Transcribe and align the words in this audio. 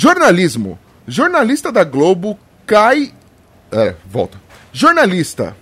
Jornalismo. 0.00 0.78
Jornalista 1.06 1.70
da 1.70 1.84
Globo 1.84 2.38
cai. 2.64 3.12
É, 3.70 3.94
volta. 4.06 4.38
Jornalista. 4.72 5.54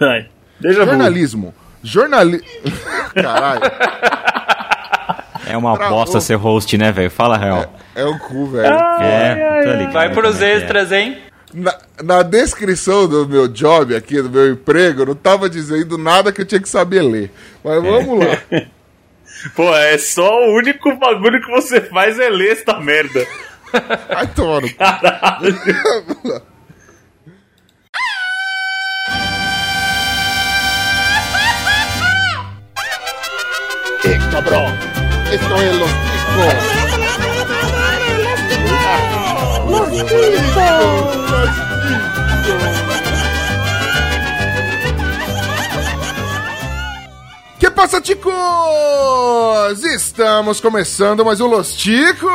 Ai, 0.00 0.26
deixa 0.58 0.84
Jornalismo. 0.84 1.54
Jornali... 1.84 2.42
Caralho. 3.14 3.62
É 5.46 5.56
uma 5.56 5.76
Travou. 5.76 5.98
bosta 5.98 6.20
ser 6.20 6.34
host, 6.34 6.76
né, 6.76 6.90
velho? 6.90 7.12
Fala 7.12 7.36
a 7.36 7.38
real. 7.38 7.74
É 7.94 8.04
o 8.04 8.18
cu, 8.18 8.48
velho. 8.48 8.74
É, 9.00 9.62
tô 9.62 9.70
ligado. 9.70 9.92
Vai 9.92 10.12
pros 10.12 10.42
é 10.42 10.50
é. 10.50 10.56
extras, 10.56 10.90
hein? 10.90 11.16
Na, 11.54 11.78
na 12.02 12.22
descrição 12.24 13.06
do 13.06 13.24
meu 13.28 13.46
job 13.46 13.94
aqui, 13.94 14.20
do 14.20 14.28
meu 14.28 14.50
emprego, 14.50 15.06
não 15.06 15.14
tava 15.14 15.48
dizendo 15.48 15.96
nada 15.96 16.32
que 16.32 16.40
eu 16.40 16.46
tinha 16.46 16.60
que 16.60 16.68
saber 16.68 17.02
ler. 17.02 17.30
Mas 17.62 17.80
vamos 17.80 18.18
lá. 18.18 18.36
Pô, 19.54 19.74
é 19.74 19.96
só 19.98 20.46
o 20.46 20.54
único 20.54 20.94
bagulho 20.96 21.40
que 21.40 21.50
você 21.50 21.80
faz 21.80 22.18
é 22.18 22.28
ler 22.28 22.52
esta 22.52 22.78
merda. 22.78 23.26
Vai 24.08 24.26
tomar 24.28 24.60
no. 24.60 24.74
Caralho. 24.74 25.56
Eh, 34.04 34.18
cabrón. 34.30 34.74
Esto 35.30 35.62
es 35.62 35.76
los 35.76 35.90
chicos. 35.90 36.80
Que 42.44 42.52
passa, 42.52 43.09
ticos? 47.88 48.32
Estamos 49.94 50.60
começando 50.60 51.24
mais 51.24 51.40
um 51.40 51.46
Los 51.46 51.74
Ticos! 51.74 52.30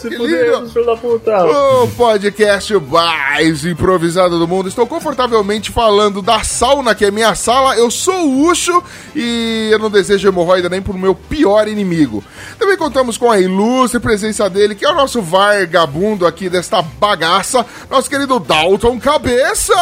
Se 0.00 0.08
que 0.08 0.16
fuder, 0.16 0.56
lindo. 0.56 0.68
filho 0.68 0.84
da 0.84 0.96
puta. 0.96 1.44
O 1.46 1.88
podcast 1.90 2.74
mais 2.74 3.64
improvisado 3.64 4.40
do 4.40 4.48
mundo. 4.48 4.68
Estou 4.68 4.88
confortavelmente 4.88 5.70
falando 5.70 6.20
da 6.20 6.42
sauna, 6.42 6.96
que 6.96 7.04
é 7.04 7.12
minha 7.12 7.34
sala. 7.36 7.76
Eu 7.76 7.92
sou 7.92 8.26
o 8.26 8.48
Ucho 8.48 8.82
e 9.14 9.68
eu 9.70 9.78
não 9.78 9.88
desejo 9.88 10.26
hemorroida 10.26 10.68
nem 10.68 10.82
pro 10.82 10.94
meu 10.94 11.14
pior 11.14 11.68
inimigo. 11.68 12.24
Também 12.58 12.76
contamos 12.76 13.16
com 13.16 13.30
a 13.30 13.38
ilustre 13.38 14.00
presença 14.00 14.50
dele, 14.50 14.74
que 14.74 14.84
é 14.84 14.90
o 14.90 14.96
nosso 14.96 15.22
vagabundo 15.22 16.26
aqui 16.26 16.50
desta 16.50 16.82
bagaça, 16.82 17.64
nosso 17.88 18.10
querido 18.10 18.40
Dalton 18.40 18.98
Cabeça. 18.98 19.74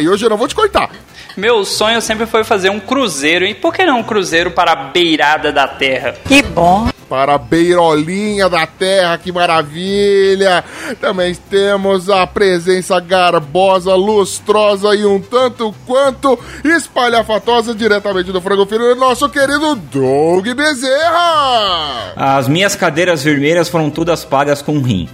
E 0.00 0.08
hoje 0.08 0.24
eu 0.24 0.30
não 0.30 0.36
vou 0.36 0.46
te 0.46 0.54
cortar. 0.54 0.90
Meu 1.38 1.64
sonho 1.64 1.87
sempre 2.00 2.26
foi 2.26 2.44
fazer 2.44 2.70
um 2.70 2.80
cruzeiro. 2.80 3.44
E 3.44 3.54
por 3.54 3.74
que 3.74 3.84
não 3.84 4.00
um 4.00 4.02
cruzeiro 4.02 4.50
para 4.50 4.72
a 4.72 4.76
beirada 4.76 5.52
da 5.52 5.66
terra? 5.66 6.14
Que 6.26 6.42
bom. 6.42 6.88
Para 7.08 7.36
a 7.36 7.38
beirolinha 7.38 8.50
da 8.50 8.66
terra, 8.66 9.16
que 9.16 9.32
maravilha! 9.32 10.62
Também 11.00 11.34
temos 11.34 12.10
a 12.10 12.26
presença 12.26 13.00
garbosa, 13.00 13.94
lustrosa 13.94 14.94
e 14.94 15.06
um 15.06 15.18
tanto 15.18 15.74
quanto 15.86 16.38
espalhafatosa 16.62 17.74
diretamente 17.74 18.30
do 18.30 18.42
frango 18.42 18.66
filho 18.66 18.94
do 18.94 19.00
nosso 19.00 19.26
querido 19.30 19.74
Doug 19.74 20.46
Bezerra! 20.48 22.12
As 22.14 22.46
minhas 22.46 22.76
cadeiras 22.76 23.24
vermelhas 23.24 23.70
foram 23.70 23.88
todas 23.88 24.22
pagas 24.22 24.60
com 24.60 24.82
rim. 24.82 25.08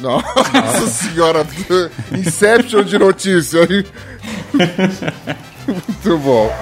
Nossa 0.00 0.86
senhora, 0.86 1.44
Inception 2.12 2.84
de 2.84 2.96
notícia, 2.96 3.60
hein? 3.62 3.84
Muito 5.66 6.18
bom. 6.18 6.52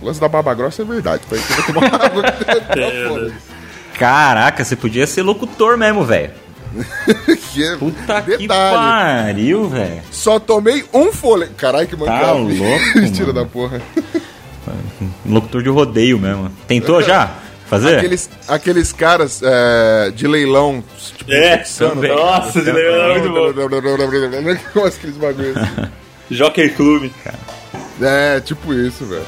O 0.00 0.06
lance 0.06 0.20
da 0.20 0.28
baba 0.28 0.54
grossa 0.54 0.82
é 0.82 0.84
verdade. 0.84 1.22
Foi 1.28 1.38
que 1.38 1.52
eu 1.52 1.56
vou 1.56 1.74
tomar 1.74 2.04
água. 2.04 2.22
É, 2.76 3.32
Caraca, 3.98 4.64
você 4.64 4.76
podia 4.76 5.06
ser 5.06 5.22
locutor 5.22 5.76
mesmo, 5.76 6.04
velho. 6.04 6.30
Que 7.52 7.76
Puta 7.78 8.22
que 8.22 8.36
detalhe. 8.38 8.48
pariu, 8.48 9.68
velho. 9.68 10.02
Só 10.12 10.38
tomei 10.38 10.84
um 10.92 11.12
fôlego. 11.12 11.54
Caralho, 11.54 11.88
que 11.88 11.96
mancada. 11.96 12.26
Tá 12.26 12.32
louco, 12.32 12.54
mano. 12.94 13.32
da 13.32 13.44
porra. 13.44 13.82
Locutor 15.26 15.62
de 15.62 15.68
rodeio 15.68 16.18
mesmo. 16.18 16.50
Tentou 16.68 17.02
já? 17.02 17.34
Fazer? 17.66 17.96
Aqueles, 17.98 18.30
aqueles 18.46 18.92
caras 18.92 19.40
é, 19.42 20.10
de 20.14 20.26
leilão. 20.26 20.82
Tipo, 21.16 21.32
É. 21.32 21.62
Nossa, 22.08 22.62
de 22.62 22.70
leilão 22.70 23.10
é 23.10 23.18
muito 23.18 23.32
bom. 23.34 23.52
Como 24.72 24.86
é 24.86 24.88
aqueles 24.88 25.16
bagulhos 25.16 25.56
Joker 26.30 26.74
Clube. 26.74 27.12
É, 28.00 28.40
tipo 28.40 28.72
isso, 28.72 29.04
velho. 29.04 29.24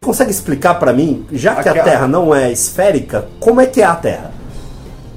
Consegue 0.00 0.30
explicar 0.30 0.74
para 0.74 0.92
mim, 0.92 1.24
já 1.32 1.62
que 1.62 1.68
a, 1.68 1.72
a 1.72 1.82
Terra 1.82 2.06
não 2.06 2.34
é 2.34 2.52
esférica, 2.52 3.26
como 3.40 3.60
é 3.60 3.66
que 3.66 3.80
é 3.80 3.84
a 3.84 3.94
Terra? 3.94 4.32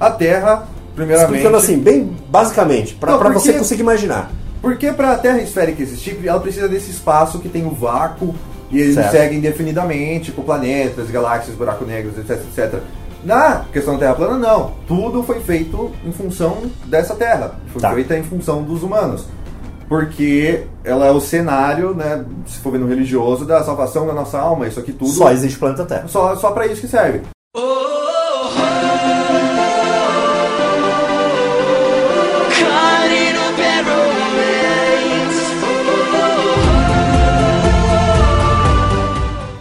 A 0.00 0.10
Terra, 0.10 0.66
primeiramente. 0.96 1.30
Explicando 1.30 1.56
assim, 1.58 1.78
bem 1.78 2.16
basicamente, 2.28 2.94
para 2.94 3.18
porque... 3.18 3.34
você 3.34 3.52
conseguir 3.52 3.82
imaginar. 3.82 4.32
Porque 4.62 4.90
para 4.90 5.12
a 5.12 5.18
Terra 5.18 5.40
esférica 5.40 5.82
existir, 5.82 6.18
ela 6.24 6.40
precisa 6.40 6.66
desse 6.66 6.90
espaço 6.90 7.38
que 7.38 7.48
tem 7.48 7.66
o 7.66 7.70
vácuo 7.70 8.34
e 8.70 8.80
eles 8.80 8.94
segue 8.94 9.10
seguem 9.10 9.38
indefinidamente 9.38 10.32
com 10.32 10.42
planetas, 10.42 11.10
galáxias, 11.10 11.54
buracos 11.54 11.86
negros, 11.86 12.16
etc, 12.18 12.42
etc. 12.56 12.80
Na 13.24 13.64
questão 13.72 13.94
da 13.94 14.00
Terra 14.00 14.14
plana, 14.14 14.38
não. 14.38 14.74
Tudo 14.86 15.22
foi 15.22 15.40
feito 15.40 15.90
em 16.04 16.12
função 16.12 16.62
dessa 16.86 17.14
Terra. 17.14 17.56
Foi 17.72 17.80
Tá. 17.82 17.92
feita 17.92 18.16
em 18.16 18.22
função 18.22 18.62
dos 18.62 18.82
humanos. 18.82 19.26
Porque 19.88 20.64
ela 20.84 21.06
é 21.06 21.10
o 21.10 21.20
cenário, 21.20 21.94
né, 21.94 22.24
se 22.46 22.58
for 22.58 22.70
ver 22.72 22.78
no 22.78 22.86
religioso, 22.86 23.46
da 23.46 23.64
salvação 23.64 24.06
da 24.06 24.12
nossa 24.12 24.38
alma, 24.38 24.66
isso 24.66 24.78
aqui 24.78 24.92
tudo. 24.92 25.10
Só 25.10 25.30
existe 25.32 25.56
o 25.56 25.60
planeta 25.60 25.86
Terra. 25.86 26.06
Só, 26.08 26.36
só 26.36 26.50
para 26.50 26.66
isso 26.66 26.82
que 26.82 26.88
serve. 26.88 27.22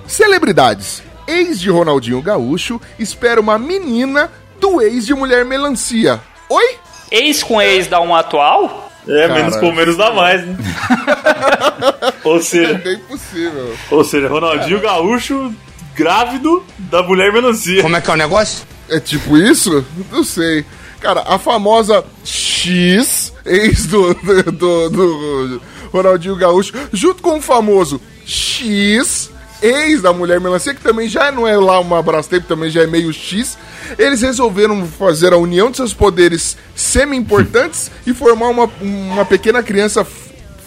Celebridades. 0.08 1.07
Ex 1.28 1.60
de 1.60 1.70
Ronaldinho 1.70 2.22
Gaúcho 2.22 2.80
espera 2.98 3.40
uma 3.42 3.58
menina 3.60 4.32
do 4.60 4.82
ex 4.82 5.06
de 5.06 5.14
Mulher 5.14 5.44
Melancia. 5.46 6.22
Oi? 6.50 6.76
Ex 7.12 7.44
com 7.44 7.62
ex 7.62 7.88
dá 7.88 8.00
um 8.02 8.16
atual? 8.16 8.92
É, 9.08 9.28
Cara. 9.28 9.34
menos 9.36 9.56
com 9.58 9.72
menos 9.72 9.96
dá 9.98 10.12
mais, 10.12 10.46
né? 10.46 10.58
ou 12.24 12.42
seja, 12.42 12.82
É 12.86 12.94
impossível. 12.94 13.76
ou 13.92 14.04
seja, 14.04 14.28
Ronaldinho 14.28 14.82
Gaúcho 14.82 15.54
grávido 15.96 16.64
da 16.78 17.02
mulher 17.04 17.32
melancia. 17.32 17.82
Como 17.82 17.96
é 17.96 18.02
que 18.02 18.10
é 18.10 18.14
o 18.14 18.18
negócio? 18.18 18.66
É 18.90 19.00
tipo 19.00 19.38
isso? 19.38 19.86
Não 20.12 20.24
sei. 20.24 20.66
Cara, 21.00 21.24
a 21.28 21.38
famosa 21.40 22.04
X, 22.24 23.34
ex 23.46 23.86
do, 23.86 24.14
do, 24.14 24.44
do- 24.52 24.90
do 24.90 25.62
Ronaldinho 25.92 26.36
Gaúcho, 26.36 26.74
junto 26.92 27.22
com 27.22 27.38
o 27.38 27.42
famoso 27.42 28.02
X, 28.26 29.30
ex 29.62 30.02
da 30.02 30.14
Mulher 30.14 30.40
Melancia, 30.40 30.74
que 30.74 30.82
também 30.82 31.08
já 31.08 31.32
não 31.32 31.48
é 31.48 31.58
lá 31.58 31.80
uma 31.80 32.02
Brastemp, 32.02 32.46
também 32.46 32.70
já 32.70 32.84
é 32.84 32.88
meio 32.88 33.12
X, 33.12 33.58
eles 33.98 34.22
resolveram 34.22 34.86
fazer 34.86 35.34
a 35.34 35.38
união 35.38 35.72
de 35.72 35.78
seus 35.78 35.94
poderes 35.94 36.58
semi-importantes 36.76 37.92
e 38.06 38.14
formar 38.14 38.50
uma, 38.50 38.70
uma 38.82 39.26
pequena 39.26 39.64
criança 39.64 40.06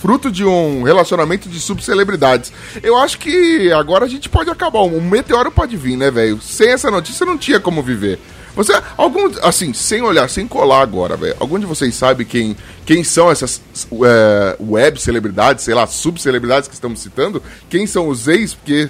fruto 0.00 0.30
de 0.30 0.44
um 0.44 0.82
relacionamento 0.82 1.48
de 1.48 1.60
subcelebridades. 1.60 2.52
Eu 2.82 2.96
acho 2.96 3.18
que 3.18 3.70
agora 3.70 4.06
a 4.06 4.08
gente 4.08 4.28
pode 4.28 4.48
acabar. 4.48 4.80
Um 4.80 5.00
meteoro 5.00 5.50
pode 5.50 5.76
vir, 5.76 5.96
né, 5.96 6.10
velho? 6.10 6.40
Sem 6.40 6.70
essa 6.70 6.90
notícia 6.90 7.26
não 7.26 7.36
tinha 7.36 7.60
como 7.60 7.82
viver. 7.82 8.18
Você, 8.54 8.72
algum, 8.96 9.30
assim, 9.42 9.72
sem 9.72 10.02
olhar, 10.02 10.28
sem 10.28 10.46
colar 10.46 10.82
agora, 10.82 11.16
velho. 11.16 11.36
Algum 11.38 11.58
de 11.58 11.66
vocês 11.66 11.94
sabe 11.94 12.24
quem, 12.24 12.56
quem 12.84 13.04
são 13.04 13.30
essas 13.30 13.60
é, 14.04 14.56
web 14.60 15.00
celebridades, 15.00 15.64
sei 15.64 15.74
lá, 15.74 15.86
subcelebridades 15.86 16.68
que 16.68 16.74
estamos 16.74 17.00
citando? 17.00 17.42
Quem 17.68 17.86
são 17.86 18.08
os 18.08 18.26
ex? 18.28 18.54
Porque 18.54 18.88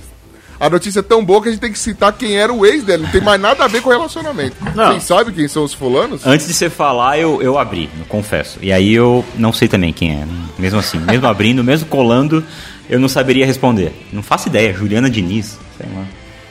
a 0.61 0.69
notícia 0.69 1.01
é 1.01 1.03
tão 1.03 1.25
boa 1.25 1.41
que 1.41 1.49
a 1.49 1.53
gente 1.53 1.61
tem 1.61 1.73
que 1.73 1.79
citar 1.79 2.13
quem 2.13 2.37
era 2.37 2.53
o 2.53 2.67
ex 2.67 2.85
dela. 2.85 3.05
Não 3.05 3.11
tem 3.11 3.23
mais 3.23 3.41
nada 3.41 3.65
a 3.65 3.67
ver 3.67 3.81
com 3.81 3.89
o 3.89 3.93
relacionamento. 3.93 4.57
Não. 4.75 4.91
Quem 4.91 5.01
sabe 5.01 5.33
quem 5.33 5.49
são 5.49 5.65
os 5.65 5.73
fulanos? 5.73 6.27
Antes 6.27 6.47
de 6.47 6.53
você 6.53 6.69
falar, 6.69 7.19
eu, 7.19 7.41
eu 7.41 7.59
abri, 7.59 7.89
eu 7.99 8.05
confesso. 8.05 8.59
E 8.61 8.71
aí 8.71 8.93
eu 8.93 9.25
não 9.37 9.55
sei 9.55 9.69
também 9.69 9.91
quem 9.91 10.11
é. 10.11 10.27
Mesmo 10.59 10.79
assim, 10.79 10.99
mesmo 10.99 11.27
abrindo, 11.27 11.65
mesmo 11.65 11.89
colando, 11.89 12.45
eu 12.91 13.01
não 13.01 13.09
saberia 13.09 13.47
responder. 13.47 13.93
Não 14.13 14.23
faço 14.23 14.49
ideia. 14.49 14.75
Juliana 14.75 15.09
Diniz, 15.09 15.59
sei 15.79 15.89
lá. 15.95 16.05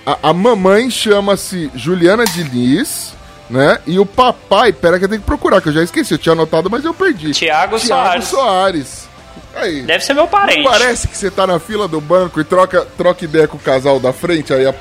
A, 0.05 0.29
a 0.29 0.33
mamãe 0.33 0.89
chama-se 0.89 1.69
Juliana 1.75 2.25
Diniz, 2.25 3.13
né? 3.49 3.79
E 3.85 3.99
o 3.99 4.05
papai, 4.05 4.71
pera 4.71 4.97
que 4.99 5.05
eu 5.05 5.09
tenho 5.09 5.21
que 5.21 5.27
procurar, 5.27 5.61
que 5.61 5.69
eu 5.69 5.73
já 5.73 5.83
esqueci, 5.83 6.13
eu 6.13 6.17
tinha 6.17 6.33
anotado, 6.33 6.69
mas 6.69 6.85
eu 6.85 6.93
perdi. 6.93 7.31
Tiago 7.31 7.79
Soares. 7.79 8.25
Soares. 8.25 9.09
Aí. 9.55 9.81
Deve 9.81 10.03
ser 10.03 10.13
meu 10.13 10.27
parente. 10.27 10.63
Parece 10.63 11.07
que 11.07 11.17
você 11.17 11.29
tá 11.31 11.45
na 11.45 11.59
fila 11.59 11.87
do 11.87 11.99
banco 11.99 12.39
e 12.39 12.43
troca, 12.43 12.85
troca 12.97 13.25
ideia 13.25 13.47
com 13.47 13.57
o 13.57 13.59
casal 13.59 13.99
da 13.99 14.13
frente, 14.13 14.53
aí 14.53 14.65
a 14.65 14.73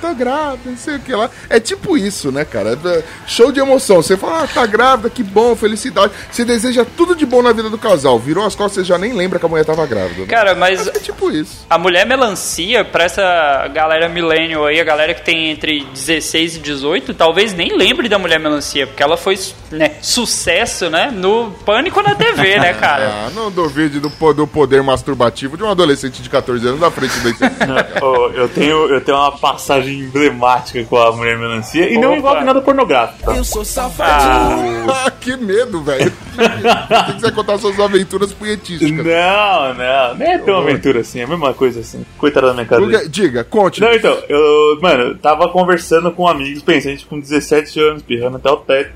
tá 0.00 0.12
grávida, 0.12 0.70
não 0.70 0.76
sei 0.76 0.96
o 0.96 1.00
que 1.00 1.14
lá. 1.14 1.30
É 1.50 1.58
tipo 1.60 1.96
isso, 1.96 2.30
né, 2.32 2.44
cara? 2.44 2.78
É 2.84 3.02
show 3.26 3.50
de 3.52 3.60
emoção. 3.60 3.96
Você 4.02 4.16
fala, 4.16 4.44
ah, 4.44 4.46
tá 4.46 4.64
grávida, 4.66 5.10
que 5.10 5.22
bom, 5.22 5.54
felicidade. 5.56 6.12
Você 6.30 6.44
deseja 6.44 6.84
tudo 6.96 7.14
de 7.14 7.26
bom 7.26 7.42
na 7.42 7.52
vida 7.52 7.68
do 7.70 7.78
casal. 7.78 8.18
Virou 8.18 8.44
as 8.44 8.54
costas, 8.54 8.74
você 8.74 8.84
já 8.84 8.98
nem 8.98 9.12
lembra 9.12 9.38
que 9.38 9.46
a 9.46 9.48
mulher 9.48 9.64
tava 9.64 9.86
grávida. 9.86 10.22
Né? 10.22 10.26
Cara, 10.26 10.54
mas 10.54 10.86
É 10.86 10.92
tipo 11.00 11.30
isso. 11.30 11.66
a 11.68 11.78
mulher 11.78 12.06
melancia, 12.06 12.84
pra 12.84 13.04
essa 13.04 13.68
galera 13.72 14.08
millennial 14.08 14.66
aí, 14.66 14.80
a 14.80 14.84
galera 14.84 15.14
que 15.14 15.22
tem 15.24 15.50
entre 15.50 15.84
16 15.92 16.56
e 16.56 16.58
18, 16.60 17.14
talvez 17.14 17.52
nem 17.52 17.76
lembre 17.76 18.08
da 18.08 18.18
mulher 18.18 18.38
melancia, 18.40 18.86
porque 18.86 19.02
ela 19.02 19.16
foi 19.16 19.38
né, 19.70 19.96
sucesso, 20.00 20.88
né? 20.90 21.10
No 21.12 21.50
Pânico 21.64 22.02
na 22.02 22.14
TV, 22.14 22.58
né, 22.58 22.74
cara? 22.74 23.08
Ah, 23.18 23.30
não 23.34 23.50
duvide 23.50 24.00
do, 24.00 24.08
do 24.34 24.46
poder 24.46 24.82
masturbativo 24.82 25.56
de 25.56 25.62
um 25.62 25.70
adolescente 25.70 26.22
de 26.22 26.28
14 26.28 26.66
anos 26.66 26.80
na 26.80 26.90
frente 26.90 27.18
desse. 27.20 27.42
Ô, 28.02 28.28
eu, 28.30 28.48
tenho, 28.48 28.86
eu 28.88 29.00
tenho 29.00 29.16
uma 29.18 29.32
passagem 29.32 29.87
emblemática 29.88 30.82
com 30.84 30.96
a 30.96 31.12
mulher 31.12 31.38
melancia 31.38 31.88
e 31.88 31.98
não 31.98 32.14
envolve 32.16 32.44
nada 32.44 32.60
pornográfico. 32.60 33.30
Eu 33.30 33.44
sou 33.44 33.64
safadinho. 33.64 34.90
ah, 34.90 35.10
que 35.10 35.36
medo, 35.36 35.82
velho. 35.82 36.12
Tem 36.36 37.14
que 37.14 37.20
você 37.20 37.32
contar 37.32 37.58
suas 37.58 37.78
aventuras 37.78 38.32
punhetísticas. 38.32 39.04
Não, 39.04 39.74
não, 39.74 40.14
nem 40.16 40.32
é 40.34 40.38
tão 40.38 40.58
aventura 40.58 41.00
assim, 41.00 41.20
é 41.20 41.24
a 41.24 41.26
mesma 41.26 41.52
coisa 41.54 41.80
assim. 41.80 42.04
Coitada 42.16 42.48
da 42.48 42.54
minha 42.54 42.66
casa. 42.66 42.84
Diga, 42.84 43.08
diga, 43.08 43.44
conte. 43.44 43.80
Não, 43.80 43.92
então, 43.92 44.16
eu, 44.28 44.78
mano, 44.80 45.02
eu 45.02 45.18
tava 45.18 45.48
conversando 45.48 46.10
com 46.12 46.26
amigos, 46.26 46.62
pensei, 46.62 46.92
a 46.92 46.94
gente 46.94 47.06
com 47.06 47.18
17 47.18 47.80
anos, 47.80 48.02
pirrando 48.02 48.36
até 48.36 48.50
o 48.50 48.56
teto. 48.56 48.92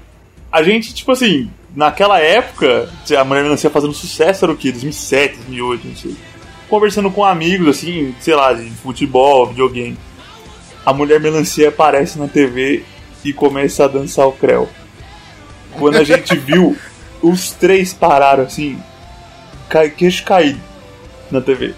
A 0.50 0.62
gente, 0.62 0.92
tipo 0.92 1.12
assim, 1.12 1.50
naquela 1.74 2.20
época, 2.20 2.88
a 3.18 3.24
Mulher 3.24 3.42
Melancia 3.42 3.70
fazendo 3.70 3.92
sucesso 3.94 4.44
era 4.44 4.52
o 4.52 4.56
quê? 4.56 4.70
2007, 4.70 5.36
2008, 5.36 5.88
não 5.88 5.96
sei. 5.96 6.16
Conversando 6.68 7.10
com 7.10 7.24
amigos, 7.24 7.68
assim, 7.68 8.14
sei 8.20 8.34
lá, 8.34 8.52
de 8.52 8.70
futebol, 8.70 9.46
videogame. 9.46 9.96
A 10.84 10.92
Mulher 10.92 11.20
Melancia 11.20 11.68
aparece 11.68 12.18
na 12.18 12.26
TV 12.28 12.84
e 13.24 13.32
começa 13.32 13.84
a 13.84 13.88
dançar 13.88 14.26
o 14.26 14.32
creu. 14.32 14.68
Quando 15.78 15.96
a 15.96 16.04
gente 16.04 16.34
viu, 16.36 16.76
os 17.22 17.50
três 17.52 17.92
pararam 17.92 18.44
assim, 18.44 18.78
queixo 19.96 20.24
caído 20.24 20.60
na 21.30 21.40
TV. 21.40 21.74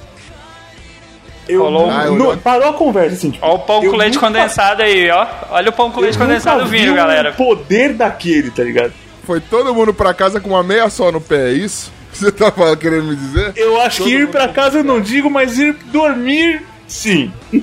Eu, 1.47 1.67
Ah, 1.91 2.05
eu 2.07 2.17
não- 2.17 2.31
não- 2.31 2.39
parou 2.39 2.71
a 2.71 2.73
conversa, 2.73 3.15
assim, 3.17 3.31
tipo, 3.31 3.45
Olha 3.45 3.55
o 3.55 3.59
pão 3.59 3.81
com 3.83 3.97
leite 3.97 4.15
nunca- 4.15 4.27
condensado 4.29 4.83
aí, 4.83 5.11
ó. 5.11 5.27
Olha 5.51 5.69
o 5.69 5.73
pão 5.73 5.91
com 5.91 6.01
leite 6.01 6.17
condensado 6.17 6.67
vindo, 6.67 6.93
um 6.93 6.97
galera. 6.97 7.33
poder 7.33 7.93
daquele, 7.93 8.51
tá 8.51 8.63
ligado? 8.65 8.95
Foi 9.27 9.41
todo 9.41 9.75
mundo 9.75 9.93
pra 9.93 10.15
casa 10.15 10.41
com 10.41 10.49
uma 10.51 10.63
meia 10.63 10.89
só 10.89 11.13
no 11.13 11.21
pé, 11.21 11.51
é 11.51 11.53
isso? 11.53 11.93
Você 12.11 12.33
tá 12.33 12.51
falando- 12.51 12.79
querendo 12.79 13.05
me 13.05 13.17
dizer? 13.17 13.53
Eu 13.57 13.79
acho 13.83 13.99
Todo 13.99 14.09
que 14.09 14.15
ir 14.17 14.29
pra 14.29 14.49
casa 14.49 14.79
eu 14.79 14.85
não 14.85 15.01
digo, 15.03 15.29
mas 15.31 15.59
ir 15.59 15.75
dormir, 15.93 16.63
sim. 16.89 17.31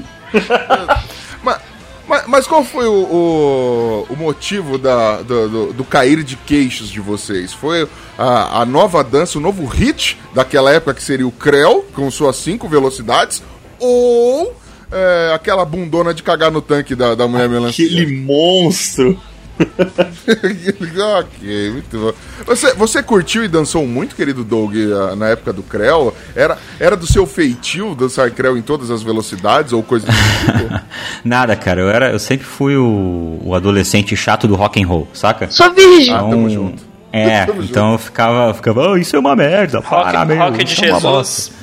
Mas, 1.43 1.59
mas, 2.07 2.23
mas 2.27 2.47
qual 2.47 2.63
foi 2.63 2.85
o, 2.87 2.91
o, 2.93 4.13
o 4.13 4.15
motivo 4.17 4.77
da, 4.77 5.21
do, 5.21 5.49
do- 5.49 5.73
do 5.73 5.83
cair 5.83 6.23
de 6.23 6.35
queixos 6.35 6.89
de 6.89 6.99
vocês? 6.99 7.53
Foi 7.53 7.87
a, 8.17 8.61
a 8.61 8.65
nova 8.65 9.03
dança, 9.03 9.37
o 9.37 9.41
novo 9.41 9.65
hit 9.65 10.17
daquela 10.33 10.71
época 10.71 10.93
que 10.93 11.03
seria 11.03 11.27
o 11.27 11.31
Creu, 11.31 11.85
com 11.93 12.09
suas 12.11 12.35
cinco 12.37 12.67
velocidades? 12.67 13.41
Ou 13.79 14.55
é, 14.91 15.31
aquela 15.33 15.63
bundona 15.65 16.13
de 16.13 16.21
cagar 16.21 16.51
no 16.51 16.61
tanque 16.61 16.95
da, 16.95 17.15
da 17.15 17.27
mulher 17.27 17.47
melancia? 17.49 17.85
Aquele 17.85 18.17
monstro. 18.23 19.19
ok, 21.19 21.71
muito 21.71 21.97
bom. 21.97 22.13
Você, 22.45 22.73
você 22.73 23.03
curtiu 23.03 23.43
e 23.43 23.47
dançou 23.47 23.85
muito, 23.85 24.15
querido 24.15 24.43
Doug, 24.43 24.73
ah, 24.75 25.15
na 25.15 25.29
época 25.29 25.53
do 25.53 25.63
Creu? 25.63 26.15
Era, 26.35 26.57
era 26.79 26.95
do 26.95 27.05
seu 27.05 27.25
feitio 27.25 27.95
dançar 27.95 28.31
Creu 28.31 28.57
em 28.57 28.61
todas 28.61 28.89
as 28.89 29.03
velocidades 29.03 29.73
ou 29.73 29.83
coisa 29.83 30.07
do 30.07 30.11
tipo? 30.11 30.79
Nada, 31.23 31.55
cara. 31.55 31.81
Eu, 31.81 31.89
era, 31.89 32.11
eu 32.11 32.19
sempre 32.19 32.45
fui 32.45 32.75
o, 32.75 33.39
o 33.43 33.55
adolescente 33.55 34.15
chato 34.15 34.47
do 34.47 34.55
rock 34.55 34.81
and 34.81 34.87
roll, 34.87 35.07
saca? 35.13 35.49
Sou 35.51 35.73
virgem. 35.73 36.13
Ah, 36.13 36.19
tamo 36.19 36.49
junto. 36.49 36.91
É, 37.11 37.45
Tamo 37.45 37.61
então 37.61 37.91
eu 37.93 37.97
ficava, 37.97 38.47
eu 38.47 38.53
ficava, 38.53 38.89
oh, 38.89 38.97
isso 38.97 39.15
é 39.15 39.19
uma 39.19 39.35
merda, 39.35 39.81
para, 39.81 40.19
Rock, 40.19 40.27
meu, 40.27 40.37
rock 40.37 40.63
de 40.63 40.73
é 40.73 40.75
Jesus. 40.75 41.01
bosta." 41.03 41.61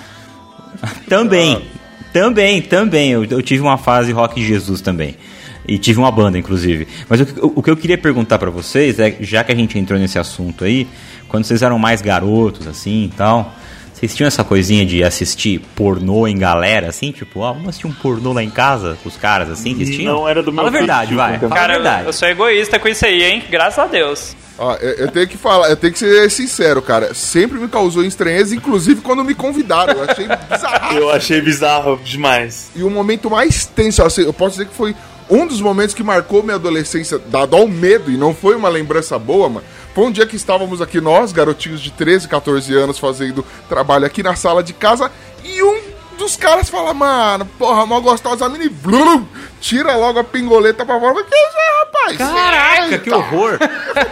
Também, 1.08 1.66
também, 2.12 2.62
também. 2.62 3.10
Eu, 3.10 3.24
eu 3.24 3.42
tive 3.42 3.62
uma 3.62 3.78
fase 3.78 4.12
rock 4.12 4.38
de 4.38 4.46
Jesus 4.46 4.80
também. 4.80 5.16
E 5.68 5.78
tive 5.78 5.98
uma 5.98 6.10
banda, 6.10 6.38
inclusive. 6.38 6.88
Mas 7.08 7.20
o, 7.20 7.26
que- 7.26 7.40
o, 7.40 7.62
que 7.62 7.70
eu 7.70 7.76
queria 7.76 7.98
perguntar 7.98 8.38
pra 8.38 8.48
vocês 8.50 8.98
é, 8.98 9.14
já 9.20 9.44
que 9.44 9.52
a 9.52 9.54
gente 9.54 9.78
entrou 9.78 10.00
nesse 10.00 10.18
assunto 10.18 10.64
aí, 10.64 10.88
quando 11.28 11.44
vocês 11.44 11.62
eram 11.62 11.78
mais 11.78 12.00
garotos, 12.00 12.66
assim 12.66 13.04
e 13.04 13.08
tal, 13.16 13.54
Vocês 13.92 14.14
tinham 14.14 14.28
essa 14.28 14.42
coisinha 14.44 14.86
de 14.86 15.02
assistir 15.04 15.60
pornô 15.74 16.26
em 16.28 16.38
galera, 16.38 16.88
assim? 16.88 17.10
Tipo, 17.12 17.44
ah, 17.44 17.52
vamos 17.52 17.68
assistir 17.70 17.86
um 17.88 17.92
pornô 17.92 18.32
lá 18.32 18.42
em 18.44 18.48
casa 18.48 18.96
com 19.02 19.08
os 19.08 19.16
caras, 19.16 19.50
assim? 19.50 19.74
Vocês 19.74 19.90
tinham? 19.90 20.14
Não 20.14 20.28
era 20.28 20.40
do 20.42 20.52
meu 20.52 20.64
Fala 20.64 20.68
a 20.76 20.78
verdade, 20.78 21.00
perfil, 21.14 21.16
vai. 21.18 21.38
Fala 21.40 21.54
Cara, 21.54 21.72
eu, 21.74 21.82
verdade. 21.82 22.06
eu 22.06 22.12
sou 22.12 22.28
egoísta 22.28 22.78
com 22.78 22.86
isso 22.88 23.04
aí, 23.04 23.22
hein? 23.24 23.42
Graças 23.50 23.78
a 23.78 23.86
Deus. 23.88 24.36
Ó, 24.56 24.74
eu, 24.76 24.90
eu 25.04 25.10
tenho 25.10 25.26
que 25.28 25.36
falar, 25.36 25.68
eu 25.68 25.76
tenho 25.76 25.92
que 25.92 25.98
ser 25.98 26.30
sincero, 26.30 26.80
cara. 26.80 27.12
Sempre 27.12 27.58
me 27.58 27.66
causou 27.68 28.04
estranheza, 28.04 28.54
inclusive 28.54 29.00
quando 29.02 29.24
me 29.24 29.34
convidaram. 29.34 29.94
Eu 29.94 30.04
achei 30.08 30.26
bizarro. 30.28 30.96
Eu 30.96 31.10
achei 31.10 31.40
bizarro 31.40 32.00
demais. 32.04 32.70
E 32.76 32.82
o 32.84 32.88
momento 32.90 33.28
mais 33.28 33.66
tenso, 33.66 34.02
assim, 34.04 34.22
eu 34.22 34.32
posso 34.32 34.52
dizer 34.58 34.66
que 34.66 34.74
foi 34.74 34.94
um 35.30 35.46
dos 35.46 35.60
momentos 35.60 35.94
que 35.94 36.02
marcou 36.02 36.42
minha 36.42 36.56
adolescência, 36.56 37.18
dado 37.18 37.56
ao 37.56 37.66
medo, 37.68 38.10
e 38.10 38.16
não 38.16 38.34
foi 38.34 38.54
uma 38.54 38.68
lembrança 38.68 39.18
boa, 39.18 39.48
mano. 39.48 39.66
Foi 39.94 40.04
um 40.04 40.10
dia 40.12 40.26
que 40.26 40.36
estávamos 40.36 40.80
aqui 40.80 41.00
nós, 41.00 41.32
garotinhos 41.32 41.80
de 41.80 41.90
13, 41.90 42.28
14 42.28 42.74
anos, 42.74 42.98
fazendo 42.98 43.44
trabalho 43.68 44.06
aqui 44.06 44.22
na 44.22 44.34
sala 44.36 44.62
de 44.62 44.72
casa, 44.72 45.10
e 45.44 45.62
um 45.62 45.80
dos 46.16 46.36
caras 46.36 46.68
fala, 46.68 46.92
mano, 46.94 47.46
porra, 47.58 47.86
mal 47.86 48.00
gostosa 48.02 48.46
a 48.46 48.48
mini 48.48 48.68
blum, 48.68 49.26
tira 49.60 49.94
logo 49.96 50.18
a 50.18 50.24
pingoleta 50.24 50.84
pra 50.84 50.98
fora. 50.98 51.22
Que 51.24 51.34
isso 51.34 51.58
rapaz? 51.78 52.16
Caraca, 52.18 52.98
que 52.98 53.08
Eita. 53.08 53.16
horror! 53.16 53.58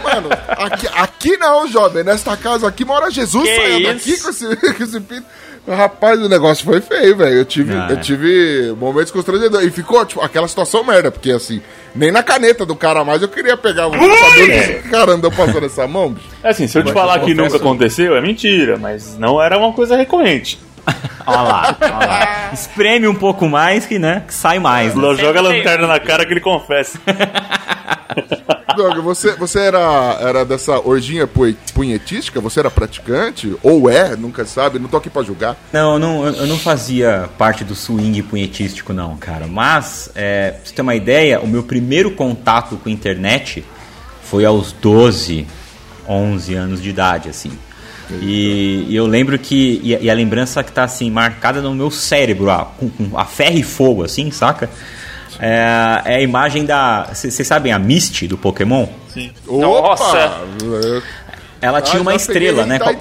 Mano, 0.03 0.29
aqui, 0.57 0.87
aqui 0.93 1.37
não, 1.37 1.67
jovem. 1.67 2.03
Nesta 2.03 2.35
casa 2.37 2.67
aqui 2.67 2.85
mora 2.85 3.09
Jesus 3.11 3.43
Que 3.43 3.55
saindo 3.55 3.79
isso? 3.79 3.89
aqui 3.89 4.21
com 4.21 4.29
esse, 4.29 4.73
com 4.77 4.83
esse 4.83 4.99
pinto. 5.01 5.25
Rapaz, 5.67 6.19
o 6.21 6.29
negócio 6.29 6.63
foi 6.63 6.79
feio, 6.79 7.17
velho. 7.17 7.35
Eu 7.37 7.45
tive, 7.45 7.73
Ah, 7.73 7.87
eu 7.89 7.97
é. 7.97 7.99
tive 7.99 8.73
momentos 8.79 9.11
constrangedores. 9.11 9.67
E 9.67 9.71
ficou, 9.71 10.05
tipo, 10.05 10.21
aquela 10.21 10.47
situação 10.47 10.83
merda, 10.83 11.11
porque 11.11 11.29
assim, 11.31 11.61
nem 11.93 12.11
na 12.11 12.23
caneta 12.23 12.65
do 12.65 12.75
cara 12.75 13.03
mais 13.03 13.21
eu 13.21 13.27
queria 13.27 13.57
pegar. 13.57 13.87
Você 13.89 14.17
saber 14.17 14.43
o 14.43 14.45
que 14.45 14.51
esse 14.51 14.89
cara 14.89 15.11
andou 15.11 15.29
passando 15.31 15.65
essa 15.65 15.85
mão, 15.85 16.11
bicho. 16.13 16.25
É 16.41 16.49
assim, 16.49 16.67
se 16.67 16.77
eu 16.77 16.83
te 16.83 16.85
Mas 16.85 16.93
falar 16.93 17.17
eu 17.17 17.25
que 17.25 17.31
confesso- 17.35 17.53
nunca 17.53 17.57
aconteceu, 17.57 18.15
é 18.15 18.21
mentira, 18.21 18.77
mas 18.77 19.17
não 19.17 19.41
era 19.41 19.57
uma 19.57 19.73
coisa 19.73 19.97
recorrente. 19.97 20.57
Olha 21.27 21.41
lá, 21.41 21.75
olha 21.81 22.07
lá. 22.07 22.49
Espreme 22.53 23.05
um 23.09 23.13
pouco 23.15 23.49
mais 23.49 23.85
que, 23.85 23.99
né, 23.99 24.23
que 24.25 24.33
sai 24.33 24.59
mais. 24.59 24.95
Né? 24.95 25.15
Joga 25.15 25.39
a 25.39 25.41
lanterna 25.41 25.85
na 25.85 25.99
cara 25.99 26.25
que 26.25 26.31
ele 26.31 26.39
confessa. 26.39 26.97
Doug, 28.77 28.97
você, 28.99 29.31
você 29.35 29.59
era, 29.59 30.17
era 30.21 30.45
dessa 30.45 30.79
orginha 30.79 31.27
pui- 31.27 31.57
punhetística? 31.73 32.39
Você 32.39 32.59
era 32.59 32.69
praticante? 32.71 33.55
Ou 33.61 33.89
é? 33.89 34.15
Nunca 34.15 34.45
sabe. 34.45 34.79
Não 34.79 34.87
tô 34.87 34.97
aqui 34.97 35.09
pra 35.09 35.23
julgar. 35.23 35.57
Não, 35.73 35.99
não, 35.99 36.25
eu 36.27 36.47
não 36.47 36.57
fazia 36.57 37.29
parte 37.37 37.63
do 37.63 37.75
swing 37.75 38.21
punhetístico, 38.23 38.93
não, 38.93 39.17
cara. 39.17 39.47
Mas, 39.47 40.09
é, 40.15 40.51
pra 40.51 40.59
você 40.63 40.73
ter 40.73 40.81
uma 40.81 40.95
ideia, 40.95 41.39
o 41.41 41.47
meu 41.47 41.63
primeiro 41.63 42.11
contato 42.11 42.77
com 42.77 42.87
a 42.87 42.91
internet 42.91 43.65
foi 44.23 44.45
aos 44.45 44.71
12, 44.71 45.45
11 46.07 46.53
anos 46.55 46.81
de 46.81 46.89
idade, 46.89 47.29
assim. 47.29 47.51
E, 48.21 48.85
e 48.87 48.95
eu 48.95 49.05
lembro 49.05 49.37
que. 49.37 49.81
E, 49.83 49.93
a- 49.95 49.99
e 49.99 50.09
a 50.09 50.13
lembrança 50.13 50.63
que 50.63 50.71
tá 50.71 50.83
assim, 50.85 51.11
marcada 51.11 51.61
no 51.61 51.75
meu 51.75 51.91
cérebro, 51.91 52.49
ah, 52.49 52.65
com, 52.77 52.89
com 52.89 53.17
a 53.17 53.25
ferro 53.25 53.57
e 53.57 53.63
fogo, 53.63 54.03
assim, 54.03 54.31
saca? 54.31 54.69
É, 55.39 56.01
é 56.05 56.15
a 56.15 56.21
imagem 56.21 56.65
da. 56.65 57.09
Vocês 57.13 57.47
sabem 57.47 57.71
a 57.71 57.79
Misty 57.79 58.27
do 58.27 58.37
Pokémon? 58.37 58.87
Sim. 59.13 59.31
Nossa! 59.47 60.41
Ela 61.61 61.81
tinha 61.81 61.99
Ah, 61.99 62.01
uma 62.01 62.15
estrela, 62.15 62.65
né? 62.65 62.77
Qual, 62.79 62.95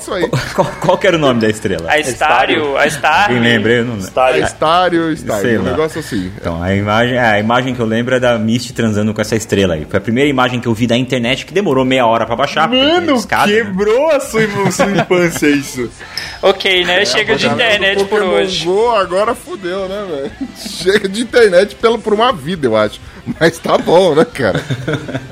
qual, 0.54 0.72
qual 0.80 0.98
que 0.98 1.06
era 1.06 1.16
o 1.16 1.20
nome 1.20 1.40
da 1.40 1.48
estrela? 1.48 1.90
A 1.90 1.98
Estário, 1.98 2.76
a 2.76 2.86
Estário. 2.86 3.34
Quem 3.34 3.42
lembra? 3.44 3.72
Eu 3.72 3.84
não 3.84 3.92
lembro. 3.94 4.06
Estário. 4.08 4.44
Estário, 4.44 5.02
Sei 5.04 5.12
estário. 5.14 5.60
Um 5.60 5.64
lá. 5.64 5.70
negócio 5.70 6.00
assim. 6.00 6.32
Então, 6.40 6.62
a 6.62 6.74
imagem, 6.74 7.18
a 7.18 7.38
imagem 7.38 7.74
que 7.74 7.80
eu 7.80 7.86
lembro 7.86 8.14
é 8.14 8.20
da 8.20 8.38
Misty 8.38 8.72
transando 8.72 9.12
com 9.12 9.20
essa 9.20 9.36
estrela 9.36 9.74
aí. 9.74 9.86
Foi 9.88 9.98
a 9.98 10.00
primeira 10.00 10.28
imagem 10.30 10.58
que 10.60 10.66
eu 10.68 10.74
vi 10.74 10.86
da 10.86 10.96
internet 10.96 11.44
que 11.44 11.52
demorou 11.52 11.84
meia 11.84 12.06
hora 12.06 12.24
pra 12.24 12.34
baixar. 12.36 12.68
Mano, 12.68 13.16
escada, 13.16 13.46
né? 13.52 13.58
quebrou 13.62 14.10
a 14.10 14.20
sua, 14.20 14.40
sua 14.70 14.90
infância 14.90 15.46
isso. 15.48 15.90
Ok, 16.42 16.84
né? 16.84 17.04
Chega 17.06 17.34
de 17.34 17.48
Galera 17.48 17.66
do 17.70 17.76
internet 17.76 18.04
por 18.04 18.22
hoje. 18.22 18.64
Go 18.66 18.90
agora 18.90 19.34
fudeu, 19.34 19.88
né, 19.88 20.04
velho? 20.08 20.30
Chega 20.56 21.08
de 21.08 21.22
internet 21.22 21.74
pelo, 21.76 21.98
por 21.98 22.12
uma 22.12 22.30
vida, 22.32 22.66
eu 22.66 22.76
acho. 22.76 23.00
Mas 23.40 23.58
tá 23.58 23.76
bom, 23.76 24.14
né, 24.14 24.24
cara? 24.24 24.62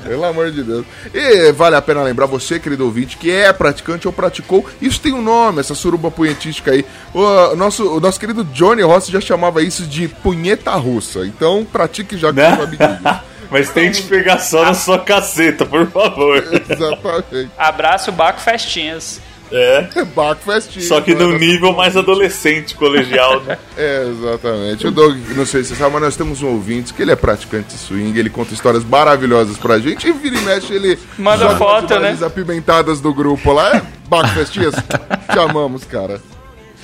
Pelo 0.03 0.25
amor 0.25 0.51
de 0.51 0.63
Deus. 0.63 0.85
E 1.13 1.51
vale 1.53 1.75
a 1.75 1.81
pena 1.81 2.03
lembrar 2.03 2.25
você, 2.25 2.59
querido 2.59 2.85
ouvinte, 2.85 3.17
que 3.17 3.31
é 3.31 3.51
praticante 3.53 4.07
ou 4.07 4.13
praticou. 4.13 4.65
Isso 4.81 4.99
tem 4.99 5.13
um 5.13 5.21
nome, 5.21 5.59
essa 5.61 5.73
suruba 5.73 6.11
punhetística 6.11 6.71
aí. 6.71 6.85
O 7.13 7.55
nosso, 7.55 7.95
o 7.97 7.99
nosso 7.99 8.19
querido 8.19 8.43
Johnny 8.43 8.81
Rossi 8.81 9.11
já 9.11 9.21
chamava 9.21 9.61
isso 9.61 9.83
de 9.83 10.07
punheta 10.07 10.71
russa. 10.75 11.25
Então 11.25 11.65
pratique 11.65 12.17
já 12.17 12.29
com 12.29 12.35
Né? 12.35 12.47
amiguinhos. 12.47 12.99
Mas 13.49 13.69
tente 13.69 14.01
pegar 14.03 14.39
só 14.39 14.65
na 14.65 14.73
sua 14.73 14.99
caceta, 14.99 15.65
por 15.65 15.87
favor. 15.89 16.43
Exatamente. 16.67 17.51
Abraço, 17.57 18.11
Baco 18.11 18.39
Festinhas. 18.41 19.21
É. 19.51 19.87
Baco 20.15 20.41
festinho. 20.43 20.85
Só 20.85 21.01
que 21.01 21.13
num 21.13 21.33
né? 21.33 21.37
nível 21.37 21.73
mais 21.73 21.95
adolescente, 21.95 22.75
colegial, 22.75 23.41
né? 23.41 23.57
É, 23.77 24.07
exatamente. 24.09 24.87
O 24.87 24.91
Doug, 24.91 25.17
não 25.35 25.45
sei 25.45 25.63
se 25.63 25.69
você 25.69 25.75
sabe, 25.75 25.93
mas 25.93 26.03
nós 26.03 26.15
temos 26.15 26.41
um 26.41 26.47
ouvinte 26.47 26.93
que 26.93 27.01
ele 27.01 27.11
é 27.11 27.15
praticante 27.15 27.75
de 27.75 27.77
swing, 27.77 28.17
ele 28.17 28.29
conta 28.29 28.53
histórias 28.53 28.85
maravilhosas 28.85 29.57
pra 29.57 29.79
gente 29.79 30.07
e 30.07 30.13
vira 30.13 30.37
e 30.37 30.41
mexe, 30.41 30.73
ele 30.73 30.97
Manda 31.17 31.57
foto, 31.57 31.99
né? 31.99 32.17
apimentadas 32.25 33.01
do 33.01 33.13
grupo 33.13 33.51
lá. 33.51 33.75
É, 33.75 33.81
Baco 34.07 34.29
Festinhas, 34.29 34.75
te 35.29 35.39
amamos, 35.39 35.83
cara. 35.83 36.21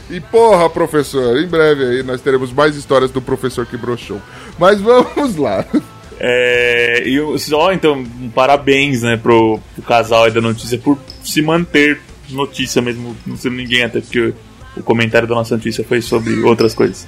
E 0.10 0.20
porra, 0.20 0.70
professor, 0.70 1.38
em 1.39 1.48
breve 1.48 1.86
aí 1.86 2.03
nós 2.03 2.20
teremos 2.20 2.51
mais 2.51 2.75
histórias 2.75 3.10
do 3.10 3.22
professor 3.22 3.65
que 3.65 3.77
broxou. 3.77 4.22
Mas 4.60 4.82
vamos 4.82 5.38
lá. 5.38 5.65
É, 6.20 7.03
e 7.06 7.39
só 7.39 7.72
então, 7.72 7.94
um 7.94 8.30
parabéns, 8.30 9.01
né, 9.01 9.18
pro, 9.18 9.60
pro 9.74 9.84
casal 9.84 10.25
aí 10.25 10.32
da 10.32 10.41
notícia 10.41 10.77
por 10.77 11.00
se 11.24 11.41
manter 11.41 12.00
notícia 12.33 12.81
mesmo, 12.81 13.15
não 13.25 13.38
sendo 13.38 13.55
ninguém, 13.55 13.83
até 13.83 14.01
porque 14.01 14.33
o, 14.77 14.83
comentário 14.83 15.27
da 15.27 15.35
nossa 15.35 15.55
notícia 15.55 15.83
foi 15.83 16.01
sobre 16.01 16.41
outras 16.41 16.73
coisas. 16.73 17.07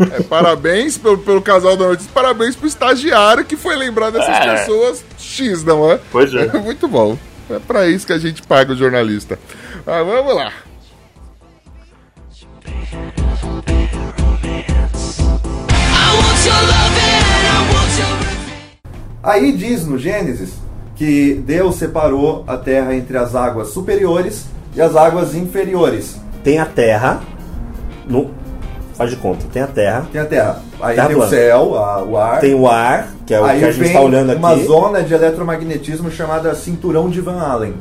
É, 0.00 0.22
parabéns 0.22 0.98
pelo, 0.98 1.18
pelo 1.18 1.40
casal 1.40 1.76
da 1.76 1.88
notícia, 1.88 2.10
parabéns 2.12 2.56
pro 2.56 2.66
estagiário 2.66 3.44
que 3.44 3.56
foi 3.56 3.76
lembrar 3.76 4.10
dessas 4.10 4.36
É. 4.36 4.56
pessoas 4.56 5.04
X, 5.18 5.62
não 5.62 5.90
é? 5.90 6.00
Pois 6.10 6.34
é. 6.34 6.52
Muito 6.58 6.88
bom. 6.88 7.16
É 7.50 7.58
pra 7.58 7.86
isso 7.86 8.06
que 8.06 8.12
a 8.12 8.18
gente 8.18 8.42
paga 8.42 8.72
o 8.72 8.76
jornalista. 8.76 9.38
Mas 9.86 10.06
vamos 10.06 10.34
lá. 10.34 10.52
Aí 19.22 19.52
diz 19.52 19.86
no 19.86 19.98
Gênesis 19.98 20.63
que 20.96 21.34
Deus 21.46 21.74
separou 21.76 22.44
a 22.46 22.56
terra 22.56 22.94
entre 22.94 23.16
as 23.16 23.34
águas 23.34 23.68
superiores 23.68 24.46
e 24.74 24.80
as 24.80 24.94
águas 24.96 25.34
inferiores. 25.34 26.16
Tem 26.42 26.58
a 26.58 26.66
terra. 26.66 27.20
No, 28.08 28.30
faz 28.94 29.10
de 29.10 29.16
conta, 29.16 29.44
tem 29.52 29.62
a 29.62 29.66
terra. 29.66 30.06
Tem 30.12 30.20
a 30.20 30.26
terra. 30.26 30.58
Aí 30.80 30.94
Terra 30.94 31.06
tem 31.08 31.16
o 31.16 31.20
plana. 31.20 31.34
céu, 31.36 31.74
a- 31.78 32.02
o 32.04 32.16
ar. 32.18 32.40
Tem 32.40 32.54
o 32.54 32.68
ar, 32.68 33.08
que 33.26 33.32
é 33.34 33.40
o 33.40 33.44
aí 33.44 33.58
que 33.60 33.64
a 33.64 33.72
gente 33.72 33.86
está 33.86 34.00
olhando 34.00 34.30
aqui. 34.30 34.38
uma 34.38 34.56
zona 34.56 35.02
de 35.02 35.14
eletromagnetismo 35.14 36.10
chamada 36.10 36.54
cinturão 36.54 37.08
de 37.08 37.20
Van 37.20 37.40
Allen. 37.40 37.74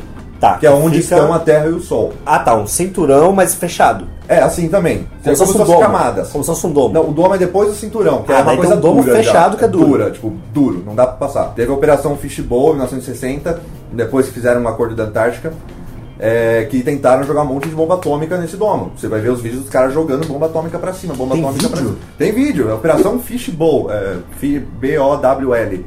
Tá, 0.44 0.58
Que 0.58 0.68
é 0.68 0.72
onde 0.72 1.02
fica- 1.02 1.16
estão 1.16 1.34
a 1.34 1.40
Terra 1.40 1.68
e 1.68 1.70
o 1.72 1.80
Sol. 1.80 2.12
Ah, 2.26 2.38
tá, 2.38 2.54
um 2.54 2.68
cinturão, 2.68 3.32
mas 3.32 3.56
fechado. 3.56 4.06
É, 4.28 4.40
assim 4.40 4.68
também. 4.68 5.08
Como 5.24 5.38
um 5.40 5.42
as 5.62 5.68
domo. 5.70 5.80
camadas. 5.80 6.30
Como 6.32 6.44
se 6.44 6.50
fosse 6.50 6.68
um 6.68 6.72
domo. 6.74 6.94
Não, 6.94 7.10
o 7.10 7.14
domo 7.14 7.34
é 7.34 7.38
depois 7.38 7.70
do 7.70 7.76
cinturão, 7.76 8.24
que 8.24 8.32
Ah, 8.34 8.40
é 8.40 8.42
uma 8.42 8.58
coisa 8.58 8.76
um 8.76 8.80
domo 8.82 9.02
dura 9.04 9.16
fechado 9.16 9.54
já. 9.54 9.58
que 9.60 9.64
é 9.64 9.68
duro. 9.70 10.12
tipo, 10.12 10.34
duro, 10.54 10.84
não 10.86 10.96
dá 10.96 11.08
pra 11.08 11.16
passar. 11.16 11.46
Teve 11.56 11.72
a 11.72 11.74
Operação 11.74 12.18
Fishbowl 12.18 12.72
em 12.72 12.74
1960, 12.74 13.62
depois 13.94 14.26
que 14.28 14.34
fizeram 14.34 14.60
um 14.62 14.68
acordo 14.68 14.94
da 14.98 15.06
Antártica, 15.06 15.54
é, 16.20 16.68
que 16.70 16.84
tentaram 16.84 17.24
jogar 17.24 17.44
um 17.44 17.46
monte 17.46 17.70
de 17.70 17.76
bomba 17.76 17.94
atômica 17.94 18.38
nesse 18.38 18.58
domo. 18.58 18.92
Você 18.98 19.08
vai 19.08 19.22
ver 19.22 19.30
os 19.30 19.40
vídeos 19.40 19.62
dos 19.62 19.70
caras 19.72 19.94
jogando 19.94 20.28
bomba 20.28 20.48
atômica 20.48 20.78
pra 20.78 20.92
cima, 20.92 21.14
bomba 21.14 21.36
Tem 21.36 21.44
atômica 21.46 21.70
pra 21.70 21.78
vídeo? 21.80 21.94
cima. 21.94 22.06
Tem 22.18 22.32
vídeo, 22.34 22.68
é 22.68 22.72
a 22.74 22.76
Operação 22.76 23.18
Fishbowl, 23.18 23.90
é, 23.90 24.18
B-O-W-L. 24.78 25.86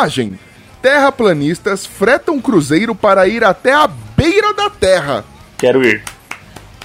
Viagem. 0.00 0.38
Terraplanistas 0.80 1.84
fretam 1.84 2.40
cruzeiro 2.40 2.94
para 2.94 3.28
ir 3.28 3.44
até 3.44 3.72
a 3.72 3.86
beira 3.86 4.54
da 4.54 4.70
Terra. 4.70 5.24
Quero 5.58 5.84
ir. 5.84 6.02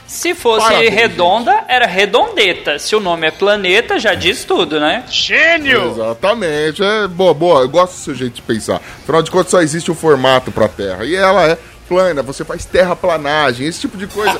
Se 0.06 0.36
fosse 0.36 0.68
Parabéns, 0.68 0.94
redonda, 0.94 1.64
era 1.68 1.86
redondeta. 1.86 2.78
Se 2.78 2.96
o 2.96 3.00
nome 3.00 3.26
é 3.28 3.32
planeta, 3.32 3.98
já 3.98 4.14
diz 4.14 4.44
tudo, 4.44 4.80
né? 4.80 5.04
Gênio! 5.10 5.92
Exatamente. 5.92 6.84
É 6.84 7.08
boa, 7.08 7.34
boa. 7.34 7.62
Eu 7.62 7.70
gosto 7.70 7.94
do 7.94 8.00
seu 8.00 8.14
jeito 8.14 8.36
de 8.36 8.42
pensar. 8.42 8.76
Afinal 8.76 9.24
de 9.24 9.32
contas, 9.32 9.52
só 9.52 9.62
existe 9.62 9.90
um 9.90 9.96
formato 9.96 10.52
para 10.52 10.66
a 10.66 10.70
Terra. 10.70 11.06
E 11.06 11.16
ela 11.16 11.48
é 11.48 11.58
plana. 11.88 12.22
Você 12.22 12.44
faz 12.44 12.66
terraplanagem, 12.66 13.68
esse 13.68 13.82
tipo 13.82 13.98
de 13.98 14.08
coisa. 14.08 14.40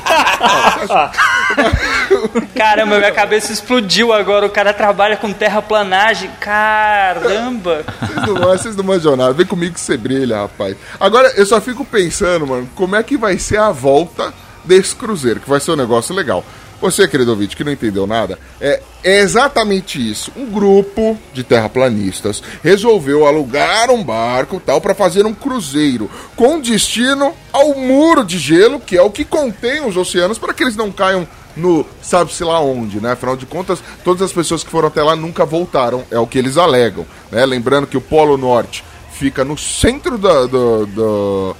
Caramba, 2.56 2.98
minha 2.98 3.12
cabeça 3.12 3.52
explodiu 3.52 4.12
agora. 4.12 4.46
O 4.46 4.50
cara 4.50 4.72
trabalha 4.72 5.16
com 5.16 5.32
terraplanagem. 5.32 6.30
Caramba! 6.40 7.84
Vocês 8.00 8.26
não, 8.26 8.34
vocês 8.34 8.76
não 8.76 8.84
manjam 8.84 9.16
nada. 9.16 9.32
Vem 9.32 9.46
comigo 9.46 9.74
que 9.74 9.80
você 9.80 9.96
brilha, 9.96 10.42
rapaz. 10.42 10.76
Agora, 10.98 11.32
eu 11.36 11.46
só 11.46 11.60
fico 11.60 11.84
pensando, 11.84 12.46
mano, 12.46 12.68
como 12.74 12.96
é 12.96 13.02
que 13.02 13.16
vai 13.16 13.38
ser 13.38 13.58
a 13.58 13.70
volta 13.70 14.32
desse 14.64 14.94
cruzeiro, 14.94 15.40
que 15.40 15.48
vai 15.48 15.60
ser 15.60 15.70
um 15.72 15.76
negócio 15.76 16.14
legal. 16.14 16.44
Você, 16.80 17.08
querido 17.08 17.30
ouvinte, 17.30 17.56
que 17.56 17.64
não 17.64 17.72
entendeu 17.72 18.06
nada, 18.06 18.38
é, 18.60 18.82
é 19.02 19.20
exatamente 19.20 19.98
isso. 19.98 20.30
Um 20.36 20.46
grupo 20.46 21.18
de 21.32 21.42
terraplanistas 21.42 22.42
resolveu 22.62 23.26
alugar 23.26 23.90
um 23.90 24.04
barco 24.04 24.60
tal 24.64 24.80
para 24.80 24.94
fazer 24.94 25.24
um 25.24 25.32
cruzeiro 25.32 26.10
com 26.34 26.60
destino 26.60 27.34
ao 27.52 27.74
muro 27.74 28.24
de 28.24 28.38
gelo, 28.38 28.78
que 28.78 28.96
é 28.96 29.02
o 29.02 29.10
que 29.10 29.24
contém 29.24 29.86
os 29.86 29.96
oceanos, 29.96 30.38
para 30.38 30.52
que 30.52 30.62
eles 30.62 30.76
não 30.76 30.92
caiam 30.92 31.26
no 31.56 31.86
sabe-se 32.02 32.44
lá 32.44 32.60
onde, 32.60 33.00
né? 33.00 33.12
Afinal 33.12 33.36
de 33.36 33.46
contas, 33.46 33.82
todas 34.04 34.22
as 34.22 34.32
pessoas 34.32 34.62
que 34.62 34.70
foram 34.70 34.88
até 34.88 35.02
lá 35.02 35.16
nunca 35.16 35.46
voltaram, 35.46 36.04
é 36.10 36.18
o 36.18 36.26
que 36.26 36.38
eles 36.38 36.58
alegam. 36.58 37.06
Né? 37.32 37.46
Lembrando 37.46 37.86
que 37.86 37.96
o 37.96 38.00
Polo 38.00 38.36
Norte 38.36 38.84
fica 39.12 39.42
no 39.42 39.56
centro 39.56 40.18
da, 40.18 40.44
do, 40.44 41.56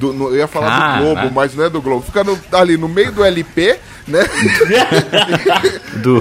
do- 0.00 0.12
no- 0.14 0.28
eu 0.30 0.36
ia 0.36 0.46
falar 0.48 0.66
Cara. 0.78 0.98
do 0.98 1.04
Globo, 1.04 1.30
mas 1.34 1.54
não 1.54 1.64
é 1.64 1.68
do 1.70 1.80
Globo. 1.82 2.02
Fica 2.04 2.24
no- 2.24 2.38
ali 2.52 2.76
no 2.78 2.88
meio 2.88 3.12
do 3.12 3.22
LP, 3.22 3.78
né? 4.08 4.20
Do... 6.02 6.20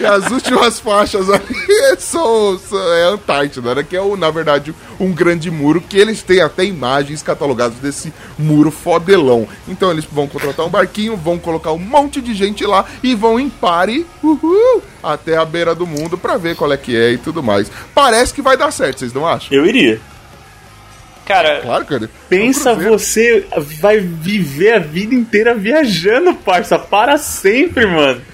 e 0.00 0.04
as 0.04 0.30
últimas 0.30 0.80
faixas 0.80 1.30
ali 1.30 1.44
são, 1.98 2.58
são- 2.58 2.92
é 2.94 3.04
Antártida, 3.04 3.74
né? 3.74 3.82
Que 3.88 3.96
é, 3.96 4.00
o, 4.00 4.16
na 4.16 4.30
verdade, 4.30 4.74
um 4.98 5.12
grande 5.12 5.50
muro 5.50 5.80
que 5.80 5.96
eles 5.96 6.22
têm 6.22 6.40
até 6.40 6.64
imagens 6.64 7.22
catalogadas 7.22 7.78
desse 7.78 8.12
muro 8.38 8.70
fodelão. 8.70 9.46
Então 9.68 9.90
eles 9.90 10.04
vão 10.04 10.26
contratar 10.26 10.66
um 10.66 10.70
barquinho, 10.70 11.16
vão 11.16 11.38
colocar 11.38 11.72
um 11.72 11.78
monte 11.78 12.20
de 12.20 12.34
gente 12.34 12.64
lá 12.66 12.84
e 13.02 13.14
vão 13.14 13.38
em 13.38 13.48
pare 13.48 14.04
uhul, 14.22 14.82
até 15.02 15.36
a 15.36 15.44
beira 15.44 15.74
do 15.74 15.86
mundo 15.86 16.18
pra 16.18 16.36
ver 16.36 16.56
qual 16.56 16.72
é 16.72 16.76
que 16.76 16.96
é 16.96 17.12
e 17.12 17.18
tudo 17.18 17.42
mais. 17.42 17.70
Parece 17.94 18.34
que 18.34 18.42
vai 18.42 18.56
dar 18.56 18.72
certo, 18.72 18.98
vocês 18.98 19.12
não 19.12 19.26
acham? 19.26 19.48
Eu 19.56 19.64
iria. 19.64 20.00
Cara, 21.26 21.60
Claro, 21.60 21.84
cara. 21.84 22.10
Pensa 22.28 22.70
É 22.70 22.72
um 22.74 22.76
você 22.90 23.44
vai 23.80 23.98
viver 24.00 24.72
a 24.74 24.78
vida 24.78 25.14
inteira 25.14 25.54
viajando, 25.54 26.32
parça, 26.34 26.78
para 26.78 27.18
sempre, 27.18 27.84
mano. 27.86 28.20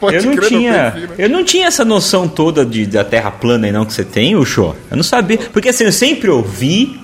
Pode 0.00 0.16
Eu 0.16 0.22
não 0.26 0.36
crer, 0.36 0.48
tinha, 0.48 0.92
fim, 0.92 1.00
né? 1.00 1.08
eu 1.18 1.28
não 1.28 1.42
tinha 1.42 1.66
essa 1.66 1.84
noção 1.84 2.28
toda 2.28 2.64
de, 2.64 2.86
da 2.86 3.02
Terra 3.04 3.32
plana 3.32 3.66
aí 3.66 3.72
não 3.72 3.84
que 3.84 3.92
você 3.92 4.04
tem, 4.04 4.36
o 4.36 4.44
show. 4.44 4.76
Eu 4.88 4.96
não 4.96 5.02
sabia, 5.02 5.38
porque 5.52 5.70
assim, 5.70 5.82
eu 5.84 5.90
sempre 5.92 6.30
ouvi, 6.30 7.00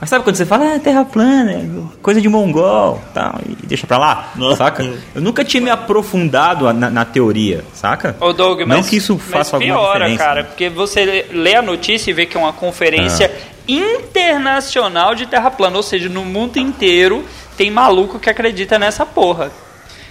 mas 0.00 0.10
sabe 0.10 0.24
quando 0.24 0.34
você 0.34 0.44
fala, 0.44 0.74
ah, 0.74 0.78
Terra 0.80 1.04
plana, 1.04 1.64
coisa 2.02 2.20
de 2.20 2.28
mongol, 2.28 3.00
tal, 3.14 3.38
e 3.48 3.64
deixa 3.64 3.86
pra 3.86 3.96
lá, 3.96 4.32
Não. 4.34 4.56
saca? 4.56 4.82
Eu 5.14 5.22
nunca 5.22 5.44
tinha 5.44 5.62
me 5.62 5.70
aprofundado 5.70 6.72
na, 6.72 6.90
na 6.90 7.04
teoria, 7.04 7.62
saca? 7.72 8.16
Ô 8.18 8.32
Doug, 8.32 8.58
não 8.62 8.66
mas, 8.78 8.88
que 8.88 8.96
isso 8.96 9.14
mas 9.14 9.24
faça 9.30 9.54
alguma 9.54 9.74
piora, 9.76 9.98
diferença. 10.00 10.24
cara, 10.24 10.42
porque 10.42 10.68
você 10.68 11.04
lê- 11.04 11.26
lê 11.30 11.54
a 11.54 11.62
notícia 11.62 12.10
e 12.10 12.12
vê 12.14 12.26
que 12.26 12.36
é 12.36 12.40
uma 12.40 12.52
conferência 12.52 13.30
Ah. 13.32 13.51
Internacional 13.68 15.14
de 15.14 15.26
terra 15.26 15.50
plana, 15.50 15.76
ou 15.76 15.82
seja, 15.82 16.08
no 16.08 16.24
mundo 16.24 16.58
inteiro 16.58 17.24
tem 17.56 17.70
maluco 17.70 18.18
que 18.18 18.30
acredita 18.30 18.78
nessa 18.78 19.04
porra. 19.06 19.50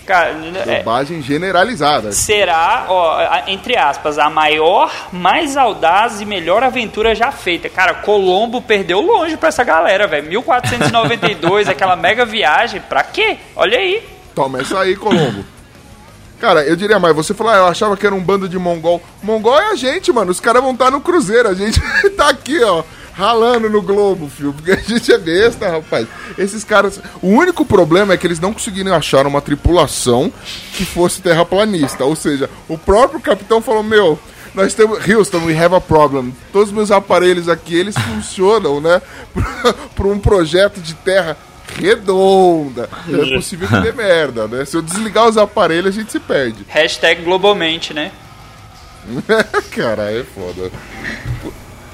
Cara, 0.06 0.36
é- 0.68 0.78
Bobagem 0.80 1.22
generalizada. 1.22 2.12
será, 2.12 2.86
ó, 2.90 3.20
entre 3.48 3.78
aspas, 3.78 4.18
a 4.18 4.30
maior, 4.30 4.92
mais 5.12 5.56
audaz 5.56 6.20
e 6.22 6.26
melhor 6.26 6.64
aventura 6.64 7.14
já 7.14 7.32
feita. 7.32 7.70
Cara, 7.70 7.94
Colombo 7.96 8.62
perdeu 8.62 9.00
longe 9.00 9.38
pra 9.38 9.50
essa 9.50 9.64
galera, 9.64 10.08
velho. 10.08 10.28
1492, 10.28 11.68
aquela 11.70 11.96
mega 11.96 12.26
viagem, 12.26 12.82
pra 12.82 13.04
quê? 13.04 13.38
Olha 13.56 13.78
aí. 13.78 14.04
Toma 14.34 14.62
essa 14.62 14.80
aí, 14.80 14.96
Colombo. 14.96 15.46
Cara, 16.40 16.64
eu 16.64 16.76
diria 16.76 16.98
mais, 16.98 17.16
você 17.16 17.36
falou, 17.36 17.54
ah, 17.54 17.58
eu 17.58 17.68
achava 17.68 17.96
que 17.96 18.06
era 18.06 18.16
um 18.16 18.20
bando 18.20 18.50
de 18.50 18.58
mongol. 18.58 19.00
Mongol 19.22 19.60
é 19.60 19.72
a 19.72 19.76
gente, 19.76 20.12
mano. 20.12 20.32
Os 20.32 20.40
caras 20.40 20.64
vão 20.64 20.72
estar 20.72 20.90
no 20.90 21.00
cruzeiro. 21.00 21.48
A 21.48 21.54
gente 21.54 21.80
tá 22.18 22.30
aqui, 22.30 22.62
ó, 22.64 22.84
ralando 23.14 23.70
no 23.70 23.82
globo, 23.82 24.30
filho. 24.30 24.54
Porque 24.54 24.72
a 24.72 24.76
gente 24.76 25.12
é 25.12 25.18
besta, 25.18 25.70
rapaz. 25.70 26.08
Esses 26.38 26.64
caras. 26.64 27.00
O 27.22 27.28
único 27.28 27.66
problema 27.66 28.14
é 28.14 28.18
que 28.18 28.26
eles 28.26 28.40
não 28.40 28.54
conseguiram 28.54 28.94
achar 28.94 29.26
uma 29.28 29.42
tripulação 29.42 30.32
que 30.74 30.86
fosse 30.86 31.22
terraplanista. 31.22 32.04
Ou 32.06 32.16
seja, 32.16 32.50
o 32.68 32.78
próprio 32.78 33.20
capitão 33.20 33.62
falou: 33.62 33.84
Meu, 33.84 34.20
nós 34.54 34.74
temos. 34.74 35.08
Houston, 35.08 35.46
we 35.46 35.58
have 35.58 35.76
a 35.76 35.82
problem. 35.82 36.34
Todos 36.52 36.70
os 36.70 36.76
meus 36.76 36.92
aparelhos 36.92 37.48
aqui, 37.48 37.76
eles 37.76 37.96
funcionam, 37.98 38.82
né? 38.82 39.02
Para 39.96 40.08
um 40.08 40.20
projeto 40.20 40.80
de 40.80 40.94
terra 40.96 41.38
redonda. 41.80 42.90
É 43.08 43.36
possível 43.36 43.68
que 43.68 43.80
dê 43.80 43.92
merda, 43.92 44.48
né? 44.48 44.66
Se 44.66 44.76
eu 44.76 44.82
desligar 44.82 45.28
os 45.28 45.38
aparelhos, 45.38 45.96
a 45.96 46.00
gente 46.00 46.12
se 46.12 46.20
perde. 46.20 46.66
Hashtag 46.68 47.24
globalmente, 47.24 47.94
né? 47.94 48.12
Cara, 49.72 50.12
é 50.12 50.24
foda. 50.24 50.72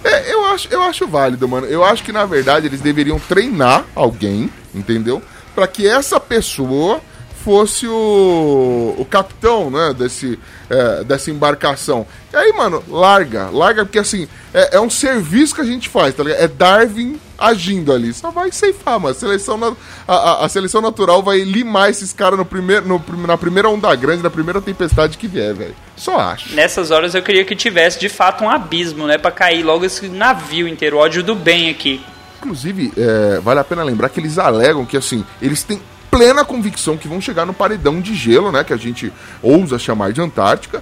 É, 0.04 0.34
eu 0.34 0.46
acho, 0.46 0.68
eu 0.72 0.82
acho 0.82 1.08
válido, 1.08 1.48
mano. 1.48 1.68
Eu 1.68 1.84
acho 1.84 2.04
que 2.04 2.12
na 2.12 2.26
verdade 2.26 2.68
eles 2.68 2.82
deveriam 2.82 3.20
treinar 3.20 3.86
alguém, 3.96 4.50
entendeu? 4.74 5.22
Pra 5.56 5.68
que 5.68 5.88
essa 5.88 6.20
pessoa 6.20 7.02
fosse 7.44 7.88
o, 7.88 8.96
o 8.98 9.06
capitão, 9.06 9.70
né, 9.70 9.94
desse, 9.98 10.38
é, 10.70 11.04
dessa 11.04 11.32
embarcação. 11.32 12.06
E 12.34 12.36
aí, 12.36 12.52
mano, 12.52 12.84
larga, 12.90 13.50
larga, 13.50 13.86
porque 13.86 14.00
assim, 14.00 14.28
é, 14.54 14.76
é 14.76 14.80
um 14.82 14.90
serviço 14.90 15.56
que 15.56 15.62
a 15.62 15.66
gente 15.66 15.88
faz, 15.88 16.14
tá 16.14 16.24
ligado? 16.24 16.42
É 16.42 16.48
Darwin 16.48 17.18
agindo 17.38 17.92
ali. 17.94 18.14
Só 18.14 18.32
vai 18.32 18.52
ceifar, 18.52 19.00
mano. 19.00 19.16
A 19.16 19.20
seleção, 19.20 19.58
na- 19.58 19.74
a, 20.08 20.46
a- 20.46 20.50
seleção 20.50 20.82
natural 20.82 21.22
vai 21.22 21.40
limar 21.42 21.90
esses 21.90 22.12
caras 22.14 22.38
no 22.38 22.46
primeiro, 22.46 22.88
no 22.88 23.02
na 23.28 23.38
primeira 23.38 23.70
onda 23.70 23.94
grande, 23.96 24.24
na 24.24 24.30
primeira 24.30 24.62
tempestade 24.62 25.18
que 25.18 25.28
vier, 25.28 25.54
velho. 25.54 25.76
Só 25.96 26.18
acho. 26.20 26.54
Nessas 26.56 26.92
horas 26.92 27.14
eu 27.16 27.22
queria 27.22 27.46
que 27.46 27.56
tivesse 27.56 28.00
de 28.00 28.10
fato 28.10 28.44
um 28.44 28.50
abismo, 28.50 29.06
né? 29.08 29.18
Pra 29.18 29.32
cair 29.32 29.64
logo 29.64 29.86
esse 29.86 30.08
navio 30.08 30.68
inteiro, 30.68 30.98
ódio 30.98 31.24
do 31.24 31.36
bem 31.36 31.70
aqui. 31.70 32.02
Inclusive, 32.40 32.94
é, 32.98 33.40
vale 33.40 33.60
a 33.60 33.64
pena 33.64 33.84
lembrar 33.84 34.10
que 34.10 34.20
eles 34.20 34.38
alegam 34.38 34.86
que, 34.86 34.96
assim, 34.96 35.26
eles 35.42 35.64
têm 35.64 35.82
plena 36.10 36.46
convicção 36.46 36.98
que 36.98 37.08
vão 37.08 37.22
chegar 37.22 37.46
no 37.46 37.54
paredão 37.54 38.02
de 38.02 38.16
gelo, 38.16 38.52
né? 38.52 38.64
Que 38.64 38.74
a 38.74 38.78
gente 38.78 39.12
ousa 39.42 39.78
chamar 39.78 40.14
de 40.14 40.22
Antártica, 40.22 40.82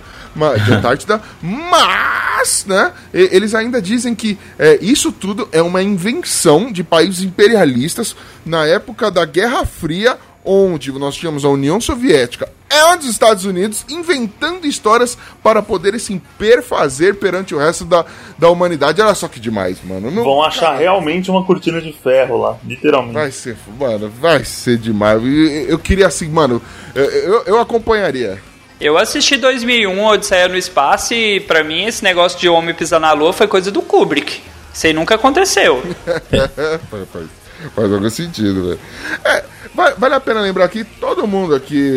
de 0.65 0.73
Antártida, 0.73 1.21
mas, 1.41 2.65
né? 2.65 2.91
Eles 3.13 3.53
ainda 3.53 3.81
dizem 3.81 4.15
que 4.15 4.37
é, 4.57 4.77
isso 4.81 5.11
tudo 5.11 5.47
é 5.51 5.61
uma 5.61 5.81
invenção 5.81 6.71
de 6.71 6.83
países 6.83 7.23
imperialistas 7.23 8.15
na 8.45 8.65
época 8.65 9.09
da 9.09 9.25
Guerra 9.25 9.65
Fria, 9.65 10.17
onde 10.45 10.91
nós 10.93 11.15
tínhamos 11.15 11.43
a 11.43 11.49
União 11.49 11.81
Soviética 11.81 12.47
e 12.71 12.97
os 12.97 13.05
Estados 13.05 13.45
Unidos 13.45 13.85
inventando 13.89 14.65
histórias 14.65 15.17
para 15.41 15.61
poderem 15.61 15.99
se 15.99 16.21
perfazer 16.37 17.15
perante 17.15 17.55
o 17.55 17.57
resto 17.57 17.85
da, 17.85 18.05
da 18.37 18.49
humanidade. 18.49 19.01
Olha 19.01 19.15
só 19.15 19.27
que 19.27 19.39
demais, 19.39 19.77
mano. 19.83 20.11
Não- 20.11 20.23
Vão 20.23 20.43
achar 20.43 20.77
realmente 20.77 21.29
uma 21.31 21.43
cortina 21.45 21.81
de 21.81 21.93
ferro 21.93 22.37
lá, 22.37 22.57
literalmente. 22.65 23.13
Vai 23.13 23.31
ser, 23.31 23.57
mano, 23.79 24.11
vai 24.19 24.43
ser 24.43 24.77
demais. 24.77 25.21
Eu, 25.21 25.29
eu 25.69 25.79
queria 25.79 26.07
assim, 26.07 26.27
mano, 26.27 26.61
eu, 26.93 27.03
eu, 27.05 27.43
eu 27.45 27.59
acompanharia. 27.59 28.41
Eu 28.79 28.97
assisti 28.97 29.37
2001, 29.37 30.05
Odisseia 30.05 30.47
no 30.49 30.57
Espaço, 30.57 31.13
e 31.13 31.39
pra 31.39 31.63
mim 31.63 31.85
esse 31.85 32.03
negócio 32.03 32.37
de 32.37 32.49
homem 32.49 32.75
pisar 32.75 32.99
na 32.99 33.13
lua 33.13 33.31
foi 33.31 33.47
coisa 33.47 33.71
do 33.71 33.81
Kubrick. 33.81 34.41
Isso 34.73 34.87
aí 34.87 34.91
nunca 34.93 35.15
aconteceu. 35.15 35.81
faz, 37.75 37.91
algum 37.91 38.09
sentido, 38.09 38.63
velho. 38.69 38.79
É, 39.23 39.43
vai- 39.73 39.93
vale 39.97 40.15
a 40.15 40.19
pena 40.19 40.41
lembrar 40.41 40.67
que 40.69 40.83
todo 40.83 41.27
mundo 41.27 41.53
aqui. 41.55 41.91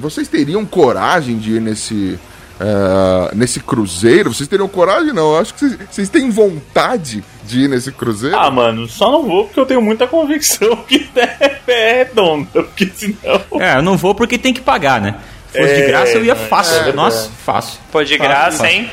Vocês 0.00 0.28
teriam 0.28 0.64
coragem 0.66 1.38
de 1.38 1.52
ir 1.56 1.60
nesse. 1.60 2.18
é, 2.60 3.34
nesse 3.36 3.60
cruzeiro? 3.60 4.32
Vocês 4.34 4.48
teriam 4.48 4.68
coragem? 4.68 5.12
Não, 5.12 5.32
eu 5.34 5.38
acho 5.38 5.54
que 5.54 5.60
vocês, 5.60 5.78
vocês 5.90 6.08
têm 6.08 6.28
vontade 6.30 7.22
de 7.44 7.60
ir 7.60 7.68
nesse 7.68 7.92
cruzeiro. 7.92 8.36
Ah, 8.36 8.50
mano, 8.50 8.88
só 8.88 9.10
não 9.12 9.24
vou 9.24 9.44
porque 9.44 9.60
eu 9.60 9.66
tenho 9.66 9.80
muita 9.80 10.06
convicção 10.08 10.74
que 10.88 11.08
é 11.16 11.98
redonda, 12.04 12.62
porque 12.64 12.90
senão. 12.94 13.40
É, 13.60 13.76
eu 13.76 13.82
não 13.82 13.96
vou 13.96 14.14
porque 14.14 14.36
tem 14.36 14.52
que 14.52 14.60
pagar, 14.60 15.00
né? 15.00 15.14
Se 15.52 15.58
fosse 15.62 15.74
de 15.76 15.80
É, 15.82 15.86
graça, 15.86 16.12
eu 16.12 16.24
ia 16.24 16.32
é 16.32 16.34
fácil. 16.34 16.74
verdade. 16.74 16.96
Nossa, 16.96 17.30
fácil. 17.44 17.78
Pô, 17.90 18.02
de 18.04 18.18
Fácil, 18.18 18.28
graça, 18.28 18.58
fácil. 18.58 18.66
hein? 18.76 18.90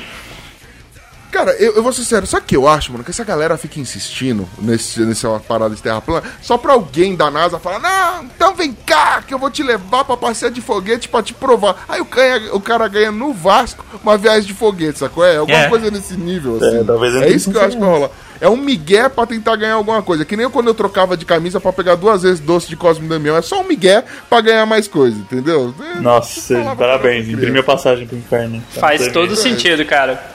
Cara, 1.35 1.51
eu, 1.59 1.75
eu 1.75 1.83
vou 1.83 1.91
ser 1.91 2.05
sério, 2.05 2.25
sabe 2.25 2.43
o 2.45 2.47
que 2.47 2.55
eu 2.55 2.65
acho, 2.65 2.93
mano? 2.93 3.03
Que 3.03 3.11
essa 3.11 3.25
galera 3.25 3.57
fica 3.57 3.77
insistindo 3.77 4.47
nesse, 4.57 5.01
nessa 5.01 5.37
parada 5.39 5.75
de 5.75 5.81
terra 5.81 5.99
plana 5.99 6.23
só 6.41 6.57
pra 6.57 6.71
alguém 6.71 7.13
da 7.13 7.29
NASA 7.29 7.59
falar, 7.59 7.79
não, 7.79 8.23
então 8.23 8.55
vem 8.55 8.71
cá, 8.85 9.21
que 9.21 9.33
eu 9.33 9.37
vou 9.37 9.51
te 9.51 9.61
levar 9.61 10.05
pra 10.05 10.15
passear 10.15 10.49
de 10.49 10.61
foguete 10.61 11.09
pra 11.09 11.21
te 11.21 11.33
provar. 11.33 11.83
Aí 11.89 11.99
o 11.99 12.05
cara, 12.05 12.55
o 12.55 12.61
cara 12.61 12.87
ganha 12.87 13.11
no 13.11 13.33
Vasco 13.33 13.83
uma 14.01 14.17
viagem 14.17 14.43
de 14.43 14.53
foguete, 14.53 14.97
sacou? 14.99 15.25
É 15.25 15.35
alguma 15.35 15.57
É. 15.57 15.67
coisa 15.67 15.91
nesse 15.91 16.15
nível, 16.15 16.55
assim. 16.55 16.77
É, 16.79 16.83
talvez 16.85 17.13
é 17.15 17.27
isso 17.29 17.51
que 17.51 17.57
eu 17.57 17.61
acho 17.61 17.75
que 17.75 17.81
vai 17.83 17.89
rolar. 17.91 18.09
É 18.39 18.47
um 18.49 18.55
migué 18.57 19.09
pra 19.09 19.25
tentar 19.25 19.55
ganhar 19.57 19.73
alguma 19.75 20.01
coisa. 20.01 20.23
Que 20.23 20.35
nem 20.37 20.49
quando 20.49 20.67
eu 20.67 20.73
trocava 20.73 21.15
de 21.17 21.25
camisa 21.25 21.59
pra 21.59 21.71
pegar 21.73 21.95
duas 21.95 22.21
vezes 22.23 22.39
doce 22.39 22.67
de 22.67 22.75
Cosme 22.75 23.07
Damião. 23.07 23.35
É 23.35 23.41
só 23.41 23.61
um 23.61 23.63
migué 23.67 24.03
pra 24.29 24.39
ganhar 24.41 24.65
mais 24.65 24.87
coisa, 24.87 25.17
entendeu? 25.17 25.73
É, 25.95 25.99
Nossa, 25.99 26.75
parabéns, 26.77 27.25
pra 27.25 27.33
imprimi 27.33 27.59
a 27.59 27.63
passagem 27.63 28.05
pro 28.07 28.17
inferno. 28.17 28.61
Tá, 28.73 28.81
Faz 28.81 29.07
todo 29.11 29.35
sentido, 29.35 29.85
cara. 29.85 30.34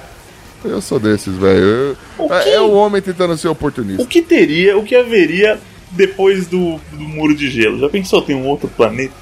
Eu 0.65 0.81
sou 0.81 0.99
desses, 1.01 1.35
velho. 1.37 1.97
É, 2.19 2.43
que- 2.43 2.49
é 2.51 2.61
o 2.61 2.73
homem 2.73 3.01
tentando 3.01 3.37
ser 3.37 3.49
oportunista. 3.49 4.03
O 4.03 4.07
que 4.07 4.21
teria, 4.23 4.77
o 4.77 4.83
que 4.85 4.95
haveria 4.95 5.59
depois 5.91 6.47
do, 6.47 6.79
do 6.93 7.01
muro 7.01 7.35
de 7.35 7.51
gelo? 7.51 7.79
Já 7.81 7.89
pensou 7.89 8.21
tem 8.23 8.37
um 8.37 8.47
outro 8.47 8.69
planeta? 8.69 9.15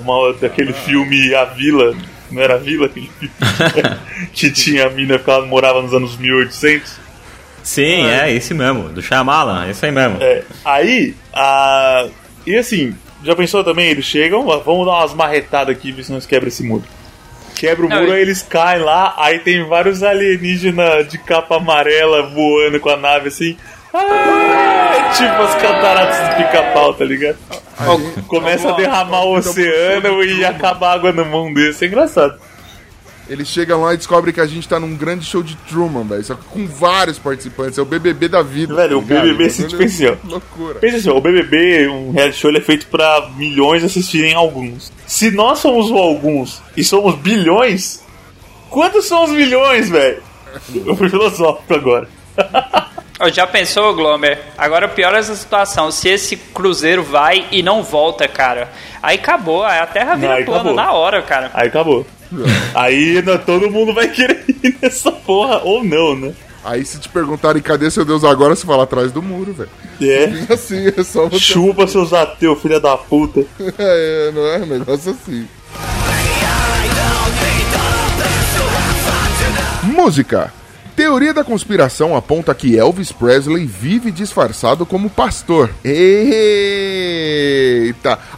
Uma 0.00 0.32
daquele 0.34 0.72
filme 0.72 1.34
A 1.34 1.44
Vila, 1.44 1.94
não 2.30 2.40
era 2.40 2.54
a 2.54 2.58
Vila 2.58 2.86
aquele 2.86 3.10
filme 3.18 3.32
que 4.32 4.50
tinha 4.50 4.86
a 4.86 4.90
mina 4.90 5.18
que 5.18 5.28
ela 5.28 5.44
morava 5.46 5.82
nos 5.82 5.92
anos 5.92 6.16
1800? 6.16 6.92
Sim, 7.62 8.06
é 8.06 8.32
esse 8.32 8.54
mesmo. 8.54 8.88
Do 8.88 9.02
Shyamalan, 9.02 9.68
esse 9.68 9.84
aí 9.84 9.92
mesmo. 9.92 10.16
É, 10.22 10.42
aí, 10.64 11.14
a, 11.34 12.08
E 12.46 12.56
assim, 12.56 12.94
já 13.22 13.36
pensou 13.36 13.62
também? 13.62 13.88
Eles 13.90 14.04
chegam, 14.06 14.46
vamos 14.64 14.86
dar 14.86 14.92
umas 15.00 15.12
marretadas 15.12 15.76
aqui, 15.76 15.92
ver 15.92 16.04
se 16.04 16.12
nós 16.12 16.24
quebra 16.24 16.48
esse 16.48 16.62
muro. 16.62 16.84
Quebra 17.60 17.84
o 17.84 17.88
Não, 17.90 17.96
muro, 17.98 18.12
e- 18.12 18.14
aí 18.14 18.22
eles 18.22 18.40
caem 18.40 18.82
lá, 18.82 19.12
aí 19.18 19.38
tem 19.40 19.62
vários 19.68 20.02
alienígenas 20.02 21.06
de 21.06 21.18
capa 21.18 21.56
amarela 21.58 22.22
voando 22.22 22.80
com 22.80 22.88
a 22.88 22.96
nave 22.96 23.28
assim. 23.28 23.54
Ah, 23.92 25.12
tipo 25.14 25.42
as 25.42 25.54
cataratas 25.56 26.16
do 26.30 26.36
pica-pau, 26.36 26.94
tá 26.94 27.04
ligado? 27.04 27.36
Começa 28.28 28.70
a 28.70 28.72
derramar 28.72 29.24
o 29.24 29.34
oceano 29.36 30.24
e 30.24 30.42
acaba 30.42 30.88
a 30.88 30.92
água 30.94 31.12
no 31.12 31.26
mundo 31.26 31.54
desse. 31.56 31.84
É 31.84 31.88
engraçado. 31.88 32.40
Eles 33.30 33.46
chegam 33.46 33.80
lá 33.82 33.94
e 33.94 33.96
descobrem 33.96 34.34
que 34.34 34.40
a 34.40 34.46
gente 34.46 34.68
tá 34.68 34.80
num 34.80 34.96
grande 34.96 35.24
show 35.24 35.40
de 35.40 35.54
Truman, 35.54 36.02
velho. 36.02 36.24
Só 36.24 36.34
que 36.34 36.44
com 36.46 36.66
vários 36.66 37.16
participantes. 37.16 37.78
É 37.78 37.82
o 37.82 37.84
BBB 37.84 38.26
da 38.26 38.42
vida. 38.42 38.74
Velho, 38.74 38.98
o 38.98 39.00
ligado? 39.00 39.22
BBB, 39.22 39.44
assim, 39.46 39.68
tipo 39.68 39.84
assim, 39.84 40.06
ó. 40.06 40.16
Loucura. 40.24 40.80
Pensa 40.80 40.96
assim, 40.96 41.10
ó, 41.10 41.16
o 41.16 41.20
BBB, 41.20 41.86
um 41.86 42.10
reality 42.10 42.36
show, 42.38 42.50
ele 42.50 42.58
é 42.58 42.60
feito 42.60 42.88
pra 42.88 43.30
milhões 43.36 43.84
assistirem 43.84 44.34
alguns. 44.34 44.92
Se 45.06 45.30
nós 45.30 45.60
somos 45.60 45.88
o 45.92 45.96
alguns 45.96 46.60
e 46.76 46.82
somos 46.82 47.14
bilhões, 47.14 48.02
quantos 48.68 49.04
são 49.06 49.22
os 49.22 49.30
milhões, 49.30 49.88
velho? 49.88 50.20
Eu 50.84 50.96
fui 50.96 51.08
filosófico 51.08 51.72
agora. 51.72 52.08
Já 53.32 53.46
pensou, 53.46 53.94
Glomer? 53.94 54.40
Agora 54.58 54.88
pior 54.88 55.14
essa 55.14 55.36
situação. 55.36 55.92
Se 55.92 56.08
esse 56.08 56.36
cruzeiro 56.36 57.04
vai 57.04 57.46
e 57.52 57.62
não 57.62 57.82
volta, 57.84 58.26
cara. 58.26 58.70
Aí 59.00 59.18
acabou, 59.18 59.62
aí 59.62 59.78
a 59.78 59.86
terra 59.86 60.16
vira 60.16 60.34
Aí 60.34 60.44
plana 60.44 60.60
acabou. 60.60 60.74
na 60.74 60.92
hora, 60.92 61.22
cara. 61.22 61.50
Aí 61.54 61.68
acabou. 61.68 62.04
Aí 62.74 63.22
né, 63.22 63.38
todo 63.38 63.70
mundo 63.70 63.92
vai 63.92 64.08
querer 64.08 64.44
ir 64.62 64.76
nessa 64.80 65.10
porra, 65.12 65.60
ou 65.64 65.82
não, 65.84 66.16
né? 66.16 66.32
Aí 66.62 66.84
se 66.84 66.98
te 66.98 67.08
perguntarem 67.08 67.62
cadê 67.62 67.90
seu 67.90 68.04
Deus 68.04 68.22
agora, 68.22 68.54
você 68.54 68.66
fala 68.66 68.82
atrás 68.84 69.10
do 69.10 69.22
muro, 69.22 69.54
velho. 69.54 69.70
É. 70.00 70.24
Assim, 70.52 70.92
é 70.94 71.02
só 71.02 71.26
você. 71.26 71.38
Chupa 71.38 71.86
seus 71.86 72.12
ateus, 72.12 72.60
filha 72.60 72.78
da 72.80 72.96
puta. 72.96 73.44
É, 73.78 74.30
não 74.32 74.46
é 74.46 74.58
um 74.58 74.66
negócio 74.66 75.12
assim. 75.12 75.48
Música. 79.82 80.52
Teoria 80.94 81.32
da 81.32 81.42
conspiração 81.42 82.14
aponta 82.14 82.54
que 82.54 82.76
Elvis 82.76 83.10
Presley 83.10 83.64
vive 83.64 84.10
disfarçado 84.10 84.84
como 84.84 85.08
pastor. 85.08 85.70
Eita! 85.82 86.68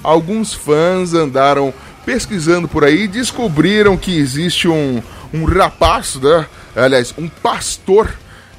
Alguns 0.03 0.55
fãs 0.55 1.13
andaram 1.13 1.75
pesquisando 2.05 2.67
por 2.69 2.85
aí 2.85 3.07
descobriram 3.09 3.97
que 3.97 4.17
existe 4.19 4.69
um, 4.69 5.03
um 5.33 5.45
rapaz, 5.45 6.17
né? 6.17 6.47
Aliás, 6.75 7.15
um 7.19 7.29
pastor 7.29 8.09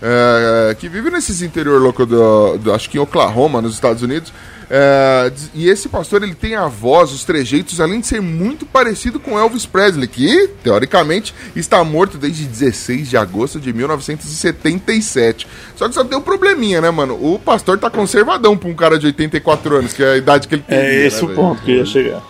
é, 0.02 0.76
que 0.76 0.88
vive 0.90 1.10
nesses 1.10 1.42
interior 1.42 1.82
louco 1.82 2.06
do, 2.06 2.58
do- 2.58 2.74
acho 2.74 2.90
que 2.90 2.98
em 2.98 3.02
Oklahoma, 3.02 3.62
nos 3.62 3.74
Estados 3.74 4.02
Unidos. 4.04 4.32
É, 4.76 5.32
e 5.54 5.70
esse 5.70 5.88
pastor 5.88 6.24
ele 6.24 6.34
tem 6.34 6.56
a 6.56 6.68
voz, 6.68 7.12
os 7.12 7.24
trejeitos, 7.24 7.80
além 7.80 8.00
de 8.00 8.08
ser 8.08 8.22
muito 8.22 8.66
parecido 8.66 9.20
com 9.20 9.38
Elvis 9.38 9.66
Presley, 9.68 10.08
que 10.08 10.50
teoricamente 10.64 11.34
está 11.56 11.84
morto 11.84 12.18
desde 12.18 12.46
16 12.46 13.10
de 13.10 13.18
agosto 13.18 13.60
de 13.60 13.72
1977. 13.72 15.48
Só 15.76 15.88
que 15.88 15.94
só 15.94 16.04
tem 16.04 16.18
um 16.18 16.22
probleminha, 16.22 16.82
né, 16.82 16.90
mano? 16.90 17.14
O 17.16 17.38
pastor 17.38 17.78
tá 17.78 17.90
conservadão 17.90 18.58
pra 18.58 18.70
um 18.70 18.74
cara 18.74 18.98
de 18.98 19.06
84 19.08 19.76
anos, 19.76 19.94
que 19.94 20.02
é 20.04 20.14
a 20.14 20.18
idade 20.18 20.48
que 20.48 20.56
ele 20.56 20.64
tem. 20.68 20.78
É 20.78 21.06
esse 21.08 21.24
o 21.24 21.30
ponto 21.36 21.62
que 21.62 21.72
eu 21.72 21.78
ia 21.78 21.86
chegar. 21.86 22.22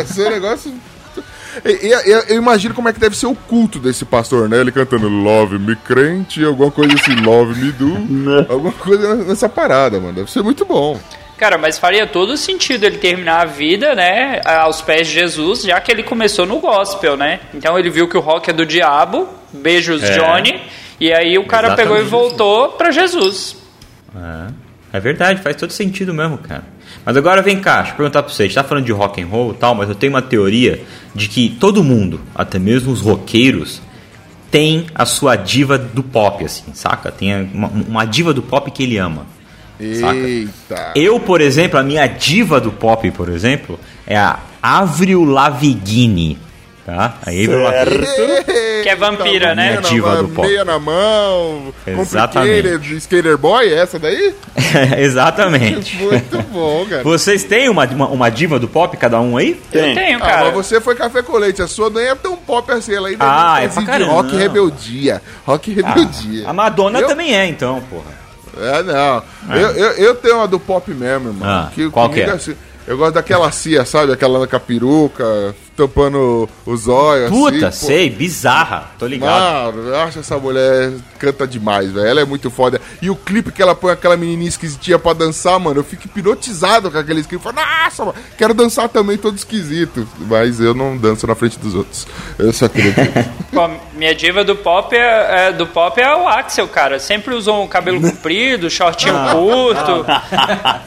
Esse 0.00 0.28
negócio. 0.28 0.72
E- 1.64 1.86
e- 1.88 2.10
Eu, 2.10 2.20
eu 2.28 2.36
imagino 2.36 2.74
como 2.74 2.88
é 2.88 2.92
que 2.92 2.98
deve 3.00 3.16
ser 3.16 3.26
o 3.26 3.34
culto 3.34 3.78
desse 3.78 4.04
pastor, 4.04 4.48
né? 4.48 4.58
Ele 4.60 4.72
cantando 4.72 5.08
Love 5.08 5.58
Me 5.58 5.76
Crente, 5.76 6.44
alguma 6.44 6.70
coisa 6.70 6.94
assim, 6.94 7.14
Love 7.20 7.60
Me 7.60 7.70
Do. 7.72 7.86
Né? 7.98 8.46
alguma 8.48 8.72
coisa 8.72 9.14
nessa 9.16 9.48
parada, 9.48 10.00
mano. 10.00 10.12
Deve 10.14 10.30
ser 10.30 10.42
muito 10.42 10.64
bom. 10.64 10.98
Cara, 11.36 11.58
mas 11.58 11.78
faria 11.78 12.06
todo 12.06 12.36
sentido 12.36 12.84
ele 12.84 12.98
terminar 12.98 13.42
a 13.42 13.44
vida, 13.44 13.92
né, 13.94 14.40
aos 14.44 14.80
pés 14.80 15.08
de 15.08 15.14
Jesus, 15.14 15.62
já 15.62 15.80
que 15.80 15.90
ele 15.90 16.04
começou 16.04 16.46
no 16.46 16.60
gospel, 16.60 17.16
né? 17.16 17.40
Então 17.52 17.76
ele 17.78 17.90
viu 17.90 18.08
que 18.08 18.16
o 18.16 18.20
rock 18.20 18.50
é 18.50 18.52
do 18.52 18.64
diabo, 18.64 19.28
beijos 19.52 20.00
É. 20.02 20.12
Johnny, 20.16 20.60
e 21.00 21.12
aí 21.12 21.36
o 21.36 21.44
cara 21.44 21.74
pegou 21.74 21.96
e 21.96 22.00
Exatamente. 22.02 22.10
voltou 22.28 22.68
pra 22.70 22.92
Jesus. 22.92 23.56
É, 24.16 24.46
é 24.94 25.00
verdade, 25.00 25.42
faz 25.42 25.56
todo 25.56 25.72
sentido 25.72 26.14
mesmo, 26.14 26.38
cara. 26.38 26.62
Mas 27.04 27.16
agora 27.16 27.42
vem 27.42 27.58
cá, 27.58 27.78
deixa 27.78 27.90
eu 27.90 27.96
perguntar 27.96 28.22
pra 28.22 28.32
você. 28.32 28.44
A 28.44 28.46
gente 28.46 28.54
tá 28.54 28.62
falando 28.62 28.84
de 28.84 28.92
rock 28.92 29.20
and 29.20 29.26
roll 29.26 29.50
e 29.50 29.54
tal, 29.54 29.74
mas 29.74 29.88
eu 29.88 29.94
tenho 29.96 30.12
uma 30.12 30.22
teoria 30.22 30.84
de 31.12 31.26
que 31.26 31.48
todo 31.48 31.82
mundo, 31.82 32.20
até 32.32 32.60
mesmo 32.60 32.92
os 32.92 33.00
roqueiros, 33.00 33.82
tem 34.52 34.86
a 34.94 35.34
diva 35.34 35.76
do 35.76 36.00
pop, 36.00 36.44
assim, 36.44 36.72
saca? 36.74 37.10
Tem 37.10 37.34
uma, 37.52 37.66
uma 37.66 38.04
diva 38.04 38.32
do 38.32 38.40
pop 38.40 38.70
que 38.70 38.84
ele 38.84 38.96
ama. 38.96 39.26
Saca? 39.98 40.16
Eita. 40.16 40.92
Eu, 40.94 41.18
por 41.18 41.40
exemplo, 41.40 41.76
a 41.76 41.82
minha 41.82 42.06
diva 42.06 42.60
do 42.60 42.70
pop, 42.70 43.10
por 43.10 43.28
exemplo, 43.28 43.80
é 44.06 44.16
a 44.16 44.38
Avril 44.62 45.24
Lavigne. 45.24 46.38
Tá? 46.84 47.14
A 47.24 47.30
Avril 47.30 47.62
Lavigne. 47.62 48.06
Que 48.82 48.88
é 48.90 48.94
vampira, 48.96 49.54
né? 49.54 49.68
Meia 49.70 49.80
na 49.80 49.88
Diva 49.88 50.08
mão, 50.16 50.22
do 50.24 50.28
pop. 50.28 50.46
Meia 50.46 50.64
na 50.66 50.78
mão. 50.78 51.74
Exatamente. 51.86 52.96
Skater 52.96 53.38
Boy, 53.38 53.68
é 53.72 53.78
essa 53.78 53.98
daí? 53.98 54.34
Exatamente. 54.98 55.96
Muito 56.02 56.42
bom, 56.52 56.84
cara. 56.88 57.02
Vocês 57.02 57.42
têm 57.44 57.68
uma, 57.70 57.86
uma, 57.86 58.08
uma 58.08 58.30
diva 58.30 58.58
do 58.58 58.68
pop, 58.68 58.94
cada 58.98 59.18
um 59.20 59.36
aí? 59.36 59.58
Eu 59.72 59.94
tenho, 59.94 60.18
Ah, 60.18 60.26
cara. 60.26 60.44
mas 60.46 60.54
você 60.54 60.80
foi 60.80 60.94
café 60.94 61.22
com 61.22 61.38
leite, 61.38 61.62
a 61.62 61.66
sua 61.66 61.88
não 61.88 62.00
é 62.00 62.14
tão 62.14 62.36
pop 62.36 62.70
assim, 62.70 62.94
ela 62.94 63.08
ainda 63.08 63.24
Ah, 63.24 63.62
é 63.62 63.64
é 63.64 63.68
pra 63.68 63.82
caramba. 63.82 64.12
rock 64.12 64.36
rebeldia. 64.36 65.22
Rock 65.46 65.72
rebeldia. 65.72 66.48
A 66.48 66.52
Madonna 66.52 67.00
Eu- 67.00 67.08
também 67.08 67.34
é, 67.34 67.46
então, 67.46 67.82
porra. 67.88 68.24
É, 68.60 68.82
não. 68.82 69.22
Eu, 69.56 69.68
eu, 69.70 69.90
eu 69.92 70.14
tenho 70.16 70.36
uma 70.36 70.46
do 70.46 70.60
pop 70.60 70.88
mesmo, 70.92 71.28
irmão. 71.30 71.48
Ah, 71.48 71.70
qual 71.90 72.08
que 72.08 72.14
comigo 72.20 72.30
é? 72.30 72.34
assim, 72.34 72.54
eu 72.86 72.96
gosto 72.96 73.14
daquela 73.14 73.50
cia, 73.50 73.84
sabe? 73.84 74.12
Aquela 74.12 74.46
com 74.46 74.54
a 74.56 74.60
peruca, 74.60 75.54
tampando 75.76 76.48
os 76.64 76.88
olhos. 76.88 77.30
Puta, 77.30 77.68
assim, 77.68 77.86
sei, 77.86 78.10
bizarra, 78.10 78.90
tô 78.98 79.06
ligado. 79.06 79.76
Mano, 79.76 79.88
eu 79.88 79.96
acho 80.00 80.18
essa 80.20 80.38
mulher 80.38 80.92
canta 81.18 81.46
demais, 81.46 81.90
velho. 81.90 82.06
Ela 82.06 82.20
é 82.20 82.24
muito 82.24 82.50
foda. 82.50 82.80
E 83.02 83.10
o 83.10 83.16
clipe 83.16 83.50
que 83.52 83.62
ela 83.62 83.74
põe 83.74 83.92
aquela 83.92 84.16
menininha 84.16 84.48
esquisitinha 84.48 84.98
pra 84.98 85.12
dançar, 85.12 85.58
mano, 85.58 85.80
eu 85.80 85.84
fico 85.84 86.06
hipnotizado 86.06 86.90
com 86.90 86.98
aquele 86.98 87.22
clipe. 87.24 87.42
Falo, 87.42 87.56
Nossa, 87.56 88.04
mano, 88.04 88.18
quero 88.38 88.54
dançar 88.54 88.88
também, 88.88 89.16
todo 89.16 89.36
esquisito. 89.36 90.06
Mas 90.18 90.60
eu 90.60 90.74
não 90.74 90.96
danço 90.96 91.26
na 91.26 91.34
frente 91.34 91.58
dos 91.58 91.74
outros. 91.74 92.06
Eu 92.38 92.52
só 92.52 92.66
acredito. 92.66 92.94
Pô, 93.52 93.68
minha 93.94 94.14
diva 94.14 94.42
do 94.44 94.56
pop 94.56 94.94
é, 94.96 95.48
é- 95.48 95.52
do 95.52 95.66
pop 95.66 96.00
é 96.00 96.14
o 96.16 96.26
Axel, 96.28 96.66
cara. 96.68 96.98
Sempre 96.98 97.34
usou 97.34 97.62
um 97.62 97.68
cabelo 97.68 98.00
comprido, 98.00 98.68
shortinho 98.70 99.14
curto. 99.32 100.04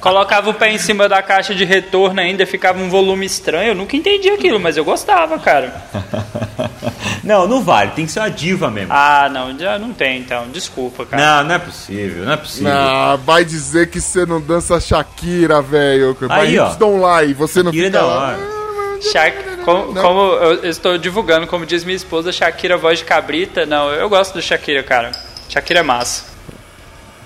colocava 0.01 0.49
o 0.49 0.53
pé 0.53 0.71
em 0.71 0.77
cima 0.77 1.07
da 1.07 1.21
caixa 1.21 1.53
de 1.55 1.65
retorno 1.65 2.19
ainda, 2.19 2.45
ficava 2.45 2.79
um 2.79 2.89
volume 2.89 3.25
estranho. 3.25 3.69
Eu 3.69 3.75
nunca 3.75 3.95
entendi 3.95 4.29
aquilo, 4.29 4.59
mas 4.59 4.76
eu 4.79 4.85
gostava, 4.85 5.37
cara. 5.39 5.73
Não, 7.23 7.45
não 7.45 7.61
vale, 7.61 7.91
tem 7.91 8.05
que 8.05 8.11
ser 8.11 8.19
uma 8.21 8.29
diva 8.29 8.71
mesmo. 8.71 8.93
Ah, 8.93 9.27
não, 9.29 9.57
já 9.59 9.77
não 9.77 9.91
tem 9.91 10.19
então. 10.19 10.47
Desculpa, 10.47 11.05
cara. 11.05 11.41
Não, 11.41 11.49
não 11.49 11.55
é 11.55 11.59
possível, 11.59 12.23
não 12.23 12.31
é 12.31 12.37
possível. 12.37 12.71
Ah, 12.71 13.17
vai 13.17 13.43
dizer 13.43 13.89
que 13.89 13.99
você 13.99 14.25
não 14.25 14.39
dança 14.39 14.79
Shakira, 14.79 15.61
velho. 15.61 16.15
Aí, 16.29 16.57
ó. 16.57 16.73
Don't 16.75 17.03
lie, 17.03 17.33
você 17.33 17.61
não 17.61 17.73
Shakira 17.73 17.87
é 17.87 17.91
fica 17.91 17.99
da 17.99 18.05
hora. 18.05 18.39
Shak... 19.01 19.57
Como, 19.65 19.91
Não. 19.93 20.01
como 20.01 20.19
eu 20.21 20.53
eu 20.63 20.69
estou 20.69 20.97
divulgando, 20.97 21.45
como 21.45 21.65
diz 21.65 21.83
minha 21.83 21.97
esposa, 21.97 22.31
Shakira 22.31 22.77
voz 22.77 22.99
de 22.99 23.05
cabrita. 23.05 23.65
Não, 23.65 23.89
eu 23.89 24.07
gosto 24.07 24.33
do 24.35 24.41
Shakira, 24.41 24.81
cara. 24.81 25.11
Shakira 25.49 25.81
é 25.81 25.83
massa. 25.83 26.23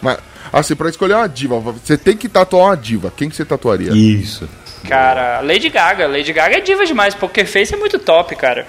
Mas, 0.02 0.18
assim, 0.52 0.76
pra 0.76 0.90
escolher 0.90 1.14
uma 1.14 1.30
diva, 1.30 1.60
você 1.60 1.96
tem 1.98 2.18
que 2.18 2.28
tatuar 2.28 2.70
uma 2.70 2.78
diva. 2.78 3.14
Quem 3.16 3.30
que 3.30 3.36
você 3.36 3.46
tatuaria? 3.46 3.92
Isso. 3.92 4.50
Cara, 4.88 5.42
Lady 5.42 5.70
Gaga. 5.70 6.08
Lady 6.08 6.34
Gaga 6.34 6.58
é 6.58 6.62
diva 6.62 6.86
demais. 6.86 7.14
Poker 7.16 7.46
Face 7.48 7.74
é 7.74 7.78
muito 7.78 8.00
top, 8.00 8.36
cara. 8.36 8.66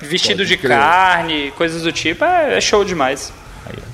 Vestido 0.00 0.38
Pode 0.38 0.48
de 0.48 0.56
crer. 0.56 0.76
carne, 0.78 1.50
coisas 1.56 1.82
do 1.82 1.90
tipo, 1.92 2.24
é, 2.24 2.56
é 2.56 2.60
show 2.60 2.84
demais. 2.84 3.32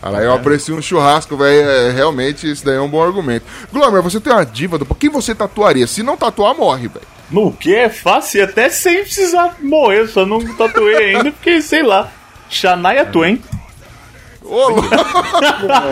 Ah, 0.03 0.11
lá, 0.11 0.21
eu 0.21 0.33
aprecio 0.33 0.77
um 0.77 0.83
churrasco, 0.83 1.37
velho. 1.37 1.69
É, 1.69 1.91
realmente, 1.91 2.49
isso 2.51 2.65
daí 2.65 2.77
é 2.77 2.81
um 2.81 2.89
bom 2.89 3.03
argumento. 3.03 3.45
Glomer, 3.73 4.03
você 4.03 4.21
tem 4.21 4.33
uma 4.33 4.45
diva 4.45 4.79
do. 4.79 4.85
Quem 4.95 5.09
você 5.11 5.35
tatuaria? 5.35 5.87
Se 5.87 6.03
não 6.03 6.17
tatuar, 6.17 6.55
morre, 6.55 6.89
velho. 6.89 7.07
No 7.31 7.53
que 7.53 7.75
é 7.75 7.89
fácil, 7.89 8.39
e 8.41 8.43
até 8.43 8.69
sem 8.69 9.03
precisar 9.03 9.57
morrer, 9.61 10.07
só 10.09 10.27
não 10.27 10.45
tatuei 10.57 11.17
ainda, 11.17 11.33
porque 11.33 11.61
sei 11.63 11.83
lá. 11.83 12.13
Shania 12.51 13.07
Twain, 13.07 13.43
Ô, 14.43 14.69
louco. 14.69 14.83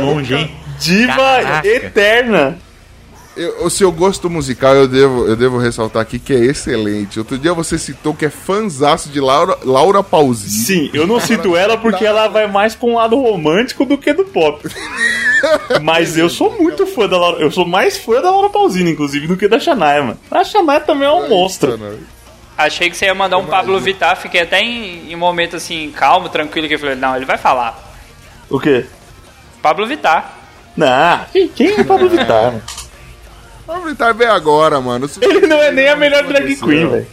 Longe, 0.01 0.35
hein? 0.35 0.57
diva 0.79 1.17
Caraca. 1.17 1.67
eterna. 1.69 2.59
Eu- 3.35 3.65
o 3.65 3.71
seu 3.71 3.91
gosto 3.91 4.29
musical, 4.29 4.75
eu 4.75 4.87
devo, 4.87 5.27
eu 5.27 5.35
devo 5.35 5.57
ressaltar 5.59 6.03
aqui 6.03 6.19
que 6.19 6.35
é 6.35 6.39
excelente. 6.45 7.19
Outro 7.19 7.39
dia 7.39 7.55
você 7.55 7.79
citou 7.79 8.13
que 8.15 8.27
é 8.27 8.31
fanzaço 8.31 9.09
de 9.09 9.21
Laura, 9.21 9.57
Laura 9.65 10.03
Pausini. 10.03 10.51
Sim, 10.51 10.91
eu 10.93 11.07
não 11.07 11.19
cito 11.19 11.57
ela 11.57 11.79
porque 11.79 12.05
ela 12.05 12.29
vai 12.29 12.47
mais 12.47 12.75
pra 12.75 12.89
um 12.89 12.95
lado 12.97 13.17
romântico 13.19 13.87
do 13.87 13.97
que 13.97 14.13
do 14.13 14.25
pop. 14.27 14.63
Mas 15.83 16.17
eu 16.19 16.29
sou 16.29 16.51
muito 16.61 16.87
fã 16.87 17.09
da 17.09 17.17
Laura. 17.19 17.41
Eu 17.41 17.51
sou 17.51 17.67
mais 17.67 17.97
fã 17.97 18.21
da 18.21 18.31
Laura 18.31 18.51
Pausini, 18.51 18.91
inclusive, 18.93 19.27
do 19.27 19.37
que 19.37 19.49
da 19.49 19.59
Shania, 19.59 20.03
mano. 20.03 20.19
A 20.31 20.45
Shania 20.45 20.81
também 20.81 21.09
é 21.09 21.13
um 21.13 21.29
monstro. 21.29 21.79
Achei 22.57 22.91
que 22.91 22.97
você 22.97 23.07
ia 23.07 23.15
mandar 23.15 23.39
um 23.39 23.47
Pablo 23.47 23.81
Vittar, 23.81 24.15
fiquei 24.17 24.43
até 24.43 24.61
em, 24.61 25.11
em 25.11 25.15
um 25.15 25.19
momento 25.19 25.57
assim, 25.57 25.91
calmo, 25.97 26.29
tranquilo, 26.29 26.69
que 26.69 26.75
eu 26.75 26.79
falei, 26.79 26.95
não, 26.97 27.17
ele 27.17 27.25
vai 27.25 27.39
falar. 27.39 27.97
O 28.51 28.61
quê? 28.61 28.85
Pablo 29.63 29.87
Vittar. 29.87 30.37
Não, 30.77 31.21
quem- 31.33 31.49
quem 31.49 31.69
é 31.81 31.83
Pablo 31.85 32.09
Vittar, 32.11 32.45
mano? 32.53 32.63
Vittar 33.81 34.15
veio 34.15 34.33
agora, 34.33 34.81
mano. 34.81 35.09
Ele 35.21 35.47
não 35.47 35.63
é 35.63 35.71
nem 35.71 35.89
a 35.89 35.97
melhor 35.97 36.25
drag 36.25 36.57
queen, 36.57 36.89
velho. 36.89 37.07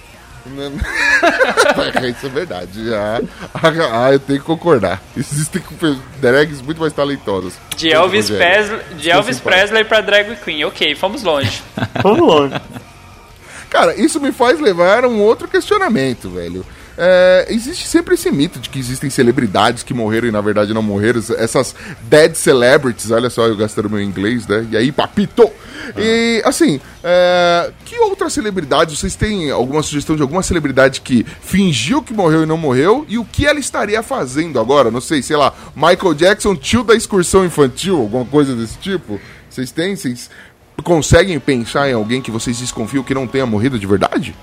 Isso 2.10 2.26
é 2.26 2.30
verdade. 2.30 2.94
Ah, 2.94 3.22
ah, 3.92 4.12
eu 4.12 4.20
tenho 4.20 4.40
que 4.40 4.46
concordar. 4.46 5.02
Existem 5.16 5.62
drags 6.20 6.62
muito 6.62 6.82
mais 6.82 6.94
talentosas. 6.94 7.54
De 7.76 7.92
Elvis. 7.92 8.30
Presley, 8.30 8.80
de 8.98 9.12
Elvis. 9.12 9.40
Presley 9.40 9.84
pra 9.84 10.02
drag 10.02 10.36
queen. 10.38 10.66
Ok, 10.66 10.96
fomos 10.96 11.24
longe. 11.24 11.62
Vamos 12.02 12.20
longe. 12.20 12.56
Cara, 13.70 13.94
isso 13.96 14.20
me 14.20 14.32
faz 14.32 14.60
levar 14.60 15.04
a 15.04 15.08
um 15.08 15.22
outro 15.22 15.48
questionamento, 15.48 16.30
velho. 16.30 16.66
É, 17.02 17.46
existe 17.50 17.88
sempre 17.88 18.16
esse 18.16 18.30
mito 18.30 18.60
de 18.60 18.70
que 18.70 18.78
existem 18.78 19.10
celebridades 19.10 19.84
que 19.84 19.94
morreram 19.94 20.28
e 20.28 20.32
na 20.32 20.42
verdade 20.42 20.74
não 20.74 20.82
morreram. 20.82 21.22
Essas 21.38 21.74
dead 22.02 22.36
celebrities, 22.36 23.10
olha 23.10 23.30
só, 23.30 23.48
eu 23.48 23.56
gastando 23.56 23.90
meu 23.90 24.02
inglês, 24.02 24.46
né? 24.46 24.68
E 24.70 24.76
aí, 24.76 24.92
papito! 24.92 25.50
E 25.98 26.42
assim, 26.44 26.82
é, 27.02 27.72
que 27.86 27.98
outras 28.00 28.34
celebridades? 28.34 29.00
Vocês 29.00 29.16
têm 29.16 29.50
alguma 29.50 29.82
sugestão 29.82 30.18
de 30.18 30.22
alguma 30.22 30.44
celebridade 30.44 31.00
que 31.00 31.26
fingiu 31.42 32.04
que 32.04 32.14
morreu 32.14 32.44
e 32.44 32.46
não 32.46 32.58
morreu? 32.58 33.06
E 33.08 33.18
o 33.18 33.24
que 33.24 33.46
ela 33.46 33.60
estaria 33.60 34.04
fazendo 34.04 34.60
agora? 34.60 34.92
Não 34.92 35.00
sei, 35.00 35.22
sei 35.22 35.38
lá, 35.38 35.54
Michael 35.74 36.14
Jackson, 36.14 36.54
tio 36.54 36.84
da 36.84 36.96
excursão 36.96 37.46
infantil, 37.46 37.98
alguma 37.98 38.26
coisa 38.26 38.54
desse 38.54 38.78
tipo? 38.78 39.22
Vocês 39.50 39.72
têm? 39.72 39.96
Vocês 39.96 40.30
conseguem 40.84 41.40
pensar 41.40 41.90
em 41.90 41.94
alguém 41.94 42.22
que 42.22 42.30
vocês 42.30 42.60
desconfiam 42.60 43.04
que 43.06 43.14
não 43.14 43.26
tenha 43.26 43.46
morrido 43.46 43.80
de 43.80 43.88
verdade? 43.88 44.36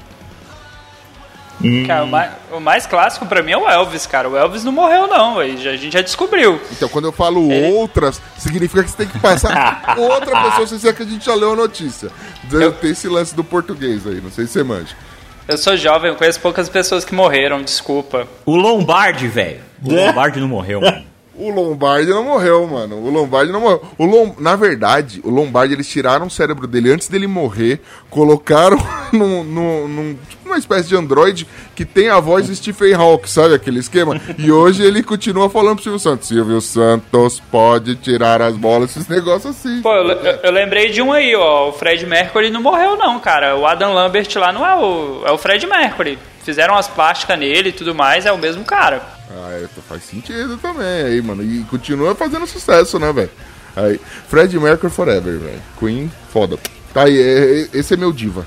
Cara, 1.87 2.05
o 2.05 2.07
mais, 2.07 2.31
o 2.53 2.61
mais 2.61 2.87
clássico 2.87 3.25
pra 3.27 3.42
mim 3.42 3.53
é 3.53 3.57
o 3.57 3.69
Elvis, 3.69 4.07
cara. 4.07 4.29
O 4.29 4.37
Elvis 4.37 4.62
não 4.62 4.73
morreu, 4.73 5.07
não, 5.07 5.38
a 5.38 5.47
gente 5.47 5.90
já 5.90 6.03
descobriu. 6.03 6.61
Então, 6.71 6.88
quando 6.88 7.07
eu 7.07 7.12
falo 7.12 7.51
Ele- 7.51 7.73
outras, 7.73 8.21
significa 8.38 8.83
que 8.85 8.90
você 8.90 8.97
tem 8.99 9.07
que 9.09 9.19
passar 9.19 9.95
outra 9.99 10.42
pessoa, 10.42 10.66
sem 10.66 10.79
ser 10.79 10.95
que 10.95 11.03
a 11.03 11.07
gente 11.07 11.25
já 11.25 11.35
leu 11.35 11.53
a 11.53 11.57
notícia. 11.57 12.11
Eu- 12.53 12.73
Tem 12.73 12.90
esse 12.90 13.09
lance 13.09 13.35
do 13.35 13.42
português 13.42 14.07
aí, 14.07 14.21
não 14.21 14.31
sei 14.31 14.47
se 14.47 14.53
você 14.53 14.62
manja. 14.62 14.95
Eu 15.49 15.57
sou 15.57 15.77
jovem, 15.77 16.11
eu 16.11 16.16
conheço 16.16 16.40
poucas 16.40 16.69
pessoas 16.69 17.05
que 17.05 17.14
morreram, 17.14 17.62
desculpa. 17.62 18.27
O 18.45 18.57
Lombardi, 18.57 19.29
velho. 19.29 19.61
O 19.83 19.92
Lombardi 19.95 20.40
não 20.40 20.49
morreu, 20.49 20.81
mano. 20.81 21.05
O 21.38 21.51
Lombardi 21.51 22.11
não 22.11 22.25
morreu, 22.25 22.66
mano. 22.66 22.96
O 22.96 23.11
Lombardi 23.11 23.53
não 23.53 23.61
morreu. 23.61 23.83
O 23.99 24.05
Lom... 24.07 24.33
Na 24.38 24.57
verdade, 24.57 25.20
o 25.25 25.31
Lombardi, 25.31 25.75
eles 25.75 25.87
tiraram 25.88 26.27
o 26.27 26.31
cérebro 26.31 26.66
dele 26.66 26.90
antes 26.92 27.09
dele 27.09 27.27
morrer, 27.27 27.81
colocaram 28.11 28.79
num, 29.12 29.44
num, 29.44 29.88
num- 29.88 30.18
tipo 30.29 30.46
uma 30.46 30.57
espécie 30.59 30.88
de 30.88 30.96
androide 30.96 31.46
que 31.75 31.85
tem 31.85 32.09
a 32.09 32.20
voz 32.20 32.46
de 32.46 32.57
Stephen 32.57 32.94
Hawking, 32.94 33.27
sabe 33.29 33.55
aquele 33.55 33.81
esquema? 33.81 34.18
E 34.38 34.51
hoje 34.51 34.83
ele 34.85 35.03
continua 35.03 35.51
falando 35.51 35.75
pro 35.75 35.83
Silvio 35.83 35.99
Santos. 35.99 36.29
Silvio 36.29 36.61
Santos 36.61 37.40
pode 37.51 37.96
tirar 37.96 38.40
as 38.40 38.57
bolas, 38.57 38.90
esses 38.90 39.09
negócios 39.09 39.55
assim. 39.57 39.83
Pô, 39.83 39.92
eu, 39.94 40.09
eu- 40.09 40.38
eu 40.42 40.51
lembrei 40.53 40.88
de 40.90 41.03
um 41.03 41.12
aí, 41.12 41.35
ó. 41.37 41.68
O 41.68 41.72
Fred 41.72 42.07
Mercury 42.07 42.51
não 42.51 42.62
morreu, 42.62 42.96
não, 42.96 43.18
cara. 43.20 43.57
O 43.57 43.66
Adam 43.66 43.92
Lambert 43.92 44.29
lá 44.37 44.53
não 44.53 44.64
é 44.64 44.75
o. 44.77 45.22
É 45.27 45.33
o 45.33 45.38
Fred 45.38 45.66
Mercury. 45.66 46.18
Fizeram 46.47 46.77
as 46.77 46.87
plásticas 46.87 47.37
nele 47.37 47.71
e 47.71 47.73
tudo 47.73 47.93
mais, 47.93 48.25
é 48.25 48.31
o 48.31 48.39
mesmo 48.39 48.65
cara. 48.65 49.03
Ah, 49.29 49.51
é, 49.51 49.67
faz 49.89 50.05
sentido 50.05 50.57
também 50.59 51.03
aí, 51.03 51.21
mano. 51.21 51.43
E 51.43 51.65
continua 51.65 52.15
fazendo 52.15 52.47
sucesso, 52.47 53.01
né, 53.01 53.13
velho? 53.13 53.31
Aí, 53.75 54.01
Fred 54.29 54.57
Mercury 54.57 54.93
Forever, 54.93 55.41
velho. 55.41 55.63
Queen, 55.77 56.09
foda. 56.33 56.57
Tá 56.95 57.03
aí, 57.03 57.19
é- 57.21 57.63
é- 57.63 57.69
esse 57.77 57.95
é 57.95 57.97
meu 57.97 58.13
diva. 58.13 58.47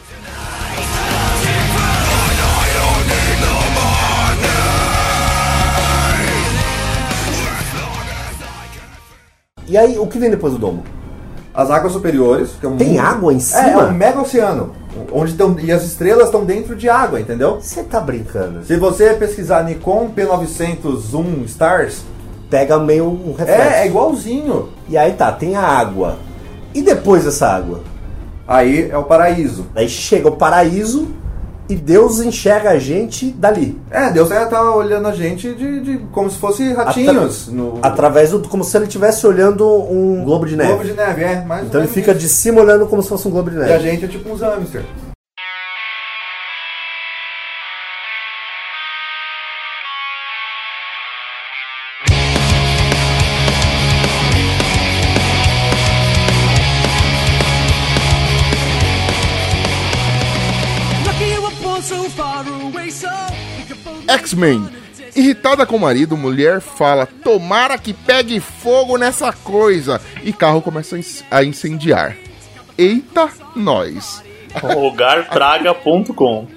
E 9.67 9.77
aí, 9.77 9.99
o 9.99 10.07
que 10.07 10.17
vem 10.17 10.29
depois 10.29 10.53
do 10.53 10.59
domo? 10.59 10.98
As 11.53 11.69
águas 11.71 11.93
superiores. 11.93 12.51
Que 12.59 12.65
é 12.65 12.69
um 12.69 12.77
Tem 12.77 12.89
mundo- 12.89 12.99
água 13.01 13.33
em 13.33 13.37
É, 13.37 13.39
cima? 13.39 13.81
é 13.81 13.85
um 13.85 13.91
mega 13.93 14.21
oceano. 14.21 14.71
Onde 15.11 15.35
e 15.65 15.71
as 15.71 15.83
estrelas 15.83 16.25
estão 16.25 16.43
dentro 16.45 16.75
de 16.75 16.89
água, 16.89 17.19
entendeu? 17.19 17.59
Você 17.61 17.83
tá 17.83 17.99
brincando? 17.99 18.63
Se 18.65 18.75
você 18.75 19.13
pesquisar 19.13 19.63
Nikon 19.63 20.09
P900 20.15 20.95
Zoom 20.97 21.43
Stars, 21.45 22.01
Pega 22.49 22.79
meio 22.79 23.05
um 23.05 23.33
reflexo. 23.37 23.61
é, 23.61 23.83
é 23.83 23.87
igualzinho. 23.87 24.69
E 24.89 24.97
aí 24.97 25.13
tá, 25.13 25.31
tem 25.31 25.55
a 25.55 25.61
água. 25.61 26.17
E 26.73 26.81
depois 26.81 27.23
dessa 27.23 27.47
água? 27.47 27.81
Aí 28.47 28.89
é 28.89 28.97
o 28.97 29.03
paraíso. 29.03 29.67
Aí 29.75 29.87
chega 29.87 30.27
o 30.27 30.35
paraíso 30.35 31.07
e 31.69 31.75
Deus 31.75 32.19
enxerga 32.19 32.71
a 32.71 32.79
gente 32.79 33.29
dali. 33.31 33.79
É, 33.91 34.09
Deus 34.09 34.31
é, 34.31 34.43
tá 34.45 34.75
olhando 34.75 35.07
a 35.07 35.11
gente 35.13 35.53
de, 35.53 35.79
de- 35.81 35.97
como 36.11 36.29
se 36.29 36.37
fosse 36.37 36.73
ratinhos 36.73 37.47
no 37.47 37.77
Através 37.81 38.31
do. 38.31 38.39
como 38.49 38.63
se 38.63 38.75
ele 38.75 38.85
estivesse 38.85 39.25
olhando 39.27 39.67
um 39.67 40.23
globo 40.25 40.45
de 40.45 40.55
neve. 40.55 40.69
globo 40.69 40.83
de 40.85 40.93
neve, 40.93 41.23
é. 41.23 41.45
Então 41.63 41.79
ele 41.81 41.87
fica 41.89 42.11
isso. 42.11 42.19
de 42.21 42.27
cima 42.29 42.61
olhando 42.61 42.87
como 42.87 43.01
se 43.03 43.09
fosse 43.09 43.27
um 43.27 43.31
globo 43.31 43.49
de 43.51 43.57
E 43.57 43.59
a 43.61 43.65
neve. 43.65 43.83
gente 43.83 44.05
é 44.05 44.07
tipo 44.07 44.29
uns 44.31 44.41
hamster. 44.41 44.83
X-Men. 64.33 64.67
Irritada 65.15 65.65
com 65.65 65.75
o 65.75 65.79
marido, 65.79 66.15
mulher 66.15 66.61
fala: 66.61 67.05
Tomara 67.23 67.77
que 67.77 67.93
pegue 67.93 68.39
fogo 68.39 68.97
nessa 68.97 69.33
coisa. 69.33 69.99
E 70.23 70.31
carro 70.31 70.61
começa 70.61 70.95
a 70.95 70.99
inc- 70.99 71.23
a 71.31 71.43
incendiar. 71.43 72.15
Eita, 72.77 73.29
nós. 73.55 74.23
Lugarpraga.com. 74.63 76.47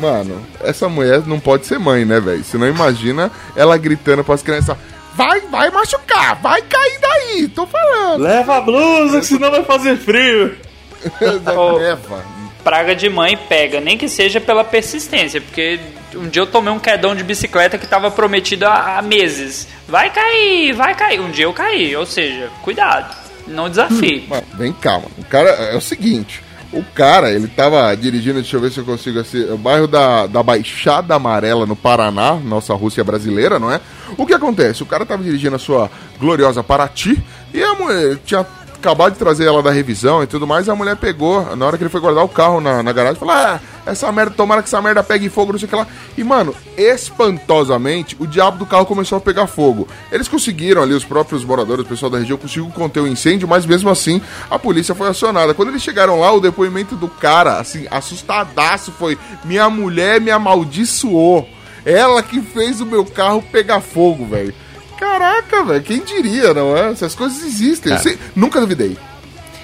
Mano, 0.00 0.42
essa 0.62 0.88
mulher 0.88 1.22
não 1.26 1.38
pode 1.40 1.66
ser 1.66 1.78
mãe, 1.78 2.04
né, 2.04 2.18
velho? 2.20 2.42
Você 2.44 2.58
não 2.58 2.66
imagina 2.68 3.30
ela 3.54 3.76
gritando 3.76 4.24
pras 4.24 4.42
crianças: 4.42 4.76
Vai, 5.14 5.40
vai 5.42 5.70
machucar, 5.70 6.36
vai 6.40 6.60
cair 6.62 6.98
daí, 7.00 7.48
tô 7.48 7.66
falando. 7.66 8.22
Leva 8.22 8.56
a 8.56 8.60
blusa, 8.60 9.20
que 9.20 9.26
senão 9.26 9.50
vai 9.50 9.62
fazer 9.64 9.96
frio. 9.96 10.56
Leva. 11.78 12.24
Praga 12.66 12.96
de 12.96 13.08
mãe 13.08 13.38
pega, 13.48 13.80
nem 13.80 13.96
que 13.96 14.08
seja 14.08 14.40
pela 14.40 14.64
persistência, 14.64 15.40
porque 15.40 15.78
um 16.16 16.28
dia 16.28 16.42
eu 16.42 16.48
tomei 16.48 16.72
um 16.72 16.80
quedão 16.80 17.14
de 17.14 17.22
bicicleta 17.22 17.78
que 17.78 17.86
tava 17.86 18.10
prometido 18.10 18.66
há, 18.66 18.98
há 18.98 19.02
meses. 19.02 19.68
Vai 19.86 20.10
cair, 20.10 20.72
vai 20.72 20.92
cair. 20.96 21.20
Um 21.20 21.30
dia 21.30 21.44
eu 21.44 21.52
caí, 21.52 21.94
ou 21.94 22.04
seja, 22.04 22.50
cuidado, 22.64 23.16
não 23.46 23.70
desafie. 23.70 24.26
Mano, 24.26 24.42
vem 24.54 24.72
calma. 24.72 25.06
O 25.16 25.24
cara 25.26 25.48
é 25.48 25.76
o 25.76 25.80
seguinte. 25.80 26.42
O 26.72 26.82
cara, 26.82 27.30
ele 27.30 27.46
tava 27.46 27.94
dirigindo, 27.94 28.40
deixa 28.40 28.56
eu 28.56 28.60
ver 28.60 28.72
se 28.72 28.78
eu 28.78 28.84
consigo 28.84 29.20
assim, 29.20 29.44
o 29.48 29.56
bairro 29.56 29.86
da, 29.86 30.26
da 30.26 30.42
Baixada 30.42 31.14
Amarela 31.14 31.66
no 31.66 31.76
Paraná, 31.76 32.34
nossa 32.34 32.74
Rússia 32.74 33.04
brasileira, 33.04 33.60
não 33.60 33.70
é? 33.70 33.80
O 34.16 34.26
que 34.26 34.34
acontece? 34.34 34.82
O 34.82 34.86
cara 34.86 35.06
tava 35.06 35.22
dirigindo 35.22 35.54
a 35.54 35.60
sua 35.60 35.88
gloriosa 36.18 36.64
Paraty 36.64 37.22
e 37.54 37.62
a 37.62 37.74
mulher 37.74 38.18
tinha 38.26 38.44
acabado 38.86 39.14
de 39.14 39.18
trazer 39.18 39.46
ela 39.46 39.60
da 39.60 39.72
revisão 39.72 40.22
e 40.22 40.28
tudo 40.28 40.46
mais, 40.46 40.68
a 40.68 40.74
mulher 40.74 40.96
pegou, 40.96 41.56
na 41.56 41.66
hora 41.66 41.76
que 41.76 41.82
ele 41.82 41.90
foi 41.90 42.00
guardar 42.00 42.22
o 42.22 42.28
carro 42.28 42.60
na, 42.60 42.84
na 42.84 42.92
garagem, 42.92 43.18
falou: 43.18 43.34
Ah, 43.34 43.60
essa 43.84 44.10
merda, 44.12 44.30
tomara 44.30 44.62
que 44.62 44.68
essa 44.68 44.80
merda 44.80 45.02
pegue 45.02 45.28
fogo, 45.28 45.52
não 45.52 45.58
sei 45.58 45.66
o 45.66 45.68
que 45.68 45.74
lá. 45.74 45.86
E, 46.16 46.22
mano, 46.22 46.54
espantosamente, 46.76 48.16
o 48.20 48.26
diabo 48.26 48.58
do 48.58 48.66
carro 48.66 48.86
começou 48.86 49.18
a 49.18 49.20
pegar 49.20 49.48
fogo. 49.48 49.88
Eles 50.12 50.28
conseguiram 50.28 50.82
ali, 50.82 50.94
os 50.94 51.04
próprios 51.04 51.44
moradores, 51.44 51.84
o 51.84 51.88
pessoal 51.88 52.10
da 52.10 52.18
região, 52.18 52.38
conseguiu 52.38 52.70
conter 52.70 53.00
o 53.00 53.08
incêndio, 53.08 53.48
mas 53.48 53.66
mesmo 53.66 53.90
assim, 53.90 54.22
a 54.48 54.56
polícia 54.56 54.94
foi 54.94 55.08
acionada. 55.08 55.52
Quando 55.52 55.70
eles 55.70 55.82
chegaram 55.82 56.20
lá, 56.20 56.32
o 56.32 56.40
depoimento 56.40 56.94
do 56.94 57.08
cara, 57.08 57.58
assim, 57.58 57.88
assustadaço, 57.90 58.92
foi: 58.92 59.18
Minha 59.44 59.68
mulher 59.68 60.20
me 60.20 60.30
amaldiçoou. 60.30 61.48
Ela 61.84 62.22
que 62.22 62.40
fez 62.40 62.80
o 62.80 62.86
meu 62.86 63.04
carro 63.04 63.42
pegar 63.50 63.80
fogo, 63.80 64.26
velho. 64.26 64.52
Caraca, 64.98 65.62
velho, 65.64 65.82
quem 65.82 66.00
diria, 66.02 66.54
não 66.54 66.76
é? 66.76 66.90
Essas 66.92 67.14
coisas 67.14 67.42
existem. 67.42 67.90
Cara. 67.90 68.02
sei- 68.02 68.18
nunca 68.34 68.60
duvidei. 68.60 68.96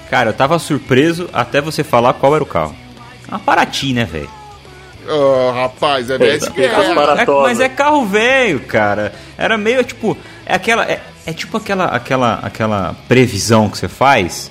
Cara, 0.09 0.29
eu 0.29 0.33
tava 0.33 0.59
surpreso 0.59 1.27
até 1.33 1.59
você 1.59 1.83
falar 1.83 2.13
qual 2.13 2.35
era 2.35 2.43
o 2.43 2.47
carro. 2.47 2.75
Uma 3.27 3.39
Paraty, 3.39 3.93
né, 3.93 4.05
velho? 4.05 4.29
Ah, 5.07 5.61
rapaz, 5.63 6.09
é 6.09 6.13
Eita, 6.13 6.23
BSPR. 6.25 6.53
fica 6.69 6.81
É, 6.83 6.95
Paratosa. 6.95 7.41
mas 7.41 7.59
é 7.59 7.67
carro 7.67 8.05
velho, 8.05 8.59
cara. 8.61 9.13
Era 9.37 9.57
meio 9.57 9.83
tipo. 9.83 10.15
É 10.45 10.53
aquela. 10.55 10.83
É, 10.85 11.01
é 11.25 11.33
tipo 11.33 11.57
aquela, 11.57 11.85
aquela, 11.85 12.35
aquela 12.43 12.95
previsão 13.07 13.69
que 13.69 13.77
você 13.77 13.87
faz. 13.89 14.49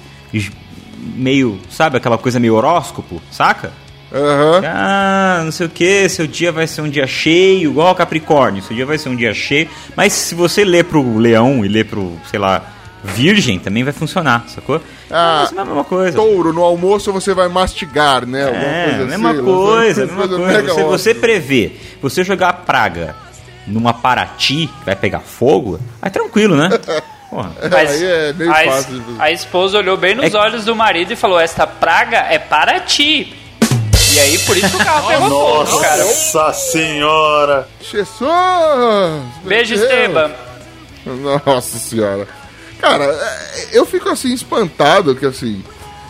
Meio. 0.99 1.59
Sabe 1.71 1.97
aquela 1.97 2.18
coisa 2.18 2.38
meio 2.38 2.55
horóscopo, 2.55 3.21
saca? 3.31 3.73
Aham. 4.12 4.61
Ah, 4.66 5.40
não 5.44 5.53
sei 5.53 5.66
o 5.66 5.70
que, 5.70 6.09
seu 6.09 6.27
dia 6.27 6.53
vai 6.53 6.66
ser 6.66 6.83
um 6.83 6.88
dia 6.88 7.07
cheio, 7.07 7.70
igual 7.70 7.94
Capricórnio, 7.94 8.62
seu 8.62 8.77
dia 8.77 8.85
vai 8.87 8.98
ser 8.98 9.09
um 9.09 9.16
dia 9.16 9.33
cheio. 9.33 9.68
Mas 9.96 10.12
se 10.12 10.35
você 10.35 10.64
ler 10.64 10.85
pro 10.85 11.16
leão 11.18 11.64
e 11.64 11.68
ler 11.68 11.87
pro, 11.87 12.12
sei 12.31 12.38
lá, 12.38 12.62
virgem, 13.03 13.59
também 13.59 13.83
vai 13.83 13.92
funcionar, 13.92 14.44
sacou? 14.48 14.81
Ah, 15.11 15.40
Mas 15.51 15.57
é 15.57 15.61
a 15.61 15.64
mesma 15.64 15.85
coisa. 15.85 16.16
Touro, 16.16 16.53
no 16.53 16.62
almoço 16.62 17.12
você 17.12 17.33
vai 17.35 17.48
mastigar, 17.48 18.27
né? 18.27 18.44
Alguma 18.44 18.64
É, 18.64 18.85
coisa 18.90 19.05
mesma 19.07 19.31
assim, 19.31 19.42
coisa, 19.42 20.05
uma 20.05 20.27
mesma 20.27 20.37
coisa. 20.38 20.53
mega 20.62 20.72
Você, 20.75 20.85
você 20.85 21.14
prevê, 21.14 21.72
você 22.01 22.22
jogar 22.22 22.53
praga 22.53 23.14
numa 23.66 23.94
Paraty 23.94 24.66
que 24.66 24.85
vai 24.85 24.94
pegar 24.96 25.20
fogo, 25.20 25.81
aí 26.01 26.11
tranquilo, 26.11 26.55
né? 26.57 26.68
Porra. 27.31 27.51
Mas 27.70 27.90
Aí 27.90 28.05
é 28.05 28.33
meio 28.35 28.53
a, 28.53 28.62
es- 28.66 28.75
fácil 28.75 29.03
a 29.18 29.31
esposa 29.33 29.79
olhou 29.79 29.96
bem 29.96 30.14
nos 30.14 30.35
É 30.35 30.37
olhos 30.37 30.66
do 30.66 30.77
marido 30.77 31.12
e 31.14 31.16
falou: 31.16 31.40
Esta 31.40 31.66
praga 31.66 32.18
é 32.18 32.38
para 32.38 32.79
ti. 32.81 33.35
E 34.14 34.20
aí, 34.20 34.38
por 34.40 34.57
isso 34.57 34.68
que 34.70 34.77
o 34.77 34.85
carro 34.85 35.09
pegou 35.09 35.64
fogo, 35.66 35.81
cara. 35.81 36.05
Nossa 36.05 36.53
senhora! 36.53 37.68
Jesus! 37.81 39.22
Beijo, 39.44 39.75
Deus. 39.77 39.83
Esteban. 39.90 40.31
Nossa 41.46 41.79
senhora. 41.79 42.29
Cara, 42.81 43.05
é, 43.05 43.68
eu 43.72 43.87
fico 43.87 44.09
assim 44.09 44.33
espantado 44.33 45.14
que 45.14 45.27
assim. 45.27 45.62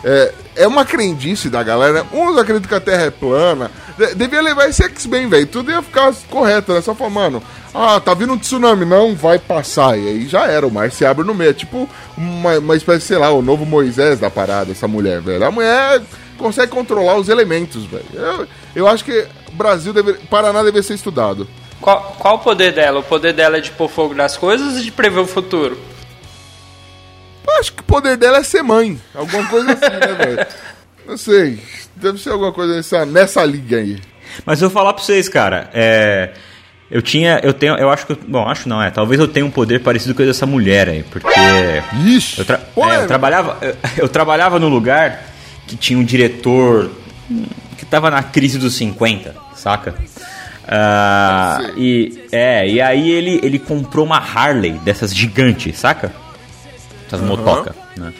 É, 0.03 0.33
é 0.57 0.67
uma 0.67 0.83
crendice 0.83 1.49
da 1.49 1.63
galera. 1.63 2.05
Uns 2.11 2.37
acreditam 2.37 2.67
que 2.67 2.75
a 2.75 2.79
Terra 2.79 3.03
é 3.03 3.09
plana. 3.11 3.71
De- 3.97 4.15
devia 4.15 4.41
levar 4.41 4.67
esse 4.67 4.83
X-Men, 4.83 5.29
velho. 5.29 5.47
Tudo 5.47 5.71
ia 5.71 5.81
ficar 5.81 6.13
correto, 6.29 6.73
né? 6.73 6.81
Só 6.81 6.93
falar, 6.93 7.09
mano, 7.09 7.41
ah, 7.73 7.99
tá 8.01 8.13
vindo 8.13 8.33
um 8.33 8.37
tsunami, 8.37 8.85
não 8.85 9.15
vai 9.15 9.39
passar. 9.39 9.97
E 9.97 10.07
aí 10.07 10.27
já 10.27 10.45
era, 10.45 10.67
o 10.67 10.71
mar 10.71 10.91
se 10.91 11.05
abre 11.05 11.25
no 11.25 11.33
meio. 11.33 11.51
É 11.51 11.53
tipo 11.53 11.89
uma, 12.17 12.57
uma 12.59 12.75
espécie, 12.75 13.05
sei 13.07 13.17
lá, 13.17 13.31
o 13.31 13.41
novo 13.41 13.65
Moisés 13.65 14.19
da 14.19 14.29
parada, 14.29 14.71
essa 14.71 14.87
mulher, 14.87 15.21
velho. 15.21 15.45
A 15.45 15.51
mulher 15.51 16.01
consegue 16.43 16.71
controlar 16.71 17.15
os 17.17 17.29
elementos, 17.29 17.85
velho. 17.85 18.05
Eu, 18.13 18.47
eu 18.75 18.87
acho 18.87 19.03
que 19.05 19.25
Brasil 19.53 19.93
deve. 19.93 20.13
Paraná 20.29 20.61
deve 20.61 20.83
ser 20.83 20.93
estudado. 20.93 21.47
Qual, 21.81 22.15
qual 22.19 22.35
o 22.35 22.39
poder 22.39 22.71
dela? 22.73 22.99
O 22.99 23.03
poder 23.03 23.33
dela 23.33 23.57
é 23.57 23.61
de 23.61 23.71
pôr 23.71 23.89
fogo 23.89 24.13
nas 24.13 24.37
coisas 24.37 24.77
e 24.77 24.83
de 24.83 24.91
prever 24.91 25.19
o 25.19 25.25
futuro? 25.27 25.77
Eu 27.45 27.59
acho 27.59 27.73
que 27.73 27.81
o 27.81 27.85
poder 27.85 28.15
dela 28.17 28.37
é 28.37 28.43
ser 28.43 28.61
mãe. 28.63 28.99
Alguma 29.13 29.45
coisa 29.47 29.73
assim, 29.73 29.81
né, 29.89 30.13
velho? 30.25 30.47
Não 31.07 31.17
sei. 31.17 31.59
Deve 31.95 32.17
ser 32.19 32.29
alguma 32.29 32.51
coisa 32.53 32.75
nessa, 32.75 33.05
nessa 33.05 33.43
liga 33.45 33.77
aí. 33.77 33.99
Mas 34.45 34.61
eu 34.61 34.69
vou 34.69 34.73
falar 34.73 34.93
pra 34.93 35.03
vocês, 35.03 35.27
cara, 35.29 35.69
é. 35.73 36.31
Eu 36.89 37.01
tinha, 37.01 37.39
eu 37.43 37.53
tenho, 37.53 37.75
eu 37.75 37.89
acho 37.89 38.05
que, 38.05 38.11
eu- 38.11 38.19
bom, 38.27 38.47
acho 38.47 38.69
não, 38.69 38.81
é, 38.81 38.91
talvez 38.91 39.19
eu 39.19 39.27
tenha 39.27 39.45
um 39.45 39.49
poder 39.49 39.79
parecido 39.79 40.13
com 40.13 40.21
o 40.21 40.25
dessa 40.25 40.45
mulher 40.45 40.87
aí, 40.87 41.01
porque 41.03 41.27
Ixi! 42.05 42.39
eu, 42.39 42.45
tra- 42.45 42.59
é, 42.77 42.79
eu 42.79 42.91
é, 42.91 43.05
trabalhava, 43.07 43.57
eu, 43.61 43.75
eu 44.03 44.09
trabalhava 44.09 44.59
num 44.59 44.69
lugar 44.69 45.32
que 45.67 45.75
tinha 45.75 45.97
um 45.99 46.03
diretor 46.03 46.89
que 47.77 47.85
tava 47.85 48.09
na 48.11 48.21
crise 48.23 48.57
dos 48.57 48.73
50, 48.75 49.35
saca? 49.55 49.95
Sei. 51.65 51.73
e 51.77 52.23
é, 52.31 52.67
e 52.69 52.81
aí 52.81 53.09
ele, 53.11 53.39
ele 53.43 53.59
comprou 53.59 54.05
uma 54.05 54.17
Harley 54.17 54.73
dessas 54.79 55.13
gigantes, 55.15 55.77
saca? 55.77 56.11
Essas 57.07 57.21
motoca, 57.21 57.75
né? 57.97 58.13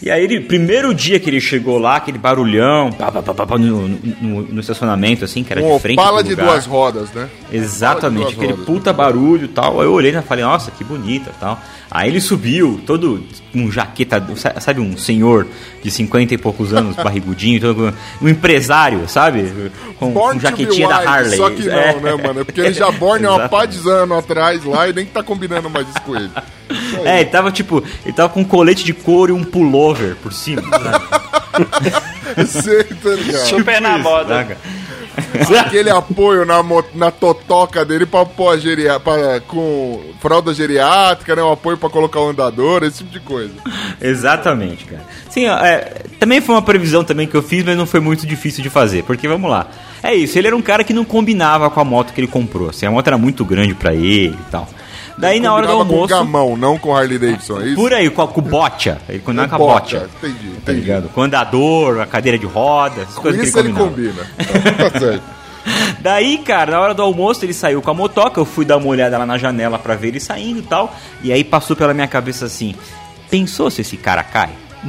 E 0.00 0.12
aí 0.12 0.22
ele, 0.22 0.40
primeiro 0.40 0.94
dia 0.94 1.18
que 1.18 1.28
ele 1.28 1.40
chegou 1.40 1.76
lá, 1.76 1.96
aquele 1.96 2.18
barulhão, 2.18 2.92
pá, 2.92 3.10
pá, 3.10 3.20
pá, 3.20 3.34
pá, 3.46 3.58
no, 3.58 3.88
no- 3.88 4.42
no 4.42 4.60
estacionamento, 4.60 5.24
assim, 5.24 5.42
que 5.42 5.52
era 5.52 5.60
Um 5.60 5.74
de 5.74 5.82
frente 5.82 5.98
Opala 5.98 6.22
de 6.22 6.36
duas 6.36 6.66
rodas, 6.66 7.10
né? 7.12 7.28
Exatamente, 7.50 8.22
duas 8.26 8.34
aquele 8.34 8.52
rodas. 8.52 8.66
puta 8.66 8.92
barulho 8.92 9.46
e 9.46 9.48
tal. 9.48 9.80
Aí 9.80 9.86
eu 9.86 9.92
olhei 9.92 10.12
e 10.16 10.22
falei, 10.22 10.44
nossa, 10.44 10.70
que 10.70 10.84
bonita 10.84 11.30
e 11.36 11.40
tal. 11.40 11.58
Aí 11.90 12.10
ele 12.10 12.20
subiu, 12.20 12.80
todo 12.86 13.24
um 13.54 13.70
jaqueta, 13.70 14.22
sabe, 14.60 14.80
um 14.80 14.96
senhor 14.96 15.46
de 15.82 15.90
50 15.90 16.34
e 16.34 16.38
poucos 16.38 16.74
anos, 16.74 16.96
barrigudinho, 17.02 17.60
todo, 17.60 17.94
um 18.20 18.28
empresário, 18.28 19.08
sabe? 19.08 19.70
Com, 19.98 20.06
com 20.08 20.12
Born 20.12 20.38
jaquetinha 20.40 20.86
da 20.86 20.96
Harley. 20.98 21.36
Só 21.38 21.48
que 21.48 21.64
não, 21.64 21.74
É. 21.78 21.94
né, 22.00 22.14
mano? 22.16 22.44
Porque 22.44 22.60
ele 22.60 22.74
já 22.74 22.90
born 22.90 23.24
há 23.24 23.30
uma 23.30 23.38
Exatamente. 23.44 23.50
pá 23.50 23.64
de 23.66 23.90
anos 23.90 24.18
atrás 24.18 24.64
lá 24.64 24.88
e 24.88 24.92
nem 24.92 25.06
tá 25.06 25.22
combinando 25.22 25.70
mais 25.70 25.88
isso 25.88 26.00
com 26.02 26.14
ele. 26.16 26.30
É, 27.02 27.20
ele 27.22 27.30
tava 27.30 27.50
tipo, 27.50 27.82
ele 28.04 28.12
tava 28.12 28.28
com 28.28 28.40
um 28.42 28.44
colete 28.44 28.84
de 28.84 28.92
couro 28.92 29.34
e 29.34 29.34
um 29.34 29.42
pullover 29.42 30.16
por 30.16 30.34
cima, 30.34 30.60
sabe? 30.60 31.06
Sei, 32.46 32.84
tá 32.84 33.10
ligado? 33.10 33.46
Super 33.46 33.80
na 33.80 33.98
moda. 33.98 34.34
Saca? 34.34 34.56
Aquele 35.60 35.90
apoio 35.90 36.44
na, 36.44 36.62
na 36.94 37.10
totoca 37.10 37.84
dele 37.84 38.06
pra 38.06 38.24
pôr 38.24 38.54
a 38.54 38.56
geria, 38.56 39.00
pra, 39.00 39.40
com 39.40 40.00
fralda 40.20 40.54
geriátrica, 40.54 41.34
né? 41.34 41.42
Um 41.42 41.52
apoio 41.52 41.76
pra 41.76 41.90
colocar 41.90 42.20
o 42.20 42.28
andador, 42.28 42.84
esse 42.84 42.98
tipo 42.98 43.10
de 43.10 43.20
coisa. 43.20 43.52
Exatamente, 44.00 44.84
cara. 44.84 45.02
Sim, 45.28 45.48
ó, 45.48 45.58
é, 45.58 46.02
também 46.18 46.40
foi 46.40 46.54
uma 46.54 46.62
previsão 46.62 47.02
também 47.02 47.26
que 47.26 47.34
eu 47.34 47.42
fiz, 47.42 47.64
mas 47.64 47.76
não 47.76 47.86
foi 47.86 48.00
muito 48.00 48.26
difícil 48.26 48.62
de 48.62 48.70
fazer, 48.70 49.02
porque 49.04 49.26
vamos 49.26 49.50
lá. 49.50 49.66
É 50.02 50.14
isso, 50.14 50.38
ele 50.38 50.46
era 50.46 50.56
um 50.56 50.62
cara 50.62 50.84
que 50.84 50.92
não 50.92 51.04
combinava 51.04 51.68
com 51.68 51.80
a 51.80 51.84
moto 51.84 52.12
que 52.12 52.20
ele 52.20 52.28
comprou. 52.28 52.70
Assim, 52.70 52.86
a 52.86 52.90
moto 52.90 53.06
era 53.06 53.18
muito 53.18 53.44
grande 53.44 53.74
pra 53.74 53.94
ele 53.94 54.36
e 54.40 54.50
tal. 54.50 54.68
Daí 55.18 55.40
na 55.40 55.52
hora 55.52 55.66
do 55.66 55.72
almoço, 55.72 56.14
Com 56.14 56.18
gamão, 56.20 56.56
não 56.56 56.78
com 56.78 56.94
Harley 56.96 57.18
Davidson, 57.18 57.60
é 57.60 57.66
isso? 57.66 57.74
por 57.76 57.92
aí, 57.92 58.08
com, 58.08 58.22
a- 58.22 58.28
com 58.28 58.40
o 58.40 58.44
bocha, 58.44 58.98
ele 59.08 59.18
combinava 59.18 59.48
com 59.48 59.54
a 59.54 59.58
Bocha, 59.58 60.08
entendi, 60.18 60.38
Tá 60.38 60.56
entendi. 60.72 60.80
ligado? 60.80 61.08
Com 61.08 61.20
o 61.20 61.24
andador, 61.24 62.00
a 62.00 62.06
cadeira 62.06 62.38
de 62.38 62.46
rodas, 62.46 62.98
essas 63.02 63.14
Com 63.16 63.22
coisas 63.22 63.42
isso 63.42 63.52
que 63.52 63.58
ele 63.58 63.68
ele 63.68 63.76
combina. 63.78 64.26
Tá 64.90 64.98
certo. 64.98 65.22
Daí, 66.00 66.38
cara, 66.38 66.70
na 66.72 66.80
hora 66.80 66.94
do 66.94 67.02
almoço 67.02 67.44
ele 67.44 67.52
saiu 67.52 67.82
com 67.82 67.90
a 67.90 67.94
motoca, 67.94 68.40
eu 68.40 68.44
fui 68.44 68.64
dar 68.64 68.76
uma 68.76 68.86
olhada 68.86 69.18
lá 69.18 69.26
na 69.26 69.36
janela 69.36 69.78
pra 69.78 69.96
ver 69.96 70.08
ele 70.08 70.20
saindo 70.20 70.60
e 70.60 70.62
tal. 70.62 70.94
E 71.22 71.32
aí 71.32 71.42
passou 71.44 71.74
pela 71.76 71.92
minha 71.92 72.06
cabeça 72.06 72.46
assim: 72.46 72.74
pensou 73.28 73.70
se 73.70 73.80
esse 73.82 73.96
cara 73.96 74.22
cai? 74.22 74.50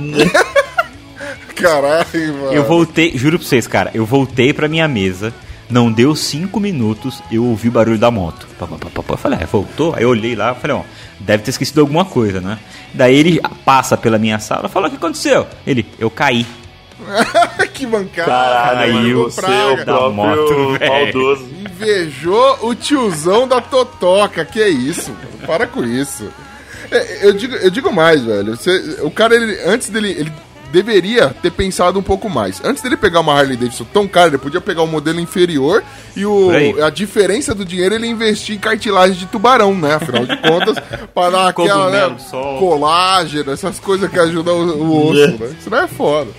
Caralho, 1.56 2.34
mano. 2.36 2.54
Eu 2.54 2.64
voltei, 2.64 3.12
juro 3.18 3.38
pra 3.38 3.48
vocês, 3.48 3.68
cara, 3.68 3.92
eu 3.94 4.06
voltei 4.06 4.54
pra 4.54 4.68
minha 4.68 4.88
mesa, 4.88 5.34
não 5.70 5.92
deu 5.92 6.16
cinco 6.16 6.60
minutos, 6.60 7.22
eu 7.32 7.46
ouvi 7.46 7.68
o 7.68 7.72
barulho 7.72 7.98
da 8.00 8.10
moto. 8.10 8.48
Pá, 8.58 8.66
pá, 8.68 8.76
pá, 8.78 8.90
pá, 8.94 9.04
pá. 9.04 9.14
Eu 9.14 9.18
falei, 9.18 9.40
ah, 9.42 9.46
voltou? 9.46 9.94
Aí 9.96 10.04
eu 10.04 10.10
olhei 10.10 10.36
lá, 10.36 10.56
falei, 10.56 10.76
ó, 10.78 10.82
deve 11.20 11.44
ter 11.44 11.52
esquecido 11.52 11.82
alguma 11.82 12.06
coisa, 12.06 12.42
né? 12.42 12.58
Daí 12.94 13.16
ele 13.16 13.40
passa 13.64 13.96
pela 13.96 14.18
minha 14.18 14.40
sala, 14.40 14.68
fala, 14.68 14.88
o 14.88 14.90
que 14.90 14.98
aconteceu? 14.98 15.46
Ele, 15.66 15.86
eu 16.00 16.10
caí. 16.10 16.46
que 17.74 17.86
bancada. 17.86 18.30
Caralho, 18.30 18.94
mano, 18.94 19.28
o 19.28 19.32
praga. 19.32 19.82
é 19.82 19.86
da 19.86 20.10
moto, 20.10 20.78
maldoso. 20.86 21.46
Invejou 21.60 22.58
o 22.68 22.76
tiozão 22.76 23.48
da 23.48 23.62
Totoca. 23.62 24.44
Que 24.44 24.68
isso, 24.68 25.12
mano? 25.12 25.48
Para 25.48 25.66
com 25.66 25.84
isso. 25.84 26.30
É, 26.92 27.26
eu, 27.28 27.34
digo, 27.34 27.56
eu 27.56 27.70
digo 27.70 27.92
mais, 27.94 28.22
velho. 28.24 28.58
Você- 28.58 28.98
o 29.02 29.10
cara, 29.12 29.36
ele, 29.36 29.58
antes 29.66 29.90
dele. 29.90 30.10
Ele 30.12 30.32
deveria 30.72 31.30
ter 31.42 31.52
pensado 31.52 32.00
um 32.00 32.04
pouco 32.04 32.30
mais. 32.30 32.62
Antes 32.64 32.82
dele 32.82 32.98
pegar 32.98 33.20
uma 33.20 33.38
Harley 33.38 33.58
Davidson 33.58 33.86
tão 33.92 34.08
cara, 34.08 34.30
ele 34.30 34.38
podia 34.38 34.62
pegar 34.62 34.84
o 34.84 34.88
modelo 34.88 35.20
inferior 35.20 35.84
e 36.16 36.26
o, 36.26 36.52
a 36.84 36.90
diferença 36.90 37.54
do 37.54 37.66
dinheiro 37.66 37.96
ele 37.96 38.08
investir 38.08 38.56
em 38.56 38.60
cartilagem 38.60 39.18
de 39.18 39.26
tubarão, 39.26 39.76
né? 39.76 39.96
Afinal 39.96 40.26
de 40.26 40.38
contas, 40.38 40.78
para 41.14 41.32
dar 41.32 41.48
aquela 41.50 41.90
né, 41.90 42.18
colágeno, 42.60 43.52
essas 43.52 43.80
coisas 43.80 44.10
que 44.10 44.20
ajudam 44.20 44.56
o, 44.56 44.84
o 44.84 45.10
osso, 45.10 45.38
né? 45.38 45.56
Isso 45.60 45.70
não 45.70 45.80
é 45.80 45.88
foda. 45.88 46.32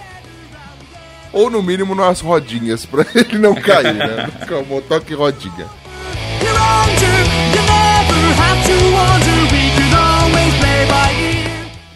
Ou 1.32 1.48
no 1.48 1.62
mínimo 1.62 1.94
nas 1.94 2.20
rodinhas, 2.20 2.84
pra 2.86 3.04
ele 3.14 3.38
não 3.38 3.54
cair, 3.54 3.94
né? 3.94 4.28
Com 4.48 4.64
motoque 4.64 5.14
rodinha. 5.14 5.66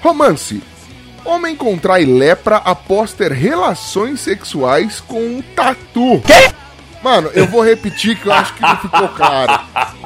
Romance. 0.01 0.63
Homem 1.25 1.57
contrai 1.57 2.05
lepra 2.05 2.57
após 2.57 3.13
ter 3.13 3.33
relações 3.33 4.21
sexuais 4.21 5.01
com 5.01 5.21
um 5.21 5.43
tatu. 5.55 6.21
Quê? 6.27 6.55
Mano, 7.03 7.31
eu 7.35 7.47
vou 7.47 7.63
repetir 7.63 8.19
que 8.19 8.27
eu 8.27 8.33
acho 8.33 8.55
que 8.55 8.63
não 8.63 8.77
ficou 8.79 9.09
claro. 9.09 9.61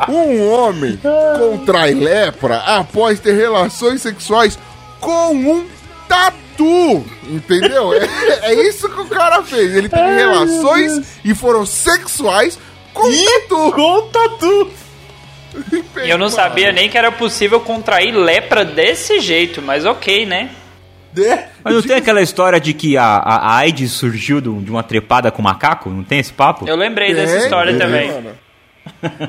Um 0.09 0.49
homem 0.51 0.99
contrai 1.39 1.95
lepra 1.95 2.57
após 2.59 3.21
ter 3.21 3.35
relações 3.35 4.03
sexuais 4.03 4.59
com 5.01 5.33
um 5.33 5.67
tatu. 6.09 7.05
Entendeu? 7.25 7.93
É, 7.95 8.53
é 8.53 8.69
isso 8.69 8.89
que 8.89 9.01
o 9.01 9.07
cara 9.07 9.43
fez. 9.43 9.77
Ele 9.77 9.89
teve 9.89 10.15
relações 10.17 11.19
e 11.25 11.35
foram 11.35 11.65
sexuais 11.65 12.59
com 12.93 13.07
um 13.07 13.25
tatu. 13.25 13.73
Com 13.73 14.09
tatu! 14.09 14.71
E 16.05 16.11
eu 16.11 16.19
não 16.19 16.29
sabia 16.29 16.73
nem 16.73 16.89
que 16.89 16.99
era 16.99 17.11
possível 17.11 17.61
contrair 17.61 18.13
lepra 18.13 18.65
desse 18.65 19.21
jeito, 19.21 19.63
mas 19.63 19.85
ok, 19.85 20.27
né? 20.27 20.51
Mas 21.65 21.75
não 21.75 21.83
tem 21.83 21.97
aquela 21.97 22.23
história 22.23 22.61
de 22.61 22.73
que 22.73 22.97
a, 22.97 23.05
a 23.05 23.57
AIDS 23.57 23.93
surgiu 23.93 24.41
de 24.41 24.49
um- 24.49 24.63
de 24.63 24.71
uma 24.71 24.83
trepada 24.83 25.31
com 25.31 25.43
macaco? 25.43 25.91
Não 25.91 26.05
tem 26.05 26.19
esse 26.19 26.33
papo? 26.33 26.69
Eu 26.69 26.77
lembrei 26.77 27.15
dessa 27.15 27.35
É, 27.37 27.39
história 27.45 27.71
é, 27.73 27.77
também. 27.79 28.13
mano. 28.13 28.31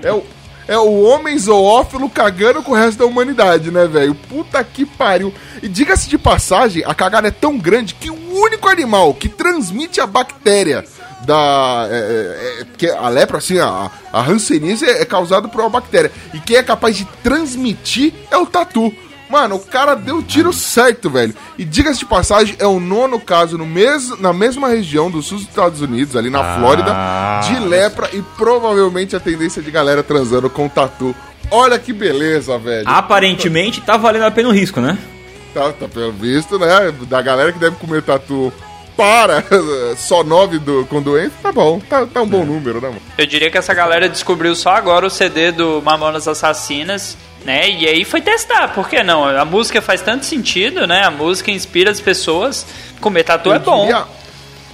É 0.02 0.12
o, 0.14 0.24
é 0.68 0.78
o 0.78 1.02
homem 1.04 1.38
zoófilo 1.38 2.10
cagando 2.10 2.62
com 2.64 2.72
o 2.72 2.76
resto 2.76 3.00
da 3.00 3.06
humanidade, 3.06 3.72
né, 3.72 3.88
velho? 3.88 4.14
Puta 4.16 4.64
que 4.64 4.86
pariu. 4.86 5.34
E 5.62 5.68
diga-se 5.68 6.08
de 6.10 6.18
passagem, 6.18 6.84
a 6.86 6.94
cagada 6.94 7.28
é 7.28 7.32
tão 7.32 7.58
grande 7.58 7.94
que 7.96 8.10
o 8.10 8.34
único 8.40 8.68
animal 8.70 9.14
que 9.14 9.28
transmite 9.28 10.00
a 10.00 10.06
bactéria 10.08 10.86
da. 11.26 11.88
É, 11.90 11.96
é, 11.96 12.62
é, 12.62 12.66
que 12.78 12.88
a 12.90 13.10
lepra, 13.10 13.40
assim, 13.40 13.60
a, 13.60 13.90
a 14.14 14.22
hanseníase 14.22 14.86
é, 14.86 15.02
é 15.02 15.06
causada 15.06 15.48
por 15.48 15.60
uma 15.60 15.70
bactéria. 15.70 16.12
E 16.34 16.40
quem 16.40 16.56
é 16.56 16.64
capaz 16.64 16.96
de 16.96 17.06
transmitir 17.24 18.14
é 18.32 18.38
o 18.38 18.46
tatu. 18.46 18.94
Mano, 19.30 19.56
o 19.56 19.60
cara 19.60 19.96
deu 19.96 20.18
o 20.18 20.24
tiro 20.24 20.52
certo, 20.52 21.10
velho. 21.10 21.36
E 21.58 21.64
diga-se 21.64 22.00
de 22.00 22.06
passagem, 22.06 22.56
é 22.58 22.66
o 22.66 22.80
nono 22.80 23.20
caso 23.20 23.58
no 23.58 23.66
mes 23.66 24.20
na 24.20 24.34
mesma 24.34 24.68
região 24.68 25.12
do 25.12 25.22
sul 25.22 25.38
dos 25.38 25.48
Estados 25.48 25.82
Unidos, 25.82 26.16
ali 26.16 26.30
na 26.32 26.40
Ah. 26.40 26.60
Flórida, 26.60 26.96
de 27.48 27.60
lepra 27.68 28.10
e 28.12 28.22
provavelmente 28.36 29.16
a 29.16 29.20
tendência 29.20 29.62
de 29.62 29.70
galera 29.70 30.02
transando 30.02 30.50
com 30.50 30.68
tatu. 30.68 31.16
Olha 31.52 31.78
que 31.78 31.94
beleza, 31.94 32.58
velho. 32.58 32.88
Aparentemente 32.88 33.82
tá 33.82 33.98
valendo 33.98 34.24
a 34.26 34.32
pena 34.32 34.50
o 34.50 34.52
risco, 34.52 34.82
né? 34.82 34.98
Tá, 35.54 35.72
tá 35.74 35.88
pelo 35.88 36.12
visto, 36.12 36.58
né? 36.58 36.92
Da 37.08 37.22
galera 37.22 37.52
que 37.52 37.60
deve 37.60 37.76
comer 37.76 38.02
tatu 38.02 38.52
para 38.98 39.44
só 39.98 40.24
nove 40.24 40.60
do, 40.60 40.86
com 40.88 41.02
doença, 41.02 41.34
tá 41.42 41.52
bom. 41.52 41.80
Tá, 41.90 42.06
tá 42.06 42.22
um 42.22 42.28
bom 42.28 42.44
número, 42.46 42.82
né, 42.82 42.90
mano? 42.90 43.02
Eu 43.18 43.26
diria 43.26 43.50
que 43.50 43.58
essa 43.58 43.74
galera 43.74 44.10
descobriu 44.10 44.56
só 44.56 44.72
agora 44.72 45.06
o 45.06 45.10
CD 45.10 45.52
do 45.52 45.82
Mamonas 45.84 46.28
Assassinas 46.28 47.16
Né? 47.46 47.70
E 47.70 47.88
aí 47.88 48.04
foi 48.06 48.22
testar, 48.22 48.74
por 48.74 48.90
que 48.90 49.02
não? 49.02 49.24
A 49.26 49.46
música 49.46 49.82
faz 49.82 50.02
tanto 50.02 50.26
sentido, 50.26 50.86
né? 50.86 51.04
A 51.06 51.12
música 51.12 51.50
inspira 51.52 51.90
as 51.90 52.00
pessoas. 52.02 52.66
Comer 53.00 53.24
tatu 53.24 53.52
é 53.54 53.60
bom. 53.60 53.82
Diria, 53.86 54.04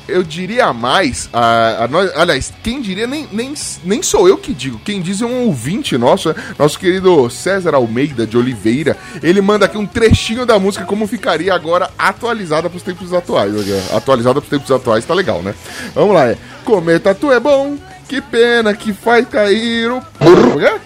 eu 0.07 0.23
diria 0.23 0.73
mais, 0.73 1.29
a, 1.31 1.83
a 1.83 1.87
nós- 1.87 2.11
aliás, 2.15 2.51
quem 2.63 2.81
diria 2.81 3.05
nem, 3.07 3.27
nem, 3.31 3.53
nem 3.83 4.01
sou 4.03 4.27
eu 4.27 4.37
que 4.37 4.51
digo, 4.53 4.79
quem 4.83 4.99
diz 5.01 5.21
é 5.21 5.25
um 5.25 5.45
ouvinte 5.45 5.95
nosso, 5.97 6.29
né? 6.29 6.35
nosso 6.59 6.77
querido 6.79 7.29
César 7.29 7.75
Almeida 7.75 8.25
de 8.25 8.35
Oliveira. 8.37 8.97
Ele 9.21 9.41
manda 9.41 9.65
aqui 9.65 9.77
um 9.77 9.85
trechinho 9.85 10.45
da 10.45 10.57
música, 10.59 10.85
como 10.85 11.07
ficaria 11.07 11.53
agora 11.53 11.89
atualizada 11.97 12.67
para 12.69 12.77
os 12.77 12.83
tempos 12.83 13.13
atuais. 13.13 13.53
Olha, 13.55 13.81
Atualizada 13.97 14.41
para 14.41 14.45
os 14.45 14.49
tempos 14.49 14.71
atuais, 14.71 15.05
tá 15.05 15.13
legal, 15.13 15.41
né? 15.43 15.53
Vamos 15.93 16.15
lá, 16.15 16.27
é. 16.29 16.37
Comer 16.63 16.99
tatu 16.99 17.31
é 17.31 17.39
bom. 17.39 17.77
Que 18.07 18.21
pena 18.21 18.73
que 18.73 18.93
faz 18.93 19.27
cair 19.27 19.91
o. 19.91 20.01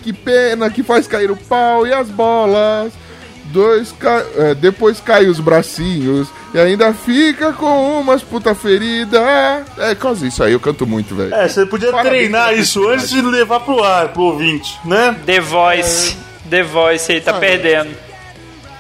Que 0.02 0.14
pena 0.14 0.70
que 0.70 0.84
faz 0.84 1.06
cair 1.08 1.30
o 1.30 1.36
pau 1.38 1.86
e 1.86 1.94
as 1.94 2.10
bolas. 2.10 2.94
Dois 3.46 3.92
ca... 4.00 4.24
é, 4.38 4.54
depois 4.54 5.02
cai 5.02 5.26
os 5.26 5.40
bracinhos 5.40 6.28
e 6.54 6.60
ainda 6.60 6.94
fica 6.94 7.52
com 7.52 8.00
umas 8.00 8.22
puta 8.22 8.54
ferida. 8.54 9.20
É 9.80 9.96
quase 9.96 10.28
isso 10.28 10.44
aí, 10.44 10.54
eu 10.54 10.60
canto 10.60 10.86
muito, 10.86 11.16
velho. 11.16 11.34
É, 11.34 11.48
você 11.48 11.66
podia 11.66 11.90
Parabéns 11.92 12.16
treinar 12.16 12.54
isso 12.54 12.88
antes 12.88 13.10
de 13.10 13.22
levar 13.22 13.62
pro 13.62 13.84
ar, 13.84 14.10
pro 14.10 14.22
ouvinte, 14.22 14.80
né? 14.86 15.16
The 15.26 15.40
Voice. 15.40 16.16
The 16.48 16.62
Voice 16.64 17.12
aí 17.12 17.22
tá 17.22 17.32
Ah, 17.32 17.40
perdendo. 17.40 17.90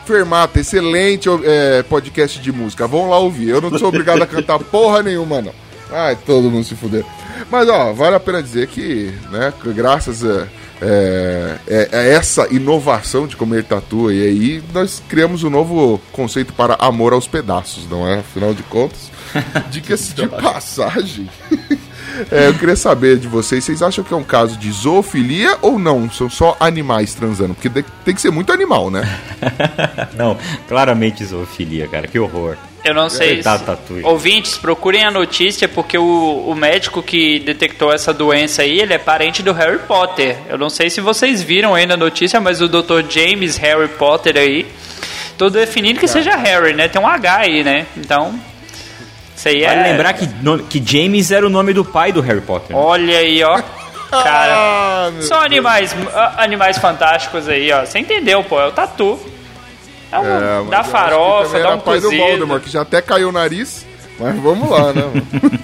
Fermata, 0.05 0.59
excelente 0.59 1.27
é, 1.43 1.83
podcast 1.83 2.39
de 2.39 2.51
música. 2.51 2.87
Vão 2.87 3.09
lá 3.09 3.17
ouvir. 3.17 3.49
Eu 3.49 3.61
não 3.61 3.75
sou 3.77 3.89
obrigado 3.89 4.21
a 4.21 4.27
cantar 4.27 4.59
porra 4.59 5.01
nenhuma, 5.03 5.41
não. 5.41 5.53
Ai, 5.91 6.15
todo 6.25 6.49
mundo 6.51 6.63
se 6.65 6.75
fuder. 6.75 7.03
Mas, 7.49 7.67
ó, 7.67 7.91
vale 7.93 8.15
a 8.15 8.19
pena 8.19 8.43
dizer 8.43 8.67
que, 8.67 9.11
né, 9.31 9.51
graças 9.75 10.23
a, 10.23 10.47
é, 10.81 11.57
é- 11.67 12.13
essa 12.13 12.47
inovação 12.53 13.25
de 13.27 13.35
comer 13.35 13.63
tatu 13.63 14.11
e 14.11 14.21
aí, 14.23 14.63
nós 14.73 15.01
criamos 15.09 15.43
um 15.43 15.49
novo 15.49 15.99
conceito 16.11 16.53
para 16.53 16.75
amor 16.79 17.13
aos 17.13 17.27
pedaços, 17.27 17.89
não 17.89 18.07
é? 18.07 18.19
Afinal 18.19 18.53
de 18.53 18.63
contas, 18.63 19.09
diga-se 19.71 20.13
de 20.15 20.27
passagem. 20.27 21.29
É, 22.31 22.47
eu 22.49 22.53
queria 22.55 22.75
saber 22.75 23.17
de 23.17 23.29
vocês, 23.29 23.63
vocês 23.63 23.81
acham 23.81 24.03
que 24.03 24.13
é 24.13 24.17
um 24.17 24.23
caso 24.23 24.57
de 24.57 24.69
zoofilia 24.69 25.57
ou 25.61 25.79
não? 25.79 26.11
São 26.11 26.29
só 26.29 26.57
animais 26.59 27.13
transando? 27.13 27.53
Porque 27.53 27.69
de- 27.69 27.85
tem 28.03 28.13
que 28.13 28.19
ser 28.19 28.29
muito 28.29 28.51
animal, 28.51 28.91
né? 28.91 29.03
Não, 30.17 30.35
claramente 30.67 31.23
zoofilia, 31.23 31.87
cara. 31.87 32.07
Que 32.07 32.19
horror. 32.19 32.57
Eu 32.83 32.93
não 32.93 33.09
sei. 33.09 33.35
Coitado 33.35 33.59
se- 33.59 33.65
tatu. 33.65 33.99
Ouvintes, 34.03 34.57
procurem 34.57 35.03
a 35.03 35.11
notícia 35.11 35.67
porque 35.67 35.97
o, 35.97 36.45
o 36.47 36.55
médico 36.55 37.03
que 37.03 37.39
detectou 37.39 37.91
essa 37.93 38.13
doença 38.13 38.61
aí, 38.61 38.79
ele 38.79 38.93
é 38.93 38.97
parente 38.97 39.43
do 39.43 39.51
Harry 39.53 39.79
Potter. 39.79 40.37
Eu 40.47 40.57
não 40.57 40.69
sei 40.69 40.89
se 40.89 41.01
vocês 41.01 41.41
viram 41.43 41.75
aí 41.75 41.85
na 41.85 41.97
notícia, 41.97 42.39
mas 42.39 42.61
o 42.61 42.67
Dr. 42.67 43.01
James 43.09 43.57
Harry 43.57 43.89
Potter 43.89 44.37
aí, 44.37 44.65
tô 45.37 45.49
definindo 45.49 45.99
que 45.99 46.07
seja 46.07 46.35
Harry, 46.35 46.73
né? 46.73 46.87
Tem 46.87 47.01
um 47.01 47.07
H 47.07 47.35
aí, 47.37 47.63
né? 47.63 47.85
Então, 47.97 48.39
isso 49.35 49.47
aí 49.49 49.61
Vale 49.65 49.79
é... 49.81 49.83
lembrar 49.91 50.13
que, 50.13 50.27
que 50.69 50.83
James 50.85 51.31
era 51.31 51.45
o 51.45 51.49
nome 51.49 51.73
do 51.73 51.83
pai 51.83 52.11
do 52.11 52.21
Harry 52.21 52.41
Potter. 52.41 52.75
né? 52.75 52.81
Olha 52.81 53.17
aí, 53.19 53.43
ó. 53.43 53.61
Cara, 54.09 54.53
Ah, 54.55 55.11
são 55.21 55.39
animais, 55.39 55.95
ah, 56.15 56.33
animais 56.43 56.77
fantásticos 56.79 57.47
aí, 57.47 57.71
ó. 57.71 57.81
Você 57.85 57.99
entendeu, 57.99 58.43
pô? 58.43 58.59
É 58.59 58.65
o 58.67 58.71
tatu. 58.71 59.19
É 60.11 60.19
um, 60.19 60.23
É, 60.25 60.63
dá 60.69 60.83
farofa, 60.83 61.59
dá 61.59 61.75
um 61.75 61.79
pai 61.79 61.99
do 61.99 62.03
cozido. 62.07 62.23
Voldemort, 62.23 62.63
que 62.63 62.69
já 62.69 62.81
até 62.81 63.01
caiu 63.01 63.29
o 63.29 63.31
nariz, 63.31 63.85
mas 64.19 64.35
vamos 64.41 64.69
lá, 64.69 64.91
né? 64.93 65.03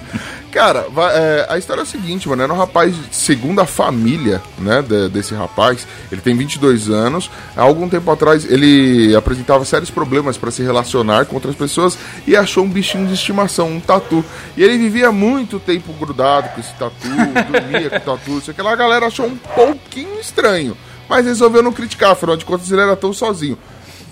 Cara, 0.52 0.86
é, 1.12 1.46
a 1.50 1.58
história 1.58 1.80
é 1.80 1.82
a 1.82 1.86
seguinte, 1.86 2.26
mano, 2.30 2.42
era 2.42 2.50
um 2.50 2.56
rapaz 2.56 2.94
de 2.94 3.14
segunda 3.14 3.66
família, 3.66 4.40
né, 4.58 4.80
de- 4.80 5.10
desse 5.10 5.34
rapaz, 5.34 5.86
ele 6.10 6.22
tem 6.22 6.34
22 6.34 6.88
anos, 6.88 7.30
há 7.54 7.60
algum 7.60 7.86
tempo 7.90 8.10
atrás 8.10 8.50
ele 8.50 9.14
apresentava 9.14 9.66
sérios 9.66 9.90
problemas 9.90 10.38
para 10.38 10.50
se 10.50 10.62
relacionar 10.62 11.26
com 11.26 11.34
outras 11.34 11.54
pessoas 11.54 11.98
e 12.26 12.34
achou 12.34 12.64
um 12.64 12.70
bichinho 12.70 13.06
de 13.06 13.12
estimação, 13.12 13.68
um 13.68 13.80
tatu, 13.80 14.24
e 14.56 14.62
ele 14.62 14.78
vivia 14.78 15.12
muito 15.12 15.60
tempo 15.60 15.92
grudado 15.92 16.48
com 16.54 16.60
esse 16.60 16.72
tatu, 16.72 17.06
dormia 17.06 17.90
com 17.90 17.96
o 17.96 18.16
tatu, 18.16 18.38
isso 18.38 18.50
aqui 18.50 18.66
a 18.66 18.74
galera 18.76 19.08
achou 19.08 19.26
um 19.26 19.36
pouquinho 19.36 20.18
estranho, 20.18 20.74
mas 21.06 21.26
resolveu 21.26 21.62
não 21.62 21.72
criticar, 21.72 22.12
afinal 22.12 22.34
de 22.34 22.46
contas 22.46 22.70
ele 22.72 22.80
era 22.80 22.96
tão 22.96 23.12
sozinho. 23.12 23.58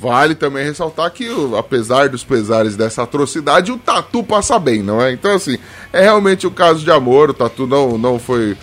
Vale 0.05 0.35
também 0.35 0.65
ressaltar 0.67 1.11
que, 1.11 1.29
o- 1.31 1.57
apesar 1.57 2.11
dos 2.11 2.23
pesares 2.23 2.77
dessa 2.77 3.03
atrocidade, 3.03 3.73
o 3.73 3.79
Tatu 3.79 4.23
passa 4.23 4.59
bem, 4.59 4.83
não 4.83 5.01
é? 5.01 5.13
Então, 5.13 5.35
assim, 5.35 5.57
é 5.93 6.03
realmente 6.03 6.47
um 6.47 6.51
caso 6.51 6.81
de 6.85 6.91
amor. 6.91 7.31
O 7.31 7.35
Tatu 7.35 7.67
não, 7.67 7.97
não 7.97 8.19
foi 8.19 8.55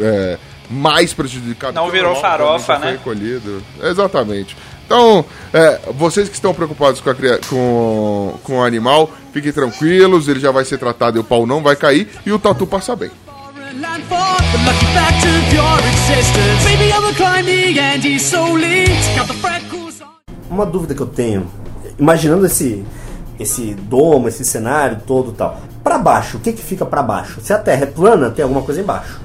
é, 0.00 0.38
mais 0.68 1.12
prejudicado. 1.14 1.74
Não 1.74 1.88
virou 1.88 2.14
normal, 2.14 2.30
farofa, 2.30 2.72
né? 2.78 2.80
Foi 2.80 2.90
recolhido. 2.92 3.62
Exatamente. 3.80 4.56
Então, 4.84 5.24
é, 5.52 5.80
vocês 5.94 6.28
que 6.28 6.34
estão 6.34 6.52
preocupados 6.52 7.00
com, 7.00 7.10
a 7.10 7.14
com, 7.48 8.38
com 8.42 8.58
o 8.58 8.64
animal, 8.64 9.08
fiquem 9.32 9.52
tranquilos, 9.52 10.26
ele 10.26 10.40
já 10.40 10.50
vai 10.50 10.64
ser 10.64 10.78
tratado 10.78 11.16
e 11.16 11.20
o 11.20 11.24
pau 11.24 11.46
não 11.46 11.62
vai 11.62 11.76
cair, 11.76 12.08
e 12.26 12.32
o 12.32 12.38
Tatu 12.40 12.66
passa 12.66 12.96
bem. 12.96 13.10
Land 13.80 14.02
for 14.04 14.18
the 14.18 14.58
lucky 14.66 14.86
fact 14.92 15.24
of 15.26 15.54
your 15.54 15.78
existence. 15.78 16.64
Maybe 16.64 16.92
I 16.92 16.98
will 16.98 17.14
climb 17.14 17.46
the 17.46 17.80
Andes 17.80 18.22
slowly. 18.22 18.84
Take 18.84 19.18
out 19.20 19.28
the 19.28 19.34
freckles 19.34 19.72
on. 19.80 19.81
Uma 20.52 20.66
dúvida 20.66 20.94
que 20.94 21.00
eu 21.00 21.06
tenho, 21.06 21.46
imaginando 21.98 22.44
esse 22.44 22.84
esse 23.40 23.74
domo, 23.74 24.28
esse 24.28 24.44
cenário 24.44 24.98
todo 25.06 25.32
tal. 25.32 25.58
Pra 25.82 25.98
baixo, 25.98 26.36
o 26.36 26.40
que 26.40 26.52
que 26.52 26.62
fica 26.62 26.84
pra 26.84 27.02
baixo? 27.02 27.40
Se 27.40 27.52
a 27.52 27.58
Terra 27.58 27.84
é 27.84 27.86
plana, 27.86 28.30
tem 28.30 28.42
alguma 28.42 28.60
coisa 28.62 28.80
embaixo. 28.80 29.18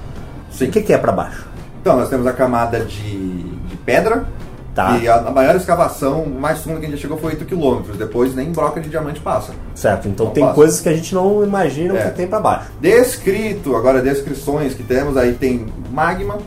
Sim. 0.50 0.70
O 0.70 0.72
que 0.72 0.82
que 0.82 0.94
é 0.94 0.98
pra 0.98 1.12
baixo? 1.12 1.46
Então, 1.82 1.98
nós 1.98 2.10
temos 2.10 2.26
a 2.26 2.34
camada 2.34 2.80
de, 2.80 3.44
de 3.44 3.76
pedra. 3.86 4.26
Tá. 4.74 4.98
E 4.98 5.08
a, 5.08 5.22
maior 5.32 5.56
escavação 5.56 6.26
mais 6.26 6.60
funda 6.60 6.80
que 6.80 6.86
a 6.86 6.90
gente 6.90 6.98
já 6.98 7.02
chegou 7.02 7.18
foi 7.18 7.32
8 7.34 7.46
km. 7.46 7.96
Depois 7.98 8.34
nem 8.34 8.52
broca 8.52 8.80
de 8.80 8.90
diamante 8.90 9.20
passa. 9.20 9.52
Certo, 9.76 10.08
então 10.08 10.28
Não 10.28 10.34
tem 10.34 10.44
passa. 10.44 10.56
coisas 10.56 10.80
que 10.80 10.88
a 10.90 10.94
gente 10.94 11.14
não 11.14 11.44
imagina 11.44 11.98
É. 11.98 12.04
que 12.10 12.16
tem 12.16 12.28
pra 12.28 12.40
baixo. 12.40 12.68
Descrito, 12.80 13.76
agora 13.76 14.02
descrições 14.02 14.74
que 14.74 14.84
temos, 14.84 15.18
aí 15.18 15.34
tem 15.34 15.66
magma 15.92 16.38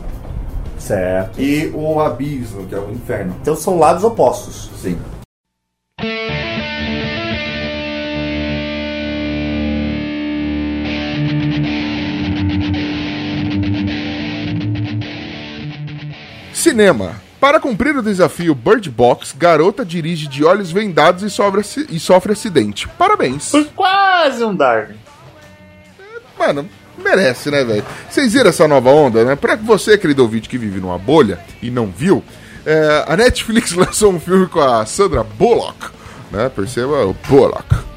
Certo. 0.81 1.39
e 1.41 1.67
o 1.73 1.99
abismo, 1.99 2.65
que 2.67 2.75
é 2.75 2.79
o 2.79 2.91
inferno. 2.91 3.35
Então 3.41 3.55
são 3.55 3.77
lados 3.77 4.03
opostos. 4.03 4.69
Sim. 4.81 4.97
Cinema. 16.53 17.15
Para 17.39 17.59
cumprir 17.59 17.95
o 17.97 18.03
desafio 18.03 18.53
Bird 18.53 18.87
Box, 18.91 19.33
garota 19.35 19.83
dirige 19.83 20.27
de 20.27 20.43
olhos 20.43 20.71
vendados 20.71 21.23
e 21.23 21.29
sofre, 21.29 21.61
aci- 21.61 21.87
e 21.89 21.99
sofre 21.99 22.33
acidente. 22.33 22.87
Parabéns. 22.89 23.49
Foi 23.49 23.65
quase 23.65 24.43
um 24.43 24.55
Darwin. 24.55 24.95
Mano, 26.37 26.69
merece, 27.01 27.51
né, 27.51 27.63
velho? 27.63 27.83
Vocês 28.09 28.33
viram 28.33 28.49
essa 28.49 28.67
nova 28.67 28.89
onda, 28.89 29.23
né? 29.23 29.35
Pra 29.35 29.55
você, 29.55 29.97
querido 29.97 30.21
ouvinte 30.21 30.47
que 30.47 30.57
vive 30.57 30.79
numa 30.79 30.97
bolha 30.97 31.39
e 31.61 31.69
não 31.69 31.87
viu, 31.87 32.23
é, 32.65 33.05
a 33.07 33.17
Netflix 33.17 33.71
lançou 33.75 34.11
um 34.11 34.19
filme 34.19 34.47
com 34.47 34.61
a 34.61 34.85
Sandra 34.85 35.23
Bullock, 35.23 35.89
né? 36.31 36.49
Perceba, 36.49 37.05
o 37.05 37.15
Bullock. 37.27 37.91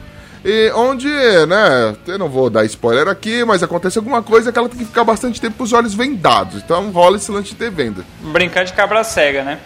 E 0.45 0.71
onde, 0.75 1.09
né, 1.09 1.97
eu 2.07 2.19
não 2.19 2.29
vou 2.29 2.51
dar 2.51 2.67
spoiler 2.67 3.09
aqui, 3.09 3.43
mas 3.45 3.63
acontece 3.63 3.97
alguma 3.97 4.23
coisa 4.23 4.53
que 4.53 4.59
ela 4.59 4.69
tem 4.69 4.79
que 4.79 4.85
ficar 4.85 5.03
bastante 5.03 5.41
tempo 5.41 5.57
com 5.57 5.65
os 5.65 5.73
olhos 5.73 5.95
vendados. 5.95 6.63
Então 6.63 6.91
rola 6.91 7.17
esse 7.17 7.31
lance 7.31 7.49
de 7.49 7.55
ter 7.55 7.71
venda. 7.71 8.05
Brincar 8.21 8.65
de 8.65 8.75
cabra 8.75 9.03
cega, 9.03 9.43
né? 9.43 9.59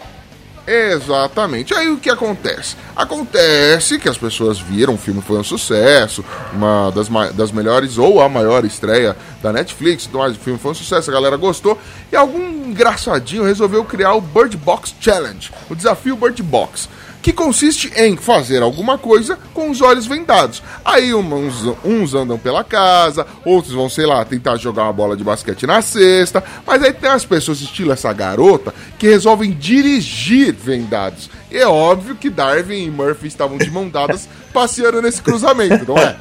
Exatamente. 0.69 1.73
Aí 1.73 1.89
o 1.89 1.97
que 1.97 2.11
acontece? 2.11 2.77
Acontece 2.95 3.99
que 3.99 4.07
as 4.07 4.19
pessoas 4.19 4.61
viram, 4.61 4.95
o 4.95 4.99
filme 4.99 5.23
foi 5.23 5.39
um 5.39 5.45
sucesso, 5.45 6.23
uma 6.53 6.91
das, 6.91 7.09
das 7.35 7.51
melhores 7.51 7.97
ou 7.97 8.21
a 8.21 8.29
maior 8.29 8.67
estreia 8.67 9.17
da 9.43 9.51
Netflix, 9.51 10.07
então 10.07 10.21
o 10.21 10.35
filme 10.35 10.59
foi 10.59 10.73
um 10.73 10.75
sucesso, 10.75 11.11
a 11.11 11.15
galera 11.15 11.39
gostou, 11.39 11.79
e 12.13 12.17
algum 12.17 12.67
engraçadinho 12.67 13.45
resolveu 13.45 13.83
criar 13.83 14.13
o 14.13 14.21
Bird 14.21 14.59
Box 14.59 14.95
Challenge, 15.01 15.51
o 15.71 15.75
desafio 15.75 16.17
Bird 16.17 16.43
Box. 16.43 16.89
Que 17.21 17.33
consiste 17.33 17.93
em 17.97 18.17
fazer 18.17 18.63
alguma 18.63 18.97
coisa 18.97 19.39
com 19.53 19.71
os 19.71 19.81
olhos 19.81 20.07
vendados. 20.07 20.63
Aí 20.85 21.13
uns, 21.13 21.65
uns 21.85 22.15
andam 22.15 22.39
pela 22.39 22.63
casa, 22.63 23.27
outros 23.45 23.75
vão, 23.75 23.89
sei 23.89 24.07
lá, 24.07 24.25
tentar 24.25 24.57
jogar 24.57 24.85
uma 24.85 24.93
bola 24.93 25.17
de 25.17 25.25
basquete 25.25 25.67
na 25.67 25.83
cesta. 25.83 26.43
Mas 26.67 26.83
aí 26.83 26.93
tem 26.93 27.11
as 27.11 27.25
pessoas, 27.25 27.61
estilo 27.61 27.93
essa 27.93 28.13
garota, 28.13 28.73
que 28.99 29.09
resolvem 29.09 29.53
dirigir 29.53 30.55
vendados. 30.55 31.29
E 31.51 31.57
é 31.57 31.67
óbvio 31.67 32.15
que 32.15 32.31
Darwin 32.31 32.85
e 32.85 32.91
Murphy 32.91 33.27
estavam 33.27 33.59
de 33.59 33.71
mão 33.71 33.89
dadas 33.89 34.29
passeando 34.53 35.03
nesse 35.03 35.21
cruzamento, 35.23 35.85
não 35.87 35.99
é? 35.99 36.17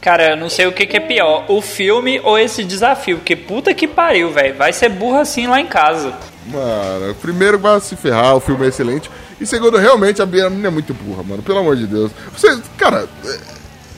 Cara, 0.00 0.30
eu 0.30 0.36
não 0.36 0.48
sei 0.48 0.66
o 0.66 0.72
que, 0.72 0.86
que 0.86 0.96
é 0.96 1.00
pior, 1.00 1.44
o 1.48 1.60
filme 1.60 2.20
ou 2.22 2.38
esse 2.38 2.62
desafio, 2.64 3.18
porque 3.18 3.34
puta 3.34 3.74
que 3.74 3.86
pariu, 3.86 4.30
velho. 4.30 4.54
Vai 4.54 4.72
ser 4.72 4.88
burro 4.88 5.18
assim 5.18 5.46
lá 5.46 5.60
em 5.60 5.66
casa. 5.66 6.14
Mano, 6.50 7.14
primeiro 7.16 7.58
vai 7.58 7.80
se 7.80 7.94
ferrar, 7.96 8.36
o 8.36 8.40
filme 8.40 8.64
é 8.64 8.68
excelente. 8.68 9.10
E 9.40 9.46
segundo, 9.46 9.76
realmente 9.76 10.20
a 10.22 10.26
menina 10.26 10.68
é 10.68 10.70
muito 10.70 10.92
burra, 10.94 11.22
mano. 11.22 11.42
Pelo 11.42 11.58
amor 11.58 11.76
de 11.76 11.86
Deus. 11.86 12.10
Você, 12.36 12.58
cara, 12.76 13.08
é, 13.24 13.38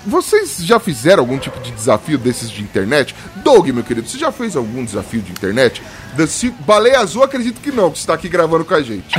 vocês 0.07 0.57
já 0.61 0.79
fizeram 0.81 1.23
algum 1.23 1.39
tipo 1.39 1.61
de 1.61 1.71
desafio 1.71 2.19
desses 2.19 2.51
de 2.51 2.63
internet? 2.63 3.15
Doug, 3.37 3.69
meu 3.69 3.85
querido, 3.85 4.09
você 4.09 4.19
já 4.19 4.33
fez 4.33 4.57
algum 4.57 4.85
desafio 4.85 5.21
de 5.21 5.31
internet? 5.31 5.83
Se- 6.27 6.53
Baleia 6.61 7.01
Azul, 7.01 7.23
acredito 7.23 7.61
que 7.61 7.71
não, 7.71 7.91
que 7.91 7.99
você 7.99 8.07
tá 8.07 8.15
aqui 8.15 8.29
gravando 8.29 8.65
com 8.65 8.75
a 8.75 8.83
gente. 8.83 9.15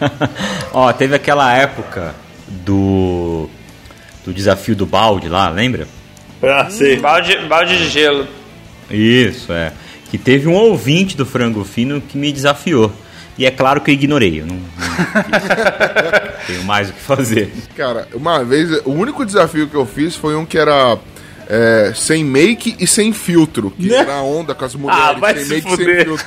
Ó, 0.72 0.92
teve 0.92 1.14
aquela 1.14 1.52
época 1.54 2.14
do. 2.48 3.48
do 4.24 4.32
desafio 4.32 4.74
do 4.74 4.86
balde 4.86 5.28
lá, 5.28 5.48
lembra? 5.50 5.86
Ah, 6.42 6.68
sei. 6.70 6.98
Balde, 6.98 7.36
balde 7.48 7.76
de 7.78 7.88
gelo. 7.88 8.26
Isso, 8.90 9.52
é. 9.52 9.72
Que 10.14 10.18
teve 10.18 10.46
um 10.46 10.54
ouvinte 10.54 11.16
do 11.16 11.26
Frango 11.26 11.64
Fino 11.64 12.00
que 12.00 12.16
me 12.16 12.30
desafiou. 12.30 12.92
E 13.36 13.44
é 13.44 13.50
claro 13.50 13.80
que 13.80 13.90
eu 13.90 13.94
ignorei, 13.94 14.42
eu 14.42 14.46
não, 14.46 14.54
não 14.54 14.62
tenho 16.46 16.62
mais 16.62 16.88
o 16.88 16.92
que 16.92 17.00
fazer. 17.00 17.52
Cara, 17.76 18.06
uma 18.14 18.44
vez, 18.44 18.80
o 18.84 18.92
único 18.92 19.26
desafio 19.26 19.66
que 19.66 19.74
eu 19.74 19.84
fiz 19.84 20.14
foi 20.14 20.36
um 20.36 20.46
que 20.46 20.56
era 20.56 20.96
é, 21.48 21.92
sem 21.94 22.24
make 22.24 22.76
e 22.78 22.86
sem 22.86 23.12
filtro. 23.12 23.70
Que 23.70 23.92
era 23.94 24.14
a 24.16 24.22
onda 24.22 24.54
com 24.54 24.64
as 24.64 24.74
mulheres, 24.74 25.02
Ah, 25.04 25.12
vai 25.12 25.34
sem 25.36 25.44
se 25.44 25.50
make 25.54 25.66
e 25.66 25.70
fuder. 25.70 25.96
sem 25.96 26.04
filtro. 26.04 26.24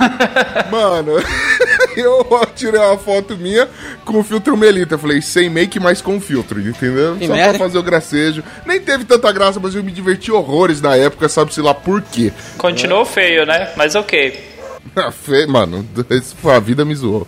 Mano, 0.72 1.12
eu 1.96 2.28
tirei 2.56 2.80
uma 2.80 2.98
foto 2.98 3.36
minha 3.38 3.68
com 4.06 4.20
o 4.20 4.24
filtro 4.24 4.56
Melita. 4.58 4.96
Eu 4.96 5.00
falei, 5.00 5.22
sem 5.22 5.50
make, 5.50 5.80
mas 5.80 6.02
com 6.02 6.20
filtro, 6.20 6.60
entendeu? 6.60 7.16
Que 7.18 7.28
Só 7.28 7.34
merda. 7.34 7.58
pra 7.58 7.68
fazer 7.68 7.78
o 7.78 7.84
gracejo. 7.84 8.44
Nem 8.66 8.80
teve 8.80 9.04
tanta 9.06 9.32
graça, 9.32 9.60
mas 9.60 9.76
eu 9.76 9.84
me 9.84 9.92
diverti 9.92 10.32
horrores 10.32 10.82
na 10.82 10.96
época, 10.96 11.28
sabe-se 11.30 11.62
lá 11.62 11.74
por 11.74 12.02
quê. 12.02 12.32
Continuou 12.58 13.06
feio, 13.06 13.46
né? 13.46 13.70
Mas 13.76 13.96
ok. 13.96 14.48
Ah, 14.96 15.12
Mano, 15.50 15.86
a 16.56 16.60
vida 16.60 16.84
me 16.86 16.96
zoou. 16.96 17.28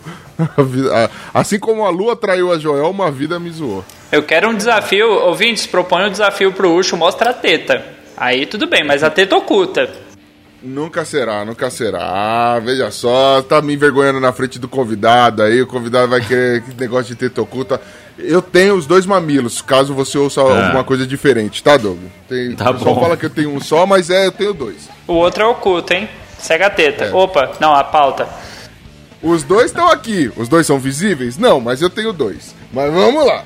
A 0.57 0.61
vida- 0.63 1.09
a- 1.33 1.39
Assim 1.41 1.59
como 1.59 1.85
a 1.85 1.89
lua 1.89 2.15
traiu 2.15 2.51
a 2.51 2.57
Joel, 2.57 2.89
uma 2.89 3.11
vida 3.11 3.37
me 3.37 3.51
zoou. 3.51 3.83
Eu 4.11 4.23
quero 4.23 4.49
um 4.49 4.55
desafio. 4.55 5.07
Ouvintes, 5.11 5.65
propõe 5.67 6.05
um 6.07 6.11
desafio 6.11 6.51
pro 6.51 6.73
Ucho, 6.73 6.97
mostra 6.97 7.29
a 7.29 7.33
teta. 7.33 7.83
Aí 8.17 8.45
tudo 8.45 8.67
bem, 8.67 8.83
mas 8.83 9.03
a 9.03 9.09
teta 9.09 9.35
oculta. 9.35 9.89
Nunca 10.61 11.05
será, 11.05 11.45
nunca 11.45 11.69
será. 11.69 11.99
Ah, 12.01 12.59
veja 12.59 12.91
só, 12.91 13.41
tá 13.41 13.61
me 13.61 13.73
envergonhando 13.73 14.19
na 14.19 14.33
frente 14.33 14.59
do 14.59 14.67
convidado 14.67 15.41
aí. 15.41 15.61
O 15.61 15.67
convidado 15.67 16.09
vai 16.09 16.19
querer 16.19 16.61
que 16.65 16.73
negócio 16.77 17.05
de 17.05 17.15
teta 17.15 17.41
oculta. 17.41 17.79
Eu 18.17 18.41
tenho 18.41 18.75
os 18.75 18.85
dois 18.85 19.05
mamilos, 19.05 19.61
caso 19.61 19.93
você 19.93 20.17
ouça 20.17 20.41
alguma 20.41 20.83
coisa 20.83 21.07
diferente, 21.07 21.63
tá, 21.63 21.77
Doug? 21.77 21.97
Tem, 22.27 22.53
Tá 22.57 22.71
o 22.71 22.73
pessoal 22.73 22.95
bom. 22.95 23.01
fala 23.01 23.15
que 23.15 23.25
eu 23.25 23.29
tenho 23.29 23.49
um 23.55 23.61
só, 23.61 23.85
mas 23.85 24.09
é, 24.09 24.25
eu 24.27 24.31
tenho 24.33 24.53
dois. 24.53 24.89
O 25.07 25.13
outro 25.13 25.43
é 25.43 25.45
oculto, 25.47 25.93
hein? 25.93 26.09
Segue 26.37 26.65
a 26.65 26.69
teta. 26.69 27.05
É. 27.05 27.13
Opa, 27.13 27.53
não, 27.61 27.73
a 27.73 27.81
pauta. 27.85 28.27
Os 29.23 29.43
dois 29.43 29.67
estão 29.67 29.87
aqui. 29.89 30.29
Os 30.35 30.49
dois 30.49 30.67
são 30.67 30.77
visíveis? 30.77 31.37
Não, 31.37 31.61
mas 31.61 31.81
eu 31.81 31.89
tenho 31.89 32.11
dois. 32.11 32.53
Mas 32.73 32.91
vamos 32.93 33.25
lá. 33.25 33.45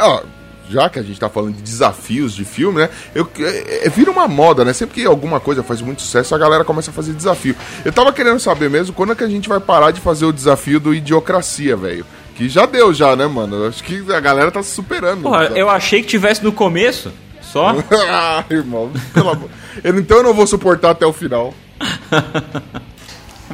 Ó, 0.00 0.22
já 0.68 0.88
que 0.88 0.98
a 0.98 1.02
gente 1.02 1.18
tá 1.20 1.28
falando 1.28 1.54
de 1.54 1.62
desafios 1.62 2.34
de 2.34 2.44
filme, 2.44 2.80
né? 2.80 2.88
Eu, 3.14 3.28
é, 3.38 3.86
é- 3.86 3.88
vira 3.88 4.10
uma 4.10 4.26
moda, 4.26 4.64
né? 4.64 4.72
Sempre 4.72 4.94
que 5.02 5.06
alguma 5.06 5.38
coisa 5.40 5.62
faz 5.62 5.80
muito 5.80 6.02
sucesso, 6.02 6.34
a 6.34 6.38
galera 6.38 6.64
começa 6.64 6.90
a 6.90 6.94
fazer 6.94 7.12
desafio. 7.12 7.54
Eu 7.84 7.92
tava 7.92 8.12
querendo 8.12 8.40
saber 8.40 8.70
mesmo 8.70 8.94
quando 8.94 9.12
é 9.12 9.14
que 9.14 9.24
a 9.24 9.28
gente 9.28 9.48
vai 9.48 9.60
parar 9.60 9.90
de 9.90 10.00
fazer 10.00 10.24
o 10.24 10.32
desafio 10.32 10.80
do 10.80 10.94
Idiocracia, 10.94 11.76
velho. 11.76 12.06
Que 12.34 12.48
já 12.48 12.66
deu, 12.66 12.92
já, 12.92 13.14
né, 13.14 13.26
mano? 13.26 13.66
Acho 13.66 13.84
que 13.84 14.04
a 14.12 14.20
galera 14.20 14.50
tá 14.50 14.62
se 14.62 14.70
superando. 14.70 15.22
Porra, 15.22 15.52
eu 15.54 15.70
achei 15.70 16.02
que 16.02 16.08
tivesse 16.08 16.42
no 16.42 16.50
começo, 16.50 17.12
só. 17.40 17.76
ah, 18.08 18.44
irmão, 18.50 18.90
pelo 19.12 19.30
amor. 19.30 19.50
Então 19.84 20.16
eu 20.18 20.22
não 20.24 20.34
vou 20.34 20.46
suportar 20.46 20.90
até 20.90 21.06
o 21.06 21.12
final. 21.12 21.54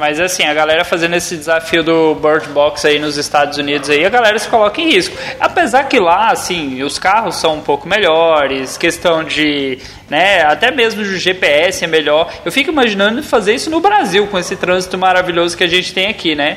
Mas 0.00 0.18
assim, 0.18 0.44
a 0.44 0.54
galera 0.54 0.82
fazendo 0.82 1.14
esse 1.14 1.36
desafio 1.36 1.84
do 1.84 2.14
Bird 2.14 2.48
Box 2.48 2.86
aí 2.86 2.98
nos 2.98 3.18
Estados 3.18 3.58
Unidos 3.58 3.90
aí, 3.90 4.02
a 4.02 4.08
galera 4.08 4.38
se 4.38 4.48
coloca 4.48 4.80
em 4.80 4.90
risco. 4.90 5.14
Apesar 5.38 5.84
que 5.84 6.00
lá, 6.00 6.30
assim, 6.30 6.82
os 6.82 6.98
carros 6.98 7.36
são 7.36 7.56
um 7.56 7.60
pouco 7.60 7.86
melhores, 7.86 8.78
questão 8.78 9.22
de, 9.22 9.78
né, 10.08 10.42
até 10.42 10.70
mesmo 10.70 11.02
o 11.02 11.04
GPS 11.04 11.84
é 11.84 11.86
melhor. 11.86 12.32
Eu 12.46 12.50
fico 12.50 12.70
imaginando 12.70 13.22
fazer 13.22 13.54
isso 13.54 13.68
no 13.68 13.78
Brasil 13.78 14.26
com 14.26 14.38
esse 14.38 14.56
trânsito 14.56 14.96
maravilhoso 14.96 15.54
que 15.54 15.64
a 15.64 15.68
gente 15.68 15.92
tem 15.92 16.06
aqui, 16.06 16.34
né? 16.34 16.56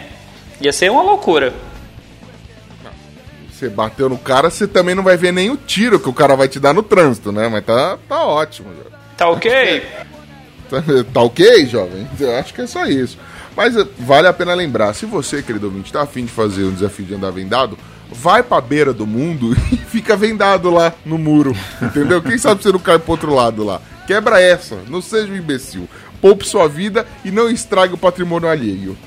Ia 0.62 0.72
ser 0.72 0.90
uma 0.90 1.04
loucura. 1.04 1.54
Você 3.52 3.68
bateu 3.68 4.08
no 4.08 4.18
cara, 4.18 4.50
você 4.50 4.66
também 4.66 4.96
não 4.96 5.04
vai 5.04 5.18
ver 5.18 5.34
nem 5.34 5.50
o 5.50 5.58
tiro 5.58 6.00
que 6.00 6.08
o 6.08 6.14
cara 6.14 6.34
vai 6.38 6.48
te 6.48 6.62
dar 6.62 6.74
no 6.74 6.82
trânsito, 6.82 7.30
né? 7.34 7.50
Mas 7.50 7.66
tá, 7.66 7.98
tá 8.08 8.24
ótimo. 8.24 8.70
Tá 9.18 9.28
ok? 9.28 9.84
Tá, 10.70 10.82
tá 11.14 11.22
ok, 11.22 11.68
jovem? 11.68 12.08
Eu 12.20 12.36
acho 12.36 12.52
que 12.52 12.62
é 12.62 12.66
só 12.66 12.86
isso. 12.86 13.20
Mas 13.56 13.76
eh, 13.78 13.86
vale 14.00 14.28
a 14.28 14.34
pena 14.34 14.54
lembrar, 14.54 14.94
se 14.94 15.06
você, 15.06 15.42
querido 15.42 15.68
ouvinte, 15.68 15.94
tá 15.94 16.02
afim 16.02 16.26
de 16.26 16.32
fazer 16.32 16.64
um 16.64 16.74
desafio 16.74 17.06
de 17.06 17.16
andar 17.16 17.32
vendado, 17.32 17.78
vai 18.12 18.44
pra 18.44 18.62
beira 18.62 18.94
do 18.94 19.06
mundo 19.06 19.56
e 19.72 19.78
fica 19.78 20.16
vendado 20.16 20.70
lá 20.70 20.94
no 21.06 21.18
muro, 21.18 21.56
entendeu? 21.82 22.22
Quem 22.22 22.38
sabe 22.38 22.62
você 22.62 22.72
não 22.72 22.80
cai 22.80 23.00
pro 23.00 23.12
outro 23.12 23.34
lado 23.34 23.64
lá. 23.64 23.82
Quebra 24.08 24.42
essa, 24.42 24.78
não 24.90 25.02
seja 25.02 25.32
um 25.32 25.38
imbecil. 25.38 25.88
Poupe 26.20 26.48
sua 26.48 26.68
vida 26.68 27.06
e 27.24 27.32
não 27.32 27.50
estrague 27.50 27.94
o 27.94 27.98
patrimônio 27.98 28.50
alheio. 28.50 28.98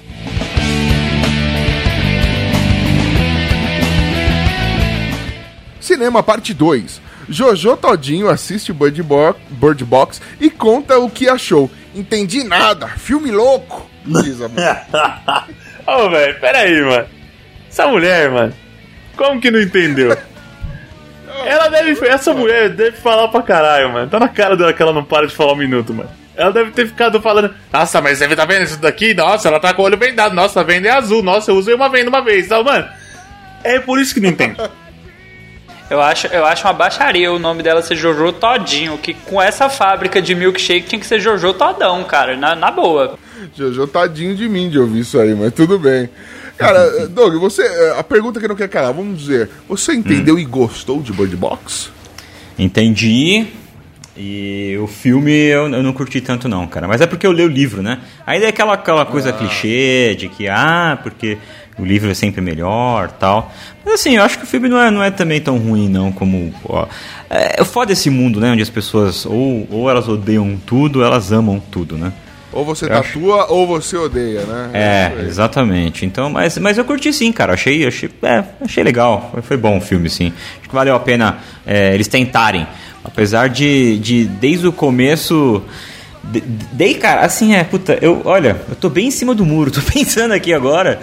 Cinema 5.80 6.22
Parte 6.22 6.52
2. 6.52 7.00
Jojo 7.28 7.76
Todinho 7.76 8.28
assiste 8.28 8.72
Bird, 8.72 9.02
Bird 9.50 9.84
Box 9.84 10.20
e 10.40 10.50
conta 10.50 10.98
o 10.98 11.10
que 11.10 11.28
achou. 11.28 11.70
Entendi 11.94 12.42
nada, 12.42 12.88
filme 12.88 13.30
louco. 13.30 13.95
Diz 14.06 14.40
a 14.40 14.48
mulher. 14.48 14.86
Ô, 15.86 16.08
velho, 16.10 16.40
peraí, 16.40 16.80
mano. 16.82 17.06
Essa 17.68 17.86
mulher, 17.86 18.30
mano, 18.30 18.54
como 19.16 19.40
que 19.40 19.50
não 19.50 19.60
entendeu? 19.60 20.16
Ela 21.44 21.68
deve. 21.68 22.08
Essa 22.08 22.32
mulher 22.32 22.70
deve 22.70 22.96
falar 22.96 23.28
pra 23.28 23.42
caralho, 23.42 23.92
mano. 23.92 24.08
Tá 24.08 24.18
na 24.18 24.28
cara 24.28 24.56
dela 24.56 24.72
que 24.72 24.82
ela 24.82 24.92
não 24.92 25.04
para 25.04 25.26
de 25.26 25.34
falar 25.34 25.52
um 25.52 25.56
minuto, 25.56 25.92
mano. 25.92 26.08
Ela 26.34 26.52
deve 26.52 26.70
ter 26.70 26.86
ficado 26.86 27.20
falando. 27.20 27.54
Nossa, 27.72 28.00
mas 28.00 28.18
você 28.18 28.36
tá 28.36 28.44
vendo 28.44 28.62
isso 28.62 28.78
daqui? 28.78 29.14
Nossa, 29.14 29.48
ela 29.48 29.60
tá 29.60 29.72
com 29.74 29.82
o 29.82 29.84
olho 29.84 29.98
vendado. 29.98 30.34
Nossa, 30.34 30.60
a 30.60 30.64
venda 30.64 30.88
é 30.88 30.92
azul. 30.92 31.22
Nossa, 31.22 31.50
eu 31.50 31.56
usei 31.56 31.74
uma 31.74 31.88
venda 31.88 32.08
uma 32.08 32.22
vez. 32.22 32.46
Então, 32.46 32.62
mano. 32.62 32.86
É 33.64 33.80
por 33.80 33.98
isso 33.98 34.14
que 34.14 34.20
não 34.20 34.28
entende. 34.30 34.56
Eu 35.88 36.00
acho, 36.00 36.26
eu 36.28 36.44
acho 36.44 36.66
uma 36.66 36.72
baixaria 36.72 37.32
o 37.32 37.38
nome 37.38 37.62
dela 37.62 37.80
ser 37.80 37.94
Jojo 37.94 38.32
Todinho, 38.32 38.98
que 38.98 39.14
com 39.14 39.40
essa 39.40 39.68
fábrica 39.68 40.20
de 40.20 40.34
milkshake 40.34 40.88
tinha 40.88 41.00
que 41.00 41.06
ser 41.06 41.20
Jojo 41.20 41.54
Todão, 41.54 42.02
cara, 42.04 42.36
na, 42.36 42.56
na 42.56 42.70
boa. 42.70 43.18
Jojo 43.56 43.86
tadinho 43.86 44.34
de 44.34 44.48
mim 44.48 44.68
de 44.70 44.78
ouvir 44.78 45.00
isso 45.00 45.18
aí, 45.18 45.34
mas 45.34 45.52
tudo 45.52 45.78
bem. 45.78 46.08
Cara, 46.56 47.06
Doug, 47.08 47.34
você. 47.34 47.62
eh, 47.62 47.94
A 47.98 48.02
pergunta 48.02 48.40
que 48.40 48.48
não 48.48 48.56
quer 48.56 48.68
calar, 48.68 48.92
vamos 48.92 49.18
dizer. 49.20 49.48
Você 49.68 49.92
entendeu 49.92 50.38
e 50.38 50.44
gostou 50.44 51.02
de 51.02 51.12
Bird 51.12 51.36
Box? 51.36 51.90
Entendi. 52.58 53.46
E 54.16 54.78
o 54.82 54.86
filme 54.86 55.30
eu, 55.30 55.68
eu 55.68 55.82
não 55.82 55.92
curti 55.92 56.22
tanto 56.22 56.48
não, 56.48 56.66
cara. 56.66 56.88
Mas 56.88 57.02
é 57.02 57.06
porque 57.06 57.26
eu 57.26 57.32
li 57.32 57.42
o 57.42 57.48
livro, 57.48 57.82
né? 57.82 58.00
Aí 58.26 58.42
é 58.42 58.48
aquela, 58.48 58.72
aquela 58.72 59.04
coisa 59.04 59.30
clichê 59.32 60.14
de 60.18 60.28
que, 60.28 60.48
ah, 60.48 60.98
porque 61.02 61.36
o 61.78 61.84
livro 61.84 62.10
é 62.10 62.14
sempre 62.14 62.40
melhor 62.40 63.10
tal. 63.10 63.52
Mas 63.84 63.94
assim, 64.00 64.16
eu 64.16 64.22
acho 64.22 64.38
que 64.38 64.44
o 64.44 64.46
filme 64.46 64.70
não 64.70 64.78
é, 64.80 64.90
não 64.90 65.02
é 65.02 65.10
também 65.10 65.38
tão 65.38 65.58
ruim 65.58 65.90
não 65.90 66.10
como... 66.10 66.54
Ó, 66.64 66.86
é, 67.28 67.60
é 67.60 67.64
foda 67.66 67.92
esse 67.92 68.08
mundo, 68.08 68.40
né? 68.40 68.52
Onde 68.52 68.62
as 68.62 68.70
pessoas 68.70 69.26
ou, 69.26 69.68
ou 69.70 69.90
elas 69.90 70.08
odeiam 70.08 70.58
tudo, 70.64 71.00
ou 71.00 71.04
elas 71.04 71.30
amam 71.30 71.60
tudo, 71.70 71.98
né? 71.98 72.10
Ou 72.56 72.64
você 72.64 72.86
Eu 72.86 72.88
tatua 72.88 73.52
ou 73.52 73.66
você 73.66 73.98
odeia, 73.98 74.40
né? 74.46 74.70
É, 74.72 75.12
aí. 75.14 75.26
exatamente. 75.26 76.06
Então, 76.06 76.30
mas, 76.30 76.56
mas 76.56 76.78
eu 76.78 76.84
curti 76.86 77.12
sim, 77.12 77.30
cara. 77.30 77.52
Achei, 77.52 77.86
achei, 77.86 78.08
é, 78.22 78.42
achei 78.62 78.82
legal. 78.82 79.28
Foi, 79.30 79.42
foi 79.42 79.56
bom 79.58 79.76
o 79.76 79.80
filme, 79.80 80.08
sim. 80.08 80.32
Acho 80.58 80.68
que 80.68 80.74
valeu 80.74 80.94
a 80.94 81.00
pena 81.00 81.38
é, 81.66 81.92
eles 81.92 82.08
tentarem. 82.08 82.66
Apesar 83.04 83.50
de, 83.50 83.98
de 83.98 84.24
desde 84.24 84.66
o 84.66 84.72
começo. 84.72 85.62
De, 86.24 86.40
de, 86.40 86.94
cara, 86.94 87.20
assim, 87.20 87.54
é, 87.54 87.62
puta, 87.62 87.98
eu, 88.00 88.22
olha, 88.24 88.56
eu 88.68 88.74
tô 88.74 88.88
bem 88.88 89.08
em 89.08 89.10
cima 89.10 89.34
do 89.34 89.44
muro, 89.44 89.70
tô 89.70 89.82
pensando 89.82 90.32
aqui 90.32 90.54
agora. 90.54 91.00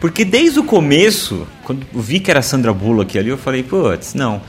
Porque 0.00 0.24
desde 0.24 0.58
o 0.58 0.64
começo, 0.64 1.46
quando 1.64 1.86
eu 1.94 2.00
vi 2.00 2.18
que 2.18 2.30
era 2.30 2.40
Sandra 2.40 2.72
Bullock 2.72 3.16
ali, 3.18 3.28
eu 3.28 3.38
falei, 3.38 3.62
putz, 3.62 4.14
não. 4.14 4.40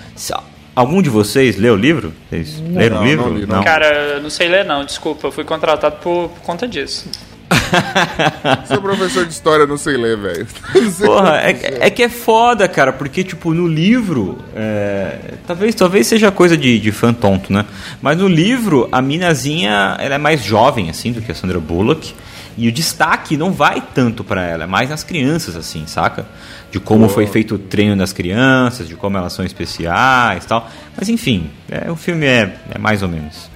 Algum 0.79 1.01
de 1.01 1.09
vocês 1.09 1.57
leu 1.57 1.73
o 1.73 1.75
livro? 1.75 2.13
Vocês 2.29 2.63
leram 2.71 2.95
Não, 2.95 3.03
o 3.03 3.05
livro? 3.05 3.29
não 3.29 3.37
li, 3.37 3.45
não. 3.45 3.61
Cara, 3.65 3.85
eu 4.13 4.21
não 4.21 4.29
sei 4.29 4.47
ler 4.47 4.63
não, 4.63 4.85
desculpa, 4.85 5.27
eu 5.27 5.31
fui 5.31 5.43
contratado 5.43 5.97
por, 5.97 6.29
por 6.29 6.39
conta 6.39 6.65
disso. 6.65 7.09
Sou 8.65 8.81
professor 8.81 9.25
de 9.25 9.33
história, 9.33 9.67
não 9.67 9.75
sei 9.75 9.97
ler, 9.97 10.15
velho. 10.15 10.47
Não 10.73 10.91
Porra, 11.05 11.31
como 11.31 11.35
é, 11.35 11.87
é 11.87 11.89
que 11.89 12.01
é 12.01 12.07
foda, 12.07 12.65
cara, 12.65 12.93
porque, 12.93 13.25
tipo, 13.25 13.53
no 13.53 13.67
livro, 13.67 14.37
é, 14.55 15.33
talvez, 15.45 15.75
talvez 15.75 16.07
seja 16.07 16.31
coisa 16.31 16.55
de, 16.55 16.79
de 16.79 16.91
fã 16.93 17.11
tonto, 17.11 17.51
né? 17.51 17.65
Mas 18.01 18.17
no 18.17 18.29
livro, 18.29 18.87
a 18.89 19.01
minazinha, 19.01 19.97
ela 19.99 20.15
é 20.15 20.17
mais 20.17 20.41
jovem, 20.41 20.89
assim, 20.89 21.11
do 21.11 21.21
que 21.21 21.29
a 21.29 21.35
Sandra 21.35 21.59
Bullock. 21.59 22.13
E 22.59 22.67
o 22.67 22.73
destaque 22.73 23.37
não 23.37 23.53
vai 23.53 23.81
tanto 23.95 24.21
pra 24.21 24.43
ela, 24.43 24.65
é 24.65 24.67
mais 24.67 24.89
nas 24.89 25.01
crianças, 25.01 25.55
assim, 25.55 25.87
saca? 25.87 26.25
De 26.69 26.77
como 26.77 27.07
foi 27.07 27.25
feito 27.25 27.55
o 27.55 27.57
treino 27.57 27.95
das 27.95 28.11
crianças, 28.11 28.85
de 28.85 28.95
como 28.95 29.17
elas 29.17 29.31
são 29.31 29.45
especiais 29.45 30.43
e 30.43 30.47
tal. 30.47 30.69
Mas, 30.97 31.07
enfim, 31.07 31.49
é, 31.69 31.89
o 31.89 31.95
filme 31.95 32.25
é, 32.25 32.57
é 32.69 32.77
mais 32.77 33.01
ou 33.01 33.07
menos. 33.07 33.49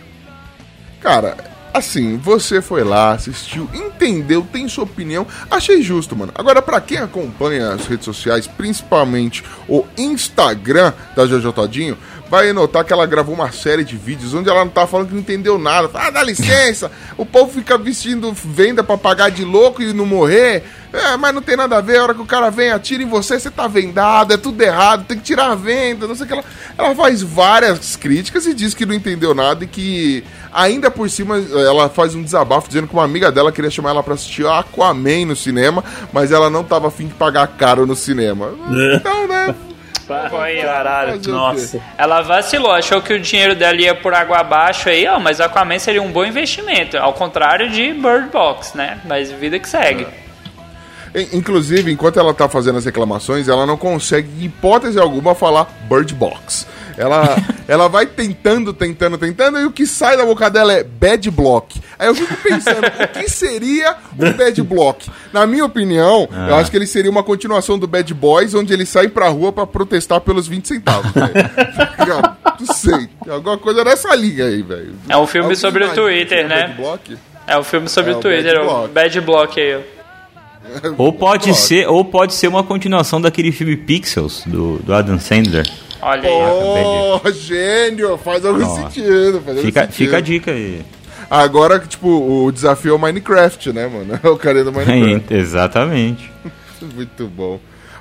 Cara, 1.02 1.36
assim, 1.74 2.16
você 2.16 2.62
foi 2.62 2.82
lá, 2.86 3.12
assistiu, 3.12 3.70
entendeu, 3.74 4.48
tem 4.50 4.70
sua 4.70 4.86
opinião, 4.86 5.28
achei 5.52 5.82
justo, 5.82 6.16
mano. 6.16 6.32
Agora, 6.34 6.62
pra 6.62 6.80
quem 6.80 7.00
acompanha 7.00 7.74
as 7.74 7.86
redes 7.88 8.06
sociais, 8.06 8.48
principalmente 8.48 9.44
o 9.68 9.84
Instagram 9.98 10.94
da 11.14 11.28
Jojo 11.28 11.52
Todinho, 11.52 11.98
vai 12.30 12.52
notar 12.52 12.84
que 12.84 12.92
ela 12.92 13.06
gravou 13.06 13.36
uma 13.36 13.52
série 13.52 13.84
de 13.84 13.96
vídeos 13.96 14.34
onde 14.34 14.50
ela 14.50 14.66
não 14.66 14.72
tá 14.72 14.88
falando 14.88 15.08
que 15.08 15.14
não 15.14 15.22
entendeu 15.22 15.58
nada. 15.60 15.88
Fala, 15.90 16.08
Ah, 16.08 16.10
dá 16.10 16.24
licença, 16.24 16.92
o 17.18 17.26
povo 17.26 17.52
fica 17.54 17.78
vestindo 17.78 18.34
venda 18.34 18.84
pra 18.84 18.98
pagar 18.98 19.30
de 19.30 19.44
louco 19.44 19.82
e 19.82 19.94
não 19.94 20.06
morrer. 20.06 20.64
É, 20.92 21.18
mas 21.18 21.34
não 21.34 21.42
tem 21.42 21.58
nada 21.58 21.78
a 21.78 21.82
ver, 21.82 21.98
a 21.98 22.04
hora 22.04 22.14
que 22.14 22.22
o 22.22 22.26
cara 22.26 22.52
vem, 22.52 22.70
atira 22.72 23.02
em 23.02 23.08
você, 23.08 23.40
você 23.40 23.50
tá 23.50 23.68
vendado, 23.68 24.32
é 24.32 24.38
tudo 24.38 24.62
errado, 24.62 25.06
tem 25.06 25.18
que 25.18 25.24
tirar 25.24 25.52
a 25.52 25.56
venda, 25.56 26.08
não 26.08 26.14
sei 26.14 26.26
o 26.26 26.28
que. 26.28 26.34
Ela, 26.34 26.44
ela 26.78 26.96
faz 26.96 27.24
várias 27.24 27.96
críticas 27.96 28.46
e 28.46 28.54
diz 28.54 28.76
que 28.76 28.86
não 28.86 28.94
entendeu 28.94 29.34
nada 29.34 29.64
e 29.64 29.68
que, 29.68 30.24
ainda 30.52 30.92
por 30.92 31.10
cima, 31.10 31.38
ela 31.38 31.90
faz 31.90 32.14
um 32.14 32.22
desabafo 32.22 32.68
dizendo 32.68 32.88
que 32.88 32.94
uma 32.94 33.04
amiga 33.04 33.32
dela 33.32 33.52
queria 33.52 33.72
chamar 33.72 33.90
ela 33.90 34.04
pra 34.04 34.14
assistir 34.14 34.46
Aquaman 34.46 35.26
no 35.26 35.36
cinema, 35.36 35.84
mas 36.14 36.32
ela 36.32 36.48
não 36.48 36.64
tava 36.64 36.90
afim 36.90 37.08
de 37.08 37.16
pagar 37.16 37.48
caro 37.48 37.88
no 37.88 37.96
cinema. 37.96 38.52
Então, 38.96 39.28
né? 39.28 39.56
Foi, 40.30 40.56
Caralho, 40.58 41.22
nossa. 41.28 41.82
Ela 41.98 42.22
vacilou, 42.22 42.72
achou 42.72 43.02
que 43.02 43.14
o 43.14 43.20
dinheiro 43.20 43.56
dela 43.56 43.76
ia 43.80 43.96
por 43.96 44.14
água 44.14 44.40
abaixo 44.40 44.90
aí, 44.90 45.08
ó, 45.08 45.20
mas 45.20 45.40
Aquaman 45.42 45.80
seria 45.80 46.02
um 46.02 46.12
bom 46.12 46.26
investimento, 46.26 46.98
ao 46.98 47.14
contrário 47.14 47.70
de 47.70 47.94
Bird 47.94 48.30
Box, 48.32 48.76
né? 48.78 49.00
Mas 49.06 49.32
vida 49.32 49.60
que 49.60 49.68
segue. 49.70 50.04
In- 50.04 50.23
Inclusive, 51.32 51.92
enquanto 51.92 52.20
ela 52.20 52.34
tá 52.34 52.50
fazendo 52.50 52.78
as 52.78 52.86
reclamações, 52.86 53.48
ela 53.48 53.66
não 53.66 53.78
consegue, 53.78 54.28
em 54.42 54.46
hipótese 54.46 55.00
alguma, 55.00 55.36
falar 55.36 55.68
Bird 55.90 56.14
Box. 56.16 56.66
Ela, 56.98 57.36
ela 57.68 57.88
vai 57.88 58.06
tentando, 58.06 58.74
tentando, 58.74 59.18
tentando, 59.18 59.60
e 59.60 59.66
o 59.66 59.72
que 59.72 59.86
sai 59.86 60.18
da 60.18 60.26
boca 60.26 60.50
dela 60.50 60.74
é 60.74 60.84
Bad 60.84 61.30
Block. 61.32 61.80
Aí 61.98 62.08
eu 62.08 62.16
fico 62.16 62.36
pensando, 62.38 62.86
o 62.88 63.08
que 63.08 63.30
seria 63.30 63.96
um 64.18 64.32
Bad 64.32 64.62
Block? 64.64 65.10
Na 65.32 65.46
minha 65.46 65.66
opinião, 65.66 66.28
eu 66.50 66.56
acho 66.56 66.70
que 66.70 66.78
ele 66.78 66.88
seria 66.88 67.10
uma 67.10 67.24
continuação 67.24 67.78
do 67.78 67.88
Bad 67.88 68.14
Boys, 68.14 68.54
onde 68.54 68.74
eles 68.74 68.90
saem 68.90 69.10
pra 69.10 69.28
rua 69.30 69.52
pra 69.52 69.66
protestar 69.66 70.22
pelos 70.22 70.48
20 70.48 70.68
centavos. 70.68 71.12
não 72.60 72.76
sei. 72.76 73.10
Alguma 73.28 73.58
coisa 73.58 73.84
nessa 73.84 74.14
linha 74.16 74.46
aí, 74.46 74.62
velho. 74.62 74.96
É 75.10 75.18
um 75.18 75.28
filme 75.28 75.46
Alguém 75.46 75.60
sobre 75.60 75.84
o 75.86 75.94
Twitter, 75.94 76.40
é 76.40 76.46
um 76.46 76.48
né? 76.48 76.62
Bad 76.68 76.74
Block? 76.76 77.18
É 77.46 77.58
o 77.58 77.64
filme 77.64 77.90
sobre 77.90 78.12
É, 78.12 78.16
o 78.16 78.18
o 78.18 78.22
Twitter, 78.22 78.54
Bad 78.54 78.60
o 78.60 78.70
Block. 78.70 78.94
Bad 78.94 79.22
Block 79.22 79.62
aí, 79.62 79.76
ó. 79.76 80.03
Ou 80.98 81.14
pode 81.14 81.54
ser, 81.56 81.88
ou 81.88 82.04
pode 82.06 82.34
ser 82.34 82.48
uma 82.48 82.64
continuação 82.64 83.22
daquele 83.22 83.52
filme 83.52 83.76
Pixels 83.76 84.44
do, 84.46 84.80
do 84.80 84.94
Adam 84.94 85.20
Sandler. 85.20 85.70
Olha 86.02 86.30
aí. 86.30 87.22
Oh, 87.24 87.32
gênio! 87.32 88.18
Faz 88.18 88.46
algum 88.46 88.66
sentido. 88.76 89.42
Faz 89.42 89.58
algum 89.58 89.62
Fica, 89.62 89.82
sentido. 89.82 89.96
fica 89.96 90.18
a 90.18 90.22
dica 90.22 90.52
aí. 90.52 90.82
Agora, 91.30 91.80
tipo, 91.80 92.08
o 92.46 92.52
desafio 92.52 92.92
é 92.92 92.96
o 92.96 93.00
Minecraft, 93.00 93.72
né, 93.72 93.88
mano? 93.88 94.20
É 94.22 94.28
o 94.28 94.36
cara 94.38 94.64
do 94.64 94.72
Minecraft. 94.72 95.34
Exatamente. 95.34 96.32
Muito 96.94 97.28
bom. 97.28 97.60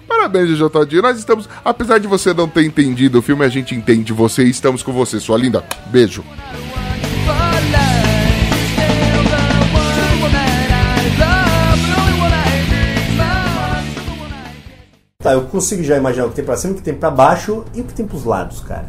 Parabéns, 0.08 0.48
JJ. 0.50 1.00
Nós 1.00 1.18
estamos, 1.18 1.48
apesar 1.64 1.98
de 1.98 2.06
você 2.06 2.34
não 2.34 2.48
ter 2.48 2.64
entendido 2.64 3.20
o 3.20 3.22
filme, 3.22 3.44
a 3.44 3.48
gente 3.48 3.74
entende 3.74 4.12
você 4.12 4.44
e 4.44 4.50
estamos 4.50 4.82
com 4.82 4.92
você, 4.92 5.20
sua 5.20 5.38
linda. 5.38 5.64
Beijo. 5.86 6.24
Tá, 15.23 15.33
eu 15.33 15.43
consigo 15.43 15.83
já 15.83 15.97
imaginar 15.97 16.27
o 16.27 16.31
que 16.31 16.37
tem 16.37 16.45
pra 16.45 16.57
cima, 16.57 16.73
o 16.73 16.77
que 16.77 16.83
tem 16.83 16.95
pra 16.95 17.11
baixo 17.11 17.64
e 17.75 17.81
o 17.81 17.85
que 17.85 17.95
tem 17.95 18.05
pros 18.07 18.25
lados, 18.25 18.61
cara. 18.61 18.87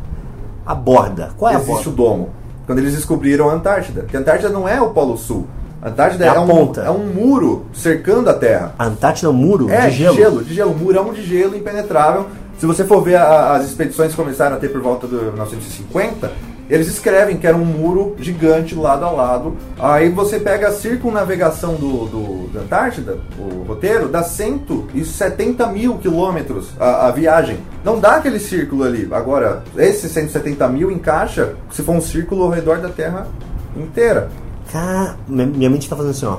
A 0.66 0.74
borda. 0.74 1.30
Qual 1.38 1.52
é 1.52 1.56
a 1.56 1.58
Existe 1.60 1.74
borda? 1.74 1.90
o 1.90 1.94
domo. 1.94 2.30
Quando 2.66 2.80
eles 2.80 2.94
descobriram 2.96 3.50
a 3.50 3.54
Antártida. 3.54 4.02
Porque 4.02 4.16
a 4.18 4.20
Antártida 4.20 4.50
não 4.50 4.68
é 4.68 4.82
o 4.82 4.90
Polo 4.90 5.18
Sul. 5.18 5.46
A 5.82 5.90
Antártida 5.90 6.24
É 6.26 6.28
é, 6.30 6.32
a 6.36 6.42
um, 6.42 6.48
ponta. 6.48 6.82
é 6.82 6.90
um 6.90 7.06
muro 7.06 7.66
cercando 7.74 8.30
a 8.30 8.34
Terra. 8.34 8.74
A 8.80 8.86
Antártida 8.86 9.28
é 9.28 9.30
um 9.30 9.34
muro 9.34 9.70
É, 9.70 9.90
de 9.90 9.98
gelo. 9.98 10.44
de 10.44 10.54
gelo, 10.54 10.72
um 10.72 10.76
murão 10.78 11.14
de 11.14 11.22
gelo 11.22 11.56
impenetrável. 11.56 12.28
Se 12.58 12.66
você 12.66 12.86
for 12.86 13.02
ver 13.04 13.16
a- 13.16 13.56
as 13.56 13.66
expedições 13.66 14.16
começaram 14.16 14.56
a 14.56 14.60
ter 14.60 14.70
por 14.70 14.80
volta 14.82 15.06
de 15.08 15.16
1950, 15.16 16.32
eles 16.74 16.88
escrevem 16.88 17.38
que 17.38 17.46
era 17.46 17.56
um 17.56 17.64
muro 17.66 18.16
gigante 18.20 18.74
lado 18.76 19.06
a 19.06 19.12
lado. 19.12 19.56
Aí 19.80 20.10
você 20.10 20.40
pega 20.40 20.70
a 20.70 20.72
circunnavegação 20.72 21.76
do, 21.76 22.06
do- 22.06 22.50
da 22.54 22.62
Antártida, 22.62 23.20
o 23.38 23.64
roteiro, 23.68 24.08
dá 24.08 24.24
170 24.24 25.68
mil 25.68 25.98
quilômetros 25.98 26.70
a, 26.80 27.08
a 27.08 27.12
viagem. 27.12 27.60
Não 27.84 28.00
dá 28.00 28.16
aquele 28.16 28.40
círculo 28.40 28.84
ali. 28.84 29.08
Agora, 29.12 29.64
esse 29.78 30.10
170 30.10 30.68
mil 30.70 30.90
encaixa 30.92 31.54
se 31.72 31.84
for 31.84 31.94
um 31.96 32.02
círculo 32.02 32.44
ao 32.44 32.50
redor 32.50 32.78
da 32.80 32.90
Terra 32.90 33.28
inteira. 33.76 34.30
Cara, 34.72 35.16
minha 35.28 35.46
minha 35.46 35.70
mente 35.70 35.90
tá 35.90 35.96
fazendo 35.96 36.12
assim, 36.12 36.26
ó. 36.26 36.38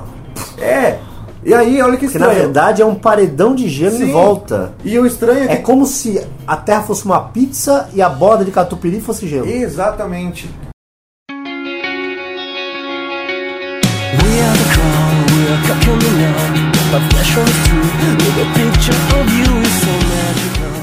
É! 0.61 0.99
E 1.45 1.53
aí, 1.53 1.79
olha 1.81 1.95
que 1.95 2.05
Porque 2.07 2.17
na 2.17 2.25
estranho. 2.27 2.45
verdade 2.45 2.81
é 2.81 2.85
um 2.85 2.95
paredão 2.95 3.53
de 3.53 3.69
gelo 3.69 3.95
em 3.95 4.07
Sim. 4.07 4.11
volta. 4.11 4.73
E 4.83 4.97
o 4.97 5.05
estranho 5.05 5.43
é 5.43 5.47
que 5.47 5.53
É 5.53 5.57
como 5.57 5.85
se 5.85 6.19
a 6.47 6.57
terra 6.57 6.81
fosse 6.81 7.05
uma 7.05 7.19
pizza 7.19 7.87
e 7.93 8.01
a 8.01 8.09
borda 8.09 8.43
de 8.43 8.49
catupiry 8.51 8.99
fosse 8.99 9.27
gelo. 9.27 9.47
Exatamente. 9.47 10.49
We 14.23 14.41
are 14.41 14.57
the 14.57 14.65
crown, 14.73 15.25
we 15.29 15.43
are 15.53 15.61
coming 15.85 16.25
on. 16.25 16.65
My 16.91 16.99
flesh 17.09 17.35
runs 17.35 17.57
through 17.67 18.15
with 18.25 18.37
a 18.41 18.47
picture 18.55 18.99
of 19.19 19.25
you 19.37 19.61
is 19.61 19.73
so 19.81 19.93
magical. 20.09 20.73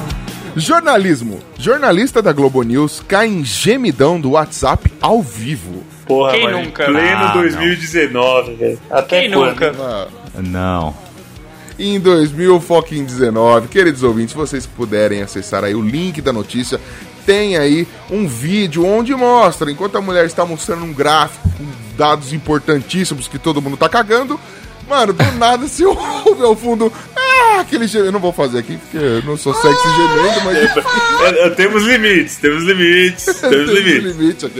Jornalismo. 0.56 1.40
Jornalista 1.58 2.22
da 2.22 2.32
Globo 2.32 2.62
News 2.62 3.02
cai 3.08 3.26
em 3.26 3.44
gemidão 3.44 4.20
do 4.20 4.30
WhatsApp 4.32 4.92
ao 5.00 5.20
vivo. 5.22 5.82
Porra, 6.06 6.32
Quem 6.32 6.44
mano, 6.44 6.62
nunca? 6.62 6.84
Pleno 6.84 7.16
Ah, 7.16 7.34
não. 7.34 7.42
2019, 7.42 8.54
velho. 8.54 8.78
Até 8.90 9.20
Quem 9.22 9.30
quando? 9.32 9.48
nunca? 9.50 9.72
Ah, 9.80 10.06
Não. 10.34 10.94
em 11.78 11.98
2019. 11.98 13.68
Queridos 13.68 14.02
ouvintes, 14.02 14.34
vocês 14.34 14.66
puderem 14.66 15.22
acessar 15.22 15.64
aí 15.64 15.74
o 15.74 15.82
link 15.82 16.20
da 16.20 16.32
notícia, 16.32 16.80
tem 17.26 17.56
aí 17.56 17.86
um 18.10 18.26
vídeo 18.26 18.84
onde 18.84 19.14
mostra, 19.14 19.70
enquanto 19.70 19.96
a 19.96 20.00
mulher 20.00 20.26
está 20.26 20.44
mostrando 20.44 20.84
um 20.84 20.92
gráfico 20.92 21.48
com 21.50 21.64
dados 21.96 22.32
importantíssimos 22.32 23.28
que 23.28 23.38
todo 23.38 23.62
mundo 23.62 23.76
tá 23.76 23.88
cagando, 23.88 24.38
mano, 24.88 25.12
do 25.12 25.24
nada 25.38 25.66
se 25.68 25.84
ouve 25.86 26.42
ao 26.42 26.56
fundo, 26.56 26.92
ah, 27.16 27.60
aquele 27.60 27.86
gemido, 27.86 28.08
eu 28.08 28.12
não 28.12 28.20
vou 28.20 28.32
fazer 28.32 28.58
aqui 28.58 28.76
porque 28.76 28.96
eu 28.96 29.22
não 29.22 29.36
sou 29.36 29.54
sexy 29.54 29.88
gemendo, 29.88 30.40
mas 30.44 31.54
temos 31.56 31.82
limites, 31.84 32.36
temos 32.36 32.64
limites, 32.64 33.24
temos 33.40 33.70
Tem 33.70 34.00
um 34.00 34.08
limites. 34.08 34.50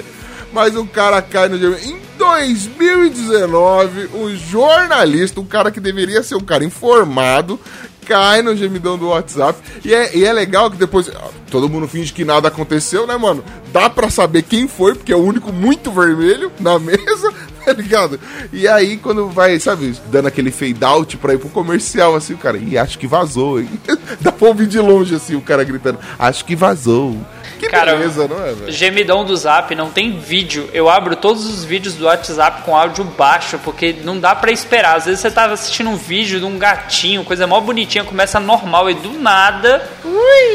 Mas 0.53 0.77
um 0.77 0.87
cara 0.87 1.21
cai 1.23 1.49
no 1.49 1.59
gemido. 1.59 1.81
Em 1.83 1.97
2019, 2.19 4.11
um 4.15 4.37
jornalista, 4.37 5.41
um 5.41 5.45
cara 5.47 5.71
que 5.71 5.81
deveria 5.81 6.23
ser 6.23 6.35
um 6.35 6.41
cara 6.41 6.65
informado, 6.65 7.59
cai 8.07 8.43
no 8.43 8.55
gemidão 8.57 8.99
do 8.99 9.09
WhatsApp. 9.09 9.59
E 9.85 9.95
é, 9.95 10.17
e 10.17 10.25
é 10.25 10.33
legal 10.33 10.71
que 10.71 10.77
depois. 10.77 11.09
ah, 11.09 11.29
Todo 11.51 11.69
mundo 11.69 11.87
finge 11.87 12.13
que 12.13 12.25
nada 12.25 12.49
aconteceu, 12.49 13.07
né, 13.07 13.17
mano? 13.17 13.45
Dá 13.73 13.89
pra 13.91 14.09
saber 14.09 14.43
quem 14.43 14.67
foi, 14.67 14.95
porque 14.95 15.13
é 15.13 15.17
o 15.17 15.23
único 15.23 15.53
muito 15.53 15.91
vermelho 15.91 16.51
na 16.61 16.79
mesa, 16.79 17.33
tá 17.65 17.73
ligado? 17.73 18.19
E 18.53 18.67
aí, 18.67 18.97
quando 18.97 19.29
vai, 19.29 19.59
sabe, 19.59 19.95
dando 20.11 20.29
aquele 20.29 20.51
fade 20.51 20.85
out 20.85 21.17
pra 21.17 21.35
ir 21.35 21.39
pro 21.39 21.49
comercial, 21.49 22.15
assim, 22.15 22.35
o 22.35 22.39
cara, 22.39 22.59
e 22.59 22.77
acho 22.77 22.99
que 22.99 23.07
vazou, 23.07 23.61
hein? 23.61 23.69
Dá 24.21 24.33
pra 24.33 24.49
ouvir 24.49 24.67
de 24.67 24.79
longe, 24.79 25.15
assim, 25.15 25.35
o 25.35 25.41
cara 25.41 25.65
gritando, 25.65 25.99
acho 26.19 26.45
que 26.45 26.57
vazou. 26.57 27.17
Que 27.59 27.69
Cara, 27.69 27.95
beleza, 27.95 28.27
não 28.27 28.45
é, 28.45 28.53
velho? 28.53 28.73
Gemidão 28.73 29.25
do 29.25 29.37
Zap 29.37 29.73
não 29.77 29.89
tem 29.89 30.19
vídeo. 30.19 30.69
Eu 30.73 30.89
abro 30.89 31.15
todos 31.15 31.47
os 31.47 31.65
vídeos 31.65 31.95
do 31.95 32.07
WhatsApp 32.07 32.63
com 32.63 32.77
áudio 32.77 33.05
baixo, 33.05 33.57
porque 33.63 33.95
não 34.03 34.19
dá 34.19 34.35
pra 34.35 34.51
esperar. 34.51 34.97
Às 34.97 35.05
vezes 35.05 35.21
você 35.21 35.31
tá 35.31 35.45
assistindo 35.47 35.89
um 35.89 35.97
vídeo 35.97 36.41
de 36.41 36.45
um 36.45 36.59
gatinho, 36.59 37.23
coisa 37.23 37.47
mó 37.47 37.61
bonitinha, 37.61 38.03
começa 38.03 38.41
normal 38.41 38.91
e 38.91 38.95
do 38.95 39.13
nada. 39.13 39.89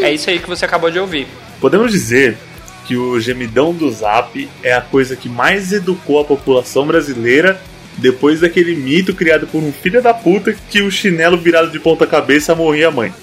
É 0.02 0.12
isso 0.12 0.30
aí 0.30 0.40
que 0.40 0.50
você 0.50 0.66
acabou 0.66 0.92
de 0.92 1.00
ouvir. 1.00 1.28
Podemos 1.62 1.94
dizer 1.94 2.38
que 2.88 2.96
o 2.96 3.20
gemidão 3.20 3.74
do 3.74 3.92
Zap 3.92 4.48
é 4.64 4.74
a 4.74 4.82
coisa 4.82 5.16
que 5.16 5.28
mais 5.28 5.72
educou 5.74 6.20
a 6.22 6.24
população 6.26 6.88
brasileira 6.88 7.60
depois 7.98 8.40
daquele 8.42 8.76
mito 8.76 9.14
criado 9.14 9.46
por 9.48 9.62
um 9.62 9.72
filho 9.74 10.02
da 10.02 10.14
puta 10.14 10.56
que 10.70 10.82
o 10.82 10.90
chinelo 10.92 11.36
virado 11.38 11.70
de 11.72 11.80
ponta 11.80 12.06
cabeça 12.08 12.56
morria 12.56 12.88
a 12.88 12.92
mãe. 12.92 13.14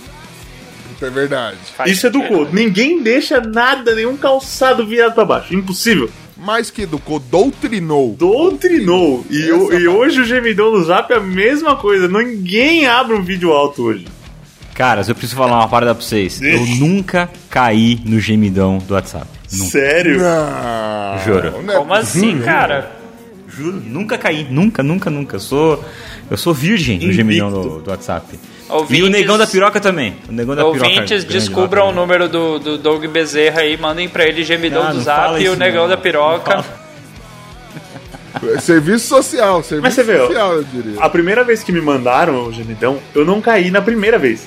É 1.00 1.10
verdade. 1.10 1.56
Isso 1.86 2.06
educou. 2.06 2.48
Ninguém 2.52 3.02
deixa 3.02 3.40
nada, 3.40 3.94
nenhum 3.94 4.16
calçado 4.16 4.86
virado 4.86 5.14
pra 5.14 5.24
baixo. 5.24 5.54
Impossível. 5.54 6.08
Mais 6.36 6.70
que 6.70 6.82
educou, 6.82 7.18
doutrinou. 7.18 8.14
Doutrinou. 8.18 9.24
E, 9.30 9.50
o- 9.52 9.66
e 9.66 9.70
parte. 9.70 9.88
hoje 9.88 10.20
o 10.20 10.24
gemidão 10.24 10.70
do 10.72 10.82
Zap 10.84 11.12
é 11.12 11.16
a 11.16 11.20
mesma 11.20 11.76
coisa. 11.76 12.08
Ninguém 12.08 12.86
abre 12.86 13.14
um 13.16 13.22
vídeo 13.22 13.52
alto 13.52 13.82
hoje. 13.84 14.06
Caras, 14.74 15.08
eu 15.08 15.14
preciso 15.14 15.36
falar 15.36 15.58
uma 15.58 15.68
parada 15.68 15.94
pra 15.94 16.02
vocês. 16.04 16.40
Eu 16.42 16.64
nunca 16.78 17.30
caí 17.50 18.00
no 18.04 18.18
gemidão 18.18 18.78
do 18.78 18.94
WhatsApp. 18.94 19.26
Nunca. 19.52 19.70
Sério? 19.70 20.18
Não, 20.20 21.18
Juro. 21.24 21.62
não 21.62 21.74
é 21.74 21.76
Como 21.76 21.94
assim, 21.94 22.40
cara? 22.40 22.90
Juro, 23.48 23.80
nunca 23.86 24.18
caí. 24.18 24.46
Nunca, 24.50 24.82
nunca, 24.82 25.10
nunca. 25.10 25.36
Eu 25.36 25.40
sou, 25.40 25.84
eu 26.30 26.36
sou 26.36 26.52
virgem 26.52 26.98
no 26.98 27.12
gemidão 27.12 27.50
do, 27.50 27.80
do 27.80 27.90
WhatsApp. 27.90 28.26
E 28.36 28.72
Ouvintes- 28.72 29.06
o 29.06 29.10
negão 29.10 29.38
da 29.38 29.46
piroca 29.46 29.78
também. 29.78 30.16
O 30.28 30.32
negão 30.32 30.56
da 30.56 30.64
piroca. 30.64 30.84
Ouvintes, 30.84 31.22
grande 31.22 31.26
descubram 31.38 31.84
lá 31.84 31.90
o 31.90 31.94
número 31.94 32.28
do, 32.28 32.58
do 32.58 32.78
Doug 32.78 33.04
Bezerra 33.06 33.60
aí, 33.60 33.76
mandem 33.76 34.08
pra 34.08 34.24
ele 34.26 34.42
gemidão 34.42 34.82
Ah, 34.82 34.92
do 34.92 35.00
Zap 35.02 35.40
e 35.40 35.48
o 35.48 35.54
negão 35.56 35.82
não. 35.82 35.90
da 35.90 35.96
piroca. 35.96 36.64
É 38.56 38.58
Serviço 38.58 39.06
social, 39.06 39.62
serviço 39.62 39.82
Mas 39.82 39.94
você 39.94 40.18
social, 40.18 40.54
eu 40.54 40.64
diria. 40.64 41.00
A 41.00 41.08
primeira 41.08 41.44
vez 41.44 41.62
que 41.62 41.70
me 41.70 41.80
mandaram 41.80 42.46
o 42.46 42.52
gemidão, 42.52 42.98
eu 43.14 43.24
não 43.24 43.40
caí 43.40 43.70
na 43.70 43.80
primeira 43.80 44.18
vez. 44.18 44.46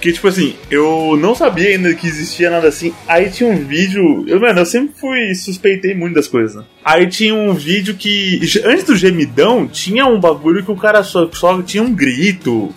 Porque, 0.00 0.12
tipo 0.14 0.28
assim, 0.28 0.54
eu 0.70 1.14
não 1.20 1.34
sabia 1.34 1.68
ainda 1.68 1.94
que 1.94 2.06
existia 2.06 2.48
nada 2.48 2.68
assim. 2.68 2.90
Aí 3.06 3.28
tinha 3.28 3.50
um 3.50 3.62
vídeo. 3.66 4.24
Eu, 4.26 4.40
mano, 4.40 4.60
eu 4.60 4.64
sempre 4.64 4.94
fui. 4.98 5.34
suspeitei 5.34 5.94
muito 5.94 6.14
das 6.14 6.26
coisas, 6.26 6.56
né? 6.56 6.64
Aí 6.82 7.06
tinha 7.06 7.34
um 7.34 7.52
vídeo 7.52 7.94
que. 7.94 8.40
Antes 8.64 8.84
do 8.84 8.96
gemidão, 8.96 9.68
tinha 9.68 10.06
um 10.06 10.18
bagulho 10.18 10.64
que 10.64 10.70
o 10.70 10.76
cara 10.76 11.02
só, 11.04 11.28
só 11.30 11.60
tinha 11.60 11.82
um 11.82 11.94
grito. 11.94 12.74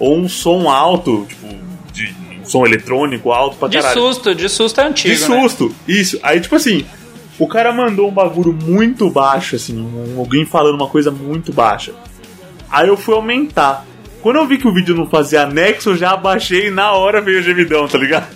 Ou 0.00 0.18
um 0.18 0.28
som 0.28 0.68
alto, 0.68 1.24
tipo, 1.28 1.46
de 1.92 2.12
um 2.40 2.44
som 2.44 2.66
eletrônico 2.66 3.30
alto 3.30 3.56
pra 3.56 3.68
De 3.68 3.76
caralho. 3.78 4.00
susto, 4.00 4.34
de 4.34 4.48
susto 4.48 4.80
é 4.80 4.88
antigo. 4.88 5.14
De 5.14 5.20
né? 5.28 5.40
susto, 5.42 5.72
isso. 5.86 6.18
Aí, 6.24 6.40
tipo 6.40 6.56
assim, 6.56 6.84
o 7.38 7.46
cara 7.46 7.72
mandou 7.72 8.08
um 8.08 8.12
bagulho 8.12 8.52
muito 8.52 9.08
baixo, 9.08 9.54
assim, 9.54 9.80
um- 9.80 10.18
alguém 10.18 10.44
falando 10.44 10.74
uma 10.74 10.88
coisa 10.88 11.12
muito 11.12 11.52
baixa. 11.52 11.92
Aí 12.68 12.88
eu 12.88 12.96
fui 12.96 13.14
aumentar. 13.14 13.86
Quando 14.24 14.36
eu 14.36 14.46
vi 14.46 14.56
que 14.56 14.66
o 14.66 14.72
vídeo 14.72 14.94
não 14.94 15.06
fazia 15.06 15.42
anexo, 15.42 15.90
eu 15.90 15.96
já 15.98 16.12
abaixei 16.12 16.68
e 16.68 16.70
na 16.70 16.92
hora 16.92 17.20
veio 17.20 17.40
o 17.40 17.42
gemidão, 17.42 17.86
tá 17.86 17.98
ligado? 17.98 18.26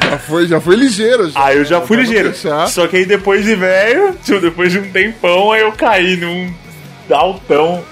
Já 0.00 0.16
foi, 0.16 0.46
já 0.46 0.60
foi 0.60 0.76
ligeiro. 0.76 1.28
Já. 1.28 1.44
Aí 1.44 1.56
eu 1.58 1.64
já 1.64 1.80
fui 1.80 1.96
ligeiro. 1.96 2.28
deixar. 2.30 2.68
Só 2.68 2.86
que 2.86 2.98
aí 2.98 3.04
depois 3.04 3.44
de 3.44 3.56
velho, 3.56 4.16
tipo, 4.24 4.38
depois 4.38 4.70
de 4.70 4.78
um 4.78 4.88
tempão, 4.92 5.50
aí 5.50 5.62
eu 5.62 5.72
caí 5.72 6.16
num 6.16 6.54
altão. 7.10 7.82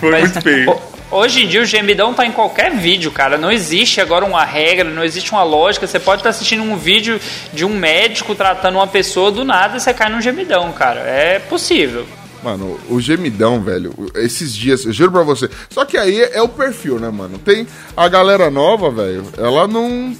Foi 0.00 0.10
Mas, 0.12 0.20
muito 0.32 0.40
feio. 0.40 0.70
ho- 0.70 0.80
Hoje 1.10 1.44
em 1.44 1.46
dia 1.46 1.60
o 1.60 1.64
gemidão 1.66 2.14
tá 2.14 2.24
em 2.24 2.32
qualquer 2.32 2.70
vídeo, 2.70 3.10
cara. 3.10 3.36
Não 3.36 3.52
existe 3.52 4.00
agora 4.00 4.24
uma 4.24 4.44
regra, 4.46 4.88
não 4.88 5.04
existe 5.04 5.30
uma 5.32 5.42
lógica. 5.42 5.86
Você 5.86 5.98
pode 5.98 6.20
estar 6.20 6.30
assistindo 6.30 6.62
um 6.62 6.76
vídeo 6.76 7.20
de 7.52 7.66
um 7.66 7.70
médico 7.78 8.34
tratando 8.34 8.76
uma 8.76 8.86
pessoa 8.86 9.30
do 9.30 9.44
nada 9.44 9.78
você 9.78 9.92
cai 9.92 10.08
num 10.10 10.20
gemidão, 10.22 10.72
cara. 10.72 11.00
É 11.00 11.38
possível. 11.38 12.06
Mano, 12.42 12.78
o 12.88 13.00
gemidão, 13.00 13.60
velho, 13.60 13.92
esses 14.14 14.54
dias, 14.54 14.84
eu 14.84 14.92
juro 14.92 15.10
pra 15.10 15.22
você. 15.22 15.50
Só 15.70 15.84
que 15.84 15.96
aí 15.98 16.20
é 16.20 16.40
o 16.40 16.48
perfil, 16.48 16.98
né, 17.00 17.10
mano? 17.10 17.36
Tem 17.38 17.66
a 17.96 18.08
galera 18.08 18.48
nova, 18.50 18.90
velho, 18.90 19.24
ela 19.36 19.66
não. 19.66 20.16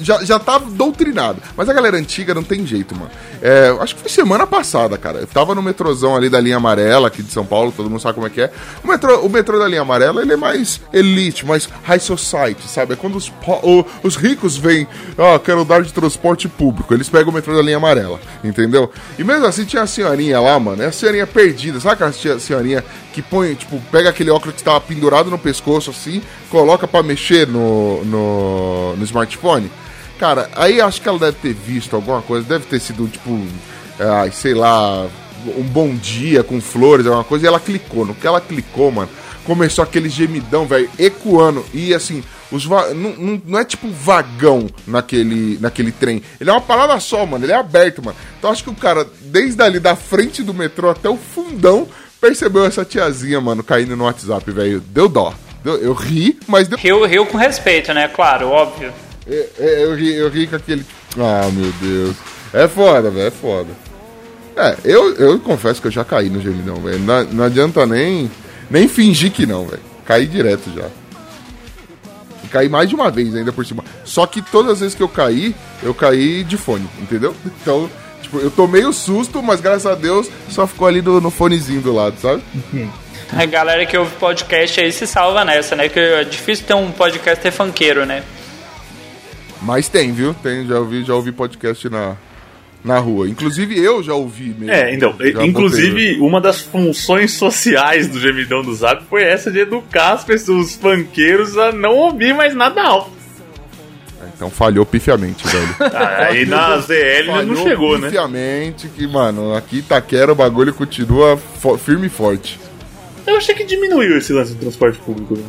Já, 0.00 0.24
já 0.24 0.40
tá 0.40 0.58
doutrinada. 0.58 1.38
Mas 1.56 1.68
a 1.68 1.72
galera 1.72 1.96
antiga 1.96 2.34
não 2.34 2.42
tem 2.42 2.66
jeito, 2.66 2.96
mano. 2.96 3.12
É, 3.40 3.68
acho 3.78 3.94
que 3.94 4.00
foi 4.00 4.10
semana 4.10 4.44
passada, 4.44 4.98
cara. 4.98 5.20
Eu 5.20 5.26
tava 5.28 5.54
no 5.54 5.62
metrozão 5.62 6.16
ali 6.16 6.28
da 6.28 6.40
linha 6.40 6.56
amarela, 6.56 7.06
aqui 7.06 7.22
de 7.22 7.30
São 7.30 7.46
Paulo, 7.46 7.70
todo 7.70 7.88
mundo 7.88 8.00
sabe 8.02 8.14
como 8.16 8.26
é 8.26 8.30
que 8.30 8.40
é. 8.40 8.50
O 8.82 8.88
metrô, 8.88 9.20
o 9.20 9.28
metrô 9.30 9.60
da 9.60 9.68
linha 9.68 9.82
amarela, 9.82 10.20
ele 10.20 10.32
é 10.32 10.36
mais 10.36 10.80
elite, 10.92 11.46
mais 11.46 11.68
high 11.84 12.00
society, 12.00 12.66
sabe? 12.66 12.94
É 12.94 12.96
quando 12.96 13.14
os, 13.14 13.28
o- 13.62 13.84
os 14.02 14.16
ricos 14.16 14.56
vêm, 14.56 14.84
ó, 15.16 15.38
quero 15.38 15.64
dar 15.64 15.80
de 15.84 15.92
transporte 15.92 16.48
público. 16.48 16.92
Eles 16.92 17.08
pegam 17.08 17.30
o 17.30 17.32
metrô 17.32 17.54
da 17.54 17.62
linha 17.62 17.76
amarela, 17.76 18.18
entendeu? 18.42 18.90
E 19.16 19.22
mesmo 19.22 19.46
assim 19.46 19.64
tinha 19.64 19.82
a 19.82 19.86
senhorinha 19.86 20.40
lá, 20.40 20.58
mano. 20.58 20.82
É 20.82 20.86
a 20.86 20.92
senhorinha 20.92 21.24
perdida. 21.26 21.51
Sabe 21.80 21.94
aquela 21.94 22.10
tia- 22.12 22.38
senhorinha 22.38 22.84
que 23.12 23.20
põe, 23.22 23.54
tipo, 23.54 23.80
pega 23.90 24.10
aquele 24.10 24.30
óculos 24.30 24.54
que 24.54 24.60
estava 24.60 24.80
pendurado 24.80 25.30
no 25.30 25.38
pescoço 25.38 25.90
assim, 25.90 26.22
coloca 26.50 26.86
pra 26.88 27.02
mexer 27.02 27.46
no, 27.46 28.04
no, 28.04 28.96
no 28.96 29.04
smartphone? 29.04 29.70
Cara, 30.18 30.48
aí 30.54 30.80
acho 30.80 31.00
que 31.00 31.08
ela 31.08 31.18
deve 31.18 31.36
ter 31.38 31.52
visto 31.52 31.96
alguma 31.96 32.22
coisa, 32.22 32.46
deve 32.46 32.64
ter 32.66 32.80
sido, 32.80 33.08
tipo, 33.08 33.44
sei 34.32 34.54
lá, 34.54 35.06
um 35.56 35.62
bom 35.64 35.94
dia 35.94 36.44
com 36.44 36.60
flores, 36.60 37.06
alguma 37.06 37.24
coisa, 37.24 37.44
e 37.44 37.48
ela 37.48 37.58
clicou. 37.58 38.04
No 38.06 38.14
que 38.14 38.26
ela 38.26 38.40
clicou, 38.40 38.90
mano, 38.92 39.08
começou 39.44 39.82
aquele 39.82 40.08
gemidão, 40.08 40.66
velho, 40.66 40.88
ecoando. 40.98 41.64
E 41.74 41.92
assim, 41.92 42.22
os 42.52 42.64
va- 42.64 42.90
não, 42.94 43.10
não, 43.16 43.42
não 43.46 43.58
é 43.58 43.64
tipo 43.64 43.88
vagão 43.90 44.68
naquele, 44.86 45.58
naquele 45.60 45.90
trem. 45.90 46.22
Ele 46.40 46.48
é 46.50 46.52
uma 46.52 46.60
parada 46.60 47.00
só, 47.00 47.24
mano. 47.26 47.44
Ele 47.44 47.52
é 47.52 47.56
aberto, 47.56 48.04
mano. 48.04 48.16
Então 48.38 48.50
acho 48.50 48.62
que 48.62 48.70
o 48.70 48.74
cara, 48.74 49.06
desde 49.22 49.60
ali 49.62 49.80
da 49.80 49.96
frente 49.96 50.42
do 50.42 50.52
metrô 50.54 50.90
até 50.90 51.08
o 51.08 51.16
fundão, 51.16 51.88
percebeu 52.20 52.64
essa 52.64 52.84
tiazinha, 52.84 53.40
mano, 53.40 53.64
caindo 53.64 53.96
no 53.96 54.04
WhatsApp, 54.04 54.48
velho. 54.52 54.80
Deu 54.80 55.08
dó. 55.08 55.34
Deu- 55.64 55.78
eu 55.78 55.92
ri, 55.92 56.38
mas 56.46 56.68
deu. 56.68 56.78
Rio, 56.78 57.04
rio 57.06 57.26
com 57.26 57.36
respeito, 57.38 57.92
né? 57.94 58.06
Claro, 58.08 58.48
óbvio. 58.48 58.92
É, 59.26 59.48
é, 59.58 59.84
eu, 59.84 59.94
ri, 59.94 60.14
eu 60.14 60.28
ri 60.28 60.46
com 60.46 60.56
aquele. 60.56 60.84
Ah, 61.18 61.48
meu 61.52 61.72
Deus. 61.80 62.16
É 62.52 62.68
foda, 62.68 63.10
velho, 63.10 63.28
é 63.28 63.30
foda. 63.30 63.68
É, 64.56 64.76
eu, 64.84 65.14
eu 65.14 65.38
confesso 65.40 65.80
que 65.80 65.86
eu 65.86 65.92
já 65.92 66.04
caí 66.04 66.28
no 66.28 66.42
gemidão, 66.42 66.74
velho. 66.76 66.98
Não, 66.98 67.24
não 67.24 67.44
adianta 67.44 67.86
nem, 67.86 68.30
nem 68.70 68.86
fingir 68.86 69.30
que 69.32 69.46
não, 69.46 69.66
velho. 69.66 69.80
Caí 70.04 70.26
direto 70.26 70.70
já. 70.74 70.88
Caí 72.52 72.68
mais 72.68 72.88
de 72.88 72.94
uma 72.94 73.10
vez 73.10 73.34
ainda 73.34 73.52
por 73.52 73.64
cima. 73.64 73.82
Só 74.04 74.26
que 74.26 74.42
todas 74.42 74.72
as 74.72 74.80
vezes 74.80 74.94
que 74.94 75.02
eu 75.02 75.08
caí, 75.08 75.54
eu 75.82 75.94
caí 75.94 76.44
de 76.44 76.56
fone, 76.56 76.86
entendeu? 77.00 77.34
Então, 77.62 77.88
tipo, 78.20 78.38
eu 78.38 78.50
tomei 78.50 78.84
o 78.84 78.92
susto, 78.92 79.42
mas 79.42 79.60
graças 79.60 79.86
a 79.86 79.94
Deus 79.94 80.28
só 80.50 80.66
ficou 80.66 80.88
ali 80.88 81.00
no, 81.00 81.20
no 81.20 81.30
fonezinho 81.30 81.80
do 81.80 81.94
lado, 81.94 82.18
sabe? 82.20 82.42
A 83.34 83.46
galera 83.46 83.86
que 83.86 83.96
ouve 83.96 84.14
podcast 84.16 84.78
aí 84.78 84.92
se 84.92 85.06
salva 85.06 85.42
nessa, 85.42 85.74
né? 85.74 85.88
Que 85.88 85.98
é 85.98 86.22
difícil 86.22 86.66
ter 86.66 86.74
um 86.74 86.92
podcast 86.92 87.50
funkeiro, 87.50 88.04
né? 88.04 88.22
Mas 89.62 89.88
tem, 89.88 90.12
viu? 90.12 90.34
Tem, 90.34 90.66
já 90.66 90.78
ouvi, 90.78 91.02
já 91.02 91.14
ouvi 91.14 91.32
podcast 91.32 91.88
na, 91.88 92.14
na 92.84 92.98
rua. 92.98 93.28
Inclusive 93.28 93.78
eu 93.78 94.02
já 94.02 94.14
ouvi 94.14 94.48
mesmo. 94.58 94.70
É, 94.70 94.92
então, 94.94 95.10
Já 95.10 95.16
botei 95.16 95.46
inclusive, 95.46 96.18
uma 96.20 96.40
das 96.40 96.60
funções 96.60 97.32
sociais 97.32 98.08
do 98.08 98.18
gemidão 98.20 98.62
do 98.62 98.74
Zap 98.74 99.04
foi 99.08 99.22
essa 99.22 99.50
de 99.50 99.60
educar 99.60 100.12
as 100.12 100.24
pessoas, 100.24 100.66
os 100.70 100.74
funkeiros, 100.76 101.56
a 101.56 101.70
não 101.72 101.94
ouvir 101.96 102.34
mais 102.34 102.54
nada 102.54 102.82
alto. 102.82 103.10
no- 103.10 104.26
Então 104.34 104.50
falhou 104.50 104.84
pifiamente, 104.84 105.46
velho. 105.46 105.76
Aí 106.28 106.44
na 106.44 106.78
ZL 106.78 107.44
não 107.46 107.56
chegou, 107.56 107.98
né? 107.98 108.08
pifiamente 108.08 108.88
que, 108.88 109.06
mano, 109.06 109.54
aqui 109.54 109.76
em 109.76 109.78
Itaquera 109.80 110.32
o 110.32 110.34
bagulho 110.34 110.74
continua 110.74 111.38
firme 111.78 112.06
e 112.06 112.10
forte. 112.10 112.58
Eu 113.24 113.36
achei 113.36 113.54
que 113.54 113.62
diminuiu 113.64 114.18
esse 114.18 114.32
lance 114.32 114.52
do 114.54 114.58
transporte 114.58 114.98
público. 114.98 115.34
Né? 115.36 115.44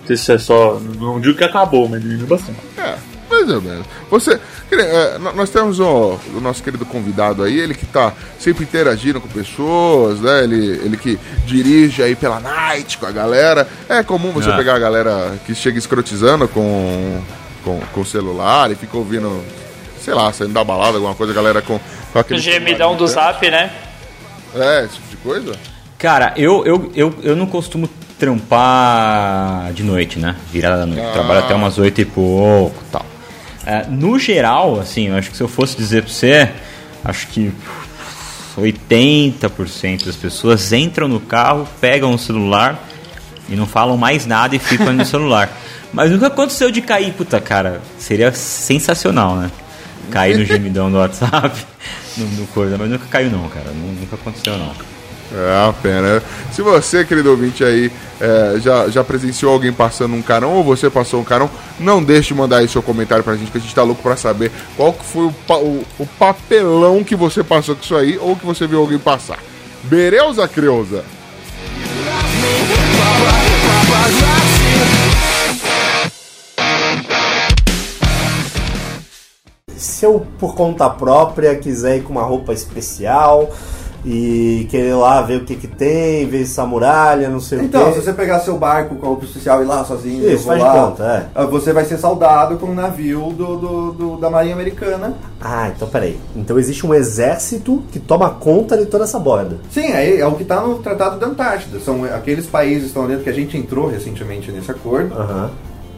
Não 0.00 0.06
sei 0.08 0.16
se 0.16 0.32
é 0.32 0.38
só. 0.38 0.80
Não 0.98 1.20
digo 1.20 1.36
que 1.38 1.44
acabou, 1.44 1.88
mas 1.88 2.00
diminuiu 2.02 2.26
bastante. 2.26 2.58
É, 2.76 2.96
mais 3.30 3.50
ou 3.50 3.60
menos. 3.62 3.86
Você. 4.10 4.40
é, 4.72 5.18
nós 5.18 5.50
temos 5.50 5.78
o, 5.80 6.18
o 6.34 6.40
nosso 6.40 6.62
querido 6.62 6.84
convidado 6.86 7.42
aí, 7.42 7.58
ele 7.58 7.74
que 7.74 7.84
tá 7.86 8.12
sempre 8.38 8.64
interagindo 8.64 9.20
com 9.20 9.28
pessoas, 9.28 10.20
né? 10.20 10.44
Ele, 10.44 10.56
ele 10.84 10.96
que 10.96 11.18
dirige 11.46 12.02
aí 12.02 12.14
pela 12.16 12.40
night 12.40 12.96
com 12.98 13.06
a 13.06 13.10
galera. 13.10 13.68
É 13.88 14.02
comum 14.02 14.32
você 14.32 14.50
Ah. 14.50 14.56
pegar 14.56 14.74
a 14.74 14.78
galera 14.78 15.34
que 15.46 15.54
chega 15.54 15.78
escrotizando 15.78 16.48
com, 16.48 17.20
com, 17.64 17.80
com 17.92 18.00
o 18.00 18.06
celular 18.06 18.70
e 18.70 18.74
fica 18.74 18.96
ouvindo, 18.96 19.42
sei 20.00 20.14
lá, 20.14 20.32
saindo 20.32 20.54
da 20.54 20.64
balada, 20.64 20.96
alguma 20.96 21.14
coisa, 21.14 21.32
a 21.32 21.36
galera 21.36 21.60
com, 21.62 21.78
com 21.78 22.18
O 22.18 22.20
aquele. 22.20 22.40
gemidão 22.40 22.96
do 22.96 23.06
zap, 23.06 23.48
né? 23.50 23.70
É, 24.54 24.84
esse 24.84 24.94
tipo 24.94 25.08
de 25.10 25.16
coisa? 25.18 25.52
Cara, 25.98 26.32
eu, 26.36 26.64
eu, 26.64 26.92
eu, 26.94 27.14
eu 27.22 27.36
não 27.36 27.46
costumo 27.46 27.88
trampar 28.18 29.72
de 29.72 29.82
noite, 29.82 30.18
né? 30.18 30.36
Virada 30.50 30.78
da 30.78 30.86
noite. 30.86 31.04
Ah. 31.06 31.12
Trabalho 31.12 31.40
até 31.40 31.54
umas 31.54 31.78
oito 31.78 32.00
e 32.00 32.04
pouco 32.04 32.74
tal. 32.90 33.04
É, 33.70 33.84
no 33.86 34.18
geral, 34.18 34.80
assim, 34.80 35.08
eu 35.08 35.16
acho 35.16 35.30
que 35.30 35.36
se 35.36 35.42
eu 35.42 35.48
fosse 35.48 35.76
dizer 35.76 36.02
pra 36.02 36.10
você, 36.10 36.50
acho 37.04 37.26
que 37.26 37.52
80% 38.56 40.04
das 40.06 40.16
pessoas 40.16 40.72
entram 40.72 41.06
no 41.08 41.20
carro, 41.20 41.68
pegam 41.80 42.12
o 42.14 42.18
celular 42.18 42.82
e 43.48 43.54
não 43.56 43.66
falam 43.66 43.96
mais 43.96 44.26
nada 44.26 44.56
e 44.56 44.58
ficam 44.58 44.92
no 44.92 45.04
celular. 45.04 45.50
Mas 45.92 46.10
nunca 46.10 46.26
aconteceu 46.26 46.70
de 46.70 46.82
cair, 46.82 47.12
puta 47.14 47.40
cara. 47.40 47.80
Seria 47.98 48.30
sensacional, 48.32 49.36
né? 49.36 49.50
Cair 50.10 50.36
no 50.38 50.44
gemidão 50.44 50.90
do 50.90 50.98
WhatsApp, 50.98 51.50
no, 52.16 52.26
no 52.26 52.46
coisa, 52.48 52.76
mas 52.78 52.88
nunca 52.90 53.04
caiu 53.10 53.30
não, 53.30 53.46
cara. 53.48 53.70
Nu- 53.70 53.92
Nunca 54.00 54.16
aconteceu 54.16 54.56
não. 54.58 54.72
É 55.30 55.64
uma 55.64 55.72
pena. 55.74 56.22
Se 56.52 56.62
você, 56.62 57.04
querido 57.04 57.30
ouvinte 57.30 57.62
aí, 57.62 57.92
é, 58.20 58.54
já, 58.60 58.88
já 58.88 59.04
presenciou 59.04 59.52
alguém 59.52 59.72
passando 59.72 60.14
um 60.14 60.22
carão 60.22 60.52
ou 60.54 60.64
você 60.64 60.88
passou 60.88 61.20
um 61.20 61.24
carão, 61.24 61.50
não 61.78 62.02
deixe 62.02 62.28
de 62.28 62.34
mandar 62.34 62.58
aí 62.58 62.68
seu 62.68 62.82
comentário 62.82 63.22
pra 63.22 63.36
gente, 63.36 63.50
que 63.50 63.58
a 63.58 63.60
gente 63.60 63.74
tá 63.74 63.82
louco 63.82 64.02
pra 64.02 64.16
saber 64.16 64.50
qual 64.76 64.92
que 64.92 65.04
foi 65.04 65.26
o, 65.26 65.32
pa- 65.46 65.58
o, 65.58 65.84
o 65.98 66.06
papelão 66.18 67.04
que 67.04 67.14
você 67.14 67.44
passou 67.44 67.76
com 67.76 67.82
isso 67.82 67.94
aí 67.96 68.18
ou 68.18 68.36
que 68.36 68.46
você 68.46 68.66
viu 68.66 68.80
alguém 68.80 68.98
passar. 68.98 69.38
Bereuza 69.84 70.48
Creuza. 70.48 71.04
Se 79.76 80.04
eu, 80.04 80.26
por 80.38 80.54
conta 80.54 80.88
própria, 80.90 81.54
quiser 81.56 81.98
ir 81.98 82.02
com 82.02 82.12
uma 82.12 82.22
roupa 82.24 82.52
especial 82.52 83.50
e 84.04 84.66
querer 84.70 84.94
lá 84.94 85.20
ver 85.22 85.42
o 85.42 85.44
que 85.44 85.56
que 85.56 85.66
tem, 85.66 86.26
ver 86.26 86.42
essa 86.42 86.64
muralha, 86.64 87.28
não 87.28 87.40
sei 87.40 87.60
Então, 87.60 87.82
o 87.90 87.92
se 87.92 87.98
quê. 87.98 88.04
você 88.06 88.12
pegar 88.12 88.40
seu 88.40 88.56
barco 88.56 88.94
com 88.94 89.06
a 89.06 89.08
roupa 89.10 89.24
especial 89.24 89.60
e 89.60 89.64
ir 89.64 89.66
lá 89.66 89.84
sozinho, 89.84 90.28
Isso, 90.32 90.44
faz 90.44 90.62
lá, 90.62 90.72
conta, 90.72 91.30
ah, 91.34 91.44
você 91.46 91.72
vai 91.72 91.84
ser 91.84 91.98
saudado 91.98 92.56
com 92.56 92.66
um 92.66 92.74
navio 92.74 93.32
do, 93.36 93.56
do- 93.56 93.92
do- 93.92 94.16
da 94.16 94.30
Marinha 94.30 94.54
Americana. 94.54 95.14
Ah, 95.40 95.70
então 95.74 95.88
peraí. 95.88 96.18
Então 96.36 96.58
existe 96.58 96.86
um 96.86 96.94
exército 96.94 97.82
que 97.92 97.98
toma 97.98 98.30
conta 98.30 98.76
de 98.76 98.86
toda 98.86 99.04
essa 99.04 99.18
borda. 99.18 99.58
Sim, 99.70 99.92
aí 99.92 100.18
é 100.20 100.26
o 100.26 100.34
que 100.34 100.42
está 100.42 100.60
no 100.60 100.76
Tratado 100.78 101.18
da 101.18 101.26
Antártida. 101.26 101.78
São 101.80 102.04
aqueles 102.04 102.46
países 102.46 102.82
que 102.82 102.88
estão 102.88 103.06
dentro 103.06 103.24
que 103.24 103.30
a 103.30 103.34
gente 103.34 103.56
entrou 103.56 103.88
recentemente 103.88 104.50
nesse 104.50 104.70
acordo. 104.70 105.14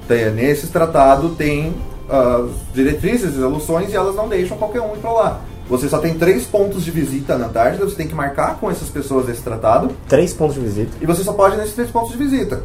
Tem, 0.09 0.31
nesse 0.33 0.67
tratado 0.69 1.31
tem 1.31 1.73
as 2.09 2.51
diretrizes 2.75 3.31
e 3.31 3.35
resoluções 3.37 3.93
e 3.93 3.97
elas 3.97 4.17
não 4.17 4.29
deixam 4.29 4.57
qualquer 4.57 4.81
um 4.81 4.95
ir 4.95 4.99
para 4.99 5.13
lá. 5.13 5.41
Você 5.71 5.89
só 5.89 5.99
tem 5.99 6.15
três 6.15 6.47
pontos 6.47 6.85
de 6.85 6.91
visita 6.91 7.39
na 7.39 7.49
tarde. 7.49 7.77
Então 7.77 7.89
você 7.89 7.95
tem 7.95 8.09
que 8.09 8.15
marcar 8.15 8.59
com 8.59 8.69
essas 8.69 8.89
pessoas 8.89 9.29
esse 9.29 9.41
tratado. 9.41 9.95
Três 10.09 10.35
pontos 10.35 10.57
de 10.57 10.63
visita. 10.63 10.91
E 11.01 11.07
você 11.07 11.23
só 11.23 11.33
pode 11.33 11.57
nesses 11.57 11.75
três 11.75 11.89
pontos 11.89 12.11
de 12.11 12.19
visita. 12.19 12.61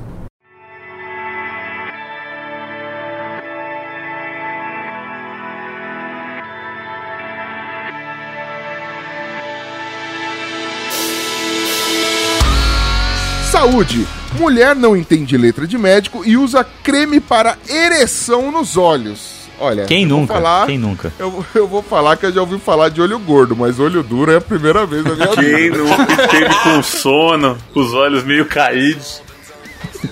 Saúde. 13.51 14.08
Mulher 14.39 14.76
não 14.76 14.97
entende 14.97 15.38
letra 15.38 15.68
de 15.68 15.78
médico 15.78 16.24
e 16.26 16.36
usa 16.36 16.66
creme 16.84 17.20
para 17.20 17.56
ereção 17.70 18.51
nos 18.51 18.76
olhos. 18.76 19.35
Olha, 19.60 19.86
Quem 19.86 20.03
eu 20.03 20.10
vou 20.10 20.20
nunca? 20.20 20.34
Falar, 20.34 20.66
Quem 20.66 20.78
nunca? 20.78 21.14
Eu, 21.18 21.45
eu 21.56 21.68
vou 21.68 21.82
falar 21.82 22.18
que 22.18 22.26
eu 22.26 22.32
já 22.34 22.41
ouvi 22.41 22.60
falar 22.60 22.89
de 22.89 23.01
olho 23.01 23.18
gordo, 23.20 23.56
mas 23.56 23.80
olho 23.80 24.03
duro 24.03 24.32
é 24.32 24.38
a 24.38 24.41
primeira 24.41 24.86
vez 24.86 25.03
na 25.03 25.16
minha 25.16 25.28
Quem 25.30 25.43
vida. 25.56 25.78
nunca 25.78 26.24
esteve 26.24 26.56
com 26.64 26.84
sono, 26.84 27.58
com 27.74 27.80
os 27.80 27.93
olhos 27.93 28.24
meio 28.24 28.45
caídos? 28.45 29.22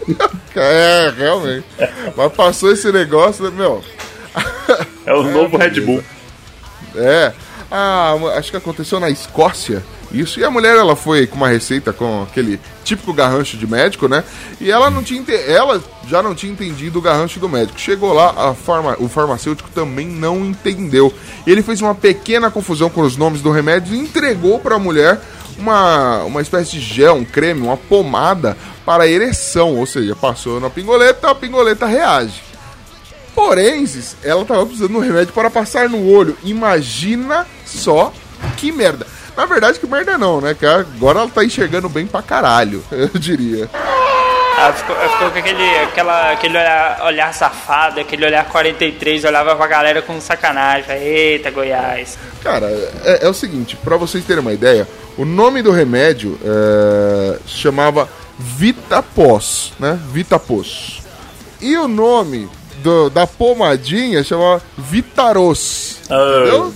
É, 0.55 1.11
realmente. 1.17 1.65
Mas 2.15 2.31
passou 2.33 2.71
esse 2.71 2.91
negócio, 2.91 3.43
né, 3.45 3.51
meu. 3.55 3.83
É 5.03 5.11
o 5.11 5.23
novo 5.23 5.57
Red 5.57 5.81
Bull. 5.81 6.03
É. 6.95 7.33
Ah, 7.71 8.13
acho 8.37 8.51
que 8.51 8.57
aconteceu 8.57 8.99
na 8.99 9.09
Escócia. 9.09 9.83
Isso, 10.13 10.39
e 10.39 10.43
a 10.43 10.51
mulher 10.51 10.77
ela 10.77 10.95
foi 10.95 11.25
com 11.25 11.35
uma 11.35 11.47
receita 11.47 11.91
com 11.91 12.21
aquele 12.21 12.59
típico 12.83 13.11
garrancho 13.11 13.57
de 13.57 13.65
médico, 13.65 14.07
né? 14.07 14.23
E 14.61 14.69
ela 14.69 14.91
não 14.91 15.01
tinha 15.01 15.23
ela 15.47 15.81
já 16.07 16.21
não 16.21 16.35
tinha 16.35 16.51
entendido 16.51 16.99
o 16.99 17.01
garrancho 17.01 17.39
do 17.39 17.49
médico. 17.49 17.79
Chegou 17.79 18.13
lá, 18.13 18.29
a 18.49 18.53
farma... 18.53 18.95
o 18.99 19.09
farmacêutico 19.09 19.69
também 19.73 20.07
não 20.07 20.45
entendeu. 20.45 21.11
Ele 21.47 21.63
fez 21.63 21.81
uma 21.81 21.95
pequena 21.95 22.51
confusão 22.51 22.89
com 22.89 23.01
os 23.01 23.17
nomes 23.17 23.41
do 23.41 23.51
remédio 23.51 23.95
e 23.95 23.99
entregou 23.99 24.59
para 24.59 24.75
a 24.75 24.79
mulher 24.79 25.19
uma, 25.57 26.23
uma 26.23 26.41
espécie 26.41 26.71
de 26.71 26.79
gel, 26.79 27.15
um 27.15 27.25
creme, 27.25 27.61
uma 27.61 27.77
pomada 27.77 28.55
para 28.85 29.07
ereção, 29.07 29.75
ou 29.75 29.85
seja, 29.85 30.15
passou 30.15 30.59
na 30.59 30.69
pingoleta, 30.69 31.29
a 31.29 31.35
pingoleta 31.35 31.85
reage. 31.85 32.41
Porém, 33.33 33.87
ela 34.23 34.45
tava 34.45 34.65
precisando 34.65 34.91
de 34.91 34.97
um 34.97 34.99
remédio 34.99 35.33
para 35.33 35.49
passar 35.49 35.89
no 35.89 36.07
olho. 36.07 36.37
Imagina 36.43 37.47
só 37.65 38.13
que 38.57 38.71
merda. 38.71 39.07
Na 39.35 39.45
verdade, 39.45 39.79
que 39.79 39.87
merda 39.87 40.17
não, 40.17 40.39
né? 40.41 40.55
Que 40.57 40.65
agora 40.65 41.19
ela 41.19 41.29
tá 41.29 41.43
enxergando 41.43 41.89
bem 41.89 42.05
pra 42.05 42.21
caralho, 42.21 42.83
eu 42.91 43.09
diria. 43.15 43.69
Ela 44.55 44.73
ficou, 44.73 44.95
ela 44.95 45.09
ficou 45.09 45.31
com 45.31 45.39
aquele, 45.39 45.77
aquela, 45.79 46.31
aquele 46.31 46.57
olhar, 46.57 47.01
olhar 47.05 47.33
safado, 47.33 47.99
aquele 47.99 48.23
olhar 48.25 48.45
43, 48.45 49.23
olhava 49.23 49.55
pra 49.55 49.65
galera 49.67 50.01
com 50.03 50.21
sacanagem. 50.21 50.95
Eita, 50.95 51.49
Goiás. 51.49 52.17
Cara, 52.43 52.67
é, 53.03 53.25
é 53.25 53.27
o 53.29 53.33
seguinte, 53.33 53.75
pra 53.83 53.97
vocês 53.97 54.23
terem 54.23 54.41
uma 54.41 54.53
ideia, 54.53 54.87
o 55.17 55.25
nome 55.25 55.63
do 55.63 55.71
remédio 55.71 56.39
é, 56.45 57.39
chamava 57.47 58.07
Vitapós, 58.37 59.73
né? 59.79 59.99
Vitapós. 60.11 61.01
E 61.59 61.75
o 61.77 61.87
nome 61.87 62.47
do- 62.83 63.09
da 63.09 63.25
pomadinha 63.25 64.23
chamava 64.23 64.61
Vitaros. 64.77 65.97
Entendeu? 66.03 66.73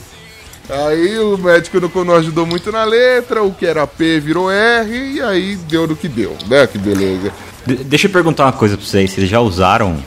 Aí 0.70 1.18
o 1.20 1.38
médico 1.38 1.80
não, 1.80 2.03
não 2.05 2.15
ajudou 2.15 2.45
muito 2.45 2.72
na 2.72 2.84
letra, 2.84 3.41
o 3.41 3.53
que 3.53 3.65
era 3.65 3.88
P 3.88 4.20
virou 4.20 4.51
R, 4.51 5.13
e 5.13 5.22
aí 5.22 5.55
deu 5.55 5.88
no 5.88 5.95
que 5.95 6.09
deu, 6.09 6.36
né? 6.47 6.68
Que 6.68 6.78
beleza. 6.78 7.32
De- 7.65 7.84
deixa 7.84 8.07
eu 8.07 8.11
perguntar 8.11 8.43
uma 8.45 8.51
coisa 8.53 8.76
pra 8.76 8.86
vocês. 8.86 9.11
Vocês 9.11 9.30
já 9.30 9.39
usaram 9.39 9.97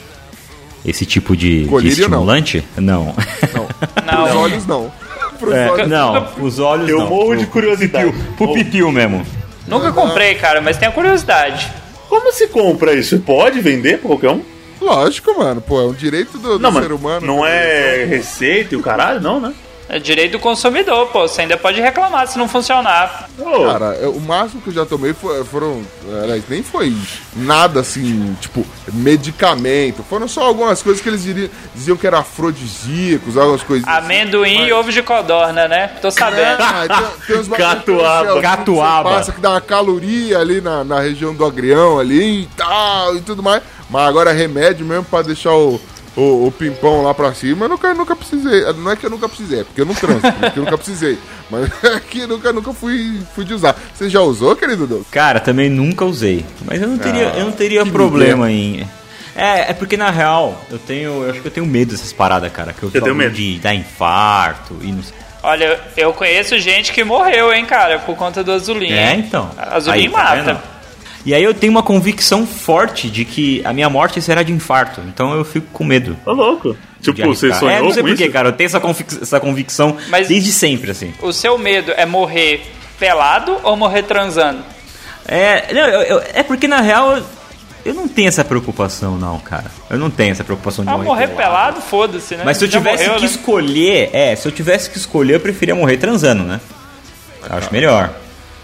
esse 0.85 1.07
tipo 1.07 1.35
de, 1.37 1.63
de 1.65 1.69
Colírio, 1.69 1.97
não. 1.97 2.05
estimulante? 2.05 2.65
Não. 2.77 3.15
Pros 3.41 4.07
Não, 4.07 4.39
olhos 4.43 4.67
não. 4.67 4.93
Pros 5.39 5.55
É, 5.55 5.71
olhos 5.71 5.89
não, 5.89 6.29
os 6.43 6.59
olhos 6.59 6.89
Eu 6.91 6.99
não. 6.99 7.07
morro 7.09 7.35
de 7.37 7.47
curiosidade. 7.47 8.13
Pro 8.37 8.53
pipiu 8.53 8.93
mesmo. 8.93 9.25
nunca 9.67 9.91
comprei, 9.93 10.35
cara, 10.35 10.61
mas 10.61 10.77
tenho 10.77 10.93
curiosidade. 10.93 11.71
Como 12.09 12.31
se 12.33 12.49
compra 12.49 12.93
isso? 12.93 13.19
Pode 13.21 13.61
vender 13.61 13.99
pra 13.99 14.09
qualquer 14.09 14.31
um? 14.31 14.43
Lógico, 14.81 15.39
mano. 15.39 15.61
Pô, 15.63 15.81
é 15.81 15.85
um 15.85 15.93
direito 15.95 16.37
do, 16.39 16.59
do 16.59 16.59
Não, 16.59 16.73
ser 16.83 16.93
humano. 16.93 17.27
não 17.27 17.47
é 17.47 18.05
receita 18.05 18.75
e 18.75 18.77
o 18.79 18.83
caralho, 18.83 19.21
não, 19.21 19.41
né? 19.41 19.53
É 19.93 19.99
direito 19.99 20.33
do 20.33 20.39
consumidor, 20.39 21.09
pô. 21.09 21.27
Você 21.27 21.41
ainda 21.41 21.57
pode 21.57 21.81
reclamar 21.81 22.25
se 22.29 22.39
não 22.39 22.47
funcionar. 22.49 23.29
Ô, 23.37 23.65
Cara, 23.67 23.97
eu- 24.01 24.13
o 24.13 24.21
máximo 24.21 24.63
que 24.63 24.69
eu 24.71 24.75
já 24.75 24.87
tomei 24.87 25.13
foi- 25.13 25.43
foram. 25.45 25.83
aliás, 26.23 26.45
nem 26.49 26.63
foi 26.63 26.95
nada 27.35 27.81
assim, 27.81 28.37
tipo, 28.41 28.65
medicamento. 28.93 30.05
Foram 30.09 30.29
só 30.29 30.43
algumas 30.45 30.81
coisas 30.81 31.03
que 31.03 31.09
eles 31.09 31.25
diriam- 31.25 31.51
diziam 31.75 31.97
que 31.97 32.07
era 32.07 32.21
afrodisíacos, 32.21 33.37
algumas 33.37 33.63
coisas. 33.65 33.87
Amendoim 33.89 34.67
e 34.67 34.73
ovo 34.73 34.93
de 34.93 35.03
codorna, 35.03 35.67
né? 35.67 35.89
Tô 36.01 36.09
sabendo. 36.11 36.61
Ah, 36.63 36.85
tem, 36.87 37.27
tem 37.27 37.39
uns 37.39 37.49
Catuaba. 37.49 38.27
que 38.29 38.33
você 38.35 38.41
Catuaba. 38.43 39.11
Passa 39.11 39.33
que 39.33 39.41
dá 39.41 39.51
uma 39.51 39.61
caloria 39.61 40.39
ali 40.39 40.61
na, 40.61 40.85
na 40.85 41.01
região 41.01 41.35
do 41.35 41.45
agrião 41.45 41.99
ali 41.99 42.43
e 42.43 42.47
tal 42.57 43.17
e 43.17 43.21
tudo 43.23 43.43
mais. 43.43 43.61
Mas 43.89 44.07
agora 44.09 44.31
remédio 44.33 44.87
mesmo 44.87 45.05
pra 45.05 45.23
deixar 45.23 45.53
o, 45.53 45.81
o, 46.17 46.47
o 46.47 46.53
pimpão 46.53 47.03
lá 47.03 47.15
pra 47.15 47.33
cima, 47.35 47.67
eu 47.67 47.69
nunca, 47.69 47.95
nunca 47.95 48.17
precisei. 48.17 48.65
Não 48.75 48.91
é 48.91 48.97
que 48.97 49.07
eu 49.07 49.11
nunca 49.11 49.29
precisei, 49.29 49.61
é 49.61 49.65
porque 49.65 49.81
eu 49.81 49.87
não 49.87 49.95
transo, 49.95 50.27
é 50.27 50.31
porque 50.31 50.59
eu 50.59 50.65
nunca 50.65 50.79
precisei. 50.79 51.19
Mas 51.51 51.71
é 51.85 52.01
que 52.01 52.21
eu 52.21 52.29
nunca, 52.29 52.53
nunca 52.53 52.73
fui, 52.73 53.21
fui 53.35 53.45
de 53.45 53.55
usar. 53.55 53.77
Você 53.95 54.09
já 54.09 54.21
usou, 54.21 54.57
querido 54.57 54.87
Douglas? 54.87 55.09
Cara, 55.11 55.41
também 55.41 55.69
nunca 55.69 56.05
usei. 56.05 56.45
Mas 56.65 56.83
eu 56.83 56.89
não 56.89 56.99
teria, 56.99 57.33
eu 57.37 57.45
não 57.45 57.53
teria 57.53 57.87
problema 57.87 58.51
em. 58.51 58.87
É, 59.37 59.71
é 59.71 59.73
porque 59.73 59.97
na 59.97 60.11
real, 60.11 60.61
eu 60.71 60.79
tenho. 60.79 61.25
Eu 61.25 61.31
acho 61.31 61.41
que 61.41 61.49
eu 61.49 61.53
tenho 61.53 61.67
medo 61.67 61.93
dessas 61.93 62.13
paradas, 62.13 62.53
cara. 62.53 62.73
Que 62.73 62.83
eu, 62.83 62.91
tenho 62.91 63.05
falo 63.05 63.15
medo. 63.15 63.35
de 63.35 63.59
dar 63.59 63.75
infarto 63.75 64.77
e 64.83 64.91
não 64.91 65.03
sei. 65.03 65.15
Olha, 65.43 65.81
eu 65.97 66.13
conheço 66.13 66.59
gente 66.59 66.93
que 66.93 67.03
morreu, 67.03 67.53
hein, 67.53 67.65
cara, 67.65 67.99
por 68.01 68.15
conta 68.15 68.45
do 68.45 68.53
azulinho. 68.53 68.95
É, 68.95 69.15
então. 69.15 69.51
Azulinho 69.57 70.09
Aí, 70.09 70.13
tá 70.13 70.23
mata. 70.23 70.43
vendo? 70.43 70.61
E 71.25 71.35
aí 71.35 71.43
eu 71.43 71.53
tenho 71.53 71.71
uma 71.71 71.83
convicção 71.83 72.47
forte 72.47 73.11
de 73.11 73.25
que 73.25 73.61
a 73.65 73.73
minha 73.73 73.91
morte 73.91 74.21
será 74.23 74.43
de 74.43 74.53
infarto. 74.53 75.01
Então 75.07 75.35
eu 75.35 75.45
fico 75.45 75.67
com 75.73 75.85
medo. 75.85 76.17
Ô, 76.25 76.33
louco. 76.33 76.77
Tipo, 77.03 77.27
você 77.27 77.53
sonhou 77.55 77.71
É, 77.71 77.81
não 77.83 77.93
sei 77.93 78.03
porquê, 78.03 78.29
cara. 78.29 78.49
Eu 78.49 78.53
tenho 78.53 78.67
essa, 78.67 78.81
convic- 78.81 79.19
essa 79.23 79.39
convicção 79.41 79.97
Mas- 80.09 80.29
desde 80.29 80.51
sempre, 80.53 80.91
assim. 80.91 81.13
O 81.21 81.33
seu 81.33 81.57
medo 81.59 81.93
é 81.97 82.05
morrer 82.07 82.63
pelado 82.99 83.57
ou 83.63 83.77
morrer 83.77 84.03
transando? 84.03 84.63
É, 85.27 85.73
não, 85.73 85.81
eu- 85.89 86.03
eu- 86.03 86.23
é 86.35 86.43
porque 86.43 86.67
na 86.67 86.81
real 86.81 87.17
eu, 87.19 87.23
eu 87.87 87.95
não 87.95 88.09
tenho 88.09 88.29
essa 88.29 88.45
preocupação, 88.45 89.17
não, 89.17 89.39
cara. 89.39 89.71
Eu 89.89 89.99
não 89.99 90.11
tenho 90.11 90.33
essa 90.33 90.45
preocupação 90.45 90.85
de 90.85 90.91
Ah, 90.91 90.95
morrer, 90.95 91.07
morrer 91.07 91.27
pelado. 91.29 91.43
pelado, 91.77 91.81
foda-se, 91.83 92.35
né? 92.37 92.43
Mas 92.45 92.57
se 92.59 92.65
eu 92.65 92.71
Já 92.71 92.79
tivesse 92.79 93.05
morreu, 93.05 93.15
que 93.21 93.27
né? 93.27 93.31
escolher, 93.31 94.11
é, 94.13 94.37
se 94.37 94.49
eu 94.49 94.53
tivesse 94.53 94.91
que 94.91 94.97
escolher, 94.99 95.35
eu 95.35 95.41
preferia 95.41 95.75
morrer 95.75 95.97
transando, 95.99 96.43
né? 96.45 96.61
Eu 97.49 97.57
acho 97.57 97.73
melhor. 97.73 98.11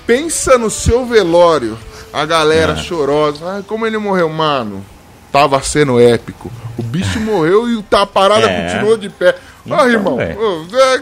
Pensa 0.07 0.59
no 0.59 0.71
seu 0.71 1.05
velório, 1.07 1.79
a 2.21 2.27
galera 2.27 2.73
É. 2.73 2.77
chorosa. 2.77 3.45
Ai, 3.57 3.65
como 3.67 3.87
ele 3.87 3.99
morreu, 3.99 4.29
mano. 4.29 4.85
Tava 5.33 5.61
sendo 5.63 6.01
épico. 6.01 6.51
O 6.79 6.83
bicho 6.83 7.21
morreu 7.21 7.69
e 7.71 7.83
tá, 7.83 8.03
a 8.03 8.07
parada 8.07 8.47
É. 8.49 8.63
continuou 8.73 8.97
de 8.97 9.09
pé. 9.09 9.37
Então, 9.65 9.79
ah, 9.81 9.89
irmão, 9.89 10.21
é 10.21 10.35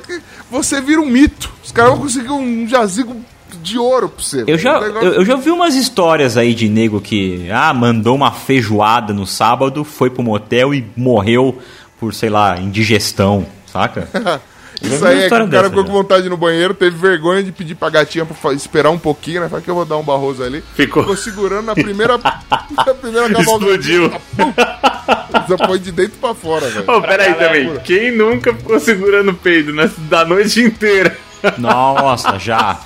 que 0.05 0.21
você 0.51 0.81
vira 0.81 1.01
um 1.01 1.07
mito. 1.07 1.51
Os 1.63 1.71
caras 1.71 1.93
vão 1.93 2.01
conseguir 2.01 2.31
um 2.31 2.67
jazigo 2.67 3.15
de 3.63 3.79
ouro 3.79 4.09
pra 4.09 4.23
você. 4.25 4.45
Eu 4.47 4.59
já, 4.59 4.81
negócio- 4.81 5.09
eu, 5.09 5.15
eu 5.15 5.25
já 5.25 5.37
vi 5.37 5.51
umas 5.51 5.75
histórias 5.75 6.37
aí 6.37 6.55
de 6.55 6.69
nego 6.69 7.01
que, 7.01 7.49
ah, 7.51 7.73
mandou 7.75 8.15
uma 8.15 8.33
feijoada 8.33 9.13
no 9.13 9.27
sábado, 9.27 9.85
foi 9.85 10.11
pro 10.11 10.23
motel 10.23 10.75
e 10.75 10.85
morreu 10.97 11.59
por, 12.01 12.13
sei 12.15 12.31
lá, 12.31 12.59
indigestão, 12.59 13.47
saca? 13.71 14.09
Isso 14.83 15.05
aí 15.07 15.25
é 15.25 15.29
que 15.29 15.35
o 15.35 15.49
cara 15.51 15.69
ficou 15.69 15.83
já. 15.83 15.89
com 15.89 15.93
vontade 15.93 16.23
de 16.23 16.29
ir 16.29 16.31
no 16.31 16.37
banheiro, 16.37 16.75
teve 16.75 16.97
vergonha 16.97 17.43
de 17.43 17.53
pedir 17.53 17.75
pra 17.75 17.89
gatinha 17.91 18.25
pra 18.27 18.53
esperar 18.53 18.91
um 18.91 18.99
pouquinho, 18.99 19.41
né? 19.41 19.49
Fala 19.49 19.63
que 19.63 19.71
eu 19.71 19.75
vou 19.75 19.85
dar 19.85 19.97
um 19.97 20.03
barroso 20.03 20.43
ali. 20.43 20.63
Ficou. 20.75 21.17
segurando 21.17 21.67
na 21.67 21.75
primeira. 21.75 22.19
na 22.19 22.95
primeira. 22.95 23.41
Explodiu. 23.41 24.13
Já 25.49 25.67
foi 25.67 25.79
de 25.79 25.93
dentro 25.93 26.19
pra 26.21 26.35
fora, 26.35 26.67
velho. 26.69 26.91
Ô, 26.91 27.01
peraí 27.03 27.35
também. 27.35 27.77
Quem 27.85 28.11
nunca 28.17 28.55
ficou 28.55 28.79
segurando 28.81 29.31
o 29.31 29.35
peido 29.35 29.73
né, 29.73 29.91
da 30.09 30.25
noite 30.25 30.61
inteira? 30.61 31.17
Nossa, 31.59 32.39
já. 32.39 32.79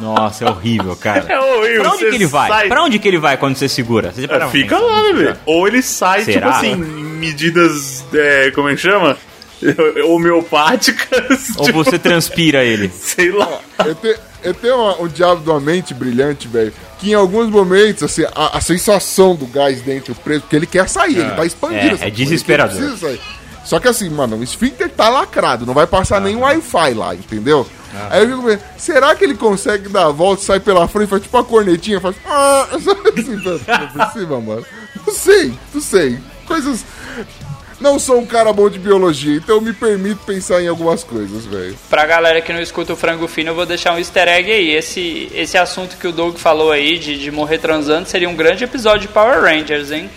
Nossa, 0.00 0.44
é 0.46 0.50
horrível, 0.50 0.96
cara. 0.96 1.26
É 1.28 1.38
horrível. 1.38 1.82
Pra 1.82 1.90
onde 1.90 1.98
você 2.04 2.08
que 2.10 2.14
ele 2.14 2.26
vai? 2.26 2.48
sai- 2.48 2.68
Pra 2.68 2.82
onde 2.82 2.98
que 2.98 3.08
ele 3.08 3.18
vai 3.18 3.36
quando 3.36 3.56
você 3.56 3.68
segura? 3.68 4.10
Você 4.12 4.26
fica 4.50 4.78
lá, 4.78 5.02
bebê. 5.02 5.24
já? 5.26 5.36
Ou 5.44 5.68
ele 5.68 5.82
sai, 5.82 6.24
Será? 6.24 6.40
tipo 6.52 6.56
assim, 6.58 6.72
em 6.72 6.76
medidas. 7.18 8.04
é, 8.14 8.50
como 8.52 8.68
é 8.70 8.74
que 8.74 8.80
chama? 8.80 9.16
Homeopáticas. 10.06 11.50
Ou 11.56 11.64
tipo, 11.64 11.82
você 11.84 11.98
transpira 11.98 12.64
ele? 12.64 12.88
Sei 12.94 13.30
lá. 13.30 13.60
Eu, 13.84 13.94
te- 13.94 14.18
eu 14.42 14.54
tenho 14.54 14.76
uma- 14.76 15.00
um 15.02 15.08
diabo 15.08 15.42
de 15.42 15.50
uma 15.50 15.60
mente 15.60 15.94
brilhante, 15.94 16.46
velho. 16.48 16.72
Que 16.98 17.10
em 17.10 17.14
alguns 17.14 17.48
momentos, 17.50 18.02
assim, 18.02 18.24
a, 18.34 18.56
a 18.58 18.60
sensação 18.60 19.34
do 19.34 19.46
gás 19.46 19.80
dentro 19.82 20.14
preso, 20.14 20.42
porque 20.42 20.56
ele 20.56 20.66
quer 20.66 20.88
sair, 20.88 21.18
ele 21.18 21.30
tá 21.30 21.44
expandindo. 21.44 21.80
é, 21.80 21.86
essa 21.86 21.94
é 21.94 21.98
porra, 21.98 22.10
desesperador. 22.10 22.76
ele 22.76 22.86
precisa 22.90 23.06
sair. 23.08 23.20
Só 23.64 23.80
que 23.80 23.88
assim, 23.88 24.08
mano, 24.08 24.36
o 24.36 24.44
esfíncter 24.44 24.88
tá 24.90 25.08
lacrado, 25.08 25.66
não 25.66 25.74
vai 25.74 25.86
passar 25.88 26.20
nem 26.20 26.36
Wi-Fi 26.36 26.94
lá, 26.94 27.14
entendeu? 27.14 27.66
Aí 28.10 28.22
eu 28.22 28.28
fico 28.28 28.42
pensando, 28.44 28.62
será 28.78 29.14
que 29.16 29.24
ele 29.24 29.34
consegue 29.34 29.88
dar 29.88 30.06
a 30.06 30.10
volta, 30.10 30.42
sai 30.42 30.60
pela 30.60 30.86
frente, 30.86 31.08
faz 31.08 31.22
tipo 31.22 31.36
uma 31.36 31.42
cornetinha, 31.44 32.00
faz. 32.00 32.14
Ah, 32.24 32.68
assim, 32.72 32.94
por 32.94 34.12
cima, 34.12 34.40
mano? 34.40 34.64
Não 35.04 35.12
sei, 35.14 35.52
não 35.74 35.80
sei. 35.80 36.18
Coisas. 36.46 36.84
Não 37.80 37.98
sou 37.98 38.18
um 38.18 38.26
cara 38.26 38.52
bom 38.52 38.70
de 38.70 38.78
biologia, 38.78 39.36
então 39.36 39.56
eu 39.56 39.60
me 39.60 39.72
permito 39.72 40.24
pensar 40.24 40.62
em 40.62 40.68
algumas 40.68 41.04
coisas, 41.04 41.44
velho. 41.44 41.76
Pra 41.90 42.06
galera 42.06 42.40
que 42.40 42.52
não 42.52 42.60
escuta 42.60 42.94
o 42.94 42.96
Frango 42.96 43.28
Fino, 43.28 43.50
eu 43.50 43.54
vou 43.54 43.66
deixar 43.66 43.92
um 43.92 43.98
easter 43.98 44.26
egg 44.28 44.50
aí. 44.50 44.70
Esse, 44.74 45.30
esse 45.34 45.58
assunto 45.58 45.96
que 45.96 46.08
o 46.08 46.12
Doug 46.12 46.36
falou 46.36 46.72
aí, 46.72 46.98
de, 46.98 47.18
de 47.18 47.30
morrer 47.30 47.58
transando, 47.58 48.08
seria 48.08 48.28
um 48.28 48.34
grande 48.34 48.64
episódio 48.64 49.02
de 49.02 49.08
Power 49.08 49.42
Rangers, 49.42 49.92
hein? 49.92 50.10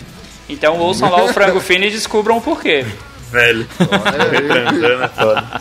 Então 0.48 0.78
ouçam 0.78 1.10
lá 1.10 1.22
o 1.22 1.28
Frango 1.32 1.60
Fino 1.60 1.84
e 1.84 1.90
descubram 1.90 2.38
o 2.38 2.40
porquê. 2.40 2.84
Velho. 3.30 3.68
Transando 3.76 5.04
é 5.04 5.08
foda. 5.08 5.60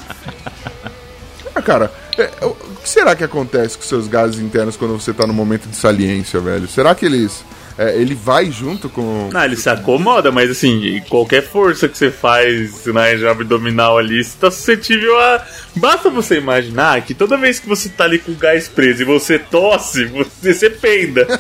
Ah, 1.54 1.62
cara, 1.62 1.92
é, 2.18 2.46
o 2.46 2.56
que 2.82 2.90
será 2.90 3.16
que 3.16 3.24
acontece 3.24 3.78
com 3.78 3.84
seus 3.84 4.08
gases 4.08 4.40
internos 4.40 4.78
quando 4.78 5.00
você 5.00 5.14
tá 5.14 5.28
no 5.28 5.34
momento 5.34 5.68
de 5.68 5.76
saliência, 5.76 6.40
velho? 6.40 6.68
Será 6.68 6.96
que 6.96 7.06
eles. 7.06 7.44
É, 7.80 7.96
ele 7.96 8.14
vai 8.14 8.52
junto 8.52 8.90
com. 8.90 9.30
Não, 9.32 9.46
ele 9.46 9.56
se 9.56 9.70
acomoda, 9.70 10.34
mas 10.34 10.52
assim, 10.52 11.02
qualquer 11.08 11.42
força 11.42 11.88
que 11.88 11.98
você 11.98 12.12
faz 12.12 12.86
na 12.88 13.06
região 13.06 13.32
abdominal 13.32 13.98
ali, 13.98 14.22
você 14.22 14.38
tá 14.38 14.52
suscetível 14.52 15.18
a. 15.18 15.42
Basta 15.78 16.10
você 16.10 16.36
imaginar 16.36 17.02
que 17.04 17.14
toda 17.14 17.38
vez 17.38 17.58
que 17.58 17.70
você 17.70 17.88
tá 17.88 18.04
ali 18.04 18.20
com 18.20 18.34
o 18.34 18.36
gás 18.36 18.68
preso 18.68 19.04
e 19.04 19.06
você 19.06 19.40
tosse, 19.40 20.04
você, 20.08 20.54
você 20.54 20.70
peida. 20.70 21.26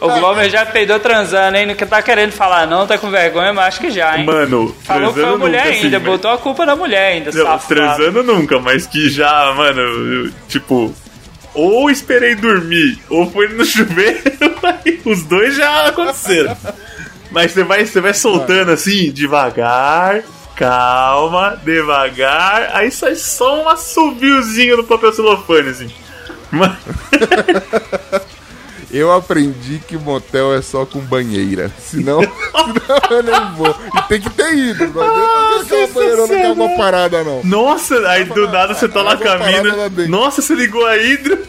O 0.00 0.08
Glover 0.08 0.50
já 0.50 0.66
peidou 0.66 0.98
transando, 1.00 1.56
hein? 1.56 1.66
Não 1.66 1.74
que 1.74 1.84
tá 1.86 2.02
querendo 2.02 2.32
falar, 2.32 2.66
não, 2.66 2.86
tá 2.86 2.98
com 2.98 3.10
vergonha, 3.10 3.52
mas 3.52 3.66
acho 3.68 3.80
que 3.80 3.90
já, 3.90 4.18
hein? 4.18 4.24
Mano, 4.24 4.74
Falou 4.84 5.12
que 5.12 5.20
foi 5.20 5.28
a 5.28 5.36
mulher 5.36 5.64
nunca, 5.64 5.76
ainda, 5.76 5.96
assim, 5.96 6.06
botou 6.06 6.30
a 6.30 6.38
culpa 6.38 6.66
na 6.66 6.76
mulher 6.76 7.12
ainda, 7.12 7.30
Não, 7.32 7.44
safado. 7.44 7.68
transando 7.68 8.22
nunca, 8.22 8.58
mas 8.58 8.86
que 8.86 9.08
já, 9.08 9.52
mano, 9.54 9.80
eu, 9.80 10.30
tipo, 10.46 10.94
ou 11.54 11.90
esperei 11.90 12.34
dormir, 12.34 12.98
ou 13.08 13.30
foi 13.30 13.48
no 13.48 13.64
chuveiro, 13.64 14.20
os 15.04 15.22
dois 15.24 15.56
já 15.56 15.86
aconteceram. 15.88 16.56
Mas 17.30 17.52
você 17.52 17.64
vai, 17.64 17.84
você 17.84 18.00
vai 18.00 18.14
soltando 18.14 18.70
assim, 18.70 19.10
devagar, 19.10 20.22
calma, 20.56 21.58
devagar, 21.64 22.70
aí 22.72 22.90
sai 22.90 23.14
só 23.16 23.62
um 23.62 23.68
assoviozinho 23.68 24.76
no 24.78 24.84
papel 24.84 25.12
celofane, 25.12 25.68
assim. 25.70 25.90
Mas- 26.50 26.72
Eu 28.94 29.12
aprendi 29.12 29.80
que 29.80 29.98
motel 29.98 30.54
é 30.54 30.62
só 30.62 30.86
com 30.86 31.00
banheira. 31.00 31.68
Senão, 31.80 32.20
senão 32.22 32.30
eu 33.10 33.24
nem 33.24 33.50
vou. 33.56 33.76
E 33.92 34.02
tem 34.02 34.20
que 34.20 34.30
ter 34.30 34.54
ido. 34.54 34.86
Não 34.86 35.02
adianta 35.02 35.64
ser 35.66 35.82
aquela 35.82 35.88
banheirona 35.88 36.28
que 36.28 36.34
é 36.34 36.46
água 36.46 36.68
parada, 36.76 37.24
não. 37.24 37.42
Nossa, 37.42 37.96
aí 38.08 38.24
do 38.24 38.48
nada 38.48 38.72
você 38.72 38.88
tá 38.88 39.02
lá 39.02 39.14
Água 39.14 39.26
com 39.26 39.32
a 39.32 39.34
lá 39.34 39.46
mina. 39.46 39.90
Nossa, 40.06 40.40
você 40.40 40.54
ligou 40.54 40.86
a 40.86 40.96
hidro. 40.96 41.36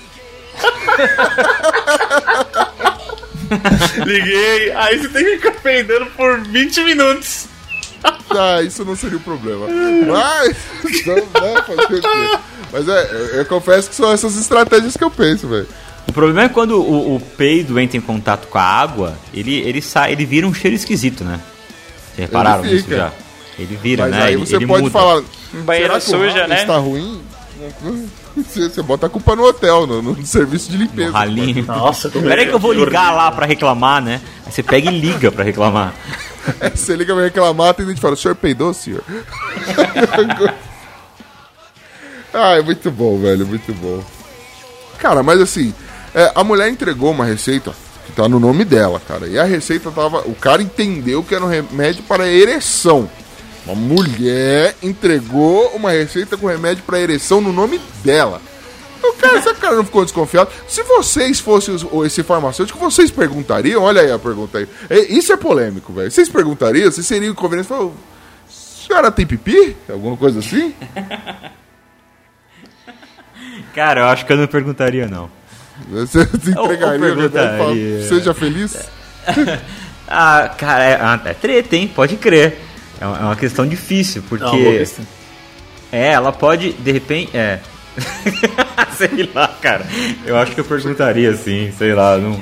Liguei, 4.03 4.71
aí 4.71 4.97
você 4.97 5.07
tem 5.09 5.23
que 5.23 5.35
ficar 5.35 5.51
peidando 5.61 6.07
por 6.17 6.39
20 6.39 6.83
minutos. 6.83 7.45
Ah, 8.31 8.63
isso 8.63 8.83
não 8.83 8.95
seria 8.95 9.17
o 9.17 9.21
problema. 9.21 9.67
Mas, 9.67 10.57
então, 10.83 11.15
né, 11.15 11.61
fazer 11.61 11.83
o 11.83 11.87
quê? 12.01 12.39
Mas 12.71 12.89
é, 12.89 13.11
eu, 13.11 13.27
eu 13.37 13.45
confesso 13.45 13.87
que 13.87 13.95
são 13.95 14.11
essas 14.11 14.35
estratégias 14.35 14.97
que 14.97 15.03
eu 15.03 15.11
penso, 15.11 15.47
velho. 15.47 15.67
O 16.07 16.13
problema 16.13 16.43
é 16.43 16.49
quando 16.49 16.79
o, 16.81 17.15
o 17.15 17.19
peido 17.19 17.79
entra 17.79 17.97
em 17.97 18.01
contato 18.01 18.47
com 18.47 18.57
a 18.57 18.63
água, 18.63 19.17
ele, 19.33 19.55
ele 19.59 19.81
sai, 19.81 20.11
ele 20.11 20.25
vira 20.25 20.47
um 20.47 20.53
cheiro 20.53 20.75
esquisito, 20.75 21.23
né? 21.23 21.39
Vocês 22.15 22.27
repararam 22.29 22.63
Ele 22.65 22.81
fica. 22.81 22.95
já? 22.97 23.11
Ele 23.57 23.75
vira, 23.81 24.03
Mas 24.03 24.11
né? 24.11 24.23
aí 24.23 24.33
ele, 24.33 24.45
você 24.45 24.55
ele 24.57 24.67
pode 24.67 24.83
muda. 24.83 24.91
falar. 24.93 25.23
Banheira 25.53 25.99
suja, 25.99 26.47
né? 26.47 26.61
Está 26.61 26.77
ruim? 26.77 27.21
Você, 28.35 28.69
você 28.69 28.81
bota 28.81 29.05
a 29.07 29.09
culpa 29.09 29.35
no 29.35 29.43
hotel, 29.45 29.87
no, 29.87 30.01
no 30.01 30.25
serviço 30.25 30.69
de 30.69 30.77
limpeza. 30.77 31.07
No 31.07 31.13
ralinho. 31.13 31.65
Nossa, 31.65 32.09
Peraí 32.09 32.47
que 32.47 32.53
eu 32.53 32.59
vou 32.59 32.73
ligar 32.73 33.11
lá 33.11 33.31
pra 33.31 33.45
reclamar, 33.45 34.01
né? 34.01 34.19
Aí 34.45 34.51
você 34.51 34.61
pega 34.61 34.91
e 34.91 34.99
liga 34.99 35.31
pra 35.31 35.43
reclamar. 35.43 35.93
É, 36.59 36.69
Você 36.75 36.95
liga 36.95 37.13
pra 37.13 37.23
reclamar, 37.23 37.73
tem 37.73 37.85
gente 37.85 37.95
que 37.95 38.01
fala, 38.01 38.13
o 38.13 38.17
senhor 38.17 38.35
peidou, 38.35 38.73
senhor? 38.73 39.03
ah, 42.33 42.57
é 42.57 42.61
muito 42.61 42.91
bom, 42.91 43.17
velho, 43.19 43.47
muito 43.47 43.73
bom. 43.73 44.03
Cara, 44.99 45.23
mas 45.23 45.39
assim, 45.41 45.73
é, 46.15 46.31
a 46.33 46.43
mulher 46.43 46.69
entregou 46.69 47.11
uma 47.11 47.25
receita 47.25 47.73
que 48.05 48.11
tá 48.13 48.27
no 48.29 48.39
nome 48.39 48.63
dela, 48.65 48.99
cara. 49.07 49.27
E 49.27 49.37
a 49.37 49.43
receita 49.43 49.91
tava. 49.91 50.19
O 50.21 50.33
cara 50.33 50.61
entendeu 50.63 51.23
que 51.23 51.35
era 51.35 51.43
um 51.43 51.47
remédio 51.49 52.03
para 52.03 52.27
ereção. 52.27 53.09
Uma 53.65 53.75
mulher 53.75 54.75
entregou 54.81 55.67
uma 55.75 55.91
receita 55.91 56.37
com 56.37 56.47
remédio 56.47 56.83
para 56.83 56.99
ereção 56.99 57.41
no 57.41 57.51
nome 57.51 57.79
dela. 58.03 58.41
O 59.03 59.13
cara, 59.13 59.37
esse 59.37 59.53
cara 59.55 59.75
não 59.75 59.85
ficou 59.85 60.03
desconfiado. 60.03 60.49
Se 60.67 60.81
vocês 60.83 61.39
fossem 61.39 61.75
os- 61.75 61.83
o- 61.83 62.03
esse 62.05 62.23
farmacêutico, 62.23 62.79
vocês 62.79 63.11
perguntariam? 63.11 63.83
Olha 63.83 64.01
aí 64.01 64.11
a 64.11 64.17
pergunta 64.17 64.57
aí. 64.59 64.67
É, 64.89 64.99
Isso 65.13 65.31
é 65.33 65.37
polêmico, 65.37 65.93
velho. 65.93 66.09
Vocês 66.09 66.27
perguntariam? 66.29 66.89
Vocês 66.91 67.05
seriam 67.05 67.31
inconvenientes? 67.31 67.67
Falam, 67.69 67.93
senhora 68.49 69.11
tem 69.11 69.25
pipi? 69.27 69.75
Alguma 69.89 70.15
coisa 70.17 70.39
assim? 70.39 70.73
Cara, 73.73 74.01
eu 74.01 74.05
acho 74.05 74.25
que 74.25 74.31
eu 74.33 74.37
não 74.37 74.47
perguntaria, 74.47 75.07
não. 75.07 75.29
Você 75.89 76.21
entregaria 76.51 76.57
ou 76.57 77.11
a 77.11 77.15
verdade 77.15 77.55
e 77.55 77.57
fala, 77.57 77.73
perguntaria. 77.73 78.07
seja 78.07 78.33
feliz? 78.33 78.77
Ah, 80.07 80.53
cara, 80.55 80.83
é, 80.83 81.29
é 81.29 81.33
treta, 81.33 81.75
hein? 81.75 81.91
Pode 81.93 82.15
crer. 82.17 82.59
É 82.99 83.05
uma, 83.05 83.17
é 83.17 83.21
uma 83.21 83.35
questão 83.35 83.67
difícil, 83.67 84.23
porque. 84.29 84.77
questão. 84.77 85.05
É, 85.91 86.11
ela 86.11 86.31
pode, 86.31 86.73
de 86.73 86.91
repente. 86.91 87.35
É. 87.35 87.59
sei 88.97 89.29
lá, 89.33 89.47
cara. 89.61 89.85
Eu 90.25 90.37
acho 90.37 90.51
que 90.51 90.59
eu 90.59 90.65
perguntaria 90.65 91.33
sim, 91.35 91.71
sei 91.77 91.93
lá. 91.93 92.17
Não, 92.17 92.39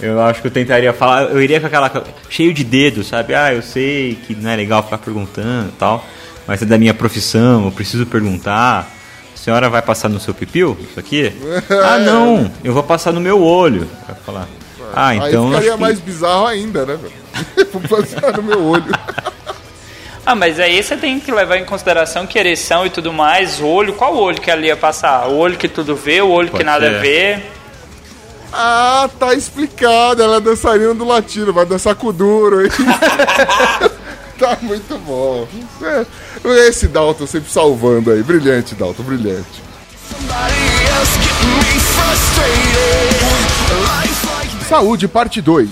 eu 0.00 0.20
acho 0.22 0.40
que 0.40 0.48
eu 0.48 0.50
tentaria 0.50 0.92
falar. 0.92 1.24
Eu 1.24 1.42
iria 1.42 1.60
com 1.60 1.66
aquela. 1.66 2.04
cheio 2.28 2.52
de 2.52 2.64
dedos, 2.64 3.06
sabe? 3.06 3.34
Ah, 3.34 3.52
eu 3.54 3.62
sei 3.62 4.16
que 4.26 4.34
não 4.34 4.50
é 4.50 4.56
legal 4.56 4.82
ficar 4.82 4.98
perguntando 4.98 5.68
e 5.68 5.72
tal. 5.72 6.04
Mas 6.46 6.62
é 6.62 6.64
da 6.66 6.76
minha 6.76 6.94
profissão, 6.94 7.66
eu 7.66 7.70
preciso 7.72 8.06
perguntar. 8.06 8.90
A 9.44 9.50
senhora 9.52 9.68
vai 9.68 9.82
passar 9.82 10.08
no 10.08 10.18
seu 10.18 10.32
pipiu? 10.32 10.74
Isso 10.80 10.98
aqui? 10.98 11.30
ah, 11.84 11.98
não, 11.98 12.50
eu 12.64 12.72
vou 12.72 12.82
passar 12.82 13.12
no 13.12 13.20
meu 13.20 13.42
olho. 13.42 13.86
Vai 14.06 14.16
falar. 14.24 14.48
Ah, 14.94 15.14
então. 15.14 15.42
Aí 15.48 15.48
ficaria 15.50 15.72
que- 15.72 15.80
mais 15.80 16.00
bizarro 16.00 16.46
ainda, 16.46 16.86
né, 16.86 16.96
velho? 16.96 17.68
Vou 17.70 17.82
passar 17.82 18.32
no 18.38 18.42
meu 18.42 18.64
olho. 18.64 18.86
Ah, 20.26 20.34
mas 20.34 20.58
aí 20.58 20.82
você 20.82 20.96
tem 20.96 21.20
que 21.20 21.30
levar 21.30 21.58
em 21.58 21.66
consideração 21.66 22.26
que 22.26 22.38
ereção 22.38 22.86
e 22.86 22.88
tudo 22.88 23.12
mais, 23.12 23.60
olho, 23.60 23.92
qual 23.92 24.16
olho 24.16 24.40
que 24.40 24.50
ela 24.50 24.62
ia 24.64 24.74
passar? 24.74 25.28
O 25.28 25.36
olho 25.36 25.58
que 25.58 25.68
tudo 25.68 25.94
vê, 25.94 26.22
o 26.22 26.30
olho 26.30 26.46
que 26.46 26.52
Pode 26.52 26.64
nada 26.64 26.88
ser. 26.88 27.00
vê. 27.02 27.42
Ah, 28.50 29.06
tá 29.20 29.34
explicado. 29.34 30.22
Ela 30.22 30.36
é 30.38 30.40
dançarina 30.40 30.94
do 30.94 31.04
latino, 31.04 31.52
vai 31.52 31.66
dançar 31.66 31.94
com 31.94 32.06
o 32.06 32.12
duro, 32.14 32.64
hein? 32.64 32.70
tá 34.38 34.58
muito 34.62 34.98
bom. 34.98 35.46
É, 35.82 36.68
Esse 36.68 36.88
Dalton 36.88 37.26
sempre 37.26 37.50
salvando 37.50 38.10
aí. 38.10 38.22
Brilhante, 38.22 38.74
Dalton, 38.74 39.02
brilhante. 39.02 39.62
Saúde, 44.68 45.06
parte 45.08 45.40
2. 45.40 45.68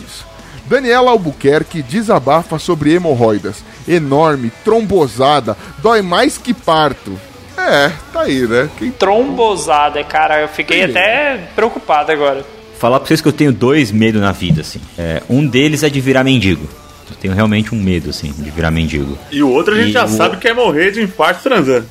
Daniela 0.66 1.10
Albuquerque 1.10 1.82
desabafa 1.82 2.58
sobre 2.58 2.94
hemorroidas. 2.94 3.64
Enorme, 3.86 4.50
trombosada, 4.64 5.56
dói 5.78 6.02
mais 6.02 6.38
que 6.38 6.54
parto. 6.54 7.18
É, 7.56 7.90
tá 8.12 8.22
aí, 8.22 8.46
né? 8.46 8.70
Quem 8.78 8.90
Trombosada, 8.90 10.02
cara, 10.02 10.40
eu 10.40 10.48
fiquei 10.48 10.84
até 10.84 11.48
preocupado 11.54 12.10
agora. 12.10 12.44
Falar 12.78 12.98
pra 12.98 13.06
vocês 13.06 13.20
que 13.20 13.28
eu 13.28 13.32
tenho 13.32 13.52
dois 13.52 13.92
medos 13.92 14.20
na 14.20 14.32
vida, 14.32 14.62
assim. 14.62 14.80
É, 14.98 15.22
um 15.28 15.46
deles 15.46 15.82
é 15.82 15.90
de 15.90 16.00
virar 16.00 16.24
mendigo. 16.24 16.66
Eu 17.10 17.16
tenho 17.16 17.34
realmente 17.34 17.74
um 17.74 17.78
medo, 17.82 18.10
assim, 18.10 18.32
de 18.32 18.50
virar 18.50 18.70
mendigo. 18.70 19.18
E 19.30 19.42
o 19.42 19.48
outro 19.50 19.74
a 19.74 19.76
gente 19.78 19.90
E 19.90 19.92
já 19.92 20.04
o- 20.04 20.08
sabe 20.08 20.36
que 20.38 20.48
é 20.48 20.54
morrer 20.54 20.90
de 20.90 21.02
infarto 21.02 21.42
transando. 21.42 21.86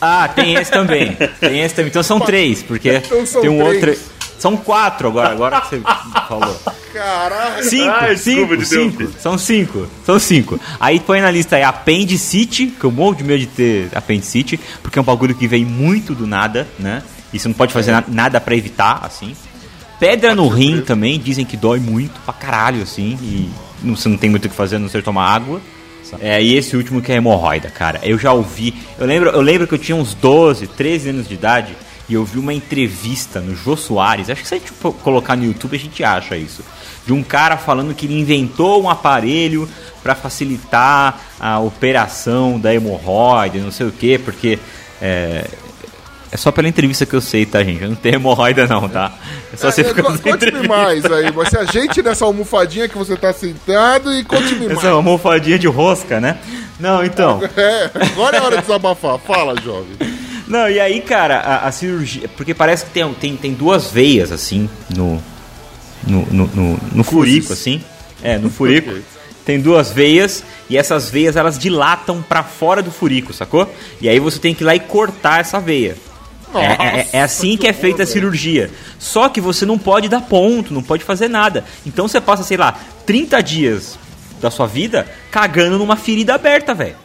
Ah, 0.00 0.28
tem 0.28 0.54
esse 0.54 0.70
também. 0.70 1.16
Tem 1.40 1.60
esse 1.60 1.74
também. 1.74 1.88
Então 1.88 2.02
são 2.02 2.20
três, 2.20 2.62
porque 2.62 2.90
Então 3.04 3.24
são 3.24 3.40
tem 3.40 3.50
um 3.50 3.58
três. 3.80 3.98
outro. 3.98 4.14
São 4.38 4.56
quatro 4.56 5.08
agora, 5.08 5.30
agora 5.30 5.60
que 5.62 5.68
você 5.70 5.80
falou. 6.28 6.60
Caralho. 6.92 7.64
Cinco, 7.64 7.90
Ai, 7.90 8.16
cinco, 8.16 8.56
desculpa, 8.56 8.64
cinco. 8.90 8.98
Deus. 8.98 9.10
São 9.22 9.38
cinco. 9.38 9.88
São 10.04 10.18
cinco. 10.18 10.60
Aí 10.78 11.00
põe 11.00 11.20
na 11.20 11.30
lista 11.30 11.56
aí 11.56 11.62
apendicite, 11.62 12.66
que 12.66 12.84
eu 12.84 12.90
morro 12.90 13.14
de 13.16 13.24
medo 13.24 13.40
de 13.40 13.46
ter 13.46 13.88
apendicite, 13.94 14.60
porque 14.82 14.98
é 14.98 15.02
um 15.02 15.04
bagulho 15.04 15.34
que 15.34 15.48
vem 15.48 15.64
muito 15.64 16.14
do 16.14 16.26
nada, 16.26 16.68
né? 16.78 17.02
E 17.32 17.38
você 17.38 17.48
não 17.48 17.54
pode 17.54 17.72
fazer 17.72 17.90
na- 17.92 18.04
nada 18.06 18.40
pra 18.40 18.54
evitar, 18.54 19.00
assim. 19.04 19.34
Pedra 19.98 20.34
no 20.34 20.48
rim 20.48 20.82
também, 20.82 21.18
dizem 21.18 21.44
que 21.46 21.56
dói 21.56 21.80
muito 21.80 22.20
pra 22.24 22.34
caralho, 22.34 22.82
assim, 22.82 23.16
e 23.22 23.48
você 23.84 24.08
não 24.08 24.16
tem 24.16 24.30
muito 24.30 24.46
o 24.46 24.48
que 24.48 24.54
fazer 24.54 24.76
a 24.76 24.78
não 24.78 24.88
ser 24.88 25.02
tomar 25.02 25.28
água. 25.28 25.60
É, 26.20 26.42
e 26.42 26.54
esse 26.54 26.76
último 26.76 27.02
que 27.02 27.12
é 27.12 27.16
hemorroida, 27.16 27.70
cara. 27.70 28.00
Eu 28.02 28.18
já 28.18 28.32
ouvi. 28.32 28.74
Eu 28.98 29.06
lembro, 29.06 29.30
eu 29.30 29.40
lembro 29.40 29.66
que 29.66 29.74
eu 29.74 29.78
tinha 29.78 29.96
uns 29.96 30.14
12, 30.14 30.66
13 30.68 31.10
anos 31.10 31.28
de 31.28 31.34
idade 31.34 31.76
e 32.08 32.14
eu 32.14 32.24
vi 32.24 32.38
uma 32.38 32.52
entrevista 32.52 33.40
no 33.40 33.56
Jô 33.56 33.76
Soares. 33.76 34.28
Acho 34.28 34.42
que 34.42 34.48
se 34.48 34.54
a 34.54 34.58
gente 34.58 34.72
colocar 35.02 35.36
no 35.36 35.44
YouTube 35.44 35.76
a 35.76 35.80
gente 35.80 36.04
acha 36.04 36.36
isso. 36.36 36.62
De 37.06 37.12
um 37.12 37.22
cara 37.22 37.56
falando 37.56 37.94
que 37.94 38.06
ele 38.06 38.18
inventou 38.18 38.82
um 38.82 38.88
aparelho 38.88 39.68
para 40.02 40.14
facilitar 40.14 41.20
a 41.40 41.58
operação 41.58 42.58
da 42.58 42.74
hemorroida, 42.74 43.58
não 43.58 43.72
sei 43.72 43.86
o 43.86 43.92
quê, 43.92 44.20
porque. 44.22 44.58
É, 45.02 45.46
é 46.34 46.36
só 46.36 46.50
pela 46.50 46.66
entrevista 46.66 47.06
que 47.06 47.14
eu 47.14 47.20
sei, 47.20 47.46
tá, 47.46 47.62
gente? 47.62 47.80
Eu 47.80 47.90
não 47.90 47.94
tenho 47.94 48.16
hemorroida, 48.16 48.66
não, 48.66 48.88
tá? 48.88 49.12
É 49.52 49.56
só 49.56 49.70
você 49.70 49.82
É, 49.82 49.84
ficar 49.84 50.02
Conte-me 50.18 50.66
mais 50.66 51.04
aí. 51.04 51.30
Você 51.30 51.56
ajeite 51.56 52.02
nessa 52.02 52.24
almofadinha 52.24 52.88
que 52.88 52.98
você 52.98 53.16
tá 53.16 53.32
sentado 53.32 54.12
e 54.12 54.24
conte-me 54.24 54.66
Essa 54.66 54.74
mais. 54.74 54.84
é 54.84 54.88
uma 54.88 54.96
almofadinha 54.96 55.56
de 55.60 55.68
rosca, 55.68 56.20
né? 56.20 56.38
Não, 56.80 57.04
então. 57.04 57.40
É, 57.56 57.88
agora 58.12 58.36
é 58.36 58.40
hora 58.40 58.56
de 58.56 58.62
desabafar. 58.62 59.16
Fala, 59.20 59.54
jovem. 59.60 59.92
Não, 60.48 60.68
e 60.68 60.80
aí, 60.80 61.00
cara, 61.02 61.38
a, 61.38 61.68
a 61.68 61.72
cirurgia. 61.72 62.28
Porque 62.36 62.52
parece 62.52 62.84
que 62.86 62.90
tem, 62.90 63.14
tem, 63.14 63.36
tem 63.36 63.52
duas 63.54 63.92
veias, 63.92 64.32
assim, 64.32 64.68
no. 64.92 65.22
No, 66.04 66.26
no, 66.32 66.46
no, 66.48 66.80
no 66.94 67.04
furico, 67.04 67.52
assim. 67.52 67.80
É, 68.24 68.36
no 68.38 68.50
furico. 68.50 68.92
Tem 69.44 69.60
duas 69.60 69.90
veias 69.92 70.42
e 70.70 70.76
essas 70.78 71.10
veias 71.10 71.36
elas 71.36 71.58
dilatam 71.58 72.22
pra 72.22 72.42
fora 72.42 72.82
do 72.82 72.90
furico, 72.90 73.30
sacou? 73.34 73.70
E 74.00 74.08
aí 74.08 74.18
você 74.18 74.38
tem 74.38 74.54
que 74.54 74.64
ir 74.64 74.66
lá 74.66 74.74
e 74.74 74.80
cortar 74.80 75.40
essa 75.40 75.60
veia. 75.60 75.96
É, 76.58 77.00
é- 77.00 77.08
é 77.14 77.22
assim 77.22 77.56
que 77.56 77.66
é 77.66 77.72
feita 77.72 78.02
a 78.02 78.06
cirurgia. 78.06 78.70
Só 78.98 79.28
que 79.28 79.40
você 79.40 79.64
não 79.66 79.78
pode 79.78 80.08
dar 80.08 80.20
ponto, 80.22 80.72
não 80.72 80.82
pode 80.82 81.04
fazer 81.04 81.28
nada. 81.28 81.64
Então 81.86 82.06
você 82.08 82.20
passa, 82.20 82.42
sei 82.42 82.56
lá, 82.56 82.78
30 83.06 83.42
dias 83.42 83.98
da 84.40 84.50
sua 84.50 84.66
vida 84.66 85.06
cagando 85.30 85.78
numa 85.78 85.96
ferida 85.96 86.34
aberta, 86.34 86.74
velho. 86.74 86.96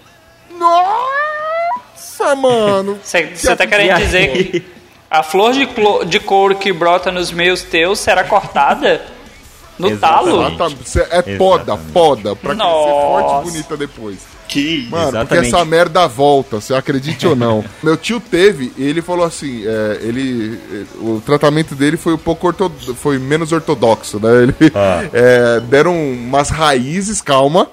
Nossa, 0.57 2.35
mano. 2.35 2.99
Você 3.03 3.55
tá 3.55 3.65
querendo 3.65 3.97
dizer 3.97 4.31
que 4.33 4.63
a 5.09 5.23
flor 5.23 5.53
de, 5.53 5.67
de 6.07 6.19
couro 6.19 6.55
que 6.55 6.71
brota 6.73 7.11
nos 7.11 7.31
meios 7.31 7.63
teus 7.63 7.99
será 7.99 8.23
cortada 8.25 9.01
no 9.77 9.87
Exatamente. 9.89 10.57
talo? 10.57 10.73
Exatamente. 10.75 10.99
É 11.11 11.37
poda, 11.37 11.77
poda. 11.93 12.35
Pra 12.35 12.53
crescer 12.55 12.69
forte 12.69 13.27
Nossa. 13.31 13.47
e 13.47 13.51
bonita 13.51 13.77
depois. 13.77 14.17
Que 14.49 14.87
Mano, 14.89 15.11
porque 15.11 15.17
Exatamente. 15.17 15.47
essa 15.47 15.63
merda 15.63 16.07
volta, 16.07 16.59
você 16.59 16.73
acredite 16.73 17.27
ou 17.27 17.35
não. 17.35 17.63
Meu 17.83 17.95
tio 17.95 18.19
teve, 18.19 18.73
e 18.75 18.83
ele 18.83 18.99
falou 18.99 19.23
assim, 19.23 19.63
é, 19.63 19.99
ele, 20.01 20.59
o 20.95 21.21
tratamento 21.23 21.75
dele 21.75 21.95
foi 21.97 22.15
um 22.15 22.17
pouco 22.17 22.47
orto, 22.47 22.71
foi 22.95 23.19
menos 23.19 23.51
ortodoxo, 23.51 24.19
né? 24.19 24.43
Ele, 24.43 24.55
é, 25.13 25.59
deram 25.59 25.95
umas 25.95 26.49
raízes, 26.49 27.21
calma, 27.21 27.69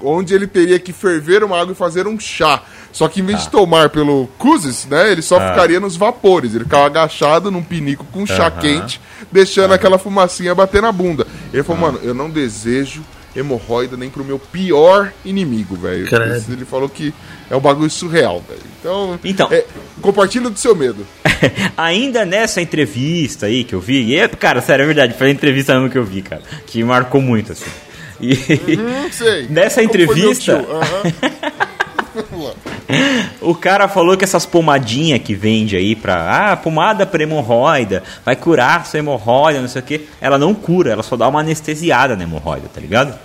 onde 0.00 0.32
ele 0.32 0.46
teria 0.46 0.78
que 0.78 0.92
ferver 0.92 1.42
uma 1.42 1.60
água 1.60 1.72
e 1.72 1.76
fazer 1.76 2.06
um 2.06 2.18
chá. 2.18 2.62
Só 2.92 3.08
que 3.08 3.20
em 3.20 3.24
vez 3.24 3.42
de 3.42 3.50
tomar 3.50 3.90
pelo 3.90 4.28
Cuzes, 4.38 4.86
né, 4.86 5.10
ele 5.10 5.22
só 5.22 5.40
ficaria 5.40 5.80
nos 5.80 5.96
vapores. 5.96 6.54
Ele 6.54 6.64
ficava 6.64 6.86
agachado 6.86 7.50
num 7.50 7.62
pinico 7.62 8.04
com 8.12 8.26
chá 8.26 8.50
quente, 8.50 9.00
deixando 9.30 9.72
aquela 9.72 9.98
fumacinha 9.98 10.54
bater 10.54 10.82
na 10.82 10.92
bunda. 10.92 11.26
Ele 11.52 11.62
falou, 11.62 11.82
mano, 11.82 12.00
eu 12.02 12.14
não 12.14 12.30
desejo 12.30 13.02
hemorroida 13.34 13.96
nem 13.96 14.10
pro 14.10 14.24
meu 14.24 14.38
pior 14.38 15.12
inimigo, 15.24 15.76
velho. 15.76 16.08
Ele 16.48 16.64
falou 16.64 16.88
que 16.88 17.12
é 17.50 17.56
um 17.56 17.60
bagulho 17.60 17.90
surreal, 17.90 18.42
velho. 18.48 18.60
Então, 18.80 19.18
Então. 19.24 19.48
é, 19.52 19.64
compartilha 20.00 20.48
do 20.50 20.58
seu 20.58 20.74
medo. 20.74 21.06
Ainda 21.76 22.24
nessa 22.24 22.60
entrevista 22.60 23.46
aí 23.46 23.64
que 23.64 23.74
eu 23.74 23.80
vi, 23.80 24.02
e 24.02 24.16
é, 24.16 24.26
cara, 24.28 24.60
sério, 24.60 24.82
é 24.82 24.86
verdade, 24.86 25.14
foi 25.16 25.28
a 25.28 25.30
entrevista 25.30 25.74
mesmo 25.74 25.90
que 25.90 25.98
eu 25.98 26.04
vi, 26.04 26.22
cara, 26.22 26.42
que 26.66 26.82
marcou 26.84 27.20
muito, 27.20 27.52
assim. 27.52 27.70
E 28.20 28.34
Hum, 28.34 29.08
sei. 29.10 29.46
Nessa 29.50 29.80
Como 29.80 29.92
foi 29.94 30.04
meu 30.06 30.14
entrevista- 30.30 30.64
o 33.40 33.54
cara 33.54 33.88
falou 33.88 34.16
que 34.16 34.24
essas 34.24 34.44
pomadinhas 34.46 35.20
que 35.22 35.34
vende 35.34 35.76
aí 35.76 35.94
pra. 35.94 36.50
Ah, 36.52 36.56
pomada 36.56 37.06
pra 37.06 37.22
hemorroida, 37.22 38.02
vai 38.24 38.36
curar 38.36 38.86
sua 38.86 38.98
hemorroida, 38.98 39.60
não 39.60 39.68
sei 39.68 39.80
o 39.80 39.84
que. 39.84 40.08
Ela 40.20 40.38
não 40.38 40.54
cura, 40.54 40.90
ela 40.92 41.02
só 41.02 41.16
dá 41.16 41.28
uma 41.28 41.40
anestesiada 41.40 42.16
na 42.16 42.24
hemorroida, 42.24 42.68
tá 42.72 42.80
ligado? 42.80 43.16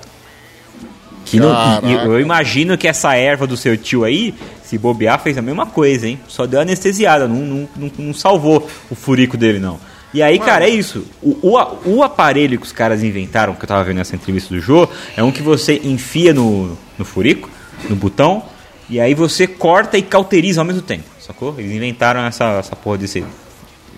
Que 1.26 1.40
não, 1.40 1.50
e- 1.50 1.54
e 1.54 1.82
Caraca. 1.96 2.06
eu 2.08 2.20
imagino 2.20 2.78
que 2.78 2.88
essa 2.88 3.16
erva 3.16 3.48
do 3.48 3.58
seu 3.58 3.76
tio 3.76 4.04
aí, 4.04 4.34
se 4.64 4.78
bobear, 4.78 5.20
fez 5.20 5.38
a 5.38 5.42
mesma 5.42 5.66
coisa, 5.66 6.08
hein? 6.08 6.20
Só 6.28 6.46
deu 6.46 6.60
anestesiada, 6.62 7.28
não, 7.28 7.38
não, 7.38 7.70
não, 7.76 7.92
não 7.98 8.14
salvou 8.14 8.70
o 8.92 8.96
furico 8.96 9.36
dele, 9.36 9.58
não. 9.60 9.80
E 10.14 10.22
aí, 10.22 10.38
cara, 10.40 10.66
é 10.66 10.70
isso. 10.70 11.06
O, 11.22 11.50
o, 11.50 11.96
o 11.98 12.04
aparelho 12.04 12.58
que 12.60 12.66
os 12.66 12.72
caras 12.72 13.04
inventaram, 13.04 13.54
que 13.56 13.64
eu 13.64 13.68
tava 13.68 13.84
vendo 13.84 13.98
nessa 13.98 14.16
entrevista 14.16 14.54
do 14.54 14.62
Jô, 14.62 14.88
é 15.18 15.22
um 15.24 15.32
que 15.32 15.42
você 15.42 15.82
enfia 15.84 16.34
no, 16.34 16.78
no 16.98 17.04
furico, 17.04 17.50
no 17.90 17.96
botão, 17.98 18.44
e 18.90 19.00
aí 19.00 19.14
você 19.14 19.48
corta 19.48 19.98
e 19.98 20.02
cauteriza 20.02 20.62
ao 20.62 20.66
mesmo 20.66 20.82
tempo, 20.82 21.04
sacou? 21.20 21.56
Eles 21.58 21.72
inventaram 21.72 22.22
essa, 22.22 22.46
essa 22.60 22.76
porra 22.76 22.98
desse. 23.00 23.24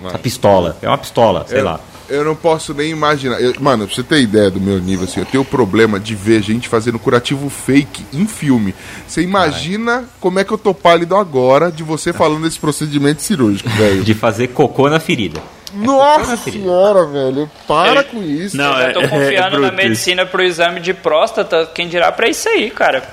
Essa 0.06 0.20
pistola. 0.20 0.78
É 0.82 0.88
uma 0.88 0.98
pistola, 0.98 1.46
sei 1.48 1.60
eu, 1.62 1.66
lá. 1.66 1.80
Eu 2.08 2.24
não 2.24 2.36
posso 2.36 2.74
nem 2.74 2.92
imaginar. 2.92 3.42
Eu- 3.42 3.54
mano, 3.60 3.86
pra 3.88 3.96
você 3.96 4.04
ter 4.04 4.22
ideia 4.22 4.50
do 4.50 4.62
meu 4.62 4.80
nível, 4.80 5.06
assim, 5.06 5.20
eu 5.20 5.26
tenho 5.26 5.42
o 5.42 5.46
problema 5.46 6.00
de 6.00 6.16
ver 6.16 6.42
gente 6.42 6.70
fazendo 6.70 6.98
curativo 7.00 7.50
fake 7.50 8.06
em 8.14 8.26
filme. 8.28 8.74
Você 9.08 9.22
imagina 9.22 10.06
como 10.20 10.40
é 10.40 10.44
que 10.44 10.52
eu 10.54 10.58
tô 10.58 10.74
pálido 10.74 11.16
agora 11.16 11.72
de 11.72 11.84
você 11.84 12.14
falando 12.14 12.44
desse 12.44 12.60
procedimento 12.60 13.22
cirúrgico, 13.22 13.68
velho. 13.76 14.04
De 14.04 14.14
fazer 14.14 14.50
cocô 14.50 14.88
na 14.90 15.00
ferida. 15.00 15.42
Nossa 15.74 16.38
senhora, 16.38 17.06
velho. 17.08 17.50
Para 17.68 18.04
com 18.04 18.24
isso. 18.24 18.56
Não, 18.56 18.80
Eu 18.80 18.94
tô 18.94 19.02
é- 19.02 19.08
confiando 19.08 19.58
é 19.58 19.60
na 19.60 19.72
medicina 19.72 20.26
pro 20.26 20.42
exame 20.44 20.80
de 20.80 20.94
próstata, 20.94 21.70
quem 21.74 21.90
dirá 21.90 22.12
pra 22.12 22.30
isso 22.30 22.48
aí, 22.48 22.70
cara. 22.72 23.04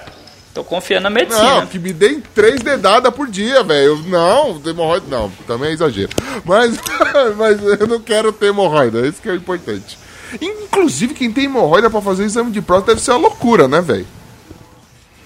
Tô 0.55 0.63
confiando 0.63 1.03
na 1.03 1.11
Não, 1.11 1.17
medicina. 1.17 1.67
que 1.67 1.81
me 1.81 1.93
deem 1.93 2.21
três 2.33 2.61
dedadas 2.63 3.13
por 3.13 3.27
dia, 3.29 3.65
velho. 3.65 3.97
Não, 4.07 4.63
hemorroida. 4.65 5.05
Não, 5.09 5.29
também 5.49 5.71
é 5.71 5.73
exagero. 5.73 6.11
Mas, 6.45 6.79
mas 7.37 7.61
eu 7.81 7.89
não 7.89 7.99
quero 8.01 8.33
ter 8.33 8.47
hemorroida. 8.47 9.05
Isso 9.05 9.21
que 9.21 9.29
é 9.29 9.35
importante. 9.35 9.99
Inclusive, 10.41 11.13
quem 11.13 11.33
tem 11.33 11.45
hemorroida 11.47 11.91
pra 11.91 12.01
fazer 12.01 12.25
exame 12.25 12.53
de 12.53 12.63
próstata 12.63 12.93
deve 12.93 13.05
ser 13.05 13.11
uma 13.11 13.19
loucura, 13.19 13.67
né, 13.67 13.81
velho? 13.81 14.07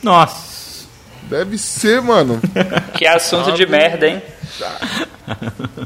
Nossa. 0.03 0.87
Deve 1.25 1.59
ser, 1.59 2.01
mano. 2.01 2.41
Que 2.97 3.07
assunto 3.07 3.53
de 3.53 3.67
merda, 3.67 4.09
hein? 4.09 4.23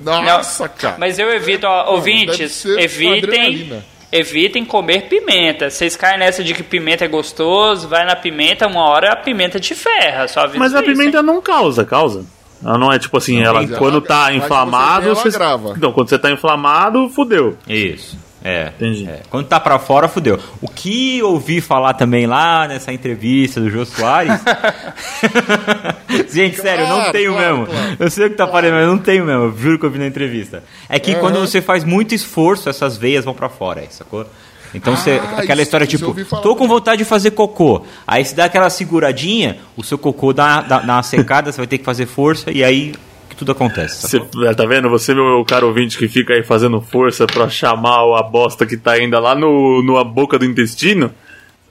Nossa, 0.03 0.68
cara. 0.68 0.97
Mas 0.99 1.18
eu 1.18 1.28
evito, 1.30 1.66
ó, 1.66 1.95
ouvintes, 1.95 2.64
evitem, 2.64 3.18
adrenalina. 3.18 3.84
Evitem 4.12 4.64
comer 4.64 5.08
pimenta. 5.08 5.70
Vocês 5.70 5.96
caem 5.96 6.18
nessa 6.18 6.44
de 6.44 6.52
que 6.54 6.62
pimenta 6.62 7.04
é 7.04 7.08
gostoso, 7.08 7.88
vai 7.88 8.04
na 8.04 8.14
pimenta, 8.14 8.66
uma 8.68 8.84
hora 8.84 9.12
a 9.12 9.16
pimenta 9.16 9.58
te 9.58 9.74
ferra. 9.74 10.28
Só 10.28 10.46
Mas 10.54 10.74
a 10.74 10.80
isso, 10.80 10.90
hein? 10.90 10.96
pimenta 10.96 11.22
não 11.22 11.40
causa, 11.40 11.84
causa. 11.84 12.24
Ela 12.64 12.78
não 12.78 12.92
é 12.92 12.98
tipo 12.98 13.16
assim, 13.16 13.42
ela 13.42 13.60
mas 13.62 13.76
quando 13.76 13.96
ela- 13.96 14.06
tá 14.06 14.32
inflamado, 14.34 15.06
você 15.06 15.08
ela 15.08 15.14
você- 15.16 15.30
grava. 15.38 15.74
Então, 15.76 15.92
quando 15.92 16.08
você 16.10 16.18
tá 16.18 16.30
inflamado, 16.30 17.08
fudeu. 17.08 17.56
Isso. 17.66 18.16
É. 18.45 18.68
Entendi. 18.76 19.09
é. 19.09 19.20
Quando 19.30 19.47
tá 19.47 19.61
pra 19.61 19.78
fora, 19.78 20.09
fudeu. 20.09 20.38
O 20.61 20.68
que 20.68 21.22
ouvi 21.22 21.61
falar 21.61 21.95
também 21.95 22.26
lá 22.26 22.66
nessa 22.66 22.93
entrevista 22.93 23.61
do 23.61 23.70
Jô 23.70 23.84
Soares. 23.86 24.32
Gente, 26.32 26.57
sério, 26.61 26.84
eu 26.84 26.88
não 26.88 26.97
Claro, 26.97 27.12
tenho 27.12 27.32
claro, 27.32 27.59
mesmo. 27.59 27.66
claro. 27.66 27.97
Eu 27.99 28.11
sei 28.11 28.26
o 28.26 28.30
que 28.30 28.36
tá 28.36 28.47
parecendo, 28.47 28.76
mas 28.76 28.84
eu 28.86 28.90
não 28.93 28.99
tenho 29.03 29.24
mesmo. 29.24 29.43
Eu 29.45 29.57
juro 29.59 29.78
que 29.78 29.86
eu 29.86 29.90
vi 29.90 29.99
na 29.99 30.07
entrevista. 30.07 30.62
É 30.88 30.99
que 30.99 31.14
quando 31.16 31.38
você 31.40 31.61
faz 31.61 31.84
muito 31.84 32.14
esforço, 32.14 32.68
essas 32.68 32.97
veias 32.97 33.24
vão 33.24 33.34
pra 33.34 33.49
fora, 33.49 33.82
sacou? 33.90 34.26
Então 34.74 34.97
você. 34.97 35.20
Ah, 35.22 35.38
Aquela 35.40 35.53
isso- 35.55 35.62
história 35.62 35.86
tipo, 35.86 36.14
tô 36.40 36.57
com 36.57 36.66
vontade 36.66 36.99
de 36.99 37.05
fazer 37.05 37.32
cocô. 37.32 37.84
Aí 38.07 38.24
se 38.24 38.34
dá 38.34 38.47
aquela 38.47 38.70
seguradinha, 38.70 39.59
o 39.76 39.84
seu 39.84 39.99
cocô 39.99 40.32
dá, 40.32 40.62
dá, 40.62 40.78
dá 40.80 40.95
uma 40.95 41.03
secada, 41.03 41.53
você 41.53 41.59
vai 41.59 41.66
ter 41.66 41.78
que 41.78 41.84
fazer 41.84 42.07
força 42.07 42.51
e 42.51 42.64
aí 42.64 42.95
que 43.33 43.37
tudo 43.37 43.53
acontece. 43.53 44.09
sacou? 44.09 44.28
Você 44.33 44.55
tá 44.55 44.66
vendo? 44.66 44.89
Você, 44.91 45.14
meu 45.14 45.45
caro 45.45 45.68
ouvinte, 45.68 45.99
que 45.99 46.07
fica 46.07 46.35
aí 46.35 46.43
fazendo 46.43 46.80
força 46.80 47.26
pra 47.26 47.49
chamar 47.49 48.18
a 48.18 48.22
bosta 48.22 48.66
que 48.66 48.76
tá 48.76 48.93
ainda 48.93 49.18
lá 49.18 49.35
no, 49.35 49.83
na 49.83 50.05
boca 50.05 50.39
do 50.39 50.45
intestino, 50.45 51.11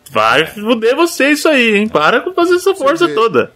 vai 0.09 0.45
fuder 0.45 0.95
você 0.95 1.31
isso 1.31 1.47
aí, 1.47 1.77
hein? 1.77 1.87
Para 1.87 2.21
com 2.21 2.33
fazer 2.33 2.55
essa 2.55 2.75
força 2.75 3.07
toda. 3.07 3.51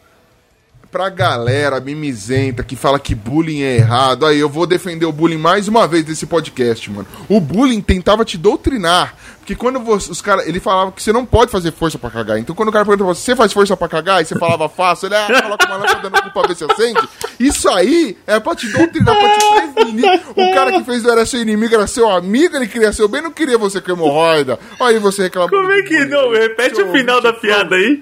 Pra 0.96 1.10
galera 1.10 1.82
mimizenta 1.82 2.64
que 2.64 2.74
fala 2.74 2.98
que 2.98 3.14
bullying 3.14 3.64
é 3.64 3.76
errado, 3.76 4.26
aí 4.26 4.39
eu 4.39 4.48
vou 4.48 4.66
defender 4.66 5.06
o 5.06 5.12
bullying 5.12 5.38
mais 5.38 5.68
uma 5.68 5.86
vez 5.86 6.06
desse 6.06 6.26
podcast, 6.26 6.89
mano. 6.89 7.06
O 7.28 7.41
bullying 7.41 7.82
tentava 7.82 8.24
te 8.24 8.38
doutrinar. 8.38 9.14
Porque 9.39 9.56
quando 9.56 9.78
você, 9.82 10.10
os 10.10 10.22
caras. 10.22 10.48
Ele 10.48 10.58
falava 10.62 10.93
que 10.93 11.04
você 11.04 11.12
não 11.12 11.26
pode 11.26 11.52
fazer 11.52 11.74
força 11.74 12.00
pra 12.00 12.10
cagar. 12.10 12.39
Então 12.39 12.56
quando 12.56 12.70
o 12.70 12.72
cara 12.72 12.86
pergunta 12.86 13.04
pra 13.04 13.14
você, 13.14 13.20
você 13.20 13.36
faz 13.36 13.52
força 13.52 13.76
pra 13.76 13.89
cagar? 13.89 14.22
E 14.22 14.26
você 14.26 14.39
falava 14.39 14.70
fácil, 14.70 15.08
ele, 15.08 15.16
ah, 15.16 15.41
coloca 15.43 15.66
uma 15.66 15.76
lâmpada 15.76 16.10
no 16.10 16.22
cu 16.22 16.32
pra 16.32 16.48
ver 16.48 16.56
se 16.56 16.64
acende. 16.64 17.10
Isso 17.38 17.68
aí 17.68 18.18
é 18.26 18.39
pra 18.39 18.56
te 18.56 18.70
doutrinar, 18.70 19.20
pra 19.20 19.30
te 19.38 19.74
prevenir. 19.74 20.22
O 20.30 20.54
cara 20.54 20.72
que 20.72 20.84
fez 20.86 21.04
era 21.04 21.26
seu 21.26 21.41
inimigo, 21.41 21.76
era 21.76 21.88
seu 21.88 22.10
amigo, 22.10 22.56
ele 22.56 22.68
queria 22.68 22.93
seu 22.93 23.10
bem, 23.10 23.22
não 23.22 23.32
queria 23.32 23.58
você 23.58 23.82
com 23.82 23.91
hemorroida. 23.91 24.58
Aí 24.80 24.98
você 24.98 25.24
reclamou. 25.24 25.50
Como 25.50 25.74
é 25.74 25.82
que 25.82 26.05
não? 26.05 26.32
Repete 26.32 26.78
Seu 26.78 26.88
o 26.88 26.93
final 26.93 27.20
da 27.20 27.34
piada 27.34 27.76
aí. 27.76 28.01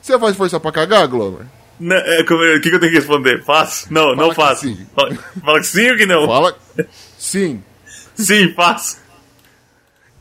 Você 0.00 0.18
faz 0.18 0.34
força 0.34 0.58
pra 0.58 0.72
cagar, 0.72 1.06
Glover? 1.06 1.59
Não, 1.80 1.96
é, 1.96 2.22
como 2.24 2.44
é- 2.44 2.56
O 2.56 2.60
que, 2.60 2.68
que 2.68 2.76
eu 2.76 2.80
tenho 2.80 2.92
que 2.92 2.98
responder? 2.98 3.42
Faço? 3.42 3.86
Não, 3.90 4.14
não 4.14 4.28
que 4.28 4.34
faço. 4.36 4.66
sim. 4.68 4.86
Fala, 4.94 5.16
fala 5.44 5.60
que 5.60 5.66
sim 5.66 5.90
ou 5.90 5.96
que 5.96 6.06
não? 6.06 6.26
Fala. 6.26 6.56
Sim. 7.18 7.62
Sim, 8.14 8.52
faço. 8.54 8.98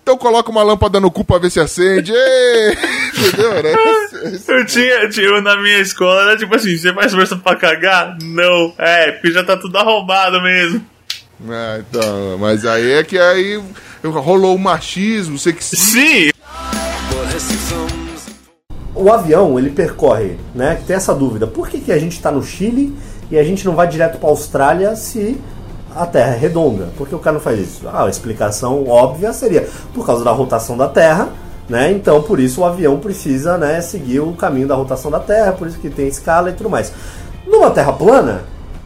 Então 0.01 0.17
coloca 0.17 0.49
uma 0.49 0.63
lâmpada 0.63 0.99
no 0.99 1.11
cu 1.11 1.23
pra 1.23 1.37
ver 1.37 1.51
se 1.51 1.59
acende. 1.59 2.11
Entendeu? 2.11 3.51
Era 3.53 3.71
esse- 3.71 4.49
Eu 4.51 4.65
tinha, 4.65 5.09
tinha 5.09 5.41
na 5.41 5.55
minha 5.61 5.79
escola, 5.79 6.21
era 6.23 6.37
tipo 6.37 6.55
assim, 6.55 6.75
você 6.77 6.93
faz 6.93 7.13
força 7.13 7.35
pra 7.35 7.55
cagar? 7.55 8.17
Não. 8.21 8.73
É, 8.77 9.11
porque 9.11 9.31
já 9.31 9.43
tá 9.43 9.55
tudo 9.57 9.77
arrombado 9.77 10.41
mesmo. 10.41 10.83
Ah, 11.47 11.79
então, 11.79 12.37
mas 12.39 12.65
aí 12.65 12.91
é 12.93 13.03
que 13.03 13.17
aí 13.19 13.61
rolou 14.03 14.55
o 14.55 14.59
machismo, 14.59 15.37
sexismo. 15.37 15.85
Sim, 16.01 16.29
O 18.99 19.09
avião, 19.09 19.57
ele 19.57 19.69
percorre, 19.69 20.35
né? 20.53 20.77
Tem 20.85 20.93
essa 20.93 21.15
dúvida. 21.15 21.47
Por 21.47 21.69
que, 21.69 21.79
que 21.79 21.89
a 21.89 21.97
gente 21.97 22.17
está 22.17 22.29
no 22.29 22.43
Chile 22.43 22.93
e 23.31 23.39
a 23.39 23.43
gente 23.45 23.65
não 23.65 23.73
vai 23.73 23.87
direto 23.87 24.17
para 24.17 24.27
Austrália 24.27 24.93
se 24.97 25.39
a 25.95 26.05
Terra 26.05 26.33
é 26.33 26.37
redonda? 26.37 26.89
Por 26.97 27.07
que 27.07 27.15
o 27.15 27.19
cara 27.19 27.35
não 27.35 27.39
faz 27.39 27.59
isso? 27.59 27.87
Ah, 27.87 28.03
a 28.03 28.09
explicação 28.09 28.85
óbvia 28.89 29.31
seria 29.31 29.65
por 29.93 30.05
causa 30.05 30.21
da 30.25 30.31
rotação 30.31 30.75
da 30.75 30.89
Terra, 30.89 31.29
né? 31.69 31.93
Então, 31.93 32.21
por 32.21 32.41
isso 32.41 32.59
o 32.59 32.65
avião 32.65 32.99
precisa, 32.99 33.57
né, 33.57 33.79
seguir 33.79 34.19
o 34.19 34.33
caminho 34.33 34.67
da 34.67 34.75
rotação 34.75 35.09
da 35.09 35.21
Terra, 35.21 35.53
por 35.53 35.65
isso 35.65 35.79
que 35.79 35.89
tem 35.89 36.09
escala 36.09 36.49
e 36.49 36.53
tudo 36.53 36.69
mais. 36.69 36.91
Numa 37.47 37.71
Terra 37.71 37.93
plana, 37.93 38.41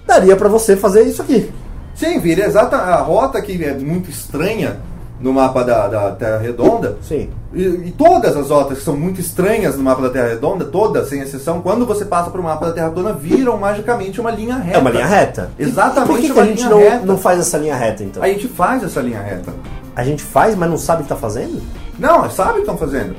daria 0.05 0.35
para 0.35 0.47
você 0.47 0.77
fazer 0.77 1.05
isso 1.05 1.23
aqui. 1.23 1.51
Sim, 1.95 2.19
vira 2.19 2.45
exata 2.45 2.75
a 2.75 3.01
rota 3.01 3.41
que 3.41 3.63
é 3.63 3.73
muito 3.73 4.11
estranha, 4.11 4.79
no 5.23 5.31
mapa 5.31 5.63
da, 5.63 5.87
da 5.87 6.11
Terra 6.11 6.37
Redonda. 6.37 6.97
Sim. 7.01 7.29
E, 7.53 7.63
e 7.63 7.91
todas 7.97 8.35
as 8.35 8.49
rotas 8.49 8.79
que 8.79 8.83
são 8.83 8.97
muito 8.97 9.21
estranhas 9.21 9.77
no 9.77 9.83
mapa 9.83 10.01
da 10.01 10.09
Terra 10.09 10.27
Redonda, 10.27 10.65
todas, 10.65 11.07
sem 11.07 11.21
exceção, 11.21 11.61
quando 11.61 11.85
você 11.85 12.03
passa 12.03 12.29
pro 12.29 12.43
mapa 12.43 12.65
da 12.65 12.73
Terra 12.73 12.91
plana, 12.91 13.13
viram 13.13 13.57
magicamente 13.57 14.19
uma 14.19 14.29
linha 14.29 14.57
reta. 14.57 14.77
É 14.77 14.81
uma 14.81 14.89
linha 14.89 15.05
reta. 15.05 15.49
Exatamente 15.57 16.07
Por 16.11 16.19
que, 16.19 16.25
que 16.27 16.31
uma 16.33 16.41
a 16.41 16.45
gente 16.45 16.57
linha 16.57 16.69
não, 16.69 16.77
reta. 16.77 17.05
não 17.05 17.17
faz 17.17 17.39
essa 17.39 17.57
linha 17.57 17.75
reta, 17.75 18.03
então? 18.03 18.21
A 18.21 18.27
gente 18.27 18.49
faz 18.49 18.83
essa 18.83 18.99
linha 18.99 19.21
reta. 19.21 19.53
A 19.95 20.03
gente 20.03 20.21
faz, 20.21 20.55
mas 20.55 20.69
não 20.69 20.77
sabe 20.77 21.01
o 21.01 21.03
que 21.03 21.09
tá 21.09 21.15
fazendo? 21.15 21.61
Não, 21.97 22.29
sabe 22.29 22.51
o 22.51 22.53
que 22.55 22.59
estão 22.59 22.77
fazendo? 22.77 23.15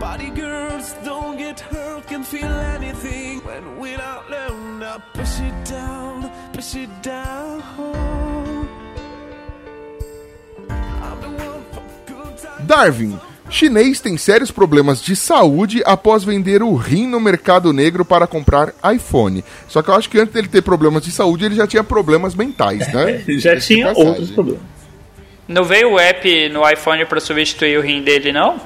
Body 0.00 0.32
girls 0.34 0.96
don't 1.04 1.38
get 1.38 1.60
hurt, 1.60 2.08
can 2.08 2.24
feel 2.24 2.50
anything 2.76 3.40
when 3.46 3.78
we're 3.80 4.00
out 4.00 4.28
loud. 4.28 4.80
Now 4.80 5.00
push 5.14 5.38
it 5.40 5.70
down, 5.70 6.28
push 6.52 6.74
it 6.74 6.90
down. 7.02 8.39
Darwin. 12.60 13.18
Chinês 13.50 13.98
tem 13.98 14.16
sérios 14.16 14.52
problemas 14.52 15.02
de 15.02 15.16
saúde 15.16 15.82
após 15.84 16.22
vender 16.22 16.62
o 16.62 16.76
rim 16.76 17.06
no 17.08 17.18
mercado 17.18 17.72
negro 17.72 18.04
para 18.04 18.26
comprar 18.26 18.72
iPhone. 18.94 19.44
Só 19.66 19.82
que 19.82 19.90
eu 19.90 19.94
acho 19.94 20.08
que 20.08 20.18
antes 20.18 20.32
dele 20.32 20.46
ter 20.46 20.62
problemas 20.62 21.02
de 21.02 21.10
saúde, 21.10 21.46
ele 21.46 21.56
já 21.56 21.66
tinha 21.66 21.82
problemas 21.82 22.34
mentais, 22.34 22.92
né? 22.92 23.24
Já 23.38 23.54
Diga-se 23.54 23.56
de 23.56 23.74
tinha 23.74 23.86
passagem. 23.88 24.08
outros 24.08 24.30
problemas. 24.30 24.62
Não 25.48 25.64
veio 25.64 25.94
o 25.94 25.98
app 25.98 26.48
no 26.50 26.68
iPhone 26.68 27.04
pra 27.06 27.18
substituir 27.18 27.76
o 27.76 27.82
rim 27.82 28.02
dele, 28.04 28.30
não? 28.32 28.60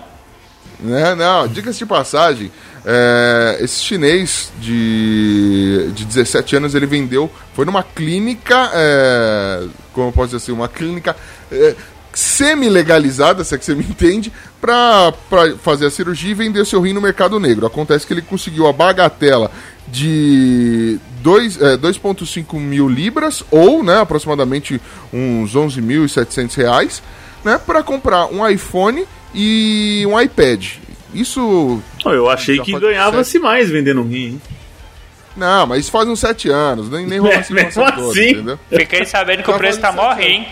Né? 0.79 1.15
Não, 1.15 1.49
diga-se 1.49 1.79
de 1.79 1.87
passagem, 1.87 2.53
é, 2.85 3.57
esse 3.61 3.81
chinês 3.81 4.53
de, 4.61 5.91
de 5.95 6.05
17 6.05 6.57
anos, 6.57 6.75
ele 6.75 6.85
vendeu, 6.85 7.31
foi 7.55 7.65
numa 7.65 7.83
clínica, 7.83 8.71
é, 8.75 9.67
como 9.95 10.09
eu 10.09 10.13
posso 10.13 10.27
dizer 10.27 10.37
assim, 10.39 10.53
uma 10.53 10.69
clínica 10.69 11.17
é, 11.51 11.75
semi-legalizada, 12.19 13.43
se 13.45 13.55
é 13.55 13.59
que 13.59 13.65
você 13.65 13.75
me 13.75 13.85
entende, 13.85 14.33
pra, 14.61 15.13
pra 15.29 15.57
fazer 15.57 15.87
a 15.87 15.91
cirurgia 15.91 16.31
e 16.31 16.35
vender 16.35 16.65
seu 16.67 16.81
rim 16.81 16.93
no 16.93 17.01
mercado 17.01 17.39
negro. 17.41 17.67
Acontece 17.67 18.07
que 18.07 18.13
ele 18.13 18.23
conseguiu 18.23 18.67
a 18.67 18.73
bagatela 18.73 19.51
de 19.89 20.99
dois- 21.23 21.61
é, 21.61 21.77
2,5 21.77 22.59
mil 22.59 22.89
libras, 22.89 23.43
ou 23.51 23.83
né, 23.83 24.01
aproximadamente 24.01 24.81
uns 25.13 25.55
11.700 25.55 26.55
reais, 26.57 27.03
né, 27.45 27.59
para 27.65 27.83
comprar 27.83 28.27
um 28.27 28.47
iPhone 28.49 29.05
e 29.35 30.05
um 30.09 30.19
iPad. 30.21 30.65
Isso. 31.13 31.81
Eu 32.05 32.29
achei 32.29 32.59
que 32.61 32.73
ganhava-se 32.79 33.39
mais 33.39 33.71
vendendo 33.71 34.01
um 34.01 34.09
rim. 34.09 34.25
hein? 34.27 34.43
Não, 35.37 35.67
mas 35.67 35.81
isso 35.81 35.91
faz 35.91 36.09
uns 36.09 36.21
7 36.21 36.49
anos, 36.49 36.89
nem, 36.91 37.07
nem 37.07 37.19
rolou 37.21 37.35
essa 37.35 37.53
Mesmo 37.53 37.71
situação 37.71 37.97
toda, 38.05 38.21
assim. 38.21 38.31
entendeu? 38.31 38.59
Fiquei 38.69 39.05
sabendo 39.05 39.43
que 39.43 39.51
o 39.51 39.55
preço 39.59 39.81
tá 39.81 39.93
sete 39.93 40.21
rim. 40.21 40.47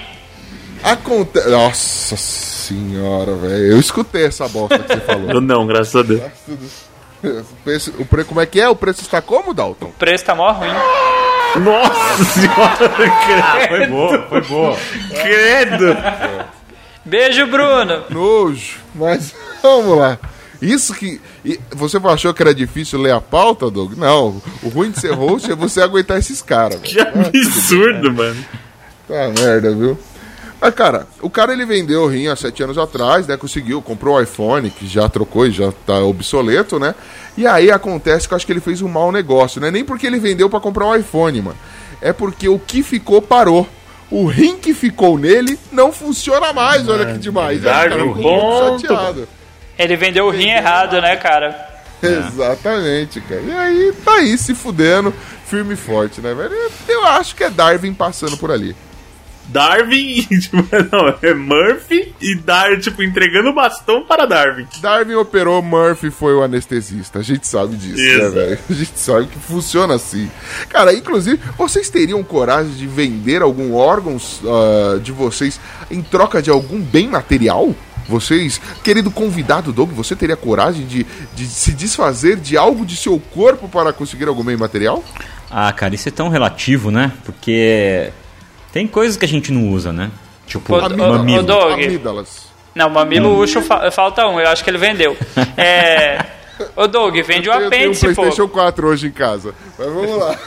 Acontece. 0.83 1.49
Nossa 1.49 2.17
senhora, 2.17 3.35
velho. 3.37 3.73
Eu 3.73 3.81
escutei 3.81 4.27
essa 4.27 4.49
bosta 4.49 4.79
que 4.79 4.95
você 4.95 5.01
falou. 5.01 5.31
Eu 5.31 5.41
não, 5.41 5.67
graças 5.67 5.95
a 5.95 6.03
Deus. 6.03 6.23
O 7.23 7.55
preço, 7.65 7.93
o 7.99 8.05
pre... 8.05 8.25
Como 8.25 8.41
é 8.41 8.47
que 8.47 8.61
é? 8.61 8.69
O 8.69 8.75
preço 8.75 9.03
está 9.03 9.23
como, 9.23 9.55
Dalton? 9.55 9.87
O 9.87 9.93
preço 9.93 10.25
tá 10.25 10.35
mó 10.35 10.51
ruim. 10.51 10.69
Nossa 11.63 12.25
senhora, 12.25 13.69
Foi 13.69 13.87
boa, 13.87 14.23
foi 14.29 14.41
boa. 14.43 14.77
credo. 15.23 15.97
Beijo, 17.05 17.47
Bruno. 17.47 18.05
Nojo. 18.11 18.79
Mas 18.95 19.35
vamos 19.63 19.99
lá. 19.99 20.19
Isso 20.61 20.95
que. 20.95 21.21
Você 21.73 21.99
achou 22.05 22.33
que 22.33 22.43
era 22.43 22.55
difícil 22.55 23.01
ler 23.01 23.13
a 23.13 23.21
pauta, 23.21 23.71
Doug? 23.71 23.95
Não. 23.97 24.41
O 24.63 24.69
ruim 24.69 24.91
de 24.93 25.01
ser 25.01 25.13
host 25.13 25.51
é 25.51 25.55
você 25.55 25.81
aguentar 25.83 26.19
esses 26.19 26.41
caras. 26.41 26.81
velho. 26.81 26.93
Que 26.93 27.01
absurdo, 27.01 28.13
mano. 28.13 28.45
Tá 29.09 29.29
merda, 29.29 29.75
viu? 29.75 29.99
Mas, 30.63 30.77
cara, 30.77 31.09
o 31.21 31.29
cara 31.29 31.53
ele 31.53 31.67
vendeu 31.67 32.03
o 32.03 32.07
rim 32.07 32.29
há 32.29 32.37
sete 32.37 32.63
anos 32.63 32.79
atrás, 32.79 33.27
né? 33.27 33.37
Conseguiu, 33.37 33.83
comprou 33.83 34.15
o 34.15 34.23
iPhone, 34.23 34.71
que 34.71 34.87
já 34.87 35.09
trocou 35.09 35.45
e 35.45 35.51
já 35.51 35.73
tá 35.85 35.99
obsoleto, 35.99 36.79
né? 36.79 36.95
E 37.37 37.45
aí 37.49 37.69
acontece 37.69 38.29
que 38.29 38.35
eu 38.35 38.37
acho 38.37 38.47
que 38.47 38.53
ele 38.53 38.61
fez 38.61 38.81
um 38.81 38.87
mau 38.87 39.11
negócio, 39.11 39.61
né? 39.61 39.73
Nem 39.73 39.85
porque 39.85 40.07
ele 40.07 40.21
vendeu 40.21 40.49
pra 40.49 40.61
comprar 40.61 40.87
um 40.87 40.95
iPhone, 40.95 41.43
mano. 41.43 41.59
É 42.01 42.13
porque 42.13 42.49
o 42.49 42.61
que 42.61 42.85
ficou 42.85 43.21
parou. 43.21 43.69
O 44.09 44.25
rim 44.27 44.57
que 44.57 44.73
ficou 44.73 45.19
nele 45.19 45.59
não 45.73 45.93
funciona 45.93 46.53
mais, 46.53 46.89
olha 46.89 47.13
que 47.13 47.19
demais. 47.19 47.59
O 47.59 47.65
cara 47.65 47.97
Darwin, 47.97 48.23
ponto. 48.23 48.83
chateado. 48.83 49.29
Ele 49.77 49.97
vendeu 49.97 50.27
o 50.27 50.31
rim 50.31 50.51
errado, 50.51 51.01
né, 51.01 51.17
cara? 51.17 51.71
Exatamente, 52.01 53.21
cara. 53.23 53.41
E 53.41 53.53
aí 53.53 53.93
tá 54.05 54.13
aí 54.13 54.39
se 54.39 54.55
fudendo, 54.55 55.13
firme 55.45 55.75
e 55.75 55.77
forte, 55.77 56.21
né, 56.21 56.33
velho? 56.33 56.55
Eu 56.87 57.05
acho 57.05 57.35
que 57.35 57.43
é 57.43 57.51
Darwin 57.51 57.95
passando 57.95 58.37
por 58.37 58.53
ali. 58.53 58.77
Darwin, 59.53 60.23
tipo, 60.41 60.57
não, 60.91 61.15
é 61.23 61.35
Murphy 61.35 62.15
e 62.21 62.35
Dar, 62.37 62.81
tipo, 62.81 63.03
entregando 63.03 63.51
o 63.51 63.55
bastão 63.55 64.03
para 64.05 64.27
Darwin. 64.27 64.67
Darwin 64.81 65.15
operou, 65.15 65.63
Murphy 65.63 66.11
foi 66.11 66.35
o 66.35 66.43
anestesista. 66.43 67.19
A 67.19 67.23
gente 67.23 67.47
sabe 67.47 67.77
disso, 67.77 67.97
né, 67.97 68.15
Exato. 68.15 68.35
velho? 68.35 68.59
A 68.69 68.73
gente 68.73 68.99
sabe 68.99 69.27
que 69.27 69.39
funciona 69.39 69.95
assim. 69.95 70.31
Cara, 70.69 70.95
inclusive, 70.95 71.39
vocês 71.57 71.91
teriam 71.91 72.23
coragem 72.25 72.73
de 72.73 72.87
vender 72.87 73.43
algum 73.43 73.75
órgão 73.75 74.17
ah, 74.47 74.99
de 74.99 75.13
vocês 75.13 75.61
em 75.91 76.03
troca 76.03 76.41
de 76.41 76.51
algum 76.51 76.81
bem 76.81 77.09
material? 77.09 77.75
Vocês, 78.09 78.61
querido 78.83 79.11
convidado 79.11 79.73
Doug, 79.73 79.91
você 79.93 80.17
teria 80.17 80.37
coragem 80.37 80.87
de, 80.87 81.07
de 81.35 81.47
se 81.47 81.73
desfazer 81.73 82.37
de 82.37 82.57
algo 82.57 82.85
de 82.85 82.97
seu 82.97 83.19
corpo 83.33 83.69
para 83.69 83.93
conseguir 83.93 84.27
algum 84.27 84.43
bem 84.43 84.57
material? 84.57 85.05
Ah, 85.51 85.73
cara, 85.73 85.95
isso 85.95 86.09
é 86.09 86.13
tão 86.13 86.29
relativo, 86.29 86.91
né? 86.91 87.13
Porque 87.25 88.11
tem 88.73 88.87
coisas 88.87 89.17
que 89.17 89.25
a 89.25 89.29
gente 89.29 89.53
não 89.53 89.69
usa, 89.69 89.93
né? 89.93 90.11
Tipo, 90.47 90.75
ô, 90.77 90.81
mamilo. 90.97 91.43
Doug. 91.43 91.73
Amígdalas. 91.73 92.47
Não, 92.75 92.89
mamilo 92.89 93.39
Ucho 93.39 93.61
fa- 93.63 93.91
falta 93.91 94.27
um, 94.27 94.41
eu 94.41 94.49
acho 94.49 94.65
que 94.65 94.71
ele 94.71 94.79
vendeu. 94.79 95.17
É. 95.57 96.25
Ô 96.77 96.87
Doug, 96.87 97.15
vende 97.23 97.49
o 97.49 97.53
Eu 97.53 97.69
tenho 97.71 97.89
um 97.89 97.93
apêndice, 97.93 98.01
PlayStation 98.15 98.49
pô. 98.49 98.55
4 98.55 98.87
hoje 98.89 99.07
em 99.09 99.11
casa. 99.11 99.55
Mas 99.79 99.89
vamos 99.89 100.17
lá. 100.19 100.39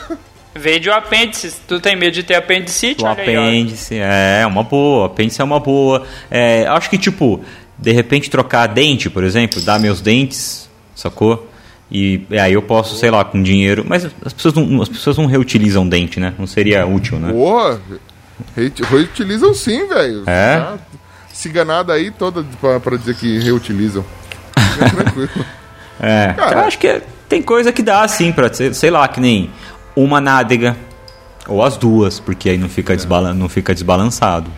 Vende 0.54 0.90
o 0.90 0.94
apêndice. 0.94 1.56
Tu 1.68 1.80
tem 1.80 1.96
medo 1.96 2.14
de 2.14 2.24
ter 2.24 2.36
apendicite? 2.36 3.04
O 3.04 3.08
Olha 3.08 3.22
aí, 3.22 3.36
apêndice, 3.36 3.96
é 4.00 4.46
uma 4.48 4.64
boa. 4.64 5.08
Apêndice 5.08 5.42
é 5.42 5.44
uma 5.44 5.60
boa. 5.60 6.04
É, 6.32 6.66
acho 6.68 6.90
que, 6.90 6.98
tipo, 6.98 7.42
de 7.78 7.92
repente 7.92 8.30
trocar 8.30 8.68
dente, 8.68 9.10
por 9.10 9.24
exemplo, 9.24 9.62
dar 9.62 9.80
meus 9.80 10.00
dentes, 10.02 10.70
sacou? 10.96 11.50
E 11.92 12.22
é, 12.32 12.40
aí 12.40 12.54
eu 12.54 12.62
posso, 12.62 12.96
sei 12.96 13.12
lá, 13.12 13.24
com 13.26 13.42
dinheiro. 13.44 13.86
Mas 13.88 14.06
as 14.24 14.34
pessoas 14.34 14.54
não, 14.54 14.82
as 14.82 14.90
pessoas 14.90 15.18
não 15.18 15.26
reutilizam 15.26 15.88
dente, 15.88 16.20
né? 16.20 16.34
Não 16.40 16.48
seria 16.48 16.86
útil, 16.88 17.20
né? 17.20 17.32
Porra, 17.34 17.80
reut- 17.90 18.02
reutilizam 18.90 19.54
sim, 19.54 19.88
velho. 19.88 20.24
É? 20.28 20.58
Tá 20.60 20.78
Ciganada 21.34 21.94
aí 21.94 22.12
toda 22.12 22.44
pra, 22.62 22.80
pra 22.80 22.98
dizer 22.98 23.16
que 23.16 23.40
reutilizam. 23.40 24.06
Fica 24.74 24.90
tranquilo. 25.04 25.46
É. 26.00 26.34
Cara. 26.34 26.60
Eu 26.60 26.64
acho 26.66 26.78
que 26.80 26.88
é- 26.88 27.02
tem 27.28 27.42
coisa 27.42 27.72
que 27.72 27.82
dá, 27.82 28.04
assim, 28.04 28.32
pra 28.32 28.54
ser, 28.54 28.74
sei 28.76 28.90
lá, 28.92 29.08
que 29.08 29.20
nem 29.20 29.50
uma 29.96 30.22
nádega. 30.22 30.78
Ou 31.48 31.62
as 31.64 31.78
duas, 31.78 32.20
porque 32.20 32.50
aí 32.50 32.58
não 32.58 32.70
fica, 32.70 32.96
desbalan 32.96 33.34
não 33.34 33.48
fica 33.50 33.74
desbalançado. 33.74 34.50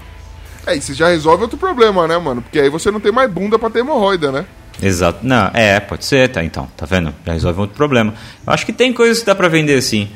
É, 0.65 0.75
e 0.75 0.81
você 0.81 0.93
já 0.93 1.07
resolve 1.09 1.43
outro 1.43 1.57
problema, 1.57 2.07
né, 2.07 2.17
mano? 2.17 2.41
Porque 2.41 2.59
aí 2.59 2.69
você 2.69 2.91
não 2.91 2.99
tem 2.99 3.11
mais 3.11 3.29
bunda 3.31 3.57
pra 3.57 3.69
ter 3.69 3.79
hemorroida, 3.79 4.31
né? 4.31 4.45
Exato. 4.81 5.19
Não, 5.23 5.49
é, 5.53 5.79
pode 5.79 6.05
ser, 6.05 6.29
tá, 6.29 6.43
então, 6.43 6.67
tá 6.77 6.85
vendo? 6.85 7.13
Já 7.25 7.33
resolve 7.33 7.59
outro 7.61 7.75
problema. 7.75 8.13
Eu 8.45 8.53
acho 8.53 8.65
que 8.65 8.71
tem 8.73 8.93
coisas 8.93 9.19
que 9.19 9.25
dá 9.25 9.33
pra 9.33 9.47
vender 9.47 9.81
sim. 9.81 10.09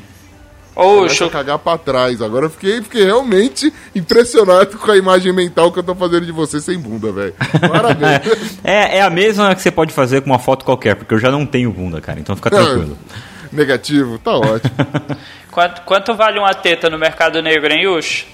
Ucho, 0.74 1.24
a 1.24 1.30
cagar 1.30 1.58
pra 1.58 1.76
trás. 1.76 2.22
Agora 2.22 2.46
eu 2.46 2.50
fiquei, 2.50 2.82
fiquei 2.82 3.04
realmente 3.04 3.72
impressionado 3.94 4.78
com 4.78 4.90
a 4.90 4.96
imagem 4.96 5.32
mental 5.32 5.70
que 5.70 5.78
eu 5.78 5.82
tô 5.82 5.94
fazendo 5.94 6.24
de 6.24 6.32
você 6.32 6.60
sem 6.60 6.78
bunda, 6.78 7.12
velho. 7.12 7.34
Parabéns. 7.60 8.22
É, 8.64 8.98
é 8.98 9.02
a 9.02 9.10
mesma 9.10 9.54
que 9.54 9.62
você 9.62 9.70
pode 9.70 9.92
fazer 9.92 10.20
com 10.20 10.30
uma 10.30 10.38
foto 10.38 10.64
qualquer, 10.64 10.94
porque 10.94 11.12
eu 11.14 11.18
já 11.18 11.30
não 11.30 11.44
tenho 11.44 11.72
bunda, 11.72 12.00
cara, 12.00 12.20
então 12.20 12.36
fica 12.36 12.50
tranquilo. 12.50 12.96
Negativo, 13.52 14.18
tá 14.18 14.32
ótimo. 14.32 14.72
quanto, 15.50 15.82
quanto 15.82 16.14
vale 16.14 16.38
uma 16.38 16.54
teta 16.54 16.88
no 16.88 16.98
mercado 16.98 17.42
negro, 17.42 17.72
hein, 17.72 17.88
Ucho? 17.88 18.26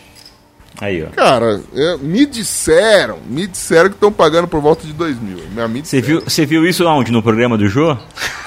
Aí, 0.80 1.02
ó. 1.02 1.06
Cara, 1.08 1.60
é, 1.74 1.96
me 1.96 2.24
disseram, 2.24 3.18
me 3.26 3.46
disseram 3.46 3.88
que 3.88 3.96
estão 3.96 4.12
pagando 4.12 4.46
por 4.46 4.60
volta 4.60 4.86
de 4.86 4.92
2 4.92 5.18
mil. 5.20 5.38
Você 5.82 6.00
viu, 6.00 6.20
você 6.20 6.46
viu 6.46 6.64
isso 6.64 6.86
onde? 6.86 7.10
No 7.10 7.22
programa 7.22 7.58
do 7.58 7.68
Jô? 7.68 7.96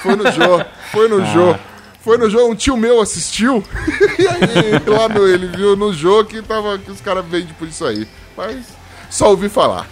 Foi 0.02 0.16
no 0.16 0.30
Jô, 0.32 0.64
foi 0.90 1.08
no 1.08 1.24
Jô. 1.26 1.54
Foi 2.02 2.18
no 2.18 2.28
Jô, 2.28 2.48
um 2.48 2.54
tio 2.54 2.76
meu 2.76 3.00
assistiu. 3.00 3.62
e 4.18 4.26
aí, 4.26 4.82
lá 4.86 5.08
no, 5.08 5.26
ele 5.26 5.46
viu 5.46 5.76
no 5.76 5.92
Jô 5.92 6.24
que, 6.24 6.42
tava, 6.42 6.78
que 6.78 6.90
os 6.90 7.00
caras 7.00 7.24
vendem 7.24 7.54
por 7.58 7.68
isso 7.68 7.84
aí. 7.84 8.06
Mas 8.36 8.66
só 9.08 9.30
ouvi 9.30 9.48
falar. 9.48 9.86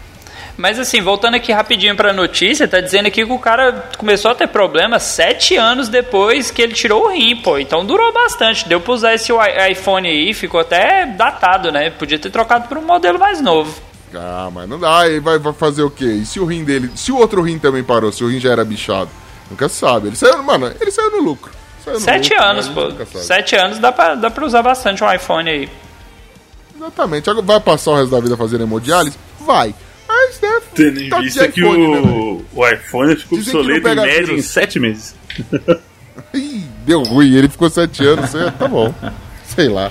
Mas 0.57 0.79
assim, 0.79 1.01
voltando 1.01 1.37
aqui 1.37 1.53
rapidinho 1.53 1.97
pra 1.97 2.13
notícia, 2.13 2.69
tá 2.69 2.81
dizendo 2.81 3.07
aqui 3.07 3.25
que 3.25 3.33
o 3.33 3.39
cara 3.39 3.91
começou 3.97 4.31
a 4.31 4.35
ter 4.35 4.47
problema 4.47 4.99
sete 4.99 5.57
anos 5.57 5.89
depois 5.89 6.51
que 6.51 6.61
ele 6.61 6.75
tirou 6.75 7.07
o 7.07 7.11
rim, 7.11 7.37
pô. 7.37 7.59
Então 7.59 7.85
durou 7.85 8.13
bastante. 8.13 8.69
Deu 8.69 8.81
pra 8.81 8.93
usar 8.93 9.15
esse 9.15 9.33
iPhone 9.71 10.07
aí, 10.07 10.35
ficou 10.35 10.61
até 10.61 11.07
datado, 11.07 11.73
né? 11.73 11.91
Podia 11.91 12.19
ter 12.19 12.31
trocado 12.31 12.69
por 12.69 12.77
um 12.77 12.83
modelo 12.83 13.19
mais 13.19 13.41
novo. 13.41 13.81
Ah, 14.15 14.51
mas 14.53 14.69
não 14.69 14.79
dá. 14.79 15.01
Aí 15.01 15.21
vai, 15.21 15.39
vai 15.39 15.53
fazer 15.53 15.83
o 15.83 15.91
quê? 15.91 16.05
E 16.05 16.27
se 16.27 16.41
o 16.41 16.45
rim 16.45 16.65
dele. 16.65 16.91
Se 16.95 17.13
o 17.13 17.17
outro 17.17 17.41
rim 17.41 17.59
também 17.59 17.83
parou, 17.83 18.13
se 18.13 18.23
o 18.25 18.29
rim 18.29 18.41
já 18.41 18.51
era 18.51 18.65
bichado? 18.65 19.11
Nunca 19.51 19.69
sabe. 19.69 20.09
Ele 20.09 20.17
saiu, 20.17 20.43
mano, 20.43 20.73
ele 20.81 20.91
saiu 20.91 21.11
no 21.11 21.23
lucro. 21.23 21.60
Saiu 21.91 22.01
no 22.01 22.05
Sete 22.05 22.31
lucro, 22.31 22.45
anos, 22.45 22.69
pô. 22.69 23.19
Sete 23.19 23.57
anos 23.57 23.79
dá 23.79 23.93
pra, 23.93 24.15
dá 24.15 24.31
pra 24.31 24.45
usar 24.45 24.63
bastante 24.63 25.03
um 25.03 25.13
iPhone 25.13 25.51
aí. 25.51 25.69
Exatamente. 26.77 27.31
Vai 27.43 27.61
passar 27.61 27.91
o 27.91 27.97
resto 27.97 28.11
da 28.11 28.21
vida 28.21 28.37
fazendo 28.37 28.63
hemodiálise? 28.63 29.17
Vai. 29.41 29.75
Mas, 30.09 30.41
né? 30.41 30.61
Tendo 30.75 31.01
em 31.03 31.09
tá 31.09 31.21
vista 31.21 31.49
que 31.49 31.61
iPhone, 31.61 31.89
né, 31.89 32.01
o, 32.01 32.45
o 32.53 32.69
iPhone 32.69 33.17
ficou 33.17 33.39
obsoleto 33.39 33.89
em 33.89 33.95
média 33.95 34.33
em. 34.33 34.43
7 34.43 34.81
meses. 34.81 35.15
Ih, 36.35 36.65
deu 36.85 37.03
ruim. 37.03 37.35
Ele 37.35 37.49
ficou 37.49 37.69
sete 37.69 38.05
anos. 38.05 38.35
é, 38.35 38.51
tá 38.51 38.69
bom. 38.69 38.93
Sei 39.45 39.69
lá. 39.69 39.91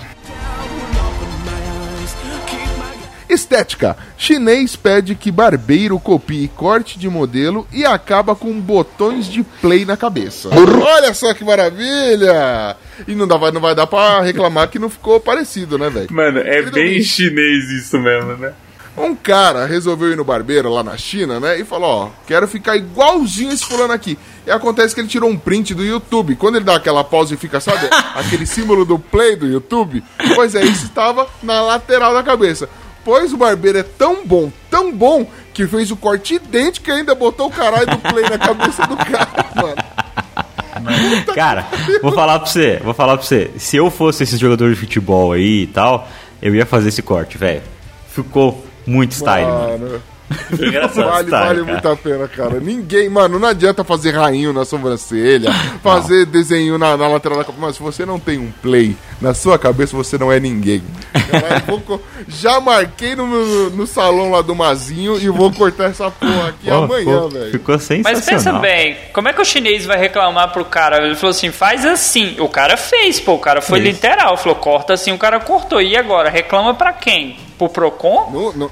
Estética. 3.30 3.96
Chinês 4.18 4.76
pede 4.76 5.14
que 5.16 5.32
barbeiro 5.32 6.00
copie 6.00 6.48
corte 6.56 6.98
de 6.98 7.08
modelo 7.08 7.68
e 7.72 7.86
acaba 7.86 8.36
com 8.36 8.60
botões 8.60 9.28
de 9.28 9.44
play 9.62 9.86
na 9.86 9.96
cabeça. 9.96 10.50
Olha 10.52 11.14
só 11.14 11.34
que 11.34 11.44
maravilha! 11.44 12.76
E 13.08 13.14
não, 13.16 13.28
dá, 13.28 13.38
vai- 13.38 13.52
não 13.52 13.62
vai 13.62 13.76
dar 13.76 13.88
pra 13.88 14.22
reclamar 14.22 14.68
que 14.70 14.80
não 14.80 14.90
ficou 14.90 15.20
parecido, 15.20 15.78
né, 15.78 15.90
velho? 15.90 16.08
Mano, 16.12 16.40
é 16.40 16.44
Querido 16.56 16.72
bem 16.72 17.02
chinês 17.02 17.70
isso 17.70 18.00
mesmo, 18.00 18.36
né? 18.38 18.54
Um 18.98 19.16
cara 19.16 19.66
resolveu 19.66 20.12
ir 20.12 20.18
no 20.18 20.26
barbeiro 20.26 20.68
lá 20.70 20.84
na 20.84 20.98
China, 20.98 21.40
né? 21.40 21.58
E 21.58 21.64
falou: 21.64 21.90
Ó, 21.90 22.10
quero 22.28 22.46
ficar 22.50 22.76
igualzinho 22.76 23.52
esse 23.54 23.64
fulano 23.66 23.94
aqui. 23.94 24.18
E 24.46 24.52
acontece 24.52 24.94
que 24.94 25.00
ele 25.00 25.08
tirou 25.08 25.30
um 25.30 25.38
print 25.38 25.74
do 25.74 25.86
YouTube. 25.86 26.36
Quando 26.36 26.56
ele 26.58 26.66
dá 26.66 26.76
aquela 26.76 27.02
pausa 27.04 27.34
e 27.34 27.38
fica, 27.38 27.62
sabe, 27.62 27.88
aquele 28.16 28.46
símbolo 28.46 28.84
do 28.84 29.00
play 29.00 29.38
do 29.38 29.48
YouTube? 29.48 30.04
Pois 30.36 30.54
é, 30.54 30.64
isso 30.66 30.86
estava 30.88 31.28
na 31.42 31.62
lateral 31.62 32.14
da 32.14 32.24
cabeça. 32.24 32.68
Pois 33.10 33.34
o 33.34 33.38
barbeiro 33.38 33.80
é 33.80 33.82
tão 33.82 34.24
bom, 34.24 34.52
tão 34.70 34.94
bom, 34.94 35.26
que 35.52 35.66
fez 35.66 35.90
o 35.90 35.96
corte 35.96 36.36
idêntico 36.36 36.92
e 36.92 36.94
ainda 36.94 37.16
botou 37.16 37.48
o 37.48 37.50
caralho 37.50 37.88
do 37.88 37.98
play 37.98 38.24
na 38.30 38.38
cabeça 38.38 38.86
do 38.86 38.96
cara, 38.96 39.46
mano. 39.56 41.26
Cara, 41.34 41.66
vou 42.04 42.12
falar 42.12 42.38
pra 42.38 42.48
você, 42.48 42.78
vou 42.84 42.94
falar 42.94 43.18
pra 43.18 43.26
você. 43.26 43.50
Se 43.58 43.78
eu 43.78 43.90
fosse 43.90 44.22
esse 44.22 44.38
jogador 44.38 44.70
de 44.70 44.80
futebol 44.80 45.32
aí 45.32 45.64
e 45.64 45.68
tal, 45.68 46.08
eu 46.40 46.54
ia 46.54 46.68
fazer 46.68 46.90
esse 46.90 47.02
corte, 47.02 47.36
velho. 47.36 47.64
Ficou 48.10 48.64
muito 48.86 49.14
style, 49.14 49.48
mano. 49.48 49.80
Mano. 49.80 50.04
Vale, 50.30 51.30
Tá, 51.30 51.44
vale 51.46 51.60
cara. 51.62 51.64
muito 51.64 51.88
a 51.90 51.96
pena, 51.96 52.28
cara. 52.28 52.60
Ninguém, 52.60 53.10
mano, 53.10 53.40
não 53.40 53.48
adianta 53.48 53.84
fazer 53.84 54.12
rainho 54.16 54.54
na 54.54 54.66
sobrancelha, 54.66 55.52
fazer 55.84 56.26
desenho 56.26 56.78
na, 56.78 56.96
na 56.96 57.08
lateral 57.08 57.38
da 57.38 57.44
cabeça. 57.44 57.66
Mas 57.66 57.76
se 57.76 57.82
você 57.82 58.06
não 58.06 58.20
tem 58.20 58.38
um 58.38 58.52
play 58.62 58.96
na 59.22 59.34
sua 59.34 59.58
cabeça, 59.58 59.96
você 59.96 60.18
não 60.18 60.32
é 60.32 60.40
ninguém. 60.40 60.84
Caralho, 61.32 61.82
vou 61.86 62.02
já 62.28 62.60
marquei 62.60 63.16
no, 63.16 63.26
no, 63.28 63.70
no 63.72 63.88
salão 63.88 64.32
lá 64.32 64.42
do 64.42 64.56
Mazinho 64.56 65.18
e 65.20 65.30
vou 65.30 65.52
cortar 65.52 65.86
essa 65.86 66.10
porra 66.12 66.50
aqui 66.50 66.68
Pô, 66.70 66.76
amanhã, 66.76 67.28
velho. 67.28 67.52
Ficou 67.52 67.78
sensacional. 67.80 68.14
Mas 68.14 68.26
pensa 68.26 68.54
bem, 68.54 68.98
como 69.14 69.28
é 69.28 69.34
que 69.34 69.42
o 69.42 69.46
chinês 69.46 69.86
vai 69.86 69.98
reclamar 69.98 70.52
pro 70.52 70.66
cara? 70.66 71.04
Ele 71.06 71.16
falou 71.16 71.32
assim, 71.32 71.52
faz 71.52 71.86
assim. 71.86 72.36
O 72.40 72.48
cara 72.48 72.78
fez, 72.78 73.20
pô, 73.20 73.34
o 73.34 73.40
cara 73.40 73.62
foi 73.62 73.82
Fez. 73.82 73.96
literal. 73.96 74.38
Falou, 74.38 74.56
corta 74.56 74.94
assim, 74.94 75.12
o 75.12 75.18
cara 75.18 75.40
cortou. 75.40 75.82
E 75.82 75.96
agora, 75.98 76.30
reclama 76.30 76.74
pra 76.74 76.94
quem? 76.94 77.38
Pro 77.58 77.70
Procon? 77.70 78.30
Não, 78.32 78.54
não, 78.54 78.72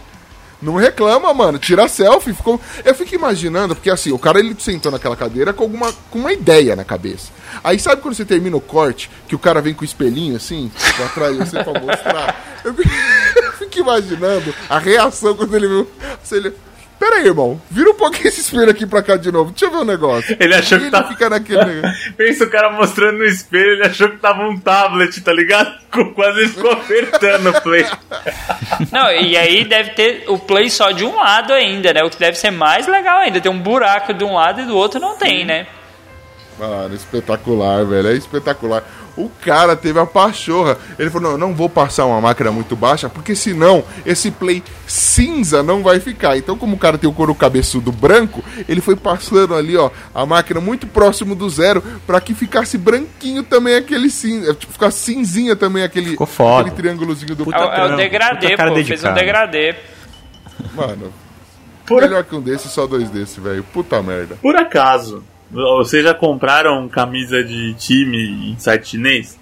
não 0.61 0.75
reclama, 0.75 1.33
mano. 1.33 1.59
Tira 1.59 1.87
selfie. 1.87 2.33
Ficou... 2.33 2.59
Eu 2.83 2.95
fico 2.95 3.15
imaginando, 3.15 3.75
porque 3.75 3.89
assim, 3.89 4.11
o 4.11 4.19
cara 4.19 4.39
ele 4.39 4.55
sentou 4.59 4.91
naquela 4.91 5.15
cadeira 5.15 5.53
com, 5.53 5.63
alguma, 5.63 5.93
com 6.09 6.19
uma 6.19 6.33
ideia 6.33 6.75
na 6.75 6.83
cabeça. 6.83 7.31
Aí 7.63 7.79
sabe 7.79 8.01
quando 8.01 8.15
você 8.15 8.25
termina 8.25 8.57
o 8.57 8.61
corte, 8.61 9.09
que 9.27 9.35
o 9.35 9.39
cara 9.39 9.61
vem 9.61 9.73
com 9.73 9.81
o 9.81 9.85
espelhinho 9.85 10.35
assim, 10.35 10.71
pra 10.95 11.07
trás 11.09 11.37
de 11.37 11.49
você 11.49 11.63
pra 11.63 11.79
mostrar? 11.79 12.61
Eu 12.63 12.73
fico, 12.73 12.89
eu 13.43 13.53
fico 13.53 13.79
imaginando 13.79 14.53
a 14.69 14.79
reação 14.79 15.35
quando 15.35 15.55
ele 15.55 15.67
viu. 15.67 15.87
Se 16.23 16.35
ele. 16.37 16.53
Pera 16.99 17.17
aí, 17.17 17.27
irmão. 17.27 17.61
Vira 17.69 17.91
um 17.91 17.93
pouquinho 17.93 18.27
esse 18.27 18.41
espelho 18.41 18.69
aqui 18.71 18.85
pra 18.85 19.03
cá 19.03 19.15
de 19.17 19.31
novo. 19.31 19.51
Deixa 19.51 19.65
eu 19.65 19.71
ver 19.71 19.77
um 19.77 19.83
negócio. 19.85 20.35
Ele 20.39 20.55
achou 20.55 20.77
E 20.77 20.81
que 20.81 20.85
ele 20.87 20.91
tava- 20.91 21.07
fica 21.09 21.29
naquele 21.29 21.63
negócio. 21.63 22.13
Pensa 22.17 22.43
o 22.45 22.49
cara 22.49 22.71
mostrando 22.71 23.19
no 23.19 23.25
espelho, 23.25 23.71
ele 23.73 23.83
achou 23.85 24.09
que 24.09 24.17
tava 24.17 24.41
um 24.47 24.57
tablet, 24.59 25.21
tá 25.21 25.31
ligado? 25.31 25.71
Quase 26.15 26.47
ficou 26.47 26.71
apertando 26.71 27.49
o 27.49 27.61
play. 27.61 27.85
Não, 28.91 29.11
e 29.11 29.37
aí 29.37 29.63
deve 29.63 29.91
ter 29.91 30.23
o 30.27 30.39
play 30.39 30.69
só 30.69 30.89
de 30.91 31.05
um 31.05 31.15
lado 31.15 31.53
ainda, 31.53 31.93
né? 31.93 32.03
O 32.03 32.09
que 32.09 32.17
deve 32.19 32.37
ser 32.37 32.51
mais 32.51 32.87
legal 32.87 33.19
ainda. 33.19 33.39
Tem 33.39 33.51
um 33.51 33.59
buraco 33.59 34.13
de 34.13 34.23
um 34.23 34.33
lado 34.33 34.61
e 34.61 34.65
do 34.65 34.75
outro 34.75 34.99
não 34.99 35.17
tem, 35.17 35.45
né? 35.45 35.67
Mano, 36.57 36.95
espetacular, 36.95 37.85
velho. 37.85 38.07
É 38.09 38.13
espetacular. 38.13 38.83
O 39.17 39.29
cara 39.43 39.75
teve 39.75 39.99
a 39.99 40.05
pachorra. 40.05 40.77
Ele 40.99 41.09
falou: 41.09 41.29
não, 41.29 41.31
eu 41.31 41.37
não 41.39 41.53
vou 41.55 41.67
passar 41.67 42.05
uma 42.05 42.21
máquina 42.21 42.51
muito 42.51 42.75
baixa, 42.75 43.09
porque 43.09 43.33
senão 43.35 43.83
esse 44.05 44.29
play 44.29 44.63
cinza 44.85 45.63
não 45.63 45.81
vai 45.81 45.99
ficar. 45.99 46.37
Então, 46.37 46.57
como 46.57 46.75
o 46.75 46.79
cara 46.79 46.97
tem 46.97 47.09
o 47.09 47.13
couro 47.13 47.33
cabeçudo 47.33 47.91
branco, 47.91 48.43
ele 48.69 48.79
foi 48.79 48.95
passando 48.95 49.55
ali, 49.55 49.75
ó, 49.75 49.89
a 50.13 50.25
máquina 50.25 50.61
muito 50.61 50.85
próximo 50.85 51.33
do 51.35 51.49
zero, 51.49 51.81
pra 52.05 52.21
que 52.21 52.33
ficasse 52.35 52.77
branquinho 52.77 53.41
também 53.43 53.75
aquele 53.75 54.09
cinza. 54.09 54.53
Tipo, 54.53 54.71
ficar 54.73 54.91
cinzinha 54.91 55.55
também 55.55 55.83
aquele, 55.83 56.11
Ficou 56.11 56.27
foda. 56.27 56.67
aquele 56.69 56.75
triângulozinho 56.75 57.35
do 57.35 57.43
Puta 57.43 57.57
É, 57.57 57.61
o- 57.87 57.93
é 57.93 57.95
degradê, 57.95 58.45
puta 58.49 58.57
cara 58.57 58.69
pô. 58.69 58.83
Fez 58.83 59.03
um 59.03 59.13
degradê. 59.13 59.75
Mano, 60.75 61.11
Por, 61.85 62.01
melhor 62.01 62.23
que 62.23 62.35
um 62.35 62.41
desse, 62.41 62.67
só 62.69 62.85
dois 62.85 63.09
desse, 63.09 63.39
velho. 63.39 63.63
Puta 63.63 64.01
merda. 64.01 64.37
por 64.41 64.55
acaso, 64.55 65.23
vocês 65.51 66.03
já 66.03 66.13
compraram 66.13 66.87
camisa 66.89 67.43
de 67.43 67.73
time 67.75 68.51
em 68.51 68.59
site 68.59 68.89
chinês? 68.89 69.39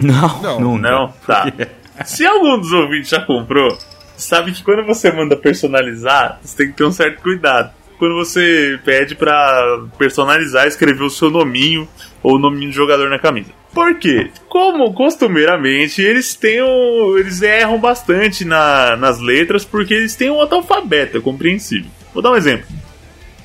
Não, 0.00 0.42
Não. 0.60 0.78
Não? 0.78 1.14
Tá. 1.26 1.50
Se 2.04 2.26
algum 2.26 2.58
dos 2.58 2.72
ouvintes 2.72 3.08
já 3.08 3.20
comprou, 3.20 3.76
sabe 4.16 4.52
que 4.52 4.62
quando 4.62 4.84
você 4.84 5.10
manda 5.10 5.34
personalizar, 5.36 6.38
você 6.42 6.56
tem 6.58 6.66
que 6.68 6.74
ter 6.76 6.84
um 6.84 6.92
certo 6.92 7.22
cuidado. 7.22 7.72
Quando 7.98 8.14
você 8.14 8.78
pede 8.84 9.14
pra 9.14 9.86
personalizar, 9.96 10.66
escrever 10.66 11.02
o 11.02 11.08
seu 11.08 11.30
nominho 11.30 11.88
ou 12.22 12.34
o 12.36 12.38
nominho 12.38 12.68
de 12.70 12.76
jogador 12.76 13.08
na 13.08 13.18
camisa. 13.18 13.50
Por 13.72 13.94
quê? 13.98 14.30
Como 14.50 14.92
costumeiramente 14.92 16.02
eles 16.02 16.34
têm 16.34 16.62
um, 16.62 17.16
eles 17.16 17.40
erram 17.40 17.78
bastante 17.78 18.44
na- 18.44 18.96
nas 18.96 19.18
letras 19.18 19.64
porque 19.64 19.94
eles 19.94 20.14
têm 20.14 20.30
um 20.30 20.34
outro 20.34 20.56
alfabeto, 20.56 21.16
é 21.16 21.20
compreensível. 21.20 21.90
Vou 22.12 22.22
dar 22.22 22.32
um 22.32 22.36
exemplo. 22.36 22.66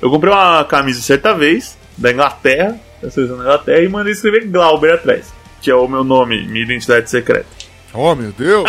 Eu 0.02 0.10
comprei 0.10 0.34
uma 0.34 0.64
camisa 0.64 1.02
certa 1.02 1.34
vez, 1.34 1.78
da 1.98 2.11
Inglaterra, 2.11 2.80
da 3.02 3.10
seleção 3.10 3.38
da 3.38 3.44
Inglaterra, 3.44 3.82
e 3.82 3.90
mandei 3.90 4.14
escrever 4.14 4.48
Glauber 4.48 4.94
atrás, 4.94 5.34
que 5.61 5.69
é 5.69 5.76
o 5.76 5.88
meu 5.88 6.03
nome, 6.03 6.45
minha 6.48 6.64
identidade 6.64 7.10
secreta. 7.10 7.48
Oh, 7.94 8.15
meu 8.15 8.32
Deus. 8.32 8.64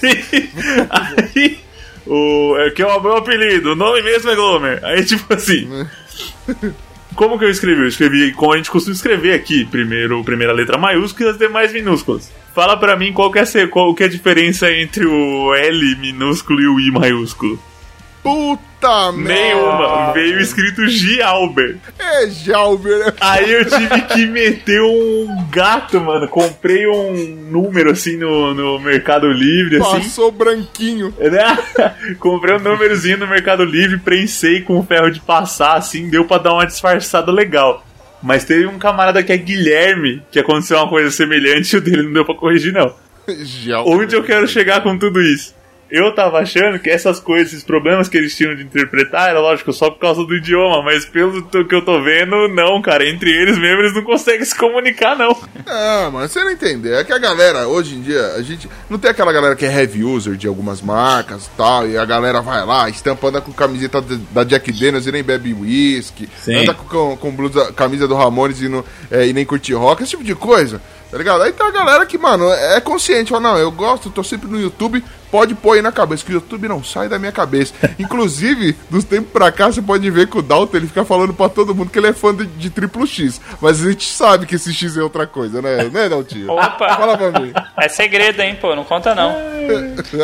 entendeu? 0.00 0.86
aí, 0.90 1.58
o, 2.06 2.56
é, 2.58 2.70
que 2.70 2.82
é 2.82 2.86
o 2.86 3.00
meu 3.00 3.16
apelido, 3.16 3.72
o 3.72 3.76
nome 3.76 4.00
mesmo 4.02 4.30
é 4.30 4.34
Glomer. 4.34 4.80
Aí, 4.82 5.04
tipo 5.04 5.34
assim. 5.34 5.68
Como 7.14 7.36
que 7.36 7.44
eu 7.44 7.50
escrevi? 7.50 7.82
Eu 7.82 7.88
escrevi 7.88 8.32
como 8.32 8.52
a 8.52 8.56
gente 8.56 8.70
costuma 8.70 8.94
escrever 8.94 9.34
aqui: 9.34 9.64
primeiro, 9.64 10.22
primeira 10.22 10.52
letra 10.52 10.78
maiúscula 10.78 11.30
e 11.30 11.32
as 11.32 11.38
demais 11.38 11.72
minúsculas. 11.72 12.32
Fala 12.54 12.76
pra 12.76 12.96
mim 12.96 13.12
qual 13.12 13.30
que 13.32 13.40
é, 13.40 13.66
qual 13.66 13.92
que 13.94 14.04
é 14.04 14.06
a 14.06 14.10
diferença 14.10 14.72
entre 14.72 15.04
o 15.04 15.54
L 15.54 15.96
minúsculo 15.96 16.60
e 16.60 16.68
o 16.68 16.80
I 16.80 16.90
maiúsculo. 16.92 17.58
Puta 18.22 19.12
merda. 19.12 19.34
Nenhuma. 19.34 20.12
Veio 20.12 20.40
escrito 20.40 20.86
Gialber. 20.88 21.76
É, 21.98 22.28
Jalber. 22.28 23.14
Aí 23.20 23.50
eu 23.50 23.64
tive 23.64 24.00
que 24.02 24.26
meter 24.26 24.80
um 24.82 25.46
gato, 25.50 26.00
mano. 26.00 26.28
Comprei 26.28 26.86
um 26.86 27.36
número 27.50 27.90
assim 27.90 28.16
no, 28.16 28.54
no 28.54 28.78
Mercado 28.78 29.28
Livre, 29.28 29.76
assim. 29.76 29.98
Passou 29.98 30.32
branquinho. 30.32 31.14
Né? 31.28 32.14
Comprei 32.18 32.56
um 32.56 32.60
númerozinho 32.60 33.18
no 33.18 33.26
Mercado 33.26 33.62
Livre, 33.62 33.98
prensei 33.98 34.62
com 34.62 34.82
ferro 34.82 35.10
de 35.10 35.20
passar, 35.20 35.76
assim, 35.76 36.08
deu 36.08 36.24
pra 36.24 36.38
dar 36.38 36.54
uma 36.54 36.66
disfarçada 36.66 37.30
legal. 37.30 37.84
Mas 38.22 38.44
teve 38.44 38.66
um 38.66 38.78
camarada 38.78 39.22
que 39.22 39.32
é 39.32 39.36
Guilherme, 39.36 40.22
que 40.30 40.38
aconteceu 40.38 40.78
uma 40.78 40.88
coisa 40.88 41.10
semelhante 41.10 41.74
e 41.74 41.76
o 41.78 41.80
dele 41.80 42.02
não 42.02 42.12
deu 42.12 42.24
pra 42.24 42.34
corrigir, 42.34 42.72
não. 42.72 42.92
Jalber. 43.44 43.92
Onde 43.92 44.16
eu 44.16 44.24
quero 44.24 44.48
chegar 44.48 44.82
com 44.82 44.96
tudo 44.96 45.20
isso? 45.20 45.54
Eu 45.90 46.14
tava 46.14 46.38
achando 46.40 46.78
que 46.78 46.90
essas 46.90 47.18
coisas, 47.18 47.52
esses 47.52 47.64
problemas 47.64 48.08
que 48.08 48.16
eles 48.18 48.36
tinham 48.36 48.54
de 48.54 48.62
interpretar, 48.62 49.30
era 49.30 49.40
lógico, 49.40 49.72
só 49.72 49.90
por 49.90 49.98
causa 49.98 50.22
do 50.24 50.34
idioma, 50.34 50.82
mas 50.82 51.04
pelo 51.06 51.42
que 51.66 51.74
eu 51.74 51.82
tô 51.84 52.02
vendo, 52.02 52.48
não, 52.48 52.80
cara. 52.82 53.08
Entre 53.08 53.30
eles 53.30 53.56
mesmo, 53.58 53.80
eles 53.80 53.94
não 53.94 54.02
conseguem 54.02 54.44
se 54.44 54.54
comunicar, 54.56 55.16
não. 55.16 55.34
Ah, 55.66 56.10
mano, 56.12 56.28
você 56.28 56.42
não 56.44 56.50
entendeu. 56.50 56.96
É 56.98 57.04
que 57.04 57.12
a 57.12 57.18
galera, 57.18 57.66
hoje 57.68 57.94
em 57.94 58.02
dia, 58.02 58.34
a 58.34 58.42
gente. 58.42 58.68
Não 58.90 58.98
tem 58.98 59.10
aquela 59.10 59.32
galera 59.32 59.56
que 59.56 59.64
é 59.64 59.72
heavy 59.74 60.04
user 60.04 60.34
de 60.34 60.46
algumas 60.46 60.82
marcas 60.82 61.46
e 61.46 61.50
tal, 61.56 61.88
e 61.88 61.96
a 61.96 62.04
galera 62.04 62.40
vai 62.42 62.64
lá, 62.66 62.88
estampa, 62.88 63.28
anda 63.28 63.40
com 63.40 63.52
camiseta 63.52 64.02
da 64.30 64.44
Jack 64.44 64.70
Daniels 64.72 65.06
e 65.06 65.12
nem 65.12 65.22
bebe 65.22 65.54
whisky, 65.54 66.28
Sim. 66.42 66.56
anda 66.56 66.74
com, 66.74 67.16
com, 67.16 67.30
blusa, 67.30 67.72
camisa 67.72 68.06
do 68.06 68.14
Ramones 68.14 68.60
e, 68.60 68.68
não- 68.68 68.84
é, 69.10 69.26
e 69.26 69.32
nem 69.32 69.44
curte 69.46 69.72
rock, 69.72 70.02
esse 70.02 70.10
tipo 70.10 70.24
de 70.24 70.34
coisa, 70.34 70.80
tá 71.10 71.18
ligado? 71.18 71.42
Aí 71.42 71.52
tem 71.52 71.66
a 71.66 71.70
galera 71.70 72.06
que, 72.06 72.18
mano, 72.18 72.50
é 72.52 72.80
consciente, 72.80 73.30
fala, 73.30 73.52
não, 73.52 73.58
eu 73.58 73.70
gosto, 73.70 74.10
tô 74.10 74.22
sempre 74.22 74.48
no 74.48 74.60
YouTube, 74.60 75.02
pode 75.30 75.54
pôr 75.54 75.74
aí 75.74 75.82
na 75.82 75.92
cabeça, 75.92 76.24
que 76.24 76.32
o 76.32 76.34
YouTube 76.34 76.68
não 76.68 76.82
sai 76.82 77.08
da 77.08 77.18
minha 77.18 77.32
cabeça. 77.32 77.74
Inclusive, 77.98 78.76
dos 78.90 79.04
tempos 79.04 79.30
pra 79.32 79.50
cá, 79.50 79.66
você 79.66 79.80
pode 79.82 80.10
ver 80.10 80.28
que 80.28 80.38
o 80.38 80.42
Dalton, 80.42 80.76
ele 80.76 80.86
fica 80.86 81.04
falando 81.04 81.32
pra 81.32 81.48
todo 81.48 81.74
mundo 81.74 81.90
que 81.90 81.98
ele 81.98 82.08
é 82.08 82.12
fã 82.12 82.34
de, 82.34 82.46
de 82.46 82.70
triplo 82.70 83.06
X, 83.06 83.40
mas 83.60 83.84
a 83.84 83.90
gente 83.90 84.08
sabe 84.10 84.46
que 84.46 84.54
esse 84.54 84.72
X 84.72 84.96
é 84.96 85.02
outra 85.02 85.26
coisa, 85.26 85.62
né, 85.62 85.84
né, 85.84 86.08
Daltinho? 86.08 86.50
Opa. 86.52 86.96
Fala 86.96 87.16
pra 87.16 87.40
mim. 87.40 87.52
É 87.76 87.88
segredo, 87.88 88.40
hein, 88.40 88.56
pô, 88.60 88.74
não 88.74 88.84
conta 88.84 89.14
não. 89.14 89.34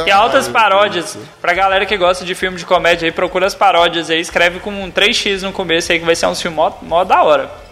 Tem 0.04 0.12
altas 0.12 0.48
paródias. 0.48 1.16
Pra 1.40 1.54
galera 1.54 1.86
que 1.86 1.96
gosta 1.96 2.24
de 2.24 2.34
filme 2.34 2.56
de 2.56 2.64
comédia 2.64 3.06
aí, 3.06 3.12
procura 3.12 3.46
as 3.46 3.54
paródias 3.54 4.10
aí, 4.10 4.20
escreve 4.20 4.60
com 4.60 4.70
um 4.70 4.90
3x 4.90 5.42
no 5.42 5.52
começo 5.52 5.92
aí, 5.92 5.98
que 5.98 6.04
vai 6.04 6.16
ser 6.16 6.26
um 6.26 6.34
filme 6.34 6.56
mó, 6.56 6.72
mó 6.82 7.04
da 7.04 7.22
hora. 7.22 7.63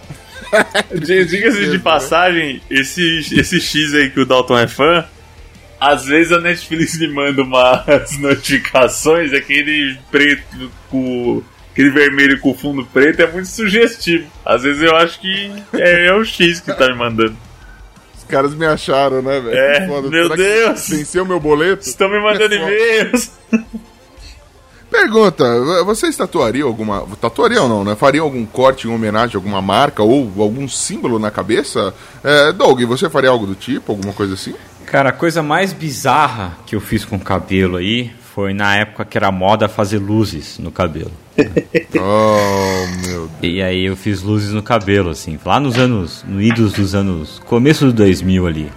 Diga-se 0.92 1.70
de 1.70 1.78
passagem, 1.78 2.60
esse, 2.70 3.18
esse 3.32 3.60
X 3.60 3.94
aí 3.94 4.10
que 4.10 4.20
o 4.20 4.26
Dalton 4.26 4.58
é 4.58 4.66
fã, 4.66 5.04
Às 5.80 6.04
vezes 6.04 6.32
a 6.32 6.38
Netflix 6.40 6.98
me 6.98 7.08
manda 7.08 7.42
umas 7.42 8.16
notificações, 8.20 9.32
aquele 9.32 9.98
preto 10.10 10.70
com. 10.90 11.42
aquele 11.72 11.90
vermelho 11.90 12.38
com 12.38 12.54
fundo 12.54 12.84
preto 12.86 13.20
é 13.20 13.26
muito 13.26 13.48
sugestivo. 13.48 14.26
Às 14.44 14.62
vezes 14.62 14.82
eu 14.82 14.94
acho 14.96 15.20
que 15.20 15.52
é, 15.74 16.06
é 16.06 16.14
o 16.14 16.24
X 16.24 16.60
que 16.60 16.72
tá 16.72 16.88
me 16.88 16.96
mandando. 16.96 17.36
Os 18.16 18.24
caras 18.24 18.54
me 18.54 18.64
acharam, 18.64 19.20
né, 19.20 19.40
velho? 19.40 19.58
É, 19.58 19.86
meu 19.86 20.10
Será 20.10 20.36
Deus. 20.36 20.88
Venceu 20.88 21.24
meu 21.24 21.40
boleto? 21.40 21.82
Estão 21.82 22.08
me 22.08 22.20
mandando 22.20 22.54
É 22.54 22.56
e-mails. 22.58 23.32
Pergunta, 24.92 25.44
vocês 25.84 26.14
tatuariam 26.14 26.68
alguma. 26.68 27.06
Tatuariam 27.18 27.66
não, 27.66 27.82
né? 27.82 27.96
Fariam 27.96 28.24
algum 28.24 28.44
corte 28.44 28.86
em 28.86 28.90
homenagem 28.90 29.34
a 29.34 29.38
alguma 29.38 29.62
marca 29.62 30.02
ou 30.02 30.30
algum 30.38 30.68
símbolo 30.68 31.18
na 31.18 31.30
cabeça? 31.30 31.94
É, 32.22 32.52
Doug, 32.52 32.82
você 32.82 33.08
faria 33.08 33.30
algo 33.30 33.46
do 33.46 33.54
tipo, 33.54 33.90
alguma 33.90 34.12
coisa 34.12 34.34
assim? 34.34 34.54
Cara, 34.84 35.08
a 35.08 35.12
coisa 35.12 35.42
mais 35.42 35.72
bizarra 35.72 36.58
que 36.66 36.76
eu 36.76 36.80
fiz 36.80 37.06
com 37.06 37.16
o 37.16 37.20
cabelo 37.20 37.78
aí 37.78 38.12
foi 38.34 38.52
na 38.52 38.76
época 38.76 39.06
que 39.06 39.16
era 39.16 39.32
moda 39.32 39.66
fazer 39.66 39.98
luzes 39.98 40.58
no 40.58 40.70
cabelo. 40.70 41.12
Oh, 41.94 42.86
meu 43.06 43.28
Deus. 43.28 43.30
E 43.42 43.62
aí 43.62 43.84
eu 43.84 43.96
fiz 43.96 44.22
luzes 44.22 44.50
no 44.50 44.62
cabelo, 44.62 45.10
assim, 45.10 45.38
lá 45.44 45.60
nos 45.60 45.78
anos, 45.78 46.24
no 46.26 46.40
idos 46.40 46.72
dos 46.72 46.94
anos, 46.94 47.40
começo 47.46 47.86
do 47.86 47.92
2000 47.92 48.46
ali. 48.46 48.72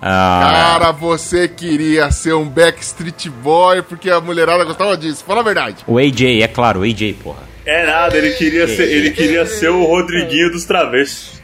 Ah, 0.00 0.74
Cara, 0.78 0.92
você 0.92 1.48
queria 1.48 2.10
ser 2.10 2.34
um 2.34 2.48
Backstreet 2.48 3.28
Boy 3.30 3.82
porque 3.82 4.10
a 4.10 4.20
mulherada 4.20 4.64
gostava 4.64 4.96
disso. 4.96 5.24
Fala 5.24 5.40
a 5.40 5.44
verdade. 5.44 5.84
o 5.86 5.98
AJ, 5.98 6.42
é 6.42 6.48
claro, 6.48 6.80
o 6.80 6.82
AJ, 6.82 7.14
porra. 7.22 7.42
É 7.64 7.86
nada, 7.86 8.16
ele 8.16 8.30
queria 8.34 8.68
ser, 8.68 8.84
ele 8.84 9.10
queria 9.10 9.44
ser 9.46 9.70
o 9.70 9.84
Rodriguinho 9.84 10.52
dos 10.52 10.64
travessos. 10.64 11.40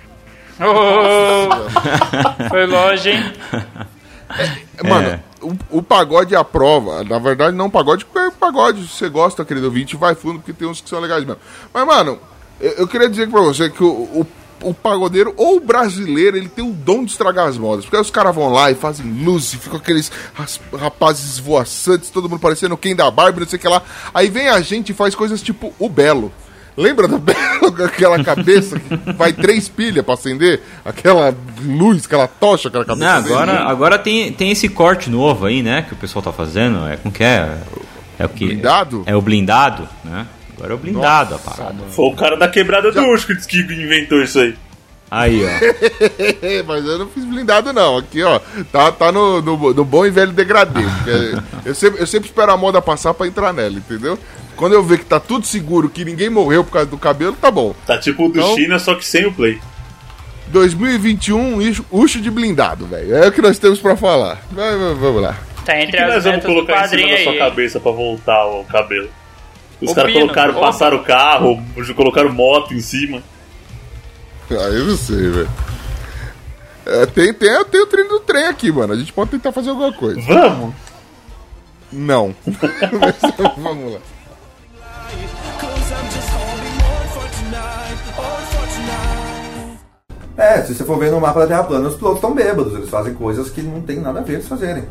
Oh, 0.61 2.49
foi 2.49 2.67
longe, 2.67 3.11
hein? 3.11 3.33
Mano, 4.85 5.21
o, 5.41 5.79
o 5.79 5.83
pagode 5.83 6.37
aprova. 6.37 7.03
Na 7.05 7.19
verdade, 7.19 7.57
não 7.57 7.69
pagode, 7.69 8.05
porque 8.05 8.19
é 8.21 8.31
pagode. 8.31 8.83
Se 8.87 8.95
você 8.99 9.09
gosta, 9.09 9.45
querido 9.45 9.67
ouvinte, 9.67 9.97
vai 9.97 10.15
fundo, 10.15 10.39
porque 10.39 10.53
tem 10.53 10.69
uns 10.69 10.81
que 10.81 10.89
são 10.89 11.01
legais 11.01 11.25
mesmo. 11.25 11.41
Mas, 11.73 11.87
mano, 11.87 12.19
eu, 12.61 12.71
eu 12.73 12.89
queria 12.89 13.09
dizer 13.09 13.29
pra 13.29 13.41
você 13.41 13.69
que 13.69 13.83
o, 13.83 13.89
o, 13.89 14.27
o 14.63 14.75
pagodeiro 14.75 15.35
ou 15.37 15.57
o 15.57 15.61
brasileiro, 15.61 16.37
ele 16.37 16.49
tem 16.49 16.65
o 16.65 16.73
dom 16.73 17.05
de 17.05 17.13
estragar 17.13 17.47
as 17.47 17.59
modas. 17.59 17.85
Porque 17.85 17.97
aí 17.97 18.03
os 18.03 18.11
caras 18.11 18.35
vão 18.35 18.49
lá 18.51 18.71
e 18.71 18.75
fazem 18.75 19.07
luz, 19.25 19.53
e 19.53 19.59
ficam 19.59 19.79
aqueles 19.79 20.11
rapazes 20.79 21.39
voaçantes, 21.39 22.11
todo 22.11 22.29
mundo 22.29 22.41
parecendo 22.41 22.77
quem 22.77 22.95
da 22.97 23.11
Barbie, 23.11 23.41
não 23.41 23.49
sei 23.49 23.59
o 23.59 23.61
que 23.61 23.69
lá. 23.69 23.83
Aí 24.13 24.29
vem 24.29 24.49
a 24.49 24.61
gente 24.61 24.91
e 24.91 24.95
faz 24.95 25.15
coisas 25.15 25.43
tipo 25.43 25.73
o 25.79 25.89
Belo. 25.89 26.33
Lembra 26.77 27.07
do 27.07 27.19
Belo 27.21 27.73
com 27.73 27.83
aquela 27.83 28.25
cabeça 28.25 28.81
que 28.81 29.13
vai 29.13 29.33
três 29.33 29.69
pilhas 29.69 30.05
pra 30.05 30.15
acender? 30.15 30.63
Aquela 30.85 31.35
luz, 31.63 32.07
aquela 32.07 32.27
tocha, 32.27 32.69
aquela 32.69 32.85
cabeça 32.85 33.15
Não, 33.15 33.23
dele? 33.23 33.35
agora, 33.35 33.65
agora 33.65 33.99
tem, 33.99 34.33
tem 34.33 34.51
esse 34.51 34.69
corte 34.71 35.11
novo 35.11 35.45
aí, 35.47 35.63
né, 35.63 35.83
que 35.83 35.93
o 35.93 35.97
pessoal 35.97 36.23
tá 36.23 36.33
fazendo, 36.33 36.87
é 36.87 36.97
como 36.97 37.13
que 37.13 37.23
é? 37.23 37.59
É 38.19 38.25
o 38.25 38.29
que? 38.29 38.47
Blindado? 38.47 39.03
É 39.05 39.15
o 39.15 39.21
blindado, 39.21 39.89
né? 40.05 40.27
Agora 40.63 40.75
é 40.75 40.77
o 40.77 40.79
blindado 40.79 41.35
a 41.35 41.39
parada. 41.39 41.75
Foi 41.91 42.05
o 42.07 42.15
cara 42.15 42.37
da 42.37 42.47
quebrada 42.49 42.93
do 42.93 43.01
Urso 43.03 43.27
que 43.27 43.35
disse 43.35 43.49
que 43.49 43.59
inventou 43.59 44.23
isso 44.23 44.39
aí. 44.39 44.55
Aí, 45.11 45.43
ó. 45.45 45.49
Mas 46.67 46.85
eu 46.87 46.99
não 47.01 47.09
fiz 47.09 47.25
blindado, 47.25 47.73
não. 47.73 47.99
Aqui, 47.99 48.23
ó. 48.23 48.39
Tá, 48.71 48.93
tá 48.93 49.11
no, 49.11 49.43
no, 49.43 49.75
no 49.75 49.85
bom 49.85 50.07
e 50.07 50.11
velho 50.11 50.31
degradê. 50.33 50.81
eu, 51.67 51.75
sempre, 51.75 52.01
eu 52.01 52.07
sempre 52.07 52.29
espero 52.29 52.53
a 52.53 52.57
moda 52.57 52.81
passar 52.81 53.13
pra 53.13 53.27
entrar 53.27 53.53
nela, 53.53 53.75
entendeu? 53.75 54.17
Quando 54.57 54.75
eu 54.75 54.83
ver 54.85 54.99
que 55.01 55.05
tá 55.05 55.19
tudo 55.19 55.45
seguro, 55.47 55.89
que 55.91 56.05
ninguém 56.05 56.31
morreu 56.31 56.63
por 56.63 56.71
causa 56.73 56.89
do 56.89 56.97
cabelo, 56.97 57.35
tá 57.39 57.51
bom. 57.51 57.75
Tá 57.85 57.99
tipo 57.99 58.27
o 58.27 58.29
do 58.29 58.39
Então- 58.39 58.55
China, 58.55 58.79
só 58.79 58.95
que 58.95 59.05
sem 59.05 59.27
o 59.27 59.33
play. 59.33 59.59
2021, 60.49 61.61
ixo- 61.63 61.85
ucho 61.91 62.21
de 62.21 62.31
blindado, 62.31 62.87
velho. 62.87 63.17
É 63.17 63.29
o 63.29 63.33
que 63.33 63.43
nós 63.43 63.59
temos 63.59 63.81
pra 63.81 63.97
falar. 63.97 64.41
Vamos 64.99 65.23
lá. 65.23 65.37
Tá 65.65 65.73
O 65.73 65.77
que, 65.77 65.83
entre 65.83 65.97
que 65.97 66.03
nós 66.05 66.15
as 66.17 66.25
vamos 66.25 66.45
colocar 66.45 66.73
em 66.73 66.77
cima 66.77 66.83
quadrinho 66.89 67.09
da 67.09 67.15
aí. 67.17 67.25
sua 67.25 67.37
cabeça 67.39 67.81
pra 67.81 67.93
voltar 67.93 68.47
o 68.47 68.65
cabelo? 68.65 69.09
Os 69.83 69.93
caras 69.93 70.13
colocaram, 70.13 70.53
Opa. 70.53 70.61
passaram 70.61 70.97
o 70.99 71.05
carro, 71.05 71.63
colocaram 71.97 72.33
moto 72.33 72.73
em 72.73 72.81
cima. 72.81 73.23
Ah, 74.51 74.55
eu 74.55 74.87
não 74.87 74.97
sei, 74.97 75.31
velho. 75.31 75.51
É, 76.85 77.07
tem, 77.07 77.33
tem, 77.33 77.65
tem 77.65 77.81
o 77.81 77.87
treino 77.87 78.11
do 78.11 78.21
trem 78.21 78.47
aqui, 78.47 78.71
mano. 78.71 78.93
A 78.93 78.97
gente 78.97 79.13
pode 79.13 79.31
tentar 79.31 79.53
fazer 79.53 79.71
alguma 79.71 79.93
coisa. 79.93 80.21
Vamos! 80.21 80.75
Não. 81.93 82.35
vamos 83.57 83.95
lá. 83.95 84.01
É, 90.37 90.63
se 90.63 90.75
você 90.75 90.85
for 90.85 90.99
ver 90.99 91.11
no 91.11 91.21
mapa 91.21 91.41
da 91.41 91.47
Terra 91.47 91.65
plana, 91.65 91.89
os 91.89 91.95
pilotos 91.95 92.19
estão 92.19 92.35
bêbados, 92.35 92.75
eles 92.75 92.89
fazem 92.89 93.15
coisas 93.15 93.51
que 93.51 93.63
não 93.63 93.81
tem 93.83 94.01
nada 94.01 94.21
a 94.21 94.23
ver 94.23 94.35
eles 94.35 94.49
fazerem. 94.49 94.85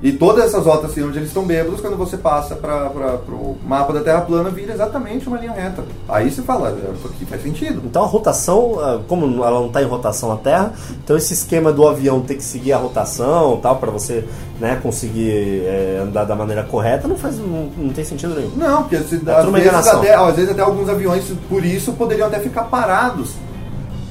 E 0.00 0.12
todas 0.12 0.44
essas 0.44 0.64
rotas 0.64 0.92
assim, 0.92 1.02
onde 1.02 1.18
eles 1.18 1.28
estão 1.28 1.44
bêbados, 1.44 1.80
quando 1.80 1.96
você 1.96 2.16
passa 2.16 2.54
para 2.54 2.88
o 3.30 3.56
mapa 3.66 3.92
da 3.92 4.00
Terra 4.00 4.20
plana, 4.20 4.48
vira 4.48 4.72
exatamente 4.72 5.26
uma 5.26 5.38
linha 5.38 5.52
reta. 5.52 5.84
Aí 6.08 6.30
você 6.30 6.40
fala, 6.42 6.68
"É, 6.68 6.92
isso 6.96 7.08
aqui 7.08 7.26
faz 7.26 7.42
sentido. 7.42 7.82
Então 7.84 8.04
a 8.04 8.06
rotação, 8.06 8.78
ah, 8.80 9.00
como 9.08 9.44
ela 9.44 9.58
não 9.58 9.66
está 9.66 9.82
em 9.82 9.86
rotação 9.86 10.30
a 10.30 10.36
Terra, 10.36 10.72
então 11.02 11.16
esse 11.16 11.34
esquema 11.34 11.72
do 11.72 11.86
avião 11.86 12.20
ter 12.20 12.36
que 12.36 12.44
seguir 12.44 12.72
a 12.72 12.78
rotação 12.78 13.58
tal 13.60 13.76
para 13.76 13.90
você 13.90 14.24
né, 14.60 14.78
conseguir 14.80 15.62
é, 15.64 16.00
andar 16.02 16.24
da 16.24 16.36
maneira 16.36 16.62
correta 16.62 17.08
não 17.08 17.16
faz 17.16 17.38
não, 17.38 17.68
não 17.76 17.92
tem 17.92 18.04
sentido 18.04 18.34
nenhum. 18.34 18.52
Não, 18.56 18.82
porque 18.82 18.98
se, 18.98 19.18
tudo 19.18 19.30
às, 19.30 19.46
vezes 19.50 19.86
até, 19.88 20.14
às 20.14 20.36
vezes 20.36 20.50
até 20.50 20.62
alguns 20.62 20.88
aviões, 20.88 21.24
por 21.48 21.64
isso, 21.64 21.92
poderiam 21.92 22.28
até 22.28 22.38
ficar 22.38 22.64
parados 22.64 23.34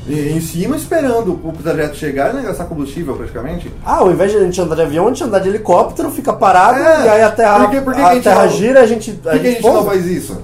em 0.07 0.39
cima 0.41 0.75
esperando 0.77 1.33
o 1.43 1.51
trajeto 1.61 1.95
chegar 1.95 2.33
e 2.39 2.41
gastar 2.43 2.65
combustível 2.65 3.15
praticamente. 3.15 3.71
Ah, 3.85 3.97
ao 3.97 4.11
invés 4.11 4.31
de 4.31 4.37
a 4.37 4.41
gente 4.41 4.59
andar 4.61 4.75
de 4.75 4.81
avião, 4.83 5.05
a 5.05 5.09
gente 5.09 5.23
andar 5.23 5.39
de 5.39 5.49
helicóptero, 5.49 6.09
fica 6.11 6.31
parado 6.33 6.79
É, 6.79 7.05
e 7.05 7.09
aí 7.09 7.21
a 7.23 7.31
Terra, 7.31 7.59
por 7.59 7.69
que- 7.71 7.81
por 7.81 7.93
que 7.93 8.01
a 8.01 8.07
a 8.07 8.13
gente 8.13 8.23
terra 8.23 8.45
não- 8.45 8.51
gira, 8.51 8.81
a 8.81 8.85
gente 8.87 9.11
Por 9.11 9.31
que, 9.33 9.39
que 9.39 9.47
a 9.47 9.51
gente 9.51 9.61
pousa. 9.61 9.77
não 9.79 9.85
faz 9.85 10.05
isso? 10.05 10.41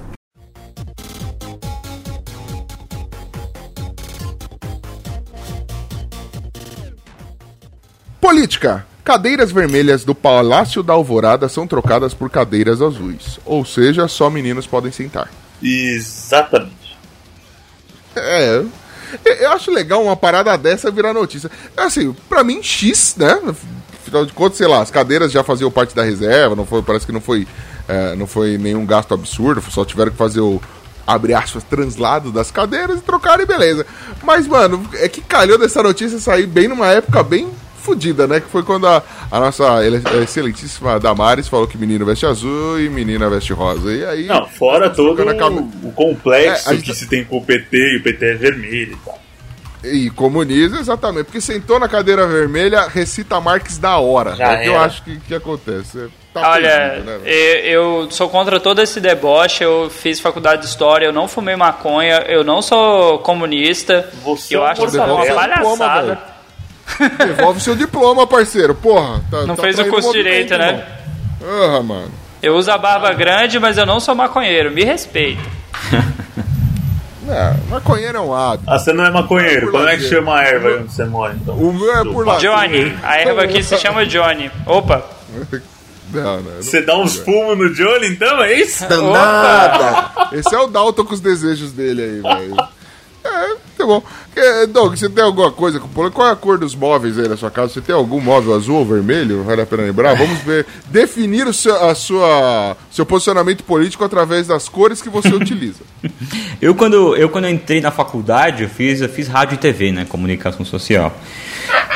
Política. 8.20 8.86
Cadeiras 9.04 9.52
vermelhas 9.52 10.02
do 10.02 10.14
Palácio 10.14 10.82
da 10.82 10.94
Alvorada 10.94 11.46
são 11.48 11.66
trocadas 11.66 12.14
por 12.14 12.30
cadeiras 12.30 12.80
azuis. 12.80 13.38
Ou 13.44 13.64
seja, 13.64 14.08
só 14.08 14.30
meninos 14.30 14.66
podem 14.66 14.90
sentar. 14.90 15.28
Exatamente. 15.62 16.96
É. 18.16 18.62
eu- 19.24 19.52
acho 19.52 19.70
legal 19.70 20.02
uma 20.02 20.16
parada 20.16 20.56
dessa 20.56 20.90
virar 20.90 21.12
notícia. 21.12 21.50
Assim, 21.76 22.14
pra 22.28 22.42
mim, 22.44 22.62
X, 22.62 23.14
né? 23.16 23.40
Afinal 24.02 24.26
de 24.26 24.32
contas, 24.32 24.58
sei 24.58 24.66
lá, 24.66 24.80
as 24.82 24.90
cadeiras 24.90 25.32
já 25.32 25.42
faziam 25.42 25.70
parte 25.70 25.94
da 25.94 26.02
reserva, 26.02 26.54
não 26.54 26.66
foi, 26.66 26.82
parece 26.82 27.06
que 27.06 27.12
não 27.12 27.20
foi, 27.20 27.46
é, 27.88 28.14
não 28.14 28.26
foi 28.26 28.58
nenhum 28.58 28.84
gasto 28.84 29.14
absurdo, 29.14 29.62
só 29.70 29.84
tiveram 29.84 30.10
que 30.12 30.16
fazer 30.18 30.40
o, 30.40 30.60
abre 31.06 31.32
aspas, 31.34 31.62
translado 31.64 32.30
das 32.30 32.50
cadeiras 32.50 32.98
e 32.98 33.02
trocaram 33.02 33.42
e 33.42 33.46
beleza. 33.46 33.86
Mas, 34.22 34.46
mano, 34.46 34.86
é 34.94 35.08
que 35.08 35.20
calhou 35.22 35.56
dessa 35.58 35.82
notícia 35.82 36.18
sair 36.18 36.46
bem 36.46 36.68
numa 36.68 36.88
época 36.88 37.22
bem 37.22 37.48
fodida, 37.84 38.26
né? 38.26 38.40
Que 38.40 38.48
foi 38.48 38.62
quando 38.62 38.86
a, 38.86 39.02
a 39.30 39.38
nossa 39.40 39.84
ele- 39.84 40.02
excelentíssima 40.22 40.98
Damares 40.98 41.46
falou 41.48 41.66
que 41.68 41.76
menino 41.78 42.04
veste 42.06 42.26
azul 42.26 42.80
e 42.80 42.88
menina 42.88 43.28
veste 43.28 43.52
rosa. 43.52 43.92
E 43.92 44.04
aí. 44.04 44.26
Não, 44.26 44.46
fora 44.48 44.90
todo 44.90 45.22
o, 45.22 45.88
o 45.88 45.92
complexo 45.92 46.70
É, 46.70 46.74
gente- 46.74 46.84
que 46.84 46.94
se 46.96 47.06
tem 47.08 47.24
com 47.24 47.36
o 47.38 47.44
PT 47.44 47.76
e 47.76 47.96
o 47.98 48.02
PT 48.02 48.24
é 48.24 48.34
vermelho 48.34 48.92
e 48.92 48.96
tal. 49.04 49.18
E 49.86 50.08
comunismo, 50.08 50.78
exatamente. 50.78 51.24
Porque 51.26 51.42
sentou 51.42 51.78
na 51.78 51.86
cadeira 51.86 52.26
vermelha, 52.26 52.88
recita 52.88 53.38
Marx 53.38 53.76
da 53.76 53.98
hora. 53.98 54.34
Já 54.34 54.52
é 54.54 54.56
o 54.56 54.62
que 54.62 54.68
eu 54.68 54.78
acho 54.80 55.02
que, 55.04 55.20
que 55.20 55.34
acontece. 55.34 55.98
É, 56.00 56.24
Tá 56.34 56.50
Olha, 56.50 56.68
perdido, 56.68 57.04
né, 57.06 57.20
eu, 57.26 58.02
eu 58.02 58.10
sou 58.10 58.28
contra 58.28 58.58
todo 58.58 58.80
esse 58.82 58.98
deboche. 59.00 59.62
Eu 59.62 59.88
fiz 59.88 60.18
faculdade 60.18 60.62
de 60.62 60.68
história, 60.68 61.06
eu 61.06 61.12
não 61.12 61.28
fumei 61.28 61.54
maconha, 61.54 62.24
eu 62.26 62.42
não 62.42 62.60
sou 62.60 63.20
comunista. 63.20 64.10
Você 64.24 64.56
eu 64.56 64.66
é 64.66 64.70
acho 64.72 64.84
isso 64.84 64.96
uma 64.96 65.06
mortadela. 65.06 65.40
palhaçada. 65.76 66.33
Devolve 67.18 67.60
seu 67.60 67.74
diploma, 67.74 68.26
parceiro. 68.26 68.74
Porra. 68.74 69.22
Tá, 69.30 69.44
Não 69.46 69.56
tá 69.56 69.62
fez 69.62 69.78
o 69.78 69.84
curso 69.86 70.12
direito, 70.12 70.56
né? 70.56 70.84
Ah, 71.42 71.82
mano. 71.82 72.10
Eu 72.42 72.56
uso 72.56 72.70
a 72.70 72.78
barba 72.78 73.12
grande, 73.12 73.58
mas 73.58 73.78
eu 73.78 73.86
não 73.86 73.98
sou 73.98 74.14
maconheiro. 74.14 74.70
Me 74.70 74.84
respeita. 74.84 75.42
É, 77.26 77.54
maconheiro 77.70 78.18
é 78.18 78.20
um 78.20 78.34
hábito. 78.34 78.70
Ah, 78.70 78.78
você 78.78 78.92
não 78.92 79.02
é 79.02 79.10
maconheiro. 79.10 79.70
Por 79.70 79.78
Como 79.78 79.88
é 79.88 79.96
que 79.96 80.02
chama 80.02 80.38
a 80.38 80.42
erva 80.44 80.68
aí 80.68 80.74
onde 80.76 80.92
você 80.92 81.04
mora, 81.06 81.34
então? 81.34 81.54
O 81.54 81.72
meu 81.72 81.90
é 81.90 82.04
por 82.04 82.26
lá. 82.26 82.36
Johnny. 82.36 82.94
A 83.02 83.18
erva 83.18 83.44
aqui 83.44 83.62
se 83.62 83.78
chama 83.78 84.04
Johnny. 84.04 84.50
Opa. 84.66 85.02
Não, 86.12 86.22
não, 86.22 86.42
não. 86.42 86.62
Você 86.62 86.80
dá 86.82 86.96
uns 86.96 87.16
fumos 87.16 87.58
no 87.58 87.74
Johnny, 87.74 88.06
então? 88.08 88.40
É 88.44 88.52
isso? 88.60 88.86
Danada! 88.86 90.10
Esse 90.32 90.54
é 90.54 90.58
o 90.60 90.68
Dalton 90.68 91.04
com 91.04 91.12
os 91.14 91.20
desejos 91.20 91.72
dele 91.72 92.02
aí, 92.02 92.20
velho. 92.20 92.56
É, 93.24 93.56
tá 93.84 93.86
bom. 93.86 94.02
É, 94.34 94.66
Doug, 94.66 94.96
você 94.96 95.08
tem 95.08 95.22
alguma 95.22 95.52
coisa 95.52 95.78
com 95.78 95.86
polo? 95.88 96.10
Qual 96.10 96.26
é 96.26 96.32
a 96.32 96.36
cor 96.36 96.58
dos 96.58 96.74
móveis 96.74 97.18
aí 97.18 97.28
na 97.28 97.36
sua 97.36 97.50
casa? 97.50 97.74
Você 97.74 97.80
tem 97.80 97.94
algum 97.94 98.20
móvel 98.20 98.54
azul 98.54 98.76
ou 98.78 98.84
vermelho? 98.84 99.44
Vale 99.44 99.62
a 99.62 99.66
pena 99.66 99.82
lembrar? 99.82 100.14
Vamos 100.14 100.40
ver. 100.40 100.66
Definir 100.86 101.46
o 101.46 101.52
seu, 101.52 101.74
a 101.84 101.94
sua, 101.94 102.76
seu 102.90 103.04
posicionamento 103.06 103.62
político 103.62 104.04
através 104.04 104.46
das 104.46 104.68
cores 104.68 105.00
que 105.02 105.08
você 105.08 105.28
utiliza. 105.28 105.80
Eu 106.60 106.74
quando, 106.74 107.14
eu 107.16 107.28
quando 107.28 107.44
eu 107.44 107.50
entrei 107.50 107.80
na 107.80 107.90
faculdade, 107.90 108.62
eu 108.62 108.68
fiz, 108.68 109.00
eu 109.00 109.08
fiz 109.08 109.28
rádio 109.28 109.54
e 109.56 109.58
TV, 109.58 109.92
né? 109.92 110.06
Comunicação 110.08 110.64
social. 110.64 111.14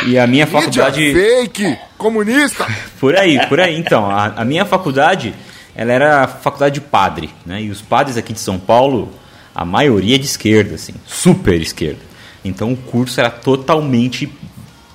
E 0.07 0.19
a 0.19 0.27
minha 0.27 0.45
Mídia 0.45 0.61
faculdade. 0.61 1.13
fake, 1.13 1.79
comunista. 1.97 2.67
Por 3.01 3.17
aí, 3.17 3.39
por 3.49 3.61
aí. 3.61 3.79
Então, 3.79 4.11
a, 4.11 4.27
a 4.37 4.45
minha 4.45 4.65
faculdade, 4.65 5.35
ela 5.75 5.93
era 5.93 6.25
a 6.25 6.29
faculdade 6.29 6.75
de 6.75 6.81
padre, 6.83 7.31
né? 7.47 7.63
E 7.63 7.71
os 7.71 7.81
padres 7.81 8.17
aqui 8.17 8.33
de 8.33 8.41
São 8.41 8.59
Paulo, 8.59 9.11
a 9.55 9.65
maioria 9.65 10.17
é 10.17 10.19
de 10.19 10.27
esquerda, 10.27 10.75
assim, 10.75 10.95
super 11.07 11.61
esquerda. 11.61 12.01
Então 12.45 12.73
o 12.73 12.77
curso 12.77 13.21
era 13.21 13.31
totalmente, 13.31 14.33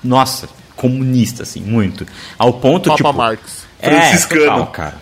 nossa, 0.03 0.47
comunista, 0.75 1.43
assim, 1.43 1.61
muito. 1.61 2.05
Ao 2.37 2.53
ponto, 2.53 2.89
Papa 2.89 2.97
tipo... 2.97 3.13
Marx. 3.13 3.65
É, 3.79 3.89
Franciscano. 3.89 4.41
total, 4.41 4.67
cara. 4.67 4.97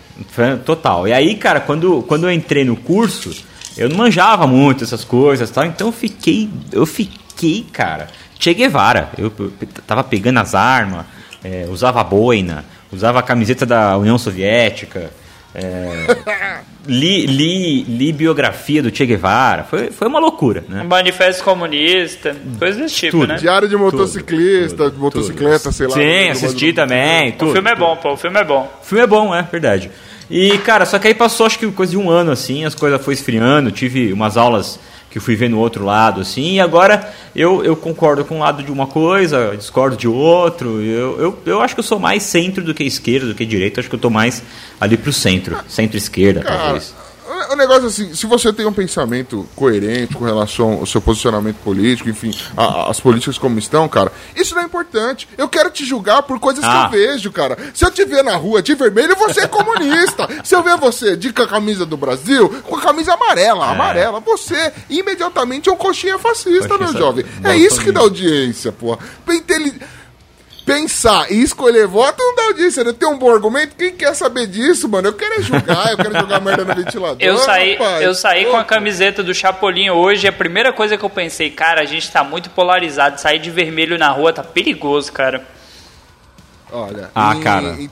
Total. 0.64 1.08
E 1.08 1.12
aí, 1.12 1.36
cara, 1.36 1.60
quando, 1.60 2.02
quando 2.02 2.24
eu 2.24 2.32
entrei 2.32 2.64
no 2.64 2.76
curso, 2.76 3.32
eu 3.76 3.88
não 3.88 3.96
manjava 3.96 4.46
muito 4.46 4.84
essas 4.84 5.04
coisas 5.04 5.48
e 5.48 5.52
tal, 5.52 5.64
então 5.64 5.88
eu 5.88 5.92
fiquei, 5.92 6.50
eu 6.70 6.84
fiquei, 6.84 7.64
cara, 7.72 8.08
Che 8.38 8.52
Guevara. 8.52 9.10
Eu, 9.16 9.32
eu 9.38 9.52
tava 9.86 10.02
pegando 10.02 10.40
as 10.40 10.54
armas, 10.54 11.06
é, 11.44 11.66
usava 11.68 12.02
boina, 12.02 12.64
usava 12.92 13.20
a 13.20 13.22
camiseta 13.22 13.64
da 13.64 13.96
União 13.96 14.18
Soviética, 14.18 15.10
é, 15.54 16.60
li, 16.86 17.26
li, 17.26 17.82
li 17.84 18.12
biografia 18.12 18.82
do 18.82 18.90
Che 18.94 19.04
Guevara. 19.06 19.64
Foi, 19.64 19.90
foi 19.90 20.08
uma 20.08 20.18
loucura, 20.18 20.64
né? 20.68 20.82
Manifesto 20.82 21.44
comunista, 21.44 22.34
coisas 22.58 22.80
desse 22.80 22.94
tipo, 22.94 23.18
Tudo. 23.20 23.28
né? 23.28 23.36
Diário 23.36 23.68
de 23.68 23.76
motociclista, 23.76 24.84
tudo, 24.84 24.90
de 24.94 24.98
motocicleta, 24.98 25.58
tudo. 25.64 25.72
sei 25.72 25.86
lá. 25.86 25.94
Sim, 25.94 26.28
assisti 26.30 26.72
do- 26.72 26.76
também. 26.76 27.30
O 27.30 27.32
tudo, 27.32 27.52
filme 27.52 27.70
é 27.70 27.74
tudo. 27.74 27.84
bom, 27.86 27.96
pô, 27.96 28.12
o 28.12 28.16
filme 28.16 28.40
é 28.40 28.44
bom. 28.44 28.72
O 28.82 28.84
filme 28.86 29.04
é 29.04 29.06
bom, 29.06 29.34
é 29.34 29.42
verdade. 29.42 29.90
E, 30.30 30.56
cara, 30.58 30.86
só 30.86 30.98
que 30.98 31.08
aí 31.08 31.14
passou 31.14 31.44
acho 31.46 31.58
que 31.58 31.70
coisa 31.72 31.92
de 31.92 31.98
um 31.98 32.08
ano, 32.08 32.30
assim, 32.30 32.64
as 32.64 32.74
coisas 32.74 33.02
foi 33.04 33.12
esfriando, 33.14 33.70
tive 33.70 34.12
umas 34.12 34.36
aulas 34.36 34.78
que 35.12 35.18
eu 35.18 35.22
fui 35.22 35.36
ver 35.36 35.50
no 35.50 35.58
outro 35.58 35.84
lado, 35.84 36.22
assim, 36.22 36.54
e 36.54 36.60
agora 36.60 37.12
eu, 37.36 37.62
eu 37.62 37.76
concordo 37.76 38.24
com 38.24 38.36
um 38.36 38.38
lado 38.38 38.62
de 38.62 38.72
uma 38.72 38.86
coisa, 38.86 39.54
discordo 39.54 39.94
de 39.94 40.08
outro. 40.08 40.80
Eu, 40.82 41.20
eu, 41.20 41.38
eu 41.44 41.60
acho 41.60 41.74
que 41.74 41.80
eu 41.80 41.84
sou 41.84 41.98
mais 41.98 42.22
centro 42.22 42.64
do 42.64 42.72
que 42.72 42.82
esquerda, 42.82 43.26
do 43.26 43.34
que 43.34 43.44
direita, 43.44 43.80
acho 43.80 43.90
que 43.90 43.94
eu 43.94 44.00
tô 44.00 44.08
mais 44.08 44.42
ali 44.80 44.96
pro 44.96 45.12
centro, 45.12 45.58
centro-esquerda, 45.68 46.42
talvez. 46.42 46.94
O 47.52 47.56
negócio 47.56 47.84
é 47.84 47.86
assim, 47.88 48.14
se 48.14 48.26
você 48.26 48.52
tem 48.52 48.66
um 48.66 48.72
pensamento 48.72 49.46
coerente 49.54 50.14
com 50.14 50.24
relação 50.24 50.74
ao 50.80 50.86
seu 50.86 51.00
posicionamento 51.00 51.56
político, 51.56 52.08
enfim, 52.08 52.32
a- 52.56 52.90
as 52.90 52.98
políticas 53.00 53.38
como 53.38 53.58
estão, 53.58 53.88
cara, 53.88 54.10
isso 54.34 54.54
não 54.54 54.62
é 54.62 54.64
importante. 54.64 55.28
Eu 55.36 55.48
quero 55.48 55.70
te 55.70 55.84
julgar 55.84 56.22
por 56.22 56.38
coisas 56.40 56.64
Ah. 56.64 56.88
que 56.90 56.96
eu 56.96 57.00
vejo, 57.08 57.30
cara. 57.32 57.56
Se 57.74 57.84
eu 57.84 57.90
te 57.90 58.04
ver 58.04 58.22
na 58.24 58.36
rua 58.36 58.62
de 58.62 58.74
vermelho, 58.74 59.14
você 59.16 59.40
é 59.42 59.46
comunista. 59.46 60.28
Se 60.44 60.54
eu 60.54 60.62
ver 60.62 60.76
você 60.76 61.16
de 61.16 61.32
camisa 61.32 61.84
do 61.86 61.96
Brasil, 61.96 62.48
com 62.64 62.76
a 62.76 62.80
camisa 62.80 63.14
amarela, 63.14 63.66
amarela, 63.70 64.20
você 64.20 64.72
imediatamente 64.90 65.68
é 65.68 65.72
um 65.72 65.76
coxinha 65.76 66.18
fascista, 66.18 66.76
meu 66.78 66.92
jovem. 66.92 67.24
É 67.44 67.56
isso 67.56 67.80
que 67.80 67.92
dá 67.92 68.00
audiência, 68.00 68.72
porra. 68.72 68.98
Inteli- 69.28 69.80
Pensar 70.64 71.30
e 71.32 71.42
escolher 71.42 71.86
voto 71.88 72.16
não 72.18 72.36
dá 72.36 72.42
audiência, 72.44 72.84
né? 72.84 72.92
Tem 72.92 73.08
um 73.08 73.18
bom 73.18 73.32
argumento. 73.32 73.74
Quem 73.76 73.96
quer 73.96 74.14
saber 74.14 74.46
disso, 74.46 74.88
mano? 74.88 75.08
Eu 75.08 75.12
quero 75.12 75.40
é 75.40 75.42
julgar, 75.42 75.90
eu 75.90 75.96
quero 75.96 76.16
jogar 76.18 76.40
merda 76.40 76.64
no 76.64 76.74
ventilador. 76.74 77.16
Eu 77.20 77.36
saí, 77.38 77.72
rapaz. 77.74 78.02
eu 78.02 78.14
saí 78.14 78.44
com 78.46 78.56
a 78.56 78.64
camiseta 78.64 79.22
do 79.22 79.34
Chapolin 79.34 79.90
hoje. 79.90 80.26
e 80.26 80.28
A 80.28 80.32
primeira 80.32 80.72
coisa 80.72 80.96
que 80.96 81.04
eu 81.04 81.10
pensei, 81.10 81.50
cara, 81.50 81.80
a 81.80 81.84
gente 81.84 82.10
tá 82.10 82.22
muito 82.22 82.48
polarizado. 82.50 83.20
Sair 83.20 83.40
de 83.40 83.50
vermelho 83.50 83.98
na 83.98 84.08
rua 84.10 84.32
tá 84.32 84.44
perigoso, 84.44 85.12
cara. 85.12 85.44
Olha. 86.70 87.10
Ah, 87.14 87.34
em- 87.34 87.40
cara. 87.40 87.76
em 87.78 87.90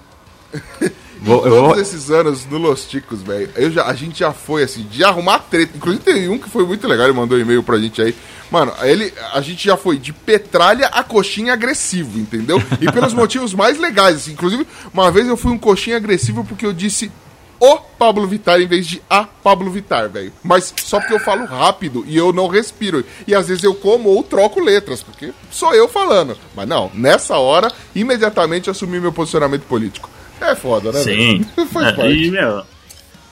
Vou, 1.22 1.42
todos 1.42 1.58
vou, 1.58 1.80
esses 1.80 2.10
anos 2.10 2.46
no 2.46 2.56
Los 2.56 2.86
Ticos, 2.86 3.22
velho, 3.22 3.50
a 3.84 3.94
gente 3.94 4.20
já 4.20 4.32
foi 4.32 4.62
assim, 4.62 4.82
de 4.84 5.04
arrumar 5.04 5.38
treta. 5.40 5.76
Inclusive 5.76 6.02
tem 6.02 6.28
um 6.28 6.38
que 6.38 6.48
foi 6.48 6.64
muito 6.64 6.88
legal, 6.88 7.06
ele 7.06 7.16
mandou 7.16 7.36
um 7.36 7.40
e-mail 7.40 7.62
pra 7.62 7.78
gente 7.78 8.00
aí. 8.00 8.14
Mano, 8.50 8.72
ele, 8.82 9.12
a 9.32 9.40
gente 9.40 9.64
já 9.64 9.76
foi 9.76 9.98
de 9.98 10.12
petralha 10.12 10.86
a 10.86 11.04
coxinha 11.04 11.52
agressivo, 11.52 12.18
entendeu? 12.18 12.60
E 12.80 12.90
pelos 12.90 13.12
motivos 13.14 13.54
mais 13.54 13.78
legais. 13.78 14.16
assim. 14.16 14.32
Inclusive, 14.32 14.66
uma 14.92 15.10
vez 15.10 15.28
eu 15.28 15.36
fui 15.36 15.52
um 15.52 15.58
coxinha 15.58 15.96
agressivo 15.96 16.42
porque 16.42 16.66
eu 16.66 16.72
disse 16.72 17.12
o 17.60 17.76
Pablo 17.76 18.26
Vittar 18.26 18.58
em 18.58 18.66
vez 18.66 18.86
de 18.86 19.02
a 19.08 19.24
Pablo 19.24 19.70
Vittar, 19.70 20.08
velho. 20.08 20.32
Mas 20.42 20.72
só 20.82 20.98
porque 20.98 21.12
eu 21.12 21.20
falo 21.20 21.44
rápido 21.44 22.02
e 22.08 22.16
eu 22.16 22.32
não 22.32 22.48
respiro. 22.48 23.04
E 23.26 23.34
às 23.34 23.48
vezes 23.48 23.62
eu 23.62 23.74
como 23.74 24.08
ou 24.08 24.22
troco 24.22 24.58
letras, 24.58 25.02
porque 25.02 25.32
sou 25.50 25.74
eu 25.74 25.86
falando. 25.86 26.36
Mas 26.56 26.66
não, 26.66 26.90
nessa 26.94 27.36
hora, 27.36 27.70
imediatamente 27.94 28.70
assumi 28.70 28.98
meu 28.98 29.12
posicionamento 29.12 29.64
político. 29.64 30.08
É 30.40 30.54
foda, 30.54 30.90
né? 30.92 31.00
Sim. 31.00 31.44
Faz 31.72 31.88
É, 31.88 31.92
parte. 31.92 32.12
e, 32.12 32.30
meu, 32.30 32.62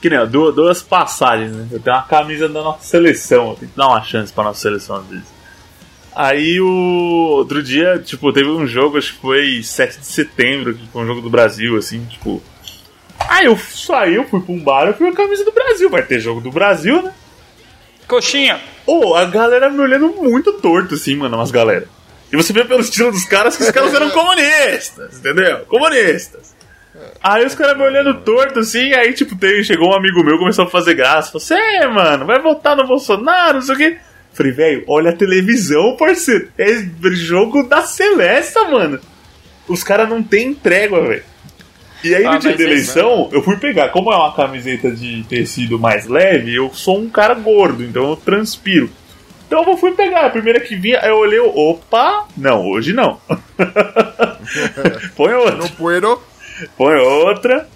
que 0.01 0.11
nem, 0.11 0.19
ó, 0.19 0.27
du- 0.27 0.53
duas 0.53 0.83
passagens, 0.83 1.53
né? 1.53 1.67
Eu 1.71 1.81
tenho 1.81 1.97
uma 1.97 2.03
camisa 2.03 2.49
da 2.49 2.63
nossa 2.63 2.85
seleção, 2.85 3.51
eu 3.51 3.55
tenho 3.57 3.71
que 3.73 3.77
dar 3.79 3.89
uma 3.89 4.03
chance 4.03 4.33
pra 4.33 4.45
nossa 4.45 4.61
seleção 4.61 4.97
às 4.97 5.07
vezes. 5.07 5.25
Aí 6.15 6.61
o 6.61 6.67
outro 7.37 7.63
dia, 7.63 7.99
tipo, 8.05 8.33
teve 8.33 8.49
um 8.49 8.67
jogo, 8.67 8.99
acho 8.99 9.15
que 9.15 9.21
foi 9.21 9.63
7 9.63 10.01
de 10.01 10.07
setembro, 10.07 10.75
que 10.75 10.87
foi 10.89 11.03
um 11.03 11.07
jogo 11.07 11.21
do 11.21 11.31
Brasil, 11.31 11.77
assim, 11.77 12.05
tipo. 12.07 12.43
Aí 13.29 13.47
eu 13.47 13.57
saí, 13.57 14.15
eu 14.15 14.25
fui 14.29 14.41
pra 14.41 14.53
um 14.55 14.61
bar, 14.61 14.87
eu 14.89 14.95
fui 14.95 15.07
com 15.07 15.13
a 15.13 15.25
camisa 15.25 15.45
do 15.45 15.53
Brasil, 15.53 15.89
vai 15.91 16.03
ter 16.03 16.19
jogo 16.21 16.41
do 16.41 16.51
Brasil, 16.51 17.03
né? 17.03 17.13
Coxinha, 18.07 18.61
Ô, 18.87 19.15
a 19.15 19.27
galera 19.27 19.69
me 19.69 19.81
olhando 19.81 20.09
muito 20.09 20.55
torto, 20.55 20.95
assim, 20.95 21.15
mano, 21.15 21.37
umas 21.37 21.51
galera. 21.51 21.87
E 22.33 22.37
você 22.37 22.53
vê 22.55 22.65
pelo 22.65 22.81
estilo 22.81 23.11
dos 23.13 23.25
caras 23.25 23.57
que 23.57 23.63
os 23.65 23.71
caras 23.71 23.93
eram 23.93 24.11
comunistas, 24.11 25.19
entendeu? 25.19 25.59
Comunistas. 25.67 26.55
Aí 27.23 27.45
os 27.45 27.55
caras 27.55 27.77
me 27.77 27.83
olhando 27.85 28.21
torto, 28.23 28.61
assim, 28.61 28.93
aí, 28.93 29.13
tipo, 29.13 29.37
tem, 29.37 29.63
chegou 29.65 29.91
um 29.91 29.97
amigo 29.97 30.23
meu, 30.25 30.39
começou 30.39 30.65
a 30.65 30.71
fazer 30.71 30.95
graça. 30.95 31.29
Falou, 31.33 31.41
você, 31.41 31.87
mano, 31.89 32.27
vai 32.27 32.41
votar 32.41 32.77
no 32.77 32.87
Bolsonaro, 32.87 33.55
não 33.55 33.63
sei 33.63 33.75
o 33.75 33.79
quê. 33.79 33.97
Falei, 34.33 34.53
velho, 34.53 34.85
olha 34.87 35.11
a 35.11 35.17
televisão, 35.17 35.97
parceiro. 35.97 36.49
É 36.59 36.73
jogo 37.13 37.65
da 37.65 37.83
Celeste, 37.83 38.59
mano. 38.71 39.01
Os 39.67 39.83
caras 39.83 40.09
não 40.09 40.23
tem 40.23 40.55
trégua, 40.55 41.03
velho. 41.07 41.25
E 42.05 42.15
aí, 42.15 42.25
Ah, 42.25 42.35
no 42.35 42.39
dia 42.39 42.51
da 42.51 42.55
esse- 42.55 42.63
eleição, 42.65 43.29
eu 43.33 43.43
fui 43.43 43.57
pegar. 43.57 43.89
Como 43.89 44.13
é 44.13 44.17
uma 44.17 44.33
camiseta 44.33 44.91
de 44.91 45.25
tecido 45.29 45.79
mais 45.79 46.07
leve, 46.07 46.55
eu 46.55 46.71
sou 46.73 46.99
um 47.01 47.11
cara 47.11 47.35
gordo, 47.35 47.83
então 47.83 48.09
eu 48.11 48.17
transpiro. 48.17 48.89
Então 49.49 49.65
eu 49.67 49.77
fui 49.77 49.93
pegar. 49.93 50.27
A 50.27 50.31
primeira 50.31 50.61
que 50.61 50.77
vinha, 50.77 50.99
eu 51.01 51.17
olhei, 51.17 51.41
opa, 51.41 52.29
não, 52.37 52.65
hoje 52.69 52.93
não. 52.93 53.19
Põe 55.17 55.33
outra, 55.35 55.57
No 55.57 55.69
puero, 55.71 56.23
põe 56.77 56.97
outra. 56.97 57.67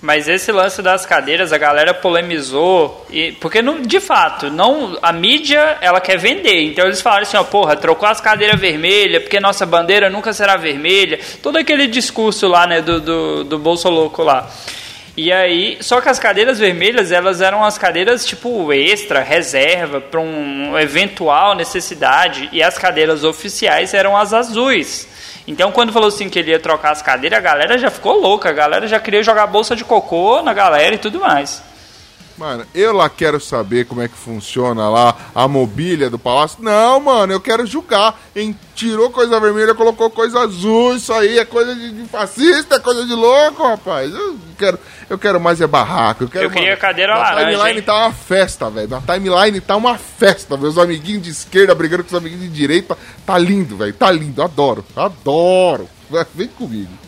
Mas 0.00 0.28
esse 0.28 0.52
lance 0.52 0.80
das 0.80 1.04
cadeiras, 1.04 1.52
a 1.52 1.58
galera 1.58 1.92
polemizou, 1.92 3.04
e, 3.10 3.32
porque 3.32 3.60
não, 3.60 3.82
de 3.82 3.98
fato, 3.98 4.48
não 4.48 4.96
a 5.02 5.12
mídia 5.12 5.76
ela 5.80 6.00
quer 6.00 6.16
vender. 6.16 6.62
Então 6.66 6.84
eles 6.84 7.00
falaram 7.00 7.24
assim, 7.24 7.36
ó, 7.36 7.42
porra, 7.42 7.74
trocou 7.74 8.08
as 8.08 8.20
cadeiras 8.20 8.60
vermelhas, 8.60 9.22
porque 9.22 9.40
nossa 9.40 9.66
bandeira 9.66 10.08
nunca 10.08 10.32
será 10.32 10.56
vermelha. 10.56 11.18
Todo 11.42 11.56
aquele 11.56 11.88
discurso 11.88 12.46
lá, 12.46 12.64
né, 12.64 12.80
do, 12.80 13.00
do, 13.00 13.44
do 13.44 13.58
Bolso 13.58 13.88
Louco 13.88 14.22
lá. 14.22 14.48
E 15.16 15.32
aí, 15.32 15.78
só 15.80 16.00
que 16.00 16.08
as 16.08 16.20
cadeiras 16.20 16.60
vermelhas, 16.60 17.10
elas 17.10 17.40
eram 17.40 17.64
as 17.64 17.76
cadeiras 17.76 18.24
tipo 18.24 18.72
extra, 18.72 19.20
reserva, 19.20 20.00
para 20.00 20.20
um 20.20 20.78
eventual 20.78 21.56
necessidade, 21.56 22.48
e 22.52 22.62
as 22.62 22.78
cadeiras 22.78 23.24
oficiais 23.24 23.92
eram 23.94 24.16
as 24.16 24.32
azuis. 24.32 25.08
Então, 25.48 25.72
quando 25.72 25.94
falou 25.94 26.08
assim 26.08 26.28
que 26.28 26.38
ele 26.38 26.50
ia 26.50 26.60
trocar 26.60 26.92
as 26.92 27.00
cadeiras, 27.00 27.38
a 27.38 27.40
galera 27.40 27.78
já 27.78 27.90
ficou 27.90 28.20
louca, 28.20 28.50
a 28.50 28.52
galera 28.52 28.86
já 28.86 29.00
queria 29.00 29.22
jogar 29.22 29.46
bolsa 29.46 29.74
de 29.74 29.82
cocô 29.82 30.42
na 30.42 30.52
galera 30.52 30.94
e 30.94 30.98
tudo 30.98 31.18
mais. 31.18 31.62
Mano, 32.38 32.64
eu 32.74 32.92
lá 32.92 33.08
quero 33.08 33.40
saber 33.40 33.84
como 33.86 34.00
é 34.00 34.08
que 34.08 34.14
funciona 34.14 34.88
lá 34.88 35.16
a 35.34 35.48
mobília 35.48 36.08
do 36.08 36.18
palácio. 36.18 36.62
Não, 36.62 37.00
mano, 37.00 37.32
eu 37.32 37.40
quero 37.40 37.66
julgar. 37.66 38.18
Em, 38.34 38.56
tirou 38.74 39.10
coisa 39.10 39.40
vermelha, 39.40 39.74
colocou 39.74 40.08
coisa 40.08 40.40
azul. 40.40 40.94
Isso 40.94 41.12
aí 41.12 41.38
é 41.38 41.44
coisa 41.44 41.74
de, 41.74 41.90
de 41.92 42.08
fascista, 42.08 42.76
é 42.76 42.78
coisa 42.78 43.04
de 43.04 43.12
louco, 43.12 43.62
rapaz. 43.62 44.14
Eu 44.14 44.38
quero, 44.56 44.78
eu 45.10 45.18
quero 45.18 45.40
mais 45.40 45.60
é 45.60 45.66
barraco. 45.66 46.24
Eu, 46.24 46.28
quero, 46.28 46.44
Eu 46.44 46.50
queria 46.50 46.76
cadeira 46.76 47.14
na 47.14 47.18
laranja, 47.18 47.50
timeline 47.50 47.78
hein? 47.78 47.84
tá 47.84 47.96
uma 47.96 48.12
festa, 48.12 48.70
velho. 48.70 48.88
Na 48.88 49.00
timeline 49.00 49.60
tá 49.60 49.76
uma 49.76 49.98
festa. 49.98 50.54
Os 50.54 50.78
amiguinhos 50.78 51.22
de 51.22 51.30
esquerda 51.30 51.74
brigando 51.74 52.04
com 52.04 52.10
os 52.10 52.16
amiguinhos 52.16 52.44
de 52.44 52.50
direita. 52.50 52.96
Tá 53.26 53.36
lindo, 53.36 53.76
velho. 53.76 53.92
Tá 53.92 54.10
lindo. 54.10 54.42
Adoro. 54.42 54.84
Adoro. 54.96 55.88
Vem 56.34 56.48
comigo. 56.48 57.07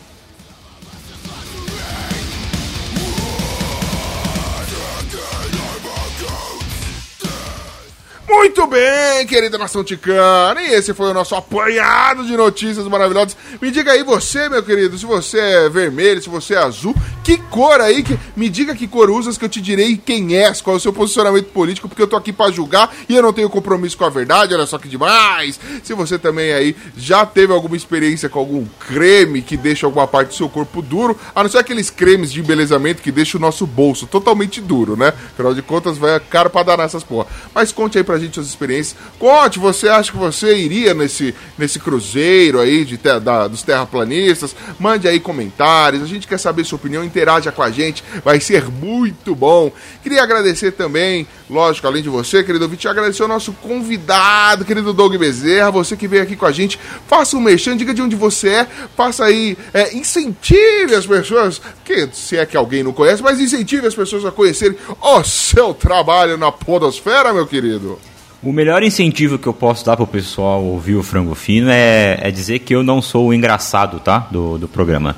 Muito 8.31 8.65
bem, 8.65 9.27
querida 9.27 9.57
nação 9.57 9.83
ticana. 9.83 10.61
E 10.61 10.73
esse 10.73 10.93
foi 10.93 11.11
o 11.11 11.13
nosso 11.13 11.35
apanhado 11.35 12.25
de 12.25 12.35
notícias 12.37 12.87
maravilhosas. 12.87 13.35
Me 13.61 13.69
diga 13.69 13.91
aí 13.91 14.03
você, 14.03 14.47
meu 14.47 14.63
querido, 14.63 14.97
se 14.97 15.05
você 15.05 15.37
é 15.37 15.69
vermelho, 15.69 16.23
se 16.23 16.29
você 16.29 16.53
é 16.53 16.59
azul, 16.59 16.95
que 17.25 17.37
cor 17.37 17.81
aí, 17.81 18.01
que... 18.01 18.17
me 18.33 18.49
diga 18.49 18.73
que 18.73 18.87
cor 18.87 19.09
usas 19.09 19.37
que 19.37 19.43
eu 19.43 19.49
te 19.49 19.59
direi 19.59 19.97
quem 19.97 20.37
és, 20.37 20.61
qual 20.61 20.75
é 20.75 20.77
o 20.77 20.79
seu 20.79 20.93
posicionamento 20.93 21.47
político, 21.47 21.89
porque 21.89 22.01
eu 22.01 22.07
tô 22.07 22.15
aqui 22.15 22.31
pra 22.31 22.49
julgar 22.49 22.95
e 23.09 23.13
eu 23.13 23.21
não 23.21 23.33
tenho 23.33 23.49
compromisso 23.49 23.97
com 23.97 24.05
a 24.05 24.09
verdade, 24.09 24.53
olha 24.53 24.65
só 24.65 24.77
que 24.77 24.87
demais. 24.87 25.59
Se 25.83 25.93
você 25.93 26.17
também 26.17 26.53
aí 26.53 26.73
já 26.95 27.25
teve 27.25 27.51
alguma 27.51 27.75
experiência 27.75 28.29
com 28.29 28.39
algum 28.39 28.65
creme 28.87 29.41
que 29.41 29.57
deixa 29.57 29.85
alguma 29.85 30.07
parte 30.07 30.29
do 30.29 30.35
seu 30.35 30.47
corpo 30.47 30.81
duro, 30.81 31.19
a 31.35 31.43
não 31.43 31.49
ser 31.49 31.57
aqueles 31.57 31.89
cremes 31.89 32.31
de 32.31 32.39
embelezamento 32.39 33.01
que 33.01 33.11
deixa 33.11 33.37
o 33.37 33.41
nosso 33.41 33.67
bolso 33.67 34.07
totalmente 34.07 34.61
duro, 34.61 34.95
né? 34.95 35.09
Afinal 35.33 35.53
de 35.53 35.61
contas, 35.61 35.97
vai 35.97 36.17
caro 36.21 36.49
pra 36.49 36.63
dar 36.63 36.77
nessas 36.77 37.03
porra. 37.03 37.27
Mas 37.53 37.73
conte 37.73 37.97
aí 37.97 38.05
pra 38.05 38.20
gente 38.21 38.35
suas 38.35 38.47
experiências. 38.47 38.95
Conte, 39.19 39.59
você 39.59 39.87
acha 39.89 40.11
que 40.11 40.17
você 40.17 40.55
iria 40.55 40.93
nesse, 40.93 41.35
nesse 41.57 41.79
cruzeiro 41.79 42.59
aí 42.59 42.85
de, 42.85 42.97
te- 42.97 43.19
da- 43.19 43.47
dos 43.47 43.61
terraplanistas? 43.63 44.55
Mande 44.79 45.07
aí 45.07 45.19
comentários, 45.19 46.03
a 46.03 46.05
gente 46.07 46.27
quer 46.27 46.37
saber 46.39 46.63
sua 46.63 46.77
opinião, 46.77 47.03
interaja 47.03 47.51
com 47.51 47.61
a 47.61 47.69
gente, 47.71 48.03
vai 48.23 48.39
ser 48.39 48.65
muito 48.69 49.35
bom. 49.35 49.71
Queria 50.03 50.23
agradecer 50.23 50.71
também, 50.71 51.27
lógico, 51.49 51.85
além 51.87 52.01
de 52.03 52.09
você, 52.09 52.43
querido 52.43 52.65
ouvinte, 52.65 52.87
agradecer 52.87 53.21
ao 53.23 53.27
nosso 53.27 53.51
convidado, 53.53 54.63
querido 54.65 54.93
Doug 54.93 55.15
Bezerra, 55.15 55.71
você 55.71 55.95
que 55.97 56.07
veio 56.07 56.23
aqui 56.23 56.35
com 56.35 56.45
a 56.45 56.51
gente, 56.51 56.79
faça 57.07 57.35
um 57.35 57.41
mexão, 57.41 57.75
diga 57.75 57.93
de 57.93 58.01
onde 58.01 58.15
você 58.15 58.49
é, 58.49 58.67
faça 58.95 59.25
aí, 59.25 59.57
é, 59.73 59.93
incentive 59.95 60.95
as 60.95 61.05
pessoas, 61.05 61.61
que 61.83 62.09
se 62.13 62.37
é 62.37 62.45
que 62.45 62.55
alguém 62.57 62.83
não 62.83 62.93
conhece, 62.93 63.21
mas 63.21 63.39
incentive 63.39 63.87
as 63.87 63.95
pessoas 63.95 64.25
a 64.25 64.31
conhecerem 64.31 64.77
o 65.01 65.23
seu 65.23 65.73
trabalho 65.73 66.37
na 66.37 66.51
podosfera, 66.51 67.33
meu 67.33 67.45
querido. 67.47 67.99
O 68.43 68.51
melhor 68.51 68.81
incentivo 68.81 69.37
que 69.37 69.45
eu 69.45 69.53
posso 69.53 69.85
dar 69.85 69.95
pro 69.95 70.07
pessoal 70.07 70.63
ouvir 70.63 70.95
o 70.95 71.03
Frango 71.03 71.35
Fino 71.35 71.69
é, 71.69 72.17
é 72.19 72.31
dizer 72.31 72.57
que 72.59 72.73
eu 72.73 72.81
não 72.81 72.99
sou 72.99 73.27
o 73.27 73.33
engraçado, 73.33 73.99
tá? 73.99 74.27
Do, 74.31 74.57
do 74.57 74.67
programa. 74.67 75.15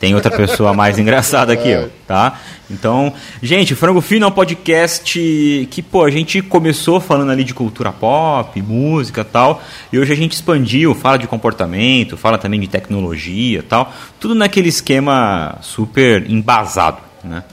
Tem 0.00 0.12
outra 0.12 0.28
pessoa 0.28 0.74
mais 0.74 0.98
engraçada 0.98 1.56
que 1.56 1.68
eu, 1.68 1.88
tá? 2.04 2.40
Então, 2.68 3.12
gente, 3.40 3.74
o 3.74 3.76
Frango 3.76 4.00
Fino 4.00 4.24
é 4.24 4.28
um 4.28 4.32
podcast 4.32 5.68
que, 5.70 5.82
pô, 5.82 6.04
a 6.04 6.10
gente 6.10 6.42
começou 6.42 7.00
falando 7.00 7.30
ali 7.30 7.44
de 7.44 7.54
cultura 7.54 7.92
pop, 7.92 8.60
música 8.60 9.20
e 9.20 9.24
tal, 9.24 9.62
e 9.92 9.98
hoje 9.98 10.12
a 10.12 10.16
gente 10.16 10.32
expandiu, 10.32 10.96
fala 10.96 11.16
de 11.16 11.28
comportamento, 11.28 12.16
fala 12.16 12.38
também 12.38 12.58
de 12.58 12.66
tecnologia 12.66 13.62
tal, 13.62 13.92
tudo 14.18 14.34
naquele 14.34 14.68
esquema 14.68 15.58
super 15.60 16.28
embasado, 16.28 16.98
né? 17.22 17.44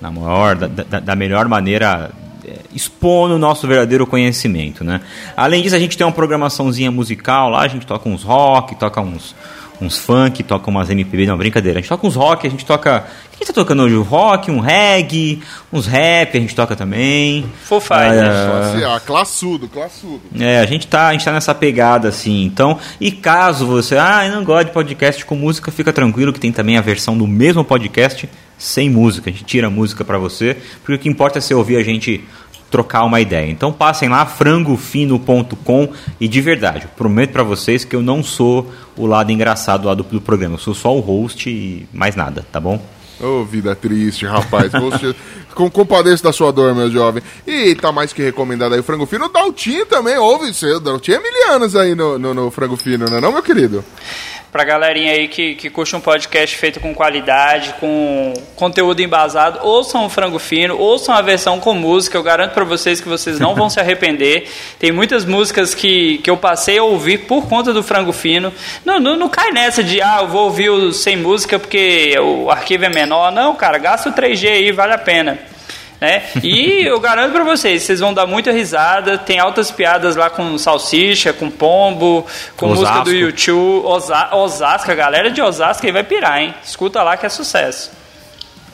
Na 0.00 0.10
maior, 0.10 0.56
da, 0.56 0.66
da, 0.66 1.00
da 1.00 1.14
melhor 1.14 1.46
maneira 1.48 2.10
expondo 2.74 3.34
o 3.34 3.38
nosso 3.38 3.66
verdadeiro 3.66 4.06
conhecimento, 4.06 4.84
né? 4.84 5.00
Além 5.36 5.62
disso, 5.62 5.74
a 5.74 5.78
gente 5.78 5.96
tem 5.96 6.06
uma 6.06 6.12
programaçãozinha 6.12 6.90
musical 6.90 7.48
lá, 7.50 7.62
a 7.62 7.68
gente 7.68 7.86
toca 7.86 8.08
uns 8.08 8.22
rock, 8.22 8.74
toca 8.76 9.00
uns, 9.00 9.34
uns 9.80 9.98
funk, 9.98 10.42
toca 10.42 10.68
umas 10.70 10.90
MPB, 10.90 11.26
não, 11.26 11.36
brincadeira, 11.36 11.78
a 11.78 11.80
gente 11.82 11.88
toca 11.88 12.06
uns 12.06 12.14
rock, 12.16 12.46
a 12.46 12.50
gente 12.50 12.64
toca... 12.64 12.98
O 12.98 13.30
que 13.40 13.44
a 13.44 13.46
gente 13.46 13.46
tá 13.46 13.52
tocando 13.54 13.82
hoje? 13.82 13.94
O 13.94 14.02
rock, 14.02 14.50
um 14.50 14.60
reggae, 14.60 15.42
uns 15.72 15.86
rap, 15.86 16.36
a 16.36 16.40
gente 16.40 16.54
toca 16.54 16.76
também. 16.76 17.44
Ah, 17.44 18.60
Assim, 18.60 18.84
ah, 18.84 19.00
classudo, 19.00 19.68
classudo. 19.68 20.20
é, 20.38 20.60
a 20.60 20.66
gente 20.66 20.86
tá, 20.86 21.08
a 21.08 21.12
gente 21.12 21.24
tá 21.24 21.32
nessa 21.32 21.54
pegada 21.54 22.08
assim. 22.08 22.44
Então, 22.44 22.78
e 23.00 23.10
caso 23.10 23.66
você, 23.66 23.96
ah, 23.96 24.26
eu 24.26 24.32
não 24.34 24.44
gosto 24.44 24.66
de 24.66 24.72
podcast 24.72 25.24
com 25.24 25.34
música, 25.34 25.70
fica 25.70 25.92
tranquilo 25.92 26.32
que 26.32 26.40
tem 26.40 26.52
também 26.52 26.76
a 26.76 26.82
versão 26.82 27.16
do 27.16 27.26
mesmo 27.26 27.64
podcast 27.64 28.28
sem 28.58 28.90
música. 28.90 29.30
A 29.30 29.32
gente 29.32 29.44
tira 29.44 29.68
a 29.68 29.70
música 29.70 30.04
pra 30.04 30.18
você, 30.18 30.58
porque 30.82 30.94
o 30.94 30.98
que 30.98 31.08
importa 31.08 31.38
é 31.38 31.40
você 31.40 31.54
ouvir 31.54 31.76
a 31.76 31.82
gente 31.82 32.22
trocar 32.70 33.04
uma 33.04 33.20
ideia. 33.20 33.50
Então 33.50 33.72
passem 33.72 34.08
lá 34.08 34.24
frangofino.com 34.24 35.88
e 36.20 36.28
de 36.28 36.40
verdade, 36.40 36.88
prometo 36.96 37.32
pra 37.32 37.42
vocês 37.42 37.84
que 37.84 37.96
eu 37.96 38.02
não 38.02 38.22
sou 38.22 38.70
o 38.96 39.06
lado 39.06 39.32
engraçado 39.32 39.86
lá 39.86 39.94
do, 39.94 40.02
do 40.04 40.20
programa, 40.20 40.54
eu 40.54 40.58
sou 40.58 40.74
só 40.74 40.94
o 40.96 41.00
host 41.00 41.48
e 41.50 41.86
mais 41.92 42.14
nada, 42.14 42.46
tá 42.52 42.60
bom? 42.60 42.80
Ô, 43.20 43.44
vida 43.44 43.74
triste, 43.74 44.24
rapaz. 44.24 44.72
Com 45.54 45.70
compadeço 45.70 46.24
da 46.24 46.32
sua 46.32 46.50
dor, 46.50 46.74
meu 46.74 46.90
jovem. 46.90 47.22
E 47.46 47.74
tá 47.74 47.92
mais 47.92 48.12
que 48.14 48.22
recomendado 48.22 48.72
aí 48.72 48.80
o 48.80 48.82
Frango 48.82 49.04
Fino. 49.04 49.26
O 49.26 49.28
Daltinho 49.28 49.84
também, 49.84 50.16
ouve 50.16 50.54
você. 50.54 50.72
O 50.72 50.80
Daltinho 50.80 51.18
é 51.18 51.20
milianos 51.20 51.76
aí 51.76 51.94
no, 51.94 52.18
no, 52.18 52.32
no 52.32 52.50
Frango 52.50 52.76
Fino, 52.76 53.04
não 53.10 53.18
é 53.18 53.20
não, 53.20 53.32
meu 53.32 53.42
querido? 53.42 53.84
Pra 54.52 54.64
galerinha 54.64 55.12
aí 55.12 55.28
que, 55.28 55.54
que 55.54 55.70
curte 55.70 55.94
um 55.94 56.00
podcast 56.00 56.56
feito 56.56 56.80
com 56.80 56.92
qualidade, 56.92 57.72
com 57.78 58.34
conteúdo 58.56 59.00
embasado, 59.00 59.60
ouçam 59.62 60.04
o 60.04 60.08
Frango 60.08 60.40
Fino, 60.40 60.76
ouçam 60.76 61.14
a 61.14 61.22
versão 61.22 61.60
com 61.60 61.72
música, 61.72 62.18
eu 62.18 62.22
garanto 62.22 62.52
pra 62.52 62.64
vocês 62.64 63.00
que 63.00 63.08
vocês 63.08 63.38
não 63.38 63.54
vão 63.54 63.70
se 63.70 63.78
arrepender. 63.80 64.48
Tem 64.76 64.90
muitas 64.90 65.24
músicas 65.24 65.72
que, 65.72 66.18
que 66.18 66.28
eu 66.28 66.36
passei 66.36 66.78
a 66.78 66.82
ouvir 66.82 67.18
por 67.18 67.48
conta 67.48 67.72
do 67.72 67.80
Frango 67.80 68.12
Fino. 68.12 68.52
Não, 68.84 68.98
não, 68.98 69.16
não 69.16 69.28
cai 69.28 69.52
nessa 69.52 69.84
de, 69.84 70.02
ah, 70.02 70.18
eu 70.22 70.28
vou 70.28 70.46
ouvir 70.46 70.68
o 70.68 70.92
sem 70.92 71.16
música 71.16 71.56
porque 71.56 72.18
o 72.18 72.50
arquivo 72.50 72.86
é 72.86 72.88
menor. 72.88 73.30
Não, 73.30 73.54
cara, 73.54 73.78
gasta 73.78 74.08
o 74.08 74.12
3G 74.12 74.48
aí, 74.48 74.72
vale 74.72 74.94
a 74.94 74.98
pena. 74.98 75.38
Né? 76.00 76.22
E 76.42 76.82
eu 76.86 76.98
garanto 76.98 77.32
pra 77.32 77.44
vocês, 77.44 77.82
vocês 77.82 78.00
vão 78.00 78.14
dar 78.14 78.26
muita 78.26 78.50
risada. 78.50 79.18
Tem 79.18 79.38
altas 79.38 79.70
piadas 79.70 80.16
lá 80.16 80.30
com 80.30 80.56
salsicha, 80.56 81.32
com 81.32 81.50
pombo, 81.50 82.26
com 82.56 82.68
música 82.68 82.88
Osasco. 82.88 83.04
do 83.04 83.12
YouTube, 83.12 83.86
Osa 83.86 84.34
Osasco. 84.34 84.90
A 84.90 84.94
galera 84.94 85.30
de 85.30 85.42
Osasco 85.42 85.84
aí 85.84 85.92
vai 85.92 86.02
pirar, 86.02 86.40
hein? 86.40 86.54
Escuta 86.64 87.02
lá 87.02 87.16
que 87.16 87.26
é 87.26 87.28
sucesso. 87.28 87.92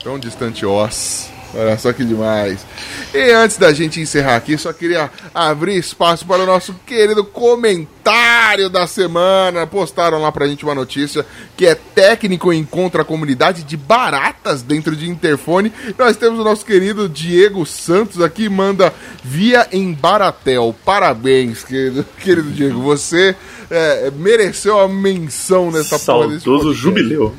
Tão 0.02 0.18
distante 0.18 0.64
os. 0.64 1.35
Olha 1.58 1.78
só 1.78 1.92
que 1.92 2.04
demais. 2.04 2.66
E 3.14 3.30
antes 3.30 3.56
da 3.56 3.72
gente 3.72 4.00
encerrar 4.00 4.36
aqui, 4.36 4.58
só 4.58 4.72
queria 4.72 5.10
abrir 5.34 5.76
espaço 5.76 6.26
para 6.26 6.42
o 6.42 6.46
nosso 6.46 6.74
querido 6.86 7.24
comentário 7.24 8.68
da 8.68 8.86
semana. 8.86 9.66
Postaram 9.66 10.20
lá 10.20 10.30
pra 10.30 10.46
gente 10.46 10.64
uma 10.64 10.74
notícia 10.74 11.24
que 11.56 11.64
é 11.64 11.74
técnico 11.74 12.52
encontra 12.52 13.02
a 13.02 13.04
comunidade 13.04 13.62
de 13.62 13.76
baratas 13.76 14.62
dentro 14.62 14.94
de 14.94 15.08
interfone. 15.08 15.72
Nós 15.98 16.16
temos 16.16 16.38
o 16.38 16.44
nosso 16.44 16.64
querido 16.64 17.08
Diego 17.08 17.64
Santos 17.64 18.20
aqui, 18.20 18.48
manda 18.48 18.92
via 19.24 19.66
em 19.72 19.94
Baratel. 19.94 20.74
Parabéns, 20.84 21.64
querido, 21.64 22.04
querido 22.22 22.50
Diego. 22.50 22.82
Você 22.82 23.34
é, 23.70 24.10
mereceu 24.14 24.78
a 24.78 24.88
menção 24.88 25.70
nessa 25.70 25.98
porra 25.98 26.28
desse 26.28 26.44
Saudoso 26.44 26.64
podcast. 26.64 26.82
jubileu. 26.82 27.34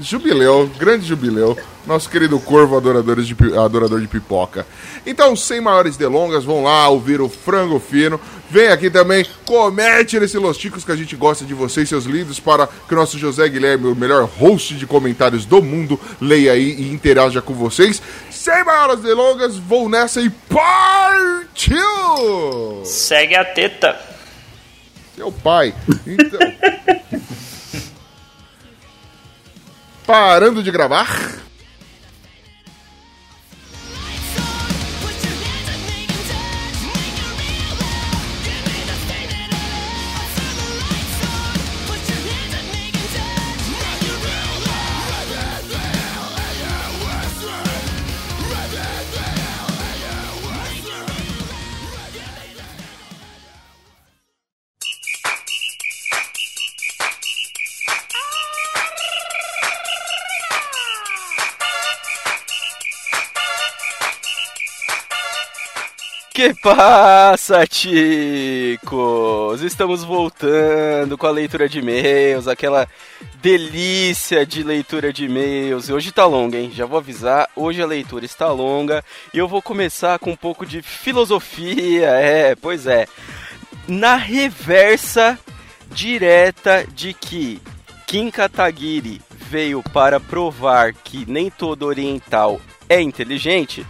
Jubileu, 0.00 0.70
grande 0.78 1.06
jubileu. 1.06 1.56
Nosso 1.86 2.10
querido 2.10 2.38
corvo 2.40 2.76
adoradores 2.76 3.26
de, 3.26 3.36
adorador 3.58 4.00
de 4.00 4.08
pipoca. 4.08 4.66
Então, 5.06 5.36
sem 5.36 5.60
maiores 5.60 5.96
delongas, 5.96 6.44
vão 6.44 6.64
lá 6.64 6.88
ouvir 6.88 7.20
o 7.20 7.28
Frango 7.28 7.78
Fino. 7.78 8.20
Vem 8.50 8.68
aqui 8.68 8.90
também, 8.90 9.24
comete 9.44 10.18
nesse 10.20 10.36
Los 10.36 10.58
Ticos 10.58 10.84
que 10.84 10.92
a 10.92 10.96
gente 10.96 11.16
gosta 11.16 11.44
de 11.44 11.54
vocês, 11.54 11.88
seus 11.88 12.04
lindos, 12.04 12.38
para 12.38 12.66
que 12.66 12.94
o 12.94 12.96
nosso 12.96 13.18
José 13.18 13.48
Guilherme, 13.48 13.86
o 13.86 13.94
melhor 13.94 14.24
host 14.24 14.74
de 14.74 14.86
comentários 14.86 15.44
do 15.44 15.62
mundo, 15.62 15.98
leia 16.20 16.52
aí 16.52 16.72
e 16.72 16.92
interaja 16.92 17.40
com 17.40 17.54
vocês. 17.54 18.02
Sem 18.30 18.64
maiores 18.64 19.00
delongas, 19.00 19.56
vou 19.56 19.88
nessa 19.88 20.20
e 20.20 20.28
partiu! 20.30 21.76
Segue 22.84 23.34
a 23.34 23.44
teta. 23.44 23.96
Seu 25.16 25.32
pai. 25.32 25.74
Então. 26.06 26.38
Parando 30.06 30.62
de 30.62 30.70
gravar. 30.70 31.45
Passa, 66.54 67.66
ticos? 67.66 69.62
Estamos 69.62 70.04
voltando 70.04 71.18
com 71.18 71.26
a 71.26 71.30
leitura 71.30 71.68
de 71.68 71.78
e-mails, 71.80 72.46
aquela 72.46 72.88
delícia 73.42 74.46
de 74.46 74.62
leitura 74.62 75.12
de 75.12 75.24
e-mails. 75.24 75.88
E 75.88 75.92
hoje 75.92 76.12
tá 76.12 76.24
longa, 76.24 76.58
hein? 76.58 76.70
Já 76.72 76.86
vou 76.86 76.98
avisar, 76.98 77.48
hoje 77.56 77.82
a 77.82 77.86
leitura 77.86 78.24
está 78.24 78.50
longa 78.50 79.04
e 79.34 79.38
eu 79.38 79.48
vou 79.48 79.60
começar 79.60 80.18
com 80.18 80.32
um 80.32 80.36
pouco 80.36 80.64
de 80.64 80.82
filosofia, 80.82 82.10
é, 82.10 82.54
pois 82.54 82.86
é. 82.86 83.06
Na 83.88 84.16
reversa 84.16 85.38
direta 85.90 86.86
de 86.94 87.12
que 87.14 87.60
Kim 88.06 88.30
Kataguiri 88.30 89.20
veio 89.48 89.82
para 89.82 90.20
provar 90.20 90.92
que 90.92 91.24
nem 91.26 91.50
todo 91.50 91.86
oriental 91.86 92.60
é 92.88 93.00
inteligente, 93.00 93.86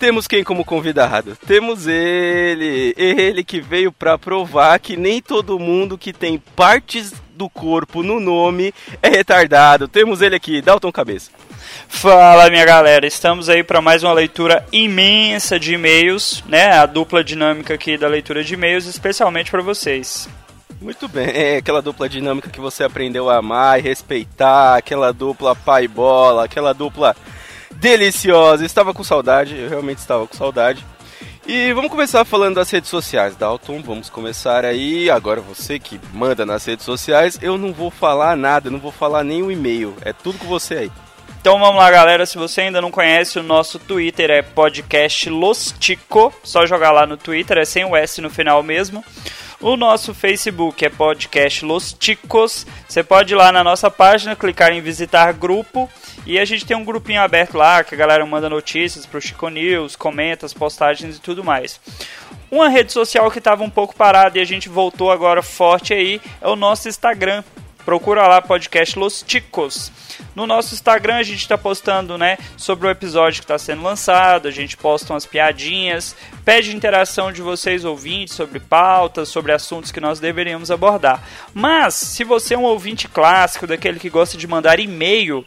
temos 0.00 0.26
quem 0.26 0.42
como 0.42 0.64
convidado? 0.64 1.36
Temos 1.46 1.86
ele, 1.86 2.94
ele 2.96 3.44
que 3.44 3.60
veio 3.60 3.92
pra 3.92 4.16
provar 4.16 4.80
que 4.80 4.96
nem 4.96 5.20
todo 5.20 5.58
mundo 5.58 5.98
que 5.98 6.10
tem 6.10 6.38
partes 6.56 7.12
do 7.34 7.50
corpo 7.50 8.02
no 8.02 8.18
nome 8.18 8.72
é 9.02 9.10
retardado. 9.10 9.86
Temos 9.86 10.22
ele 10.22 10.34
aqui, 10.34 10.62
Dalton 10.62 10.90
Cabeça. 10.90 11.30
Fala, 11.86 12.48
minha 12.48 12.64
galera. 12.64 13.06
Estamos 13.06 13.50
aí 13.50 13.62
para 13.62 13.82
mais 13.82 14.02
uma 14.02 14.14
leitura 14.14 14.64
imensa 14.72 15.60
de 15.60 15.74
e-mails, 15.74 16.42
né? 16.48 16.72
A 16.72 16.86
dupla 16.86 17.22
dinâmica 17.22 17.74
aqui 17.74 17.98
da 17.98 18.08
leitura 18.08 18.42
de 18.42 18.54
e-mails, 18.54 18.86
especialmente 18.86 19.50
para 19.50 19.60
vocês. 19.60 20.26
Muito 20.80 21.08
bem, 21.08 21.28
é 21.28 21.56
aquela 21.58 21.82
dupla 21.82 22.08
dinâmica 22.08 22.48
que 22.48 22.58
você 22.58 22.82
aprendeu 22.82 23.28
a 23.28 23.36
amar 23.36 23.78
e 23.78 23.82
respeitar, 23.82 24.76
aquela 24.76 25.12
dupla 25.12 25.54
pai 25.54 25.86
bola, 25.86 26.46
aquela 26.46 26.72
dupla 26.72 27.14
deliciosa. 27.76 28.64
Estava 28.64 28.94
com 28.94 29.04
saudade, 29.04 29.56
eu 29.56 29.68
realmente 29.68 29.98
estava 29.98 30.26
com 30.26 30.36
saudade. 30.36 30.84
E 31.46 31.72
vamos 31.72 31.90
começar 31.90 32.24
falando 32.24 32.56
das 32.56 32.70
redes 32.70 32.90
sociais, 32.90 33.34
Dalton. 33.34 33.82
Vamos 33.82 34.08
começar 34.08 34.64
aí. 34.64 35.10
Agora 35.10 35.40
você 35.40 35.78
que 35.78 36.00
manda 36.12 36.46
nas 36.46 36.64
redes 36.64 36.84
sociais, 36.84 37.38
eu 37.42 37.58
não 37.58 37.72
vou 37.72 37.90
falar 37.90 38.36
nada, 38.36 38.70
não 38.70 38.78
vou 38.78 38.92
falar 38.92 39.24
nem 39.24 39.42
o 39.42 39.50
e-mail. 39.50 39.96
É 40.02 40.12
tudo 40.12 40.38
com 40.38 40.46
você 40.46 40.74
aí. 40.74 40.92
Então 41.40 41.58
vamos 41.58 41.76
lá, 41.76 41.90
galera. 41.90 42.26
Se 42.26 42.36
você 42.36 42.60
ainda 42.60 42.82
não 42.82 42.90
conhece, 42.90 43.38
o 43.38 43.42
nosso 43.42 43.78
Twitter 43.78 44.30
é 44.30 44.42
podcast 44.42 45.28
Lostico. 45.30 46.32
Só 46.44 46.66
jogar 46.66 46.92
lá 46.92 47.06
no 47.06 47.16
Twitter, 47.16 47.56
é 47.56 47.64
sem 47.64 47.84
o 47.84 47.96
S 47.96 48.20
no 48.20 48.28
final 48.28 48.62
mesmo. 48.62 49.02
O 49.62 49.76
nosso 49.76 50.14
Facebook 50.14 50.82
é 50.82 50.88
podcast 50.88 51.66
Los 51.66 51.92
Ticos. 51.92 52.66
Você 52.88 53.02
pode 53.04 53.34
ir 53.34 53.36
lá 53.36 53.52
na 53.52 53.62
nossa 53.62 53.90
página, 53.90 54.34
clicar 54.34 54.72
em 54.72 54.80
visitar 54.80 55.30
grupo. 55.34 55.86
E 56.24 56.38
a 56.38 56.46
gente 56.46 56.64
tem 56.64 56.74
um 56.74 56.84
grupinho 56.84 57.20
aberto 57.20 57.58
lá 57.58 57.84
que 57.84 57.94
a 57.94 57.98
galera 57.98 58.24
manda 58.24 58.48
notícias 58.48 59.04
pro 59.04 59.20
Chico 59.20 59.50
News, 59.50 59.96
comenta 59.96 60.46
as 60.46 60.54
postagens 60.54 61.18
e 61.18 61.20
tudo 61.20 61.44
mais. 61.44 61.78
Uma 62.50 62.70
rede 62.70 62.90
social 62.90 63.30
que 63.30 63.36
estava 63.36 63.62
um 63.62 63.68
pouco 63.68 63.94
parada 63.94 64.38
e 64.38 64.40
a 64.40 64.46
gente 64.46 64.66
voltou 64.70 65.10
agora 65.10 65.42
forte 65.42 65.92
aí 65.92 66.22
é 66.40 66.48
o 66.48 66.56
nosso 66.56 66.88
Instagram. 66.88 67.44
Procura 67.84 68.26
lá 68.26 68.42
podcast 68.42 68.98
Los 68.98 69.22
Ticos. 69.22 69.92
No 70.34 70.46
nosso 70.46 70.74
Instagram 70.74 71.16
a 71.16 71.22
gente 71.22 71.40
está 71.40 71.58
postando, 71.58 72.18
né, 72.18 72.38
sobre 72.56 72.86
o 72.86 72.90
episódio 72.90 73.40
que 73.40 73.44
está 73.44 73.58
sendo 73.58 73.82
lançado, 73.82 74.48
a 74.48 74.50
gente 74.50 74.76
posta 74.76 75.12
umas 75.12 75.26
piadinhas, 75.26 76.16
pede 76.44 76.74
interação 76.74 77.30
de 77.32 77.42
vocês 77.42 77.84
ouvintes 77.84 78.34
sobre 78.34 78.58
pautas, 78.60 79.28
sobre 79.28 79.52
assuntos 79.52 79.90
que 79.90 80.00
nós 80.00 80.20
deveríamos 80.20 80.70
abordar. 80.70 81.22
Mas 81.52 81.94
se 81.94 82.22
você 82.22 82.54
é 82.54 82.58
um 82.58 82.64
ouvinte 82.64 83.08
clássico, 83.08 83.66
daquele 83.66 83.98
que 83.98 84.10
gosta 84.10 84.38
de 84.38 84.46
mandar 84.46 84.78
e-mail, 84.78 85.44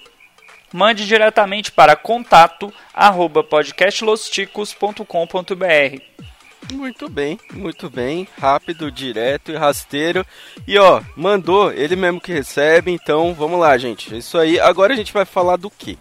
mande 0.74 1.06
diretamente 1.06 1.72
para 1.72 1.96
contato 1.96 2.74
arroba 2.94 3.44
podcastlosticos.com.br. 3.44 6.33
Muito 6.74 7.08
bem, 7.08 7.40
muito 7.54 7.90
bem. 7.90 8.28
Rápido, 8.40 8.92
direto 8.92 9.52
e 9.52 9.56
rasteiro. 9.56 10.26
E 10.68 10.78
ó, 10.78 11.02
mandou, 11.16 11.72
ele 11.72 11.96
mesmo 11.96 12.20
que 12.20 12.34
recebe. 12.34 12.92
Então 12.92 13.34
vamos 13.34 13.60
lá, 13.60 13.78
gente. 13.78 14.16
Isso 14.18 14.38
aí. 14.38 14.60
Agora 14.60 14.94
a 14.94 14.98
gente 14.98 15.14
vai 15.14 15.26
falar 15.26 15.58
do 15.58 15.70
que? 15.70 15.98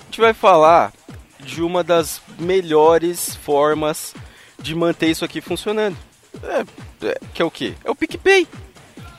A 0.00 0.04
gente 0.06 0.20
vai 0.20 0.32
falar 0.32 0.92
de 1.40 1.62
uma 1.62 1.84
das 1.84 2.22
melhores 2.38 3.36
formas 3.36 4.14
de 4.58 4.74
manter 4.74 5.10
isso 5.10 5.24
aqui 5.24 5.40
funcionando. 5.40 5.96
É, 6.42 7.06
é, 7.06 7.20
que 7.32 7.42
é 7.42 7.44
o 7.44 7.50
que? 7.50 7.74
É 7.84 7.90
o 7.90 7.94
PicPay. 7.94 8.48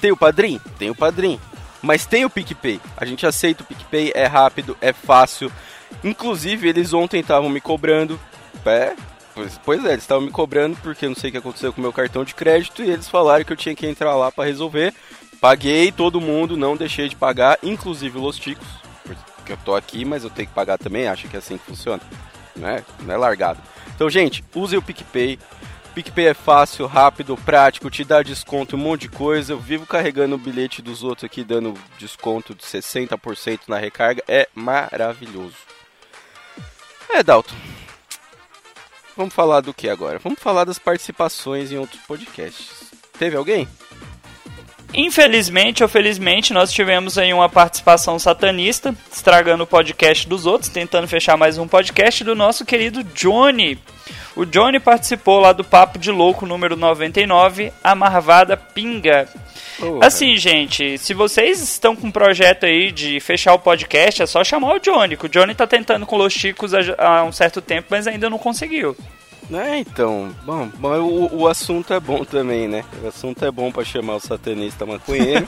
Tem 0.02 0.12
o 0.12 0.18
Padrim? 0.18 0.60
Tem 0.78 0.90
o 0.90 0.96
Padrim. 0.96 1.40
Mas 1.82 2.06
tem 2.06 2.26
o 2.26 2.30
PicPay. 2.30 2.82
A 2.98 3.06
gente 3.06 3.28
aceita 3.28 3.64
o 3.64 3.66
PicPay, 3.66 4.12
é 4.16 4.26
rápido, 4.26 4.76
é 4.82 4.92
fácil. 4.92 5.52
Inclusive, 6.04 6.68
eles 6.68 6.94
ontem 6.94 7.20
estavam 7.20 7.50
me 7.50 7.62
cobrando. 7.62 8.20
É, 8.66 8.96
Pois, 9.64 9.84
é, 9.84 9.90
eles 9.90 10.04
estavam 10.04 10.26
me 10.26 10.32
cobrando 10.32 10.78
porque 10.82 11.08
não 11.08 11.16
sei 11.16 11.30
o 11.30 11.32
que 11.32 11.38
aconteceu 11.38 11.74
com 11.74 11.80
o 11.80 11.82
meu 11.82 11.92
cartão 11.92 12.24
de 12.24 12.34
crédito 12.34 12.82
e 12.82 12.90
eles 12.90 13.10
falaram 13.10 13.44
que 13.44 13.52
eu 13.52 13.58
tinha 13.58 13.76
que 13.76 13.86
entrar 13.86 14.16
lá 14.16 14.32
para 14.32 14.46
resolver. 14.46 14.94
Paguei 15.42 15.92
todo 15.92 16.22
mundo, 16.22 16.56
não 16.56 16.78
deixei 16.78 17.10
de 17.10 17.16
pagar, 17.16 17.60
inclusive 17.62 18.18
os 18.18 18.40
ticos, 18.40 18.68
porque 19.36 19.52
eu 19.52 19.58
tô 19.58 19.76
aqui, 19.76 20.06
mas 20.06 20.24
eu 20.24 20.30
tenho 20.30 20.48
que 20.48 20.54
pagar 20.54 20.78
também, 20.78 21.08
acha 21.08 21.28
que 21.28 21.36
é 21.36 21.40
assim 21.40 21.58
que 21.58 21.66
funciona, 21.66 22.02
não 22.56 22.68
é, 22.68 22.84
não 23.02 23.14
é 23.14 23.18
largado. 23.18 23.60
Então, 23.94 24.10
gente, 24.10 24.44
use 24.56 24.76
o 24.76 24.82
PicPay. 24.82 25.38
PicPay 25.94 26.28
é 26.28 26.34
fácil, 26.34 26.86
rápido, 26.88 27.38
prático, 27.38 27.90
te 27.90 28.04
dá 28.04 28.22
desconto, 28.22 28.76
um 28.76 28.80
monte 28.80 29.02
de 29.02 29.10
coisa. 29.10 29.54
Eu 29.54 29.60
vivo 29.60 29.86
carregando 29.86 30.36
o 30.36 30.38
bilhete 30.38 30.82
dos 30.82 31.04
outros 31.04 31.24
aqui, 31.24 31.44
dando 31.44 31.74
desconto 31.98 32.54
de 32.54 32.64
60% 32.64 33.62
na 33.68 33.78
recarga. 33.78 34.22
É 34.28 34.50
maravilhoso. 34.54 35.56
É, 37.10 37.24
Dalton. 37.24 37.56
Vamos 39.16 39.34
falar 39.34 39.62
do 39.62 39.74
que 39.74 39.88
agora? 39.88 40.20
Vamos 40.20 40.40
falar 40.40 40.66
das 40.66 40.78
participações 40.78 41.72
em 41.72 41.78
outros 41.78 42.02
podcasts. 42.02 42.92
Teve 43.18 43.38
alguém? 43.38 43.68
Infelizmente 44.94 45.84
ou 45.84 45.90
felizmente, 45.90 46.54
nós 46.54 46.72
tivemos 46.72 47.18
aí 47.18 47.34
uma 47.34 47.50
participação 47.50 48.18
satanista, 48.18 48.96
estragando 49.12 49.64
o 49.64 49.68
podcast 49.68 50.28
dos 50.28 50.46
outros, 50.46 50.70
tentando 50.70 51.08
fechar 51.08 51.36
mais 51.36 51.58
um 51.58 51.68
podcast 51.68 52.24
do 52.24 52.36
nosso 52.36 52.64
querido 52.66 53.04
Johnny. 53.04 53.78
O 54.36 54.46
Johnny 54.46 54.80
participou 54.80 55.40
lá 55.40 55.52
do 55.52 55.64
Papo 55.64 55.98
de 55.98 56.12
Louco 56.12 56.46
número 56.46 56.76
99, 56.76 57.72
A 57.84 57.96
Marvada 57.96 58.56
Pinga. 58.56 59.28
Assim, 60.02 60.38
gente, 60.38 60.98
se 60.98 61.14
vocês 61.14 61.62
estão 61.62 61.96
com 61.96 62.08
um 62.08 62.12
projeto 62.12 62.66
aí 62.66 62.92
de 62.92 63.20
fechar 63.20 63.54
o 63.54 63.60
podcast, 63.60 64.22
é 64.22 64.26
só 64.26 64.44
chamar 64.44 64.76
o 64.76 64.80
Johnny, 64.80 65.18
que 65.18 65.26
o 65.26 65.30
Johnny 65.30 65.54
tá 65.54 65.68
tentando 65.68 66.06
com 66.06 66.18
os 66.18 66.34
Chicos 66.34 66.72
há 66.74 67.24
um 67.24 67.32
certo 67.32 67.62
tempo, 67.62 67.88
mas 67.90 68.08
ainda 68.08 68.30
não 68.30 68.38
conseguiu. 68.38 68.96
É, 69.54 69.78
então, 69.78 70.34
bom, 70.44 70.70
o, 70.82 71.42
o 71.44 71.48
assunto 71.48 71.94
é 71.94 72.00
bom 72.00 72.24
também, 72.24 72.68
né? 72.68 72.84
O 73.04 73.08
assunto 73.08 73.46
é 73.46 73.52
bom 73.52 73.72
pra 73.72 73.84
chamar 73.84 74.16
o 74.16 74.20
satanista 74.20 74.86
maconheiro. 74.86 75.48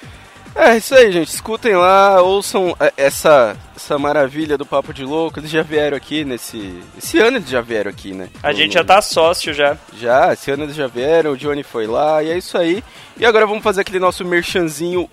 é, 0.54 0.76
isso 0.76 0.94
aí, 0.94 1.10
gente. 1.10 1.28
Escutem 1.28 1.74
lá, 1.74 2.20
ouçam 2.20 2.76
é, 2.78 2.92
essa, 2.96 3.56
essa 3.74 3.98
maravilha 3.98 4.58
do 4.58 4.66
Papo 4.66 4.92
de 4.92 5.02
Louco. 5.04 5.38
Eles 5.40 5.50
já 5.50 5.62
vieram 5.62 5.96
aqui 5.96 6.24
nesse. 6.26 6.78
Esse 6.98 7.18
ano 7.20 7.38
eles 7.38 7.48
já 7.48 7.62
vieram 7.62 7.90
aqui, 7.90 8.12
né? 8.12 8.28
A 8.42 8.48
No- 8.50 8.54
gente 8.54 8.74
já 8.74 8.84
tá 8.84 9.00
sócio 9.00 9.54
já. 9.54 9.78
Já, 9.96 10.32
esse 10.34 10.50
ano 10.50 10.64
eles 10.64 10.76
já 10.76 10.86
vieram, 10.86 11.32
o 11.32 11.36
Johnny 11.36 11.62
foi 11.62 11.86
lá, 11.86 12.22
e 12.22 12.30
é 12.30 12.36
isso 12.36 12.58
aí. 12.58 12.84
E 13.16 13.24
agora 13.24 13.46
vamos 13.46 13.62
fazer 13.62 13.80
aquele 13.80 13.98
nosso 13.98 14.24
merchanzinho 14.26 15.08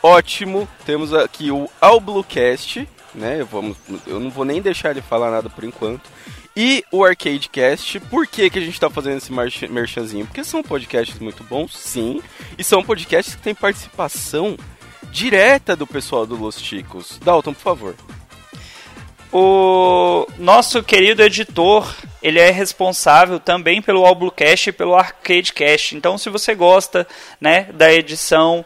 ótimo. 0.00 0.68
Temos 0.86 1.12
aqui 1.12 1.50
o 1.50 1.68
Alblucast, 1.80 2.88
né? 3.12 3.38
Eu, 3.40 3.46
vamos, 3.46 3.76
eu 4.06 4.20
não 4.20 4.30
vou 4.30 4.44
nem 4.44 4.62
deixar 4.62 4.92
ele 4.92 5.02
falar 5.02 5.32
nada 5.32 5.50
por 5.50 5.64
enquanto. 5.64 6.08
E 6.56 6.84
o 6.92 7.04
Arcadecast. 7.04 7.98
Por 8.00 8.26
que, 8.26 8.50
que 8.50 8.58
a 8.58 8.62
gente 8.62 8.78
tá 8.78 8.90
fazendo 8.90 9.18
esse 9.18 9.32
merchanzinho? 9.70 10.26
Porque 10.26 10.44
são 10.44 10.62
podcasts 10.62 11.18
muito 11.18 11.42
bons, 11.44 11.76
sim. 11.76 12.20
E 12.58 12.64
são 12.64 12.84
podcasts 12.84 13.34
que 13.34 13.42
têm 13.42 13.54
participação 13.54 14.56
direta 15.10 15.74
do 15.74 15.86
pessoal 15.86 16.26
do 16.26 16.36
Los 16.36 16.60
Chicos. 16.60 17.18
Dalton, 17.22 17.54
por 17.54 17.62
favor. 17.62 17.94
O 19.32 20.26
nosso 20.38 20.82
querido 20.82 21.22
editor, 21.22 21.90
ele 22.22 22.38
é 22.38 22.50
responsável 22.50 23.40
também 23.40 23.80
pelo 23.80 24.04
Alblucast 24.04 24.68
e 24.68 24.72
pelo 24.72 24.94
Arcadecast. 24.94 25.96
Então, 25.96 26.18
se 26.18 26.28
você 26.28 26.54
gosta, 26.54 27.08
né, 27.40 27.64
da 27.72 27.90
edição 27.90 28.62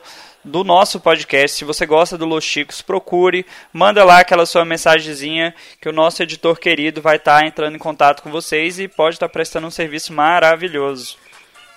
do 0.46 0.62
nosso 0.62 1.00
podcast, 1.00 1.56
se 1.56 1.64
você 1.64 1.84
gosta 1.84 2.16
do 2.16 2.24
Los 2.24 2.44
Chicos, 2.44 2.80
procure, 2.80 3.44
manda 3.72 4.04
lá 4.04 4.20
aquela 4.20 4.46
sua 4.46 4.64
mensagenzinha 4.64 5.52
que 5.80 5.88
o 5.88 5.92
nosso 5.92 6.22
editor 6.22 6.58
querido 6.58 7.02
vai 7.02 7.16
estar 7.16 7.44
entrando 7.44 7.74
em 7.74 7.80
contato 7.80 8.22
com 8.22 8.30
vocês 8.30 8.78
e 8.78 8.86
pode 8.86 9.16
estar 9.16 9.28
prestando 9.28 9.66
um 9.66 9.70
serviço 9.70 10.12
maravilhoso. 10.12 11.16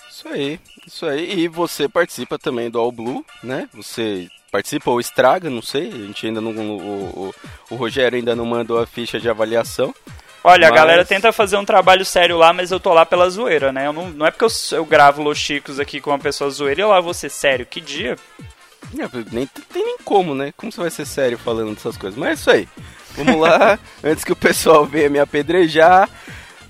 Isso 0.09 0.27
aí, 0.27 0.59
isso 0.85 1.05
aí. 1.05 1.39
E 1.39 1.47
você 1.47 1.89
participa 1.89 2.37
também 2.37 2.69
do 2.69 2.79
All 2.79 2.91
Blue, 2.91 3.25
né? 3.41 3.67
Você 3.73 4.29
participa 4.51 4.91
ou 4.91 4.99
estraga, 4.99 5.49
não 5.49 5.61
sei. 5.61 5.87
A 5.87 6.05
gente 6.05 6.27
ainda 6.27 6.39
não. 6.41 6.51
O, 6.51 6.77
o, 7.29 7.35
o 7.71 7.75
Rogério 7.75 8.17
ainda 8.17 8.35
não 8.35 8.45
mandou 8.45 8.79
a 8.79 8.85
ficha 8.85 9.19
de 9.19 9.29
avaliação. 9.29 9.93
Olha, 10.43 10.67
a 10.67 10.71
Mas- 10.71 10.79
galera 10.79 11.05
tenta 11.05 11.31
fazer 11.31 11.57
um 11.57 11.65
trabalho 11.65 12.05
sério 12.05 12.37
lá, 12.37 12.53
mas 12.53 12.71
eu 12.71 12.79
tô 12.79 12.93
lá 12.93 13.05
pela 13.05 13.29
zoeira, 13.29 13.71
né? 13.71 13.87
Eu 13.87 13.93
não, 13.93 14.09
não 14.09 14.25
é 14.25 14.31
porque 14.31 14.45
eu, 14.45 14.77
eu 14.77 14.85
gravo 14.85 15.21
Los 15.21 15.37
Chicos 15.37 15.79
aqui 15.79 15.99
com 15.99 16.11
uma 16.11 16.19
pessoa 16.19 16.49
zoeira 16.49 16.81
e 16.81 16.83
eu 16.83 16.89
lá 16.89 16.99
vou 17.01 17.13
ser 17.13 17.29
sério. 17.29 17.65
Que 17.65 17.81
dia? 17.81 18.15
Nem 18.93 19.47
tem 19.47 19.85
nem 19.85 19.97
como, 20.03 20.33
né? 20.33 20.51
Como 20.57 20.71
você 20.71 20.81
vai 20.81 20.89
ser 20.89 21.05
sério 21.05 21.37
falando 21.37 21.73
dessas 21.75 21.97
coisas? 21.97 22.17
Mas 22.17 22.29
é 22.29 22.33
isso 22.33 22.51
aí. 22.51 22.67
Vamos 23.15 23.39
lá, 23.39 23.77
antes 24.03 24.23
que 24.23 24.31
o 24.31 24.35
pessoal 24.35 24.85
venha 24.85 25.09
me 25.09 25.19
apedrejar. 25.19 26.09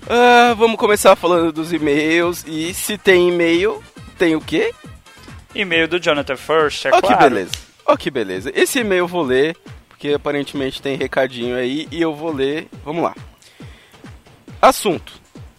Ah, 0.08 0.54
vamos 0.56 0.78
começar 0.78 1.16
falando 1.16 1.52
dos 1.52 1.72
e-mails. 1.72 2.44
E 2.46 2.72
se 2.74 2.98
tem 2.98 3.28
e-mail, 3.28 3.82
tem 4.18 4.34
o 4.36 4.40
quê? 4.40 4.74
E-mail 5.54 5.88
do 5.88 5.98
Jonathan 5.98 6.36
First, 6.36 6.86
é 6.86 6.90
Ó, 6.92 7.00
claro. 7.00 7.16
que 7.16 7.22
beleza. 7.22 7.52
Ó, 7.86 7.96
que 7.96 8.10
beleza. 8.10 8.52
Esse 8.54 8.80
e-mail 8.80 9.00
eu 9.00 9.08
vou 9.08 9.22
ler, 9.22 9.56
porque 9.88 10.12
aparentemente 10.12 10.80
tem 10.80 10.96
recadinho 10.96 11.56
aí, 11.56 11.88
e 11.90 12.00
eu 12.00 12.14
vou 12.14 12.32
ler. 12.32 12.68
Vamos 12.84 13.02
lá. 13.02 13.14
Assunto. 14.60 15.12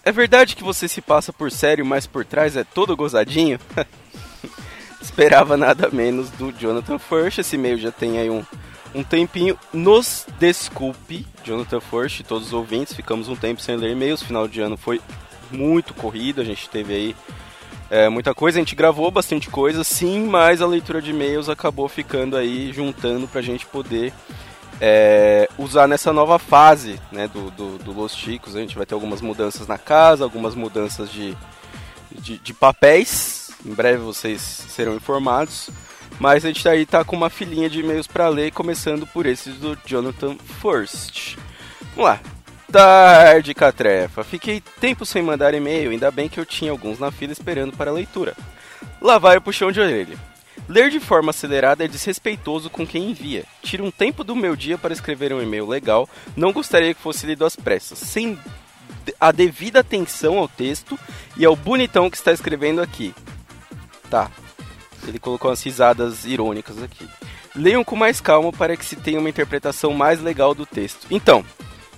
É 0.03 0.11
verdade 0.11 0.55
que 0.55 0.63
você 0.63 0.87
se 0.87 1.01
passa 1.01 1.31
por 1.31 1.51
sério, 1.51 1.85
mas 1.85 2.07
por 2.07 2.25
trás 2.25 2.55
é 2.55 2.63
todo 2.63 2.95
gozadinho? 2.95 3.59
Esperava 5.11 5.57
nada 5.57 5.89
menos 5.91 6.29
do 6.31 6.53
Jonathan 6.53 6.97
First. 6.97 7.39
Esse 7.39 7.57
e-mail 7.57 7.77
já 7.77 7.91
tem 7.91 8.17
aí 8.17 8.29
um, 8.29 8.43
um 8.95 9.03
tempinho. 9.03 9.59
Nos 9.73 10.25
desculpe, 10.39 11.27
Jonathan 11.43 11.81
First, 11.81 12.21
e 12.21 12.23
todos 12.23 12.47
os 12.47 12.53
ouvintes. 12.53 12.95
Ficamos 12.95 13.27
um 13.27 13.35
tempo 13.35 13.61
sem 13.61 13.75
ler 13.75 13.91
e-mails. 13.91 14.23
Final 14.23 14.47
de 14.47 14.61
ano 14.61 14.77
foi 14.77 15.01
muito 15.51 15.93
corrido. 15.93 16.39
A 16.39 16.45
gente 16.45 16.69
teve 16.69 16.93
aí 16.93 17.15
é, 17.89 18.07
muita 18.07 18.33
coisa. 18.33 18.57
A 18.57 18.61
gente 18.61 18.73
gravou 18.73 19.11
bastante 19.11 19.49
coisa, 19.49 19.83
sim, 19.83 20.25
mas 20.27 20.61
a 20.61 20.65
leitura 20.65 21.01
de 21.01 21.11
e-mails 21.11 21.49
acabou 21.49 21.89
ficando 21.89 22.37
aí 22.37 22.71
juntando 22.71 23.27
pra 23.27 23.41
gente 23.41 23.65
poder 23.65 24.13
é, 24.79 25.49
usar 25.57 25.89
nessa 25.89 26.13
nova 26.13 26.39
fase 26.39 26.97
né, 27.11 27.27
do, 27.27 27.51
do, 27.51 27.77
do 27.79 27.91
Los 27.91 28.15
Chicos. 28.15 28.55
A 28.55 28.61
gente 28.61 28.77
vai 28.77 28.85
ter 28.85 28.93
algumas 28.93 29.19
mudanças 29.19 29.67
na 29.67 29.77
casa, 29.77 30.23
algumas 30.23 30.55
mudanças 30.55 31.11
de, 31.11 31.35
de, 32.11 32.37
de 32.37 32.53
papéis. 32.53 33.40
Em 33.65 33.73
breve 33.73 33.99
vocês 33.99 34.41
serão 34.41 34.95
informados. 34.95 35.69
Mas 36.19 36.45
a 36.45 36.49
gente 36.49 36.67
aí 36.69 36.85
tá 36.85 37.03
com 37.03 37.15
uma 37.15 37.29
filinha 37.29 37.69
de 37.69 37.79
e-mails 37.79 38.05
para 38.05 38.27
ler, 38.27 38.51
começando 38.51 39.07
por 39.07 39.25
esses 39.25 39.55
do 39.55 39.77
Jonathan 39.85 40.35
First. 40.61 41.35
Vamos 41.95 42.11
lá. 42.11 42.19
tarde, 42.71 43.53
Catrefa. 43.53 44.23
Fiquei 44.23 44.61
tempo 44.79 45.05
sem 45.05 45.23
mandar 45.23 45.53
e-mail, 45.53 45.91
ainda 45.91 46.11
bem 46.11 46.29
que 46.29 46.39
eu 46.39 46.45
tinha 46.45 46.71
alguns 46.71 46.99
na 46.99 47.11
fila 47.11 47.33
esperando 47.33 47.75
para 47.75 47.89
a 47.89 47.93
leitura. 47.93 48.35
Lá 49.01 49.17
vai 49.17 49.37
o 49.37 49.41
puxão 49.41 49.71
de 49.71 49.81
orelha. 49.81 50.17
Ler 50.69 50.89
de 50.89 50.99
forma 50.99 51.31
acelerada 51.31 51.83
é 51.83 51.87
desrespeitoso 51.87 52.69
com 52.69 52.85
quem 52.85 53.09
envia. 53.09 53.43
Tira 53.63 53.83
um 53.83 53.91
tempo 53.91 54.23
do 54.23 54.35
meu 54.35 54.55
dia 54.55 54.77
para 54.77 54.93
escrever 54.93 55.33
um 55.33 55.41
e-mail 55.41 55.67
legal, 55.67 56.07
não 56.35 56.53
gostaria 56.53 56.93
que 56.93 57.01
fosse 57.01 57.25
lido 57.25 57.43
às 57.45 57.55
pressas, 57.55 57.97
sem 57.97 58.37
a 59.19 59.31
devida 59.31 59.79
atenção 59.79 60.37
ao 60.37 60.47
texto 60.47 60.97
e 61.35 61.45
ao 61.45 61.55
bonitão 61.55 62.09
que 62.09 62.17
está 62.17 62.31
escrevendo 62.31 62.81
aqui. 62.81 63.13
Tá. 64.11 64.29
Ele 65.07 65.17
colocou 65.17 65.49
umas 65.49 65.63
risadas 65.63 66.25
irônicas 66.25 66.83
aqui. 66.83 67.07
Leiam 67.55 67.81
com 67.83 67.95
mais 67.95 68.19
calma 68.19 68.51
para 68.51 68.75
que 68.75 68.85
se 68.85 68.97
tenha 68.97 69.19
uma 69.19 69.29
interpretação 69.29 69.93
mais 69.93 70.21
legal 70.21 70.53
do 70.53 70.65
texto. 70.65 71.07
Então, 71.09 71.45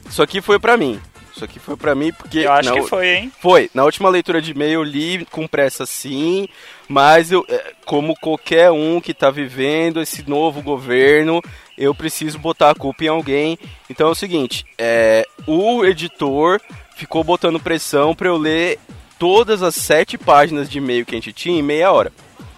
isso 0.07 0.22
aqui 0.22 0.40
foi 0.40 0.60
pra 0.60 0.77
mim. 0.77 1.02
Isso 1.35 1.44
aqui 1.44 1.57
foi 1.57 1.76
pra 1.76 1.95
mim 1.95 2.14
porque. 2.14 2.40
Eu 2.40 2.52
acho 2.52 2.69
na 2.69 2.76
que 2.76 2.88
foi, 2.88 3.15
hein? 3.15 3.31
Foi. 3.40 3.69
Na 3.73 3.84
última 3.84 4.10
leitura 4.10 4.40
de 4.40 4.52
e-mail 4.52 4.73
eu 4.73 4.84
li 4.84 5.26
com 5.26 5.48
pressa 5.48 5.88
sim, 5.88 6.48
mas 6.88 7.31
eu, 7.31 7.44
é, 7.49 7.73
como 7.84 8.15
qualquer 8.15 8.69
um 8.69 9.02
que 9.02 9.15
tá 9.15 9.31
vivendo 9.31 9.99
esse 9.99 10.30
novo 10.30 10.61
governo, 10.61 11.41
eu 11.76 11.95
preciso 11.95 12.38
botar 12.38 12.69
a 12.69 12.76
culpa 12.76 13.06
em 13.06 13.07
alguém. 13.07 13.57
Então 13.90 14.10
é 14.10 14.11
o 14.11 14.15
seguinte, 14.15 14.64
é, 14.77 15.26
o 15.48 15.84
editor 15.84 16.61
ficou 16.95 17.23
botando 17.23 17.60
pressão 17.60 18.14
pra 18.14 18.27
eu 18.27 18.38
ler 18.38 18.77
todas 19.24 19.64
as 19.64 19.76
sete 19.76 20.18
páginas 20.18 20.70
de 20.70 20.80
e-mail 20.80 21.06
que 21.06 21.14
a 21.16 21.18
gente 21.18 21.32
tinha 21.32 21.58
em 21.58 21.64
meia 21.64 21.90
hora. 21.94 22.12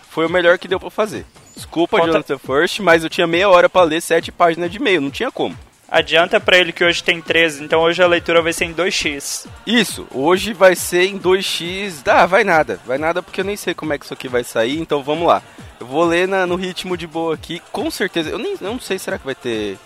Foi 0.09 0.25
o 0.25 0.29
melhor 0.29 0.57
que 0.57 0.67
deu 0.67 0.79
pra 0.79 0.89
fazer. 0.89 1.23
Desculpa, 1.55 1.97
Conta- 1.99 2.11
Jonathan 2.13 2.39
First, 2.39 2.79
mas 2.79 3.03
eu 3.03 3.09
tinha 3.09 3.27
meia 3.27 3.47
hora 3.47 3.69
pra 3.69 3.83
ler 3.83 4.01
sete 4.01 4.31
páginas 4.31 4.71
de 4.71 4.77
e-mail, 4.77 4.99
não 4.99 5.11
tinha 5.11 5.31
como. 5.31 5.55
Adianta 5.87 6.39
pra 6.39 6.57
ele 6.57 6.71
que 6.73 6.83
hoje 6.83 7.03
tem 7.03 7.21
13, 7.21 7.63
então 7.63 7.81
hoje 7.81 8.01
a 8.01 8.07
leitura 8.07 8.41
vai 8.41 8.51
ser 8.51 8.65
em 8.65 8.73
2x. 8.73 9.45
Isso, 9.67 10.07
hoje 10.11 10.53
vai 10.53 10.75
ser 10.75 11.05
em 11.05 11.19
2x. 11.19 12.01
Ah, 12.07 12.25
vai 12.25 12.43
nada, 12.43 12.79
vai 12.83 12.97
nada 12.97 13.21
porque 13.21 13.41
eu 13.41 13.45
nem 13.45 13.55
sei 13.55 13.75
como 13.75 13.93
é 13.93 13.99
que 13.99 14.05
isso 14.05 14.13
aqui 14.15 14.27
vai 14.27 14.43
sair, 14.43 14.79
então 14.79 15.03
vamos 15.03 15.27
lá. 15.27 15.43
Eu 15.79 15.85
vou 15.85 16.03
ler 16.03 16.27
na- 16.27 16.47
no 16.47 16.55
ritmo 16.55 16.97
de 16.97 17.05
boa 17.05 17.35
aqui, 17.35 17.61
com 17.71 17.91
certeza. 17.91 18.31
Eu 18.31 18.39
nem 18.39 18.53
eu 18.59 18.71
não 18.71 18.79
sei, 18.79 18.97
será 18.97 19.19
que 19.19 19.25
vai 19.25 19.35
ter 19.35 19.77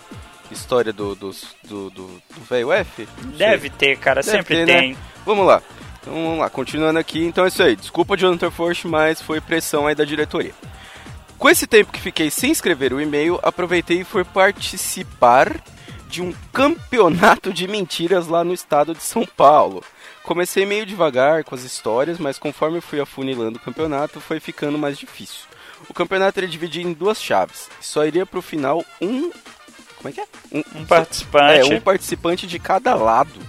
história 0.50 0.92
do 0.94 1.14
dos- 1.14 1.44
do 1.62 1.90
do 1.90 2.06
do 2.06 2.40
velho 2.48 2.72
F? 2.72 3.06
Deve 3.36 3.68
ter, 3.68 3.98
cara, 3.98 4.22
Deve 4.22 4.38
sempre 4.38 4.56
ter, 4.56 4.66
né? 4.66 4.78
tem. 4.80 4.96
Vamos 5.26 5.46
lá. 5.46 5.62
Então 6.00 6.14
vamos 6.14 6.38
lá, 6.38 6.50
continuando 6.50 6.98
aqui. 6.98 7.24
Então 7.24 7.44
é 7.44 7.48
isso 7.48 7.62
aí. 7.62 7.76
Desculpa, 7.76 8.16
Jonathan 8.16 8.50
Forst, 8.50 8.84
mas 8.84 9.20
foi 9.20 9.40
pressão 9.40 9.86
aí 9.86 9.94
da 9.94 10.04
diretoria. 10.04 10.54
Com 11.38 11.48
esse 11.48 11.66
tempo 11.66 11.92
que 11.92 12.00
fiquei 12.00 12.30
sem 12.30 12.52
escrever 12.52 12.92
o 12.92 13.00
e-mail, 13.00 13.38
aproveitei 13.42 14.00
e 14.00 14.04
fui 14.04 14.24
participar 14.24 15.62
de 16.08 16.20
um 16.20 16.34
campeonato 16.52 17.52
de 17.52 17.66
mentiras 17.68 18.26
lá 18.26 18.42
no 18.44 18.52
estado 18.52 18.94
de 18.94 19.02
São 19.02 19.24
Paulo. 19.24 19.82
Comecei 20.22 20.66
meio 20.66 20.84
devagar 20.84 21.44
com 21.44 21.54
as 21.54 21.62
histórias, 21.62 22.18
mas 22.18 22.38
conforme 22.38 22.80
fui 22.80 23.00
afunilando 23.00 23.56
o 23.58 23.62
campeonato, 23.62 24.20
foi 24.20 24.38
ficando 24.40 24.76
mais 24.76 24.98
difícil. 24.98 25.44
O 25.88 25.94
campeonato 25.94 26.38
era 26.40 26.46
dividido 26.46 26.88
em 26.88 26.92
duas 26.92 27.22
chaves. 27.22 27.70
Só 27.80 28.04
iria 28.04 28.26
pro 28.26 28.42
final 28.42 28.84
um. 29.00 29.30
Como 29.96 30.08
é 30.08 30.12
que 30.12 30.20
é? 30.20 30.26
Um 30.52 30.84
participante. 30.84 31.72
É, 31.72 31.74
um 31.74 31.80
participante 31.80 32.46
de 32.46 32.58
cada 32.58 32.94
lado. 32.94 33.40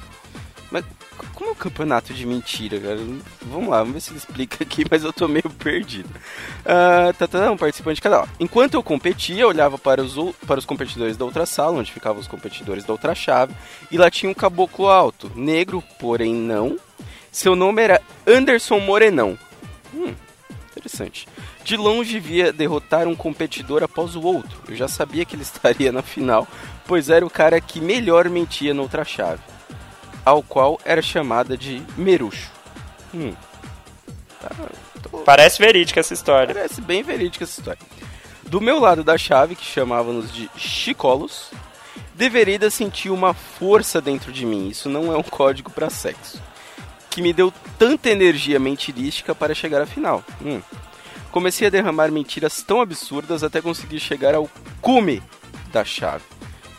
Mas 0.72 0.86
como 1.34 1.50
é 1.50 1.54
o 1.54 1.56
campeonato 1.56 2.14
de 2.14 2.26
mentira, 2.26 2.80
cara? 2.80 3.00
Vamos 3.42 3.70
lá, 3.70 3.80
vamos 3.80 3.94
ver 3.94 4.02
se 4.02 4.12
ele 4.12 4.18
explica 4.18 4.64
aqui, 4.64 4.86
mas 4.90 5.04
eu 5.04 5.14
tô 5.14 5.28
meio 5.28 5.50
perdido. 5.50 6.10
Ah, 6.66 7.14
tá, 7.18 7.28
tá, 7.28 7.52
um 7.52 7.58
participante 7.58 7.96
de 7.96 8.02
cada. 8.02 8.28
Enquanto 8.40 8.76
eu 8.76 8.84
competia, 8.84 9.42
eu 9.42 9.48
olhava 9.48 9.78
para 9.78 10.02
os, 10.02 10.16
para 10.48 10.60
os 10.60 10.66
competidores 10.66 11.18
da 11.18 11.26
outra 11.26 11.46
sala, 11.46 11.80
onde 11.80 11.92
ficavam 11.92 12.20
os 12.20 12.28
competidores 12.28 12.84
da 12.84 12.94
outra 12.94 13.16
chave, 13.16 13.54
e 13.90 13.98
lá 13.98 14.10
tinha 14.10 14.30
um 14.30 14.36
caboclo 14.36 14.88
alto, 14.88 15.32
negro, 15.36 15.84
porém 16.00 16.34
não. 16.34 16.78
Seu 17.32 17.56
nome 17.56 17.82
era 17.82 18.02
Anderson 18.28 18.80
Morenão. 18.80 19.38
Hum, 19.94 20.14
interessante. 20.72 21.28
De 21.64 21.78
longe 21.78 22.20
via 22.20 22.52
derrotar 22.52 23.08
um 23.08 23.16
competidor 23.16 23.84
após 23.84 24.16
o 24.16 24.22
outro. 24.22 24.60
Eu 24.68 24.76
já 24.76 24.88
sabia 24.88 25.24
que 25.24 25.36
ele 25.36 25.44
estaria 25.44 25.92
na 25.92 26.02
final, 26.02 26.48
pois 26.86 27.10
era 27.10 27.26
o 27.26 27.30
cara 27.30 27.62
que 27.62 27.80
melhor 27.80 28.28
mentia 28.30 28.74
na 28.74 28.82
outra 28.82 29.06
chave, 29.06 29.42
ao 30.26 30.42
qual 30.44 30.80
era 30.86 31.02
chamada 31.02 31.58
de 31.58 31.82
Meruxo. 31.98 32.50
Hum. 33.14 33.34
Tá, 34.42 34.50
tô- 35.04 35.18
Parece 35.20 35.60
verídica 35.60 36.00
essa 36.00 36.14
história. 36.14 36.54
Parece 36.54 36.82
bem 36.82 37.04
verídica 37.04 37.44
essa 37.44 37.60
história. 37.60 37.80
Do 38.44 38.60
meu 38.62 38.80
lado 38.80 39.04
da 39.04 39.18
chave, 39.18 39.56
que 39.56 39.64
chamávamos 39.66 40.32
de 40.34 40.50
chicolos, 40.58 41.52
deveria 42.16 42.70
sentir 42.70 43.10
uma 43.10 43.34
força 43.34 44.02
dentro 44.02 44.32
de 44.32 44.46
mim. 44.46 44.68
Isso 44.68 44.90
não 44.90 45.14
é 45.14 45.18
um 45.18 45.24
código 45.24 45.72
para 45.72 45.90
sexo. 45.90 46.42
Que 47.10 47.22
me 47.22 47.34
deu 47.34 47.54
tanta 47.78 48.10
energia 48.10 48.60
mentirística 48.60 49.34
para 49.36 49.54
chegar 49.54 49.82
à 49.82 49.86
final. 49.86 50.24
Hum. 50.44 50.62
Comecei 51.32 51.68
a 51.68 51.70
derramar 51.70 52.12
mentiras 52.12 52.62
tão 52.62 52.82
absurdas 52.82 53.44
até 53.44 53.62
conseguir 53.62 54.00
chegar 54.00 54.36
ao 54.36 54.50
cume 54.82 55.22
da 55.72 55.86
chave. 55.86 56.24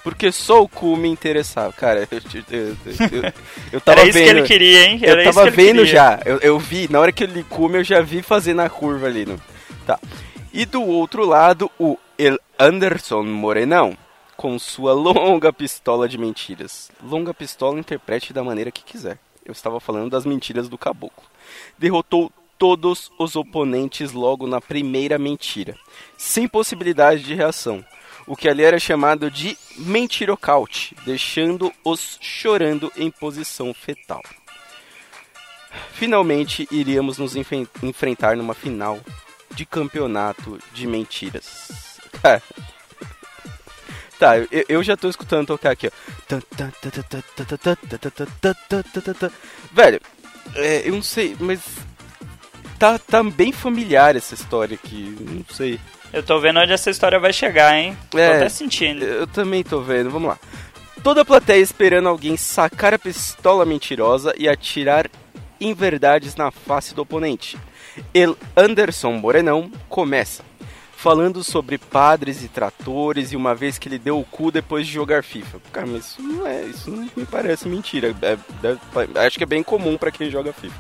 Porque 0.03 0.33
só 0.33 0.63
o 0.63 0.69
cume 0.69 1.09
interessava. 1.09 1.73
Cara, 1.73 2.09
eu, 2.11 2.21
eu, 2.51 2.77
eu, 2.87 3.33
eu, 3.73 3.81
tava 3.83 4.01
Era 4.01 4.09
isso 4.09 4.19
vendo. 4.19 4.25
que 4.25 4.31
ele 4.31 4.43
queria, 4.43 4.85
hein? 4.87 5.01
Era 5.03 5.23
Eu 5.25 5.33
tava 5.33 5.51
vendo 5.51 5.79
queria. 5.79 5.87
já. 5.93 6.21
Eu, 6.25 6.39
eu 6.39 6.59
vi, 6.59 6.91
na 6.91 6.99
hora 6.99 7.13
que 7.13 7.23
ele 7.23 7.45
come, 7.45 7.79
eu 7.79 7.85
já 7.85 8.01
vi 8.01 8.21
fazer 8.23 8.55
na 8.55 8.69
curva 8.69 9.07
ali. 9.07 9.25
No... 9.25 9.41
Tá. 9.87 9.99
E 10.53 10.67
do 10.67 10.83
outro 10.83 11.25
lado, 11.25 11.71
o 11.79 11.97
El 12.19 12.39
Anderson 12.59 13.23
Morenão, 13.23 13.97
com 14.37 14.59
sua 14.59 14.93
longa 14.93 15.53
pistola 15.53 16.09
de 16.09 16.19
mentiras. 16.19 16.91
Longa 17.03 17.33
pistola, 17.33 17.79
interprete 17.79 18.33
da 18.33 18.43
maneira 18.43 18.73
que 18.73 18.83
quiser. 18.83 19.19
Eu 19.45 19.53
estava 19.53 19.79
falando 19.81 20.11
das 20.11 20.27
mentiras 20.27 20.69
do 20.69 20.77
caboclo. 20.79 21.25
Derrotou 21.79 22.31
todos 22.59 23.11
os 23.19 23.35
oponentes 23.35 24.13
logo 24.13 24.47
na 24.47 24.61
primeira 24.61 25.19
mentira, 25.19 25.75
sem 26.17 26.47
possibilidade 26.47 27.23
de 27.25 27.35
reação. 27.35 27.85
O 28.27 28.37
que 28.37 28.49
ali 28.49 28.63
era 28.63 28.79
chamado 28.79 29.31
de 29.31 29.57
mentirocaute, 29.77 30.95
deixando-os 31.05 32.19
chorando 32.21 32.93
em 32.97 33.11
posição 33.11 33.75
fetal. 33.75 34.23
Finalmente 35.95 36.69
iríamos 36.71 37.19
nos 37.19 37.35
enfen- 37.37 37.69
enfrentar 37.83 38.37
numa 38.37 38.55
final 38.55 39.01
de 39.51 39.65
campeonato 39.67 40.59
de 40.73 40.87
mentiras. 40.87 41.99
Cara. 42.23 42.43
Tá, 44.19 44.39
eu, 44.39 44.47
eu 44.69 44.83
já 44.85 44.97
tô 44.97 45.09
escutando 45.09 45.49
tocar 45.49 45.73
aqui, 45.73 45.89
ó. 45.89 45.91
Velho, 49.73 50.01
é, 50.55 50.89
eu 50.89 50.93
não 50.95 51.03
sei, 51.03 51.37
mas 51.41 51.61
tá, 52.79 53.01
tá 53.01 53.21
bem 53.25 53.51
familiar 53.51 54.15
essa 54.15 54.35
história 54.35 54.77
aqui, 54.81 55.17
não 55.19 55.45
sei. 55.53 55.81
Eu 56.13 56.23
tô 56.23 56.39
vendo 56.41 56.61
onde 56.61 56.73
essa 56.73 56.91
história 56.91 57.19
vai 57.19 57.33
chegar, 57.33 57.75
hein? 57.77 57.97
Tô 58.11 58.19
É. 58.19 58.37
até 58.37 58.49
sentindo. 58.49 59.05
Eu 59.05 59.27
também 59.27 59.63
tô 59.63 59.81
vendo, 59.81 60.11
vamos 60.11 60.29
lá. 60.29 60.39
Toda 61.03 61.23
a 61.23 61.25
plateia 61.25 61.61
esperando 61.61 62.09
alguém 62.09 62.37
sacar 62.37 62.95
a 62.95 62.99
pistola 62.99 63.65
mentirosa 63.65 64.35
e 64.39 64.49
atirar 64.49 65.11
inverdades 65.61 66.37
na 66.37 66.51
face 66.51 66.95
do 66.95 67.03
oponente. 67.03 67.57
El 68.15 68.37
Anderson 68.57 69.13
Morenão 69.13 69.71
começa, 69.89 70.45
falando 70.97 71.43
sobre 71.43 71.77
padres 71.79 72.43
e 72.45 72.49
tratores 72.49 73.33
e 73.33 73.37
uma 73.37 73.55
vez 73.55 73.79
que 73.79 73.89
ele 73.89 73.99
deu 73.99 74.19
o 74.19 74.25
cu 74.25 74.51
depois 74.51 74.87
de 74.87 74.93
jogar 74.93 75.25
FIFA. 75.25 75.59
Cara, 75.73 75.87
mas 75.87 76.05
isso 76.07 76.23
não 76.23 76.47
é, 76.47 76.63
isso 76.65 76.91
não 76.91 77.09
me 77.17 77.27
parece 77.27 77.69
mentira. 77.69 78.15
É- 78.23 78.37
deve- 78.61 78.81
acho 79.19 79.39
que 79.39 79.45
é 79.45 79.47
bem 79.47 79.63
comum 79.63 79.97
pra 79.99 80.11
quem 80.11 80.31
joga 80.31 80.53
FIFA. 80.53 80.77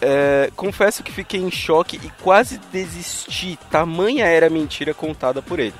É, 0.00 0.50
confesso 0.56 1.02
que 1.02 1.12
fiquei 1.12 1.40
em 1.40 1.50
choque 1.50 2.00
e 2.02 2.10
quase 2.22 2.58
desisti, 2.72 3.58
tamanha 3.70 4.24
era 4.24 4.46
a 4.46 4.50
mentira 4.50 4.94
contada 4.94 5.42
por 5.42 5.58
ele. 5.58 5.74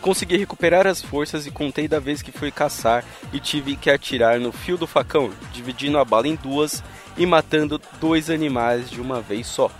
Consegui 0.00 0.36
recuperar 0.36 0.86
as 0.86 1.00
forças 1.00 1.46
e 1.46 1.50
contei 1.50 1.88
da 1.88 1.98
vez 1.98 2.20
que 2.20 2.30
fui 2.30 2.50
caçar 2.50 3.04
e 3.32 3.40
tive 3.40 3.74
que 3.74 3.90
atirar 3.90 4.38
no 4.38 4.52
fio 4.52 4.76
do 4.76 4.86
facão, 4.86 5.32
dividindo 5.50 5.98
a 5.98 6.04
bala 6.04 6.28
em 6.28 6.36
duas 6.36 6.84
e 7.16 7.24
matando 7.24 7.80
dois 7.98 8.28
animais 8.28 8.90
de 8.90 9.00
uma 9.00 9.20
vez 9.20 9.46
só. 9.46 9.70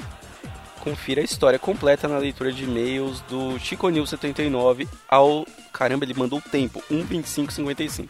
Confira 0.81 1.21
a 1.21 1.25
história 1.25 1.59
completa 1.59 2.09
na 2.09 2.19
leitura 2.19 2.53
de 2.53 2.65
e-mails 2.65 3.21
do 3.23 3.59
Chico 3.59 3.89
News 3.91 4.11
79 4.11 4.89
ao. 5.09 5.47
Caramba, 5.73 6.05
ele 6.05 6.15
mandou 6.15 6.39
o 6.39 6.43
tempo, 6.51 6.83
1,2555. 6.91 8.09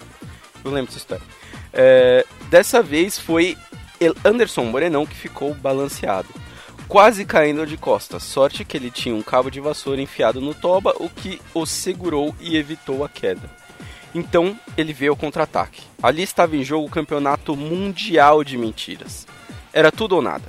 Eu 0.64 0.70
lembro 0.70 0.86
dessa 0.86 0.98
história. 0.98 1.24
É, 1.72 2.24
dessa 2.48 2.82
vez 2.82 3.18
foi 3.18 3.56
Anderson 4.24 4.64
Morenão 4.64 5.06
que 5.06 5.16
ficou 5.16 5.54
balanceado 5.54 6.28
quase 6.88 7.24
caindo 7.24 7.66
de 7.66 7.76
costas. 7.76 8.22
Sorte 8.22 8.64
que 8.64 8.76
ele 8.76 8.90
tinha 8.90 9.14
um 9.14 9.22
cabo 9.22 9.50
de 9.50 9.60
vassoura 9.60 10.00
enfiado 10.00 10.40
no 10.40 10.54
toba, 10.54 10.94
o 10.98 11.08
que 11.08 11.40
o 11.52 11.66
segurou 11.66 12.34
e 12.40 12.56
evitou 12.56 13.04
a 13.04 13.08
queda. 13.08 13.50
Então 14.14 14.58
ele 14.76 14.92
veio 14.92 15.12
ao 15.12 15.16
contra-ataque. 15.16 15.82
Ali 16.02 16.22
estava 16.22 16.56
em 16.56 16.62
jogo 16.62 16.86
o 16.86 16.90
campeonato 16.90 17.56
mundial 17.56 18.44
de 18.44 18.56
mentiras. 18.56 19.26
Era 19.72 19.90
tudo 19.90 20.16
ou 20.16 20.22
nada. 20.22 20.44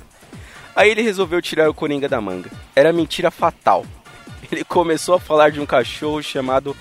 Aí 0.74 0.90
ele 0.90 1.02
resolveu 1.02 1.42
tirar 1.42 1.68
o 1.68 1.74
Coringa 1.74 2.08
da 2.08 2.20
manga. 2.20 2.50
Era 2.74 2.92
mentira 2.92 3.30
fatal. 3.30 3.84
Ele 4.52 4.62
começou 4.62 5.14
a 5.14 5.20
falar 5.20 5.50
de 5.50 5.58
um 5.58 5.66
cachorro 5.66 6.22
chamado 6.22 6.76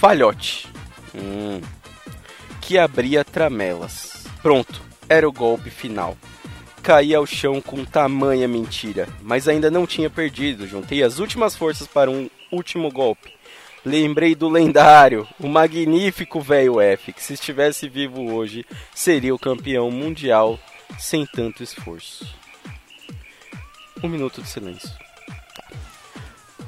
Falhote. 0.00 0.68
Hum. 1.14 1.60
que 2.60 2.76
abria 2.76 3.24
tramelas. 3.24 4.24
Pronto, 4.42 4.82
era 5.10 5.28
o 5.28 5.32
golpe 5.32 5.68
final. 5.68 6.16
Caí 6.82 7.14
ao 7.14 7.26
chão 7.26 7.60
com 7.60 7.84
tamanha 7.84 8.46
mentira, 8.46 9.08
mas 9.20 9.48
ainda 9.48 9.70
não 9.70 9.86
tinha 9.86 10.08
perdido. 10.08 10.68
Juntei 10.68 11.02
as 11.02 11.18
últimas 11.18 11.56
forças 11.56 11.86
para 11.88 12.08
um 12.10 12.30
último 12.50 12.90
golpe. 12.90 13.34
Lembrei 13.84 14.34
do 14.34 14.48
lendário, 14.48 15.26
o 15.38 15.48
magnífico 15.48 16.40
velho 16.40 16.80
F, 16.80 17.12
que 17.12 17.22
se 17.22 17.34
estivesse 17.34 17.88
vivo 17.88 18.32
hoje 18.32 18.64
seria 18.94 19.34
o 19.34 19.38
campeão 19.38 19.90
mundial 19.90 20.58
sem 20.98 21.26
tanto 21.26 21.62
esforço. 21.62 22.26
Um 24.02 24.08
minuto 24.08 24.40
de 24.40 24.48
silêncio. 24.48 24.90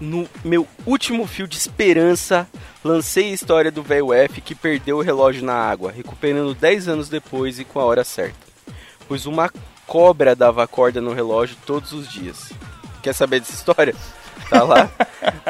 No 0.02 0.28
meu 0.44 0.66
último 0.84 1.28
fio 1.28 1.46
de 1.46 1.56
esperança, 1.56 2.48
lancei 2.82 3.30
a 3.30 3.34
história 3.34 3.70
do 3.70 3.84
velho 3.84 4.12
F 4.12 4.40
que 4.40 4.52
perdeu 4.52 4.96
o 4.98 5.00
relógio 5.00 5.44
na 5.44 5.54
água, 5.54 5.92
recuperando 5.92 6.56
10 6.56 6.88
anos 6.88 7.08
depois 7.08 7.60
e 7.60 7.64
com 7.64 7.78
a 7.78 7.84
hora 7.84 8.02
certa. 8.02 8.36
Pois 9.06 9.26
uma 9.26 9.48
cobra 9.86 10.34
dava 10.34 10.66
corda 10.66 11.00
no 11.00 11.12
relógio 11.12 11.56
todos 11.64 11.92
os 11.92 12.10
dias. 12.10 12.50
Quer 13.00 13.12
saber 13.12 13.38
dessa 13.38 13.54
história? 13.54 13.94
Tá 14.52 14.64
lá. 14.64 14.90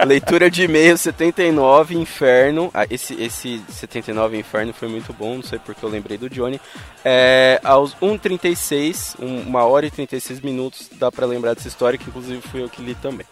Leitura 0.06 0.48
de 0.48 0.62
e-mail 0.62 0.96
79, 0.96 1.96
Inferno. 1.96 2.70
Ah, 2.72 2.86
esse, 2.88 3.20
esse 3.20 3.60
79 3.68 4.38
Inferno 4.38 4.72
foi 4.72 4.86
muito 4.86 5.12
bom, 5.12 5.34
não 5.34 5.42
sei 5.42 5.58
porque 5.58 5.84
eu 5.84 5.88
lembrei 5.88 6.16
do 6.16 6.30
Johnny. 6.30 6.60
É, 7.04 7.60
aos 7.64 7.96
1h36, 7.96 9.16
um, 9.20 9.40
uma 9.40 9.64
hora 9.64 9.86
e 9.86 9.90
36 9.90 10.40
minutos, 10.40 10.88
dá 10.92 11.10
pra 11.10 11.26
lembrar 11.26 11.54
dessa 11.54 11.66
história, 11.66 11.98
que 11.98 12.08
inclusive 12.08 12.40
fui 12.42 12.62
eu 12.62 12.68
que 12.68 12.80
li 12.80 12.94
também. 12.94 13.26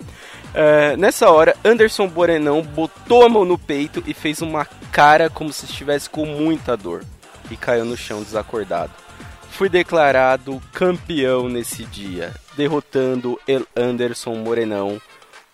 É, 0.52 0.96
nessa 0.96 1.30
hora, 1.30 1.54
Anderson 1.64 2.08
Borenão 2.08 2.62
botou 2.62 3.24
a 3.24 3.28
mão 3.28 3.44
no 3.44 3.56
peito 3.56 4.02
e 4.04 4.12
fez 4.12 4.42
uma 4.42 4.66
cara 4.90 5.30
como 5.30 5.52
se 5.52 5.66
estivesse 5.66 6.10
com 6.10 6.26
muita 6.26 6.76
dor. 6.76 7.04
E 7.48 7.56
caiu 7.56 7.84
no 7.84 7.96
chão 7.96 8.22
desacordado. 8.22 8.92
Fui 9.50 9.68
declarado 9.68 10.60
campeão 10.72 11.48
nesse 11.48 11.84
dia, 11.84 12.32
derrotando 12.56 13.38
El 13.46 13.66
Anderson 13.76 14.34
Morenão, 14.36 15.00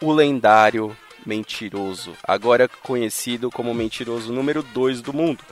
o 0.01 0.13
lendário 0.13 0.97
mentiroso, 1.25 2.13
agora 2.23 2.69
conhecido 2.69 3.51
como 3.51 3.75
mentiroso 3.75 4.33
número 4.33 4.63
2 4.63 5.01
do 5.01 5.13
mundo, 5.13 5.43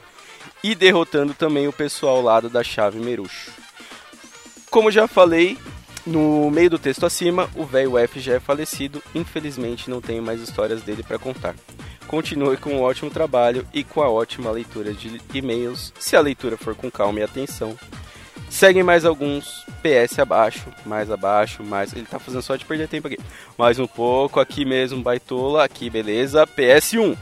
e 0.62 0.74
derrotando 0.74 1.34
também 1.34 1.66
o 1.66 1.72
pessoal 1.72 2.16
ao 2.16 2.22
lado 2.22 2.48
da 2.48 2.62
chave 2.62 2.98
Meruxo. 2.98 3.52
Como 4.70 4.90
já 4.90 5.06
falei, 5.06 5.58
no 6.06 6.50
meio 6.50 6.70
do 6.70 6.78
texto 6.78 7.06
acima, 7.06 7.48
o 7.54 7.64
velho 7.64 7.96
F 7.98 8.20
já 8.20 8.34
é 8.34 8.40
falecido, 8.40 9.02
infelizmente 9.14 9.88
não 9.88 10.00
tenho 10.00 10.22
mais 10.22 10.40
histórias 10.40 10.82
dele 10.82 11.02
para 11.02 11.18
contar. 11.18 11.54
Continue 12.06 12.56
com 12.56 12.70
um 12.74 12.82
ótimo 12.82 13.10
trabalho 13.10 13.66
e 13.72 13.82
com 13.82 14.02
a 14.02 14.08
ótima 14.08 14.50
leitura 14.50 14.92
de 14.92 15.20
e-mails, 15.32 15.92
se 15.98 16.14
a 16.14 16.20
leitura 16.20 16.56
for 16.56 16.74
com 16.74 16.90
calma 16.90 17.20
e 17.20 17.22
atenção. 17.22 17.76
Seguem 18.54 18.84
mais 18.84 19.04
alguns 19.04 19.66
PS 19.82 20.20
abaixo, 20.20 20.68
mais 20.86 21.10
abaixo, 21.10 21.64
mais. 21.64 21.92
Ele 21.92 22.06
tá 22.06 22.20
fazendo 22.20 22.40
só 22.40 22.54
de 22.54 22.64
perder 22.64 22.86
tempo 22.86 23.08
aqui. 23.08 23.18
Mais 23.58 23.80
um 23.80 23.86
pouco, 23.88 24.38
aqui 24.38 24.64
mesmo, 24.64 25.02
baitola, 25.02 25.64
aqui, 25.64 25.90
beleza. 25.90 26.46
PS1. 26.46 27.16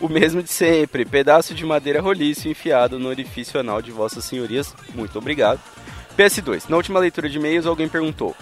O 0.00 0.08
mesmo 0.08 0.42
de 0.42 0.48
sempre, 0.48 1.04
pedaço 1.04 1.54
de 1.54 1.66
madeira 1.66 2.00
roliço 2.00 2.48
enfiado 2.48 2.98
no 2.98 3.10
orifício 3.10 3.60
anal 3.60 3.82
de 3.82 3.90
vossas 3.90 4.24
senhorias. 4.24 4.74
Muito 4.94 5.18
obrigado. 5.18 5.60
PS2. 6.16 6.70
Na 6.70 6.78
última 6.78 6.98
leitura 6.98 7.28
de 7.28 7.36
e-mails, 7.36 7.66
alguém 7.66 7.86
perguntou: 7.86 8.34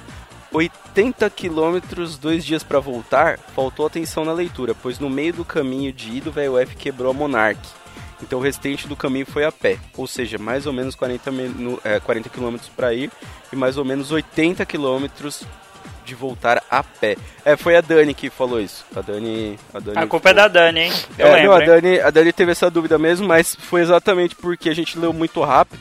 80 0.53 1.29
quilômetros, 1.31 2.17
dois 2.17 2.45
dias 2.45 2.63
para 2.63 2.79
voltar? 2.79 3.41
Faltou 3.57 3.85
atenção 3.85 4.25
na 4.25 4.33
leitura, 4.33 4.73
pois 4.73 5.01
no 5.01 5.11
meio 5.11 5.33
do 5.33 5.45
caminho 5.45 5.93
de 5.93 6.19
ida, 6.19 6.31
o 6.31 6.33
velho 6.33 6.55
quebrou 6.79 7.11
a 7.11 7.15
Monarch. 7.15 7.80
Então 8.23 8.39
o 8.39 8.43
restante 8.43 8.87
do 8.87 8.95
caminho 8.97 9.27
foi 9.27 9.45
a 9.45 9.53
pé, 9.53 9.79
ou 9.97 10.07
seja, 10.07 10.37
mais 10.39 10.67
ou 10.67 10.73
menos 10.73 10.95
40, 10.95 11.31
minu- 11.31 11.81
é, 11.85 11.99
40 12.01 12.29
quilômetros 12.29 12.69
para 12.69 12.93
ir 12.93 13.11
e 13.53 13.57
mais 13.57 13.77
ou 13.79 13.85
menos 13.85 14.11
80 14.13 14.65
quilômetros 14.67 15.43
de 16.05 16.15
voltar 16.15 16.63
a 16.71 16.83
pé. 16.83 17.17
É, 17.45 17.57
foi 17.57 17.77
a 17.77 17.81
Dani 17.81 18.13
que 18.15 18.29
falou 18.31 18.61
isso. 18.61 18.85
A 18.97 19.01
Dani. 19.01 19.59
A, 19.73 19.79
Dani 19.79 19.99
A 19.99 20.07
culpa 20.07 20.31
é 20.31 20.35
da 20.35 20.49
Dani, 20.49 20.81
hein? 20.81 20.93
Eu 21.19 21.27
é, 21.29 21.35
lembro. 21.37 21.51
não, 21.51 21.57
a? 21.57 21.65
Dani, 21.65 22.01
a 22.01 22.11
Dani 22.11 22.33
teve 22.33 22.53
essa 22.53 22.71
dúvida 22.71 22.99
mesmo, 22.99 23.27
mas 23.27 23.55
foi 23.55 23.81
exatamente 23.81 24.35
porque 24.35 24.69
a 24.69 24.75
gente 24.75 24.99
leu 24.99 25.13
muito 25.13 25.41
rápido. 25.43 25.81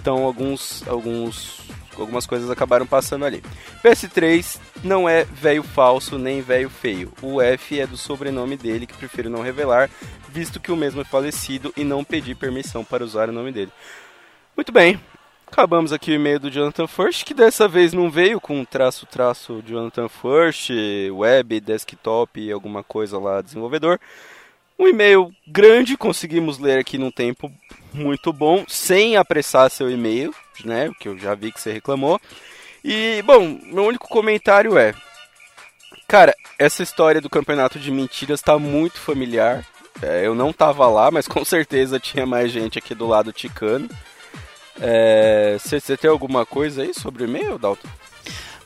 Então 0.00 0.24
alguns, 0.24 0.82
alguns, 0.88 1.60
algumas 1.98 2.26
coisas 2.26 2.50
acabaram 2.50 2.86
passando 2.86 3.24
ali. 3.24 3.42
PS3 3.82 4.58
não 4.84 5.08
é 5.08 5.24
velho 5.24 5.62
falso 5.62 6.18
nem 6.18 6.40
velho 6.40 6.70
feio. 6.70 7.12
O 7.22 7.40
F 7.40 7.80
é 7.80 7.86
do 7.86 7.96
sobrenome 7.96 8.56
dele 8.56 8.86
que 8.86 8.96
prefiro 8.96 9.30
não 9.30 9.42
revelar, 9.42 9.90
visto 10.28 10.60
que 10.60 10.72
o 10.72 10.76
mesmo 10.76 11.00
é 11.00 11.04
falecido 11.04 11.72
e 11.76 11.84
não 11.84 12.04
pedi 12.04 12.34
permissão 12.34 12.84
para 12.84 13.04
usar 13.04 13.28
o 13.28 13.32
nome 13.32 13.52
dele. 13.52 13.72
Muito 14.56 14.72
bem. 14.72 15.00
Acabamos 15.50 15.94
aqui 15.94 16.10
o 16.10 16.14
e-mail 16.14 16.38
do 16.38 16.50
Jonathan 16.50 16.86
First, 16.86 17.24
que 17.24 17.32
dessa 17.32 17.66
vez 17.66 17.94
não 17.94 18.10
veio 18.10 18.38
com 18.38 18.62
traço 18.66 19.06
traço 19.06 19.62
Jonathan 19.66 20.06
First, 20.06 20.70
web, 21.10 21.60
desktop 21.60 22.38
e 22.38 22.52
alguma 22.52 22.84
coisa 22.84 23.18
lá 23.18 23.40
desenvolvedor. 23.40 23.98
Um 24.78 24.86
e-mail 24.86 25.32
grande, 25.46 25.96
conseguimos 25.96 26.58
ler 26.58 26.78
aqui 26.78 26.98
num 26.98 27.10
tempo 27.10 27.50
muito 27.92 28.32
bom, 28.32 28.64
sem 28.68 29.16
apressar 29.16 29.70
seu 29.70 29.90
e-mail, 29.90 30.32
né? 30.64 30.90
Que 30.98 31.08
eu 31.08 31.18
já 31.18 31.34
vi 31.34 31.52
que 31.52 31.60
você 31.60 31.72
reclamou. 31.72 32.20
E, 32.84 33.22
bom, 33.22 33.58
meu 33.64 33.84
único 33.84 34.08
comentário 34.08 34.78
é: 34.78 34.94
Cara, 36.06 36.34
essa 36.58 36.82
história 36.82 37.20
do 37.20 37.30
campeonato 37.30 37.78
de 37.78 37.90
mentiras 37.90 38.40
tá 38.40 38.58
muito 38.58 38.98
familiar. 38.98 39.64
É, 40.00 40.24
eu 40.24 40.34
não 40.34 40.52
tava 40.52 40.86
lá, 40.88 41.10
mas 41.10 41.26
com 41.26 41.42
certeza 41.44 41.98
tinha 41.98 42.24
mais 42.24 42.50
gente 42.52 42.78
aqui 42.78 42.94
do 42.94 43.06
lado 43.06 43.32
ticano. 43.32 43.88
É, 44.80 45.56
Você 45.58 45.80
você 45.80 45.96
tem 45.96 46.08
alguma 46.08 46.46
coisa 46.46 46.82
aí 46.82 46.94
sobre 46.94 47.24
o 47.24 47.26
e-mail, 47.26 47.58
Dalton? 47.58 47.88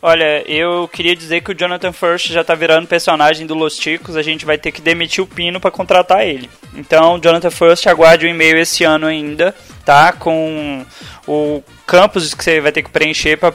Olha, 0.04 0.42
eu 0.50 0.88
queria 0.92 1.14
dizer 1.14 1.42
que 1.42 1.52
o 1.52 1.54
Jonathan 1.56 1.92
First 1.92 2.26
já 2.32 2.42
tá 2.42 2.56
virando 2.56 2.88
personagem 2.88 3.46
do 3.46 3.54
Los 3.54 3.76
Ticos, 3.76 4.16
a 4.16 4.22
gente 4.22 4.44
vai 4.44 4.58
ter 4.58 4.72
que 4.72 4.80
demitir 4.80 5.22
o 5.22 5.26
Pino 5.28 5.60
pra 5.60 5.70
contratar 5.70 6.26
ele. 6.26 6.50
Então, 6.74 7.20
Jonathan 7.22 7.52
First, 7.52 7.86
aguarde 7.86 8.26
o 8.26 8.28
e-mail 8.28 8.58
esse 8.58 8.82
ano 8.82 9.06
ainda, 9.06 9.54
tá? 9.84 10.12
Com 10.12 10.84
o 11.28 11.62
campus 11.86 12.34
que 12.34 12.42
você 12.42 12.60
vai 12.60 12.72
ter 12.72 12.82
que 12.82 12.90
preencher 12.90 13.36
pra... 13.36 13.52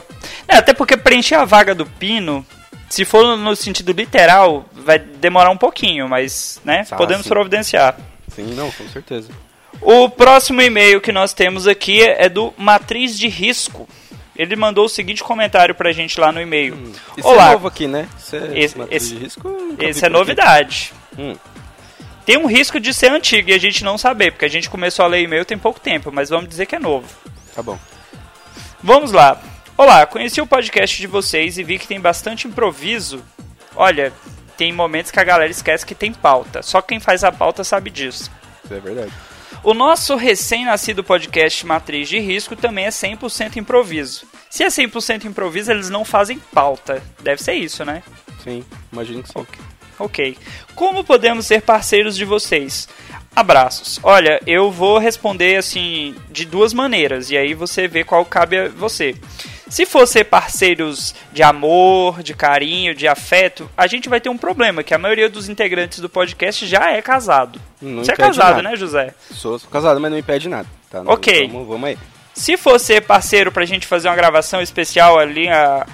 É, 0.48 0.56
até 0.56 0.72
porque 0.72 0.96
preencher 0.96 1.34
a 1.34 1.44
vaga 1.44 1.74
do 1.74 1.84
Pino, 1.84 2.46
se 2.88 3.04
for 3.04 3.36
no 3.36 3.54
sentido 3.54 3.92
literal, 3.92 4.64
vai 4.72 4.98
demorar 4.98 5.50
um 5.50 5.58
pouquinho, 5.58 6.08
mas, 6.08 6.62
né, 6.64 6.86
Ah, 6.90 6.96
podemos 6.96 7.24
sim. 7.24 7.28
providenciar. 7.28 7.94
Sim, 8.34 8.54
não, 8.54 8.70
com 8.70 8.88
certeza. 8.88 9.28
O 9.82 10.08
próximo 10.08 10.62
e-mail 10.62 10.98
que 10.98 11.12
nós 11.12 11.34
temos 11.34 11.66
aqui 11.68 12.02
é 12.02 12.28
do 12.30 12.54
Matriz 12.56 13.18
de 13.18 13.28
Risco. 13.28 13.86
Ele 14.38 14.54
mandou 14.54 14.84
o 14.84 14.88
seguinte 14.88 15.22
comentário 15.24 15.74
pra 15.74 15.90
gente 15.90 16.18
lá 16.20 16.30
no 16.30 16.40
e-mail. 16.40 16.92
Isso 17.16 17.26
Olá, 17.26 17.48
é 17.50 17.52
novo 17.54 17.66
aqui, 17.66 17.88
né? 17.88 18.08
Isso 18.16 18.36
é 18.36 18.58
Esse- 18.58 18.76
esse- 18.90 19.14
risco, 19.16 19.76
esse 19.80 20.04
é 20.06 20.08
novidade. 20.08 20.92
Hum. 21.18 21.34
Tem 22.24 22.36
um 22.36 22.46
risco 22.46 22.78
de 22.78 22.94
ser 22.94 23.10
antigo 23.10 23.50
e 23.50 23.54
a 23.54 23.58
gente 23.58 23.82
não 23.82 23.98
saber, 23.98 24.30
porque 24.30 24.44
a 24.44 24.50
gente 24.50 24.70
começou 24.70 25.04
a 25.04 25.08
ler 25.08 25.22
e-mail 25.22 25.44
tem 25.44 25.58
pouco 25.58 25.80
tempo, 25.80 26.12
mas 26.12 26.28
vamos 26.30 26.48
dizer 26.48 26.66
que 26.66 26.76
é 26.76 26.78
novo. 26.78 27.08
Tá 27.54 27.62
bom. 27.62 27.76
Vamos 28.80 29.10
lá. 29.10 29.40
Olá, 29.76 30.06
conheci 30.06 30.40
o 30.40 30.46
podcast 30.46 30.96
de 31.00 31.06
vocês 31.08 31.58
e 31.58 31.64
vi 31.64 31.78
que 31.78 31.88
tem 31.88 31.98
bastante 32.00 32.46
improviso. 32.46 33.24
Olha, 33.74 34.12
tem 34.56 34.72
momentos 34.72 35.10
que 35.10 35.18
a 35.18 35.24
galera 35.24 35.50
esquece 35.50 35.84
que 35.86 35.94
tem 35.94 36.12
pauta. 36.12 36.62
Só 36.62 36.80
quem 36.80 37.00
faz 37.00 37.24
a 37.24 37.32
pauta 37.32 37.64
sabe 37.64 37.90
disso. 37.90 38.30
Isso 38.64 38.74
é 38.74 38.78
verdade. 38.78 39.12
O 39.64 39.74
nosso 39.74 40.14
recém-nascido 40.14 41.02
podcast 41.02 41.66
Matriz 41.66 42.08
de 42.08 42.18
Risco 42.18 42.54
também 42.54 42.86
é 42.86 42.90
100% 42.90 43.56
improviso. 43.56 44.24
Se 44.48 44.62
é 44.62 44.68
100% 44.68 45.24
improviso, 45.24 45.70
eles 45.70 45.90
não 45.90 46.04
fazem 46.04 46.38
pauta. 46.52 47.02
Deve 47.20 47.42
ser 47.42 47.54
isso, 47.54 47.84
né? 47.84 48.02
Sim, 48.42 48.64
imagino 48.92 49.22
que 49.22 49.28
sim. 49.28 49.46
Ok. 49.98 50.38
Como 50.74 51.02
podemos 51.02 51.44
ser 51.44 51.60
parceiros 51.62 52.16
de 52.16 52.24
vocês? 52.24 52.88
Abraços. 53.34 53.98
Olha, 54.02 54.40
eu 54.46 54.70
vou 54.70 54.98
responder 54.98 55.56
assim 55.56 56.14
de 56.30 56.44
duas 56.44 56.72
maneiras 56.72 57.30
e 57.30 57.36
aí 57.36 57.52
você 57.52 57.88
vê 57.88 58.04
qual 58.04 58.24
cabe 58.24 58.58
a 58.58 58.68
você. 58.68 59.16
Se 59.68 59.84
for 59.84 60.06
ser 60.06 60.24
parceiros 60.24 61.14
de 61.32 61.42
amor, 61.42 62.22
de 62.22 62.34
carinho, 62.34 62.94
de 62.94 63.06
afeto, 63.06 63.70
a 63.76 63.86
gente 63.86 64.08
vai 64.08 64.20
ter 64.20 64.28
um 64.28 64.38
problema, 64.38 64.82
que 64.82 64.94
a 64.94 64.98
maioria 64.98 65.28
dos 65.28 65.48
integrantes 65.48 66.00
do 66.00 66.08
podcast 66.08 66.66
já 66.66 66.90
é 66.92 67.02
casado. 67.02 67.60
Não 67.80 68.02
você 68.04 68.12
é 68.12 68.16
casado, 68.16 68.56
nada. 68.56 68.62
né, 68.70 68.76
José? 68.76 69.14
Sou, 69.30 69.58
sou 69.58 69.68
casado, 69.70 70.00
mas 70.00 70.10
não 70.10 70.18
impede 70.18 70.48
nada. 70.48 70.66
Tá, 70.90 71.02
Ok. 71.04 71.48
Vamos, 71.48 71.68
vamos 71.68 71.88
aí. 71.90 71.98
Se 72.34 72.56
for 72.56 72.78
ser 72.78 73.02
parceiro 73.02 73.50
pra 73.52 73.64
gente 73.64 73.86
fazer 73.86 74.08
uma 74.08 74.14
gravação 74.16 74.62
especial 74.62 75.18
ali, 75.18 75.48
a- 75.48 75.86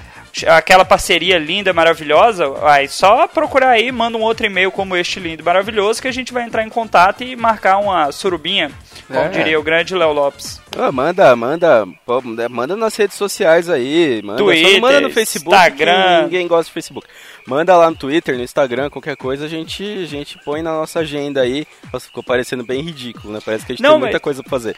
aquela 0.47 0.85
parceria 0.85 1.39
linda, 1.39 1.73
maravilhosa, 1.73 2.45
aí 2.63 2.89
só 2.89 3.27
procurar 3.29 3.71
aí, 3.71 3.93
manda 3.93 4.19
um 4.19 4.23
outro 4.23 4.47
e-mail 4.47 4.71
como 4.73 4.97
este 4.97 5.21
lindo 5.21 5.43
e 5.43 5.45
maravilhoso 5.45 6.03
que 6.03 6.09
a 6.09 6.13
gente 6.13 6.33
vai 6.33 6.43
entrar 6.45 6.65
em 6.65 6.69
contato 6.69 7.23
e 7.23 7.37
marcar 7.37 7.79
uma 7.79 8.11
surubinha, 8.11 8.71
como 9.07 9.19
É. 9.21 9.29
diria 9.29 9.61
o 9.61 9.63
grande 9.63 9.95
Léo 9.95 10.13
Lopes. 10.13 10.61
Ah, 10.77 10.91
manda, 10.91 11.37
manda, 11.37 11.87
pô, 12.05 12.21
manda 12.51 12.75
nas 12.77 12.97
redes 12.97 13.17
sociais 13.17 13.69
aí, 13.71 14.21
manda, 14.25 14.39
Twitter, 14.43 14.81
manda 14.81 15.01
no 15.01 15.11
Facebook, 15.11 15.55
Instagram. 15.57 16.23
ninguém 16.25 16.49
gosta 16.49 16.65
de 16.65 16.73
Facebook. 16.73 17.07
Manda 17.47 17.77
lá 17.77 17.91
no 17.91 17.97
Twitter, 17.97 18.37
no 18.37 18.43
Instagram, 18.43 18.89
qualquer 18.91 19.17
coisa, 19.17 19.45
a 19.45 19.49
gente, 19.49 19.85
a 19.85 20.07
gente 20.07 20.39
põe 20.45 20.63
na 20.63 20.73
nossa 20.73 21.01
agenda 21.01 21.43
aí. 21.43 21.67
Nossa, 21.93 22.07
ficou 22.07 22.23
parecendo 22.23 22.65
bem 22.65 22.81
ridículo, 22.83 23.33
né? 23.35 23.39
Parece 23.45 23.65
que 23.67 23.73
a 23.73 23.75
gente 23.77 23.83
Não, 23.83 23.91
tem 23.93 24.01
muita 24.01 24.15
mas- 24.15 24.23
coisa 24.23 24.43
pra 24.43 24.51
fazer. 24.51 24.77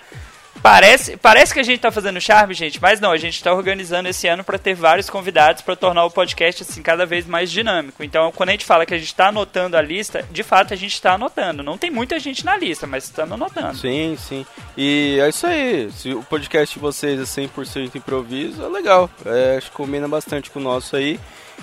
Parece, 0.62 1.16
parece 1.16 1.54
que 1.54 1.60
a 1.60 1.62
gente 1.62 1.80
tá 1.80 1.90
fazendo 1.90 2.20
charme, 2.20 2.54
gente, 2.54 2.80
mas 2.80 3.00
não, 3.00 3.12
a 3.12 3.16
gente 3.16 3.42
tá 3.42 3.52
organizando 3.52 4.08
esse 4.08 4.26
ano 4.26 4.42
para 4.42 4.58
ter 4.58 4.74
vários 4.74 5.08
convidados 5.08 5.62
para 5.62 5.76
tornar 5.76 6.04
o 6.04 6.10
podcast 6.10 6.62
assim 6.62 6.82
cada 6.82 7.06
vez 7.06 7.26
mais 7.26 7.50
dinâmico. 7.50 8.02
Então, 8.02 8.32
quando 8.32 8.48
a 8.48 8.52
gente 8.52 8.64
fala 8.64 8.84
que 8.84 8.94
a 8.94 8.98
gente 8.98 9.14
tá 9.14 9.28
anotando 9.28 9.76
a 9.76 9.82
lista, 9.82 10.24
de 10.30 10.42
fato 10.42 10.74
a 10.74 10.76
gente 10.76 11.00
tá 11.00 11.14
anotando. 11.14 11.62
Não 11.62 11.78
tem 11.78 11.90
muita 11.90 12.18
gente 12.18 12.44
na 12.44 12.56
lista, 12.56 12.86
mas 12.86 13.04
estamos 13.04 13.32
anotando. 13.32 13.76
Sim, 13.76 14.16
sim. 14.18 14.46
E 14.76 15.18
é 15.20 15.28
isso 15.28 15.46
aí. 15.46 15.90
Se 15.92 16.12
o 16.12 16.22
podcast 16.22 16.74
de 16.74 16.80
vocês 16.80 17.20
é 17.20 17.24
100% 17.24 17.94
improviso, 17.94 18.64
é 18.64 18.68
legal. 18.68 19.08
É, 19.24 19.56
acho 19.56 19.70
que 19.70 19.76
combina 19.76 20.08
bastante 20.08 20.50
com 20.50 20.58
o 20.58 20.62
nosso 20.62 20.96
aí. 20.96 21.20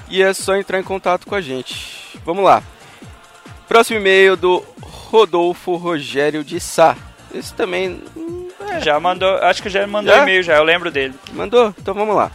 E 0.09 0.21
é 0.21 0.33
só 0.33 0.55
entrar 0.55 0.79
em 0.79 0.83
contato 0.83 1.27
com 1.27 1.35
a 1.35 1.41
gente. 1.41 2.17
Vamos 2.25 2.43
lá. 2.43 2.63
Próximo 3.67 3.99
e-mail 3.99 4.35
do 4.35 4.63
Rodolfo 4.81 5.75
Rogério 5.75 6.43
de 6.43 6.59
Sá. 6.59 6.95
Esse 7.33 7.53
também. 7.53 8.01
É, 8.69 8.81
Já 8.81 8.99
mandou, 8.99 9.35
acho 9.37 9.61
que 9.61 9.69
já 9.69 9.85
mandou 9.87 10.13
Já? 10.13 10.23
e-mail 10.23 10.43
já, 10.43 10.57
eu 10.57 10.63
lembro 10.63 10.91
dele. 10.91 11.13
Mandou? 11.33 11.73
Então 11.79 11.93
vamos 11.93 12.15
lá. 12.15 12.31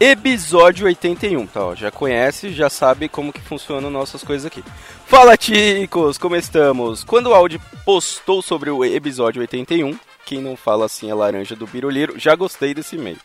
Episódio 0.00 0.86
81, 0.86 1.46
tá, 1.46 1.64
ó, 1.64 1.74
já 1.74 1.90
conhece, 1.90 2.52
já 2.52 2.68
sabe 2.68 3.08
como 3.08 3.32
que 3.32 3.40
funcionam 3.40 3.90
nossas 3.90 4.24
coisas 4.24 4.46
aqui. 4.46 4.64
Fala, 5.06 5.36
ticos, 5.36 6.18
como 6.18 6.34
estamos? 6.34 7.04
Quando 7.04 7.28
o 7.28 7.34
Audi 7.34 7.60
postou 7.84 8.42
sobre 8.42 8.70
o 8.70 8.84
episódio 8.84 9.40
81, 9.40 9.96
quem 10.24 10.40
não 10.40 10.56
fala 10.56 10.86
assim 10.86 11.10
é 11.10 11.14
laranja 11.14 11.54
do 11.54 11.66
Biruliro, 11.66 12.18
já 12.18 12.34
gostei 12.34 12.74
desse 12.74 12.96
e-mail. 12.96 13.18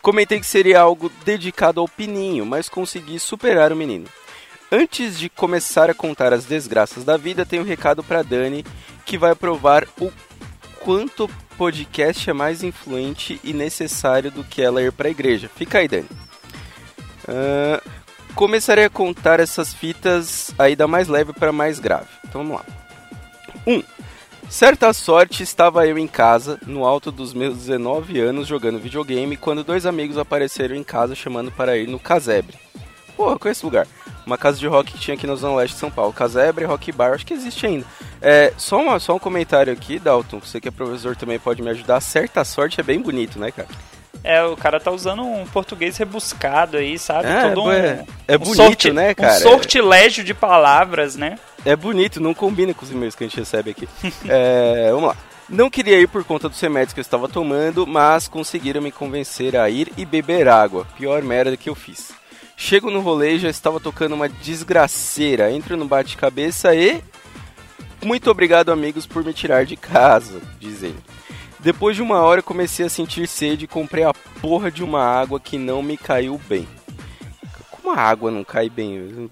Comentei 0.00 0.40
que 0.40 0.46
seria 0.46 0.80
algo 0.80 1.12
dedicado 1.24 1.80
ao 1.80 1.88
Pininho, 1.88 2.44
mas 2.44 2.68
consegui 2.68 3.20
superar 3.20 3.72
o 3.72 3.76
menino. 3.76 4.06
Antes 4.70 5.18
de 5.18 5.28
começar 5.28 5.90
a 5.90 5.94
contar 5.94 6.32
as 6.32 6.44
desgraças 6.44 7.04
da 7.04 7.16
vida, 7.16 7.46
tenho 7.46 7.62
um 7.62 7.66
recado 7.66 8.02
pra 8.02 8.22
Dani 8.22 8.64
que 9.04 9.16
vai 9.18 9.34
provar 9.34 9.86
o 10.00 10.10
quanto 10.84 11.28
podcast 11.56 12.28
é 12.28 12.32
mais 12.32 12.62
influente 12.62 13.40
e 13.44 13.52
necessário 13.52 14.30
do 14.30 14.42
que 14.42 14.60
ela 14.60 14.82
ir 14.82 14.92
pra 14.92 15.10
igreja. 15.10 15.48
Fica 15.54 15.78
aí, 15.78 15.88
Dani. 15.88 16.08
Ah, 17.28 17.80
começarei 18.34 18.84
a 18.84 18.90
contar 18.90 19.40
essas 19.40 19.72
fitas 19.72 20.52
aí 20.58 20.74
da 20.74 20.86
mais 20.86 21.08
leve 21.08 21.32
para 21.32 21.52
mais 21.52 21.78
grave. 21.78 22.08
Então 22.24 22.42
vamos 22.42 22.58
lá. 22.58 22.66
1. 23.66 23.74
Um, 23.74 23.82
certa 24.48 24.92
sorte 24.92 25.42
estava 25.42 25.86
eu 25.86 25.96
em 25.96 26.08
casa, 26.08 26.58
no 26.66 26.84
alto 26.84 27.12
dos 27.12 27.32
meus 27.32 27.56
19 27.56 28.18
anos, 28.18 28.48
jogando 28.48 28.78
videogame, 28.78 29.36
quando 29.36 29.64
dois 29.64 29.86
amigos 29.86 30.18
apareceram 30.18 30.74
em 30.74 30.82
casa 30.82 31.14
chamando 31.14 31.52
para 31.52 31.76
ir 31.76 31.86
no 31.86 31.98
Casebre. 31.98 32.58
Porra, 33.16 33.38
conheço 33.38 33.60
esse 33.60 33.66
lugar. 33.66 33.86
Uma 34.26 34.38
casa 34.38 34.58
de 34.58 34.66
rock 34.66 34.92
que 34.92 34.98
tinha 34.98 35.14
aqui 35.16 35.26
na 35.26 35.34
Zona 35.34 35.56
Leste 35.56 35.74
de 35.74 35.80
São 35.80 35.90
Paulo. 35.90 36.12
Casebre, 36.12 36.64
Rock 36.64 36.92
Bar, 36.92 37.12
acho 37.14 37.26
que 37.26 37.34
existe 37.34 37.66
ainda. 37.66 37.84
É, 38.20 38.52
só, 38.56 38.80
uma- 38.80 38.98
só 39.00 39.14
um 39.14 39.18
comentário 39.18 39.72
aqui, 39.72 39.98
Dalton. 39.98 40.38
Você 40.40 40.60
que 40.60 40.68
é 40.68 40.70
professor 40.70 41.16
também 41.16 41.38
pode 41.38 41.60
me 41.62 41.70
ajudar. 41.70 42.00
Certa 42.00 42.44
sorte 42.44 42.78
é 42.80 42.82
bem 42.84 43.00
bonito, 43.00 43.38
né, 43.38 43.50
cara? 43.50 43.68
É, 44.24 44.40
o 44.44 44.56
cara 44.56 44.78
tá 44.78 44.92
usando 44.92 45.24
um 45.24 45.44
português 45.46 45.96
rebuscado 45.96 46.76
aí, 46.76 46.96
sabe? 46.96 47.26
É, 47.26 47.48
Todo 47.48 47.64
um, 47.64 47.72
é- 47.72 48.04
é 48.28 48.36
um 48.36 48.38
bonito, 48.38 48.92
né, 48.94 49.14
cara? 49.14 49.34
Um 49.34 49.40
sortilégio 49.40 50.22
de 50.22 50.32
palavras, 50.32 51.16
né? 51.16 51.38
É 51.64 51.74
bonito, 51.74 52.20
não 52.20 52.32
combina 52.32 52.72
com 52.72 52.84
os 52.84 52.90
e-mails 52.92 53.16
que 53.16 53.24
a 53.24 53.26
gente 53.26 53.38
recebe 53.38 53.70
aqui. 53.72 53.88
É, 54.28 54.88
vamos 54.92 55.08
lá. 55.08 55.16
Não 55.48 55.68
queria 55.68 55.98
ir 56.00 56.06
por 56.06 56.22
conta 56.24 56.48
dos 56.48 56.60
remédios 56.60 56.94
que 56.94 57.00
eu 57.00 57.02
estava 57.02 57.28
tomando, 57.28 57.84
mas 57.86 58.28
conseguiram 58.28 58.80
me 58.80 58.92
convencer 58.92 59.56
a 59.56 59.68
ir 59.68 59.92
e 59.96 60.04
beber 60.06 60.48
água. 60.48 60.86
Pior 60.96 61.20
merda 61.22 61.56
que 61.56 61.68
eu 61.68 61.74
fiz. 61.74 62.12
Chego 62.64 62.92
no 62.92 63.00
rolê 63.00 63.32
e 63.32 63.38
já 63.40 63.50
estava 63.50 63.80
tocando 63.80 64.14
uma 64.14 64.28
desgraceira. 64.28 65.50
Entro 65.50 65.76
no 65.76 65.84
bate-cabeça 65.84 66.72
e. 66.76 67.02
Muito 68.00 68.30
obrigado, 68.30 68.70
amigos, 68.70 69.04
por 69.04 69.24
me 69.24 69.34
tirar 69.34 69.66
de 69.66 69.76
casa, 69.76 70.40
diz 70.60 70.80
ele. 70.80 70.98
Depois 71.58 71.96
de 71.96 72.02
uma 72.02 72.20
hora 72.20 72.38
eu 72.38 72.44
comecei 72.44 72.86
a 72.86 72.88
sentir 72.88 73.26
sede 73.26 73.64
e 73.64 73.68
comprei 73.68 74.04
a 74.04 74.14
porra 74.40 74.70
de 74.70 74.84
uma 74.84 75.02
água 75.02 75.40
que 75.40 75.58
não 75.58 75.82
me 75.82 75.96
caiu 75.96 76.40
bem. 76.48 76.68
Como 77.68 77.90
a 77.90 78.00
água 78.00 78.30
não 78.30 78.44
cai 78.44 78.70
bem? 78.70 79.28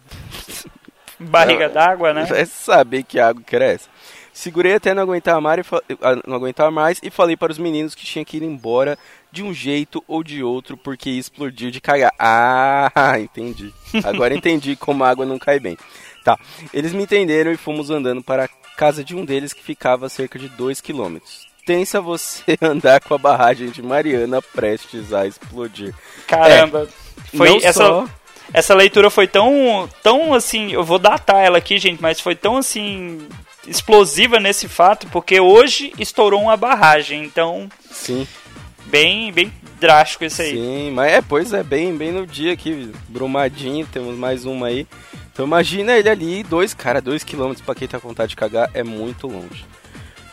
Barriga 1.20 1.69
d'água, 1.69 2.12
né? 2.12 2.24
Vai 2.24 2.44
saber 2.47 3.05
que 3.05 3.20
a 3.20 3.28
água 3.28 3.44
cresce. 3.47 3.89
Segurei 4.32 4.74
até 4.74 4.94
não 4.94 5.02
aguentar, 5.02 5.40
mais 5.40 5.61
e 5.61 5.62
fa- 5.62 5.82
ah, 6.02 6.20
não 6.27 6.36
aguentar 6.36 6.70
mais 6.70 6.98
e 7.02 7.11
falei 7.11 7.36
para 7.36 7.52
os 7.52 7.59
meninos 7.59 7.94
que 7.94 8.05
tinha 8.07 8.24
que 8.24 8.36
ir 8.36 8.43
embora 8.43 8.97
de 9.32 9.43
um 9.43 9.52
jeito 9.52 10.02
ou 10.07 10.23
de 10.23 10.43
outro 10.43 10.77
porque 10.77 11.11
ia 11.11 11.20
explodir 11.20 11.70
de 11.70 11.81
cagar. 11.81 12.12
Ah, 12.19 13.15
entendi. 13.19 13.73
Agora 14.05 14.35
entendi 14.35 14.77
como 14.77 15.05
a 15.05 15.09
água 15.11 15.27
não 15.27 15.39
cai 15.39 15.59
bem. 15.59 15.77
Tá, 16.24 16.39
eles 16.73 16.93
me 16.93 17.02
entenderam 17.02 17.51
e 17.51 17.57
fomos 17.57 17.90
andando 17.90 18.23
para 18.23 18.44
a 18.44 18.48
casa 18.77 19.02
de 19.02 19.16
um 19.16 19.24
deles 19.24 19.52
que 19.52 19.62
ficava 19.62 20.07
a 20.07 20.11
cerca 20.11 20.39
de 20.39 20.48
2 20.51 20.81
quilômetros. 20.81 21.48
Tensa 21.66 22.01
você 22.01 22.57
andar 22.62 23.01
com 23.01 23.15
a 23.15 23.19
barragem 23.19 23.70
de 23.70 23.82
Mariana 23.82 24.40
prestes 24.43 25.12
a 25.12 25.27
explodir. 25.27 25.94
Caramba. 26.27 26.89
Foi 27.36 27.48
não 27.48 27.57
essa, 27.59 27.73
só- 27.73 28.09
essa 28.52 28.74
leitura 28.74 29.10
foi 29.10 29.27
tão, 29.27 29.89
tão 30.02 30.35
assim, 30.35 30.72
eu 30.72 30.85
vou 30.85 30.98
datar 30.98 31.44
ela 31.44 31.59
aqui, 31.59 31.78
gente, 31.78 32.01
mas 32.01 32.20
foi 32.20 32.35
tão 32.35 32.56
assim 32.56 33.27
explosiva 33.66 34.40
nesse 34.40 34.68
fato, 34.68 35.06
porque 35.09 35.39
hoje 35.40 35.93
estourou 35.98 36.43
uma 36.43 36.56
barragem, 36.56 37.22
então 37.24 37.68
Sim. 37.90 38.27
bem, 38.86 39.32
bem 39.32 39.52
drástico 39.78 40.24
isso 40.24 40.43
aí. 40.43 40.52
Sim, 40.52 40.90
mas 40.93 41.12
é, 41.12 41.22
pois 41.22 41.52
é, 41.52 41.62
bem, 41.62 41.97
bem 41.97 42.12
no 42.12 42.27
dia 42.27 42.52
aqui, 42.52 42.93
Brumadinho, 43.09 43.86
temos 43.86 44.16
mais 44.16 44.44
uma 44.44 44.66
aí. 44.66 44.86
Então 45.32 45.47
imagina 45.47 45.97
ele 45.97 46.09
ali, 46.09 46.43
dois, 46.43 46.74
cara, 46.74 47.01
dois 47.01 47.22
quilômetros 47.22 47.64
pra 47.64 47.74
quem 47.74 47.86
tá 47.86 48.01
com 48.01 48.09
vontade 48.09 48.31
de 48.31 48.36
cagar 48.36 48.70
é 48.74 48.82
muito 48.82 49.27
longe. 49.27 49.64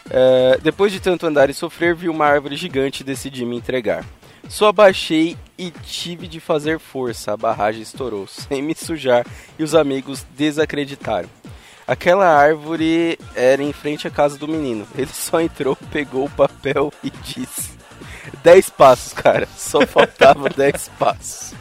É, 0.10 0.58
depois 0.62 0.92
de 0.92 1.00
tanto 1.00 1.26
andar 1.26 1.50
e 1.50 1.54
sofrer, 1.54 1.94
vi 1.94 2.10
uma 2.10 2.26
árvore 2.26 2.56
gigante 2.56 3.02
e 3.02 3.06
decidi 3.06 3.46
me 3.46 3.58
entregar. 3.58 4.04
Só 4.50 4.68
abaixei 4.68 5.38
e 5.58 5.72
tive 5.72 6.28
de 6.28 6.40
fazer 6.40 6.80
força, 6.80 7.34
a 7.34 7.38
barragem 7.38 7.82
estourou, 7.82 8.26
sem 8.28 8.62
me 8.62 8.76
sujar 8.76 9.26
e 9.58 9.64
os 9.64 9.76
amigos 9.76 10.26
desacreditaram. 10.36 11.30
Aquela 11.88 12.28
árvore 12.28 13.18
era 13.34 13.64
em 13.64 13.72
frente 13.72 14.08
à 14.08 14.12
casa 14.12 14.38
do 14.38 14.48
menino. 14.48 14.86
Ele 14.96 15.10
só 15.14 15.40
entrou, 15.40 15.76
pegou 15.90 16.26
o 16.26 16.30
papel 16.30 16.92
e 17.04 17.10
disse: 17.10 17.72
10 18.44 18.70
passos, 18.72 19.14
cara. 19.14 19.48
Só 19.58 19.86
faltava 19.86 20.50
10 20.52 20.92
passos. 21.00 21.54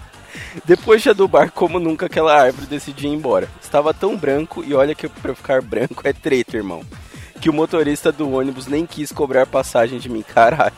Depois 0.65 1.03
de 1.03 1.11
adubar 1.11 1.53
como 1.53 1.79
nunca 1.79 2.07
aquela 2.07 2.35
árvore, 2.35 2.67
decidi 2.67 3.07
ir 3.07 3.11
embora. 3.11 3.49
Estava 3.63 3.95
tão 3.95 4.17
branco, 4.17 4.65
e 4.65 4.75
olha 4.75 4.95
que 4.95 5.09
pra 5.09 5.31
eu 5.31 5.37
ficar 5.37 5.63
branco 5.63 6.03
é 6.05 6.13
treta, 6.13 6.57
irmão. 6.57 6.83
Que 7.41 7.51
o 7.51 7.53
motorista 7.53 8.11
do 8.11 8.31
ônibus 8.33 8.67
nem 8.67 8.87
quis 8.87 9.13
cobrar 9.13 9.47
passagem 9.47 9.99
de 9.99 10.09
mim, 10.09 10.23
caralho. 10.23 10.75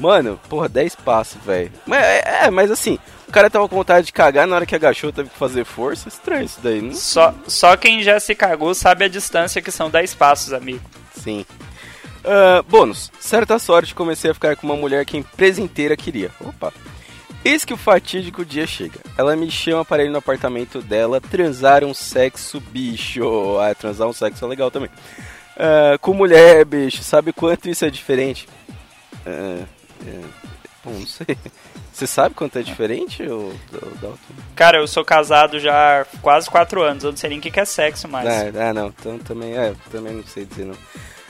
Mano, 0.00 0.40
porra, 0.48 0.66
10 0.66 0.94
passos, 0.96 1.40
velho. 1.44 1.70
Mas, 1.86 2.02
é, 2.02 2.44
é, 2.46 2.50
mas 2.50 2.70
assim, 2.70 2.98
o 3.28 3.32
cara 3.32 3.50
tava 3.50 3.68
com 3.68 3.76
vontade 3.76 4.06
de 4.06 4.12
cagar 4.14 4.46
na 4.46 4.56
hora 4.56 4.64
que 4.64 4.74
agachou, 4.74 5.12
teve 5.12 5.28
que 5.28 5.38
fazer 5.38 5.64
força. 5.66 6.08
Estranho 6.08 6.46
isso 6.46 6.58
daí, 6.62 6.80
não? 6.80 6.94
Só, 6.94 7.34
só 7.46 7.76
quem 7.76 8.02
já 8.02 8.18
se 8.18 8.34
cagou 8.34 8.74
sabe 8.74 9.04
a 9.04 9.08
distância 9.08 9.60
que 9.60 9.70
são 9.70 9.90
10 9.90 10.14
passos, 10.14 10.54
amigo. 10.54 10.80
Sim. 11.14 11.44
Ah, 12.24 12.64
bônus. 12.66 13.12
Certa 13.20 13.58
sorte 13.58 13.94
comecei 13.94 14.30
a 14.30 14.34
ficar 14.34 14.56
com 14.56 14.66
uma 14.66 14.76
mulher 14.76 15.04
que 15.04 15.18
a 15.18 15.20
empresa 15.20 15.60
inteira 15.60 15.96
queria. 15.96 16.30
Opa. 16.40 16.72
Eis 17.44 17.64
que 17.64 17.74
o 17.74 17.76
fatídico 17.76 18.44
dia 18.44 18.66
chega. 18.66 19.00
Ela 19.18 19.36
me 19.36 19.50
chama 19.50 19.84
para 19.84 20.02
ir 20.02 20.10
no 20.10 20.18
apartamento 20.18 20.80
dela 20.80 21.20
transar 21.20 21.84
um 21.84 21.92
sexo 21.92 22.58
bicho. 22.58 23.58
Ah, 23.58 23.74
transar 23.74 24.08
um 24.08 24.12
sexo 24.14 24.44
é 24.44 24.48
legal 24.48 24.70
também. 24.70 24.90
Ah, 25.56 25.98
com 26.00 26.14
mulher, 26.14 26.64
bicho. 26.64 27.02
Sabe 27.02 27.32
quanto 27.32 27.68
isso 27.68 27.84
é 27.84 27.90
diferente? 27.90 28.48
É, 29.24 29.64
bom, 30.84 30.92
não 30.92 31.06
sei. 31.06 31.36
Você 31.92 32.06
sabe 32.06 32.34
quanto 32.34 32.58
é 32.58 32.62
diferente, 32.62 33.22
ô, 33.24 33.52
Dalton? 34.00 34.16
Cara, 34.54 34.78
eu 34.78 34.86
sou 34.86 35.04
casado 35.04 35.58
já 35.58 36.00
há 36.00 36.04
quase 36.22 36.48
4 36.48 36.82
anos, 36.82 37.04
eu 37.04 37.10
não 37.10 37.16
sei 37.16 37.30
nem 37.30 37.38
o 37.38 37.42
que 37.42 37.60
é 37.60 37.64
sexo 37.64 38.08
mais. 38.08 38.26
Ah, 38.26 38.68
ah, 38.70 38.72
não, 38.72 38.86
então 38.88 39.18
também, 39.18 39.56
é, 39.56 39.74
também 39.90 40.14
não 40.14 40.24
sei 40.24 40.44
dizer 40.44 40.64
não. 40.64 40.76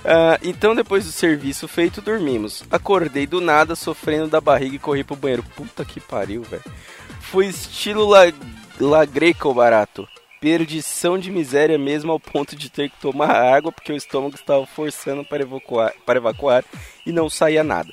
Ah, 0.05 0.39
então 0.43 0.75
depois 0.75 1.05
do 1.05 1.13
serviço 1.13 1.69
feito, 1.69 2.01
dormimos. 2.01 2.65
Acordei 2.71 3.27
do 3.27 3.41
nada, 3.41 3.75
sofrendo 3.75 4.29
da 4.29 4.41
barriga 4.41 4.77
e 4.77 4.79
corri 4.79 5.05
pro 5.05 5.17
banheiro. 5.17 5.43
Puta 5.57 5.85
que 5.85 6.01
pariu, 6.01 6.43
velho. 6.43 6.63
Foi 7.21 7.47
estilo 7.47 8.07
la, 8.09 8.33
la 8.79 9.05
greco 9.05 9.53
barato. 9.53 10.09
Perdição 10.41 11.19
de 11.19 11.31
miséria 11.31 11.77
mesmo 11.77 12.11
ao 12.13 12.19
ponto 12.19 12.57
de 12.57 12.71
ter 12.71 12.89
que 12.89 12.99
tomar 12.99 13.31
água 13.31 13.71
porque 13.71 13.93
o 13.93 13.97
estômago 13.97 14.35
estava 14.35 14.65
forçando 14.65 15.23
para 15.23 15.43
evacuar, 15.43 15.93
para 16.07 16.19
evacuar 16.19 16.65
e 17.05 17.13
não 17.13 17.29
saía 17.29 17.63
nada. 17.63 17.93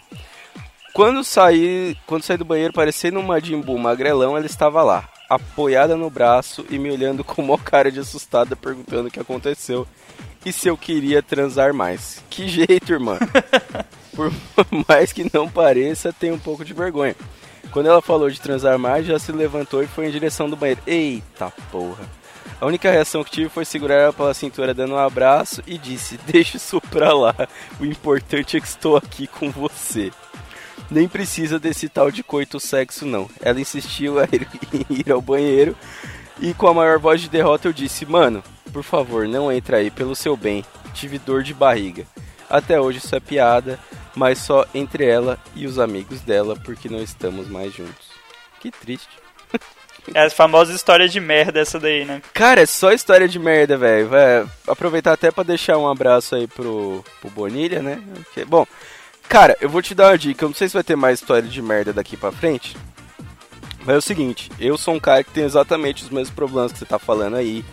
Quando 0.98 1.24
saí, 1.24 1.95
quando 2.07 2.24
saí 2.24 2.38
do 2.38 2.44
banheiro, 2.44 2.74
parecendo 2.74 3.19
um 3.19 3.22
Majin 3.22 3.61
Buu 3.61 3.78
magrelão, 3.78 4.36
ela 4.36 4.48
estava 4.48 4.82
lá, 4.82 5.07
apoiada 5.30 5.95
no 5.95 6.10
braço 6.10 6.65
e 6.72 6.80
me 6.80 6.90
olhando 6.90 7.24
com 7.24 7.40
uma 7.44 7.56
cara 7.56 7.91
de 7.91 7.99
assustada, 7.99 8.56
perguntando 8.56 9.07
o 9.07 9.11
que 9.11 9.19
aconteceu 9.19 9.88
e 10.44 10.52
se 10.52 10.68
eu 10.68 10.76
queria 10.76 11.22
transar 11.22 11.72
mais. 11.72 12.24
Que 12.32 12.48
jeito, 12.48 12.91
irmã. 12.91 13.19
Por 14.11 14.34
mais 14.90 15.14
que 15.14 15.30
não 15.32 15.48
pareça, 15.48 16.11
tem 16.11 16.32
um 16.32 16.40
pouco 16.40 16.65
de 16.65 16.74
vergonha. 16.74 17.15
Quando 17.69 17.90
ela 17.90 18.02
falou 18.02 18.28
de 18.28 18.41
transar 18.41 18.80
mais, 18.80 19.06
já 19.06 19.19
se 19.19 19.32
levantou 19.32 19.84
e 19.84 19.88
foi 19.88 20.07
em 20.07 20.11
direção 20.11 20.49
do 20.49 20.56
banheiro. 20.56 20.82
Eita 20.88 21.53
porra. 21.72 22.10
A 22.60 22.65
única 22.65 22.90
reação 22.90 23.24
que 23.24 23.30
tive 23.30 23.49
foi 23.49 23.65
segurar 23.65 23.98
ela 23.98 24.14
pela 24.14 24.34
cintura 24.34 24.74
dando 24.74 24.95
um 24.95 24.98
abraço 24.98 25.61
e 25.68 25.78
disse: 25.78 26.18
Deixa 26.26 26.57
isso 26.57 26.82
pra 26.90 27.14
lá. 27.14 27.36
O 27.80 27.86
importante 27.86 28.57
é 28.57 28.60
que 28.60 28.65
estou 28.65 28.98
aqui 28.98 29.28
com 29.28 29.52
você. 29.52 30.11
Nem 30.89 31.07
precisa 31.07 31.59
desse 31.59 31.89
tal 31.89 32.09
de 32.09 32.23
coito 32.23 32.59
sexo, 32.59 33.05
não. 33.05 33.30
Ela 33.41 33.59
insistiu 33.59 34.19
a 34.19 34.23
ir, 34.23 34.47
em 34.73 34.99
ir 34.99 35.11
ao 35.11 35.22
banheiro 35.22 35.76
e 36.39 36.53
com 36.53 36.68
a 36.68 36.73
maior 36.73 36.99
voz 36.99 37.22
de 37.22 37.30
derrota 37.30 37.68
eu 37.68 37.73
disse: 37.73 38.05
Mano, 38.05 38.43
por 38.72 38.84
favor, 38.84 39.27
não 39.27 39.51
entra 39.51 39.77
aí, 39.77 39.89
pelo 39.89 40.15
seu 40.15 40.38
bem. 40.38 40.64
Tive 40.93 41.18
dor 41.19 41.43
de 41.43 41.53
barriga. 41.53 42.05
Até 42.49 42.80
hoje 42.80 42.99
isso 42.99 43.15
é 43.15 43.19
piada, 43.19 43.80
mas 44.15 44.39
só 44.39 44.65
entre 44.73 45.05
ela 45.05 45.39
e 45.55 45.65
os 45.65 45.80
amigos 45.80 46.22
dela, 46.22 46.55
porque 46.55 46.88
não 46.88 47.01
estamos 47.01 47.47
mais 47.47 47.73
juntos. 47.73 48.07
Que 48.59 48.72
triste. 48.72 49.09
É 50.14 50.26
a 50.26 50.30
famosa 50.30 50.73
história 50.73 51.09
de 51.09 51.19
merda 51.19 51.59
essa 51.59 51.77
daí, 51.80 52.05
né? 52.05 52.22
Cara, 52.34 52.61
é 52.61 52.65
só 52.65 52.93
história 52.93 53.27
de 53.27 53.38
merda, 53.38 53.77
velho. 53.77 54.07
Vai 54.07 54.47
aproveitar 54.65 55.11
até 55.11 55.31
pra 55.31 55.43
deixar 55.43 55.77
um 55.77 55.88
abraço 55.88 56.35
aí 56.35 56.47
pro, 56.47 57.03
pro 57.19 57.30
Bonilha, 57.30 57.81
né? 57.81 58.01
Porque, 58.23 58.45
bom, 58.45 58.65
cara, 59.27 59.57
eu 59.61 59.69
vou 59.69 59.81
te 59.81 59.93
dar 59.93 60.11
uma 60.11 60.17
dica. 60.17 60.43
Eu 60.43 60.49
não 60.49 60.55
sei 60.55 60.67
se 60.67 60.73
vai 60.73 60.83
ter 60.83 60.95
mais 60.95 61.19
história 61.19 61.47
de 61.47 61.61
merda 61.61 61.93
daqui 61.93 62.17
pra 62.17 62.31
frente. 62.31 62.75
Mas 63.85 63.95
é 63.95 63.97
o 63.97 64.01
seguinte, 64.01 64.51
eu 64.59 64.77
sou 64.77 64.95
um 64.95 64.99
cara 64.99 65.23
que 65.23 65.31
tem 65.31 65.45
exatamente 65.45 66.03
os 66.03 66.09
mesmos 66.09 66.29
problemas 66.29 66.73
que 66.73 66.79
você 66.79 66.85
tá 66.85 66.99
falando 66.99 67.37
aí. 67.37 67.63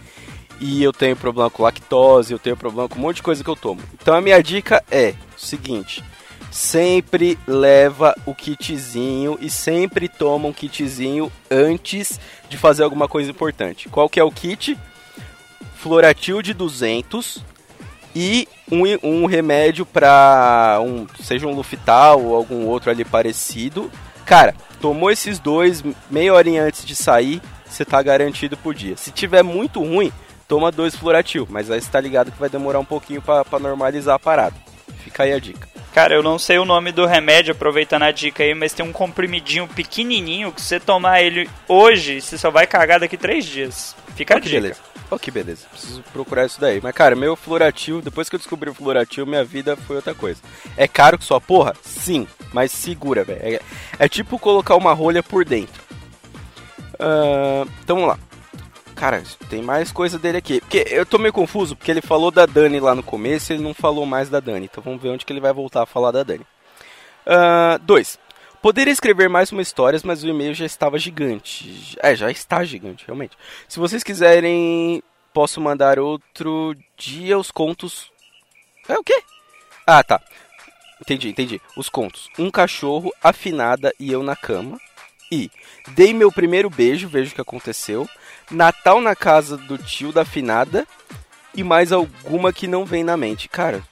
E 0.60 0.82
eu 0.82 0.92
tenho 0.92 1.16
problema 1.16 1.50
com 1.50 1.64
lactose, 1.64 2.32
eu 2.32 2.38
tenho 2.38 2.56
problema 2.56 2.88
com 2.88 2.98
um 2.98 3.02
monte 3.02 3.16
de 3.16 3.22
coisa 3.22 3.42
que 3.42 3.50
eu 3.50 3.56
tomo. 3.56 3.82
Então 4.00 4.14
a 4.14 4.20
minha 4.20 4.40
dica 4.40 4.82
é 4.90 5.14
o 5.36 5.40
seguinte: 5.40 6.04
sempre 6.52 7.36
leva 7.48 8.14
o 8.24 8.32
kitzinho 8.32 9.36
e 9.40 9.50
sempre 9.50 10.08
toma 10.08 10.46
um 10.46 10.52
kitzinho 10.52 11.30
antes 11.50 12.20
de 12.48 12.56
fazer 12.56 12.84
alguma 12.84 13.08
coisa 13.08 13.28
importante. 13.28 13.88
Qual 13.88 14.08
que 14.08 14.20
é 14.20 14.24
o 14.24 14.30
kit? 14.30 14.78
Floratil 15.74 16.40
de 16.40 16.54
200 16.54 17.42
e 18.14 18.48
um, 18.70 18.82
um 19.02 19.26
remédio 19.26 19.84
para 19.84 20.78
um, 20.80 21.06
seja 21.22 21.46
um 21.46 21.54
Lufital 21.54 22.22
ou 22.22 22.36
algum 22.36 22.66
outro 22.66 22.90
ali 22.90 23.04
parecido. 23.04 23.90
Cara, 24.24 24.54
tomou 24.80 25.10
esses 25.10 25.38
dois 25.38 25.82
meia 26.10 26.32
horinha 26.32 26.62
antes 26.62 26.84
de 26.84 26.94
sair, 26.94 27.42
você 27.66 27.84
tá 27.84 28.00
garantido 28.02 28.56
por 28.56 28.74
dia. 28.74 28.96
Se 28.96 29.10
tiver 29.10 29.42
muito 29.42 29.80
ruim, 29.80 30.12
toma 30.48 30.70
dois 30.70 30.94
Floratil, 30.94 31.46
mas 31.50 31.70
aí 31.70 31.80
você 31.80 31.90
tá 31.90 32.00
ligado 32.00 32.30
que 32.30 32.38
vai 32.40 32.48
demorar 32.48 32.78
um 32.78 32.84
pouquinho 32.84 33.20
para 33.20 33.58
normalizar 33.58 34.14
a 34.14 34.18
parada. 34.18 34.54
Fica 34.98 35.24
aí 35.24 35.32
a 35.32 35.38
dica. 35.38 35.68
Cara, 35.92 36.14
eu 36.14 36.22
não 36.22 36.40
sei 36.40 36.58
o 36.58 36.64
nome 36.64 36.90
do 36.90 37.06
remédio, 37.06 37.52
aproveitando 37.52 38.02
a 38.02 38.10
dica 38.10 38.42
aí, 38.42 38.52
mas 38.52 38.72
tem 38.72 38.84
um 38.84 38.92
comprimidinho 38.92 39.68
pequenininho 39.68 40.50
que 40.50 40.60
você 40.60 40.80
tomar 40.80 41.22
ele 41.22 41.48
hoje, 41.68 42.20
você 42.20 42.36
só 42.36 42.50
vai 42.50 42.66
cagar 42.66 42.98
daqui 42.98 43.16
três 43.16 43.44
dias. 43.44 43.94
Fica 44.16 44.34
Ó 44.34 44.36
a 44.38 44.40
dica. 44.40 44.60
beleza. 44.60 44.80
Ó 45.10 45.18
que 45.18 45.30
beleza. 45.30 45.66
Preciso 45.70 46.02
procurar 46.12 46.46
isso 46.46 46.60
daí. 46.60 46.80
Mas, 46.82 46.94
cara, 46.94 47.14
meu 47.14 47.36
Floratil, 47.36 48.00
depois 48.00 48.28
que 48.28 48.36
eu 48.36 48.38
descobri 48.38 48.70
o 48.70 48.74
Floratil, 48.74 49.26
minha 49.26 49.44
vida 49.44 49.76
foi 49.76 49.96
outra 49.96 50.14
coisa. 50.14 50.40
É 50.76 50.88
caro 50.88 51.18
que 51.18 51.24
sua 51.24 51.40
porra? 51.40 51.74
Sim. 51.82 52.26
Mas 52.52 52.72
segura, 52.72 53.22
velho. 53.24 53.40
É, 53.42 53.60
é 53.98 54.08
tipo 54.08 54.38
colocar 54.38 54.76
uma 54.76 54.92
rolha 54.92 55.22
por 55.22 55.44
dentro. 55.44 55.82
Ah, 56.98 57.66
então 57.82 57.96
vamos 57.96 58.10
lá. 58.10 58.18
Cara, 58.94 59.22
tem 59.50 59.60
mais 59.60 59.90
coisa 59.90 60.18
dele 60.18 60.38
aqui. 60.38 60.60
Porque 60.60 60.86
eu 60.88 61.04
tô 61.04 61.18
meio 61.18 61.32
confuso, 61.32 61.76
porque 61.76 61.90
ele 61.90 62.00
falou 62.00 62.30
da 62.30 62.46
Dani 62.46 62.78
lá 62.80 62.94
no 62.94 63.02
começo 63.02 63.52
e 63.52 63.56
ele 63.56 63.62
não 63.62 63.74
falou 63.74 64.06
mais 64.06 64.30
da 64.30 64.40
Dani. 64.40 64.66
Então 64.70 64.82
vamos 64.82 65.02
ver 65.02 65.08
onde 65.10 65.24
que 65.24 65.32
ele 65.32 65.40
vai 65.40 65.52
voltar 65.52 65.82
a 65.82 65.86
falar 65.86 66.12
da 66.12 66.22
Dani. 66.22 66.46
2. 67.82 68.18
Poderia 68.64 68.94
escrever 68.94 69.28
mais 69.28 69.52
uma 69.52 69.60
história, 69.60 70.00
mas 70.04 70.24
o 70.24 70.26
e-mail 70.26 70.54
já 70.54 70.64
estava 70.64 70.98
gigante. 70.98 71.98
É, 72.02 72.16
já 72.16 72.30
está 72.30 72.64
gigante, 72.64 73.04
realmente. 73.06 73.36
Se 73.68 73.78
vocês 73.78 74.02
quiserem, 74.02 75.02
posso 75.34 75.60
mandar 75.60 75.98
outro 75.98 76.74
dia 76.96 77.38
os 77.38 77.50
contos. 77.50 78.10
É 78.88 78.96
o 78.96 79.04
quê? 79.04 79.22
Ah, 79.86 80.02
tá. 80.02 80.18
Entendi, 80.98 81.28
entendi. 81.28 81.60
Os 81.76 81.90
contos. 81.90 82.30
Um 82.38 82.50
cachorro, 82.50 83.12
afinada 83.22 83.92
e 84.00 84.10
eu 84.10 84.22
na 84.22 84.34
cama. 84.34 84.80
E 85.30 85.50
dei 85.88 86.14
meu 86.14 86.32
primeiro 86.32 86.70
beijo, 86.70 87.06
vejo 87.06 87.32
o 87.32 87.34
que 87.34 87.42
aconteceu. 87.42 88.08
Natal 88.50 88.98
na 88.98 89.14
casa 89.14 89.58
do 89.58 89.76
tio 89.76 90.10
da 90.10 90.22
afinada. 90.22 90.88
E 91.54 91.62
mais 91.62 91.92
alguma 91.92 92.50
que 92.50 92.66
não 92.66 92.86
vem 92.86 93.04
na 93.04 93.14
mente. 93.14 93.46
Cara, 93.46 93.86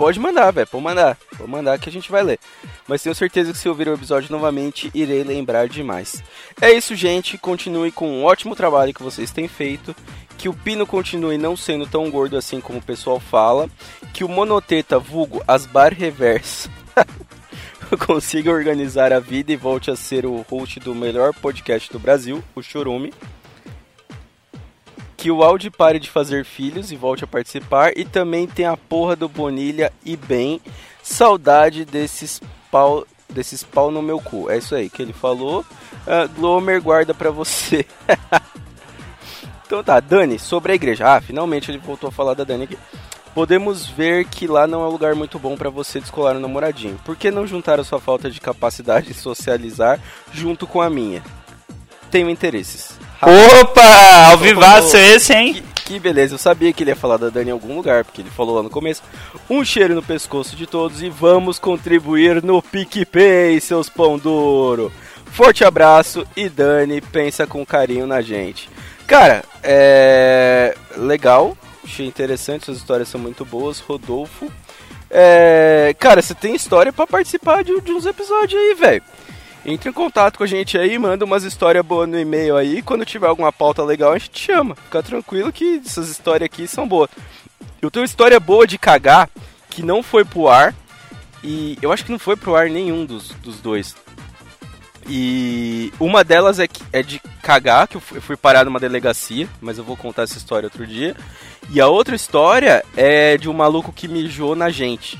pode 0.00 0.18
mandar, 0.18 0.50
velho. 0.50 0.66
Pode 0.66 0.82
mandar. 0.82 1.18
Pode 1.36 1.50
mandar 1.50 1.78
que 1.78 1.90
a 1.90 1.92
gente 1.92 2.10
vai 2.10 2.22
ler. 2.22 2.40
Mas 2.88 3.02
tenho 3.02 3.14
certeza 3.14 3.52
que 3.52 3.58
se 3.58 3.68
ouvir 3.68 3.86
o 3.86 3.92
episódio 3.92 4.32
novamente, 4.32 4.90
irei 4.94 5.22
lembrar 5.22 5.68
demais. 5.68 6.22
É 6.60 6.72
isso, 6.72 6.96
gente. 6.96 7.36
Continue 7.36 7.92
com 7.92 8.08
um 8.08 8.24
ótimo 8.24 8.56
trabalho 8.56 8.94
que 8.94 9.02
vocês 9.02 9.30
têm 9.30 9.46
feito. 9.46 9.94
Que 10.38 10.48
o 10.48 10.54
Pino 10.54 10.86
continue 10.86 11.36
não 11.36 11.54
sendo 11.54 11.86
tão 11.86 12.10
gordo 12.10 12.38
assim 12.38 12.62
como 12.62 12.78
o 12.78 12.82
pessoal 12.82 13.20
fala. 13.20 13.68
Que 14.14 14.24
o 14.24 14.28
Monoteta, 14.28 14.98
vulgo 14.98 15.42
Asbar 15.46 15.92
Reverso, 15.92 16.70
consiga 18.06 18.50
organizar 18.50 19.12
a 19.12 19.20
vida 19.20 19.52
e 19.52 19.56
volte 19.56 19.90
a 19.90 19.96
ser 19.96 20.24
o 20.24 20.44
host 20.48 20.80
do 20.80 20.94
melhor 20.94 21.34
podcast 21.34 21.92
do 21.92 21.98
Brasil, 21.98 22.42
o 22.54 22.62
Chorume. 22.62 23.12
Que 25.20 25.30
o 25.30 25.44
Audi 25.44 25.70
pare 25.70 25.98
de 25.98 26.08
fazer 26.08 26.46
filhos 26.46 26.90
e 26.90 26.96
volte 26.96 27.24
a 27.24 27.26
participar. 27.26 27.92
E 27.94 28.06
também 28.06 28.46
tem 28.46 28.64
a 28.64 28.74
porra 28.74 29.14
do 29.14 29.28
Bonilha 29.28 29.92
e 30.02 30.16
bem. 30.16 30.62
Saudade 31.02 31.84
desses 31.84 32.40
pau, 32.70 33.06
desses 33.28 33.62
pau 33.62 33.90
no 33.90 34.00
meu 34.00 34.18
cu. 34.18 34.48
É 34.50 34.56
isso 34.56 34.74
aí 34.74 34.88
que 34.88 35.02
ele 35.02 35.12
falou. 35.12 35.62
Ah, 36.06 36.26
Glomer 36.26 36.80
guarda 36.80 37.12
pra 37.12 37.30
você. 37.30 37.84
então 39.66 39.84
tá, 39.84 40.00
Dani, 40.00 40.38
sobre 40.38 40.72
a 40.72 40.74
igreja. 40.74 41.06
Ah, 41.06 41.20
finalmente 41.20 41.70
ele 41.70 41.76
voltou 41.76 42.08
a 42.08 42.12
falar 42.12 42.32
da 42.32 42.42
Dani 42.42 42.64
aqui. 42.64 42.78
Podemos 43.34 43.86
ver 43.86 44.24
que 44.24 44.46
lá 44.46 44.66
não 44.66 44.82
é 44.82 44.86
um 44.86 44.90
lugar 44.90 45.14
muito 45.14 45.38
bom 45.38 45.54
pra 45.54 45.68
você 45.68 46.00
descolar 46.00 46.34
um 46.34 46.40
namoradinho. 46.40 46.98
Por 47.04 47.14
que 47.14 47.30
não 47.30 47.46
juntar 47.46 47.78
a 47.78 47.84
sua 47.84 48.00
falta 48.00 48.30
de 48.30 48.40
capacidade 48.40 49.08
de 49.08 49.14
socializar 49.14 50.00
junto 50.32 50.66
com 50.66 50.80
a 50.80 50.88
minha? 50.88 51.22
Tenho 52.10 52.30
interesses. 52.30 52.99
Opa! 53.22 54.30
Ao 54.30 54.38
vivaço 54.38 54.96
esse, 54.96 55.34
hein? 55.34 55.52
Que, 55.52 55.84
que 55.84 56.00
beleza, 56.00 56.34
eu 56.34 56.38
sabia 56.38 56.72
que 56.72 56.82
ele 56.82 56.90
ia 56.90 56.96
falar 56.96 57.18
da 57.18 57.28
Dani 57.28 57.50
em 57.50 57.52
algum 57.52 57.76
lugar, 57.76 58.04
porque 58.04 58.22
ele 58.22 58.30
falou 58.30 58.56
lá 58.56 58.62
no 58.62 58.70
começo. 58.70 59.02
Um 59.48 59.62
cheiro 59.62 59.94
no 59.94 60.02
pescoço 60.02 60.56
de 60.56 60.66
todos 60.66 61.02
e 61.02 61.10
vamos 61.10 61.58
contribuir 61.58 62.42
no 62.42 62.62
PicPay, 62.62 63.60
seus 63.60 63.88
pão 63.90 64.16
duro. 64.16 64.90
Forte 65.26 65.64
abraço 65.64 66.26
e 66.34 66.48
Dani, 66.48 67.00
pensa 67.00 67.46
com 67.46 67.64
carinho 67.64 68.06
na 68.06 68.22
gente. 68.22 68.70
Cara, 69.06 69.44
é. 69.62 70.74
legal, 70.96 71.56
achei 71.84 72.06
interessante, 72.06 72.64
suas 72.64 72.78
histórias 72.78 73.08
são 73.08 73.20
muito 73.20 73.44
boas. 73.44 73.80
Rodolfo. 73.80 74.50
É. 75.10 75.94
Cara, 75.98 76.22
você 76.22 76.34
tem 76.34 76.54
história 76.54 76.92
pra 76.92 77.06
participar 77.06 77.62
de, 77.64 77.80
de 77.80 77.92
uns 77.92 78.06
episódios 78.06 78.60
aí, 78.60 78.74
velho. 78.74 79.02
Entre 79.64 79.90
em 79.90 79.92
contato 79.92 80.38
com 80.38 80.44
a 80.44 80.46
gente 80.46 80.78
aí, 80.78 80.98
manda 80.98 81.24
umas 81.24 81.44
histórias 81.44 81.84
boas 81.84 82.08
no 82.08 82.18
e-mail 82.18 82.56
aí. 82.56 82.80
Quando 82.80 83.04
tiver 83.04 83.26
alguma 83.26 83.52
pauta 83.52 83.82
legal, 83.84 84.12
a 84.12 84.18
gente 84.18 84.30
te 84.30 84.46
chama. 84.46 84.74
Fica 84.74 85.02
tranquilo 85.02 85.52
que 85.52 85.82
essas 85.84 86.08
histórias 86.08 86.46
aqui 86.46 86.66
são 86.66 86.88
boas. 86.88 87.10
Eu 87.80 87.90
tenho 87.90 88.02
uma 88.02 88.06
história 88.06 88.40
boa 88.40 88.66
de 88.66 88.78
cagar 88.78 89.28
que 89.68 89.82
não 89.82 90.02
foi 90.02 90.24
pro 90.24 90.48
ar. 90.48 90.74
E 91.42 91.78
eu 91.80 91.92
acho 91.92 92.04
que 92.04 92.12
não 92.12 92.18
foi 92.18 92.36
pro 92.36 92.54
ar 92.54 92.68
nenhum 92.68 93.04
dos, 93.04 93.30
dos 93.42 93.60
dois. 93.60 93.94
E 95.08 95.92
uma 95.98 96.22
delas 96.22 96.58
é, 96.58 96.68
é 96.92 97.02
de 97.02 97.20
cagar, 97.42 97.88
que 97.88 97.96
eu 97.96 98.00
fui 98.00 98.36
parar 98.36 98.64
numa 98.64 98.78
delegacia, 98.78 99.48
mas 99.60 99.78
eu 99.78 99.84
vou 99.84 99.96
contar 99.96 100.22
essa 100.22 100.38
história 100.38 100.66
outro 100.66 100.86
dia. 100.86 101.16
E 101.70 101.80
a 101.80 101.88
outra 101.88 102.14
história 102.14 102.84
é 102.96 103.36
de 103.36 103.48
um 103.48 103.52
maluco 103.52 103.92
que 103.92 104.08
mijou 104.08 104.54
na 104.54 104.70
gente. 104.70 105.18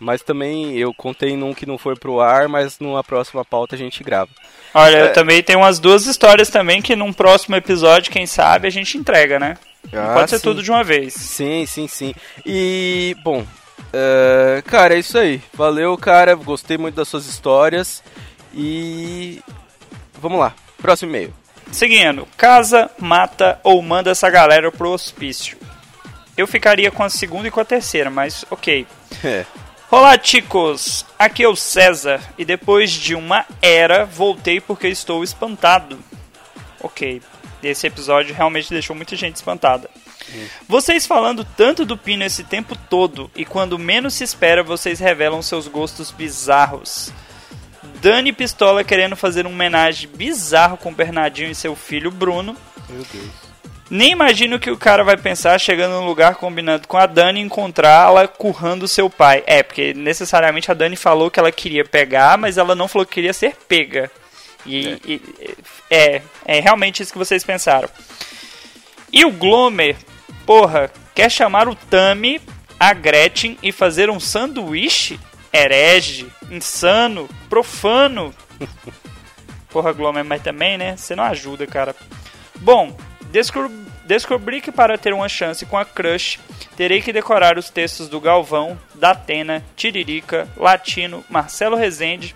Mas 0.00 0.22
também 0.22 0.76
eu 0.78 0.94
contei 0.94 1.36
num 1.36 1.52
que 1.52 1.66
não 1.66 1.76
foi 1.76 1.94
pro 1.94 2.20
ar, 2.20 2.48
mas 2.48 2.78
numa 2.80 3.04
próxima 3.04 3.44
pauta 3.44 3.74
a 3.74 3.78
gente 3.78 4.02
grava. 4.02 4.30
Olha, 4.72 4.96
É. 4.96 5.02
eu 5.02 5.12
também 5.12 5.42
tenho 5.42 5.58
umas 5.58 5.78
duas 5.78 6.06
histórias 6.06 6.48
também 6.48 6.80
que 6.80 6.96
num 6.96 7.12
próximo 7.12 7.54
episódio, 7.54 8.10
quem 8.10 8.26
sabe, 8.26 8.66
a 8.66 8.70
gente 8.70 8.96
entrega, 8.96 9.38
né? 9.38 9.58
Não 9.92 10.02
Ah, 10.10 10.14
pode 10.14 10.30
ser 10.30 10.38
sim. 10.38 10.44
tudo 10.44 10.62
de 10.62 10.70
uma 10.70 10.82
vez. 10.82 11.12
Sim, 11.14 11.66
sim, 11.66 11.86
sim. 11.86 12.14
E, 12.46 13.14
bom, 13.22 13.44
é, 13.92 14.62
cara, 14.66 14.94
é 14.94 14.98
isso 14.98 15.18
aí. 15.18 15.42
Valeu, 15.52 15.96
cara. 15.98 16.34
Gostei 16.34 16.78
muito 16.78 16.94
das 16.94 17.08
suas 17.08 17.26
histórias. 17.26 18.02
E. 18.54 19.40
Vamos 20.20 20.38
lá. 20.40 20.54
Próximo 20.80 21.10
e-mail. 21.10 21.32
Seguindo, 21.72 22.26
casa, 22.36 22.90
mata 22.98 23.60
ou 23.62 23.80
manda 23.82 24.10
essa 24.10 24.28
galera 24.30 24.72
pro 24.72 24.90
hospício. 24.90 25.56
Eu 26.36 26.46
ficaria 26.46 26.90
com 26.90 27.02
a 27.04 27.10
segunda 27.10 27.48
e 27.48 27.50
com 27.50 27.60
a 27.60 27.64
terceira, 27.64 28.10
mas 28.10 28.44
ok. 28.50 28.86
É. 29.24 29.44
Olá, 29.92 30.16
ticos! 30.16 31.04
Aqui 31.18 31.42
é 31.42 31.48
o 31.48 31.56
César 31.56 32.20
e 32.38 32.44
depois 32.44 32.92
de 32.92 33.16
uma 33.16 33.44
era 33.60 34.04
voltei 34.06 34.60
porque 34.60 34.86
estou 34.86 35.24
espantado. 35.24 35.98
Ok, 36.80 37.20
esse 37.60 37.88
episódio 37.88 38.32
realmente 38.32 38.70
deixou 38.70 38.94
muita 38.94 39.16
gente 39.16 39.34
espantada. 39.34 39.90
Vocês 40.68 41.08
falando 41.08 41.44
tanto 41.44 41.84
do 41.84 41.96
Pino 41.96 42.22
esse 42.22 42.44
tempo 42.44 42.76
todo 42.88 43.28
e 43.34 43.44
quando 43.44 43.76
menos 43.80 44.14
se 44.14 44.22
espera 44.22 44.62
vocês 44.62 45.00
revelam 45.00 45.42
seus 45.42 45.66
gostos 45.66 46.12
bizarros. 46.12 47.12
Dani 48.00 48.32
Pistola 48.32 48.84
querendo 48.84 49.16
fazer 49.16 49.44
um 49.44 49.50
homenagem 49.50 50.08
bizarro 50.08 50.76
com 50.76 50.94
Bernardinho 50.94 51.50
e 51.50 51.54
seu 51.54 51.74
filho 51.74 52.12
Bruno. 52.12 52.56
Meu 52.88 53.04
Deus. 53.12 53.49
Nem 53.90 54.12
imagino 54.12 54.54
o 54.54 54.60
que 54.60 54.70
o 54.70 54.76
cara 54.76 55.02
vai 55.02 55.16
pensar 55.16 55.58
chegando 55.58 55.94
num 55.94 56.06
lugar 56.06 56.36
combinando 56.36 56.86
com 56.86 56.96
a 56.96 57.06
Dani 57.06 57.40
e 57.40 57.42
encontrá-la 57.42 58.28
currando 58.28 58.86
seu 58.86 59.10
pai. 59.10 59.42
É, 59.46 59.64
porque 59.64 59.92
necessariamente 59.92 60.70
a 60.70 60.74
Dani 60.74 60.94
falou 60.94 61.28
que 61.28 61.40
ela 61.40 61.50
queria 61.50 61.84
pegar, 61.84 62.38
mas 62.38 62.56
ela 62.56 62.76
não 62.76 62.86
falou 62.86 63.04
que 63.04 63.14
queria 63.14 63.32
ser 63.32 63.56
pega. 63.68 64.08
E 64.64 64.86
é, 64.86 64.98
e, 65.04 65.22
é, 65.90 66.22
é 66.44 66.60
realmente 66.60 67.02
isso 67.02 67.10
que 67.10 67.18
vocês 67.18 67.42
pensaram. 67.42 67.88
E 69.12 69.24
o 69.24 69.32
Glomer, 69.32 69.96
porra, 70.46 70.88
quer 71.12 71.28
chamar 71.28 71.68
o 71.68 71.74
Tami, 71.74 72.40
a 72.78 72.94
Gretchen 72.94 73.58
e 73.60 73.72
fazer 73.72 74.08
um 74.08 74.20
sanduíche? 74.20 75.18
Herege, 75.52 76.28
insano, 76.48 77.28
profano. 77.48 78.32
Porra, 79.68 79.92
Glomer, 79.92 80.24
mas 80.24 80.42
também, 80.42 80.78
né? 80.78 80.96
Você 80.96 81.16
não 81.16 81.24
ajuda, 81.24 81.66
cara. 81.66 81.94
Bom, 82.56 82.96
descobri, 83.30 83.74
descobri 84.04 84.60
que 84.60 84.72
para 84.72 84.98
ter 84.98 85.12
uma 85.12 85.28
chance 85.28 85.64
com 85.66 85.78
a 85.78 85.84
Crush, 85.84 86.38
terei 86.76 87.00
que 87.00 87.12
decorar 87.12 87.58
os 87.58 87.70
textos 87.70 88.08
do 88.08 88.20
Galvão, 88.20 88.78
da 88.94 89.10
Atena, 89.12 89.64
Tiririca, 89.76 90.48
Latino, 90.56 91.24
Marcelo 91.28 91.76
Rezende 91.76 92.34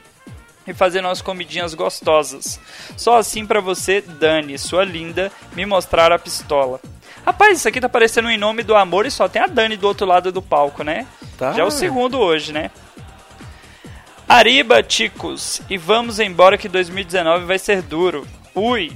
e 0.66 0.72
fazer 0.72 1.00
umas 1.00 1.20
comidinhas 1.20 1.74
gostosas. 1.74 2.58
Só 2.96 3.18
assim 3.18 3.44
para 3.44 3.60
você, 3.60 4.00
Dani, 4.00 4.58
sua 4.58 4.84
linda, 4.84 5.30
me 5.54 5.66
mostrar 5.66 6.10
a 6.12 6.18
pistola. 6.18 6.80
Rapaz, 7.24 7.58
isso 7.58 7.68
aqui 7.68 7.80
tá 7.80 7.88
parecendo 7.88 8.28
em 8.30 8.36
nome 8.36 8.62
do 8.62 8.74
amor 8.74 9.06
e 9.06 9.10
só 9.10 9.28
tem 9.28 9.42
a 9.42 9.46
Dani 9.46 9.76
do 9.76 9.86
outro 9.86 10.06
lado 10.06 10.30
do 10.30 10.42
palco, 10.42 10.82
né? 10.82 11.06
Tá. 11.38 11.52
Já 11.52 11.62
é 11.62 11.66
o 11.66 11.70
segundo 11.70 12.18
hoje, 12.18 12.52
né? 12.52 12.70
Ariba, 14.28 14.82
ticos, 14.82 15.60
e 15.68 15.76
vamos 15.76 16.18
embora 16.18 16.56
que 16.56 16.68
2019 16.68 17.44
vai 17.44 17.58
ser 17.58 17.82
duro. 17.82 18.26
Ui, 18.54 18.90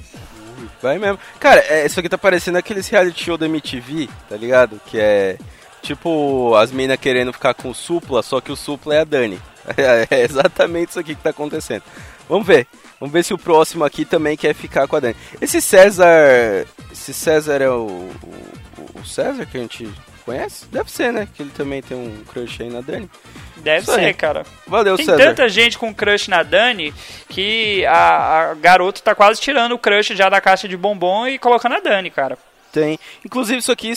Vai 0.82 0.98
mesmo. 0.98 1.18
Cara, 1.38 1.60
é, 1.60 1.86
isso 1.86 1.98
aqui 1.98 2.08
tá 2.08 2.18
parecendo 2.18 2.58
aqueles 2.58 2.88
reality 2.88 3.24
show 3.24 3.38
da 3.38 3.46
MTV, 3.46 4.08
tá 4.28 4.36
ligado? 4.36 4.80
Que 4.86 4.98
é 4.98 5.38
tipo 5.82 6.54
as 6.56 6.70
minas 6.72 6.98
querendo 6.98 7.32
ficar 7.32 7.54
com 7.54 7.70
o 7.70 7.74
supla, 7.74 8.22
só 8.22 8.40
que 8.40 8.52
o 8.52 8.56
supla 8.56 8.94
é 8.96 9.00
a 9.00 9.04
Dani. 9.04 9.40
É 10.10 10.22
exatamente 10.22 10.90
isso 10.90 10.98
aqui 10.98 11.14
que 11.14 11.22
tá 11.22 11.28
acontecendo. 11.28 11.82
Vamos 12.26 12.46
ver. 12.46 12.66
Vamos 12.98 13.12
ver 13.12 13.22
se 13.22 13.34
o 13.34 13.38
próximo 13.38 13.84
aqui 13.84 14.04
também 14.04 14.34
quer 14.34 14.54
ficar 14.54 14.88
com 14.88 14.96
a 14.96 15.00
Dani. 15.00 15.16
Esse 15.40 15.60
César. 15.60 16.66
Esse 16.90 17.12
César 17.12 17.60
é 17.60 17.68
o. 17.68 18.10
O, 18.22 19.00
o 19.00 19.04
César 19.06 19.44
que 19.44 19.58
a 19.58 19.60
gente 19.60 19.86
conhece? 20.28 20.66
Deve 20.66 20.90
ser, 20.90 21.12
né? 21.12 21.28
Que 21.34 21.42
ele 21.42 21.50
também 21.50 21.82
tem 21.82 21.96
um 21.96 22.22
crush 22.24 22.62
aí 22.62 22.70
na 22.70 22.80
Dani. 22.80 23.10
Deve 23.56 23.82
Isso 23.82 23.90
aí. 23.92 24.04
ser, 24.04 24.14
cara. 24.14 24.44
Valeu, 24.66 24.96
Tem 24.96 25.06
César. 25.06 25.18
tanta 25.22 25.48
gente 25.48 25.78
com 25.78 25.92
crush 25.94 26.28
na 26.28 26.42
Dani 26.42 26.92
que 27.28 27.84
a, 27.86 28.50
a 28.50 28.54
garoto 28.54 29.02
tá 29.02 29.14
quase 29.14 29.40
tirando 29.40 29.72
o 29.72 29.78
crush 29.78 30.08
já 30.14 30.28
da 30.28 30.40
caixa 30.40 30.68
de 30.68 30.76
bombom 30.76 31.26
e 31.26 31.38
colocando 31.38 31.74
a 31.76 31.80
Dani, 31.80 32.10
cara. 32.10 32.38
Tem. 32.72 32.98
Inclusive, 33.24 33.58
isso 33.58 33.72
aqui 33.72 33.94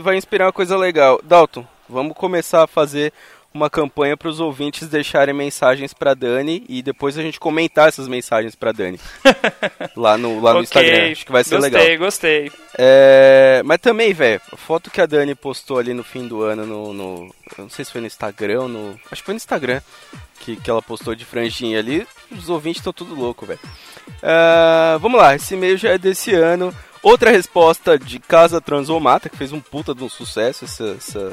vai 0.00 0.16
inspirar 0.16 0.46
uma 0.46 0.52
coisa 0.52 0.76
legal. 0.76 1.20
Dalton, 1.24 1.66
vamos 1.88 2.14
começar 2.16 2.64
a 2.64 2.66
fazer 2.66 3.12
uma 3.52 3.68
campanha 3.68 4.16
para 4.16 4.28
os 4.28 4.38
ouvintes 4.38 4.88
deixarem 4.88 5.34
mensagens 5.34 5.92
para 5.92 6.14
Dani 6.14 6.64
e 6.68 6.82
depois 6.82 7.18
a 7.18 7.22
gente 7.22 7.40
comentar 7.40 7.88
essas 7.88 8.06
mensagens 8.06 8.54
para 8.54 8.70
Dani. 8.72 8.98
lá 9.96 10.16
no, 10.16 10.40
lá 10.40 10.54
no 10.54 10.60
Instagram. 10.62 11.10
Acho 11.12 11.26
que 11.26 11.32
vai 11.32 11.42
ser 11.42 11.56
gostei, 11.56 11.80
legal. 11.80 11.98
Gostei, 11.98 12.52
É, 12.78 13.62
mas 13.64 13.78
também, 13.78 14.12
velho, 14.12 14.40
a 14.52 14.56
foto 14.56 14.90
que 14.90 15.00
a 15.00 15.06
Dani 15.06 15.34
postou 15.34 15.78
ali 15.78 15.92
no 15.92 16.04
fim 16.04 16.28
do 16.28 16.42
ano 16.42 16.64
no, 16.64 16.92
no- 16.92 17.34
Eu 17.58 17.64
não 17.64 17.70
sei 17.70 17.84
se 17.84 17.90
foi 17.92 18.00
no 18.00 18.06
Instagram 18.06 18.68
no. 18.68 18.90
Acho 19.10 19.22
que 19.22 19.26
foi 19.26 19.34
no 19.34 19.38
Instagram. 19.38 19.80
Que, 20.38 20.56
que 20.56 20.70
ela 20.70 20.80
postou 20.80 21.14
de 21.14 21.24
franjinha 21.24 21.78
ali. 21.78 22.06
Os 22.30 22.48
ouvintes 22.48 22.80
estão 22.80 22.92
tudo 22.92 23.14
louco, 23.14 23.44
velho. 23.44 23.60
Ah, 24.22 24.96
vamos 25.00 25.20
lá, 25.20 25.34
esse 25.34 25.54
e-mail 25.54 25.76
já 25.76 25.90
é 25.90 25.98
desse 25.98 26.32
ano. 26.34 26.74
Outra 27.02 27.30
resposta 27.30 27.98
de 27.98 28.18
Casa 28.18 28.60
Transomata, 28.60 29.28
que 29.28 29.36
fez 29.36 29.52
um 29.52 29.60
puta 29.60 29.94
de 29.94 30.04
um 30.04 30.08
sucesso 30.08 30.64
essa, 30.66 30.94
essa, 30.98 31.32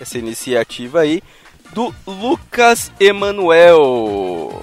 essa 0.00 0.18
iniciativa 0.18 1.00
aí. 1.00 1.22
Do 1.72 1.94
Lucas 2.06 2.90
Emanuel. 2.98 4.62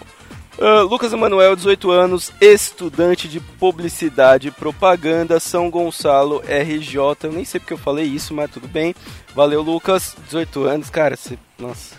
Ah, 0.59 0.81
Lucas 0.81 1.11
Emanuel, 1.11 1.55
18 1.55 1.91
anos, 1.91 2.31
estudante 2.39 3.27
de 3.27 3.39
publicidade 3.39 4.47
e 4.47 4.51
propaganda, 4.51 5.39
São 5.39 5.69
Gonçalo, 5.69 6.41
RJ. 6.45 6.95
Eu 7.23 7.31
nem 7.31 7.43
sei 7.43 7.59
porque 7.59 7.73
eu 7.73 7.77
falei 7.77 8.05
isso, 8.05 8.33
mas 8.33 8.51
tudo 8.51 8.67
bem. 8.67 8.93
Valeu, 9.35 9.61
Lucas, 9.61 10.15
18 10.25 10.63
anos, 10.63 10.89
cara. 10.89 11.15
Você, 11.17 11.37
nossa, 11.57 11.95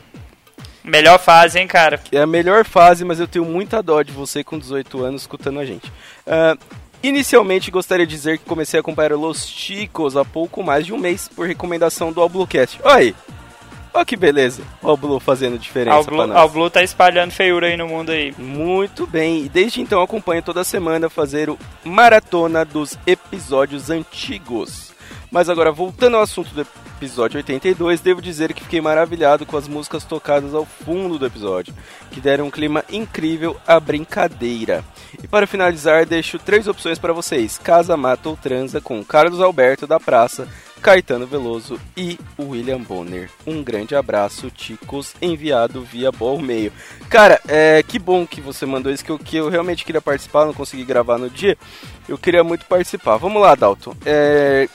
Melhor 0.84 1.18
fase, 1.18 1.58
hein, 1.58 1.66
cara. 1.66 2.00
é 2.12 2.18
a 2.20 2.26
melhor 2.26 2.64
fase, 2.64 3.04
mas 3.04 3.18
eu 3.18 3.26
tenho 3.26 3.44
muita 3.44 3.82
dó 3.82 4.02
de 4.02 4.12
você 4.12 4.44
com 4.44 4.58
18 4.58 5.02
anos 5.02 5.22
escutando 5.22 5.58
a 5.58 5.64
gente. 5.64 5.90
Ah, 6.26 6.56
inicialmente, 7.02 7.70
gostaria 7.70 8.06
de 8.06 8.14
dizer 8.14 8.38
que 8.38 8.44
comecei 8.44 8.78
a 8.78 8.82
acompanhar 8.82 9.12
Los 9.12 9.46
Chicos 9.48 10.16
há 10.16 10.24
pouco 10.24 10.62
mais 10.62 10.86
de 10.86 10.92
um 10.92 10.98
mês 10.98 11.28
por 11.28 11.46
recomendação 11.46 12.12
do 12.12 12.20
Alblocast. 12.20 12.78
Olha 12.84 13.14
Olha 13.94 14.04
que 14.04 14.16
beleza! 14.16 14.64
O 14.82 14.90
Alblu 14.90 15.20
fazendo 15.20 15.56
diferença 15.56 15.96
Al 15.96 16.04
pra 16.04 16.14
Blue, 16.16 16.26
nós. 16.26 16.36
Al 16.36 16.48
Blue 16.48 16.68
tá 16.68 16.82
espalhando 16.82 17.30
feiura 17.30 17.68
aí 17.68 17.76
no 17.76 17.86
mundo 17.86 18.10
aí. 18.10 18.34
Muito 18.36 19.06
bem, 19.06 19.44
e 19.44 19.48
desde 19.48 19.80
então 19.80 20.02
acompanho 20.02 20.42
toda 20.42 20.64
semana 20.64 21.08
fazer 21.08 21.48
o 21.48 21.56
maratona 21.84 22.64
dos 22.64 22.98
episódios 23.06 23.90
antigos. 23.90 24.92
Mas 25.30 25.48
agora, 25.48 25.70
voltando 25.70 26.16
ao 26.16 26.22
assunto 26.22 26.52
do 26.52 26.66
episódio 26.96 27.36
82, 27.36 28.00
devo 28.00 28.20
dizer 28.20 28.52
que 28.52 28.64
fiquei 28.64 28.80
maravilhado 28.80 29.46
com 29.46 29.56
as 29.56 29.68
músicas 29.68 30.02
tocadas 30.04 30.54
ao 30.54 30.64
fundo 30.64 31.16
do 31.16 31.26
episódio, 31.26 31.72
que 32.10 32.20
deram 32.20 32.46
um 32.46 32.50
clima 32.50 32.84
incrível 32.90 33.56
à 33.64 33.78
brincadeira. 33.78 34.84
E 35.22 35.28
para 35.28 35.46
finalizar, 35.46 36.04
deixo 36.04 36.38
três 36.38 36.66
opções 36.66 36.98
para 36.98 37.12
vocês: 37.12 37.58
Casa, 37.58 37.96
Mata 37.96 38.28
ou 38.28 38.36
Transa 38.36 38.80
com 38.80 39.04
Carlos 39.04 39.40
Alberto 39.40 39.86
da 39.86 40.00
Praça, 40.00 40.48
Caetano 40.84 41.26
Veloso 41.26 41.80
e 41.96 42.18
William 42.38 42.78
Bonner. 42.78 43.30
Um 43.46 43.64
grande 43.64 43.96
abraço, 43.96 44.50
Ticos, 44.50 45.14
enviado 45.22 45.80
via 45.80 46.12
Ball 46.12 46.38
Mail. 46.38 46.70
Cara, 47.08 47.40
é, 47.48 47.82
que 47.82 47.98
bom 47.98 48.26
que 48.26 48.42
você 48.42 48.66
mandou 48.66 48.92
isso, 48.92 49.02
que 49.02 49.10
eu, 49.10 49.18
que 49.18 49.34
eu 49.38 49.48
realmente 49.48 49.82
queria 49.82 50.02
participar, 50.02 50.44
não 50.44 50.52
consegui 50.52 50.84
gravar 50.84 51.16
no 51.16 51.30
dia. 51.30 51.56
Eu 52.06 52.18
queria 52.18 52.44
muito 52.44 52.66
participar. 52.66 53.16
Vamos 53.16 53.40
lá, 53.40 53.54
Dalton. 53.54 53.96
É, 54.04 54.68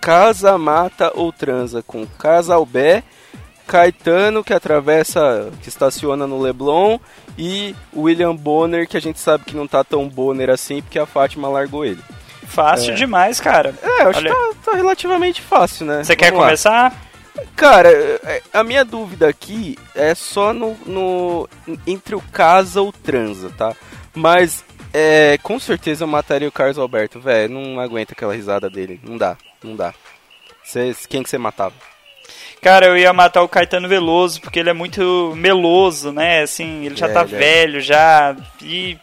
casa, 0.00 0.56
mata 0.56 1.10
ou 1.12 1.32
transa 1.32 1.82
com 1.82 2.06
Casalbé, 2.06 3.02
Caetano, 3.66 4.44
que 4.44 4.54
atravessa, 4.54 5.50
que 5.60 5.68
estaciona 5.68 6.28
no 6.28 6.40
Leblon, 6.40 7.00
e 7.36 7.74
William 7.92 8.36
Bonner, 8.36 8.86
que 8.86 8.96
a 8.96 9.00
gente 9.00 9.18
sabe 9.18 9.44
que 9.44 9.56
não 9.56 9.66
tá 9.66 9.82
tão 9.82 10.08
Bonner 10.08 10.48
assim, 10.48 10.80
porque 10.80 10.98
a 10.98 11.06
Fátima 11.06 11.48
largou 11.48 11.84
ele. 11.84 12.00
Fácil 12.46 12.92
É. 12.92 12.94
demais, 12.94 13.40
cara. 13.40 13.74
É, 13.82 14.02
eu 14.02 14.08
acho 14.10 14.18
Olha- 14.20 14.30
que 14.34 14.54
tá, 14.64 14.70
tá 14.70 14.76
relativamente 14.76 15.40
fácil, 15.42 15.86
né? 15.86 16.04
Você 16.04 16.14
quer 16.16 16.32
lá. 16.32 16.44
começar? 16.44 16.92
Cara, 17.56 17.88
é, 17.90 18.42
a 18.52 18.62
minha 18.62 18.84
dúvida 18.84 19.28
aqui 19.28 19.76
é 19.94 20.14
só 20.14 20.52
no, 20.52 20.74
no- 20.86 21.48
entre 21.86 22.14
o 22.14 22.20
casa 22.20 22.80
ou 22.80 22.92
transa, 22.92 23.50
tá? 23.56 23.74
Mas 24.14 24.64
é, 24.92 25.36
com 25.42 25.58
certeza 25.58 26.04
eu 26.04 26.08
mataria 26.08 26.48
o 26.48 26.52
Carlos 26.52 26.78
Alberto, 26.78 27.18
velho. 27.18 27.52
Não 27.52 27.80
aguenta 27.80 28.12
aquela 28.12 28.34
risada 28.34 28.70
dele. 28.70 29.00
Não 29.02 29.16
dá, 29.16 29.36
não 29.62 29.74
dá. 29.74 29.92
Cê, 30.62 30.94
quem 31.08 31.22
que 31.24 31.28
você 31.30 31.36
matava? 31.36 31.74
Cara, 32.62 32.86
eu 32.86 32.96
ia 32.96 33.12
matar 33.12 33.42
o 33.42 33.48
Caetano 33.48 33.88
Veloso, 33.88 34.40
porque 34.40 34.58
ele 34.60 34.70
é 34.70 34.72
muito 34.72 35.34
meloso, 35.36 36.12
né? 36.12 36.42
Assim, 36.42 36.86
ele 36.86 36.96
já 36.96 37.08
É, 37.08 37.12
tá 37.12 37.20
é. 37.22 37.24
velho, 37.24 37.80
já. 37.80 38.34
E. 38.62 38.96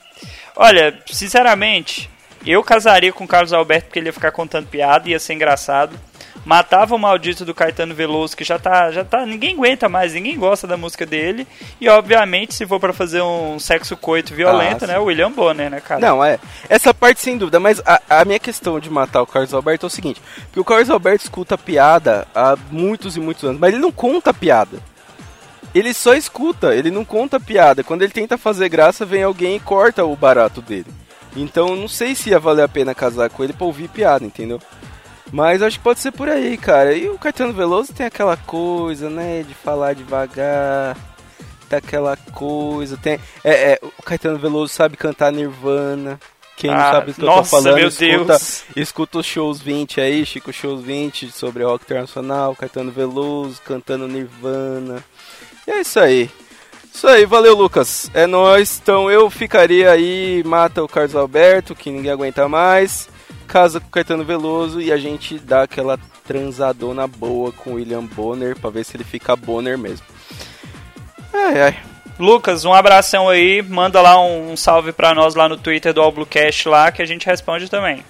Olha, 0.55 0.97
sinceramente, 1.07 2.09
eu 2.45 2.63
casaria 2.63 3.13
com 3.13 3.23
o 3.23 3.27
Carlos 3.27 3.53
Alberto 3.53 3.85
porque 3.85 3.99
ele 3.99 4.07
ia 4.09 4.13
ficar 4.13 4.31
contando 4.31 4.68
piada, 4.68 5.09
ia 5.09 5.19
ser 5.19 5.34
engraçado. 5.34 5.97
Matava 6.43 6.95
o 6.95 6.97
maldito 6.97 7.45
do 7.45 7.53
Caetano 7.53 7.93
Veloso, 7.93 8.35
que 8.35 8.43
já 8.43 8.57
tá, 8.57 8.89
já 8.91 9.05
tá. 9.05 9.27
Ninguém 9.27 9.53
aguenta 9.53 9.88
mais, 9.88 10.13
ninguém 10.13 10.39
gosta 10.39 10.65
da 10.65 10.76
música 10.76 11.05
dele. 11.05 11.47
E 11.80 11.88
obviamente, 11.88 12.55
se 12.55 12.65
for 12.65 12.80
pra 12.80 12.91
fazer 12.93 13.22
um 13.22 13.59
sexo 13.59 13.95
coito 13.95 14.34
violento, 14.34 14.85
Ah, 14.85 14.88
né? 14.88 14.99
O 14.99 15.03
William 15.03 15.31
Bonner, 15.31 15.69
né, 15.69 15.80
cara? 15.80 16.01
Não, 16.01 16.23
é. 16.23 16.39
Essa 16.68 16.95
parte 16.95 17.22
sem 17.22 17.38
dúvida, 17.38 17.59
mas 17.59 17.80
a, 17.85 18.01
a 18.09 18.26
minha 18.26 18.39
questão 18.39 18.80
de 18.80 18.89
matar 18.89 19.22
o 19.22 19.27
Carlos 19.27 19.53
Alberto 19.53 19.85
é 19.85 19.88
o 19.88 19.91
seguinte: 19.91 20.19
porque 20.45 20.59
o 20.59 20.65
Carlos 20.65 20.89
Alberto 20.89 21.26
escuta 21.26 21.55
piada 21.59 22.27
há 22.34 22.57
muitos 22.72 23.15
e 23.15 23.19
muitos 23.19 23.43
anos, 23.43 23.59
mas 23.59 23.72
ele 23.73 23.81
não 23.81 23.91
conta 23.91 24.34
piada. 24.34 24.80
Ele 25.76 25.93
só 25.93 26.15
escuta, 26.15 26.76
ele 26.76 26.89
não 26.89 27.05
conta 27.05 27.39
piada. 27.39 27.84
Quando 27.84 28.01
ele 28.01 28.11
tenta 28.11 28.35
fazer 28.38 28.68
graça, 28.68 29.05
vem 29.05 29.22
alguém 29.22 29.57
e 29.57 29.59
corta 29.59 30.03
o 30.03 30.15
barato 30.15 30.59
dele. 30.59 30.88
Então 31.36 31.70
eu 31.70 31.76
não 31.76 31.88
sei 31.88 32.14
se 32.16 32.30
ia 32.30 32.40
valer 32.40 32.64
a 32.64 32.68
pena 32.68 32.94
casar 32.94 33.30
com 33.30 33.44
ele 33.44 33.53
pra 33.53 33.66
ouvir 33.66 33.88
piada, 33.88 34.26
entendeu? 34.26 34.60
Mas 35.32 35.62
acho 35.62 35.78
que 35.78 35.84
pode 35.84 35.99
ser 36.02 36.12
por 36.12 36.28
aí, 36.28 36.58
cara. 36.58 36.94
E 36.94 37.08
o 37.08 37.18
Caetano 37.18 37.53
Veloso 37.53 37.94
tem 37.94 38.06
aquela 38.06 38.36
coisa, 38.36 39.10
né, 39.10 39.44
de 39.48 39.53
falar 39.53 39.94
devagar. 39.95 40.98
Tem 41.70 41.78
aquela 41.78 42.18
coisa, 42.18 42.98
tem. 42.98 43.14
É, 43.44 43.74
é, 43.74 43.80
o 43.98 44.03
Caetano 44.03 44.38
Veloso 44.38 44.74
sabe 44.74 44.98
cantar 44.98 45.32
Nirvana. 45.32 46.20
Quem 46.58 46.70
não 46.70 46.78
Ah, 46.78 46.91
sabe 46.91 47.12
do 47.12 47.16
que 47.16 47.22
eu 47.22 47.26
nossa, 47.26 47.49
tô 47.49 47.64
falando, 47.64 47.76
meu 47.78 47.88
escuta, 47.88 48.26
Deus. 48.28 48.64
escuta 48.76 49.18
os 49.20 49.26
shows 49.26 49.62
20 49.62 50.02
aí, 50.02 50.26
Chico 50.26 50.52
Shows 50.53 50.82
20 50.84 51.32
sobre 51.32 51.64
rock 51.64 51.86
internacional, 51.86 52.56
Caetano 52.56 52.91
Veloso 52.91 53.60
cantando 53.66 54.08
Nirvana. 54.08 55.03
E 55.66 55.72
é 55.72 55.80
isso 55.82 55.98
aí. 55.99 56.30
Isso 56.93 57.07
aí, 57.07 57.26
valeu 57.26 57.55
Lucas. 57.55 58.11
É 58.13 58.27
nóis. 58.27 58.80
Então 58.81 59.09
eu 59.09 59.30
ficaria 59.30 59.89
aí, 59.91 60.43
mata 60.45 60.84
o 60.84 60.88
Carlos 60.88 61.15
Alberto, 61.15 61.73
que 61.76 61.89
ninguém 61.89 62.11
aguenta 62.11 62.47
mais. 62.47 63.09
casa 63.47 63.80
com 63.80 63.88
o 63.88 63.91
Caetano 63.91 64.23
Veloso 64.23 64.80
e 64.80 64.91
a 64.91 64.97
gente 64.97 65.38
dá 65.39 65.63
aquela 65.63 65.97
transadona 66.26 67.07
boa 67.07 67.51
com 67.51 67.72
o 67.72 67.73
William 67.73 68.05
Bonner 68.05 68.57
pra 68.57 68.69
ver 68.69 68.85
se 68.85 68.95
ele 68.95 69.03
fica 69.03 69.35
Bonner 69.35 69.77
mesmo. 69.77 70.05
Ai, 71.34 71.61
ai. 71.61 71.80
Lucas, 72.19 72.65
um 72.65 72.73
abração 72.73 73.27
aí, 73.27 73.61
manda 73.61 73.99
lá 74.01 74.22
um, 74.22 74.51
um 74.51 74.57
salve 74.57 74.91
pra 74.91 75.13
nós 75.15 75.34
lá 75.34 75.49
no 75.49 75.57
Twitter 75.57 75.91
do 75.93 76.01
AlbluCast 76.01 76.69
lá 76.69 76.91
que 76.91 77.01
a 77.01 77.05
gente 77.05 77.26
responde 77.26 77.68
também. 77.69 78.05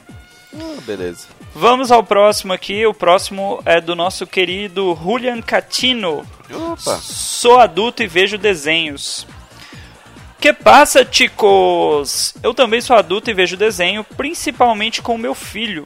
Ah, 0.54 0.82
beleza. 0.86 1.28
Vamos 1.54 1.92
ao 1.92 2.02
próximo 2.04 2.54
aqui, 2.54 2.86
o 2.86 2.94
próximo 2.94 3.62
é 3.66 3.82
do 3.82 3.94
nosso 3.96 4.26
querido 4.26 4.98
Julian 5.02 5.42
Catino. 5.42 6.26
Opa. 6.50 6.98
Sou 7.02 7.60
adulto 7.60 8.02
e 8.02 8.08
vejo 8.08 8.38
desenhos. 8.38 9.28
Que 10.40 10.54
passa, 10.54 11.04
ticos? 11.04 12.34
Eu 12.42 12.54
também 12.54 12.80
sou 12.82 12.96
adulto 12.96 13.30
e 13.30 13.34
vejo 13.34 13.58
desenho, 13.58 14.04
principalmente 14.04 15.02
com 15.02 15.18
meu 15.18 15.36
filho. 15.36 15.86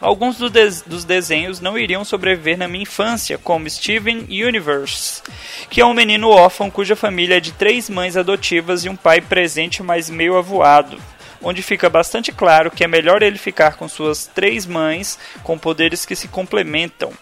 Alguns 0.00 0.38
do 0.38 0.48
des- 0.48 0.80
dos 0.80 1.04
desenhos 1.04 1.60
não 1.60 1.78
iriam 1.78 2.02
sobreviver 2.02 2.56
na 2.56 2.66
minha 2.66 2.82
infância, 2.82 3.36
como 3.36 3.68
Steven 3.68 4.26
Universe, 4.30 5.22
que 5.68 5.82
é 5.82 5.84
um 5.84 5.92
menino 5.92 6.30
órfão 6.30 6.70
cuja 6.70 6.96
família 6.96 7.36
é 7.36 7.40
de 7.40 7.52
três 7.52 7.90
mães 7.90 8.16
adotivas 8.16 8.86
e 8.86 8.88
um 8.88 8.96
pai 8.96 9.20
presente, 9.20 9.82
mas 9.82 10.08
meio 10.08 10.38
avoado, 10.38 10.96
onde 11.42 11.62
fica 11.62 11.88
bastante 11.88 12.32
claro 12.32 12.70
que 12.70 12.84
é 12.84 12.88
melhor 12.88 13.22
ele 13.22 13.38
ficar 13.38 13.76
com 13.76 13.88
suas 13.88 14.26
três 14.26 14.66
mães 14.66 15.18
com 15.42 15.58
poderes 15.58 16.04
que 16.04 16.16
se 16.16 16.28
complementam. 16.28 17.12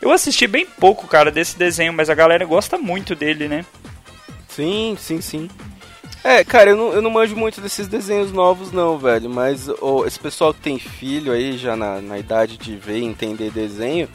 Eu 0.00 0.10
assisti 0.10 0.46
bem 0.46 0.66
pouco, 0.66 1.06
cara, 1.06 1.30
desse 1.30 1.58
desenho, 1.58 1.92
mas 1.92 2.08
a 2.08 2.14
galera 2.14 2.44
gosta 2.44 2.78
muito 2.78 3.14
dele, 3.14 3.48
né? 3.48 3.64
Sim, 4.48 4.96
sim, 4.98 5.20
sim. 5.20 5.50
É, 6.24 6.42
cara, 6.42 6.70
eu 6.70 6.76
não, 6.76 6.92
eu 6.92 7.02
não 7.02 7.10
manjo 7.10 7.36
muito 7.36 7.60
desses 7.60 7.86
desenhos 7.86 8.32
novos, 8.32 8.72
não, 8.72 8.98
velho. 8.98 9.30
Mas 9.30 9.68
ô, 9.68 10.04
esse 10.06 10.18
pessoal 10.18 10.52
que 10.52 10.60
tem 10.60 10.78
filho 10.78 11.30
aí, 11.30 11.56
já 11.56 11.76
na, 11.76 12.00
na 12.00 12.18
idade 12.18 12.56
de 12.56 12.74
ver 12.74 12.98
e 12.98 13.04
entender 13.04 13.50
desenho, 13.50 14.08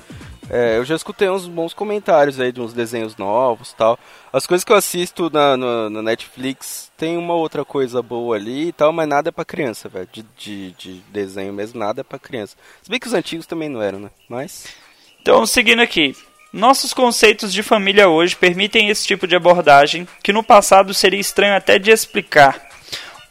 é, 0.51 0.77
eu 0.77 0.83
já 0.85 0.95
escutei 0.95 1.29
uns 1.29 1.47
bons 1.47 1.73
comentários 1.73 2.39
aí 2.39 2.51
de 2.51 2.59
uns 2.59 2.73
desenhos 2.73 3.15
novos 3.15 3.71
tal. 3.73 3.97
As 4.33 4.45
coisas 4.45 4.63
que 4.65 4.71
eu 4.71 4.75
assisto 4.75 5.29
na, 5.31 5.55
no- 5.55 5.89
na 5.89 6.01
Netflix 6.01 6.91
tem 6.97 7.17
uma 7.17 7.33
outra 7.33 7.63
coisa 7.63 8.01
boa 8.01 8.35
ali 8.35 8.67
e 8.67 8.71
tal, 8.73 8.91
mas 8.91 9.07
nada 9.07 9.29
é 9.29 9.31
pra 9.31 9.45
criança, 9.45 9.87
velho. 9.89 10.07
De, 10.11 10.25
de, 10.37 10.71
de 10.73 10.93
desenho 11.09 11.53
mesmo, 11.53 11.79
nada 11.79 12.01
é 12.01 12.03
pra 12.03 12.19
criança. 12.19 12.55
Se 12.83 12.89
bem 12.89 12.99
que 12.99 13.07
os 13.07 13.13
antigos 13.13 13.45
também 13.47 13.69
não 13.69 13.81
eram, 13.81 13.99
né? 13.99 14.09
Mas. 14.27 14.65
Então, 15.21 15.45
seguindo 15.45 15.81
aqui. 15.81 16.15
Nossos 16.53 16.93
conceitos 16.93 17.53
de 17.53 17.63
família 17.63 18.09
hoje 18.09 18.35
permitem 18.35 18.89
esse 18.89 19.07
tipo 19.07 19.25
de 19.25 19.37
abordagem, 19.37 20.05
que 20.21 20.33
no 20.33 20.43
passado 20.43 20.93
seria 20.93 21.17
estranho 21.19 21.55
até 21.55 21.79
de 21.79 21.91
explicar. 21.91 22.61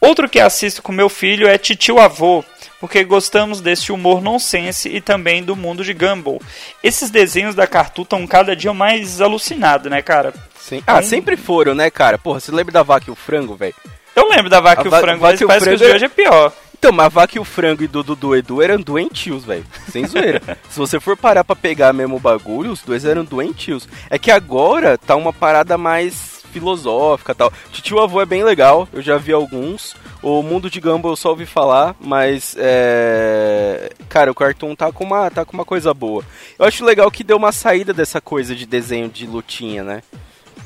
Outro 0.00 0.26
que 0.26 0.40
assisto 0.40 0.82
com 0.82 0.90
meu 0.90 1.10
filho 1.10 1.46
é 1.46 1.58
Titio 1.58 1.98
Avô, 2.00 2.42
porque 2.80 3.04
gostamos 3.04 3.60
desse 3.60 3.92
humor 3.92 4.20
nonsense 4.22 4.88
e 4.88 5.00
também 5.00 5.42
do 5.44 5.54
mundo 5.54 5.84
de 5.84 5.92
Gumball. 5.92 6.40
Esses 6.82 7.10
desenhos 7.10 7.54
da 7.54 7.66
Cartoon 7.66 8.02
estão 8.02 8.26
cada 8.26 8.56
dia 8.56 8.72
mais 8.72 9.20
alucinados, 9.20 9.90
né, 9.90 10.00
cara? 10.02 10.32
Sim. 10.58 10.82
Ah, 10.86 10.94
Então- 10.98 11.02
sempre 11.08 11.36
foram, 11.36 11.74
né, 11.74 11.90
cara? 11.90 12.16
Porra, 12.18 12.40
você 12.40 12.50
lembra 12.50 12.72
da 12.72 12.82
vaca 12.82 13.04
e 13.08 13.10
o 13.12 13.14
frango, 13.16 13.54
velho? 13.54 13.74
Eu 14.16 14.28
lembro 14.28 14.50
da 14.50 14.60
Vaca 14.60 14.82
A 14.82 14.84
e 14.84 14.88
o 14.88 14.90
Va- 14.90 15.00
Frango, 15.00 15.22
mas 15.22 15.40
o 15.40 15.46
parece 15.46 15.64
que 15.68 15.74
os 15.74 15.78
Frango 15.80 15.90
de 15.90 15.96
hoje 15.96 16.04
é 16.04 16.08
pior. 16.08 16.52
Então, 16.76 16.90
mas 16.92 17.06
a 17.06 17.08
vaca 17.10 17.36
e 17.36 17.40
o 17.40 17.44
frango 17.44 17.82
e 17.84 17.86
do 17.86 18.02
Dudu 18.02 18.34
Edu 18.34 18.60
eram 18.62 18.80
doentios, 18.80 19.44
velho. 19.44 19.64
Sem 19.90 20.06
zoeira. 20.06 20.40
Se 20.68 20.78
você 20.78 20.98
for 20.98 21.16
parar 21.16 21.44
pra 21.44 21.54
pegar 21.54 21.92
mesmo 21.92 22.16
o 22.16 22.20
bagulho, 22.20 22.70
os 22.72 22.80
dois 22.82 23.04
eram 23.04 23.24
doentios. 23.24 23.86
É 24.08 24.18
que 24.18 24.30
agora 24.30 24.96
tá 24.98 25.14
uma 25.14 25.32
parada 25.32 25.76
mais 25.78 26.39
filosófica 26.50 27.34
tal. 27.34 27.52
Titio 27.72 27.98
Avô 28.00 28.20
é 28.20 28.26
bem 28.26 28.44
legal, 28.44 28.88
eu 28.92 29.00
já 29.00 29.16
vi 29.16 29.32
alguns. 29.32 29.94
O 30.22 30.42
Mundo 30.42 30.68
de 30.68 30.80
Gumball 30.80 31.12
eu 31.12 31.16
só 31.16 31.30
ouvi 31.30 31.46
falar, 31.46 31.94
mas 31.98 32.54
é... 32.58 33.90
Cara, 34.08 34.30
o 34.30 34.34
Cartoon 34.34 34.74
tá 34.74 34.92
com, 34.92 35.04
uma, 35.04 35.30
tá 35.30 35.44
com 35.44 35.54
uma 35.54 35.64
coisa 35.64 35.94
boa. 35.94 36.22
Eu 36.58 36.66
acho 36.66 36.84
legal 36.84 37.10
que 37.10 37.24
deu 37.24 37.36
uma 37.36 37.52
saída 37.52 37.92
dessa 37.92 38.20
coisa 38.20 38.54
de 38.54 38.66
desenho 38.66 39.08
de 39.08 39.26
lutinha, 39.26 39.82
né? 39.82 40.02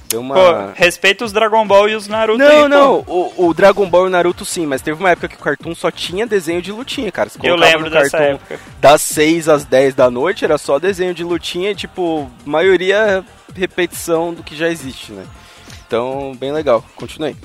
Deu 0.09 0.21
uma... 0.21 0.35
Pô, 0.35 0.73
respeita 0.75 1.25
os 1.25 1.33
Dragon 1.33 1.67
Ball 1.67 1.89
e 1.89 1.95
os 1.95 2.09
Naruto 2.09 2.43
aí, 2.43 2.49
Não, 2.49 2.63
pô. 2.63 2.69
não, 2.69 2.95
o, 3.07 3.49
o 3.49 3.55
Dragon 3.55 3.89
Ball 3.89 4.05
e 4.05 4.07
o 4.09 4.11
Naruto 4.11 4.45
sim, 4.45 4.67
mas 4.67 4.83
teve 4.83 4.99
uma 4.99 5.11
época 5.11 5.29
que 5.29 5.37
o 5.37 5.39
Cartoon 5.39 5.75
só 5.75 5.91
tinha 5.91 6.27
desenho 6.27 6.61
de 6.61 6.73
lutinha, 6.73 7.11
cara. 7.11 7.31
Eu 7.43 7.57
lembro 7.57 7.89
dessa 7.91 8.19
época. 8.19 8.59
Das 8.81 9.03
6 9.03 9.49
às 9.49 9.65
10 9.65 9.95
da 9.95 10.11
noite 10.11 10.45
era 10.45 10.59
só 10.59 10.79
desenho 10.79 11.15
de 11.15 11.25
lutinha 11.25 11.71
e, 11.71 11.75
tipo, 11.75 12.31
maioria 12.45 13.25
repetição 13.55 14.35
do 14.35 14.43
que 14.43 14.57
já 14.57 14.69
existe, 14.69 15.13
né? 15.13 15.25
Então, 15.87 16.35
bem 16.37 16.53
legal. 16.53 16.85
Continue. 16.97 17.37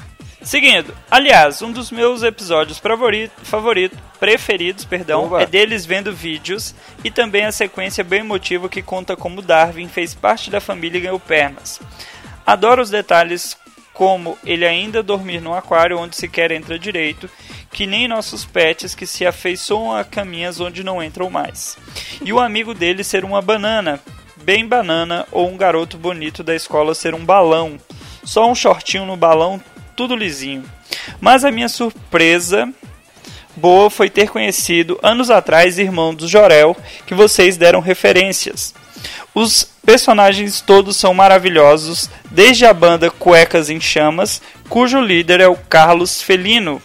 Seguindo, 0.41 0.95
aliás, 1.11 1.61
um 1.61 1.71
dos 1.71 1.91
meus 1.91 2.23
episódios 2.23 2.79
favorito, 2.79 3.33
favorito, 3.43 3.97
preferidos, 4.19 4.85
perdão, 4.85 5.37
é 5.37 5.45
deles 5.45 5.85
vendo 5.85 6.13
vídeos 6.13 6.73
e 7.03 7.11
também 7.11 7.45
a 7.45 7.51
sequência 7.51 8.05
bem 8.05 8.21
emotiva 8.21 8.69
que 8.69 8.81
conta 8.81 9.17
como 9.17 9.41
Darwin 9.41 9.89
fez 9.89 10.13
parte 10.13 10.49
da 10.49 10.61
família 10.61 10.97
e 10.97 11.01
ganhou 11.01 11.19
pernas. 11.19 11.81
Adoro 12.45 12.81
os 12.81 12.89
detalhes 12.89 13.57
como 13.93 14.37
ele 14.45 14.65
ainda 14.65 15.03
dormir 15.03 15.41
no 15.41 15.53
aquário 15.53 15.99
onde 15.99 16.15
sequer 16.15 16.51
entra 16.51 16.79
direito, 16.79 17.29
que 17.69 17.85
nem 17.85 18.07
nossos 18.07 18.45
pets 18.45 18.95
que 18.95 19.05
se 19.05 19.25
afeiçoam 19.25 19.93
a 19.93 20.05
caminhas 20.05 20.61
onde 20.61 20.85
não 20.85 21.03
entram 21.03 21.29
mais. 21.29 21.77
E 22.23 22.31
o 22.31 22.39
amigo 22.39 22.73
dele 22.73 23.03
ser 23.03 23.25
uma 23.25 23.41
banana, 23.41 23.99
bem 24.37 24.65
banana, 24.65 25.27
ou 25.33 25.49
um 25.49 25.57
garoto 25.57 25.97
bonito 25.97 26.43
da 26.43 26.55
escola 26.55 26.95
ser 26.95 27.13
um 27.13 27.25
balão. 27.25 27.77
Só 28.30 28.47
um 28.47 28.53
shortinho 28.53 29.07
no 29.07 29.18
balão, 29.18 29.60
tudo 29.95 30.15
lisinho. 30.15 30.64
Mas 31.19 31.43
a 31.43 31.49
minha 31.49 31.68
surpresa 31.68 32.72
boa 33.56 33.89
foi 33.89 34.07
ter 34.07 34.30
conhecido 34.30 34.99
anos 35.01 35.31
atrás 35.31 35.80
irmão 35.80 36.14
do 36.14 36.27
Jorel, 36.27 36.77
que 37.07 37.15
vocês 37.15 37.57
deram 37.57 37.80
referências. 37.80 38.76
Os 39.34 39.64
personagens 39.84 40.61
todos 40.61 40.95
são 40.95 41.11
maravilhosos, 41.11 42.07
desde 42.30 42.68
a 42.68 42.73
banda 42.73 43.10
Cuecas 43.10 43.68
em 43.68 43.81
Chamas, 43.81 44.43
cujo 44.69 45.01
líder 45.01 45.41
é 45.41 45.47
o 45.47 45.56
Carlos 45.56 46.22
Felino, 46.22 46.80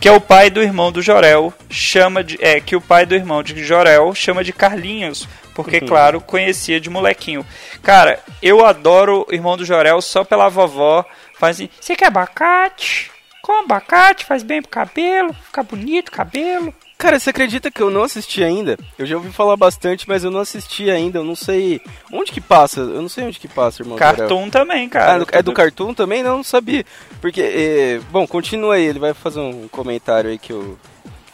que 0.00 0.08
é 0.08 0.12
o 0.12 0.20
pai 0.20 0.48
do 0.48 0.62
irmão 0.62 0.90
do 0.90 1.02
Jorel, 1.02 1.52
chama 1.68 2.24
de 2.24 2.38
é 2.40 2.58
que 2.58 2.74
o 2.74 2.80
pai 2.80 3.04
do 3.04 3.14
irmão 3.14 3.42
de 3.42 3.62
Jorel 3.62 4.14
chama 4.14 4.42
de 4.42 4.50
Carlinhos, 4.50 5.28
porque 5.56 5.80
claro, 5.80 6.20
conhecia 6.20 6.78
de 6.78 6.88
molequinho. 6.90 7.44
Cara, 7.82 8.20
eu 8.42 8.64
adoro 8.64 9.26
o 9.28 9.34
irmão 9.34 9.56
do 9.56 9.64
Jorel 9.64 10.00
só 10.02 10.22
pela 10.22 10.48
vovó, 10.48 11.04
faz 11.38 11.56
assim, 11.56 11.68
você 11.80 11.96
quer 11.96 12.06
abacate? 12.06 13.10
Com 13.42 13.60
abacate 13.64 14.24
faz 14.24 14.42
bem 14.42 14.60
pro 14.60 14.70
cabelo, 14.70 15.32
fica 15.32 15.62
bonito 15.62 16.08
o 16.08 16.12
cabelo. 16.12 16.74
Cara, 16.98 17.18
você 17.20 17.28
acredita 17.30 17.70
que 17.70 17.80
eu 17.80 17.90
não 17.90 18.02
assisti 18.02 18.42
ainda? 18.42 18.78
Eu 18.98 19.04
já 19.06 19.16
ouvi 19.16 19.30
falar 19.30 19.54
bastante, 19.56 20.08
mas 20.08 20.24
eu 20.24 20.30
não 20.30 20.40
assisti 20.40 20.90
ainda. 20.90 21.18
Eu 21.18 21.24
não 21.24 21.36
sei. 21.36 21.78
Onde 22.10 22.32
que 22.32 22.40
passa? 22.40 22.80
Eu 22.80 23.02
não 23.02 23.08
sei 23.08 23.24
onde 23.24 23.38
que 23.38 23.46
passa, 23.46 23.82
irmão. 23.82 23.98
Cartoon 23.98 24.48
também, 24.48 24.86
Ah, 24.86 24.90
cara. 24.90 25.18
do- 25.18 25.26
é 25.30 25.42
do 25.42 25.52
Cartoon 25.52 25.92
também? 25.92 26.22
Não, 26.22 26.38
não 26.38 26.42
sabia. 26.42 26.84
Porque, 27.20 27.42
eh, 27.42 28.00
bom, 28.10 28.26
continua 28.26 28.76
aí, 28.76 28.84
ele 28.86 28.98
vai 28.98 29.12
fazer 29.12 29.40
um 29.40 29.68
comentário 29.68 30.30
aí 30.30 30.38
que 30.38 30.52
eu, 30.54 30.78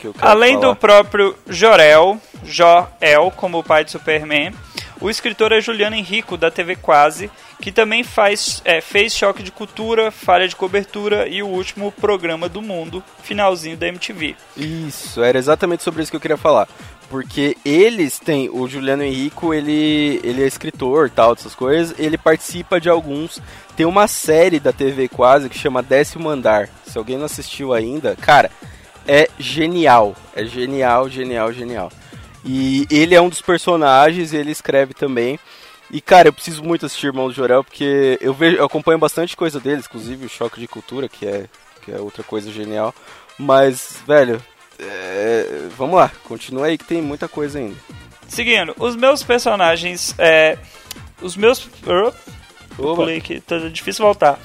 que 0.02 0.08
eu 0.08 0.14
quero 0.14 0.26
Além 0.26 0.54
falar. 0.54 0.66
do 0.66 0.76
próprio 0.76 1.36
Jorel, 1.48 2.20
Joel, 2.44 3.32
como 3.36 3.58
o 3.58 3.62
pai 3.62 3.84
de 3.84 3.92
Superman, 3.92 4.52
o 5.00 5.08
escritor 5.08 5.52
é 5.52 5.60
Juliano 5.60 5.94
Henrico, 5.94 6.36
da 6.36 6.50
TV 6.50 6.74
Quase, 6.76 7.30
que 7.60 7.70
também 7.70 8.02
faz, 8.02 8.60
é, 8.64 8.80
fez 8.80 9.14
Choque 9.14 9.42
de 9.42 9.52
Cultura, 9.52 10.10
Falha 10.10 10.48
de 10.48 10.56
Cobertura 10.56 11.28
e 11.28 11.42
o 11.42 11.46
último 11.46 11.92
programa 11.92 12.48
do 12.48 12.60
mundo, 12.60 13.02
finalzinho 13.22 13.76
da 13.76 13.86
MTV. 13.86 14.34
Isso, 14.56 15.22
era 15.22 15.38
exatamente 15.38 15.84
sobre 15.84 16.02
isso 16.02 16.10
que 16.10 16.16
eu 16.16 16.20
queria 16.20 16.36
falar. 16.36 16.68
Porque 17.08 17.56
eles 17.64 18.18
têm, 18.18 18.48
o 18.50 18.66
Juliano 18.66 19.02
Henrico, 19.02 19.52
ele, 19.52 20.18
ele 20.24 20.42
é 20.42 20.46
escritor 20.46 21.10
tal, 21.10 21.34
dessas 21.34 21.54
coisas, 21.54 21.94
ele 21.98 22.16
participa 22.16 22.80
de 22.80 22.88
alguns. 22.88 23.40
Tem 23.76 23.84
uma 23.84 24.08
série 24.08 24.58
da 24.58 24.72
TV 24.72 25.08
quase 25.08 25.48
que 25.48 25.58
chama 25.58 25.82
Décimo 25.82 26.30
Andar. 26.30 26.70
Se 26.86 26.96
alguém 26.96 27.18
não 27.18 27.26
assistiu 27.26 27.74
ainda, 27.74 28.16
cara, 28.16 28.50
é 29.06 29.28
genial. 29.38 30.14
É 30.34 30.44
genial, 30.44 31.08
genial, 31.08 31.52
genial. 31.52 31.92
E 32.44 32.86
ele 32.90 33.14
é 33.14 33.20
um 33.20 33.28
dos 33.28 33.40
personagens, 33.40 34.32
ele 34.32 34.50
escreve 34.50 34.94
também. 34.94 35.38
E, 35.90 36.00
cara, 36.00 36.28
eu 36.28 36.32
preciso 36.32 36.62
muito 36.62 36.86
assistir 36.86 37.06
Irmão 37.06 37.28
do 37.28 37.34
Jorel, 37.34 37.62
porque 37.62 38.18
eu, 38.20 38.32
vejo, 38.32 38.56
eu 38.56 38.64
acompanho 38.64 38.98
bastante 38.98 39.36
coisa 39.36 39.60
deles, 39.60 39.84
inclusive 39.84 40.26
o 40.26 40.28
Choque 40.28 40.58
de 40.58 40.66
Cultura, 40.66 41.08
que 41.08 41.26
é, 41.26 41.44
que 41.82 41.92
é 41.92 42.00
outra 42.00 42.22
coisa 42.22 42.50
genial. 42.50 42.94
Mas, 43.38 43.98
velho, 44.06 44.42
é, 44.78 45.68
vamos 45.76 45.96
lá, 45.96 46.10
continua 46.24 46.66
aí 46.66 46.78
que 46.78 46.84
tem 46.84 47.02
muita 47.02 47.28
coisa 47.28 47.58
ainda. 47.58 47.76
Seguindo, 48.26 48.74
os 48.78 48.96
meus 48.96 49.22
personagens. 49.22 50.14
É, 50.18 50.56
os 51.20 51.36
meus. 51.36 51.68
Oba. 51.86 52.14
Pulei 52.94 53.18
aqui, 53.18 53.40
tá 53.40 53.58
difícil 53.68 54.04
voltar. 54.04 54.38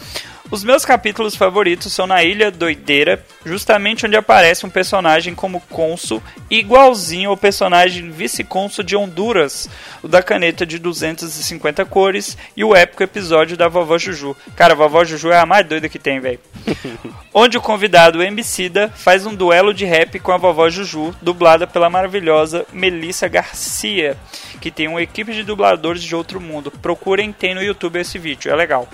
Os 0.49 0.63
meus 0.63 0.85
capítulos 0.85 1.35
favoritos 1.35 1.91
são 1.91 2.07
na 2.07 2.23
Ilha 2.23 2.49
Doideira, 2.49 3.21
justamente 3.45 4.05
onde 4.05 4.15
aparece 4.15 4.65
um 4.65 4.69
personagem 4.69 5.35
como 5.35 5.59
cônsul 5.69 6.23
igualzinho 6.49 7.29
ao 7.29 7.35
personagem 7.35 8.09
vice-cônsul 8.09 8.81
de 8.81 8.95
Honduras, 8.95 9.69
o 10.01 10.07
da 10.07 10.23
caneta 10.23 10.65
de 10.65 10.79
250 10.79 11.83
cores 11.83 12.37
e 12.55 12.63
o 12.63 12.73
épico 12.73 13.03
episódio 13.03 13.57
da 13.57 13.67
Vovó 13.67 13.97
Juju. 13.97 14.37
Cara, 14.55 14.71
a 14.71 14.75
Vovó 14.77 15.03
Juju 15.03 15.31
é 15.31 15.39
a 15.39 15.45
mais 15.45 15.67
doida 15.67 15.89
que 15.89 15.99
tem, 15.99 16.21
velho. 16.21 16.39
onde 17.33 17.57
o 17.57 17.61
convidado 17.61 18.23
Emicida 18.23 18.89
faz 18.95 19.25
um 19.25 19.35
duelo 19.35 19.73
de 19.73 19.83
rap 19.83 20.17
com 20.19 20.31
a 20.31 20.37
Vovó 20.37 20.69
Juju, 20.69 21.13
dublada 21.21 21.67
pela 21.67 21.89
maravilhosa 21.89 22.65
Melissa 22.71 23.27
Garcia, 23.27 24.17
que 24.61 24.71
tem 24.71 24.87
uma 24.87 25.01
equipe 25.01 25.33
de 25.33 25.43
dubladores 25.43 26.01
de 26.01 26.15
outro 26.15 26.39
mundo. 26.39 26.71
Procurem, 26.71 27.33
tem 27.33 27.53
no 27.53 27.61
YouTube 27.61 27.99
esse 27.99 28.17
vídeo, 28.17 28.49
é 28.49 28.55
legal. 28.55 28.87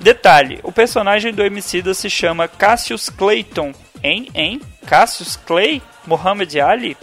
Detalhe: 0.00 0.60
o 0.62 0.72
personagem 0.72 1.32
do 1.32 1.42
Emicida 1.44 1.92
se 1.94 2.08
chama 2.08 2.48
Cassius 2.48 3.08
Clayton. 3.08 3.72
Hein? 4.02 4.28
Hein? 4.34 4.60
Cassius 4.86 5.36
Clay? 5.36 5.82
Muhammad 6.06 6.54
Ali? 6.56 6.96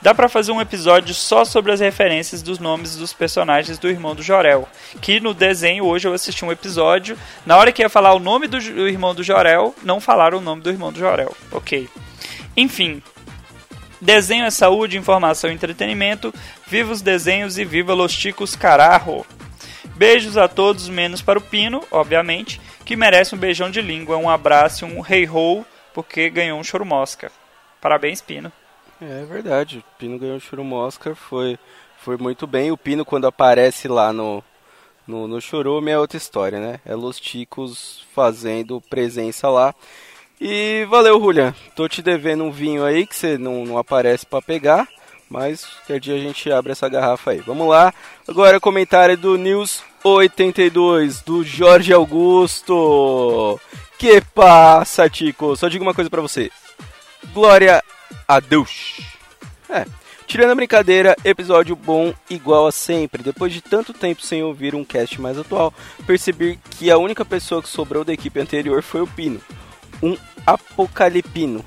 Dá 0.00 0.12
pra 0.12 0.28
fazer 0.28 0.50
um 0.50 0.60
episódio 0.60 1.14
só 1.14 1.44
sobre 1.44 1.70
as 1.70 1.78
referências 1.78 2.42
dos 2.42 2.58
nomes 2.58 2.96
dos 2.96 3.12
personagens 3.12 3.78
do 3.78 3.88
irmão 3.88 4.16
do 4.16 4.22
Jorel. 4.22 4.68
Que 5.00 5.20
no 5.20 5.32
desenho 5.32 5.84
hoje 5.84 6.08
eu 6.08 6.12
assisti 6.12 6.44
um 6.44 6.50
episódio. 6.50 7.16
Na 7.46 7.56
hora 7.56 7.70
que 7.70 7.82
ia 7.82 7.88
falar 7.88 8.12
o 8.12 8.18
nome 8.18 8.48
do, 8.48 8.58
do 8.58 8.88
irmão 8.88 9.14
do 9.14 9.22
Jorel, 9.22 9.72
não 9.84 10.00
falaram 10.00 10.38
o 10.38 10.40
nome 10.40 10.60
do 10.60 10.70
irmão 10.70 10.92
do 10.92 10.98
Jorel. 10.98 11.36
Ok. 11.52 11.88
Enfim. 12.56 13.00
Desenho 14.00 14.44
é 14.44 14.50
saúde, 14.50 14.98
informação 14.98 15.48
e 15.48 15.54
entretenimento. 15.54 16.34
Viva 16.66 16.92
os 16.92 17.00
desenhos 17.00 17.56
e 17.56 17.64
viva 17.64 17.94
Los 17.94 18.12
Ticos 18.12 18.56
Carajo! 18.56 19.24
Beijos 20.02 20.36
a 20.36 20.48
todos, 20.48 20.88
menos 20.88 21.22
para 21.22 21.38
o 21.38 21.40
Pino, 21.42 21.80
obviamente, 21.88 22.60
que 22.84 22.96
merece 22.96 23.36
um 23.36 23.38
beijão 23.38 23.70
de 23.70 23.80
língua, 23.80 24.16
um 24.16 24.28
abraço, 24.28 24.84
um 24.84 25.00
rei 25.00 25.22
hey 25.22 25.30
ho, 25.30 25.64
porque 25.94 26.28
ganhou 26.28 26.58
um 26.58 26.64
choro 26.64 26.84
mosca. 26.84 27.30
Parabéns, 27.80 28.20
Pino. 28.20 28.50
É 29.00 29.24
verdade, 29.24 29.78
o 29.78 29.84
Pino 30.00 30.18
ganhou 30.18 30.38
o 30.38 30.40
choro 30.40 30.64
mosca, 30.64 31.14
foi, 31.14 31.56
foi 31.98 32.16
muito 32.16 32.48
bem. 32.48 32.72
O 32.72 32.76
Pino, 32.76 33.04
quando 33.04 33.28
aparece 33.28 33.86
lá 33.86 34.12
no, 34.12 34.42
no, 35.06 35.28
no 35.28 35.40
Chorume, 35.40 35.92
é 35.92 35.98
outra 36.00 36.16
história, 36.16 36.58
né? 36.58 36.80
É 36.84 36.96
Los 36.96 37.20
Ticos 37.20 38.04
fazendo 38.12 38.80
presença 38.80 39.48
lá. 39.48 39.72
E 40.40 40.84
valeu, 40.90 41.20
Julian. 41.20 41.54
Tô 41.76 41.88
te 41.88 42.02
devendo 42.02 42.42
um 42.42 42.50
vinho 42.50 42.84
aí 42.84 43.06
que 43.06 43.14
você 43.14 43.38
não, 43.38 43.64
não 43.64 43.78
aparece 43.78 44.26
para 44.26 44.42
pegar. 44.42 44.88
Mas 45.30 45.64
qualquer 45.64 46.00
dia 46.00 46.16
a 46.16 46.18
gente 46.18 46.50
abre 46.50 46.72
essa 46.72 46.88
garrafa 46.88 47.30
aí. 47.30 47.38
Vamos 47.38 47.68
lá. 47.68 47.94
Agora 48.28 48.60
comentário 48.60 49.16
do 49.16 49.38
News 49.38 49.82
82 50.02 51.20
do 51.22 51.44
Jorge 51.44 51.92
Augusto. 51.92 53.60
Que 53.98 54.20
passa, 54.34 55.08
Tico? 55.08 55.56
Só 55.56 55.68
digo 55.68 55.84
uma 55.84 55.94
coisa 55.94 56.10
para 56.10 56.20
você. 56.20 56.50
Glória 57.32 57.82
a 58.26 58.40
Deus. 58.40 59.00
É. 59.68 59.86
Tirando 60.26 60.52
a 60.52 60.54
brincadeira, 60.54 61.14
episódio 61.24 61.76
bom 61.76 62.14
igual 62.28 62.66
a 62.66 62.72
sempre. 62.72 63.22
Depois 63.22 63.52
de 63.52 63.60
tanto 63.60 63.92
tempo 63.92 64.22
sem 64.22 64.42
ouvir 64.42 64.74
um 64.74 64.84
cast 64.84 65.20
mais 65.20 65.38
atual, 65.38 65.72
percebi 66.06 66.58
que 66.70 66.90
a 66.90 66.98
única 66.98 67.24
pessoa 67.24 67.62
que 67.62 67.68
sobrou 67.68 68.04
da 68.04 68.12
equipe 68.12 68.40
anterior 68.40 68.82
foi 68.82 69.02
o 69.02 69.06
Pino. 69.06 69.40
Um 70.02 70.16
apocalipino. 70.46 71.64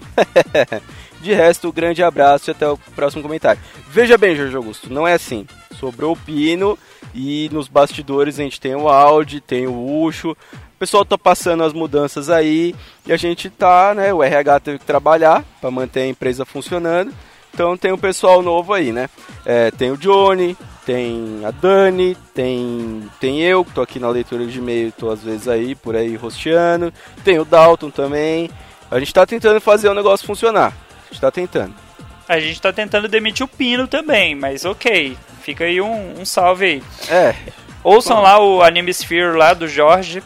De 1.26 1.34
resto, 1.34 1.70
um 1.70 1.72
grande 1.72 2.04
abraço 2.04 2.48
e 2.48 2.52
até 2.52 2.70
o 2.70 2.78
próximo 2.96 3.24
comentário. 3.24 3.60
Veja 3.90 4.16
bem, 4.16 4.36
Jorge 4.36 4.56
Augusto, 4.56 4.94
não 4.94 5.08
é 5.08 5.14
assim. 5.14 5.48
Sobrou 5.80 6.14
o 6.14 6.16
Pino 6.16 6.78
e 7.16 7.50
nos 7.52 7.68
bastidores 7.68 8.40
a 8.40 8.44
gente 8.44 8.62
tem 8.62 8.76
o 8.76 8.88
Audi, 8.88 9.42
tem 9.42 9.66
o 9.66 10.04
Ucho. 10.04 10.34
O 10.34 10.78
pessoal 10.78 11.04
tá 11.04 11.18
passando 11.18 11.64
as 11.64 11.74
mudanças 11.74 12.30
aí 12.30 12.76
e 13.08 13.12
a 13.12 13.18
gente 13.18 13.50
tá, 13.50 13.96
né? 13.96 14.14
O 14.14 14.22
RH 14.22 14.60
teve 14.60 14.78
que 14.78 14.86
trabalhar 14.86 15.44
para 15.60 15.72
manter 15.72 16.02
a 16.02 16.08
empresa 16.08 16.46
funcionando. 16.46 17.12
Então 17.52 17.76
tem 17.76 17.92
o 17.92 17.98
pessoal 17.98 18.44
novo 18.44 18.72
aí, 18.72 18.92
né? 18.92 19.10
É, 19.44 19.72
tem 19.72 19.90
o 19.90 19.98
Johnny, 19.98 20.56
tem 20.86 21.42
a 21.44 21.50
Dani, 21.50 22.16
tem, 22.36 23.10
tem 23.20 23.42
eu, 23.42 23.66
que 23.66 23.72
tô 23.72 23.82
aqui 23.82 24.00
na 24.00 24.10
leitura 24.10 24.46
de 24.46 24.60
e-mail, 24.60 24.92
tô 24.92 25.10
às 25.10 25.24
vezes 25.24 25.48
aí, 25.48 25.74
por 25.74 25.96
aí, 25.96 26.16
rosteando. 26.16 26.94
Tem 27.24 27.40
o 27.40 27.46
Dalton 27.46 27.90
também. 27.90 28.48
A 28.92 29.00
gente 29.00 29.12
tá 29.12 29.26
tentando 29.26 29.60
fazer 29.60 29.90
o 29.90 29.96
negócio 29.96 30.28
funcionar. 30.28 30.86
A 31.06 31.14
gente 31.14 31.22
tá 31.22 31.32
tentando. 31.32 31.76
A 32.28 32.40
gente 32.40 32.62
tá 32.62 32.74
tentando 32.74 33.08
demitir 33.08 33.46
o 33.46 33.48
Pino 33.48 33.88
também, 33.88 34.36
mas 34.36 34.66
ok. 34.66 35.18
Fica 35.42 35.66
aí 35.66 35.80
um, 35.80 36.20
um 36.20 36.26
salve 36.26 36.66
aí. 36.66 36.84
É. 37.10 37.36
Ouçam 37.84 38.22
lá 38.22 38.40
o 38.40 38.64
Anime 38.64 38.92
Sphere 38.92 39.38
lá 39.38 39.54
do 39.54 39.68
Jorge. 39.68 40.24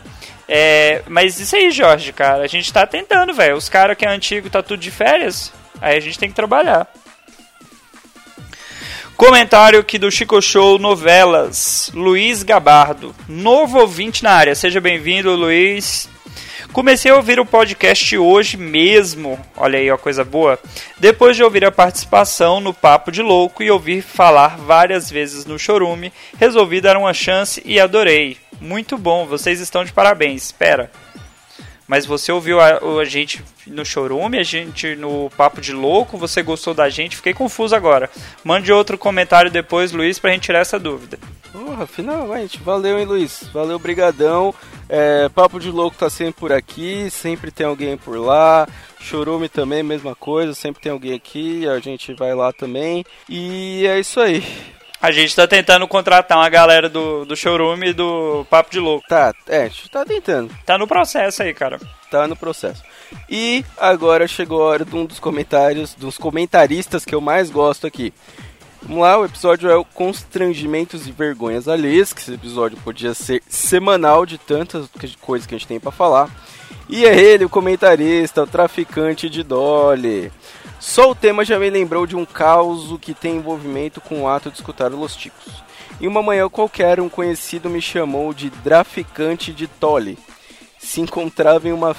É, 0.48 1.04
mas 1.08 1.40
isso 1.40 1.56
aí, 1.56 1.72
Jorge, 1.72 2.14
cara. 2.14 2.44
A 2.44 2.48
gente 2.48 2.72
tá 2.72 2.88
tentando, 2.88 3.34
velho. 3.34 3.56
Os 3.58 3.68
caras 3.68 3.98
que 3.98 4.06
é 4.06 4.10
antigo 4.10 4.50
tá 4.50 4.64
tudo 4.64 4.80
de 4.80 4.90
férias. 4.90 5.52
Aí 5.82 5.98
a 5.98 6.00
gente 6.00 6.18
tem 6.18 6.30
que 6.30 6.36
trabalhar. 6.36 6.88
Comentário 9.20 9.82
aqui 9.82 10.00
do 10.00 10.10
Chico 10.10 10.42
Show 10.42 10.80
Novelas, 10.80 11.92
Luiz 11.94 12.42
Gabardo. 12.42 13.14
Novo 13.28 13.80
ouvinte 13.80 14.24
na 14.24 14.32
área, 14.32 14.56
seja 14.56 14.80
bem-vindo, 14.80 15.36
Luiz. 15.36 16.08
Comecei 16.72 17.12
a 17.12 17.16
ouvir 17.16 17.40
o 17.40 17.46
podcast 17.46 18.16
hoje 18.18 18.56
mesmo, 18.56 19.40
olha 19.58 19.80
aí, 19.80 19.90
ó, 19.90 19.98
coisa 19.98 20.24
boa. 20.24 20.60
Depois 21.00 21.36
de 21.36 21.44
ouvir 21.44 21.66
a 21.66 21.72
participação 21.72 22.60
no 22.60 22.74
Papo 22.74 23.12
de 23.12 23.22
Louco 23.22 23.64
e 23.64 23.72
ouvir 23.72 24.02
falar 24.04 24.56
várias 24.58 25.10
vezes 25.10 25.46
no 25.46 25.58
Chorume, 25.58 26.14
resolvi 26.38 26.80
dar 26.80 26.96
uma 26.96 27.14
chance 27.14 27.62
e 27.66 27.80
adorei. 27.80 28.38
Muito 28.62 28.98
bom, 28.98 29.26
vocês 29.26 29.60
estão 29.60 29.84
de 29.84 29.92
parabéns. 29.92 30.46
Espera. 30.46 30.92
Mas 31.90 32.06
você 32.06 32.32
ouviu 32.32 32.60
a, 32.60 32.78
a, 32.78 33.04
gente 33.04 33.44
no 33.66 33.84
Chorume, 33.84 34.38
a 34.38 34.44
gente 34.44 34.96
no 34.96 35.28
Papo 35.36 35.60
de 35.60 35.74
Louco, 35.74 36.20
você 36.20 36.44
gostou 36.44 36.72
da 36.72 36.88
gente? 36.88 37.16
Fiquei 37.16 37.34
confuso 37.34 37.76
agora. 37.76 38.12
Mande 38.44 38.72
outro 38.72 38.96
comentário 38.96 39.50
depois, 39.50 39.92
Luiz, 39.92 40.20
pra 40.20 40.32
gente 40.32 40.44
tirar 40.44 40.60
essa 40.60 40.78
dúvida. 40.78 41.18
Porra, 41.52 41.88
finalmente. 41.88 42.60
Valeu, 42.60 43.00
hein, 43.00 43.06
Luiz? 43.06 43.50
Valeu, 43.52 43.80
brigadão. 43.80 44.54
É, 44.88 45.30
Papo 45.30 45.60
de 45.60 45.72
Louco 45.72 45.98
tá 45.98 46.12
sempre 46.12 46.40
por 46.40 46.54
aqui, 46.54 47.10
sempre 47.10 47.50
tem 47.50 47.66
alguém 47.66 47.98
por 47.98 48.20
lá. 48.20 48.68
Chorume 49.00 49.50
também, 49.50 49.82
mesma 49.82 50.14
coisa, 50.14 50.54
sempre 50.54 50.84
tem 50.84 50.92
alguém 50.92 51.16
aqui, 51.16 51.68
a 51.68 51.80
gente 51.80 52.14
vai 52.14 52.36
lá 52.36 52.54
também. 52.54 53.04
E 53.28 53.88
é 53.88 54.00
isso 54.00 54.20
aí. 54.20 54.44
A 55.02 55.12
gente 55.12 55.34
tá 55.34 55.48
tentando 55.48 55.88
contratar 55.88 56.38
uma 56.38 56.50
galera 56.50 56.90
do, 56.90 57.24
do 57.24 57.36
showroom 57.36 57.84
e 57.86 57.94
do 57.94 58.46
Papo 58.50 58.70
de 58.70 58.80
Louco. 58.80 59.08
Tá, 59.08 59.34
é, 59.48 59.64
a 59.64 59.68
gente 59.70 59.90
tá 59.90 60.04
tentando. 60.04 60.54
Tá 60.66 60.78
no 60.78 60.86
processo 60.86 61.42
aí, 61.42 61.54
cara. 61.54 61.80
Tá 62.12 62.28
no 62.28 62.36
processo. 62.36 62.84
E 63.30 63.64
agora 63.78 64.28
chegou 64.28 64.62
a 64.62 64.66
hora 64.66 64.86
de 64.86 64.94
um 64.94 65.06
dos 65.06 65.20
comentários, 65.20 65.94
dos 65.94 66.18
comentaristas 66.18 67.06
que 67.06 67.16
eu 67.16 67.22
mais 67.22 67.50
gosto 67.50 67.88
aqui. 67.88 68.14
Vamos 68.82 69.04
lá, 69.04 69.18
o 69.18 69.26
episódio 69.26 69.70
é 69.70 69.76
o 69.76 69.86
Constrangimentos 69.86 71.08
e 71.08 71.12
Vergonhas 71.12 71.68
Alheias, 71.68 72.12
que 72.12 72.22
esse 72.22 72.34
episódio 72.34 72.78
podia 72.78 73.14
ser 73.14 73.42
semanal 73.48 74.26
de 74.26 74.38
tantas 74.38 74.90
coisas 75.22 75.46
que 75.46 75.56
a 75.56 75.58
gente 75.58 75.68
tem 75.68 75.80
para 75.80 75.92
falar. 75.92 76.30
E 76.90 77.06
é 77.06 77.18
ele, 77.18 77.46
o 77.46 77.50
comentarista, 77.50 78.44
o 78.44 78.48
traficante 78.48 79.30
de 79.30 79.44
Dolly. 79.44 80.32
Só 80.80 81.12
o 81.12 81.16
tema 81.16 81.44
já 81.44 81.60
me 81.60 81.70
lembrou 81.70 82.08
de 82.08 82.16
um 82.16 82.26
caos 82.26 82.98
que 83.02 83.14
tem 83.14 83.36
envolvimento 83.36 84.00
com 84.00 84.24
o 84.24 84.28
ato 84.28 84.50
de 84.50 84.56
escutar 84.56 84.90
Los 84.92 85.16
Ticos. 85.16 85.62
Em 86.00 86.08
uma 86.08 86.24
manhã 86.24 86.48
qualquer, 86.48 87.02
um 87.02 87.10
conhecido 87.10 87.70
me 87.70 87.82
chamou 87.82 88.34
de 88.34 88.50
traficante 88.50 89.54
de 89.54 89.68
Tolly. 89.68 90.18
Se 90.78 91.02
encontrava 91.02 91.68
em 91.68 91.74
uma 91.74 91.94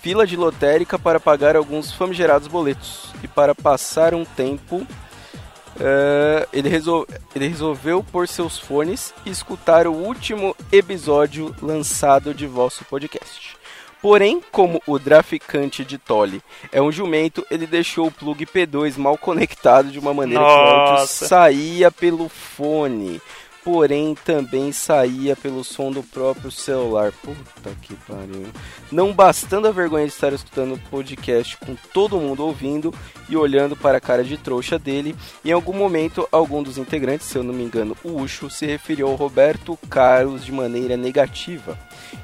fila 0.00 0.26
de 0.26 0.34
lotérica 0.34 0.98
para 0.98 1.20
pagar 1.20 1.54
alguns 1.54 1.92
famigerados 1.92 2.48
boletos. 2.48 3.12
E 3.22 3.28
para 3.28 3.54
passar 3.54 4.14
um 4.14 4.24
tempo, 4.24 4.76
uh, 4.76 6.48
ele, 6.52 6.70
resol 6.70 7.06
ele 7.36 7.48
resolveu 7.48 8.02
pôr 8.02 8.26
seus 8.26 8.58
fones 8.58 9.12
e 9.26 9.30
escutar 9.30 9.86
o 9.86 9.92
último 9.92 10.56
episódio 10.72 11.54
lançado 11.60 12.32
de 12.32 12.46
vosso 12.46 12.82
podcast. 12.86 13.61
Porém, 14.02 14.42
como 14.50 14.82
o 14.84 14.98
traficante 14.98 15.84
de 15.84 15.96
Tolly 15.96 16.42
é 16.72 16.82
um 16.82 16.90
jumento, 16.90 17.46
ele 17.48 17.68
deixou 17.68 18.08
o 18.08 18.10
plug 18.10 18.44
P2 18.44 18.98
mal 18.98 19.16
conectado 19.16 19.92
de 19.92 19.98
uma 20.00 20.12
maneira 20.12 20.42
Nossa. 20.42 20.56
que 20.56 20.64
o 20.64 20.90
áudio 20.90 21.06
saía 21.06 21.90
pelo 21.92 22.28
fone. 22.28 23.22
Porém, 23.64 24.16
também 24.24 24.72
saía 24.72 25.36
pelo 25.36 25.62
som 25.62 25.92
do 25.92 26.02
próprio 26.02 26.50
celular. 26.50 27.12
Puta 27.12 27.70
que 27.80 27.94
pariu. 27.94 28.46
Não 28.90 29.12
bastando 29.12 29.68
a 29.68 29.70
vergonha 29.70 30.06
de 30.06 30.12
estar 30.12 30.32
escutando 30.32 30.74
o 30.74 30.90
podcast 30.90 31.56
com 31.58 31.76
todo 31.92 32.18
mundo 32.18 32.44
ouvindo 32.44 32.92
e 33.28 33.36
olhando 33.36 33.76
para 33.76 33.98
a 33.98 34.00
cara 34.00 34.24
de 34.24 34.36
trouxa 34.36 34.78
dele, 34.78 35.14
em 35.44 35.52
algum 35.52 35.72
momento, 35.72 36.28
algum 36.32 36.62
dos 36.62 36.76
integrantes, 36.76 37.26
se 37.28 37.38
eu 37.38 37.44
não 37.44 37.54
me 37.54 37.62
engano, 37.62 37.96
o 38.02 38.20
Ucho, 38.20 38.50
se 38.50 38.66
referiu 38.66 39.08
ao 39.08 39.14
Roberto 39.14 39.78
Carlos 39.88 40.44
de 40.44 40.52
maneira 40.52 40.96
negativa 40.96 41.78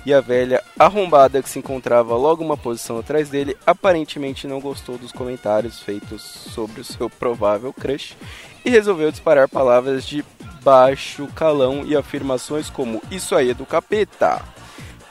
e 0.04 0.12
a 0.12 0.20
velha 0.20 0.62
arrombada 0.78 1.42
que 1.42 1.48
se 1.48 1.58
encontrava 1.58 2.16
logo 2.16 2.44
uma 2.44 2.56
posição 2.56 2.98
atrás 2.98 3.28
dele 3.28 3.56
aparentemente 3.66 4.46
não 4.46 4.60
gostou 4.60 4.98
dos 4.98 5.12
comentários 5.12 5.80
feitos 5.80 6.22
sobre 6.22 6.80
o 6.80 6.84
seu 6.84 7.08
provável 7.08 7.72
crush 7.72 8.16
e 8.64 8.70
resolveu 8.70 9.10
disparar 9.10 9.48
palavras 9.48 10.04
de 10.04 10.22
baixo 10.62 11.26
calão 11.34 11.84
e 11.84 11.96
afirmações 11.96 12.68
como 12.70 13.02
isso 13.10 13.34
aí 13.34 13.50
é 13.50 13.54
do 13.54 13.66
capeta. 13.66 14.40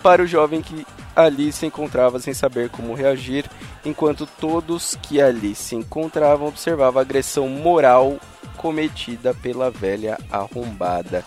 para 0.01 0.21
o 0.21 0.27
jovem 0.27 0.61
que 0.61 0.85
ali 1.15 1.51
se 1.51 1.65
encontrava 1.65 2.19
sem 2.19 2.33
saber 2.33 2.69
como 2.69 2.93
reagir, 2.93 3.45
enquanto 3.83 4.27
todos 4.39 4.95
que 5.01 5.19
ali 5.19 5.55
se 5.55 5.75
encontravam 5.75 6.47
observavam 6.47 6.99
a 6.99 7.01
agressão 7.01 7.49
moral 7.49 8.17
cometida 8.55 9.33
pela 9.33 9.71
velha 9.71 10.17
arrombada. 10.31 11.25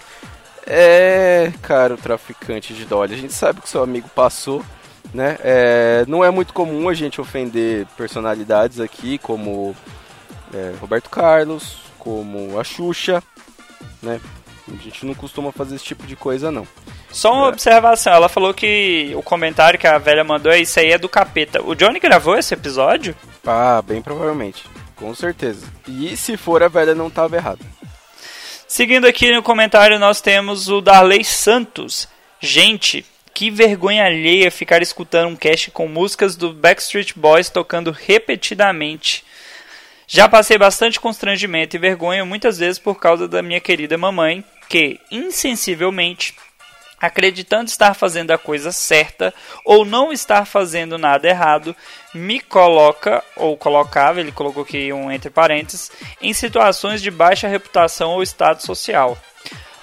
É, 0.66 1.52
cara, 1.62 1.94
o 1.94 1.96
traficante 1.96 2.72
de 2.72 2.84
Dolly, 2.84 3.14
a 3.14 3.18
gente 3.18 3.32
sabe 3.32 3.60
que 3.60 3.68
seu 3.68 3.82
amigo 3.82 4.08
passou, 4.14 4.64
né? 5.12 5.36
É, 5.42 6.04
não 6.06 6.24
é 6.24 6.30
muito 6.30 6.54
comum 6.54 6.88
a 6.88 6.94
gente 6.94 7.20
ofender 7.20 7.86
personalidades 7.96 8.78
aqui, 8.78 9.18
como 9.18 9.74
é, 10.54 10.74
Roberto 10.80 11.10
Carlos, 11.10 11.78
como 11.98 12.58
a 12.58 12.64
Xuxa, 12.64 13.22
né? 14.02 14.20
A 14.68 14.82
gente 14.82 15.04
não 15.04 15.14
costuma 15.14 15.50
fazer 15.50 15.74
esse 15.74 15.84
tipo 15.84 16.06
de 16.06 16.14
coisa, 16.14 16.50
não. 16.50 16.66
Só 17.10 17.32
uma 17.32 17.48
observação, 17.48 18.12
ela 18.12 18.28
falou 18.28 18.54
que 18.54 19.12
o 19.16 19.22
comentário 19.22 19.78
que 19.78 19.86
a 19.86 19.98
velha 19.98 20.22
mandou 20.22 20.52
é 20.52 20.60
isso 20.60 20.78
aí 20.78 20.92
é 20.92 20.98
do 20.98 21.08
capeta. 21.08 21.62
O 21.62 21.74
Johnny 21.74 21.98
gravou 21.98 22.38
esse 22.38 22.54
episódio? 22.54 23.16
Ah, 23.44 23.82
bem 23.82 24.00
provavelmente. 24.00 24.64
Com 24.94 25.14
certeza. 25.14 25.66
E 25.88 26.16
se 26.16 26.36
for, 26.36 26.62
a 26.62 26.68
velha 26.68 26.94
não 26.94 27.08
estava 27.08 27.36
errada. 27.36 27.64
Seguindo 28.68 29.06
aqui 29.06 29.32
no 29.32 29.42
comentário, 29.42 29.98
nós 29.98 30.20
temos 30.20 30.68
o 30.68 30.80
Darley 30.80 31.24
Santos. 31.24 32.06
Gente, 32.38 33.04
que 33.34 33.50
vergonha 33.50 34.04
alheia 34.04 34.50
ficar 34.50 34.82
escutando 34.82 35.28
um 35.28 35.36
cast 35.36 35.70
com 35.70 35.88
músicas 35.88 36.36
do 36.36 36.52
Backstreet 36.52 37.14
Boys 37.16 37.50
tocando 37.50 37.90
repetidamente. 37.90 39.24
Já 40.12 40.28
passei 40.28 40.58
bastante 40.58 40.98
constrangimento 40.98 41.76
e 41.76 41.78
vergonha 41.78 42.24
muitas 42.24 42.58
vezes 42.58 42.80
por 42.80 42.96
causa 42.96 43.28
da 43.28 43.40
minha 43.40 43.60
querida 43.60 43.96
mamãe, 43.96 44.42
que, 44.68 44.98
insensivelmente, 45.08 46.34
acreditando 47.00 47.70
estar 47.70 47.94
fazendo 47.94 48.32
a 48.32 48.36
coisa 48.36 48.72
certa 48.72 49.32
ou 49.64 49.84
não 49.84 50.12
estar 50.12 50.46
fazendo 50.46 50.98
nada 50.98 51.28
errado, 51.28 51.76
me 52.12 52.40
coloca, 52.40 53.22
ou 53.36 53.56
colocava, 53.56 54.18
ele 54.18 54.32
colocou 54.32 54.64
aqui 54.64 54.92
um 54.92 55.12
entre 55.12 55.30
parênteses, 55.30 55.92
em 56.20 56.32
situações 56.32 57.00
de 57.00 57.08
baixa 57.12 57.46
reputação 57.46 58.10
ou 58.10 58.22
status 58.24 58.66
social. 58.66 59.16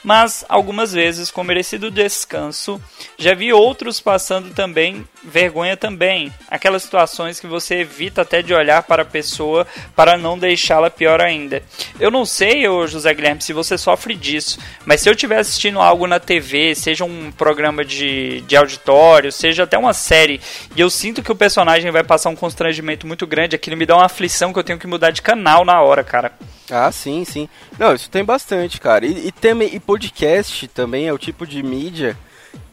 Mas 0.07 0.45
algumas 0.47 0.93
vezes, 0.93 1.29
com 1.29 1.43
merecido 1.43 1.91
descanso, 1.91 2.81
já 3.17 3.33
vi 3.33 3.51
outros 3.51 3.99
passando 3.99 4.53
também 4.53 5.05
vergonha 5.21 5.75
também. 5.75 6.33
Aquelas 6.49 6.83
situações 6.83 7.41
que 7.41 7.45
você 7.45 7.79
evita 7.79 8.21
até 8.21 8.41
de 8.41 8.53
olhar 8.53 8.83
para 8.83 9.01
a 9.01 9.05
pessoa 9.05 9.67
para 9.97 10.17
não 10.17 10.39
deixá-la 10.39 10.89
pior 10.89 11.19
ainda. 11.19 11.61
Eu 11.99 12.09
não 12.09 12.25
sei, 12.25 12.65
ô 12.69 12.87
José 12.87 13.13
Guilherme, 13.13 13.41
se 13.41 13.51
você 13.51 13.77
sofre 13.77 14.15
disso, 14.15 14.57
mas 14.85 15.01
se 15.01 15.09
eu 15.09 15.13
estiver 15.13 15.39
assistindo 15.39 15.81
algo 15.81 16.07
na 16.07 16.21
TV, 16.21 16.73
seja 16.73 17.03
um 17.03 17.29
programa 17.29 17.83
de, 17.83 18.39
de 18.47 18.55
auditório, 18.55 19.29
seja 19.29 19.63
até 19.63 19.77
uma 19.77 19.91
série, 19.91 20.39
e 20.73 20.79
eu 20.79 20.89
sinto 20.89 21.21
que 21.21 21.33
o 21.33 21.35
personagem 21.35 21.91
vai 21.91 22.05
passar 22.05 22.29
um 22.29 22.35
constrangimento 22.35 23.05
muito 23.05 23.27
grande, 23.27 23.57
aquilo 23.57 23.75
me 23.75 23.85
dá 23.85 23.97
uma 23.97 24.05
aflição 24.05 24.53
que 24.53 24.59
eu 24.59 24.63
tenho 24.63 24.79
que 24.79 24.87
mudar 24.87 25.11
de 25.11 25.21
canal 25.21 25.65
na 25.65 25.81
hora, 25.81 26.01
cara. 26.01 26.31
Ah, 26.69 26.91
sim, 26.91 27.23
sim. 27.23 27.47
Não, 27.79 27.93
isso 27.93 28.09
tem 28.09 28.25
bastante, 28.25 28.79
cara. 28.79 29.05
E, 29.05 29.27
e, 29.27 29.31
também, 29.31 29.73
e 29.73 29.79
podcast 29.97 30.67
também 30.67 31.07
é 31.07 31.13
o 31.13 31.17
tipo 31.17 31.45
de 31.45 31.63
mídia 31.63 32.15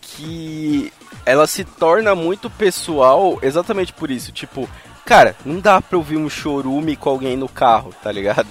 que 0.02 0.92
ela 1.24 1.46
se 1.46 1.64
torna 1.64 2.14
muito 2.14 2.50
pessoal 2.50 3.38
exatamente 3.40 3.94
por 3.94 4.10
isso. 4.10 4.30
Tipo, 4.30 4.68
cara, 5.06 5.34
não 5.44 5.58
dá 5.58 5.80
pra 5.80 5.96
ouvir 5.96 6.18
um 6.18 6.28
chorume 6.28 6.96
com 6.96 7.08
alguém 7.08 7.34
no 7.34 7.48
carro, 7.48 7.94
tá 8.02 8.12
ligado? 8.12 8.48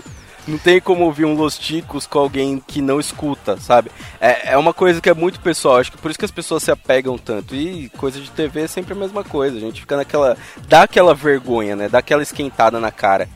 Não 0.47 0.57
tem 0.57 0.81
como 0.81 1.05
ouvir 1.05 1.23
um 1.23 1.35
Los 1.35 1.57
Ticos 1.57 2.07
com 2.07 2.17
alguém 2.17 2.61
que 2.67 2.81
não 2.81 2.99
escuta, 2.99 3.57
sabe? 3.57 3.91
É, 4.19 4.53
é 4.53 4.57
uma 4.57 4.73
coisa 4.73 4.99
que 4.99 5.09
é 5.09 5.13
muito 5.13 5.39
pessoal, 5.39 5.77
acho 5.77 5.91
que 5.91 5.97
por 5.97 6.09
isso 6.09 6.19
que 6.19 6.25
as 6.25 6.31
pessoas 6.31 6.63
se 6.63 6.71
apegam 6.71 7.17
tanto. 7.17 7.55
E 7.55 7.89
coisa 7.89 8.19
de 8.19 8.29
TV 8.31 8.61
é 8.61 8.67
sempre 8.67 8.93
a 8.93 8.97
mesma 8.97 9.23
coisa, 9.23 9.55
a 9.55 9.61
gente 9.61 9.81
fica 9.81 9.95
naquela. 9.95 10.35
dá 10.67 10.81
aquela 10.81 11.13
vergonha, 11.13 11.75
né? 11.75 11.87
Dá 11.87 11.99
aquela 11.99 12.23
esquentada 12.23 12.79
na 12.79 12.91
cara. 12.91 13.29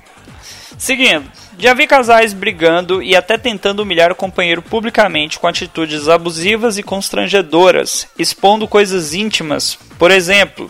Seguindo, 0.78 1.32
já 1.60 1.74
vi 1.74 1.88
casais 1.88 2.34
brigando 2.34 3.02
e 3.02 3.16
até 3.16 3.38
tentando 3.38 3.82
humilhar 3.82 4.12
o 4.12 4.16
companheiro 4.16 4.62
publicamente 4.62 5.40
com 5.40 5.48
atitudes 5.48 6.08
abusivas 6.08 6.78
e 6.78 6.84
constrangedoras, 6.84 8.08
expondo 8.18 8.68
coisas 8.68 9.14
íntimas, 9.14 9.78
por 9.98 10.12
exemplo. 10.12 10.70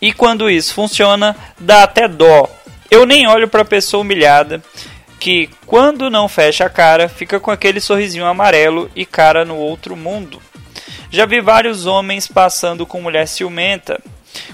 E 0.00 0.12
quando 0.12 0.48
isso 0.48 0.74
funciona, 0.74 1.34
dá 1.58 1.82
até 1.82 2.06
dó. 2.06 2.48
Eu 2.90 3.04
nem 3.04 3.26
olho 3.26 3.48
para 3.48 3.62
a 3.62 3.66
pessoa 3.66 4.02
humilhada, 4.02 4.62
que 5.18 5.50
quando 5.66 6.08
não 6.08 6.28
fecha 6.28 6.64
a 6.64 6.70
cara, 6.70 7.08
fica 7.08 7.40
com 7.40 7.50
aquele 7.50 7.80
sorrisinho 7.80 8.24
amarelo 8.24 8.88
e 8.94 9.04
cara 9.04 9.44
no 9.44 9.56
outro 9.56 9.96
mundo. 9.96 10.40
Já 11.10 11.26
vi 11.26 11.40
vários 11.40 11.86
homens 11.86 12.28
passando 12.28 12.86
com 12.86 13.00
mulher 13.00 13.26
ciumenta. 13.26 14.00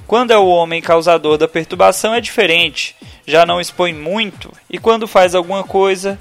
Quando 0.07 0.31
é 0.31 0.37
o 0.37 0.47
homem 0.47 0.81
causador 0.81 1.39
da 1.39 1.49
perturbação 1.49 2.15
é 2.15 2.21
diferente 2.21 2.97
já 3.27 3.47
não 3.47 3.61
expõe 3.61 3.93
muito 3.93 4.53
e 4.69 4.79
quando 4.79 5.09
faz 5.09 5.35
alguma 5.35 5.65
coisa 5.65 6.19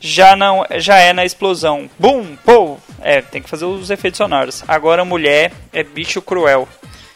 já 0.00 0.36
não 0.36 0.64
já 0.76 0.98
é 0.98 1.12
na 1.12 1.24
explosão. 1.24 1.90
Bum, 1.98 2.36
pô. 2.44 2.76
É, 3.00 3.20
tem 3.20 3.42
que 3.42 3.50
fazer 3.50 3.66
os 3.66 3.90
efeitos 3.90 4.18
sonoros. 4.18 4.64
Agora 4.66 5.04
mulher 5.04 5.52
é 5.72 5.82
bicho 5.82 6.22
cruel. 6.22 6.68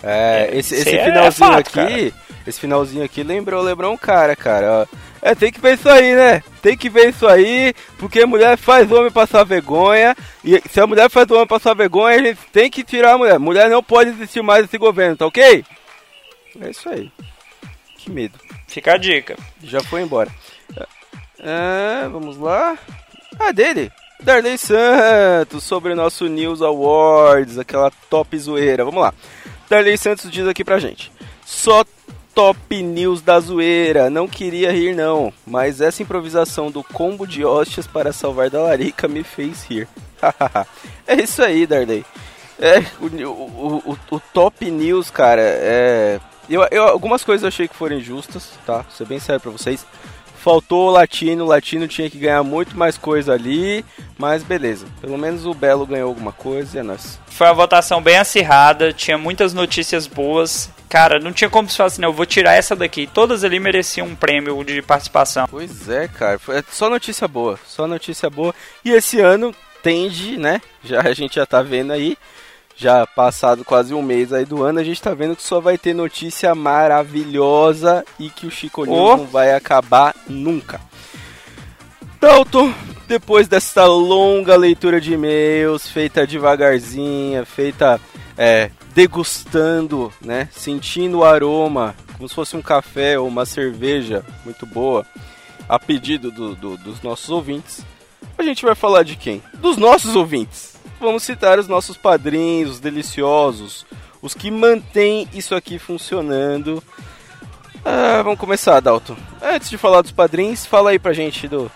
É, 0.02 0.50
esse, 0.52 0.74
esse 0.74 0.96
é 0.96 1.04
finalzinho 1.04 1.50
fato, 1.50 1.58
aqui, 1.58 2.10
cara. 2.10 2.12
esse 2.46 2.60
finalzinho 2.60 3.04
aqui 3.04 3.22
lembrou, 3.22 3.62
lembrou 3.62 3.92
um 3.92 3.96
cara, 3.96 4.36
cara. 4.36 4.86
É, 5.20 5.34
tem 5.34 5.50
que 5.50 5.60
ver 5.60 5.74
isso 5.74 5.88
aí, 5.88 6.14
né? 6.14 6.42
Tem 6.62 6.76
que 6.76 6.88
ver 6.88 7.08
isso 7.08 7.26
aí, 7.26 7.74
porque 7.98 8.24
mulher 8.24 8.56
faz 8.56 8.90
homem 8.92 9.10
passar 9.10 9.44
vergonha. 9.44 10.16
E 10.44 10.62
se 10.70 10.80
a 10.80 10.86
mulher 10.86 11.10
faz 11.10 11.28
o 11.30 11.34
homem 11.34 11.46
passar 11.46 11.74
vergonha, 11.74 12.16
a 12.16 12.22
gente 12.22 12.38
tem 12.52 12.70
que 12.70 12.84
tirar 12.84 13.14
a 13.14 13.18
mulher. 13.18 13.38
Mulher 13.38 13.68
não 13.68 13.82
pode 13.82 14.10
existir 14.10 14.42
mais 14.42 14.64
esse 14.64 14.78
governo, 14.78 15.16
tá 15.16 15.26
ok? 15.26 15.64
É 16.60 16.70
isso 16.70 16.88
aí. 16.88 17.10
Que 17.98 18.10
medo. 18.10 18.38
Fica 18.66 18.94
a 18.94 18.96
dica. 18.96 19.36
Já 19.62 19.80
foi 19.80 20.02
embora. 20.02 20.30
É, 21.38 22.08
vamos 22.08 22.36
lá. 22.36 22.76
Ah, 23.38 23.52
dele. 23.52 23.92
Darley 24.20 24.58
Santos, 24.58 25.62
sobre 25.62 25.92
o 25.92 25.96
nosso 25.96 26.26
News 26.26 26.60
Awards, 26.60 27.58
aquela 27.58 27.90
top 28.10 28.36
zoeira. 28.38 28.84
Vamos 28.84 29.00
lá. 29.00 29.14
Darley 29.68 29.96
Santos 29.96 30.30
diz 30.30 30.46
aqui 30.46 30.64
pra 30.64 30.80
gente. 30.80 31.12
Só 31.46 31.84
top 32.34 32.82
news 32.82 33.22
da 33.22 33.38
zoeira. 33.38 34.10
Não 34.10 34.26
queria 34.26 34.72
rir, 34.72 34.94
não. 34.94 35.32
Mas 35.46 35.80
essa 35.80 36.02
improvisação 36.02 36.70
do 36.70 36.82
combo 36.82 37.26
de 37.26 37.44
hóstias 37.44 37.86
para 37.86 38.12
salvar 38.12 38.50
da 38.50 38.60
Larica 38.60 39.06
me 39.06 39.22
fez 39.22 39.64
rir. 39.64 39.86
é 41.06 41.14
isso 41.14 41.42
aí, 41.42 41.66
Darley. 41.66 42.04
É, 42.58 42.80
o, 43.00 43.06
o, 43.06 43.92
o, 43.92 44.16
o 44.16 44.20
top 44.32 44.68
news, 44.68 45.10
cara, 45.10 45.42
é 45.42 46.18
eu, 46.54 46.66
eu, 46.70 46.84
algumas 46.84 47.22
coisas 47.24 47.42
eu 47.42 47.48
achei 47.48 47.68
que 47.68 47.74
foram 47.74 47.96
injustas, 47.96 48.50
tá? 48.66 48.82
Vou 48.82 48.90
ser 48.90 49.06
bem 49.06 49.18
sério 49.18 49.40
pra 49.40 49.50
vocês. 49.50 49.86
Faltou 50.36 50.88
o 50.88 50.90
Latino, 50.90 51.44
o 51.44 51.48
Latino 51.48 51.88
tinha 51.88 52.08
que 52.08 52.16
ganhar 52.16 52.42
muito 52.44 52.76
mais 52.76 52.96
coisa 52.96 53.32
ali, 53.32 53.84
mas 54.16 54.42
beleza. 54.42 54.86
Pelo 55.00 55.18
menos 55.18 55.44
o 55.44 55.52
Belo 55.52 55.84
ganhou 55.84 56.08
alguma 56.08 56.32
coisa 56.32 56.76
e 56.76 56.80
é 56.80 56.82
nóis. 56.82 57.18
Foi 57.26 57.46
uma 57.48 57.54
votação 57.54 58.00
bem 58.00 58.16
acirrada, 58.16 58.92
tinha 58.92 59.18
muitas 59.18 59.52
notícias 59.52 60.06
boas. 60.06 60.70
Cara, 60.88 61.18
não 61.18 61.32
tinha 61.32 61.50
como 61.50 61.68
se 61.68 61.76
falar 61.76 61.88
assim, 61.88 62.00
não, 62.00 62.10
eu 62.10 62.14
vou 62.14 62.24
tirar 62.24 62.54
essa 62.54 62.76
daqui. 62.76 63.06
Todas 63.06 63.42
ali 63.44 63.58
mereciam 63.58 64.06
um 64.06 64.14
prêmio 64.14 64.64
de 64.64 64.80
participação. 64.80 65.46
Pois 65.50 65.88
é, 65.88 66.08
cara. 66.08 66.38
Foi 66.38 66.62
só 66.70 66.88
notícia 66.88 67.26
boa, 67.26 67.58
só 67.66 67.86
notícia 67.86 68.30
boa. 68.30 68.54
E 68.84 68.92
esse 68.92 69.20
ano 69.20 69.54
tende, 69.82 70.38
né? 70.38 70.62
Já 70.84 71.02
a 71.02 71.12
gente 71.12 71.34
já 71.34 71.44
tá 71.44 71.62
vendo 71.62 71.92
aí 71.92 72.16
já 72.78 73.04
passado 73.04 73.64
quase 73.64 73.92
um 73.92 74.00
mês 74.00 74.32
aí 74.32 74.44
do 74.44 74.62
ano, 74.62 74.78
a 74.78 74.84
gente 74.84 75.02
tá 75.02 75.12
vendo 75.12 75.34
que 75.34 75.42
só 75.42 75.60
vai 75.60 75.76
ter 75.76 75.92
notícia 75.92 76.54
maravilhosa 76.54 78.04
e 78.20 78.30
que 78.30 78.46
o 78.46 78.50
Chico 78.50 78.82
oh. 78.82 79.16
não 79.16 79.26
vai 79.26 79.52
acabar 79.52 80.14
nunca. 80.28 80.80
Dalton, 82.20 82.72
depois 83.08 83.48
dessa 83.48 83.84
longa 83.84 84.56
leitura 84.56 85.00
de 85.00 85.14
e-mails, 85.14 85.88
feita 85.88 86.26
devagarzinha, 86.26 87.44
feita 87.44 88.00
é, 88.36 88.70
degustando, 88.94 90.12
né, 90.20 90.48
sentindo 90.52 91.18
o 91.18 91.24
aroma, 91.24 91.96
como 92.16 92.28
se 92.28 92.34
fosse 92.34 92.56
um 92.56 92.62
café 92.62 93.18
ou 93.18 93.26
uma 93.26 93.44
cerveja 93.44 94.24
muito 94.44 94.64
boa, 94.64 95.04
a 95.68 95.80
pedido 95.80 96.30
do, 96.30 96.54
do, 96.54 96.76
dos 96.76 97.02
nossos 97.02 97.28
ouvintes, 97.28 97.84
a 98.36 98.42
gente 98.44 98.64
vai 98.64 98.76
falar 98.76 99.02
de 99.02 99.16
quem? 99.16 99.42
Dos 99.54 99.76
nossos 99.76 100.14
ouvintes 100.14 100.77
vamos 101.00 101.22
citar 101.22 101.58
os 101.58 101.68
nossos 101.68 101.96
padrinhos, 101.96 102.72
os 102.72 102.80
deliciosos, 102.80 103.86
os 104.20 104.34
que 104.34 104.50
mantêm 104.50 105.28
isso 105.32 105.54
aqui 105.54 105.78
funcionando. 105.78 106.82
Ah, 107.84 108.22
vamos 108.22 108.38
começar, 108.38 108.80
Dalton. 108.80 109.16
Antes 109.40 109.70
de 109.70 109.78
falar 109.78 110.02
dos 110.02 110.12
padrinhos, 110.12 110.66
fala 110.66 110.90
aí 110.90 110.98
pra 110.98 111.12
gente 111.12 111.48
do. 111.48 111.70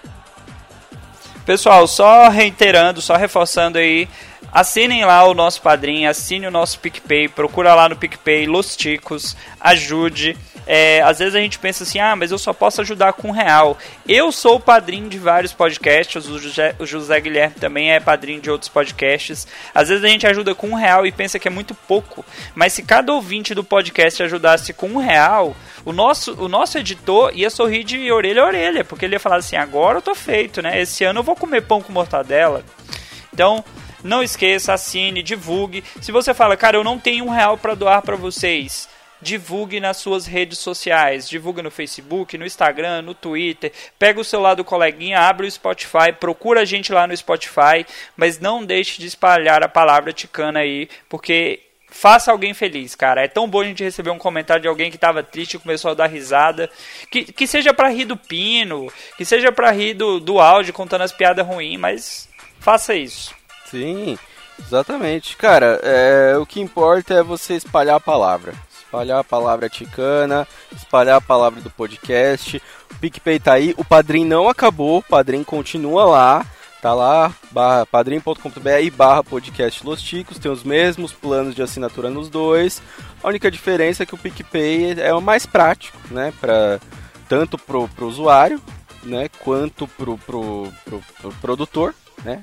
Pessoal, 1.47 1.87
só 1.89 2.29
reiterando, 2.29 3.01
só 3.01 3.17
reforçando 3.17 3.79
aí, 3.79 4.09
assinem 4.53 5.05
lá 5.05 5.25
o 5.25 5.35
nosso 5.35 5.61
padrinho, 5.61 6.09
assine 6.09 6.47
o 6.47 6.51
nosso 6.51 6.79
PicPay, 6.79 7.29
procura 7.29 7.75
lá 7.75 7.89
no 7.89 7.97
PicPay 7.97 8.47
Los 8.47 8.77
Ticos, 8.77 9.37
ajude. 9.61 10.37
É, 10.67 11.03
às 11.03 11.19
vezes 11.19 11.35
a 11.35 11.41
gente 11.41 11.59
pensa 11.59 11.85
assim, 11.85 11.99
ah, 11.99 12.15
mas 12.15 12.31
eu 12.31 12.39
só 12.39 12.53
posso 12.53 12.81
ajudar 12.81 13.13
com 13.15 13.29
um 13.29 13.33
real. 13.33 13.77
Eu 14.07 14.31
sou 14.31 14.61
padrinho 14.61 15.09
de 15.09 15.19
vários 15.19 15.53
podcasts, 15.53 16.29
o 16.29 16.39
José, 16.39 16.75
o 16.79 16.87
José 16.87 17.21
Guilherme 17.21 17.57
também 17.57 17.93
é 17.93 18.01
padrinho 18.01 18.41
de 18.41 18.51
outros 18.51 18.69
podcasts. 18.69 19.47
Às 19.75 19.89
vezes 19.89 20.05
a 20.05 20.09
gente 20.09 20.27
ajuda 20.27 20.55
com 20.55 20.69
um 20.69 20.75
real 20.75 21.07
e 21.07 21.13
pensa 21.13 21.39
que 21.39 21.49
é 21.49 21.51
muito 21.51 21.75
pouco, 21.75 22.25
mas 22.55 22.73
se 22.73 22.83
cada 22.83 23.13
ouvinte 23.13 23.55
do 23.55 23.65
podcast 23.65 24.23
ajudasse 24.23 24.73
com 24.73 24.89
um 24.89 24.99
real, 24.99 25.57
o 25.85 25.93
nosso, 25.93 26.35
o 26.35 26.49
nosso 26.49 26.79
editor 26.79 27.33
ia 27.35 27.51
sorrir 27.51 27.85
de 27.85 28.11
orelha 28.13 28.43
a 28.43 28.47
orelha, 28.47 28.85
porque 28.85 29.05
ele 29.05 29.17
ia 29.17 29.21
falar 29.21 29.37
assim, 29.37 29.57
agora 29.57 29.99
eu 29.99 30.03
tô 30.03 30.15
feito, 30.15 30.63
né? 30.63 30.81
Esse 30.81 31.05
ano 31.05 31.21
eu 31.21 31.25
vou 31.25 31.35
comer 31.35 31.63
pão 31.63 31.83
com 31.83 31.93
mortadela. 31.93 32.65
Então, 33.33 33.65
não 34.03 34.23
esqueça, 34.23 34.73
assine, 34.73 35.23
divulgue. 35.23 35.85
Se 36.01 36.13
você 36.13 36.35
fala, 36.35 36.57
cara, 36.57 36.77
eu 36.77 36.85
não 36.85 36.99
tenho 36.99 37.25
um 37.25 37.31
real 37.31 37.57
para 37.57 37.75
doar 37.75 38.03
para 38.03 38.17
vocês, 38.17 38.89
divulgue 39.23 39.81
nas 39.81 39.99
suas 39.99 40.27
redes 40.27 40.59
sociais, 40.59 41.29
divulgue 41.29 41.63
no 41.63 41.71
Facebook, 41.71 42.37
no 42.37 42.45
Instagram, 42.45 43.03
no 43.03 43.15
Twitter, 43.15 43.73
pega 43.99 44.21
o 44.21 44.25
celular 44.25 44.55
do 44.55 44.65
coleguinha, 44.65 45.21
abre 45.21 45.47
o 45.47 45.51
Spotify, 45.51 46.13
procura 46.19 46.63
a 46.63 46.65
gente 46.65 46.93
lá 46.93 47.07
no 47.07 47.17
Spotify, 47.17 47.87
mas 48.17 48.41
não 48.41 48.65
deixe 48.65 49.01
de 49.01 49.07
espalhar 49.07 49.63
a 49.63 49.69
palavra 49.69 50.13
ticana 50.13 50.61
aí, 50.61 50.89
porque 51.09 51.61
faça 51.93 52.33
alguém 52.33 52.55
feliz, 52.55 52.95
cara. 52.95 53.23
É 53.23 53.29
tão 53.29 53.47
bom 53.47 53.61
a 53.61 53.65
gente 53.65 53.85
receber 53.85 54.11
um 54.11 54.19
comentário 54.19 54.63
de 54.63 54.69
alguém 54.69 54.91
que 54.91 54.97
estava 54.97 55.23
triste 55.23 55.55
e 55.55 55.59
começou 55.59 55.91
a 55.91 55.95
dar 55.95 56.07
risada. 56.07 56.69
Que, 57.11 57.25
que 57.25 57.47
seja 57.47 57.73
para 57.73 57.91
rir 57.91 58.07
do 58.07 58.17
pino, 58.17 58.91
que 59.17 59.25
seja 59.25 59.53
para 59.53 59.71
rir 59.71 59.95
do, 59.95 60.19
do 60.19 60.41
áudio 60.41 60.73
contando 60.73 61.03
as 61.03 61.13
piadas 61.13 61.47
ruins, 61.47 61.79
mas 61.79 62.29
faça 62.59 62.95
isso. 62.95 63.35
Sim, 63.67 64.19
exatamente. 64.59 65.37
Cara, 65.37 65.79
é, 65.83 66.37
o 66.39 66.47
que 66.47 66.61
importa 66.61 67.15
é 67.15 67.23
você 67.23 67.55
espalhar 67.55 67.97
a 67.97 68.01
palavra. 68.01 68.55
Espalhar 68.93 69.21
a 69.21 69.25
palavra 69.25 69.71
ticana, 69.71 70.47
espalhar 70.71 71.17
a 71.17 71.21
palavra 71.21 71.63
do 71.63 71.71
podcast. 71.71 72.61
O 72.91 72.95
PicPay 72.97 73.41
tá 73.41 73.55
aí, 73.55 73.75
o 73.79 73.85
Padrim 73.85 74.23
não 74.23 74.51
acabou, 74.51 74.99
o 74.99 75.03
Padrim 75.03 75.43
continua 75.43 76.05
lá. 76.05 76.47
Tá 76.83 76.93
lá, 76.93 77.33
barra, 77.51 77.87
padrim.com.br 77.87 78.95
barra 78.95 79.25
podcast 79.25 79.87
Los 79.87 80.03
Ticos, 80.03 80.39
tem 80.39 80.51
os 80.51 80.63
mesmos 80.63 81.11
planos 81.11 81.55
de 81.55 81.63
assinatura 81.63 82.11
nos 82.11 82.29
dois. 82.29 82.83
A 83.23 83.29
única 83.29 83.51
diferença 83.51 84.03
é 84.03 84.07
que 84.07 84.15
o 84.15 84.19
PicPay 84.19 85.01
é 85.01 85.15
o 85.15 85.23
mais 85.23 85.47
prático, 85.47 85.97
né? 86.11 86.31
Pra, 86.39 86.79
tanto 87.31 87.57
pro, 87.57 87.89
pro 87.89 88.09
usuário, 88.09 88.61
né? 89.05 89.31
Quanto 89.43 89.89
pro, 89.89 90.19
pro, 90.19 90.71
pro, 90.85 91.03
pro 91.19 91.33
produtor, 91.41 91.95
né? 92.23 92.43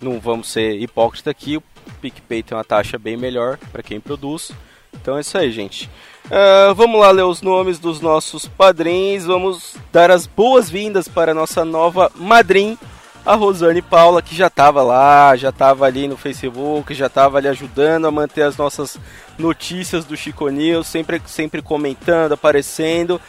Não 0.00 0.20
vamos 0.20 0.48
ser 0.48 0.80
hipócritas 0.80 1.32
aqui, 1.32 1.56
o 1.56 1.62
PicPay 2.00 2.44
tem 2.44 2.56
uma 2.56 2.62
taxa 2.62 2.96
bem 2.98 3.16
melhor 3.16 3.58
para 3.72 3.82
quem 3.82 3.98
produz. 3.98 4.52
Então 4.92 5.16
é 5.16 5.20
isso 5.20 5.36
aí, 5.36 5.50
gente. 5.50 5.90
Uh, 6.26 6.74
vamos 6.74 7.00
lá 7.00 7.10
ler 7.10 7.22
os 7.22 7.40
nomes 7.40 7.78
dos 7.78 8.00
nossos 8.00 8.46
padrinhos. 8.46 9.24
Vamos 9.24 9.76
dar 9.90 10.10
as 10.10 10.26
boas-vindas 10.26 11.08
para 11.08 11.32
a 11.32 11.34
nossa 11.34 11.64
nova 11.64 12.12
madrinha, 12.14 12.76
a 13.24 13.34
Rosane 13.34 13.80
Paula, 13.80 14.20
que 14.20 14.34
já 14.34 14.48
estava 14.48 14.82
lá, 14.82 15.34
já 15.36 15.48
estava 15.48 15.86
ali 15.86 16.06
no 16.06 16.16
Facebook, 16.16 16.92
já 16.92 17.06
estava 17.06 17.38
ali 17.38 17.48
ajudando 17.48 18.06
a 18.06 18.10
manter 18.10 18.42
as 18.42 18.56
nossas 18.56 18.98
notícias 19.38 20.04
do 20.04 20.16
Chico 20.16 20.48
News, 20.48 20.86
sempre, 20.86 21.20
sempre 21.26 21.62
comentando, 21.62 22.32
aparecendo. 22.32 23.20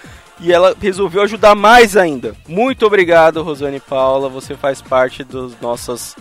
E 0.42 0.54
ela 0.54 0.74
resolveu 0.82 1.22
ajudar 1.24 1.54
mais 1.54 1.98
ainda. 1.98 2.34
Muito 2.48 2.86
obrigado, 2.86 3.44
Rosane 3.44 3.80
Paula. 3.80 4.30
Você 4.30 4.56
faz 4.56 4.82
parte 4.82 5.24
das 5.24 5.60
nossas 5.60 6.16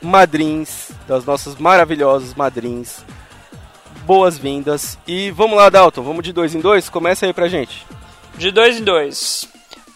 madrinhas, 0.00 0.90
das 1.06 1.24
nossas 1.24 1.56
maravilhosas 1.56 2.34
madrinhas. 2.34 3.04
Boas-vindas. 4.06 4.96
E 5.04 5.32
vamos 5.32 5.56
lá, 5.56 5.68
Dalton, 5.68 6.00
vamos 6.00 6.22
de 6.22 6.32
dois 6.32 6.54
em 6.54 6.60
dois? 6.60 6.88
Começa 6.88 7.26
aí 7.26 7.32
pra 7.32 7.48
gente. 7.48 7.84
De 8.38 8.52
dois 8.52 8.78
em 8.78 8.84
dois. 8.84 9.48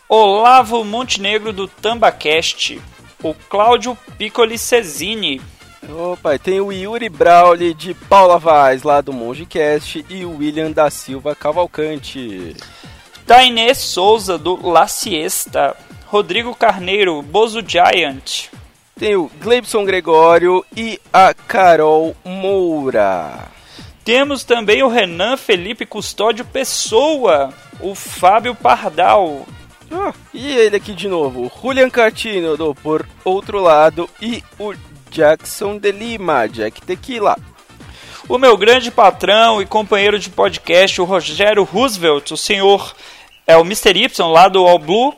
Olavo 0.08 0.84
Montenegro 0.84 1.52
do 1.52 1.68
Tambacast. 1.68 2.80
O 3.22 3.32
Cláudio 3.32 3.96
Piccoli 4.18 4.58
Cesini. 4.58 5.40
Opa, 5.88 6.36
tem 6.38 6.60
o 6.60 6.72
Yuri 6.72 7.08
Brauli 7.08 7.72
de 7.72 7.94
Paula 7.94 8.36
Vaz, 8.36 8.82
lá 8.82 9.00
do 9.00 9.12
Mongecast, 9.12 10.04
e 10.10 10.24
o 10.24 10.38
William 10.38 10.72
da 10.72 10.90
Silva 10.90 11.34
Cavalcante. 11.34 12.56
Tainê 13.24 13.72
Souza 13.74 14.36
do 14.36 14.68
La 14.68 14.88
Siesta. 14.88 15.76
Rodrigo 16.06 16.52
Carneiro, 16.52 17.22
Bozo 17.22 17.62
Giant. 17.64 18.48
Tem 18.98 19.14
o 19.14 19.30
Gleibson 19.40 19.84
Gregório 19.84 20.66
e 20.76 21.00
a 21.12 21.32
Carol 21.32 22.16
Moura. 22.24 23.59
Temos 24.10 24.42
também 24.42 24.82
o 24.82 24.88
Renan 24.88 25.36
Felipe 25.36 25.86
Custódio 25.86 26.44
Pessoa, 26.44 27.54
o 27.78 27.94
Fábio 27.94 28.56
Pardal. 28.56 29.46
Ah, 29.88 30.12
e 30.34 30.50
ele 30.50 30.74
aqui 30.74 30.94
de 30.94 31.06
novo, 31.06 31.42
o 31.42 31.60
Julian 31.62 31.88
Catino 31.88 32.56
do 32.56 32.74
Por 32.74 33.06
Outro 33.24 33.60
Lado 33.60 34.10
e 34.20 34.42
o 34.58 34.74
Jackson 35.12 35.78
de 35.78 35.92
Lima, 35.92 36.48
Jack 36.48 36.82
Tequila. 36.82 37.36
O 38.28 38.36
meu 38.36 38.56
grande 38.56 38.90
patrão 38.90 39.62
e 39.62 39.64
companheiro 39.64 40.18
de 40.18 40.28
podcast, 40.28 41.00
o 41.00 41.04
Rogério 41.04 41.62
Roosevelt, 41.62 42.32
o 42.32 42.36
senhor 42.36 42.92
é 43.46 43.56
o 43.56 43.60
Mr. 43.60 43.96
Y 43.96 44.28
lá 44.28 44.48
do 44.48 44.66
All 44.66 44.80
Blue. 44.80 45.14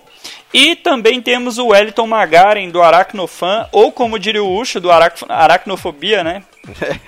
E 0.52 0.76
também 0.76 1.22
temos 1.22 1.56
o 1.56 1.68
Wellington 1.68 2.06
Magaren 2.06 2.68
do 2.68 2.82
Aracnofan, 2.82 3.66
ou 3.72 3.90
como 3.90 4.18
diria 4.18 4.44
o 4.44 4.54
Ucho, 4.54 4.78
do 4.78 4.90
Arac 4.90 5.24
Aracnofobia, 5.30 6.22
né? 6.22 6.42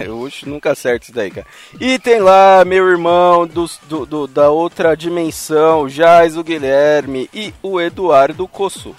É, 0.01 0.09
o 0.09 0.19
Ucho 0.21 0.49
nunca 0.49 0.73
acerta 0.73 1.05
isso 1.05 1.15
daí, 1.15 1.31
cara. 1.31 1.47
E 1.81 1.99
tem 1.99 2.19
lá 2.19 2.65
meu 2.65 2.89
irmão 2.89 3.47
do, 3.47 3.71
do, 3.89 4.07
do 4.07 4.27
da 4.27 4.51
outra 4.51 4.97
dimensão, 4.97 5.89
Jais, 5.89 6.37
o 6.37 6.43
Guilherme 6.43 7.29
e 7.33 7.55
o 7.63 7.81
Eduardo 7.81 8.47
Cosso. 8.49 8.95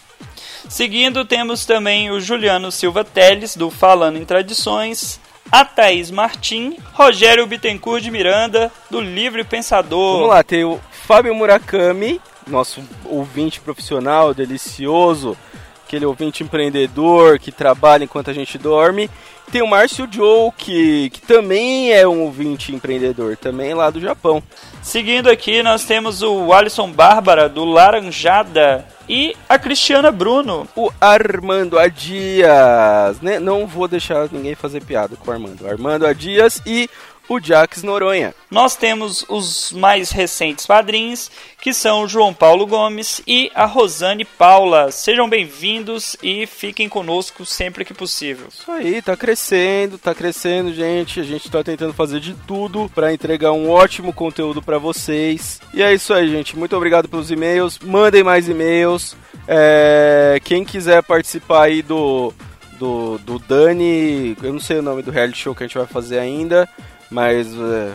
Seguindo, 0.69 1.25
temos 1.25 1.65
também 1.65 2.09
o 2.09 2.19
Juliano 2.19 2.71
Silva 2.71 3.03
Teles, 3.03 3.55
do 3.55 3.69
Falando 3.69 4.17
em 4.17 4.25
Tradições, 4.25 5.19
a 5.51 5.63
Thaís 5.63 6.09
Martim, 6.09 6.77
Rogério 6.93 7.45
Bittencourt 7.45 8.01
de 8.01 8.09
Miranda, 8.09 8.71
do 8.89 8.99
Livre 8.99 9.43
Pensador. 9.43 10.13
Vamos 10.13 10.29
lá, 10.29 10.43
tem 10.43 10.63
o 10.63 10.79
Fábio 10.91 11.35
Murakami, 11.35 12.19
nosso 12.47 12.81
ouvinte 13.05 13.59
profissional, 13.59 14.33
delicioso, 14.33 15.37
aquele 15.85 16.05
ouvinte 16.05 16.43
empreendedor 16.43 17.39
que 17.39 17.51
trabalha 17.51 18.03
enquanto 18.03 18.29
a 18.29 18.33
gente 18.33 18.57
dorme. 18.57 19.09
Tem 19.51 19.61
o 19.61 19.67
Márcio 19.67 20.07
Joe, 20.11 20.51
que, 20.57 21.11
que 21.11 21.21
também 21.21 21.93
é 21.93 22.07
um 22.07 22.23
ouvinte 22.23 22.73
empreendedor, 22.73 23.37
também 23.37 23.75
lá 23.75 23.91
do 23.91 24.01
Japão. 24.01 24.41
Seguindo 24.81 25.29
aqui, 25.29 25.61
nós 25.61 25.85
temos 25.85 26.23
o 26.23 26.51
Alisson 26.51 26.91
Bárbara, 26.91 27.47
do 27.47 27.63
Laranjada, 27.63 28.83
e 29.07 29.35
a 29.47 29.59
Cristiana 29.59 30.11
Bruno. 30.11 30.67
O 30.75 30.91
Armando 30.99 31.77
Adias, 31.77 33.21
né? 33.21 33.39
Não 33.39 33.67
vou 33.67 33.87
deixar 33.87 34.27
ninguém 34.31 34.55
fazer 34.55 34.83
piada 34.83 35.15
com 35.15 35.29
o 35.29 35.33
Armando. 35.33 35.67
Armando 35.67 36.07
Adias 36.07 36.59
e 36.65 36.89
o 37.27 37.39
Jax 37.39 37.83
Noronha. 37.83 38.33
Nós 38.49 38.75
temos 38.75 39.25
os 39.27 39.71
mais 39.71 40.11
recentes 40.11 40.65
padrinhos, 40.65 41.29
que 41.61 41.73
são 41.73 42.03
o 42.03 42.07
João 42.07 42.33
Paulo 42.33 42.65
Gomes 42.65 43.21
e 43.27 43.51
a 43.53 43.65
Rosane 43.65 44.25
Paula. 44.25 44.91
Sejam 44.91 45.27
bem-vindos 45.27 46.15
e 46.21 46.45
fiquem 46.45 46.87
conosco 46.87 47.45
sempre 47.45 47.83
que 47.83 47.93
possível. 47.93 48.47
Isso 48.49 48.71
aí, 48.71 49.01
tá 49.01 49.17
crescendo, 49.17 49.97
tá 49.97 50.13
crescendo, 50.13 50.73
gente. 50.73 51.19
A 51.19 51.23
gente 51.23 51.49
tá 51.49 51.63
tentando 51.63 51.93
fazer 51.93 52.19
de 52.19 52.33
tudo 52.47 52.89
para 52.93 53.13
entregar 53.13 53.51
um 53.51 53.69
ótimo 53.69 54.13
conteúdo 54.13 54.61
para 54.61 54.77
vocês. 54.77 55.59
E 55.73 55.81
é 55.81 55.93
isso 55.93 56.13
aí, 56.13 56.29
gente. 56.29 56.57
Muito 56.57 56.75
obrigado 56.75 57.09
pelos 57.09 57.31
e-mails. 57.31 57.79
Mandem 57.79 58.23
mais 58.23 58.47
e-mails. 58.47 59.15
É... 59.47 60.39
Quem 60.43 60.63
quiser 60.63 61.03
participar 61.03 61.63
aí 61.63 61.81
do 61.81 62.33
do, 62.77 63.17
do 63.19 63.39
Dani, 63.39 64.35
eu 64.41 64.53
não 64.53 64.59
sei 64.59 64.79
o 64.79 64.81
nome 64.81 65.01
do 65.01 65.11
reality 65.11 65.37
show 65.37 65.55
que 65.55 65.63
a 65.63 65.67
gente 65.67 65.77
vai 65.77 65.87
fazer 65.87 66.19
ainda, 66.19 66.67
mas 67.09 67.47
é, 67.47 67.91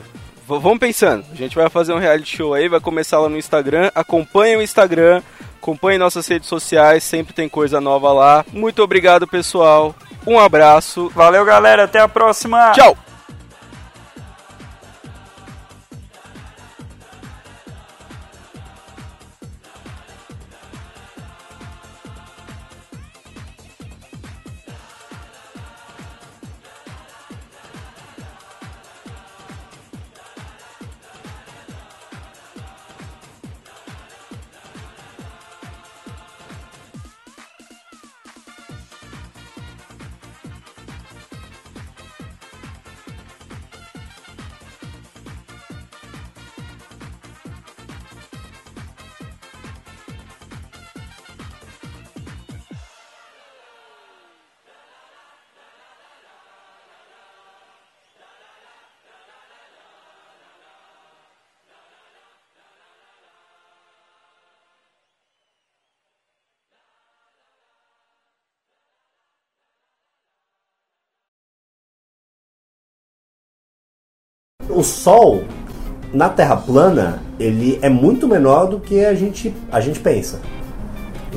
vamos 0.47 0.79
pensando. 0.79 1.25
A 1.33 1.35
gente 1.35 1.55
vai 1.55 1.69
fazer 1.69 1.93
um 1.93 1.99
reality 1.99 2.37
show 2.37 2.55
aí, 2.55 2.69
vai 2.69 2.81
começar 2.81 3.19
lá 3.19 3.29
no 3.29 3.39
Instagram. 3.39 3.91
Acompanhe 3.95 4.57
o 4.57 4.63
Instagram, 4.63 5.23
acompanhe 5.61 5.99
nossas 5.99 6.27
redes 6.27 6.49
sociais, 6.49 7.05
sempre 7.05 7.33
tem 7.35 7.49
coisa 7.49 7.81
nova 7.81 8.13
lá. 8.13 8.45
Muito 8.53 8.83
obrigado, 8.83 9.27
pessoal. 9.27 9.95
Um 10.27 10.39
abraço. 10.39 11.11
Valeu, 11.15 11.45
galera. 11.45 11.85
Até 11.85 12.01
a 12.01 12.09
próxima. 12.09 12.73
Tchau. 12.73 12.97
O 74.81 74.83
Sol, 74.83 75.43
na 76.13 76.31
Terra 76.31 76.57
plana, 76.57 77.21
ele 77.39 77.79
é 77.83 77.91
muito 77.91 78.27
menor 78.27 78.67
do 78.67 78.81
que 78.81 79.05
a 79.05 79.13
gente, 79.15 79.55
a 79.71 79.79
gente 79.79 80.01
pensa. 80.01 80.41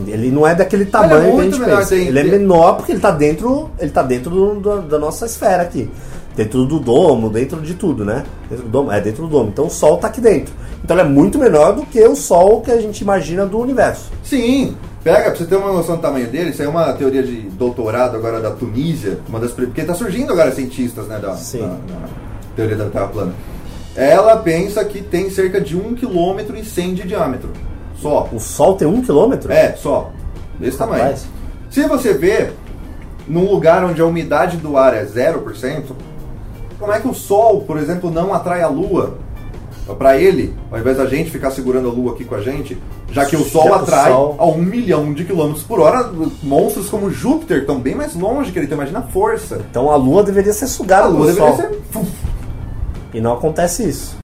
Ele 0.07 0.31
não 0.31 0.47
é 0.47 0.55
daquele 0.55 0.85
tamanho 0.85 1.35
que 1.35 1.41
a 1.41 1.43
gente 1.43 1.59
pensa. 1.59 1.93
ele 1.95 2.19
é 2.19 2.23
menor 2.23 2.77
porque 2.77 2.93
ele 2.93 2.99
está 2.99 3.11
dentro, 3.11 3.69
ele 3.77 3.91
tá 3.91 4.01
dentro 4.01 4.31
do- 4.31 4.55
do- 4.61 4.81
da 4.83 4.97
nossa 4.97 5.25
esfera 5.25 5.61
aqui. 5.61 5.89
Dentro 6.37 6.65
do 6.65 6.79
domo, 6.79 7.29
dentro 7.29 7.59
de 7.61 7.73
tudo, 7.75 8.03
né? 8.05 8.23
Dentro 8.49 8.65
do 8.65 8.71
domo, 8.71 8.91
é 8.91 8.99
dentro 9.01 9.23
do 9.23 9.29
domo. 9.29 9.49
Então 9.49 9.67
o 9.67 9.69
Sol 9.69 9.95
está 9.97 10.07
aqui 10.07 10.21
dentro. 10.21 10.53
Então 10.83 10.97
ele 10.97 11.05
é 11.05 11.09
muito 11.09 11.37
menor 11.37 11.73
do 11.73 11.85
que 11.85 12.01
o 12.07 12.15
Sol 12.15 12.61
que 12.61 12.71
a 12.71 12.79
gente 12.81 13.01
imagina 13.01 13.45
do 13.45 13.59
universo. 13.59 14.09
Sim, 14.23 14.75
pega, 15.03 15.29
pra 15.29 15.35
você 15.35 15.45
ter 15.45 15.57
uma 15.57 15.71
noção 15.73 15.97
do 15.97 16.01
tamanho 16.01 16.27
dele, 16.27 16.51
isso 16.51 16.61
aí 16.61 16.67
é 16.67 16.71
uma 16.71 16.93
teoria 16.93 17.21
de 17.21 17.41
doutorado 17.51 18.15
agora 18.15 18.39
da 18.39 18.51
Tunísia, 18.51 19.19
uma 19.27 19.39
das 19.39 19.51
porque 19.51 19.83
tá 19.83 19.93
surgindo 19.93 20.31
agora 20.31 20.49
cientistas, 20.53 21.05
né, 21.07 21.19
da, 21.19 21.35
Sim. 21.35 21.59
da- 21.59 21.67
da 21.67 22.23
teoria 22.55 22.75
da 22.75 22.85
Terra 22.89 23.07
plana. 23.07 23.33
Ela 23.95 24.37
pensa 24.37 24.83
que 24.83 25.01
tem 25.01 25.29
cerca 25.29 25.61
de 25.61 25.77
1 25.77 25.95
km 25.95 26.55
e 26.55 26.65
100 26.65 26.93
de 26.95 27.03
diâmetro. 27.07 27.49
Só. 28.01 28.27
O 28.31 28.39
Sol 28.39 28.75
tem 28.75 28.87
um 28.87 29.01
quilômetro? 29.01 29.51
É, 29.51 29.73
só. 29.73 30.11
Desse 30.59 30.77
tamanho. 30.77 31.03
Rapaz. 31.03 31.25
Se 31.69 31.83
você 31.87 32.13
vê 32.13 32.49
num 33.27 33.49
lugar 33.49 33.83
onde 33.83 34.01
a 34.01 34.05
umidade 34.05 34.57
do 34.57 34.77
ar 34.77 34.93
é 34.95 35.05
0%, 35.05 35.83
como 36.79 36.91
é 36.91 36.99
que 36.99 37.07
o 37.07 37.13
Sol, 37.13 37.61
por 37.61 37.77
exemplo, 37.77 38.09
não 38.11 38.33
atrai 38.33 38.61
a 38.61 38.67
Lua 38.67 39.15
para 39.97 40.17
ele, 40.17 40.53
ao 40.71 40.79
invés 40.79 40.97
da 40.97 41.05
gente 41.05 41.29
ficar 41.29 41.51
segurando 41.51 41.89
a 41.89 41.91
Lua 41.91 42.13
aqui 42.13 42.23
com 42.25 42.35
a 42.35 42.41
gente, 42.41 42.77
já 43.11 43.25
que 43.25 43.35
o 43.35 43.43
Sol 43.43 43.63
Já 43.63 43.69
que 43.69 43.75
o 43.75 43.81
atrai 43.81 44.11
Sol- 44.11 44.35
a 44.39 44.45
um 44.47 44.57
milhão 44.57 45.13
de 45.13 45.23
quilômetros 45.23 45.63
por 45.63 45.79
hora, 45.79 46.09
monstros 46.41 46.89
como 46.89 47.11
Júpiter 47.11 47.59
estão 47.59 47.79
bem 47.79 47.93
mais 47.93 48.15
longe 48.15 48.51
que 48.51 48.57
ele, 48.59 48.65
então 48.65 48.77
imagina 48.77 48.99
a 48.99 49.03
força. 49.03 49.61
Então 49.69 49.91
a 49.91 49.95
Lua 49.95 50.23
deveria 50.23 50.53
ser 50.53 50.67
sugada 50.67 51.05
A 51.05 51.07
Lua 51.09 51.25
pelo 51.27 51.35
deveria 51.35 51.55
Sol. 51.91 52.01
ser... 52.01 52.03
E 53.13 53.21
não 53.21 53.33
acontece 53.33 53.87
isso. 53.87 54.17